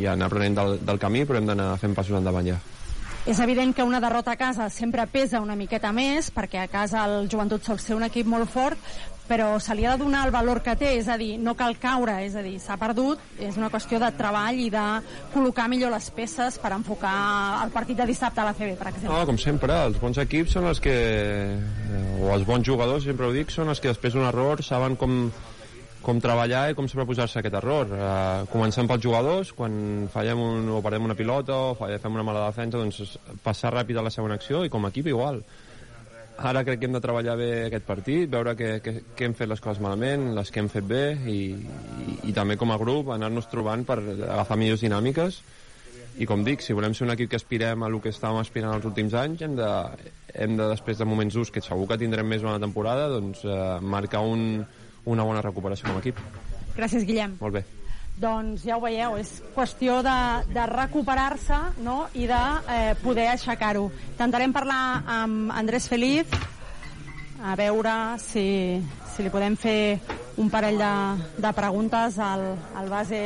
i 0.00 0.06
anar 0.10 0.28
aprenent 0.28 0.58
del, 0.58 0.80
del 0.82 1.00
camí 1.00 1.22
però 1.24 1.38
hem 1.38 1.52
d'anar 1.52 1.76
fent 1.80 1.94
passos 1.94 2.18
endavant 2.18 2.50
ja 2.50 2.58
És 3.24 3.38
evident 3.40 3.72
que 3.72 3.82
una 3.82 4.02
derrota 4.04 4.34
a 4.34 4.36
casa 4.36 4.66
sempre 4.68 5.06
pesa 5.08 5.40
una 5.40 5.54
miqueta 5.56 5.94
més, 5.96 6.26
perquè 6.28 6.60
a 6.60 6.68
casa 6.68 7.06
el 7.08 7.30
joventut 7.32 7.64
sol 7.64 7.78
ser 7.80 7.96
un 7.96 8.04
equip 8.04 8.28
molt 8.28 8.50
fort, 8.52 8.76
però 9.24 9.54
se 9.64 9.72
li 9.72 9.86
ha 9.86 9.94
de 9.94 10.04
donar 10.04 10.26
el 10.26 10.32
valor 10.34 10.60
que 10.60 10.74
té, 10.76 10.90
és 10.98 11.08
a 11.08 11.16
dir, 11.16 11.38
no 11.40 11.54
cal 11.56 11.78
caure, 11.80 12.18
és 12.26 12.36
a 12.36 12.42
dir, 12.44 12.58
s'ha 12.60 12.76
perdut, 12.76 13.22
és 13.40 13.56
una 13.56 13.70
qüestió 13.72 13.96
de 14.02 14.10
treball 14.18 14.60
i 14.60 14.68
de 14.74 14.84
col·locar 15.32 15.70
millor 15.72 15.94
les 15.94 16.10
peces 16.12 16.60
per 16.60 16.74
enfocar 16.76 17.14
el 17.64 17.72
partit 17.72 17.96
de 18.02 18.10
dissabte 18.12 18.44
a 18.44 18.48
la 18.50 18.52
CB, 18.52 18.76
per 18.76 18.90
exemple. 18.92 19.14
No, 19.14 19.24
com 19.32 19.40
sempre, 19.40 19.80
els 19.88 19.96
bons 20.02 20.20
equips 20.20 20.58
són 20.58 20.68
els 20.68 20.84
que, 20.84 20.92
eh, 20.92 22.04
o 22.20 22.28
els 22.36 22.44
bons 22.44 22.68
jugadors, 22.68 23.08
sempre 23.08 23.30
ho 23.30 23.32
dic, 23.32 23.48
són 23.48 23.72
els 23.72 23.80
que 23.80 23.88
després 23.88 24.12
d'un 24.12 24.28
error 24.28 24.60
saben 24.68 25.00
com, 25.00 25.30
com 26.04 26.20
treballar 26.20 26.66
i 26.70 26.76
com 26.76 26.88
sobreposar-se 26.90 27.38
a 27.38 27.42
aquest 27.42 27.56
error. 27.58 27.88
Uh, 27.88 28.46
comencem 28.52 28.88
pels 28.90 29.02
jugadors, 29.02 29.52
quan 29.56 30.06
fallem 30.12 30.40
un, 30.44 30.68
o 30.76 30.80
perdem 30.84 31.06
una 31.08 31.16
pilota 31.18 31.56
o 31.70 31.76
fallem, 31.78 32.02
fem 32.02 32.18
una 32.18 32.26
mala 32.26 32.44
defensa, 32.50 32.80
doncs 32.80 33.16
passar 33.44 33.72
ràpid 33.72 33.98
a 33.98 34.04
la 34.04 34.12
segona 34.12 34.36
acció 34.36 34.64
i 34.64 34.72
com 34.72 34.84
a 34.84 34.92
equip 34.92 35.08
igual. 35.14 35.40
Ara 36.44 36.64
crec 36.66 36.80
que 36.82 36.88
hem 36.88 36.96
de 36.96 37.00
treballar 37.00 37.36
bé 37.38 37.50
aquest 37.68 37.84
partit, 37.86 38.28
veure 38.30 38.56
que, 38.58 38.70
que, 38.82 38.94
que 39.14 39.26
hem 39.26 39.36
fet 39.38 39.48
les 39.48 39.62
coses 39.62 39.80
malament, 39.80 40.32
les 40.34 40.50
que 40.50 40.60
hem 40.60 40.68
fet 40.68 40.86
bé 40.86 41.04
i, 41.30 41.40
i, 41.54 42.16
i 42.30 42.34
també 42.36 42.58
com 42.60 42.74
a 42.74 42.78
grup 42.80 43.12
anar-nos 43.14 43.46
trobant 43.52 43.86
per 43.86 44.00
agafar 44.02 44.58
millors 44.58 44.82
dinàmiques 44.82 45.40
i 46.18 46.26
com 46.30 46.44
dic, 46.46 46.62
si 46.62 46.74
volem 46.74 46.94
ser 46.94 47.06
un 47.06 47.14
equip 47.14 47.30
que 47.30 47.38
aspirem 47.38 47.82
a 47.82 47.90
el 47.90 47.96
que 48.02 48.12
estàvem 48.14 48.42
aspirant 48.42 48.74
els 48.76 48.86
últims 48.86 49.14
anys 49.18 49.42
hem 49.46 49.54
de, 49.58 49.70
hem 50.34 50.58
de 50.58 50.68
després 50.70 50.98
de 50.98 51.06
moments 51.08 51.34
durs 51.38 51.50
que 51.54 51.62
segur 51.62 51.88
que 51.90 51.98
tindrem 52.02 52.28
més 52.30 52.42
una 52.46 52.60
temporada 52.62 53.08
doncs 53.14 53.42
eh, 53.46 53.56
marcar 53.94 54.22
un, 54.26 54.64
una 55.04 55.24
bona 55.26 55.42
recuperació 55.44 55.88
com 55.88 55.98
a 55.98 56.04
equip. 56.04 56.20
Gràcies, 56.74 57.04
Guillem. 57.06 57.38
Molt 57.40 57.60
bé. 57.60 57.64
Doncs 58.14 58.62
ja 58.62 58.76
ho 58.78 58.82
veieu, 58.82 59.16
és 59.18 59.30
qüestió 59.56 59.98
de, 60.06 60.18
de 60.54 60.66
recuperar-se 60.70 61.56
no? 61.82 62.04
i 62.14 62.28
de 62.30 62.42
eh, 62.70 62.92
poder 63.02 63.26
aixecar-ho. 63.32 63.88
Intentarem 64.12 64.54
parlar 64.54 65.02
amb 65.16 65.50
Andrés 65.54 65.88
Feliz, 65.90 66.30
a 67.42 67.56
veure 67.58 67.94
si, 68.22 68.46
si 69.14 69.26
li 69.26 69.34
podem 69.34 69.58
fer 69.58 69.98
un 70.38 70.48
parell 70.50 70.78
de, 70.78 70.94
de 71.42 71.52
preguntes 71.58 72.20
al, 72.22 72.46
al 72.78 72.88
base 72.88 73.24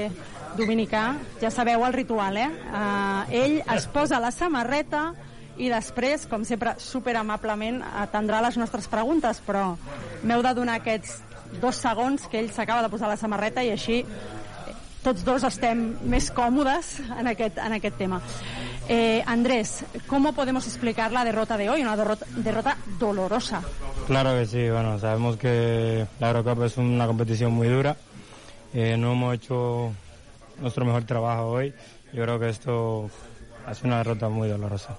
dominicà. 0.57 1.05
Ja 1.43 1.53
sabeu 1.53 1.85
el 1.85 1.93
ritual, 1.93 2.41
eh? 2.41 2.49
eh 2.49 3.43
ell 3.45 3.59
es 3.77 3.87
posa 3.93 4.21
la 4.25 4.33
samarreta 4.33 5.13
i 5.59 5.69
després, 5.69 6.25
com 6.31 6.45
sempre, 6.47 6.77
superamablement 6.81 7.83
atendrà 8.03 8.41
les 8.45 8.57
nostres 8.57 8.89
preguntes, 8.89 9.43
però 9.45 9.75
m'heu 10.23 10.43
de 10.43 10.53
donar 10.55 10.79
aquests 10.79 11.19
dos 11.61 11.77
segons 11.77 12.29
que 12.29 12.41
ell 12.41 12.53
s'acaba 12.53 12.83
de 12.83 12.93
posar 12.93 13.09
la 13.09 13.17
samarreta 13.17 13.65
i 13.65 13.73
així 13.75 14.03
tots 15.03 15.25
dos 15.25 15.45
estem 15.47 15.95
més 16.11 16.31
còmodes 16.35 16.99
en 17.17 17.31
aquest, 17.31 17.59
en 17.63 17.77
aquest 17.77 17.97
tema. 17.97 18.21
Eh, 18.89 19.23
Andrés, 19.27 19.85
¿cómo 20.07 20.33
podemos 20.33 20.67
explicar 20.67 21.13
la 21.13 21.25
derrota 21.25 21.57
de 21.57 21.71
hoy? 21.71 21.83
Una 21.83 21.97
derrota, 21.97 22.27
derrota 22.37 22.77
dolorosa. 22.99 23.63
Claro 24.07 24.35
que 24.35 24.47
sí, 24.47 24.69
bueno, 24.71 24.99
sabemos 24.99 25.37
que 25.37 26.07
la 26.21 26.29
Eurocup 26.29 26.65
es 26.65 26.77
una 26.79 27.07
competición 27.07 27.53
muy 27.53 27.69
dura. 27.69 27.97
Eh, 28.75 28.97
no 28.99 29.13
hemos 29.13 29.35
hecho 29.35 29.93
nuestro 30.61 30.85
mejor 30.85 31.05
trabajo 31.05 31.47
hoy. 31.47 31.73
Yo 32.13 32.23
creo 32.23 32.41
que 32.41 32.49
esto 32.49 33.11
ha 33.67 33.75
sido 33.75 33.89
una 33.89 33.99
derrota 33.99 34.29
muy 34.29 34.49
dolorosa. 34.49 34.97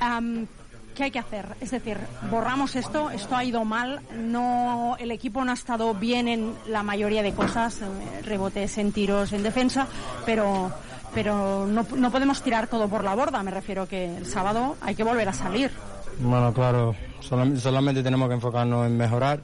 Um, 0.00 0.46
¿Qué 0.94 1.04
hay 1.04 1.10
que 1.10 1.18
hacer? 1.18 1.46
Es 1.60 1.70
decir, 1.70 1.96
borramos 2.30 2.76
esto, 2.76 3.10
esto 3.10 3.34
ha 3.34 3.44
ido 3.44 3.64
mal, 3.64 4.00
no, 4.14 4.96
el 4.98 5.10
equipo 5.10 5.44
no 5.44 5.50
ha 5.50 5.54
estado 5.54 5.94
bien 5.94 6.28
en 6.28 6.54
la 6.66 6.82
mayoría 6.82 7.22
de 7.22 7.32
cosas, 7.32 7.80
eh, 7.80 8.22
rebotes 8.22 8.76
en 8.76 8.92
tiros, 8.92 9.32
en 9.32 9.42
defensa, 9.42 9.86
pero, 10.26 10.70
pero 11.14 11.66
no, 11.66 11.86
no 11.96 12.10
podemos 12.10 12.42
tirar 12.42 12.66
todo 12.66 12.88
por 12.88 13.04
la 13.04 13.14
borda, 13.14 13.42
me 13.42 13.50
refiero 13.50 13.88
que 13.88 14.16
el 14.16 14.26
sábado 14.26 14.76
hay 14.82 14.94
que 14.94 15.02
volver 15.02 15.28
a 15.28 15.32
salir. 15.32 15.70
Bueno, 16.18 16.52
claro, 16.52 16.94
solamente, 17.20 17.60
solamente 17.60 18.02
tenemos 18.02 18.28
que 18.28 18.34
enfocarnos 18.34 18.86
en 18.86 18.96
mejorar. 18.96 19.40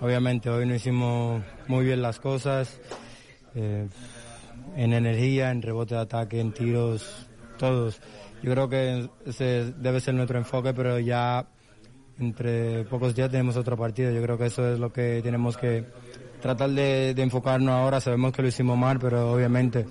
Obviamente 0.00 0.48
hoy 0.48 0.64
no 0.64 0.74
hicimos 0.74 1.42
muy 1.66 1.84
bien 1.84 2.00
las 2.00 2.18
cosas, 2.18 2.80
eh, 3.54 3.88
en 4.76 4.92
energía, 4.92 5.50
en 5.50 5.60
rebote 5.60 5.96
de 5.96 6.00
ataque, 6.00 6.40
en 6.40 6.52
tiros, 6.52 7.26
todos. 7.58 8.00
Yo 8.42 8.52
creo 8.52 8.68
que 8.68 9.08
ese 9.26 9.72
debe 9.76 10.00
ser 10.00 10.14
nuestro 10.14 10.38
enfoque, 10.38 10.72
pero 10.72 10.98
ya 10.98 11.46
entre 12.18 12.84
pocos 12.84 13.14
días 13.14 13.30
tenemos 13.30 13.56
otro 13.56 13.76
partido. 13.76 14.10
Yo 14.12 14.22
creo 14.22 14.38
que 14.38 14.46
eso 14.46 14.72
es 14.72 14.78
lo 14.78 14.92
que 14.92 15.20
tenemos 15.22 15.56
que 15.56 15.84
tratar 16.40 16.70
de, 16.70 17.14
de 17.14 17.22
enfocarnos 17.22 17.74
ahora. 17.74 18.00
Sabemos 18.00 18.32
que 18.32 18.42
lo 18.42 18.48
hicimos 18.48 18.76
mal, 18.78 18.98
pero 18.98 19.32
obviamente 19.32 19.86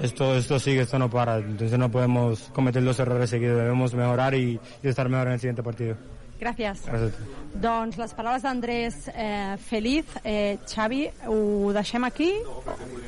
esto, 0.00 0.36
esto 0.36 0.58
sigue, 0.58 0.82
esto 0.82 0.98
no 0.98 1.08
para. 1.08 1.38
Entonces 1.38 1.78
no 1.78 1.90
podemos 1.90 2.50
cometer 2.52 2.82
los 2.82 2.98
errores 2.98 3.30
seguidos. 3.30 3.58
Debemos 3.58 3.94
mejorar 3.94 4.34
y, 4.34 4.58
y 4.82 4.88
estar 4.88 5.08
mejor 5.08 5.28
en 5.28 5.32
el 5.34 5.40
siguiente 5.40 5.62
partido. 5.62 5.96
Gràcies. 6.40 6.82
Gràcies. 6.82 7.14
Doncs 7.62 7.96
les 7.96 8.12
paraules 8.12 8.42
d'Andrés 8.42 8.96
eh, 9.14 9.54
Feliz. 9.62 10.04
Eh, 10.24 10.58
Xavi, 10.66 11.06
ho 11.30 11.70
deixem 11.72 12.04
aquí? 12.04 12.32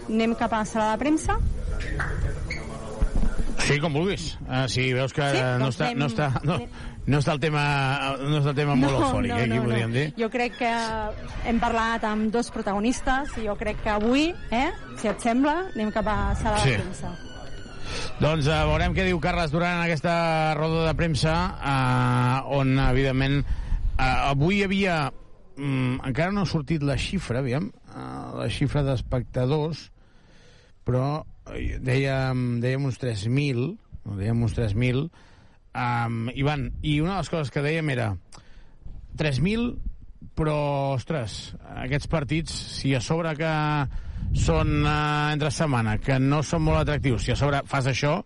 Anem 0.07 0.37
cap 0.39 0.55
a 0.55 0.63
la 0.63 0.69
sala 0.71 0.93
de 0.93 1.01
premsa? 1.03 1.35
Sí, 3.67 3.79
com 3.83 3.93
vulguis. 3.97 4.37
Uh, 4.47 4.67
si 4.71 4.93
veus 4.95 5.13
que 5.13 5.25
Sí? 5.33 5.41
no, 5.43 5.59
Doncs 5.67 5.75
està, 5.77 5.87
anem- 5.91 5.99
no, 5.99 6.07
està, 6.07 6.29
no, 6.47 6.59
no 7.07 7.19
està 7.19 7.33
el 7.35 7.41
tema, 7.43 7.63
no 8.23 8.39
està 8.39 8.51
el 8.53 8.59
tema 8.61 8.75
molt 8.79 8.95
eufòric, 9.01 9.33
eh, 9.35 9.43
aquí 9.49 9.59
podríem 9.65 9.93
dir. 9.95 10.05
Jo 10.21 10.29
crec 10.31 10.57
que 10.61 10.71
hem 11.51 11.59
parlat 11.63 12.05
amb 12.07 12.31
dos 12.35 12.51
protagonistes 12.55 13.35
i 13.43 13.47
jo 13.49 13.57
crec 13.59 13.83
que 13.83 13.91
avui, 13.91 14.29
eh, 14.55 14.71
si 15.01 15.09
et 15.11 15.21
sembla, 15.21 15.57
anem 15.75 15.91
cap 15.95 16.07
a 16.09 16.35
sala 16.39 16.59
Sí. 16.63 16.71
de 16.71 16.79
premsa. 16.79 17.15
Doncs 18.21 18.47
uh, 18.49 18.63
veurem 18.71 18.95
què 18.95 19.05
diu 19.07 19.19
Carles 19.23 19.51
Duran 19.53 19.77
en 19.79 19.85
aquesta 19.85 20.55
roda 20.59 20.87
de 20.89 20.95
premsa, 20.99 21.35
uh, 21.61 22.57
on, 22.59 22.79
evidentment, 22.89 23.43
uh, 23.99 24.31
avui 24.33 24.61
hi 24.61 24.65
havia... 24.65 24.99
Um, 25.57 25.95
encara 26.05 26.31
no 26.37 26.43
ha 26.43 26.47
sortit 26.51 26.83
la 26.85 26.99
xifra, 27.01 27.39
aviam, 27.41 27.71
uh, 27.95 28.35
la 28.43 28.49
xifra 28.53 28.83
d'espectadors, 28.85 29.87
però 30.85 31.25
dèiem, 31.55 32.45
dèiem 32.63 32.87
uns 32.89 32.99
3.000, 33.03 33.67
no, 34.07 34.17
dèiem 34.19 34.43
uns 34.43 34.57
3.000, 34.57 35.07
um, 35.77 36.17
Ivan, 36.35 36.71
i 36.83 36.99
una 37.03 37.17
de 37.17 37.21
les 37.25 37.33
coses 37.33 37.53
que 37.55 37.65
dèiem 37.65 37.93
era 37.95 38.11
3.000, 39.21 39.71
però, 40.37 40.57
ostres, 40.97 41.55
aquests 41.77 42.11
partits, 42.13 42.57
si 42.81 42.95
a 42.97 43.01
sobre 43.05 43.33
que 43.39 43.53
són 44.37 44.83
uh, 44.83 45.33
entre 45.33 45.53
setmana, 45.55 45.97
que 46.03 46.19
no 46.21 46.43
són 46.45 46.67
molt 46.67 46.83
atractius, 46.83 47.25
si 47.25 47.35
a 47.35 47.39
sobre 47.39 47.63
fas 47.69 47.89
això, 47.93 48.19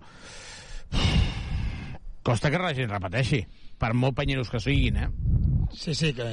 costa 2.26 2.50
que 2.50 2.62
la 2.62 2.74
gent 2.76 2.90
repeteixi, 2.90 3.44
per 3.80 3.92
molt 3.96 4.16
panyeros 4.18 4.50
que 4.52 4.60
siguin, 4.62 4.96
eh? 5.04 5.10
Sí, 5.70 5.94
sí, 5.94 6.10
que 6.12 6.26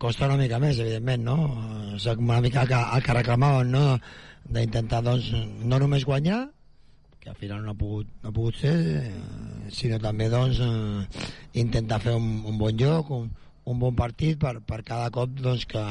costa 0.00 0.26
una 0.30 0.38
mica 0.40 0.58
més, 0.62 0.78
evidentment, 0.80 1.26
no? 1.26 1.36
És 1.96 2.06
una 2.14 2.40
mica 2.44 2.64
el 2.64 2.70
que, 2.72 2.80
el 2.96 3.04
que 3.04 3.18
reclamàvem, 3.18 3.68
no? 3.74 3.84
D'intentar, 4.52 5.02
doncs, 5.02 5.32
no 5.66 5.80
només 5.82 6.06
guanyar, 6.06 6.44
que 7.20 7.32
al 7.32 7.38
final 7.40 7.64
no 7.64 7.72
ha 7.72 7.78
pogut, 7.78 8.10
no 8.22 8.30
ha 8.30 8.34
pogut 8.34 8.60
ser, 8.60 8.76
eh, 9.00 9.70
sinó 9.74 9.98
també, 9.98 10.28
doncs, 10.30 10.60
eh, 10.62 11.24
intentar 11.62 11.98
fer 12.04 12.14
un, 12.14 12.28
un 12.46 12.58
bon 12.60 12.78
joc, 12.78 13.10
un, 13.10 13.26
un 13.66 13.80
bon 13.82 13.96
partit 13.98 14.38
per, 14.38 14.60
per 14.62 14.82
cada 14.86 15.10
cop 15.14 15.32
doncs, 15.42 15.66
que 15.66 15.82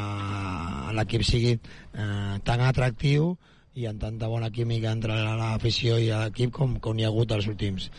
l'equip 0.96 1.26
sigui 1.28 1.58
eh, 1.58 2.36
tan 2.48 2.64
atractiu 2.64 3.34
i 3.76 3.90
amb 3.90 4.00
tanta 4.00 4.30
bona 4.32 4.50
química 4.56 4.94
entre 4.96 5.18
l'afició 5.36 6.00
i 6.00 6.08
l'equip 6.08 6.54
com, 6.56 6.78
com 6.80 6.96
hi 6.96 7.04
ha 7.04 7.12
hagut 7.12 7.36
els 7.36 7.50
últims 7.52 7.90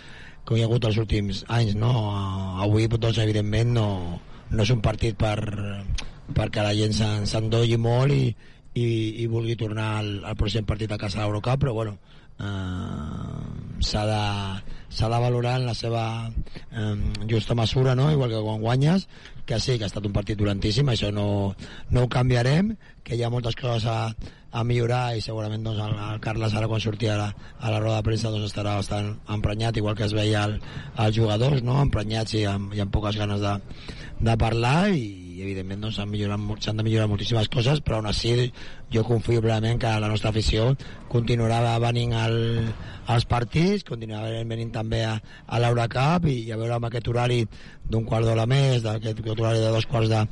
com 0.49 0.57
hi 0.57 0.65
ha 0.65 0.71
hagut 0.71 0.89
els 0.89 0.97
últims 1.03 1.43
anys 1.53 1.77
no? 1.77 1.93
avui 2.65 2.89
doncs 2.89 3.21
evidentment 3.21 3.77
no, 3.77 3.89
no 4.49 4.65
és 4.65 4.73
un 4.73 4.81
partit 4.81 5.19
per, 5.21 5.37
perquè 6.33 6.65
la 6.65 6.73
gent 6.79 6.97
s'endolli 7.29 7.77
molt 7.77 8.17
i, 8.17 8.31
i, 8.77 8.89
i 9.23 9.27
vulgui 9.33 9.57
tornar 9.57 9.97
al, 10.03 10.13
al 10.25 10.37
pròxim 10.39 10.69
partit 10.69 10.93
a 10.93 11.01
casa 11.01 11.21
de 11.21 11.25
l'Eurocup 11.25 11.65
però 11.65 11.75
bueno 11.77 11.97
eh, 12.39 13.81
s'ha 13.81 14.05
de, 14.07 15.09
de 15.09 15.21
valorar 15.21 15.57
en 15.61 15.67
la 15.67 15.75
seva 15.75 16.31
eh, 16.73 16.97
justa 17.29 17.55
mesura, 17.55 17.95
no? 17.95 18.11
igual 18.13 18.31
que 18.31 18.43
quan 18.43 18.61
guanyes, 18.61 19.09
que 19.45 19.61
sí, 19.61 19.77
que 19.79 19.85
ha 19.85 19.93
estat 19.93 20.07
un 20.07 20.13
partit 20.13 20.39
durantíssim, 20.39 20.89
això 20.89 21.13
no, 21.13 21.55
no 21.91 22.05
ho 22.05 22.09
canviarem, 22.09 22.75
que 23.05 23.17
hi 23.17 23.23
ha 23.23 23.31
moltes 23.31 23.57
coses 23.57 23.87
a, 23.91 24.15
a 24.53 24.65
millorar 24.65 25.17
i 25.17 25.23
segurament 25.25 25.65
doncs, 25.65 25.83
el, 25.85 25.99
el 26.15 26.23
Carles 26.25 26.57
ara 26.57 26.69
quan 26.69 26.83
sortia 26.83 27.15
a 27.15 27.21
la, 27.21 27.29
a 27.61 27.75
la 27.75 27.83
roda 27.83 28.01
de 28.01 28.09
premsa 28.09 28.33
doncs, 28.33 28.51
estarà 28.51 28.77
bastant 28.81 29.15
emprenyat, 29.33 29.77
igual 29.77 29.97
que 29.97 30.09
es 30.09 30.17
veia 30.17 30.47
el, 30.49 30.59
els 31.05 31.17
jugadors, 31.17 31.63
no? 31.63 31.81
emprenyats 31.85 32.35
i 32.37 32.47
amb, 32.51 32.75
i 32.75 32.83
amb 32.85 32.93
poques 32.93 33.21
ganes 33.21 33.45
de, 33.45 33.55
de 34.21 34.37
parlar 34.41 34.81
i, 34.91 35.26
i 35.37 35.43
evidentment 35.45 35.83
doncs, 35.85 35.99
s'han 35.99 36.13
doncs, 36.13 36.65
s'han 36.65 36.81
de 36.81 36.85
millorar 36.87 37.09
moltíssimes 37.11 37.49
coses 37.53 37.83
però 37.85 37.99
aún 37.99 38.09
així 38.09 38.51
jo 38.93 39.03
confio 39.05 39.43
plenament 39.45 39.81
que 39.83 39.93
la 40.01 40.09
nostra 40.09 40.31
afició 40.33 40.71
continuarà 41.13 41.77
venint 41.83 42.15
al, 42.17 42.37
als 43.13 43.27
partits 43.29 43.85
continuarà 43.85 44.43
venint 44.49 44.73
també 44.73 45.03
a, 45.05 45.17
a 45.47 45.61
l'Eurocup 45.61 46.29
i, 46.33 46.39
i 46.49 46.55
a 46.55 46.61
veure 46.61 46.79
amb 46.79 46.89
aquest 46.89 47.11
horari 47.13 47.43
d'un 47.85 48.07
quart 48.09 48.25
d'hora 48.27 48.47
més 48.51 48.87
d'aquest 48.87 49.21
horari 49.35 49.61
de 49.61 49.75
dos 49.75 49.89
quarts 49.91 50.09
de, 50.11 50.23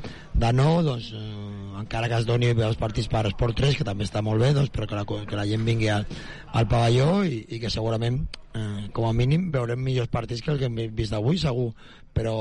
de 0.40 0.52
nou 0.56 0.80
doncs, 0.86 1.10
eh, 1.12 1.80
encara 1.82 2.08
que 2.08 2.22
es 2.22 2.28
doni 2.28 2.54
els 2.54 2.80
partits 2.80 3.10
per 3.12 3.26
Esport 3.28 3.58
3 3.60 3.76
que 3.78 3.86
també 3.86 4.08
està 4.08 4.22
molt 4.24 4.40
bé 4.40 4.54
doncs, 4.56 4.72
però 4.72 4.88
que 4.88 4.96
la, 4.96 5.04
que 5.04 5.36
la 5.36 5.46
gent 5.50 5.66
vingui 5.68 5.92
al, 5.92 6.08
al 6.52 6.70
pavelló 6.70 7.20
i, 7.28 7.44
i 7.54 7.60
que 7.60 7.72
segurament 7.72 8.22
eh, 8.54 8.88
com 8.96 9.08
a 9.08 9.12
mínim 9.12 9.50
veurem 9.52 9.82
millors 9.84 10.10
partits 10.10 10.42
que 10.42 10.54
el 10.54 10.62
que 10.62 10.70
hem 10.70 10.80
vist 10.96 11.12
avui 11.12 11.38
segur 11.42 11.72
però, 12.16 12.36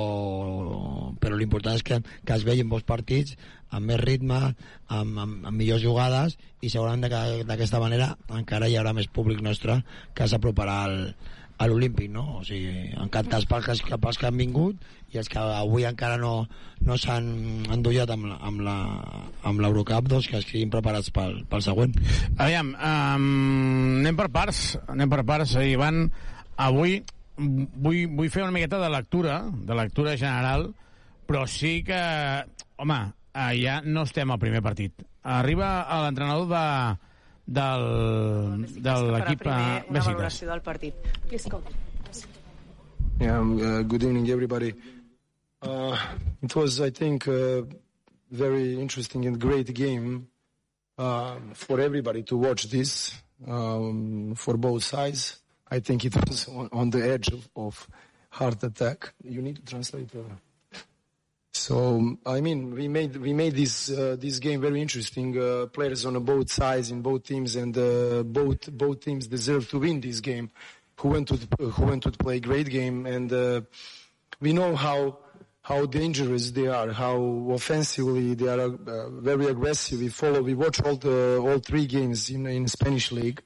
però 1.20 1.38
l'important 1.40 1.78
és 1.80 1.86
que, 1.86 2.00
que 2.24 2.38
es 2.38 2.46
vegin 2.48 2.70
bons 2.72 2.86
partits 2.88 3.38
amb 3.74 3.90
més 3.90 4.02
ritme, 4.02 4.40
amb, 4.88 5.20
amb, 5.26 5.46
amb 5.50 5.58
millors 5.58 5.84
jugades 5.84 6.38
i 6.62 6.70
segurament 6.70 7.10
d'aquesta 7.50 7.82
manera 7.82 8.14
encara 8.30 8.70
hi 8.70 8.78
haurà 8.78 8.94
més 8.94 9.10
públic 9.10 9.42
nostre 9.42 9.82
que 10.14 10.30
s'aproparà 10.30 10.84
al, 10.88 11.00
a 11.58 11.68
l'Olímpic, 11.70 12.10
no? 12.12 12.40
O 12.40 12.44
sigui, 12.46 12.92
encantats 13.00 13.48
pels 13.50 13.82
que, 13.86 13.98
pels 14.02 14.20
que 14.20 14.28
han 14.30 14.38
vingut 14.40 14.80
i 15.14 15.20
els 15.22 15.30
que 15.30 15.40
avui 15.42 15.86
encara 15.88 16.18
no, 16.22 16.34
no 16.84 16.98
s'han 16.98 17.28
endollat 17.74 18.14
amb, 18.14 18.32
amb 18.34 18.64
la 18.66 18.78
amb 19.50 19.62
l'Eurocup, 19.62 20.10
doncs 20.10 20.30
que 20.32 20.42
estiguin 20.42 20.74
preparats 20.74 21.14
pel, 21.14 21.44
pel 21.50 21.66
següent. 21.66 21.94
Aviam, 22.38 22.74
um, 22.74 23.28
anem 24.02 24.18
per 24.20 24.30
parts, 24.34 24.64
anem 24.88 25.12
per 25.14 25.22
parts, 25.28 25.56
Ivan. 25.62 26.08
Avui 26.64 27.00
vull, 27.38 28.08
vull 28.18 28.30
fer 28.30 28.44
una 28.44 28.52
miqueta 28.56 28.80
de 28.82 28.90
lectura, 28.94 29.42
de 29.54 29.76
lectura 29.76 30.18
general, 30.18 30.70
però 31.28 31.46
sí 31.48 31.84
que, 31.88 32.00
home, 32.78 33.00
ja 33.60 33.82
no 33.86 34.04
estem 34.08 34.32
al 34.32 34.40
primer 34.42 34.62
partit. 34.62 35.06
Arriba 35.24 35.86
l'entrenador 36.04 36.48
de, 36.52 36.66
del, 37.60 37.86
de 38.84 38.96
l'equip 39.14 39.46
Una 39.48 39.80
Besiktas. 39.88 40.08
valoració 40.10 40.50
del 40.50 40.62
partit. 40.62 40.96
Yeah, 43.22 43.40
um, 43.40 43.56
uh, 43.62 43.82
good 43.84 44.04
evening, 44.04 44.30
everybody. 44.30 44.74
Uh, 45.62 45.98
it 46.42 46.56
was, 46.56 46.82
I 46.82 46.90
think, 46.90 47.28
a 47.28 47.66
very 48.32 48.80
interesting 48.82 49.26
and 49.26 49.40
great 49.40 49.74
game 49.74 50.28
uh, 50.98 51.36
for 51.54 51.80
everybody 51.80 52.24
to 52.24 52.36
watch 52.38 52.70
this 52.70 53.14
um, 53.48 54.34
for 54.36 54.58
both 54.58 54.84
sides. 54.84 55.43
I 55.74 55.80
think 55.80 56.06
it 56.06 56.14
was 56.30 56.48
on, 56.48 56.70
on 56.72 56.92
the 56.92 57.04
edge 57.04 57.30
of, 57.30 57.50
of 57.56 57.88
heart 58.30 58.62
attack. 58.64 59.12
You 59.24 59.42
need 59.42 59.56
to 59.56 59.66
translate. 59.66 60.12
Uh, 60.16 60.78
so 61.52 62.18
I 62.28 62.42
mean, 62.42 62.76
we 62.76 62.88
made 62.88 63.16
we 63.18 63.34
made 63.34 63.56
this 63.56 63.90
uh, 63.90 64.16
this 64.20 64.38
game 64.38 64.62
very 64.62 64.80
interesting. 64.82 65.30
Uh, 65.36 65.66
players 65.78 66.06
on 66.06 66.24
both 66.24 66.52
sides 66.52 66.92
in 66.92 67.02
both 67.02 67.24
teams, 67.24 67.56
and 67.56 67.76
uh, 67.76 68.22
both 68.22 68.72
both 68.72 69.00
teams 69.00 69.26
deserve 69.26 69.68
to 69.70 69.80
win 69.80 70.00
this 70.00 70.20
game. 70.20 70.52
Who 71.00 71.08
went 71.10 71.28
to 71.30 71.38
who 71.60 71.86
went 71.86 72.04
to 72.04 72.12
play 72.12 72.40
great 72.40 72.70
game, 72.70 73.08
and 73.08 73.34
uh, 73.34 73.62
we 74.40 74.54
know 74.54 74.76
how 74.76 75.18
how 75.64 75.88
dangerous 75.88 76.52
they 76.52 76.68
are, 76.68 76.92
how 76.92 77.18
offensively 77.50 78.36
they 78.36 78.48
are 78.48 78.60
uh, 78.60 79.10
very 79.10 79.48
aggressive. 79.48 80.00
We 80.00 80.10
follow, 80.10 80.42
we 80.44 80.54
watch 80.54 80.82
all 80.84 80.98
the 80.98 81.40
all 81.40 81.58
three 81.58 81.88
games 81.88 82.30
in 82.30 82.46
in 82.46 82.68
Spanish 82.68 83.12
league. 83.12 83.42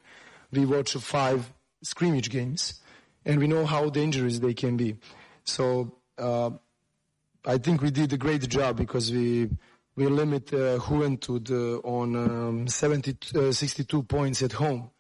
We 0.52 0.66
watch 0.66 0.94
five 0.96 1.54
scrimmage 1.82 2.30
games, 2.30 2.82
and 3.26 3.40
we 3.40 3.48
know 3.48 3.66
how 3.66 3.90
dangerous 3.90 4.40
they 4.40 4.54
can 4.54 4.78
be. 4.78 4.98
So. 5.44 5.94
Uh, 6.18 6.52
I 7.48 7.58
think 7.58 7.82
we 7.82 7.92
did 7.92 8.12
a 8.12 8.18
great 8.18 8.50
job 8.50 8.76
because 8.76 9.10
we 9.10 9.50
we 9.96 10.08
limit 10.08 10.54
uh, 10.54 10.78
Juventud 10.80 11.50
uh, 11.50 11.80
on 11.88 12.16
um, 12.16 12.68
70, 12.68 13.18
uh, 13.36 13.52
62 13.52 14.04
points 14.04 14.44
at 14.44 14.52
home, 14.52 14.92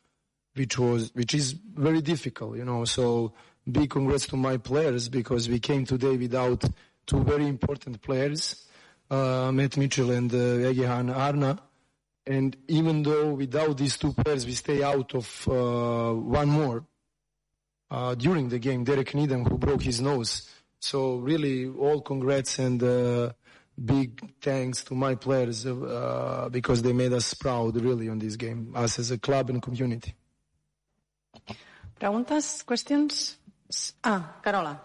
which 0.56 0.80
was 0.80 1.11
which 1.14 1.33
is 1.35 1.51
very 1.51 2.01
difficult, 2.01 2.56
you 2.56 2.64
know. 2.64 2.85
So 2.85 3.33
big 3.69 3.89
congrats 3.89 4.27
to 4.27 4.38
my 4.38 4.56
players 4.56 5.09
because 5.09 5.49
we 5.49 5.59
came 5.59 5.85
today 5.85 6.15
without 6.15 6.64
two 7.06 7.22
very 7.23 7.47
important 7.47 8.01
players, 8.01 8.65
uh, 9.11 9.51
Matt 9.51 9.75
Mitchell 9.75 10.11
and 10.11 10.33
uh, 10.33 10.72
Egehan 10.72 11.14
Arna. 11.14 11.59
And 12.27 12.57
even 12.67 13.03
though 13.03 13.33
without 13.33 13.77
these 13.77 13.97
two 13.97 14.11
players 14.11 14.45
we 14.45 14.51
stay 14.51 14.83
out 14.83 15.15
of 15.15 15.47
uh, 15.47 16.14
one 16.14 16.49
more 16.49 16.85
uh, 17.89 18.15
during 18.15 18.49
the 18.49 18.59
game, 18.59 18.83
Derek 18.83 19.15
Needham 19.15 19.45
who 19.45 19.57
broke 19.57 19.81
his 19.81 20.01
nose. 20.01 20.49
So 20.80 21.15
really, 21.15 21.67
all 21.67 22.01
congrats 22.01 22.59
and 22.59 22.83
uh, 22.83 23.31
big 23.83 24.22
thanks 24.41 24.83
to 24.85 24.93
my 24.93 25.15
players 25.15 25.65
uh, 25.65 26.49
because 26.51 26.81
they 26.81 26.93
made 26.93 27.14
us 27.14 27.33
proud 27.33 27.75
really 27.81 28.09
on 28.09 28.19
this 28.19 28.35
game, 28.35 28.73
us 28.75 28.99
as 28.99 29.09
a 29.11 29.17
club 29.17 29.49
and 29.49 29.61
community. 29.61 30.14
Preguntes? 31.99 32.65
Questions? 32.65 33.38
Ah, 34.03 34.35
Carola. 34.43 34.81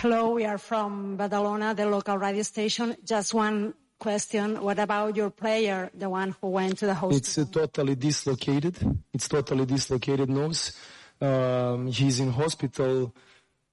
Hello, 0.00 0.30
we 0.30 0.44
are 0.44 0.58
from 0.58 1.16
Badalona, 1.16 1.76
the 1.76 1.86
local 1.86 2.18
radio 2.18 2.42
station. 2.42 2.96
Just 3.04 3.32
one 3.32 3.74
question. 4.04 4.60
What 4.68 4.78
about 4.78 5.16
your 5.16 5.30
player, 5.30 5.90
the 5.94 6.10
one 6.10 6.30
who 6.38 6.48
went 6.60 6.74
to 6.80 6.86
the 6.90 6.96
hospital? 7.02 7.16
It's 7.16 7.38
uh, 7.38 7.46
totally 7.60 7.96
dislocated. 8.08 8.76
It's 9.14 9.28
totally 9.36 9.64
dislocated 9.64 10.28
nose. 10.28 10.62
Um, 11.28 11.86
he's 11.98 12.20
in 12.20 12.30
hospital. 12.30 13.14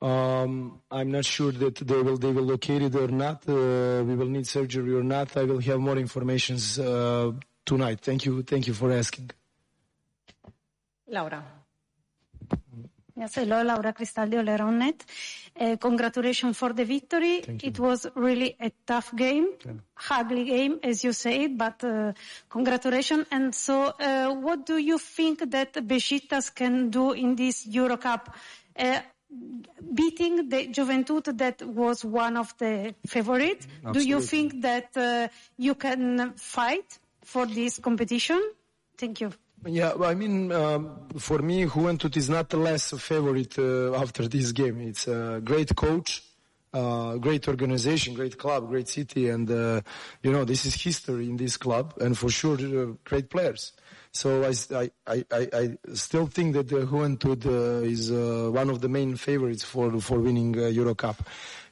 Um, 0.02 0.82
I'm 0.90 1.12
not 1.12 1.26
sure 1.26 1.52
that 1.64 1.76
they 1.90 2.02
will 2.06 2.18
they 2.18 2.32
will 2.32 2.48
locate 2.54 2.82
it 2.88 2.96
or 2.96 3.10
not. 3.26 3.38
Uh, 3.48 4.04
we 4.08 4.14
will 4.20 4.32
need 4.36 4.48
surgery 4.48 4.94
or 5.00 5.04
not. 5.04 5.28
I 5.36 5.44
will 5.50 5.62
have 5.70 5.80
more 5.80 5.98
information 6.08 6.56
uh, 6.80 7.32
tonight. 7.70 8.00
Thank 8.08 8.26
you. 8.26 8.42
Thank 8.52 8.64
you 8.70 8.74
for 8.74 8.90
asking. 9.02 9.30
Laura. 11.08 11.61
Yes, 13.16 13.36
hello, 13.38 13.62
Laura 13.64 13.92
Cristal 13.94 14.30
de 14.30 14.38
Oleronet. 14.40 15.04
Uh, 15.60 15.76
congratulations 15.78 16.58
for 16.58 16.74
the 16.74 16.86
victory. 16.86 17.42
It 17.62 17.78
was 17.80 18.08
really 18.16 18.56
a 18.60 18.72
tough 18.86 19.14
game, 19.16 19.48
ugly 20.10 20.46
game, 20.46 20.80
as 20.82 21.04
you 21.04 21.12
said, 21.14 21.58
but 21.58 21.84
uh, 21.84 22.14
congratulations. 22.50 23.26
And 23.32 23.54
so, 23.54 23.94
uh, 24.00 24.30
what 24.34 24.66
do 24.66 24.78
you 24.78 24.98
think 24.98 25.50
that 25.52 25.74
Besiktas 25.86 26.54
can 26.56 26.90
do 26.90 27.12
in 27.12 27.36
this 27.36 27.68
Euro 27.68 27.98
Cup? 27.98 28.34
Uh, 28.78 29.00
beating 29.94 30.50
the 30.50 30.68
Juventud 30.68 31.38
that 31.38 31.62
was 31.64 32.04
one 32.06 32.38
of 32.38 32.54
the 32.58 32.96
favorites. 33.08 33.68
Do 33.92 34.02
you 34.06 34.22
think 34.22 34.62
that 34.62 34.96
uh, 34.96 35.28
you 35.58 35.76
can 35.76 36.34
fight 36.36 37.00
for 37.24 37.46
this 37.46 37.80
competition? 37.80 38.42
Thank 38.98 39.22
you. 39.22 39.32
Yeah, 39.66 39.94
I 40.02 40.16
mean, 40.16 40.52
um, 40.52 41.08
for 41.18 41.40
me, 41.40 41.66
Juventud 41.66 42.18
is 42.18 42.30
not 42.30 42.50
the 42.50 42.58
less 42.58 42.94
a 42.94 42.98
favorite 42.98 43.60
uh, 43.60 43.94
after 43.96 44.28
this 44.28 44.52
game. 44.54 44.82
It's 44.82 45.08
a 45.08 45.40
great 45.44 45.76
coach, 45.76 46.24
uh, 46.74 47.18
great 47.18 47.48
organization, 47.48 48.16
great 48.16 48.40
club, 48.40 48.70
great 48.70 48.88
city, 48.88 49.30
and 49.30 49.50
uh, 49.52 49.82
you 50.24 50.32
know 50.32 50.46
this 50.46 50.66
is 50.66 50.74
history 50.74 51.30
in 51.30 51.38
this 51.38 51.58
club, 51.58 51.94
and 52.02 52.18
for 52.18 52.30
sure, 52.32 52.58
uh, 52.58 52.94
great 53.04 53.30
players. 53.30 53.74
So 54.12 54.44
I 54.44 54.52
still 54.52 56.26
think 56.26 56.54
that 56.56 56.74
uh, 56.74 56.86
Juventud 56.86 57.46
uh, 57.46 57.86
is 57.86 58.12
uh, 58.12 58.50
one 58.52 58.70
of 58.72 58.82
the 58.82 58.90
main 58.90 59.16
favorites 59.16 59.64
for 59.64 60.02
for 60.02 60.20
winning 60.20 60.56
Euro 60.56 60.96
Cup. 60.96 61.22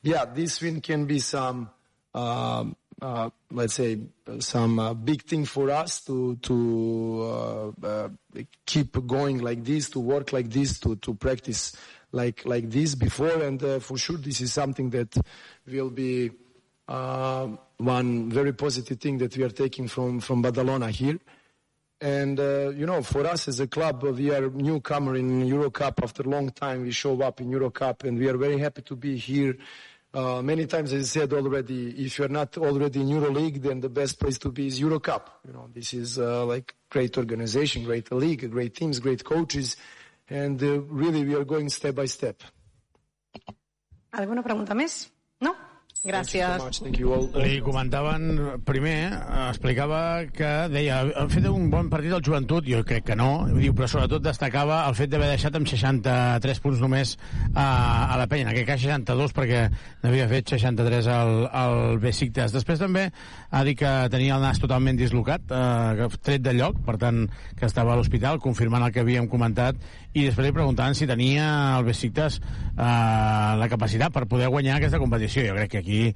Yeah, 0.03 0.25
this 0.25 0.61
win 0.61 0.81
can 0.81 1.05
be 1.05 1.19
some. 1.19 1.71
Um, 2.13 2.75
uh, 3.01 3.29
let's 3.51 3.73
say 3.73 3.99
some 4.39 4.79
uh, 4.79 4.93
big 4.93 5.23
thing 5.23 5.45
for 5.45 5.69
us 5.69 6.01
to 6.01 6.35
to 6.37 7.73
uh, 7.83 7.87
uh, 7.87 8.09
keep 8.65 9.05
going 9.07 9.39
like 9.39 9.63
this, 9.63 9.89
to 9.89 9.99
work 9.99 10.33
like 10.33 10.49
this, 10.49 10.79
to 10.79 10.95
to 10.97 11.13
practice 11.13 11.75
like 12.11 12.45
like 12.45 12.69
this 12.69 12.95
before, 12.95 13.41
and 13.43 13.63
uh, 13.63 13.79
for 13.79 13.97
sure 13.97 14.17
this 14.17 14.41
is 14.41 14.53
something 14.53 14.89
that 14.89 15.15
will 15.67 15.89
be 15.89 16.31
uh, 16.87 17.47
one 17.77 18.29
very 18.29 18.53
positive 18.53 18.99
thing 18.99 19.17
that 19.19 19.35
we 19.37 19.43
are 19.43 19.49
taking 19.49 19.87
from 19.87 20.19
from 20.19 20.43
Badalona 20.43 20.89
here. 20.89 21.19
And, 22.01 22.39
you 22.39 22.85
know, 22.85 23.01
for 23.03 23.27
us 23.27 23.49
as 23.49 23.59
a 23.59 23.67
club, 23.67 24.03
we 24.03 24.31
are 24.31 24.49
newcomer 24.49 25.17
in 25.17 25.41
Eurocup. 25.41 26.01
After 26.01 26.23
a 26.23 26.29
long 26.29 26.49
time, 26.49 26.83
we 26.83 26.91
show 26.91 27.21
up 27.21 27.41
in 27.41 27.51
Eurocup, 27.51 28.05
and 28.05 28.17
we 28.17 28.29
are 28.29 28.37
very 28.37 28.57
happy 28.57 28.83
to 28.83 28.95
be 28.95 29.17
here. 29.17 29.57
Uh, 30.11 30.41
many 30.41 30.65
times, 30.65 30.91
I 30.91 31.01
said 31.03 31.31
already, 31.33 31.91
if 32.03 32.17
you're 32.17 32.29
not 32.29 32.57
already 32.57 33.01
in 33.01 33.07
EuroLeague, 33.09 33.61
then 33.61 33.79
the 33.79 33.89
best 33.89 34.19
place 34.19 34.39
to 34.39 34.51
be 34.51 34.65
is 34.65 34.79
Eurocup. 34.79 35.27
You 35.45 35.53
know, 35.53 35.69
this 35.71 35.93
is 35.93 36.17
uh, 36.17 36.45
like 36.45 36.73
great 36.89 37.15
organization, 37.17 37.83
great 37.83 38.11
league, 38.11 38.49
great 38.49 38.73
teams, 38.73 38.99
great 38.99 39.23
coaches, 39.23 39.77
and 40.27 40.61
uh, 40.63 40.81
really 40.81 41.23
we 41.23 41.35
are 41.35 41.45
going 41.45 41.69
step 41.69 41.95
by 41.95 42.05
step. 42.05 42.41
Alguna 44.09 44.41
pregunta 44.41 44.73
més? 44.73 45.11
No? 45.45 45.53
Gràcies. 45.99 46.79
Li 47.35 47.57
comentaven, 47.59 48.61
primer, 48.63 49.11
eh, 49.11 49.39
explicava 49.49 50.23
que 50.31 50.51
deia, 50.71 51.01
ha 51.03 51.25
fet 51.27 51.43
un 51.49 51.65
bon 51.69 51.89
partit 51.91 52.13
al 52.15 52.23
joventut, 52.23 52.63
jo 52.63 52.79
crec 52.87 53.03
que 53.09 53.17
no, 53.19 53.49
diu, 53.51 53.73
però 53.75 53.89
sobretot 53.91 54.23
destacava 54.23 54.77
el 54.87 54.95
fet 54.95 55.11
d'haver 55.11 55.27
deixat 55.33 55.57
amb 55.59 55.67
63 55.67 56.63
punts 56.63 56.79
només 56.79 57.17
a, 57.51 57.65
a 58.13 58.15
la 58.21 58.29
penya, 58.31 58.47
en 58.47 58.53
aquest 58.53 58.69
cas 58.69 58.79
62 58.85 59.35
perquè 59.35 59.65
n'havia 60.05 60.29
fet 60.31 60.55
63 60.55 61.09
al, 61.11 61.33
al 61.51 61.99
Besiktas. 61.99 62.55
Després 62.55 62.79
també 62.79 63.09
ha 63.51 63.65
dit 63.67 63.81
que 63.83 63.91
tenia 64.13 64.37
el 64.37 64.47
nas 64.47 64.63
totalment 64.63 64.95
dislocat, 64.95 65.51
eh, 65.51 66.07
tret 66.23 66.47
de 66.47 66.55
lloc, 66.55 66.79
per 66.87 66.95
tant, 67.01 67.25
que 67.59 67.67
estava 67.67 67.91
a 67.91 67.99
l'hospital, 67.99 68.39
confirmant 68.39 68.87
el 68.87 68.95
que 68.95 69.03
havíem 69.03 69.27
comentat, 69.27 69.75
i 70.15 70.23
després 70.23 70.47
li 70.47 70.55
preguntaven 70.55 70.95
si 70.95 71.05
tenia 71.05 71.45
el 71.75 71.83
Besiktas 71.85 72.39
eh, 72.39 73.51
la 73.59 73.67
capacitat 73.69 74.15
per 74.15 74.29
poder 74.31 74.47
guanyar 74.47 74.79
aquesta 74.79 74.97
competició. 75.01 75.43
Jo 75.43 75.59
crec 75.59 75.75
que 75.75 75.83
aquí 75.83 75.88
eh, 75.97 76.13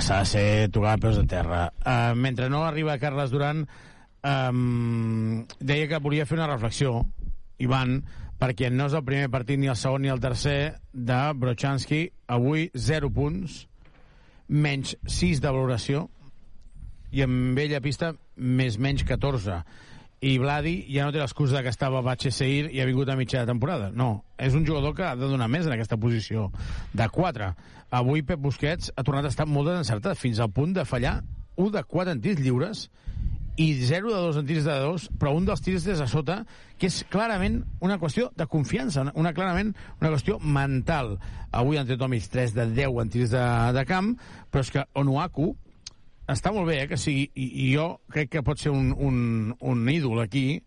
s'ha 0.00 0.20
de 0.22 0.30
ser 0.30 0.46
tocar 0.74 0.98
peus 1.02 1.18
de 1.18 1.26
terra. 1.30 1.68
Eh, 1.84 2.14
mentre 2.16 2.48
no 2.52 2.64
arriba 2.66 2.98
Carles 3.02 3.32
Duran, 3.34 3.64
eh, 4.22 5.46
deia 5.60 5.88
que 5.88 6.02
volia 6.04 6.26
fer 6.26 6.38
una 6.38 6.50
reflexió, 6.50 7.02
Ivan, 7.58 8.02
perquè 8.38 8.70
no 8.70 8.86
és 8.86 8.94
el 8.94 9.04
primer 9.06 9.32
partit, 9.34 9.58
ni 9.58 9.70
el 9.70 9.76
segon 9.76 10.04
ni 10.04 10.12
el 10.12 10.22
tercer, 10.22 10.78
de 10.92 11.18
Brochanski. 11.34 12.04
Avui, 12.28 12.68
0 12.74 13.10
punts, 13.10 13.64
menys 14.48 14.94
6 15.06 15.42
de 15.42 15.50
valoració, 15.50 16.06
i 17.10 17.24
amb 17.24 17.58
ell 17.58 17.74
a 17.74 17.82
pista 17.84 18.12
més 18.36 18.76
menys 18.78 19.02
14 19.08 19.62
i 20.20 20.36
Vladi 20.42 20.80
ja 20.90 21.06
no 21.06 21.14
té 21.14 21.20
l'excusa 21.20 21.62
que 21.62 21.70
estava 21.70 22.00
a 22.00 22.06
Batxeseir 22.06 22.72
i 22.74 22.80
ha 22.82 22.86
vingut 22.88 23.08
a 23.08 23.16
mitja 23.18 23.44
temporada. 23.46 23.92
No, 23.94 24.24
és 24.38 24.54
un 24.58 24.66
jugador 24.66 24.96
que 24.96 25.06
ha 25.06 25.16
de 25.16 25.28
donar 25.30 25.46
més 25.50 25.66
en 25.66 25.74
aquesta 25.76 25.98
posició 26.00 26.48
de 26.92 27.08
4 27.08 27.52
avui 27.90 28.22
Pep 28.22 28.40
Busquets 28.40 28.92
ha 28.94 29.04
tornat 29.04 29.28
a 29.28 29.32
estar 29.32 29.46
molt 29.48 29.70
desencertat 29.70 30.18
fins 30.20 30.40
al 30.40 30.52
punt 30.52 30.74
de 30.76 30.84
fallar 30.84 31.20
1 31.56 31.70
de 31.74 31.82
4 31.82 32.14
en 32.14 32.24
tirs 32.24 32.42
lliures 32.44 32.88
i 33.58 33.72
0 33.74 34.12
de 34.12 34.18
2 34.22 34.36
en 34.38 34.46
tirs 34.46 34.66
de 34.68 34.74
2 34.84 35.06
però 35.18 35.32
un 35.34 35.46
dels 35.48 35.62
tirs 35.64 35.86
des 35.88 35.98
de 35.98 36.06
sota 36.06 36.42
que 36.78 36.86
és 36.86 37.00
clarament 37.10 37.62
una 37.80 37.98
qüestió 37.98 38.28
de 38.36 38.46
confiança 38.46 39.02
una, 39.02 39.14
una 39.16 39.32
clarament 39.34 39.72
una 40.00 40.12
qüestió 40.12 40.38
mental. 40.38 41.16
Avui 41.50 41.80
Tomic 41.98 42.28
3 42.28 42.54
de 42.54 42.66
10 42.76 43.00
en 43.02 43.10
tirs 43.10 43.32
de, 43.32 43.46
de 43.74 43.84
camp 43.88 44.14
però 44.52 44.62
és 44.62 44.70
que 44.70 44.84
Onuaku 44.94 45.54
està 46.28 46.52
molt 46.54 46.68
bé 46.68 46.82
eh, 46.82 46.88
que 46.90 46.98
sigui, 47.00 47.28
i, 47.34 47.46
i 47.64 47.68
jo 47.74 47.94
crec 48.12 48.34
que 48.36 48.44
pot 48.44 48.60
ser 48.60 48.72
un, 48.74 48.92
un, 48.92 49.54
un 49.58 49.88
ídol 49.90 50.20
aquí, 50.22 50.60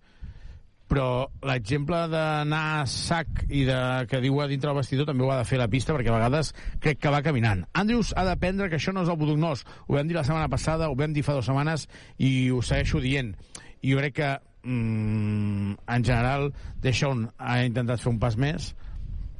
però 0.91 1.29
l'exemple 1.47 2.01
d'anar 2.11 2.61
a 2.81 2.87
sac 2.89 3.45
i 3.47 3.63
de, 3.67 3.77
que 4.11 4.19
diu 4.23 4.41
a 4.43 4.47
dintre 4.51 4.73
el 4.73 4.79
vestidor 4.81 5.07
també 5.07 5.23
ho 5.23 5.31
ha 5.31 5.39
de 5.39 5.47
fer 5.47 5.61
la 5.61 5.69
pista 5.71 5.95
perquè 5.95 6.11
a 6.11 6.17
vegades 6.17 6.51
crec 6.83 6.99
que 6.99 7.13
va 7.13 7.23
caminant. 7.23 7.63
Andrews 7.79 8.11
ha 8.17 8.25
d'aprendre 8.27 8.67
que 8.67 8.75
això 8.81 8.91
no 8.91 9.05
és 9.05 9.11
el 9.13 9.19
Budugnós. 9.21 9.63
Ho 9.87 9.95
vam 9.95 10.09
dir 10.09 10.19
la 10.19 10.25
setmana 10.27 10.51
passada, 10.51 10.91
ho 10.91 10.97
vam 10.99 11.15
dir 11.15 11.23
fa 11.23 11.37
dues 11.37 11.47
setmanes 11.47 11.87
i 12.19 12.51
ho 12.51 12.59
segueixo 12.59 12.99
dient. 12.99 13.31
I 13.79 13.93
jo 13.93 14.03
crec 14.03 14.17
que 14.19 14.33
mm, 14.67 15.79
en 15.95 16.03
general 16.03 16.51
Deixón 16.83 17.29
ha 17.39 17.61
intentat 17.63 18.03
fer 18.03 18.11
un 18.11 18.19
pas 18.19 18.35
més 18.35 18.73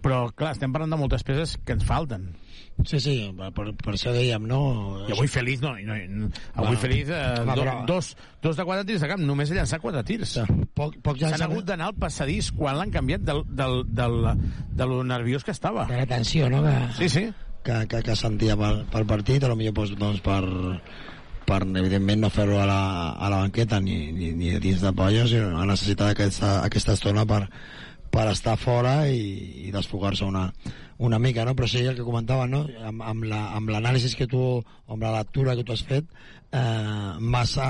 però 0.02 0.26
clar, 0.34 0.56
estem 0.56 0.74
parlant 0.74 0.96
de 0.96 1.00
moltes 1.00 1.24
peces 1.26 1.58
que 1.66 1.76
ens 1.78 1.86
falten. 1.88 2.32
Sí, 2.88 2.98
sí, 3.00 3.14
per, 3.38 3.68
per 3.78 3.94
això 3.94 4.10
dèiem, 4.16 4.46
no? 4.50 4.60
I 5.06 5.12
avui 5.14 5.28
Feliz, 5.30 5.60
no, 5.62 5.76
no, 5.86 5.94
no 6.10 6.30
avui 6.56 6.72
Bueno, 6.72 6.80
Feliz, 6.82 7.10
eh, 7.14 7.20
home, 7.44 7.54
do, 7.56 7.62
però- 7.62 7.86
dos, 7.86 8.16
dos 8.42 8.58
de 8.58 8.66
quatre 8.66 8.86
tirs 8.90 9.04
de 9.06 9.10
camp, 9.12 9.22
només 9.28 9.52
ha 9.52 9.60
llançat 9.60 9.84
quatre 9.84 10.02
tirs. 10.08 10.34
Poc, 10.74 10.96
poc 11.04 11.20
S'han 11.20 11.30
llançament. 11.30 11.52
hagut 11.52 11.68
d'anar 11.70 11.92
al 11.92 12.00
passadís 12.02 12.50
quan 12.58 12.80
l'han 12.80 12.90
canviat 12.96 13.22
del, 13.28 13.44
del, 13.46 13.84
del, 13.86 14.18
de 14.74 14.88
lo 14.90 15.04
nerviós 15.04 15.44
que 15.46 15.52
estava. 15.54 15.86
De 15.92 15.98
la 16.02 16.08
tensió, 16.10 16.50
no? 16.50 16.64
Que... 16.66 16.76
Sí, 16.98 17.10
sí. 17.10 17.24
que, 17.64 17.76
que, 17.88 18.02
que 18.02 18.16
sentia 18.18 18.58
pel, 18.58 18.82
pel 18.90 19.06
partit, 19.06 19.44
a 19.44 19.52
lo 19.52 19.56
millor 19.60 19.76
doncs, 19.78 19.94
doncs 20.02 20.22
per, 20.26 20.42
per 21.46 21.62
evidentment 21.68 22.22
no 22.26 22.30
fer-lo 22.34 22.58
a, 22.64 22.66
la, 22.66 22.82
a 23.14 23.30
la 23.30 23.44
banqueta 23.44 23.78
ni, 23.80 24.08
ni, 24.16 24.32
ni 24.34 24.56
dins 24.64 24.82
de 24.82 24.92
polles, 24.98 25.30
sinó 25.30 25.60
ha 25.62 25.68
necessitat 25.70 26.16
aquesta, 26.16 26.64
aquesta 26.66 26.96
estona 26.98 27.28
per, 27.30 27.44
per 28.10 28.26
estar 28.32 28.58
fora 28.58 29.04
i, 29.08 29.68
i 29.68 29.72
desfogar-se 29.76 30.26
una, 30.26 30.48
una 31.02 31.18
mica, 31.20 31.44
no? 31.48 31.56
Però 31.58 31.68
sí, 31.68 31.80
el 31.82 31.96
que 31.98 32.06
comentava, 32.06 32.46
no? 32.48 32.66
Amb, 32.86 33.02
amb 33.02 33.24
la- 33.26 33.48
l'anàlisi 33.74 34.14
que 34.20 34.28
tu, 34.30 34.42
amb 34.88 35.02
la 35.02 35.16
lectura 35.18 35.56
que 35.58 35.64
tu 35.66 35.74
has 35.74 35.82
fet, 35.88 36.06
eh, 36.52 37.16
massa, 37.20 37.68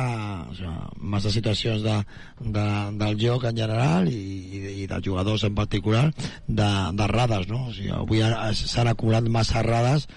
o 0.50 0.56
sigui, 0.58 0.74
massa 1.14 1.32
situacions 1.32 1.84
de, 1.86 1.96
de, 2.42 2.66
del 3.00 3.16
joc 3.22 3.46
en 3.48 3.56
general 3.62 4.10
i, 4.12 4.18
i, 4.18 4.62
i 4.84 4.88
dels 4.90 5.06
jugadors 5.06 5.46
en 5.48 5.56
particular 5.56 6.10
de, 6.48 6.68
de 6.68 7.04
errades, 7.08 7.48
no? 7.48 7.68
O 7.70 7.74
sigui, 7.78 7.94
avui 7.96 8.22
ha- 8.26 8.52
s'han 8.58 8.92
acumulat 8.92 9.30
massa 9.32 9.62
errades 9.64 10.08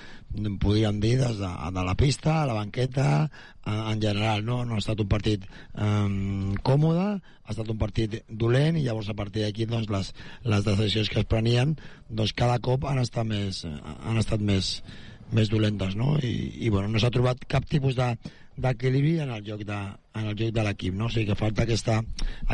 podríem 0.61 1.01
dir 1.01 1.17
des 1.21 1.39
de, 1.39 1.51
de 1.77 1.85
la 1.87 1.95
pista, 1.99 2.43
a 2.43 2.47
la 2.47 2.57
banqueta 2.57 3.31
en, 3.65 3.81
en 3.93 4.03
general, 4.03 4.45
no? 4.45 4.65
no 4.65 4.77
ha 4.77 4.83
estat 4.83 5.01
un 5.01 5.09
partit 5.09 5.47
um, 5.75 6.55
còmode 6.67 7.07
ha 7.45 7.53
estat 7.53 7.71
un 7.71 7.81
partit 7.81 8.21
dolent 8.29 8.79
i 8.79 8.85
llavors 8.87 9.11
a 9.13 9.17
partir 9.19 9.45
d'aquí 9.45 9.69
doncs, 9.71 9.91
les, 9.93 10.13
les 10.45 10.65
decisions 10.67 11.11
que 11.13 11.23
es 11.23 11.29
prenien 11.31 11.77
doncs 12.09 12.35
cada 12.37 12.59
cop 12.59 12.87
han 12.89 13.03
estat 13.03 13.29
més, 13.29 13.65
han 13.65 14.21
estat 14.21 14.43
més, 14.43 14.79
més 15.33 15.53
dolentes 15.53 15.97
no? 15.97 16.17
I, 16.19 16.35
i 16.67 16.73
bueno, 16.73 16.91
no 16.93 17.03
s'ha 17.03 17.13
trobat 17.15 17.47
cap 17.49 17.69
tipus 17.71 17.97
de 17.99 18.15
d'equilibri 18.57 19.19
en 19.25 19.33
el 19.35 19.43
joc 19.47 19.65
de, 19.67 19.79
en 20.15 20.29
el 20.31 20.37
joc 20.39 20.53
de 20.55 20.65
l'equip 20.67 20.95
no? 20.95 21.09
o 21.09 21.13
sigui 21.13 21.27
que 21.31 21.39
falta 21.39 21.65
aquesta, 21.65 22.01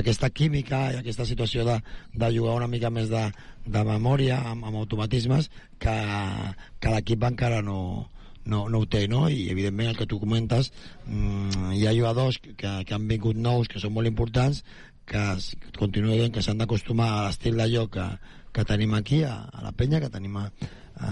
aquesta 0.00 0.30
química 0.30 0.86
i 0.94 1.00
aquesta 1.00 1.26
situació 1.28 1.66
de, 1.68 1.76
de 2.14 2.30
jugar 2.36 2.56
una 2.56 2.70
mica 2.70 2.90
més 2.90 3.10
de, 3.12 3.26
de 3.66 3.84
memòria 3.84 4.40
amb, 4.52 4.64
amb 4.64 4.80
automatismes 4.80 5.50
que, 5.78 5.96
que 6.80 6.94
l'equip 6.94 7.28
encara 7.28 7.60
no, 7.62 8.08
no, 8.44 8.66
no 8.68 8.80
ho 8.80 8.88
té, 8.88 9.06
no? 9.08 9.26
I 9.28 9.50
evidentment 9.52 9.92
el 9.92 9.98
que 9.98 10.08
tu 10.08 10.20
comentes 10.22 10.72
mmm, 11.06 11.74
hi 11.76 11.86
ha 11.86 11.96
jugadors 11.96 12.40
que, 12.40 12.56
que 12.84 12.96
han 12.96 13.08
vingut 13.10 13.36
nous 13.36 13.68
que 13.68 13.82
són 13.82 13.94
molt 13.96 14.08
importants 14.08 14.64
que 15.10 15.22
dient 15.92 16.32
que 16.32 16.42
s'han 16.42 16.60
d'acostumar 16.60 17.08
a 17.12 17.22
l'estil 17.26 17.56
de 17.58 17.66
joc 17.72 17.96
que, 17.96 18.06
que 18.54 18.64
tenim 18.64 18.94
aquí 18.94 19.24
a, 19.24 19.48
a 19.52 19.62
la 19.64 19.72
penya, 19.72 20.00
que 20.00 20.10
tenim 20.10 20.36
a, 20.38 20.44
a, 20.96 21.10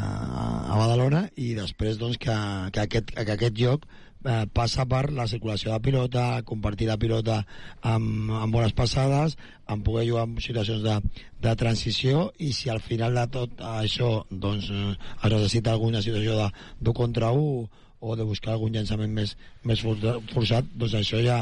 a 0.73 0.77
Badalona 0.79 1.29
i 1.37 1.55
després 1.59 1.99
doncs 1.99 2.19
que, 2.19 2.37
que, 2.73 2.85
aquest, 2.87 3.11
que 3.15 3.35
aquest 3.35 3.59
joc 3.59 3.89
eh, 4.25 4.47
passa 4.53 4.87
per 4.89 5.11
la 5.13 5.27
circulació 5.31 5.73
de 5.73 5.81
pilota, 5.85 6.43
compartir 6.49 6.89
la 6.89 6.99
pilota 6.99 7.41
amb, 7.83 8.31
amb 8.33 8.55
bones 8.55 8.75
passades, 8.77 9.37
en 9.69 9.83
poder 9.85 10.07
jugar 10.09 10.27
en 10.29 10.39
situacions 10.43 10.83
de, 10.83 10.97
de 11.45 11.57
transició 11.61 12.29
i 12.39 12.53
si 12.57 12.71
al 12.73 12.81
final 12.81 13.15
de 13.15 13.27
tot 13.35 13.61
això 13.61 14.25
doncs, 14.31 14.71
eh, 14.71 14.95
es 15.23 15.33
necessita 15.33 15.73
alguna 15.73 16.03
situació 16.03 16.39
de, 16.41 16.49
de 16.81 16.95
contra 16.97 17.31
1 17.33 17.69
o 18.01 18.15
de 18.15 18.23
buscar 18.23 18.53
algun 18.55 18.73
llançament 18.73 19.11
més, 19.11 19.35
més 19.67 19.81
força- 19.83 20.19
forçat, 20.33 20.69
doncs 20.79 20.95
això 21.01 21.19
ja, 21.25 21.41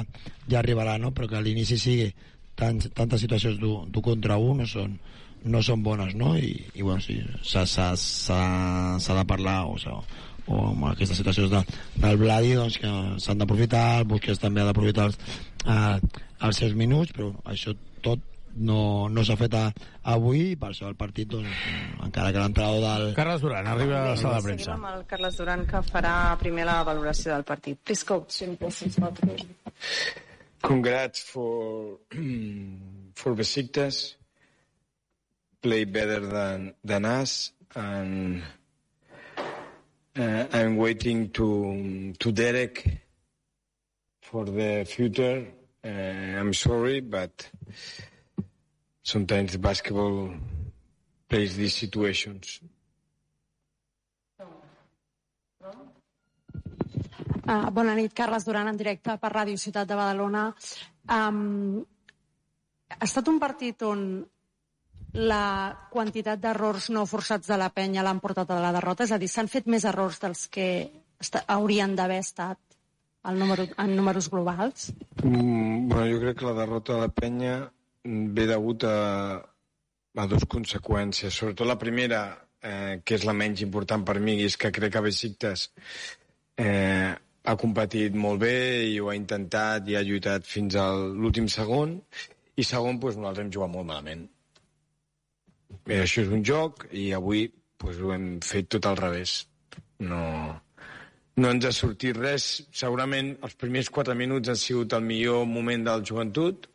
ja 0.48 0.58
arribarà, 0.62 0.96
no? 0.98 1.12
però 1.12 1.28
que 1.28 1.36
a 1.36 1.44
l'inici 1.44 1.76
sigui 1.78 2.08
tant, 2.56 2.80
tantes 2.96 3.20
situacions 3.20 3.60
d'un 3.60 4.02
contra 4.02 4.38
un 4.40 4.62
no 4.62 4.66
són, 4.70 4.96
no 5.44 5.60
són 5.62 5.82
bones, 5.84 6.14
no? 6.16 6.32
I, 6.40 6.54
i 6.74 6.82
bueno, 6.82 7.00
sí, 7.04 7.18
s'ha 7.44 9.18
de 9.20 9.26
parlar, 9.28 9.58
o, 9.68 9.76
sigui, 9.78 10.00
o 10.46 10.62
amb 10.70 10.88
aquestes 10.92 11.18
situacions 11.20 11.50
de, 11.52 11.62
del 12.02 12.20
Bladi, 12.20 12.54
doncs 12.58 12.78
que 12.82 12.92
s'han 13.22 13.42
d'aprofitar, 13.42 13.84
el 14.00 14.08
Busquets 14.10 14.42
també 14.42 14.62
ha 14.62 14.68
d'aprofitar 14.70 15.10
els, 15.10 15.18
eh, 15.66 16.22
els 16.48 16.62
seus 16.62 16.74
minuts, 16.78 17.12
però 17.16 17.32
això 17.44 17.74
tot 18.04 18.22
no, 18.56 19.08
no 19.12 19.24
s'ha 19.24 19.36
fet 19.36 19.54
a, 19.56 19.64
avui 20.12 20.52
i 20.52 20.56
per 20.60 20.70
això 20.70 20.88
el 20.88 20.96
partit, 20.96 21.28
doncs, 21.28 21.64
encara 22.04 22.32
que 22.32 22.40
l'entrenador 22.40 22.80
del... 22.84 23.08
Carles 23.18 23.42
Duran, 23.44 23.66
arriba 23.68 23.98
a 24.00 24.04
la 24.12 24.16
sala 24.16 24.38
de 24.38 24.44
Seguim 24.46 24.56
premsa. 24.56 24.76
amb 24.76 24.90
el 24.92 25.02
Carles 25.10 25.40
Duran, 25.40 25.66
que 25.68 25.82
farà 25.90 26.14
primer 26.40 26.64
la 26.68 26.78
valoració 26.86 27.34
del 27.34 27.44
partit. 27.48 27.80
Please, 27.84 28.06
coach. 28.06 28.40
Congrats 30.66 31.22
for 31.22 31.98
for 33.14 33.34
Besiktas. 33.36 34.16
Play 35.60 35.84
better 35.84 36.20
than 36.20 36.72
than 36.84 37.04
us, 37.04 37.52
and 37.74 38.42
uh, 40.18 40.46
I'm 40.52 40.76
waiting 40.76 41.30
to 41.30 42.12
to 42.18 42.32
Derek 42.32 43.00
for 44.22 44.44
the 44.44 44.84
future. 44.84 45.46
Uh, 45.84 45.88
I'm 46.40 46.52
sorry, 46.52 47.00
but 47.00 47.48
sometimes 49.02 49.56
basketball 49.56 50.30
plays 51.28 51.56
these 51.56 51.74
situations. 51.74 52.60
Uh, 57.46 57.70
bona 57.70 57.94
nit, 57.94 58.12
Carles 58.12 58.44
Duran, 58.44 58.66
en 58.66 58.76
directe 58.76 59.14
per 59.22 59.30
Ràdio 59.30 59.56
Ciutat 59.56 59.86
de 59.86 59.94
Badalona. 59.94 60.48
Um, 61.06 61.84
ha 62.90 63.04
estat 63.06 63.28
un 63.30 63.38
partit 63.38 63.82
on 63.86 64.00
la 65.16 65.88
quantitat 65.90 66.40
d'errors 66.40 66.90
no 66.92 67.06
forçats 67.08 67.48
de 67.48 67.56
la 67.56 67.70
penya 67.72 68.04
l'han 68.04 68.20
portat 68.20 68.50
a 68.52 68.60
la 68.60 68.72
derrota? 68.76 69.04
És 69.04 69.12
a 69.12 69.18
dir, 69.18 69.28
s'han 69.32 69.48
fet 69.48 69.66
més 69.66 69.84
errors 69.88 70.20
dels 70.22 70.46
que 70.52 70.68
haurien 71.48 71.96
d'haver 71.96 72.20
estat 72.20 72.60
el 73.26 73.38
número, 73.38 73.66
en 73.78 73.96
números 73.96 74.30
globals? 74.30 74.92
Mm, 75.22 75.88
bueno, 75.88 76.06
jo 76.12 76.20
crec 76.20 76.38
que 76.38 76.46
la 76.46 76.58
derrota 76.60 76.94
de 76.94 77.00
la 77.00 77.08
penya 77.08 77.54
ve 78.04 78.46
degut 78.46 78.84
a, 78.84 78.96
a 80.14 80.26
dues 80.30 80.46
conseqüències. 80.46 81.34
Sobretot 81.34 81.66
la 81.66 81.78
primera, 81.80 82.22
eh, 82.62 83.00
que 83.02 83.16
és 83.18 83.26
la 83.26 83.34
menys 83.34 83.64
important 83.66 84.04
per 84.06 84.20
mi, 84.20 84.38
és 84.44 84.56
que 84.60 84.70
crec 84.70 84.94
que 84.94 85.04
Besiktas 85.08 85.70
eh, 86.60 87.10
ha 87.46 87.56
competit 87.58 88.14
molt 88.14 88.44
bé 88.44 88.56
i 88.92 89.00
ho 89.00 89.10
ha 89.10 89.18
intentat 89.18 89.88
i 89.88 89.96
ha 89.96 90.04
lluitat 90.06 90.46
fins 90.46 90.78
a 90.78 90.90
l'últim 90.94 91.50
segon. 91.50 91.98
I 92.56 92.64
segon, 92.64 93.00
doncs, 93.00 93.18
nosaltres 93.18 93.44
hem 93.44 93.52
jugat 93.52 93.72
molt 93.74 93.90
malament. 93.90 94.26
Bé, 95.86 96.00
això 96.02 96.22
és 96.24 96.30
un 96.32 96.44
joc 96.46 96.86
i 96.92 97.10
avui 97.14 97.46
doncs, 97.82 97.98
ho 98.02 98.12
hem 98.14 98.28
fet 98.42 98.70
tot 98.74 98.86
al 98.86 98.96
revés. 98.98 99.34
No, 100.10 100.20
no 101.36 101.50
ens 101.52 101.66
ha 101.68 101.72
sortit 101.74 102.16
res. 102.18 102.46
Segurament 102.72 103.34
els 103.46 103.56
primers 103.60 103.90
4 103.98 104.16
minuts 104.18 104.52
han 104.52 104.60
sigut 104.60 104.96
el 104.96 105.04
millor 105.06 105.44
moment 105.50 105.86
del 105.86 106.04
joventut, 106.10 106.68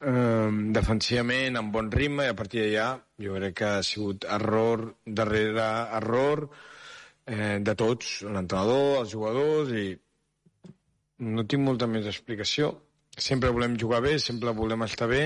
eh, 0.00 0.50
defensivament, 0.78 1.58
amb 1.58 1.72
bon 1.72 1.90
ritme, 1.92 2.26
i 2.26 2.32
a 2.32 2.38
partir 2.38 2.64
d'allà 2.64 2.88
jo 3.22 3.34
crec 3.38 3.58
que 3.60 3.72
ha 3.76 3.82
sigut 3.86 4.26
error 4.38 4.86
darrere 5.06 5.68
error 6.00 6.48
eh, 7.26 7.58
de 7.60 7.74
tots, 7.78 8.22
l'entrenador, 8.26 9.02
els 9.02 9.12
jugadors, 9.12 9.70
i 9.70 9.92
no 11.22 11.44
tinc 11.46 11.62
molta 11.62 11.86
més 11.86 12.08
explicació. 12.10 12.72
Sempre 13.12 13.52
volem 13.52 13.76
jugar 13.78 14.00
bé, 14.00 14.16
sempre 14.18 14.54
volem 14.56 14.86
estar 14.88 15.06
bé, 15.10 15.24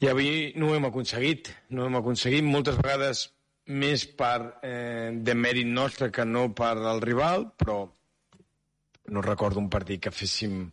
i 0.00 0.08
avui 0.08 0.52
no 0.56 0.70
ho 0.70 0.76
hem 0.76 0.86
aconseguit. 0.88 1.50
No 1.70 1.82
ho 1.82 1.90
hem 1.90 1.98
aconseguit 2.00 2.46
moltes 2.46 2.78
vegades 2.78 3.26
més 3.66 4.04
per 4.18 4.38
eh, 4.62 5.10
de 5.26 5.34
mèrit 5.34 5.66
nostre 5.66 6.12
que 6.14 6.24
no 6.24 6.48
per 6.54 6.76
al 6.76 7.00
rival, 7.02 7.48
però 7.58 7.80
no 9.10 9.22
recordo 9.22 9.58
un 9.62 9.70
partit 9.70 10.02
que 10.02 10.14
féssim 10.14 10.66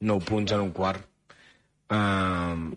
9 0.00 0.24
punts 0.26 0.54
en 0.54 0.62
un 0.62 0.70
quart. 0.74 1.02
Uh, 1.90 2.68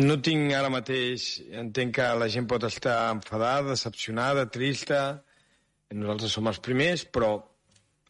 no 0.00 0.16
tinc 0.24 0.54
ara 0.56 0.70
mateix... 0.72 1.40
Entenc 1.60 1.96
que 1.98 2.08
la 2.16 2.28
gent 2.32 2.46
pot 2.48 2.64
estar 2.68 3.10
enfadada, 3.12 3.74
decepcionada, 3.74 4.46
trista. 4.52 5.00
Nosaltres 5.92 6.36
som 6.36 6.48
els 6.48 6.60
primers, 6.64 7.04
però 7.04 7.34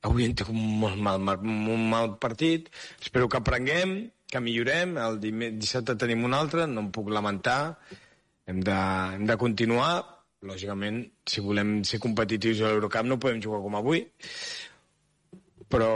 avui 0.06 0.26
hem 0.26 0.34
tingut 0.36 0.54
un 0.54 0.78
molt 0.82 1.00
mal- 1.00 1.42
un 1.42 1.88
mal 1.90 2.14
partit. 2.22 2.68
Espero 3.00 3.28
que 3.28 3.40
aprenguem, 3.40 3.96
que 4.30 4.42
millorem. 4.42 4.96
El 5.00 5.18
dissabte 5.22 5.96
tenim 5.98 6.24
un 6.26 6.36
altre, 6.36 6.66
no 6.70 6.86
em 6.86 6.90
puc 6.94 7.10
lamentar. 7.12 7.60
Hem 8.50 8.62
de, 8.66 8.78
hem 9.16 9.26
de 9.28 9.36
continuar. 9.40 9.92
Lògicament, 10.46 11.02
si 11.28 11.42
volem 11.44 11.80
ser 11.84 12.00
competitius 12.00 12.62
a 12.62 12.70
l'Eurocup 12.70 13.08
no 13.08 13.20
podem 13.20 13.42
jugar 13.44 13.60
com 13.64 13.76
avui. 13.76 14.06
Però 15.70 15.90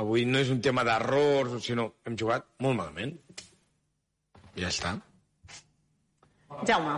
avui 0.00 0.24
no 0.28 0.40
és 0.40 0.52
un 0.52 0.62
tema 0.64 0.84
d'errors, 0.86 1.58
sinó 1.64 1.90
hem 2.06 2.16
jugat 2.18 2.48
molt 2.64 2.80
malament. 2.80 3.12
Ja 4.56 4.72
està. 4.72 4.96
Jaume. 6.64 6.96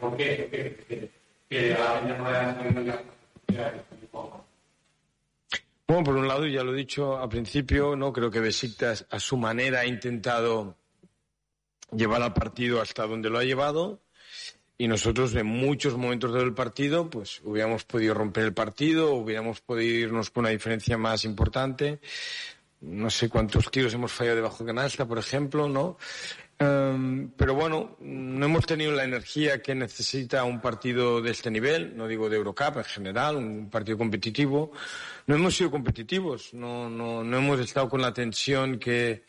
¿Por 0.00 0.16
qué? 0.16 1.10
Bueno, 5.88 6.04
por 6.04 6.16
un 6.16 6.28
lado, 6.28 6.46
ya 6.46 6.62
lo 6.62 6.72
he 6.72 6.76
dicho 6.76 7.18
al 7.18 7.28
principio, 7.28 7.96
no 7.96 8.12
creo 8.12 8.30
que 8.30 8.38
Besiktas 8.38 9.06
a 9.10 9.18
su 9.18 9.36
manera 9.36 9.80
ha 9.80 9.86
intentado 9.86 10.76
llevar 11.92 12.22
al 12.22 12.32
partido 12.32 12.80
hasta 12.80 13.06
donde 13.06 13.28
lo 13.28 13.38
ha 13.38 13.44
llevado 13.44 14.00
y 14.78 14.86
nosotros 14.88 15.34
en 15.34 15.46
muchos 15.46 15.96
momentos 15.96 16.32
del 16.32 16.54
partido 16.54 17.10
pues 17.10 17.40
hubiéramos 17.44 17.84
podido 17.84 18.14
romper 18.14 18.44
el 18.44 18.54
partido, 18.54 19.12
hubiéramos 19.14 19.60
podido 19.60 20.06
irnos 20.06 20.30
con 20.30 20.44
una 20.44 20.50
diferencia 20.50 20.96
más 20.96 21.24
importante. 21.24 22.00
No 22.80 23.10
sé 23.10 23.28
cuántos 23.28 23.70
tiros 23.70 23.92
hemos 23.92 24.12
fallado 24.12 24.36
debajo 24.36 24.64
de 24.64 24.68
canasta, 24.68 25.06
por 25.06 25.18
ejemplo, 25.18 25.68
¿no? 25.68 25.98
Em, 26.62 27.30
pero 27.38 27.54
bueno, 27.54 27.96
no 28.00 28.44
hemos 28.44 28.66
tenido 28.66 28.92
la 28.92 29.04
energía 29.04 29.62
que 29.62 29.74
necesita 29.74 30.44
un 30.44 30.60
partido 30.60 31.22
de 31.22 31.30
este 31.30 31.50
nivel, 31.50 31.96
no 31.96 32.06
digo 32.06 32.28
de 32.28 32.36
Eurocup 32.36 32.76
en 32.76 32.84
general, 32.84 33.36
un 33.36 33.70
partido 33.70 33.96
competitivo. 33.96 34.70
No 35.26 35.36
hemos 35.36 35.56
sido 35.56 35.70
competitivos, 35.70 36.52
no, 36.52 36.90
no, 36.90 37.24
no 37.24 37.38
hemos 37.38 37.60
estado 37.60 37.88
con 37.88 38.02
la 38.02 38.12
tensión 38.12 38.78
que, 38.78 39.24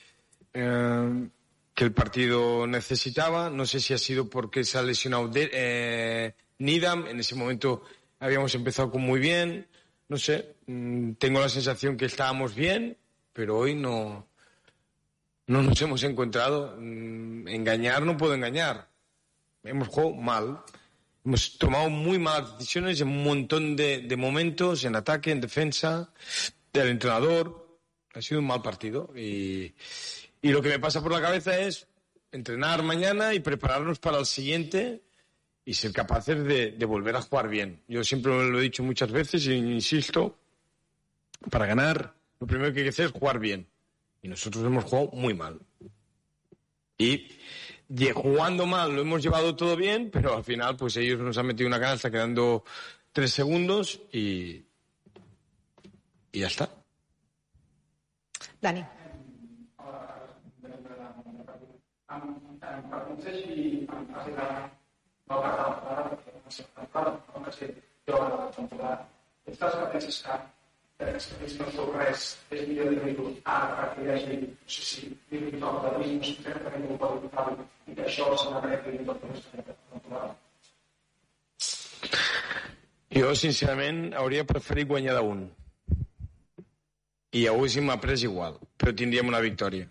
eh, 0.54 1.30
que 1.74 1.84
el 1.86 1.94
partido 1.94 2.68
necesitaba. 2.68 3.50
No 3.50 3.66
sé 3.66 3.80
si 3.80 3.94
ha 3.94 3.98
sido 3.98 4.30
porque 4.30 4.66
se 4.66 4.78
ha 4.78 4.82
lesionado 4.82 5.30
de, 5.30 5.50
eh, 5.54 6.36
Nidam, 6.60 7.08
en 7.08 7.22
ese 7.22 7.36
momento 7.36 7.84
habíamos 8.20 8.54
empezado 8.56 8.92
con 8.92 9.04
muy 9.04 9.22
bien. 9.22 9.68
No 10.10 10.18
sé, 10.18 10.56
mm, 10.68 11.14
tengo 11.14 11.40
la 11.40 11.48
sensación 11.48 11.96
que 11.96 12.06
estábamos 12.06 12.56
bien, 12.56 12.98
pero 13.32 13.58
hoy 13.58 13.74
no, 13.74 14.28
no 15.52 15.62
nos 15.62 15.82
hemos 15.82 16.02
encontrado. 16.04 16.76
Mm, 16.80 17.48
Engañar 17.50 18.04
no 18.04 18.16
puedo 18.16 18.34
engañar. 18.34 18.90
Hemos 19.64 19.90
jugado 19.90 20.14
mal. 20.14 20.62
Hemos 21.26 21.58
tomado 21.58 21.90
muy 21.90 22.18
malas 22.18 22.58
decisiones 22.58 23.02
en 23.02 23.10
un 23.10 23.24
montón 23.24 23.76
de, 23.76 24.00
de 24.00 24.16
momentos, 24.18 24.86
en 24.86 24.96
ataque, 24.96 25.32
en 25.32 25.42
defensa, 25.42 26.12
del 26.74 26.88
entrenador. 26.88 27.68
Ha 28.14 28.22
sido 28.22 28.40
un 28.40 28.48
mal 28.48 28.62
partido. 28.62 29.12
Y, 29.16 29.74
y 30.42 30.50
lo 30.50 30.62
que 30.62 30.70
me 30.70 30.80
pasa 30.80 31.02
por 31.04 31.12
la 31.12 31.22
cabeza 31.22 31.60
es 31.60 31.86
entrenar 32.32 32.82
mañana 32.82 33.34
y 33.34 33.42
prepararnos 33.42 34.00
para 34.00 34.20
el 34.20 34.26
siguiente 34.26 35.02
y 35.66 35.74
ser 35.74 35.92
capaces 35.92 36.44
de, 36.44 36.72
de 36.72 36.86
volver 36.86 37.16
a 37.18 37.22
jugar 37.22 37.50
bien. 37.50 37.82
Yo 37.88 38.04
siempre 38.04 38.32
lo 38.50 38.58
he 38.58 38.64
dicho 38.64 38.84
muchas 38.84 39.12
veces 39.12 39.46
e 39.48 39.56
insisto, 39.56 40.40
para 41.50 41.66
ganar 41.66 42.16
lo 42.40 42.48
primero 42.48 42.74
que 42.74 42.80
hay 42.80 42.86
que 42.86 42.90
hacer 42.90 43.08
es 43.08 43.12
jugar 43.12 43.38
bien. 43.40 43.68
Y 44.22 44.28
nosotros 44.28 44.64
hemos 44.66 44.84
jugado 44.86 45.10
muy 45.14 45.34
mal. 45.34 45.60
Y 46.98 47.28
lle- 47.90 48.14
jugando 48.14 48.66
mal 48.66 48.94
lo 48.96 49.02
hemos 49.02 49.22
llevado 49.24 49.56
todo 49.56 49.76
bien, 49.76 50.10
pero 50.12 50.36
al 50.36 50.44
final 50.44 50.76
pues 50.78 50.96
ellos 50.98 51.20
nos 51.20 51.38
han 51.38 51.48
metido 51.48 51.68
una 51.68 51.80
canasta 51.80 52.12
quedando 52.12 52.64
tres 53.12 53.32
segundos 53.32 54.02
y, 54.12 54.64
y 56.32 56.40
ya 56.40 56.48
está. 56.48 56.70
Dani. 58.62 58.86
Que 71.02 71.12
que 71.18 71.46
és 71.48 71.54
no 71.58 71.86
res, 71.96 72.24
és 72.54 72.68
millor 72.70 72.92
dir-li 72.94 73.30
ara 73.50 73.70
partir 73.78 74.04
d'ahir, 74.06 74.36
no 74.42 74.68
sé 74.74 74.84
si 74.86 75.08
dir-li 75.32 75.62
tot 75.64 75.80
de 75.86 75.94
dir, 75.98 76.12
no 76.18 76.28
sé 76.28 76.36
si 76.36 76.44
que 76.46 76.54
tenim 76.66 76.92
un 76.94 77.00
codi 77.02 77.24
vital 77.24 77.56
i 77.90 77.96
que 77.98 78.06
això 78.06 78.28
se 78.38 78.52
n'apreti 78.52 78.94
i 79.00 79.08
tot 79.08 79.24
més 79.30 79.48
natural. 79.56 80.36
Jo, 83.18 83.34
sincerament, 83.42 84.04
hauria 84.22 84.46
preferit 84.54 84.92
guanyar 84.94 85.18
d'un. 85.18 85.42
I 87.34 87.48
haguéssim 87.50 87.90
après 87.90 88.22
igual, 88.30 88.62
però 88.78 88.94
tindríem 88.94 89.34
una 89.34 89.42
victòria. 89.42 89.90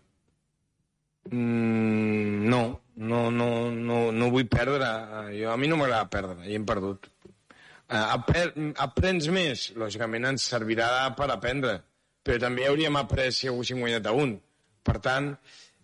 Mm, 1.32 2.46
no, 2.54 2.62
no, 3.10 3.30
no, 3.34 3.50
no, 3.74 3.98
no 4.12 4.30
vull 4.30 4.46
perdre. 4.46 4.94
Jo, 5.34 5.50
a 5.50 5.58
mi 5.58 5.66
no 5.72 5.80
m'agrada 5.80 6.06
perdre, 6.12 6.46
i 6.46 6.54
hem 6.54 6.70
perdut. 6.70 7.10
Apre 7.90 8.44
aprens 8.78 9.26
més? 9.34 9.70
Lògicament 9.78 10.28
ens 10.30 10.46
servirà 10.52 11.10
per 11.18 11.30
aprendre, 11.34 11.80
però 12.22 12.38
també 12.38 12.68
hauríem 12.68 12.96
après 13.00 13.32
si 13.34 13.50
haguéssim 13.50 13.82
guanyat 13.82 14.06
a 14.06 14.14
un. 14.14 14.36
Per 14.86 14.96
tant, 15.02 15.32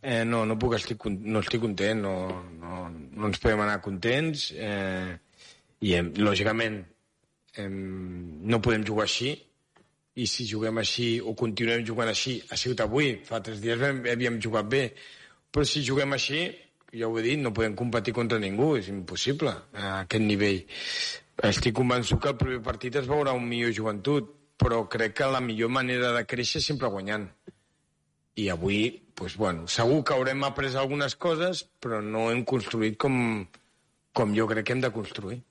eh, 0.02 0.22
no, 0.24 0.44
no, 0.46 0.56
puc 0.58 0.76
estic, 0.78 1.02
no 1.06 1.42
estic 1.42 1.60
content, 1.64 2.02
no, 2.06 2.16
no, 2.62 2.86
no 2.92 3.30
ens 3.30 3.42
podem 3.42 3.64
anar 3.64 3.80
contents, 3.84 4.52
eh, 4.54 5.16
i 5.84 5.96
hem, 5.96 6.12
lògicament 6.20 6.78
em, 7.60 7.76
no 8.48 8.62
podem 8.64 8.84
jugar 8.86 9.06
així 9.06 9.34
i 10.16 10.26
si 10.30 10.46
juguem 10.48 10.80
així 10.80 11.08
o 11.20 11.34
continuem 11.36 11.84
jugant 11.84 12.08
així 12.08 12.38
ha 12.48 12.56
sigut 12.56 12.80
avui, 12.84 13.16
fa 13.26 13.42
tres 13.44 13.60
dies 13.60 13.80
vam, 13.80 14.00
havíem 14.08 14.40
jugat 14.42 14.70
bé 14.72 14.86
però 15.52 15.66
si 15.68 15.84
juguem 15.84 16.16
així 16.16 16.46
ja 16.96 17.08
ho 17.10 17.18
he 17.18 17.24
dit, 17.26 17.40
no 17.42 17.52
podem 17.52 17.76
competir 17.76 18.14
contra 18.16 18.40
ningú 18.40 18.74
és 18.78 18.88
impossible 18.92 19.52
a 19.76 20.00
aquest 20.06 20.24
nivell 20.24 20.62
estic 21.44 21.74
convençut 21.76 22.20
que 22.22 22.32
el 22.32 22.38
primer 22.40 22.62
partit 22.64 22.96
es 22.96 23.08
veurà 23.08 23.34
un 23.36 23.44
millor 23.48 23.74
joventut 23.76 24.32
però 24.56 24.86
crec 24.88 25.18
que 25.18 25.28
la 25.28 25.42
millor 25.44 25.68
manera 25.68 26.14
de 26.14 26.24
créixer 26.24 26.62
és 26.62 26.68
sempre 26.72 26.88
guanyant 26.88 27.26
i 28.36 28.48
avui, 28.52 29.02
pues, 29.16 29.36
bueno, 29.40 29.64
segur 29.66 30.02
que 30.04 30.12
haurem 30.12 30.44
après 30.44 30.76
algunes 30.76 31.16
coses 31.16 31.64
però 31.80 32.00
no 32.04 32.30
hem 32.30 32.44
construït 32.44 32.96
com, 33.00 33.46
com 34.12 34.34
jo 34.36 34.48
crec 34.48 34.66
que 34.66 34.76
hem 34.76 34.84
de 34.84 34.92
construir 34.92 35.42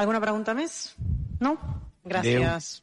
Alguna 0.00 0.20
pregunta 0.22 0.54
més? 0.54 0.94
No? 1.40 1.56
Gràcies. 2.08 2.80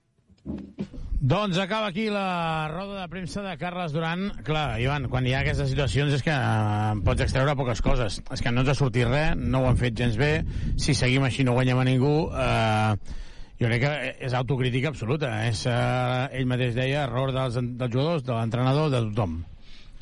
Doncs 1.20 1.58
acaba 1.58 1.88
aquí 1.88 2.12
la 2.12 2.68
roda 2.70 3.02
de 3.02 3.08
premsa 3.10 3.42
de 3.42 3.58
Carles 3.58 3.92
Duran. 3.92 4.30
Clar, 4.46 4.78
Ivan, 4.80 5.08
quan 5.10 5.26
hi 5.26 5.34
ha 5.34 5.40
aquestes 5.42 5.72
situacions 5.72 6.14
és 6.14 6.22
que 6.22 6.34
eh, 6.34 6.92
pots 7.08 7.24
extreure 7.26 7.56
poques 7.58 7.82
coses. 7.82 8.20
És 8.36 8.44
que 8.46 8.54
no 8.54 8.62
ens 8.62 8.70
ha 8.70 8.76
sortit 8.78 9.10
res, 9.10 9.34
no 9.34 9.64
ho 9.64 9.72
han 9.72 9.80
fet 9.82 9.98
gens 9.98 10.18
bé. 10.20 10.44
Si 10.78 10.94
seguim 10.94 11.26
així 11.26 11.42
no 11.48 11.56
guanyem 11.58 11.82
a 11.82 11.88
ningú. 11.90 12.14
Eh, 12.30 13.18
jo 13.58 13.66
crec 13.72 13.82
que 13.82 13.94
és 14.30 14.38
autocrítica 14.38 14.94
absoluta. 14.94 15.34
És, 15.50 15.66
eh, 15.66 16.38
ell 16.38 16.46
mateix 16.46 16.78
deia, 16.78 17.08
error 17.08 17.34
dels, 17.34 17.58
dels 17.58 17.94
jugadors, 17.98 18.24
de 18.28 18.36
l'entrenador, 18.38 18.94
de 18.94 19.02
tothom. 19.10 19.40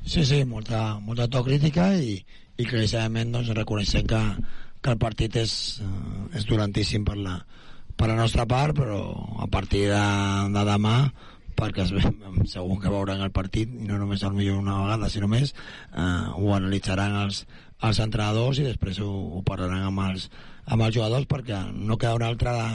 Sí, 0.04 0.26
sí, 0.28 0.44
molta, 0.44 1.00
molta 1.00 1.30
autocrítica 1.30 1.94
i, 1.96 2.20
i 2.60 2.68
claríssimament 2.68 3.32
doncs, 3.32 3.56
reconeixem 3.56 4.04
que, 4.12 4.24
que 4.84 4.92
el 4.92 5.00
partit 5.00 5.40
és, 5.40 5.80
eh, 5.80 6.40
és 6.42 6.52
durantíssim 6.52 7.08
per 7.08 7.16
la, 7.24 7.40
per 7.96 8.10
la 8.12 8.18
nostra 8.20 8.46
part, 8.50 8.76
però 8.78 9.00
a 9.40 9.48
partir 9.52 9.88
de, 9.92 10.04
de 10.52 10.66
demà 10.68 10.98
perquè 11.56 11.86
es 11.86 11.94
segur 12.56 12.80
que 12.82 12.92
veuran 12.92 13.24
el 13.24 13.32
partit 13.36 13.72
i 13.72 13.88
no 13.88 14.00
només 14.00 14.24
el 14.28 14.36
millor 14.36 14.60
una 14.60 14.82
vegada 14.84 15.10
sinó 15.12 15.30
més 15.32 15.54
eh, 15.54 16.26
ho 16.36 16.52
analitzaran 16.56 17.16
els, 17.24 17.46
els 17.88 18.02
entrenadors 18.04 18.60
i 18.60 18.68
després 18.68 19.00
ho, 19.00 19.12
ho 19.38 19.42
parlaran 19.48 19.88
amb 19.88 20.04
els, 20.10 20.28
amb 20.66 20.86
els 20.86 20.96
jugadors 20.96 21.28
perquè 21.30 21.60
no 21.74 21.98
queda 21.98 22.16
una 22.18 22.30
altra 22.32 22.56
de, 22.58 22.70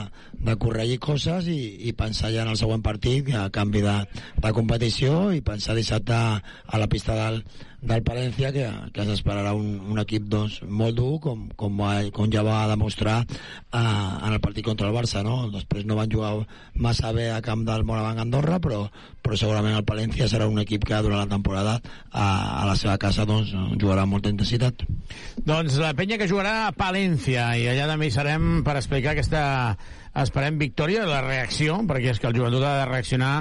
de 0.51 0.55
corregir 0.61 0.99
coses 1.03 1.49
i, 1.51 1.59
i 1.89 1.95
pensar 1.97 2.31
ja 2.35 2.45
en 2.45 2.53
el 2.53 2.59
següent 2.59 2.83
partit 2.85 3.33
a 3.35 3.49
canvi 3.53 3.83
de, 3.85 3.97
de 4.37 4.53
competició 4.55 5.29
i 5.35 5.43
pensar 5.45 5.75
dissabte 5.75 6.15
a 6.15 6.81
la 6.81 6.89
pista 6.91 7.17
del, 7.17 7.41
del 7.81 8.03
Palència 8.05 8.51
que, 8.53 8.67
que 8.93 9.05
s'esperarà 9.07 9.55
un, 9.57 9.79
un 9.89 9.99
equip 10.03 10.27
doncs, 10.29 10.59
molt 10.69 10.95
dur 10.99 11.15
com, 11.23 11.47
com, 11.57 11.79
va, 11.81 11.95
com 12.13 12.29
ja 12.31 12.43
va 12.45 12.59
demostrar 12.69 13.15
eh, 13.25 13.81
en 13.81 14.29
el 14.29 14.39
partit 14.43 14.67
contra 14.67 14.87
el 14.87 14.95
Barça 14.95 15.23
no? 15.25 15.49
després 15.49 15.87
no 15.89 15.97
van 15.97 16.11
jugar 16.11 16.35
massa 16.77 17.09
bé 17.15 17.31
a 17.33 17.41
camp 17.41 17.65
del 17.65 17.83
Moravang 17.87 18.21
Andorra 18.21 18.59
però, 18.61 18.83
però 19.25 19.39
segurament 19.39 19.79
el 19.79 19.87
Palència 19.87 20.29
serà 20.29 20.45
un 20.49 20.61
equip 20.61 20.85
que 20.85 21.01
durant 21.01 21.23
la 21.23 21.31
temporada 21.31 21.79
a, 22.11 22.27
a 22.61 22.67
la 22.69 22.77
seva 22.77 22.99
casa 23.01 23.25
doncs, 23.25 23.55
jugarà 23.81 24.05
amb 24.05 24.13
molta 24.13 24.29
intensitat 24.29 24.85
Doncs 25.41 25.79
la 25.81 25.95
penya 25.97 26.21
que 26.21 26.29
jugarà 26.29 26.67
a 26.67 26.75
Palència 26.77 27.49
i 27.57 27.65
allà 27.71 27.80
també 27.89 28.07
hi 28.09 28.13
serem 28.13 28.61
per 28.65 28.75
explicar 28.79 29.15
aquesta 29.15 29.41
esperem 30.21 30.57
victòria, 30.59 31.07
la 31.07 31.21
reacció 31.25 31.79
perquè 31.87 32.11
és 32.11 32.19
que 32.19 32.29
el 32.29 32.37
joventut 32.37 32.65
ha 32.67 32.77
de 32.81 32.87
reaccionar 32.89 33.35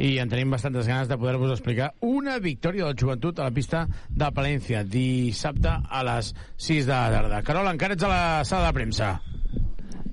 i 0.00 0.16
en 0.22 0.30
tenim 0.32 0.52
bastantes 0.54 0.86
ganes 0.88 1.08
de 1.08 1.18
poder-vos 1.20 1.52
explicar 1.52 1.90
una 2.00 2.38
victòria 2.40 2.86
del 2.86 2.96
joventut 2.98 3.38
a 3.38 3.48
la 3.50 3.54
pista 3.54 3.84
de 4.08 4.30
Palència 4.32 4.84
dissabte 4.88 5.74
a 5.84 6.04
les 6.08 6.32
6 6.56 6.86
de 6.88 6.92
la 6.92 7.10
tarda. 7.12 7.42
Carol, 7.44 7.68
encara 7.68 7.98
ets 7.98 8.06
a 8.08 8.12
la 8.12 8.44
sala 8.48 8.70
de 8.70 8.76
premsa. 8.78 9.10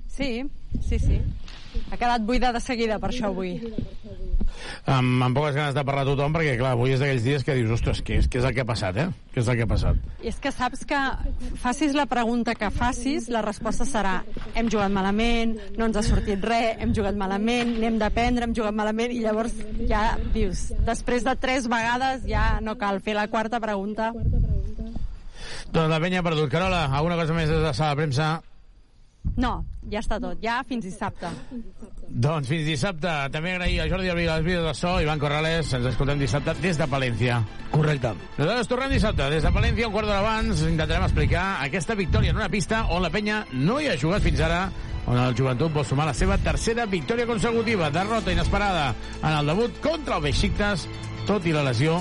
Sí, 0.08 0.44
sí, 0.84 0.98
sí. 0.98 1.20
Ha 1.90 1.96
quedat 1.96 2.26
buida 2.26 2.52
de 2.52 2.60
seguida 2.62 2.98
per 3.02 3.10
això 3.12 3.30
avui. 3.30 3.56
Amb, 4.90 5.22
amb 5.22 5.36
poques 5.36 5.54
ganes 5.54 5.74
de 5.76 5.82
parlar 5.86 6.02
a 6.04 6.08
tothom, 6.08 6.32
perquè, 6.34 6.56
clar, 6.58 6.72
avui 6.74 6.94
és 6.94 7.00
d'aquells 7.00 7.24
dies 7.24 7.44
que 7.46 7.54
dius, 7.56 7.70
ostres, 7.76 8.00
què 8.04 8.18
és, 8.20 8.28
què 8.30 8.40
és 8.40 8.46
el 8.48 8.54
que 8.56 8.64
ha 8.64 8.68
passat, 8.68 8.98
eh? 9.00 9.06
Què 9.32 9.42
és 9.42 9.48
el 9.48 9.58
que 9.58 9.66
ha 9.66 9.70
passat? 9.70 10.00
I 10.24 10.30
és 10.32 10.40
que 10.42 10.52
saps 10.54 10.84
que 10.88 10.98
facis 11.62 11.94
la 11.96 12.06
pregunta 12.10 12.54
que 12.58 12.70
facis, 12.74 13.28
la 13.32 13.42
resposta 13.46 13.86
serà 13.88 14.18
hem 14.58 14.70
jugat 14.72 14.92
malament, 14.94 15.56
no 15.78 15.88
ens 15.88 16.00
ha 16.00 16.04
sortit 16.06 16.44
res, 16.44 16.80
hem 16.82 16.94
jugat 16.96 17.18
malament, 17.18 17.76
n'hem 17.78 17.98
d'aprendre, 18.02 18.48
hem 18.48 18.56
jugat 18.56 18.76
malament, 18.76 19.14
i 19.14 19.22
llavors 19.24 19.54
ja 19.90 20.04
dius, 20.34 20.68
després 20.88 21.26
de 21.26 21.36
tres 21.40 21.70
vegades 21.70 22.26
ja 22.28 22.52
no 22.64 22.76
cal 22.80 23.00
fer 23.04 23.16
la 23.18 23.28
quarta 23.32 23.62
pregunta. 23.62 24.12
Doncs 25.70 25.90
la 25.90 26.00
penya 26.02 26.20
ha 26.20 26.26
perdut. 26.26 26.50
Carola, 26.50 26.86
alguna 26.90 27.16
cosa 27.20 27.34
més 27.36 27.48
des 27.48 27.60
de 27.60 27.68
la 27.68 27.74
sala 27.76 27.94
de 27.94 28.02
premsa? 28.02 28.30
No, 29.40 29.64
ja 29.92 30.00
està 30.00 30.18
tot, 30.20 30.40
ja 30.42 30.58
fins 30.68 30.84
dissabte. 30.84 31.28
Doncs 32.08 32.48
fins 32.50 32.66
dissabte. 32.66 33.12
També 33.32 33.54
agrair 33.54 33.78
a 33.82 33.88
Jordi 33.88 34.10
Albiga 34.12 34.36
les 34.38 34.44
vídeos 34.46 34.66
de 34.66 34.74
so, 34.76 34.94
Ivan 35.00 35.20
Corrales, 35.22 35.72
ens 35.76 35.88
escoltem 35.92 36.20
dissabte 36.20 36.54
des 36.60 36.80
de 36.80 36.88
Palència. 36.90 37.40
Correcte. 37.70 38.12
Nosaltres 38.38 38.70
tornem 38.70 38.94
dissabte 38.96 39.30
des 39.32 39.46
de 39.46 39.52
Palència, 39.54 39.88
un 39.88 39.94
quart 39.94 40.08
d'hora 40.08 40.20
abans, 40.24 40.64
intentarem 40.66 41.06
explicar 41.06 41.44
aquesta 41.64 41.96
victòria 41.96 42.34
en 42.34 42.40
una 42.40 42.50
pista 42.52 42.86
on 42.90 43.04
la 43.04 43.12
penya 43.12 43.44
no 43.52 43.78
hi 43.80 43.90
ha 43.90 43.98
jugat 44.00 44.24
fins 44.24 44.40
ara, 44.44 44.64
on 45.06 45.18
el 45.18 45.36
joventut 45.36 45.72
vol 45.74 45.86
sumar 45.86 46.08
la 46.10 46.16
seva 46.16 46.38
tercera 46.38 46.86
victòria 46.86 47.28
consecutiva, 47.28 47.90
derrota 47.94 48.32
inesperada 48.32 48.90
en 49.20 49.30
el 49.32 49.52
debut 49.52 49.80
contra 49.84 50.18
el 50.18 50.26
Besiktas, 50.28 50.88
tot 51.28 51.46
i 51.46 51.54
la 51.54 51.64
lesió 51.66 52.00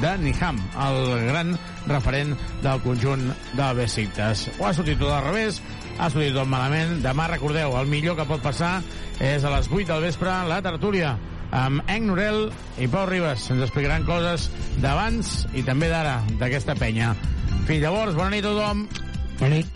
de 0.00 0.16
Niham, 0.22 0.58
el 0.86 1.26
gran 1.26 1.52
referent 1.88 2.36
del 2.62 2.80
conjunt 2.84 3.26
del 3.56 3.76
Besiktas. 3.76 4.46
Ho 4.58 4.68
ha 4.68 4.74
sortit 4.76 5.00
tot 5.00 5.12
al 5.12 5.24
revés, 5.26 5.60
ha 6.00 6.08
sortit 6.08 6.32
tot 6.34 6.48
malament. 6.48 7.00
Demà, 7.04 7.28
recordeu, 7.30 7.76
el 7.78 7.90
millor 7.90 8.16
que 8.18 8.26
pot 8.28 8.42
passar 8.44 8.78
és 9.20 9.44
a 9.44 9.52
les 9.52 9.68
8 9.68 9.86
del 9.92 10.06
vespre 10.08 10.32
la 10.48 10.62
tertúlia 10.64 11.14
amb 11.50 11.82
Enc 11.90 12.06
Norel 12.08 12.46
i 12.80 12.88
Pau 12.88 13.06
Ribas. 13.10 13.50
Ens 13.52 13.66
explicaran 13.66 14.06
coses 14.08 14.48
d'abans 14.80 15.44
i 15.52 15.64
també 15.66 15.90
d'ara, 15.92 16.20
d'aquesta 16.40 16.78
penya. 16.78 17.14
Fins 17.68 17.82
llavors, 17.84 18.16
bona 18.16 18.32
nit 18.36 18.46
a 18.46 18.54
tothom. 18.54 18.86
Bona 19.40 19.54
nit. 19.58 19.66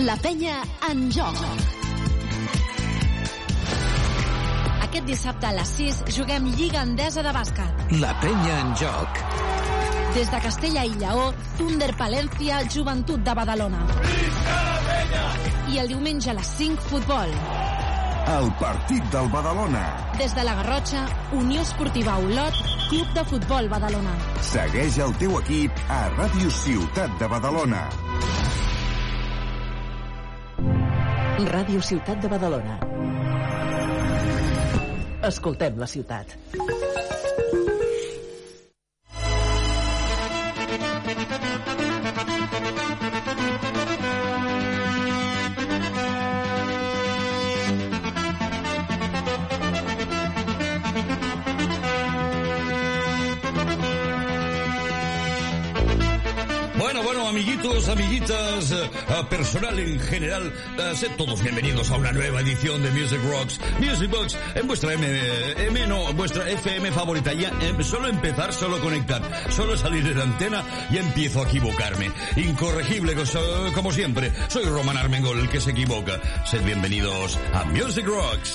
La 0.00 0.16
penya 0.22 0.62
en 0.88 1.10
joc. 1.12 1.79
Aquest 4.90 5.06
dissabte 5.06 5.46
a 5.46 5.52
les 5.54 5.70
6 5.78 5.98
juguem 6.10 6.48
Lliga 6.50 6.80
Endesa 6.82 7.22
de 7.22 7.30
bàsquet. 7.30 7.92
La 8.02 8.10
penya 8.18 8.56
en 8.58 8.72
joc. 8.74 9.20
Des 10.16 10.32
de 10.32 10.40
Castella 10.42 10.82
i 10.82 10.96
Lleó, 10.98 11.28
Thunder 11.60 11.92
Palència, 11.94 12.58
Joventut 12.74 13.22
de 13.22 13.34
Badalona. 13.38 13.84
I 15.70 15.78
el 15.78 15.92
diumenge 15.94 16.32
a 16.32 16.34
les 16.34 16.50
5, 16.58 16.88
futbol. 16.90 17.30
El 18.34 18.50
partit 18.58 19.06
del 19.14 19.30
Badalona. 19.30 19.84
Des 20.18 20.34
de 20.34 20.48
la 20.48 20.56
Garrotxa, 20.58 21.06
Unió 21.38 21.62
Esportiva 21.62 22.18
Olot, 22.18 22.58
Club 22.88 23.14
de 23.14 23.24
Futbol 23.30 23.70
Badalona. 23.70 24.18
Segueix 24.50 24.98
el 25.06 25.14
teu 25.22 25.38
equip 25.38 25.84
a 25.86 26.02
Ràdio 26.18 26.50
Ciutat 26.64 27.14
de 27.22 27.30
Badalona. 27.30 27.86
Ràdio 31.54 31.78
Ciutat 31.78 32.26
de 32.26 32.34
Badalona. 32.34 32.80
Escoltem 35.22 35.76
la 35.76 35.86
ciutat. 35.86 36.36
Amiguitos, 57.30 57.88
amiguitas, 57.88 58.72
eh, 58.72 58.90
eh, 59.08 59.24
personal 59.30 59.78
en 59.78 60.00
general, 60.00 60.52
eh, 60.78 60.92
sed 60.96 61.12
todos 61.16 61.40
bienvenidos 61.40 61.90
a 61.90 61.96
una 61.96 62.10
nueva 62.10 62.40
edición 62.40 62.82
de 62.82 62.90
Music 62.90 63.20
Rocks, 63.22 63.60
Music 63.78 64.10
Box, 64.10 64.36
en 64.56 64.66
vuestra 64.66 64.94
M, 64.94 65.06
M 65.66 65.86
no, 65.86 66.12
vuestra 66.12 66.50
FM 66.50 66.90
favorita. 66.90 67.32
Ya, 67.32 67.52
eh, 67.62 67.84
solo 67.84 68.08
empezar, 68.08 68.52
solo 68.52 68.80
conectar, 68.80 69.22
solo 69.50 69.76
salir 69.76 70.02
de 70.02 70.14
la 70.14 70.24
antena 70.24 70.64
y 70.90 70.98
empiezo 70.98 71.42
a 71.42 71.44
equivocarme. 71.44 72.10
Incorregible, 72.36 73.14
como 73.74 73.92
siempre. 73.92 74.32
Soy 74.48 74.64
Roman 74.64 74.96
Armengol, 74.96 75.38
el 75.38 75.48
que 75.48 75.60
se 75.60 75.70
equivoca. 75.70 76.20
Sed 76.44 76.64
bienvenidos 76.64 77.38
a 77.54 77.64
Music 77.64 78.06
Rocks. 78.06 78.54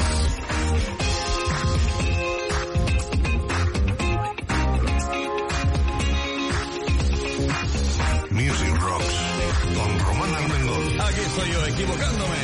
Con 9.76 10.00
Román 10.00 10.34
Armengol. 10.34 11.02
Aquí 11.02 11.20
estoy 11.20 11.52
yo, 11.52 11.66
equivocándome. 11.66 12.36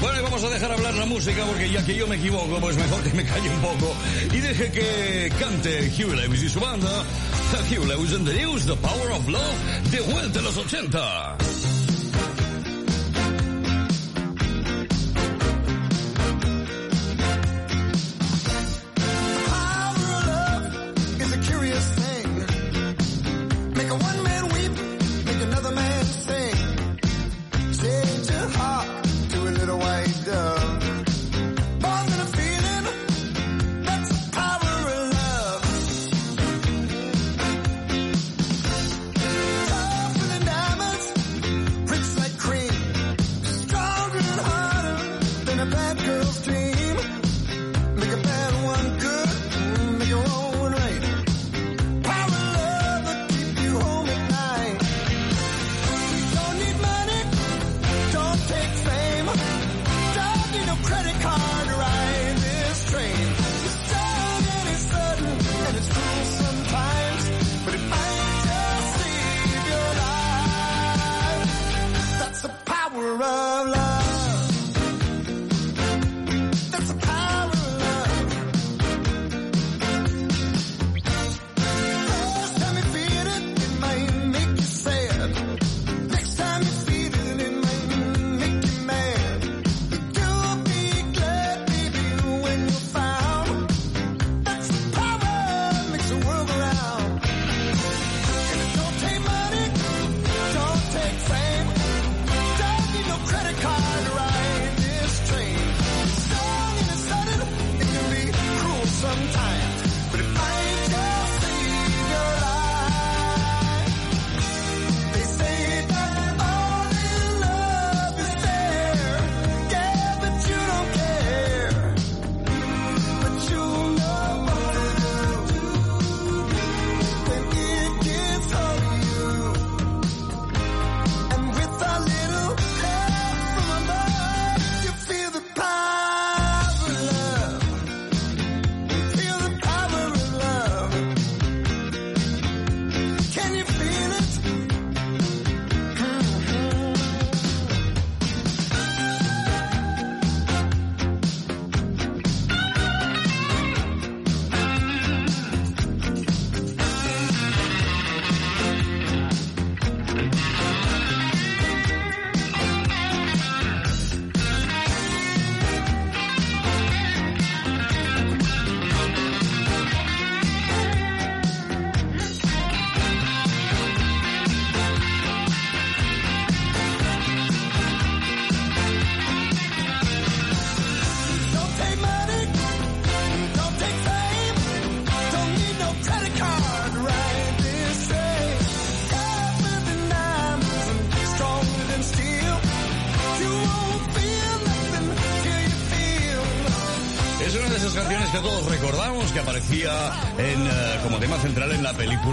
Bueno, 0.00 0.18
y 0.18 0.22
vamos 0.22 0.44
a 0.44 0.48
dejar 0.48 0.72
hablar 0.72 0.94
la 0.94 1.06
música 1.06 1.44
porque 1.44 1.70
ya 1.70 1.84
que 1.84 1.94
yo 1.94 2.06
me 2.06 2.16
equivoco, 2.16 2.58
pues 2.60 2.76
mejor 2.76 3.02
que 3.02 3.12
me 3.14 3.24
calle 3.24 3.50
un 3.50 3.60
poco 3.60 3.94
y 4.32 4.38
deje 4.38 4.70
que 4.70 5.32
cante 5.38 5.92
Hugh 5.98 6.14
Lewis 6.14 6.42
y 6.42 6.48
su 6.48 6.60
banda. 6.60 7.04
Hugh 7.70 7.84
Lewis 7.84 8.12
and 8.12 8.26
the 8.26 8.34
News, 8.34 8.64
The 8.64 8.76
Power 8.76 9.10
of 9.12 9.28
Love, 9.28 9.90
de 9.90 10.00
vuelta 10.00 10.38
a 10.38 10.42
los 10.42 10.56
80. 10.56 11.36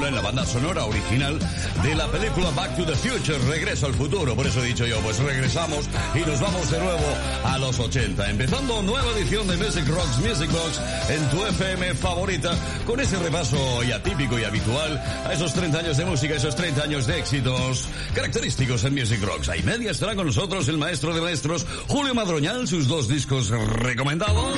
En 0.08 0.16
la 0.16 0.22
banda 0.22 0.45
sonora 0.45 0.86
original 0.86 1.38
de 1.84 1.95
la 1.95 2.08
película 2.08 2.50
Back 2.52 2.76
to 2.77 2.86
the 2.86 2.95
Future, 2.95 3.38
Regreso 3.50 3.88
al 3.88 3.94
futuro. 3.94 4.36
Por 4.36 4.48
eso 4.48 4.64
he 4.64 4.68
dicho 4.68 4.86
yo, 4.86 5.00
pues 5.02 5.19
regresamos 5.19 5.86
y 6.16 6.19
nos 6.19 6.40
vamos 6.40 6.72
de 6.72 6.80
nuevo 6.80 7.06
a 7.44 7.58
los 7.58 7.77
80. 7.80 8.30
Empezando 8.30 8.82
nueva 8.84 9.11
edición 9.18 9.48
de 9.48 9.58
Music 9.58 9.86
Rocks, 9.88 10.18
Music 10.19 10.50
Box 10.52 10.82
en 11.10 11.30
tu 11.30 11.45
FM 11.45 11.94
favorita, 11.95 12.56
con 12.86 13.00
ese 13.00 13.18
repaso 13.18 13.84
ya 13.84 14.02
típico 14.02 14.40
y 14.40 14.44
habitual 14.45 14.98
a 15.26 15.34
esos 15.34 15.53
30 15.53 15.80
años 15.80 15.98
de 15.98 16.06
música, 16.06 16.36
esos 16.36 16.56
30 16.56 16.84
años 16.84 17.08
de 17.08 17.19
éxitos 17.19 17.88
característicos 18.14 18.84
en 18.86 18.94
Music 18.94 19.22
Rocks. 19.22 19.50
Ahí 19.50 19.61
media 19.64 19.92
estará 19.92 20.16
con 20.16 20.27
nosotros 20.27 20.68
el 20.69 20.77
maestro 20.77 21.14
de 21.14 21.22
maestros, 21.22 21.66
Julio 21.88 22.16
Madroñal, 22.16 22.68
sus 22.68 22.88
dos 22.88 23.08
discos 23.08 23.50
recomendados. 23.50 24.58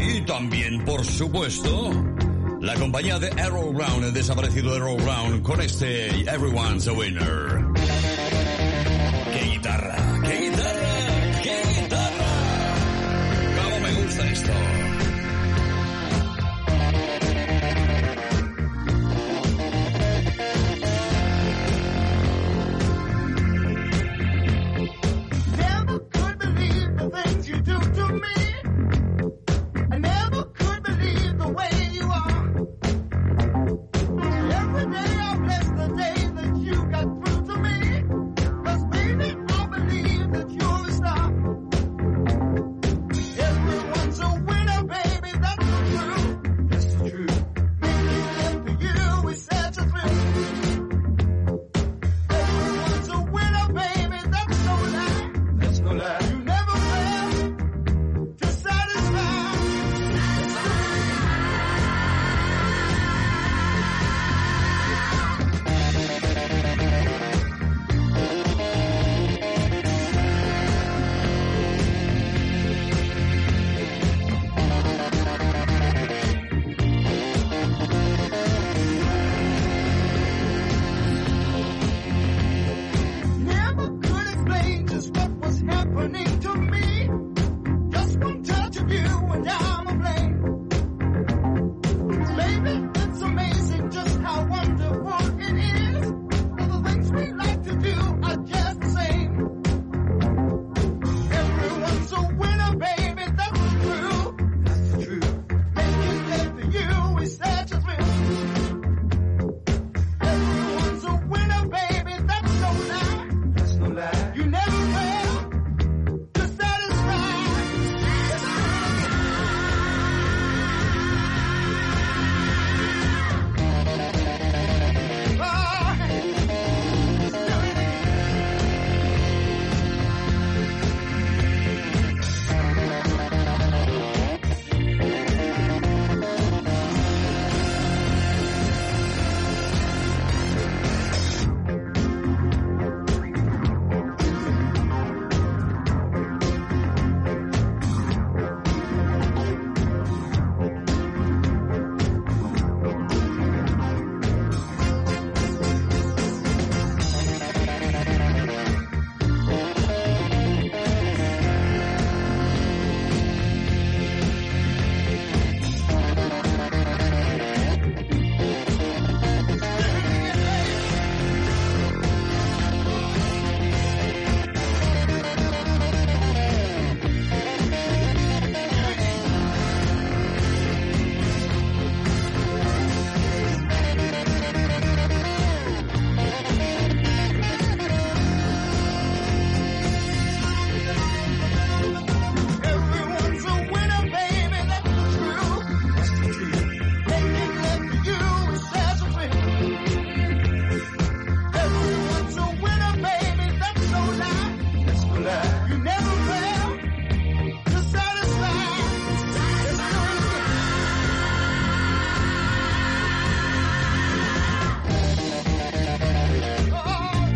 Y 0.00 0.20
también, 0.22 0.84
por 0.84 1.04
supuesto, 1.04 1.90
la 2.68 2.74
compañía 2.74 3.18
de 3.18 3.30
Arrow 3.40 3.72
Brown, 3.72 4.04
el 4.04 4.12
desaparecido 4.12 4.74
Arrow 4.74 4.98
Brown, 4.98 5.40
con 5.40 5.58
este 5.62 6.08
Everyone's 6.30 6.86
a 6.86 6.92
Winner. 6.92 7.57